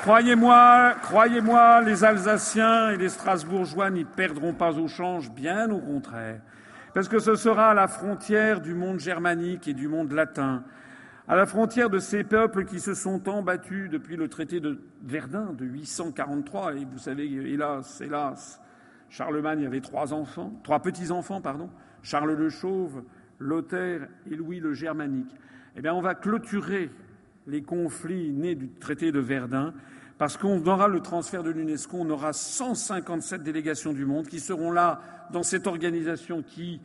Croyez-moi, 0.00 0.94
croyez-moi, 1.02 1.82
les 1.82 2.02
Alsaciens 2.02 2.90
et 2.90 2.96
les 2.96 3.10
Strasbourgeois 3.10 3.90
n'y 3.90 4.04
perdront 4.04 4.52
pas 4.52 4.72
au 4.72 4.88
change, 4.88 5.30
bien 5.30 5.70
au 5.70 5.78
contraire 5.78 6.40
parce 6.94 7.08
que 7.08 7.18
ce 7.18 7.34
sera 7.34 7.70
à 7.70 7.74
la 7.74 7.88
frontière 7.88 8.60
du 8.60 8.74
monde 8.74 9.00
germanique 9.00 9.68
et 9.68 9.74
du 9.74 9.88
monde 9.88 10.12
latin, 10.12 10.64
à 11.26 11.36
la 11.36 11.46
frontière 11.46 11.88
de 11.88 11.98
ces 11.98 12.24
peuples 12.24 12.64
qui 12.64 12.80
se 12.80 12.94
sont 12.94 13.18
tant 13.18 13.42
battus 13.42 13.88
depuis 13.88 14.16
le 14.16 14.28
traité 14.28 14.60
de 14.60 14.80
Verdun 15.02 15.52
de 15.52 15.64
843. 15.64 16.74
Et 16.74 16.84
vous 16.84 16.98
savez, 16.98 17.24
hélas, 17.24 18.00
hélas, 18.00 18.60
Charlemagne 19.08 19.64
avait 19.64 19.80
trois 19.80 20.12
enfants, 20.12 20.52
trois 20.64 20.80
petits-enfants, 20.80 21.40
pardon, 21.40 21.70
Charles 22.02 22.34
le 22.34 22.48
Chauve, 22.50 23.04
Lothaire 23.38 24.08
et 24.30 24.34
Louis 24.34 24.60
le 24.60 24.74
Germanique. 24.74 25.34
Eh 25.76 25.80
bien, 25.80 25.94
on 25.94 26.02
va 26.02 26.14
clôturer 26.14 26.90
les 27.46 27.62
conflits 27.62 28.32
nés 28.32 28.54
du 28.54 28.68
traité 28.68 29.12
de 29.12 29.18
Verdun 29.18 29.72
parce 30.18 30.36
qu'on 30.36 30.64
aura 30.66 30.88
le 30.88 31.00
transfert 31.00 31.42
de 31.42 31.50
l'UNESCO, 31.50 31.98
on 32.00 32.10
aura 32.10 32.32
157 32.32 33.42
délégations 33.42 33.92
du 33.92 34.04
monde 34.04 34.26
qui 34.26 34.40
seront 34.40 34.70
là 34.70 35.00
dans 35.32 35.42
cette 35.42 35.66
organisation 35.66 36.42
qui 36.42 36.80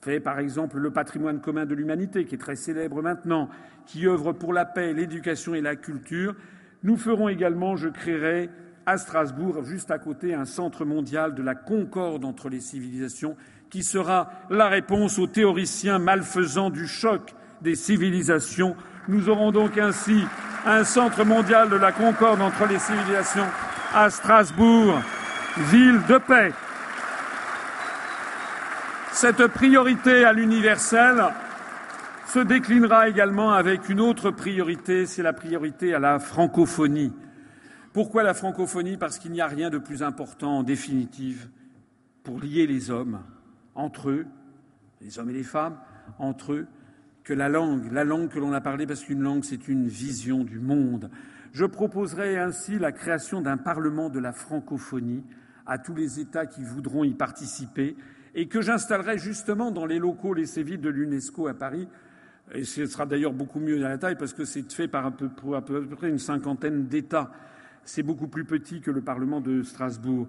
fait 0.00 0.20
par 0.20 0.38
exemple 0.38 0.78
le 0.78 0.90
patrimoine 0.90 1.40
commun 1.40 1.66
de 1.66 1.74
l'humanité, 1.74 2.24
qui 2.24 2.34
est 2.34 2.38
très 2.38 2.56
célèbre 2.56 3.02
maintenant, 3.02 3.48
qui 3.86 4.06
œuvre 4.06 4.32
pour 4.32 4.52
la 4.52 4.64
paix, 4.64 4.92
l'éducation 4.92 5.54
et 5.54 5.60
la 5.60 5.76
culture. 5.76 6.34
Nous 6.82 6.96
ferons 6.96 7.28
également, 7.28 7.76
je 7.76 7.88
créerai 7.88 8.50
à 8.86 8.98
Strasbourg, 8.98 9.62
juste 9.64 9.90
à 9.90 9.98
côté, 9.98 10.34
un 10.34 10.44
centre 10.44 10.84
mondial 10.84 11.34
de 11.34 11.42
la 11.42 11.54
concorde 11.54 12.24
entre 12.24 12.48
les 12.48 12.60
civilisations, 12.60 13.36
qui 13.70 13.82
sera 13.82 14.30
la 14.50 14.68
réponse 14.68 15.18
aux 15.18 15.26
théoriciens 15.26 15.98
malfaisants 15.98 16.70
du 16.70 16.86
choc 16.86 17.34
des 17.62 17.74
civilisations. 17.74 18.76
Nous 19.06 19.28
aurons 19.28 19.52
donc 19.52 19.76
ainsi 19.76 20.24
un 20.64 20.82
centre 20.82 21.24
mondial 21.24 21.68
de 21.68 21.76
la 21.76 21.92
concorde 21.92 22.40
entre 22.40 22.66
les 22.66 22.78
civilisations 22.78 23.46
à 23.92 24.08
Strasbourg, 24.08 24.98
ville 25.58 26.00
de 26.08 26.16
paix. 26.16 26.52
Cette 29.12 29.46
priorité 29.48 30.24
à 30.24 30.32
l'universel 30.32 31.22
se 32.26 32.38
déclinera 32.38 33.08
également 33.10 33.52
avec 33.52 33.90
une 33.90 34.00
autre 34.00 34.30
priorité, 34.30 35.04
c'est 35.04 35.22
la 35.22 35.34
priorité 35.34 35.94
à 35.94 35.98
la 35.98 36.18
francophonie. 36.18 37.12
Pourquoi 37.92 38.22
la 38.22 38.34
francophonie? 38.34 38.96
Parce 38.96 39.18
qu'il 39.18 39.32
n'y 39.32 39.42
a 39.42 39.46
rien 39.46 39.68
de 39.68 39.78
plus 39.78 40.02
important 40.02 40.58
en 40.58 40.62
définitive 40.62 41.48
pour 42.24 42.40
lier 42.40 42.66
les 42.66 42.90
hommes 42.90 43.20
entre 43.74 44.08
eux, 44.08 44.26
les 45.02 45.18
hommes 45.18 45.30
et 45.30 45.34
les 45.34 45.42
femmes, 45.44 45.76
entre 46.18 46.54
eux, 46.54 46.66
que 47.24 47.32
la 47.32 47.48
langue, 47.48 47.90
la 47.90 48.04
langue 48.04 48.28
que 48.28 48.38
l'on 48.38 48.52
a 48.52 48.60
parlé, 48.60 48.86
parce 48.86 49.02
qu'une 49.02 49.22
langue, 49.22 49.44
c'est 49.44 49.66
une 49.68 49.88
vision 49.88 50.44
du 50.44 50.60
monde. 50.60 51.10
Je 51.52 51.64
proposerai 51.64 52.38
ainsi 52.38 52.78
la 52.78 52.92
création 52.92 53.40
d'un 53.40 53.56
Parlement 53.56 54.10
de 54.10 54.18
la 54.18 54.32
francophonie 54.32 55.24
à 55.66 55.78
tous 55.78 55.94
les 55.94 56.20
États 56.20 56.46
qui 56.46 56.62
voudront 56.62 57.04
y 57.04 57.14
participer 57.14 57.96
et 58.34 58.48
que 58.48 58.60
j'installerai 58.60 59.18
justement 59.18 59.70
dans 59.70 59.86
les 59.86 59.98
locaux 59.98 60.34
les 60.34 60.44
villes 60.62 60.80
de 60.80 60.90
l'UNESCO 60.90 61.46
à 61.46 61.54
Paris. 61.54 61.88
Et 62.52 62.64
ce 62.64 62.84
sera 62.86 63.06
d'ailleurs 63.06 63.32
beaucoup 63.32 63.60
mieux 63.60 63.84
à 63.84 63.88
la 63.88 63.96
taille 63.96 64.16
parce 64.18 64.34
que 64.34 64.44
c'est 64.44 64.70
fait 64.70 64.88
par 64.88 65.06
à 65.06 65.10
peu 65.12 65.28
près 65.96 66.10
une 66.10 66.18
cinquantaine 66.18 66.86
d'États. 66.88 67.32
C'est 67.84 68.02
beaucoup 68.02 68.28
plus 68.28 68.44
petit 68.44 68.80
que 68.80 68.90
le 68.90 69.00
Parlement 69.00 69.40
de 69.40 69.62
Strasbourg. 69.62 70.28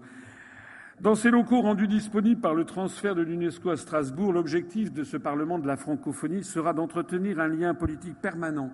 Dans 1.01 1.15
ces 1.15 1.29
locaux 1.29 1.61
rendus 1.61 1.89
disponibles 1.89 2.39
par 2.39 2.55
le 2.55 2.63
transfert 2.63 3.15
de 3.15 3.21
l'UNESCO 3.21 3.69
à 3.69 3.75
Strasbourg, 3.75 4.31
l'objectif 4.31 4.93
de 4.93 5.03
ce 5.03 5.17
Parlement 5.17 5.59
de 5.59 5.67
la 5.67 5.75
francophonie 5.75 6.43
sera 6.43 6.71
d'entretenir 6.71 7.39
un 7.41 7.49
lien 7.49 7.73
politique 7.73 8.15
permanent 8.21 8.71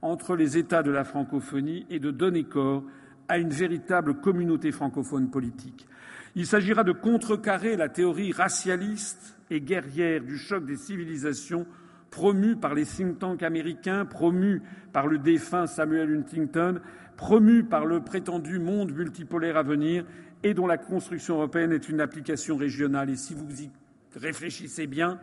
entre 0.00 0.36
les 0.36 0.56
États 0.56 0.84
de 0.84 0.92
la 0.92 1.02
francophonie 1.02 1.84
et 1.90 1.98
de 1.98 2.12
donner 2.12 2.44
corps 2.44 2.84
à 3.28 3.38
une 3.38 3.50
véritable 3.50 4.14
communauté 4.20 4.70
francophone 4.70 5.30
politique. 5.30 5.88
Il 6.36 6.46
s'agira 6.46 6.84
de 6.84 6.92
contrecarrer 6.92 7.76
la 7.76 7.88
théorie 7.88 8.30
racialiste 8.30 9.36
et 9.50 9.60
guerrière 9.60 10.22
du 10.22 10.38
choc 10.38 10.64
des 10.64 10.76
civilisations 10.76 11.66
promue 12.14 12.54
par 12.54 12.74
les 12.74 12.86
think 12.86 13.18
tanks 13.18 13.42
américains, 13.42 14.04
promue 14.04 14.62
par 14.92 15.08
le 15.08 15.18
défunt 15.18 15.66
Samuel 15.66 16.16
Huntington, 16.16 16.80
promue 17.16 17.64
par 17.64 17.86
le 17.86 18.00
prétendu 18.04 18.60
monde 18.60 18.92
multipolaire 18.92 19.56
à 19.56 19.64
venir 19.64 20.04
et 20.44 20.54
dont 20.54 20.66
la 20.66 20.78
construction 20.78 21.36
européenne 21.36 21.72
est 21.72 21.88
une 21.88 22.00
application 22.00 22.56
régionale. 22.56 23.10
Et 23.10 23.16
si 23.16 23.34
vous 23.34 23.62
y 23.62 23.70
réfléchissez 24.14 24.86
bien, 24.86 25.18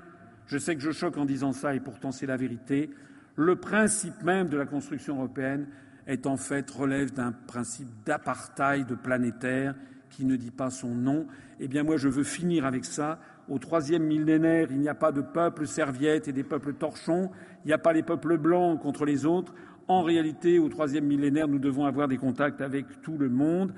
je 0.48 0.58
sais 0.58 0.76
que 0.76 0.82
je 0.82 0.92
choque 0.92 1.18
en 1.18 1.26
disant 1.26 1.54
ça 1.54 1.76
et 1.76 1.80
pourtant 1.80 2.12
c'est 2.12 2.26
la 2.26 2.36
vérité, 2.36 2.90
le 3.36 3.56
principe 3.56 4.22
même 4.24 4.50
de 4.50 4.58
la 4.58 4.66
construction 4.66 5.18
européenne 5.18 5.68
est 6.08 6.26
en 6.26 6.36
fait 6.36 6.70
relève 6.70 7.14
d'un 7.14 7.32
principe 7.32 7.88
d'apartheid 8.04 8.88
planétaire 8.96 9.76
qui 10.10 10.26
ne 10.26 10.36
dit 10.36 10.52
pas 10.52 10.70
son 10.70 10.94
nom. 10.94 11.28
Eh 11.60 11.68
bien, 11.68 11.84
moi, 11.84 11.96
je 11.96 12.10
veux 12.10 12.24
finir 12.24 12.66
avec 12.66 12.84
ça. 12.84 13.20
Au 13.48 13.60
troisième 13.60 14.04
millénaire, 14.04 14.68
il 14.72 14.80
n'y 14.80 14.90
a 14.90 14.96
pas 14.96 15.12
de 15.12 15.22
peuple 15.22 15.68
serviette 15.68 16.28
et 16.28 16.34
des 16.34 16.44
peuples 16.44 16.74
torchons. 16.74 17.32
Il 17.64 17.68
n'y 17.68 17.74
a 17.74 17.78
pas 17.78 17.94
les 17.94 18.04
peuples 18.04 18.38
blancs 18.38 18.82
contre 18.82 19.06
les 19.06 19.26
autres. 19.26 19.54
En 19.88 20.02
réalité, 20.02 20.60
au 20.60 20.68
troisième 20.68 21.06
millénaire, 21.06 21.48
nous 21.48 21.60
devons 21.60 21.86
avoir 21.86 22.08
des 22.08 22.18
contacts 22.18 22.60
avec 22.60 23.02
tout 23.02 23.18
le 23.18 23.30
monde. 23.30 23.74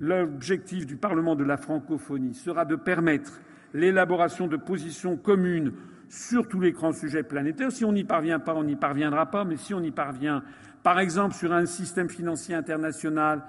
L'objectif 0.00 0.86
du 0.86 0.96
Parlement 0.96 1.34
de 1.34 1.44
la 1.44 1.56
francophonie 1.56 2.34
sera 2.34 2.64
de 2.64 2.76
permettre 2.76 3.40
l'élaboration 3.74 4.46
de 4.46 4.56
positions 4.56 5.16
communes 5.16 5.72
sur 6.08 6.48
tous 6.48 6.60
les 6.60 6.72
grands 6.72 6.92
sujets 6.92 7.22
planétaires. 7.22 7.72
Si 7.72 7.84
on 7.84 7.92
n'y 7.92 8.04
parvient 8.04 8.38
pas, 8.38 8.54
on 8.54 8.64
n'y 8.64 8.76
parviendra 8.76 9.26
pas, 9.26 9.44
mais 9.44 9.56
si 9.56 9.74
on 9.74 9.82
y 9.82 9.90
parvient, 9.90 10.42
par 10.82 11.00
exemple 11.00 11.34
sur 11.34 11.52
un 11.52 11.66
système 11.66 12.08
financier 12.08 12.54
international 12.54 13.42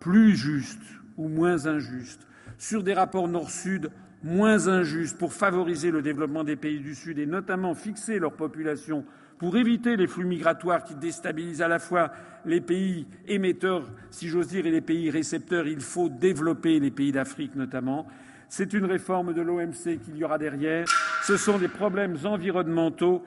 plus 0.00 0.34
juste, 0.34 0.82
ou 1.16 1.28
moins 1.28 1.66
injuste, 1.66 2.26
sur 2.58 2.82
des 2.82 2.94
rapports 2.94 3.28
Nord-Sud 3.28 3.90
moins 4.24 4.68
injustes 4.68 5.18
pour 5.18 5.32
favoriser 5.32 5.90
le 5.90 6.02
développement 6.02 6.44
des 6.44 6.56
pays 6.56 6.80
du 6.80 6.94
Sud 6.94 7.18
et 7.18 7.26
notamment 7.26 7.74
fixer 7.74 8.18
leur 8.18 8.32
population 8.32 9.04
pour 9.42 9.56
éviter 9.56 9.96
les 9.96 10.06
flux 10.06 10.24
migratoires 10.24 10.84
qui 10.84 10.94
déstabilisent 10.94 11.62
à 11.62 11.66
la 11.66 11.80
fois 11.80 12.12
les 12.44 12.60
pays 12.60 13.08
émetteurs, 13.26 13.90
si 14.08 14.28
j'ose 14.28 14.46
dire, 14.46 14.66
et 14.66 14.70
les 14.70 14.80
pays 14.80 15.10
récepteurs. 15.10 15.66
Il 15.66 15.80
faut 15.80 16.08
développer 16.08 16.78
les 16.78 16.92
pays 16.92 17.10
d'Afrique 17.10 17.56
notamment. 17.56 18.06
C'est 18.48 18.72
une 18.72 18.84
réforme 18.84 19.34
de 19.34 19.42
l'OMC 19.42 19.98
qu'il 20.00 20.16
y 20.16 20.22
aura 20.22 20.38
derrière. 20.38 20.86
Ce 21.24 21.36
sont 21.36 21.58
des 21.58 21.66
problèmes 21.66 22.16
environnementaux 22.22 23.24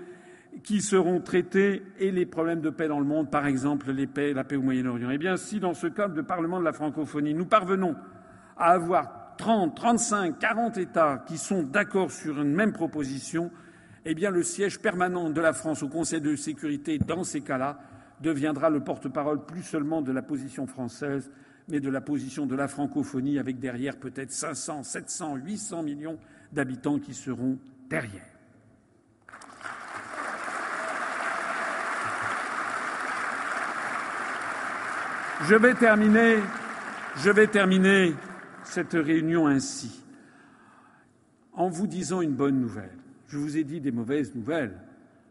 qui 0.63 0.79
seront 0.79 1.19
traités 1.19 1.83
et 1.99 2.11
les 2.13 2.25
problèmes 2.25 2.61
de 2.61 2.69
paix 2.69 2.87
dans 2.87 2.99
le 2.99 3.05
monde, 3.05 3.29
par 3.29 3.45
exemple 3.45 3.91
les 3.91 4.07
la 4.33 4.45
paix 4.45 4.55
au 4.55 4.61
Moyen-Orient. 4.61 5.09
Eh 5.11 5.17
bien, 5.17 5.35
si 5.35 5.59
dans 5.59 5.73
ce 5.73 5.87
cadre 5.87 6.13
de 6.13 6.21
Parlement 6.21 6.61
de 6.61 6.65
la 6.65 6.71
francophonie, 6.71 7.33
nous 7.33 7.45
parvenons 7.45 7.93
à 8.55 8.71
avoir 8.71 9.35
30, 9.37 9.75
35, 9.75 10.39
40 10.39 10.77
États 10.77 11.25
qui 11.27 11.37
sont 11.37 11.63
d'accord 11.63 12.09
sur 12.09 12.41
une 12.41 12.53
même 12.53 12.71
proposition, 12.71 13.51
eh 14.05 14.13
bien, 14.13 14.29
le 14.29 14.43
siège 14.43 14.79
permanent 14.79 15.31
de 15.31 15.41
la 15.41 15.51
France 15.51 15.81
au 15.81 15.89
Conseil 15.89 16.21
de 16.21 16.35
sécurité, 16.35 16.99
dans 16.99 17.23
ces 17.23 17.41
cas-là, 17.41 17.79
deviendra 18.21 18.69
le 18.69 18.81
porte-parole 18.81 19.45
plus 19.45 19.63
seulement 19.63 20.03
de 20.03 20.11
la 20.11 20.21
position 20.21 20.67
française, 20.67 21.31
mais 21.67 21.79
de 21.79 21.89
la 21.89 22.01
position 22.01 22.45
de 22.45 22.55
la 22.55 22.67
francophonie, 22.67 23.39
avec 23.39 23.59
derrière 23.59 23.97
peut-être 23.97 24.31
500, 24.31 24.83
700, 24.83 25.37
800 25.37 25.83
millions 25.83 26.19
d'habitants 26.51 26.99
qui 26.99 27.15
seront 27.15 27.57
derrière. 27.89 28.21
Je 35.41 35.55
vais 35.55 35.73
terminer, 35.73 36.37
je 37.17 37.29
vais 37.31 37.47
terminer 37.47 38.13
cette 38.63 38.93
réunion 38.93 39.47
ainsi, 39.47 40.03
en 41.53 41.69
vous 41.69 41.87
disant 41.87 42.21
une 42.21 42.33
bonne 42.33 42.59
nouvelle. 42.59 43.04
Je 43.35 43.39
vous 43.41 43.57
ai 43.57 43.65
dit 43.65 43.81
des 43.81 43.91
mauvaises 43.91 44.33
nouvelles. 44.33 44.79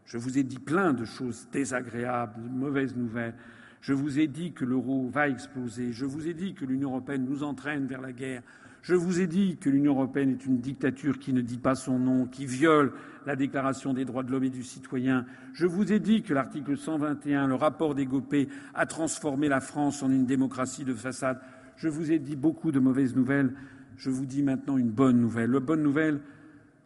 Je 0.05 0.19
vous 0.19 0.37
ai 0.37 0.43
dit 0.43 0.59
plein 0.59 0.93
de 0.93 1.05
choses 1.05 1.47
désagréables, 1.51 2.35
de 2.39 2.49
mauvaises 2.49 2.95
nouvelles. 2.95 3.33
Je 3.81 3.93
vous 3.93 4.19
ai 4.19 4.27
dit 4.27 4.51
que 4.51 4.63
l'euro 4.63 5.09
va 5.09 5.27
exploser. 5.27 5.91
Je 5.91 6.05
vous 6.05 6.27
ai 6.27 6.35
dit 6.35 6.53
que 6.53 6.65
l'Union 6.65 6.91
européenne 6.91 7.25
nous 7.27 7.41
entraîne 7.41 7.87
vers 7.87 8.01
la 8.01 8.11
guerre. 8.11 8.43
Je 8.83 8.93
vous 8.93 9.21
ai 9.21 9.25
dit 9.25 9.57
que 9.57 9.71
l'Union 9.71 9.93
européenne 9.93 10.29
est 10.29 10.45
une 10.45 10.59
dictature 10.59 11.17
qui 11.17 11.33
ne 11.33 11.41
dit 11.41 11.57
pas 11.57 11.73
son 11.73 11.97
nom, 11.97 12.27
qui 12.27 12.45
viole 12.45 12.93
la 13.25 13.35
Déclaration 13.35 13.91
des 13.91 14.05
droits 14.05 14.21
de 14.21 14.31
l'homme 14.31 14.43
et 14.43 14.51
du 14.51 14.61
citoyen. 14.61 15.25
Je 15.53 15.65
vous 15.65 15.91
ai 15.91 15.99
dit 15.99 16.21
que 16.21 16.35
l'article 16.35 16.77
121, 16.77 17.47
le 17.47 17.55
rapport 17.55 17.95
des 17.95 18.05
Gopé, 18.05 18.49
a 18.75 18.85
transformé 18.85 19.47
la 19.47 19.61
France 19.61 20.03
en 20.03 20.11
une 20.11 20.27
démocratie 20.27 20.85
de 20.85 20.93
façade. 20.93 21.39
Je 21.75 21.89
vous 21.89 22.11
ai 22.11 22.19
dit 22.19 22.35
beaucoup 22.35 22.71
de 22.71 22.77
mauvaises 22.77 23.15
nouvelles. 23.15 23.55
Je 23.97 24.11
vous 24.11 24.27
dis 24.27 24.43
maintenant 24.43 24.77
une 24.77 24.91
bonne 24.91 25.19
nouvelle. 25.19 25.49
La 25.49 25.59
bonne 25.59 25.81
nouvelle, 25.81 26.19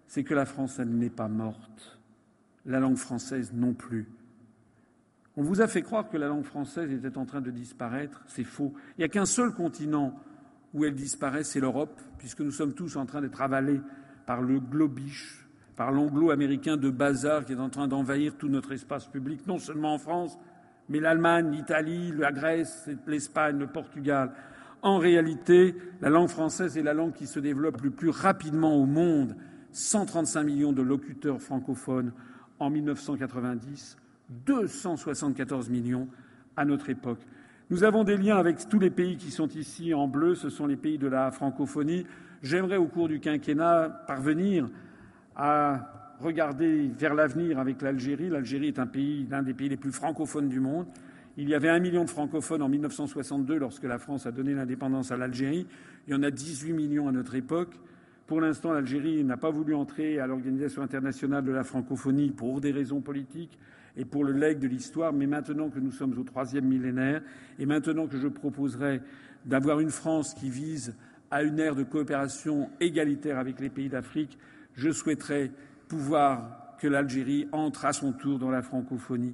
c'est 0.09 0.23
que 0.23 0.33
la 0.33 0.45
France, 0.45 0.79
n'est 0.79 1.11
pas 1.11 1.27
morte. 1.27 1.99
La 2.65 2.79
langue 2.79 2.97
française 2.97 3.53
non 3.53 3.73
plus. 3.73 4.07
On 5.37 5.43
vous 5.43 5.61
a 5.61 5.67
fait 5.67 5.83
croire 5.83 6.09
que 6.09 6.17
la 6.17 6.27
langue 6.27 6.43
française 6.43 6.91
était 6.91 7.17
en 7.17 7.25
train 7.25 7.41
de 7.41 7.51
disparaître. 7.51 8.23
C'est 8.27 8.43
faux. 8.43 8.73
Il 8.97 9.01
n'y 9.01 9.05
a 9.05 9.07
qu'un 9.07 9.27
seul 9.27 9.53
continent 9.53 10.19
où 10.73 10.83
elle 10.83 10.95
disparaît, 10.95 11.43
c'est 11.43 11.59
l'Europe, 11.59 12.01
puisque 12.17 12.41
nous 12.41 12.51
sommes 12.51 12.73
tous 12.73 12.97
en 12.97 13.05
train 13.05 13.21
d'être 13.21 13.39
avalés 13.41 13.81
par 14.25 14.41
le 14.41 14.59
globish, 14.59 15.47
par 15.75 15.91
l'anglo-américain 15.91 16.75
de 16.75 16.89
bazar 16.89 17.45
qui 17.45 17.53
est 17.53 17.59
en 17.59 17.69
train 17.69 17.87
d'envahir 17.87 18.35
tout 18.35 18.49
notre 18.49 18.71
espace 18.71 19.05
public, 19.05 19.45
non 19.45 19.59
seulement 19.59 19.93
en 19.93 19.99
France, 19.99 20.39
mais 20.89 20.99
l'Allemagne, 20.99 21.51
l'Italie, 21.51 22.11
la 22.17 22.31
Grèce, 22.31 22.89
l'Espagne, 23.05 23.59
le 23.59 23.67
Portugal. 23.67 24.31
En 24.81 24.97
réalité, 24.97 25.75
la 26.01 26.09
langue 26.09 26.29
française 26.29 26.77
est 26.79 26.83
la 26.83 26.95
langue 26.95 27.13
qui 27.13 27.27
se 27.27 27.39
développe 27.39 27.81
le 27.81 27.91
plus 27.91 28.09
rapidement 28.09 28.75
au 28.75 28.87
monde. 28.87 29.35
135 29.71 30.43
millions 30.43 30.73
de 30.73 30.81
locuteurs 30.81 31.41
francophones 31.41 32.11
en 32.59 32.69
1990, 32.69 33.97
274 34.45 35.69
millions 35.69 36.07
à 36.55 36.65
notre 36.65 36.89
époque. 36.89 37.19
Nous 37.69 37.83
avons 37.83 38.03
des 38.03 38.17
liens 38.17 38.37
avec 38.37 38.67
tous 38.67 38.79
les 38.79 38.89
pays 38.89 39.17
qui 39.17 39.31
sont 39.31 39.47
ici 39.47 39.93
en 39.93 40.07
bleu, 40.07 40.35
ce 40.35 40.49
sont 40.49 40.65
les 40.65 40.75
pays 40.75 40.97
de 40.97 41.07
la 41.07 41.31
francophonie. 41.31 42.05
J'aimerais, 42.41 42.77
au 42.77 42.87
cours 42.87 43.07
du 43.07 43.19
quinquennat, 43.19 43.89
parvenir 44.07 44.69
à 45.35 46.15
regarder 46.19 46.87
vers 46.87 47.13
l'avenir 47.13 47.59
avec 47.59 47.81
l'Algérie. 47.81 48.29
L'Algérie 48.29 48.67
est 48.67 48.79
un 48.79 48.87
pays, 48.87 49.27
l'un 49.29 49.43
des 49.43 49.53
pays 49.53 49.69
les 49.69 49.77
plus 49.77 49.91
francophones 49.91 50.49
du 50.49 50.59
monde. 50.59 50.87
Il 51.37 51.47
y 51.47 51.55
avait 51.55 51.69
un 51.69 51.79
million 51.79 52.03
de 52.03 52.09
francophones 52.09 52.61
en 52.61 52.69
1962 52.69 53.57
lorsque 53.57 53.83
la 53.83 53.97
France 53.97 54.25
a 54.25 54.31
donné 54.31 54.53
l'indépendance 54.53 55.11
à 55.11 55.17
l'Algérie. 55.17 55.67
Il 56.07 56.11
y 56.11 56.15
en 56.15 56.23
a 56.23 56.31
18 56.31 56.73
millions 56.73 57.07
à 57.07 57.11
notre 57.11 57.35
époque. 57.35 57.75
Pour 58.29 58.41
l'instant, 58.41 58.73
l'Algérie 58.73 59.23
n'a 59.23 59.37
pas 59.37 59.49
voulu 59.49 59.73
entrer 59.73 60.19
à 60.19 60.27
l'Organisation 60.27 60.83
internationale 60.83 61.43
de 61.43 61.51
la 61.51 61.63
francophonie 61.63 62.29
pour 62.29 62.61
des 62.61 62.71
raisons 62.71 63.01
politiques 63.01 63.57
et 63.97 64.05
pour 64.05 64.23
le 64.23 64.33
legs 64.33 64.59
de 64.59 64.67
l'histoire. 64.67 65.11
Mais 65.13 65.25
maintenant 65.25 65.71
que 65.71 65.79
nous 65.79 65.89
sommes 65.89 66.15
au 66.15 66.21
troisième 66.21 66.65
millénaire 66.65 67.23
et 67.57 67.65
maintenant 67.65 68.05
que 68.05 68.19
je 68.19 68.27
proposerai 68.27 69.01
d'avoir 69.45 69.79
une 69.79 69.89
France 69.89 70.35
qui 70.35 70.51
vise 70.51 70.93
à 71.31 71.41
une 71.41 71.57
ère 71.57 71.73
de 71.73 71.81
coopération 71.81 72.69
égalitaire 72.79 73.39
avec 73.39 73.59
les 73.59 73.69
pays 73.69 73.89
d'Afrique, 73.89 74.37
je 74.75 74.91
souhaiterais 74.91 75.49
pouvoir 75.87 76.75
que 76.79 76.87
l'Algérie 76.87 77.47
entre 77.51 77.85
à 77.85 77.93
son 77.93 78.13
tour 78.13 78.37
dans 78.37 78.51
la 78.51 78.61
francophonie. 78.61 79.33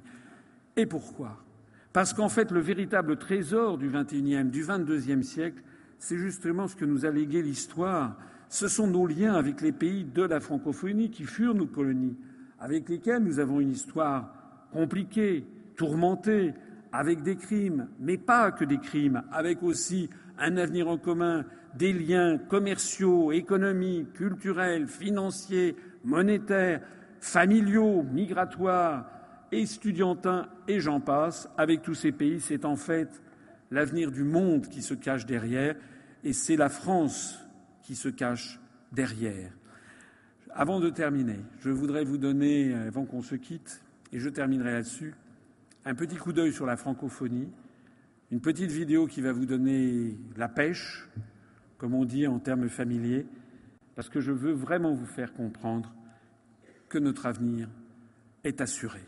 Et 0.74 0.86
pourquoi? 0.86 1.44
Parce 1.92 2.14
qu'en 2.14 2.30
fait, 2.30 2.50
le 2.50 2.60
véritable 2.60 3.18
trésor 3.18 3.76
du 3.76 3.90
XXIe, 3.90 4.44
du 4.44 4.64
XXIIe 4.66 5.22
siècle, 5.22 5.62
c'est 5.98 6.16
justement 6.16 6.66
ce 6.66 6.76
que 6.76 6.86
nous 6.86 7.04
a 7.04 7.10
légué 7.10 7.42
l'histoire 7.42 8.16
ce 8.48 8.68
sont 8.68 8.86
nos 8.86 9.06
liens 9.06 9.34
avec 9.34 9.60
les 9.60 9.72
pays 9.72 10.04
de 10.04 10.22
la 10.22 10.40
francophonie 10.40 11.10
qui 11.10 11.24
furent 11.24 11.54
nos 11.54 11.66
colonies, 11.66 12.16
avec 12.60 12.88
lesquels 12.88 13.22
nous 13.22 13.38
avons 13.38 13.60
une 13.60 13.72
histoire 13.72 14.32
compliquée, 14.72 15.44
tourmentée, 15.76 16.54
avec 16.92 17.22
des 17.22 17.36
crimes, 17.36 17.88
mais 18.00 18.16
pas 18.16 18.52
que 18.52 18.64
des 18.64 18.78
crimes, 18.78 19.22
avec 19.32 19.62
aussi 19.62 20.08
un 20.38 20.56
avenir 20.56 20.88
en 20.88 20.98
commun, 20.98 21.44
des 21.74 21.92
liens 21.92 22.38
commerciaux, 22.38 23.32
économiques, 23.32 24.12
culturels, 24.14 24.86
financiers, 24.86 25.76
monétaires, 26.04 26.80
familiaux, 27.20 28.02
migratoires, 28.02 29.10
estudiantins 29.52 30.48
et 30.68 30.80
j'en 30.80 31.00
passe. 31.00 31.48
Avec 31.58 31.82
tous 31.82 31.94
ces 31.94 32.12
pays, 32.12 32.40
c'est 32.40 32.64
en 32.64 32.76
fait 32.76 33.20
l'avenir 33.70 34.10
du 34.10 34.22
monde 34.22 34.68
qui 34.68 34.82
se 34.82 34.94
cache 34.94 35.26
derrière 35.26 35.74
et 36.24 36.32
c'est 36.32 36.56
la 36.56 36.68
France 36.68 37.45
qui 37.86 37.94
se 37.94 38.08
cache 38.08 38.58
derrière. 38.90 39.52
Avant 40.50 40.80
de 40.80 40.90
terminer, 40.90 41.38
je 41.60 41.70
voudrais 41.70 42.04
vous 42.04 42.18
donner, 42.18 42.74
avant 42.74 43.04
qu'on 43.04 43.22
se 43.22 43.36
quitte, 43.36 43.80
et 44.12 44.18
je 44.18 44.28
terminerai 44.28 44.72
là-dessus, 44.72 45.14
un 45.84 45.94
petit 45.94 46.16
coup 46.16 46.32
d'œil 46.32 46.52
sur 46.52 46.66
la 46.66 46.76
francophonie, 46.76 47.48
une 48.32 48.40
petite 48.40 48.72
vidéo 48.72 49.06
qui 49.06 49.20
va 49.20 49.32
vous 49.32 49.46
donner 49.46 50.18
la 50.36 50.48
pêche, 50.48 51.08
comme 51.78 51.94
on 51.94 52.04
dit 52.04 52.26
en 52.26 52.40
termes 52.40 52.68
familiers, 52.68 53.24
parce 53.94 54.08
que 54.08 54.20
je 54.20 54.32
veux 54.32 54.52
vraiment 54.52 54.92
vous 54.92 55.06
faire 55.06 55.32
comprendre 55.32 55.94
que 56.88 56.98
notre 56.98 57.26
avenir 57.26 57.68
est 58.42 58.60
assuré. 58.60 59.00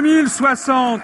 2060, 0.00 1.02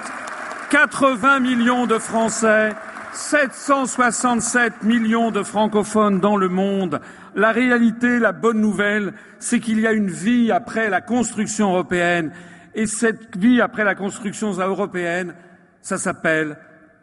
80 0.71 1.41
millions 1.41 1.87
de 1.87 1.99
Français, 1.99 2.71
767 3.13 4.85
millions 4.85 5.31
de 5.31 5.43
francophones 5.43 6.19
dans 6.19 6.39
le 6.39 6.49
monde. 6.49 7.03
La 7.35 7.53
réalité, 7.53 8.19
la 8.19 8.33
bonne 8.33 8.59
nouvelle, 8.59 9.13
c'est 9.39 9.61
qu'il 9.61 9.81
y 9.81 9.87
a 9.87 9.93
une 9.93 10.09
vie 10.09 10.51
après 10.51 10.89
la 10.89 11.03
construction 11.03 11.75
européenne. 11.75 12.33
Et 12.75 12.87
cette 12.87 13.37
vie 13.37 13.61
après 13.61 13.85
la 13.85 13.95
construction 13.95 14.53
européenne, 14.53 15.35
ça 15.83 15.99
s'appelle 15.99 16.57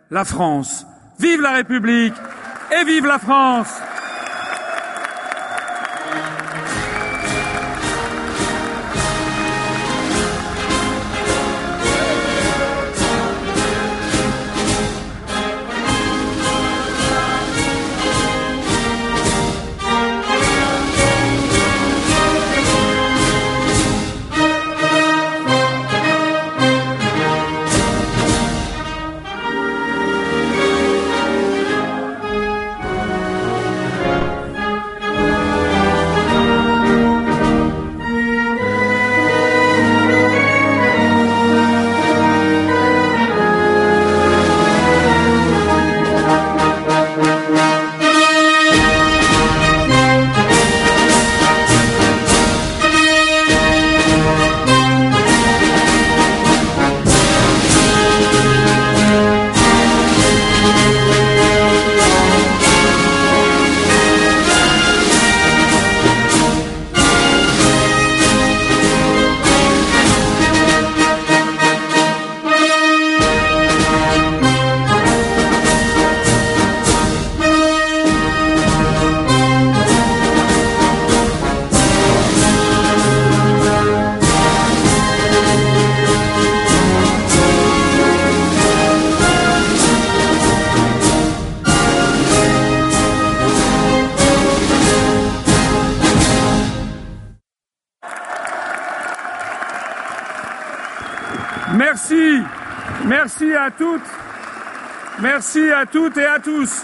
la 0.09 0.25
France. 0.25 0.87
Vive 1.19 1.41
la 1.41 1.51
République 1.51 2.15
et 2.71 2.85
vive 2.85 3.05
la 3.05 3.19
France 3.19 3.71
Merci 105.55 105.71
à 105.71 105.85
toutes 105.85 106.17
et 106.17 106.25
à 106.25 106.39
tous. 106.39 106.83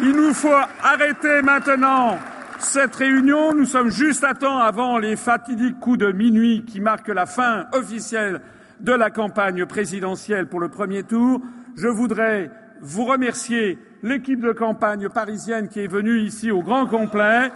Il 0.00 0.12
nous 0.12 0.32
faut 0.32 0.54
arrêter 0.82 1.42
maintenant 1.42 2.18
cette 2.58 2.96
réunion. 2.96 3.52
Nous 3.52 3.66
sommes 3.66 3.90
juste 3.90 4.24
à 4.24 4.32
temps 4.32 4.56
avant 4.60 4.96
les 4.96 5.14
fatidiques 5.14 5.78
coups 5.78 5.98
de 5.98 6.12
minuit 6.12 6.64
qui 6.64 6.80
marquent 6.80 7.08
la 7.08 7.26
fin 7.26 7.66
officielle 7.72 8.40
de 8.80 8.92
la 8.92 9.10
campagne 9.10 9.66
présidentielle 9.66 10.46
pour 10.46 10.58
le 10.58 10.70
premier 10.70 11.02
tour. 11.02 11.42
Je 11.76 11.88
voudrais 11.88 12.50
vous 12.80 13.04
remercier, 13.04 13.78
l'équipe 14.02 14.40
de 14.40 14.52
campagne 14.52 15.10
parisienne 15.10 15.68
qui 15.68 15.80
est 15.80 15.86
venue 15.86 16.20
ici 16.20 16.50
au 16.50 16.62
grand 16.62 16.86
complet. 16.86 17.50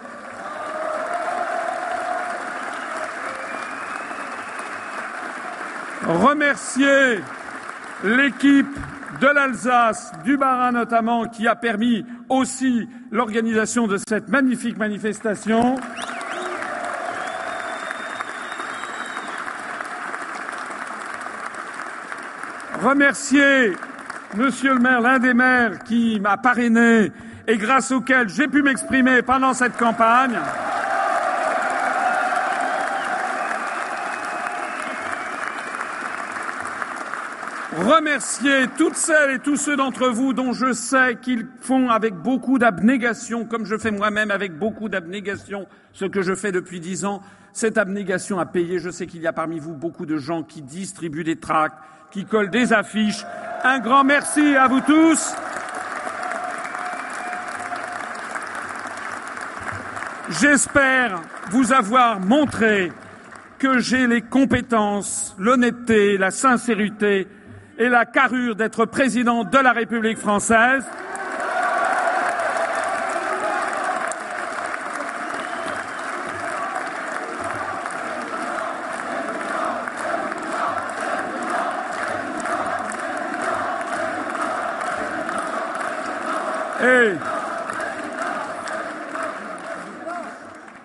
remercier 6.04 7.20
l'équipe 8.04 8.76
de 9.20 9.26
l'Alsace, 9.26 10.12
du 10.24 10.36
Bas-Rhin 10.36 10.72
notamment, 10.72 11.26
qui 11.26 11.46
a 11.46 11.54
permis 11.54 12.04
aussi 12.28 12.88
l'organisation 13.10 13.86
de 13.86 13.98
cette 14.08 14.28
magnifique 14.28 14.78
manifestation. 14.78 15.76
Remercier 22.82 23.72
Monsieur 24.34 24.72
le 24.72 24.80
maire, 24.80 25.02
l'un 25.02 25.18
des 25.18 25.34
maires 25.34 25.80
qui 25.84 26.18
m'a 26.18 26.38
parrainé 26.38 27.12
et 27.46 27.58
grâce 27.58 27.92
auquel 27.92 28.30
j'ai 28.30 28.48
pu 28.48 28.62
m'exprimer 28.62 29.20
pendant 29.20 29.52
cette 29.52 29.76
campagne. 29.76 30.38
Remercier 37.82 38.66
toutes 38.78 38.96
celles 38.96 39.32
et 39.32 39.38
tous 39.38 39.56
ceux 39.56 39.76
d'entre 39.76 40.08
vous 40.08 40.32
dont 40.32 40.52
je 40.52 40.72
sais 40.72 41.16
qu'ils 41.20 41.46
font 41.60 41.90
avec 41.90 42.14
beaucoup 42.14 42.58
d'abnégation, 42.58 43.44
comme 43.44 43.66
je 43.66 43.76
fais 43.76 43.90
moi-même 43.90 44.30
avec 44.30 44.58
beaucoup 44.58 44.88
d'abnégation, 44.88 45.66
ce 45.92 46.04
que 46.04 46.22
je 46.22 46.34
fais 46.34 46.52
depuis 46.52 46.80
dix 46.80 47.04
ans. 47.04 47.22
Cette 47.52 47.78
abnégation 47.78 48.38
à 48.38 48.46
payer, 48.46 48.78
je 48.78 48.90
sais 48.90 49.06
qu'il 49.06 49.20
y 49.20 49.26
a 49.26 49.32
parmi 49.32 49.58
vous 49.58 49.74
beaucoup 49.74 50.06
de 50.06 50.16
gens 50.16 50.42
qui 50.42 50.62
distribuent 50.62 51.24
des 51.24 51.36
tracts, 51.36 51.76
qui 52.10 52.24
collent 52.24 52.50
des 52.50 52.72
affiches. 52.72 53.24
Un 53.64 53.78
grand 53.80 54.04
merci 54.04 54.56
à 54.56 54.68
vous 54.68 54.80
tous. 54.80 55.34
J'espère 60.40 61.20
vous 61.50 61.72
avoir 61.72 62.20
montré 62.20 62.92
que 63.58 63.78
j'ai 63.78 64.06
les 64.06 64.22
compétences, 64.22 65.36
l'honnêteté, 65.38 66.16
la 66.16 66.30
sincérité 66.30 67.28
et 67.82 67.88
la 67.88 68.06
carrure 68.06 68.54
d'être 68.54 68.84
président 68.84 69.42
de 69.42 69.58
la 69.58 69.72
République 69.72 70.18
française. 70.18 70.84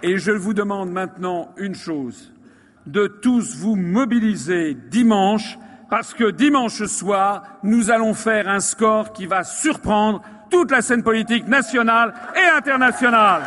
Et, 0.02 0.18
je 0.18 0.32
vous 0.32 0.56
demande 0.56 0.92
maintenant 0.92 1.54
une 1.58 1.76
chose, 1.76 2.34
de 2.88 3.06
tous 3.06 3.56
vous 3.58 3.76
mobiliser 3.76 4.74
dimanche 4.74 5.60
parce 5.90 6.14
que 6.14 6.32
dimanche 6.32 6.84
soir, 6.86 7.44
nous 7.64 7.92
allons 7.92 8.14
faire 8.14 8.48
un 8.48 8.60
score 8.60 9.14
qui 9.14 9.26
va 9.26 9.44
surprendre 9.44 10.22
toute 10.50 10.72
la 10.72 10.82
scène 10.82 11.04
politique 11.04 11.48
nationale 11.48 12.14
et 12.36 12.58
internationale. 12.58 13.44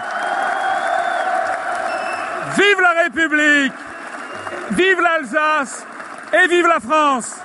Vive 2.56 2.80
la 2.80 3.02
République, 3.04 3.72
vive 4.72 5.00
l'Alsace 5.00 5.86
et 6.32 6.48
vive 6.48 6.66
la 6.66 6.80
France 6.80 7.40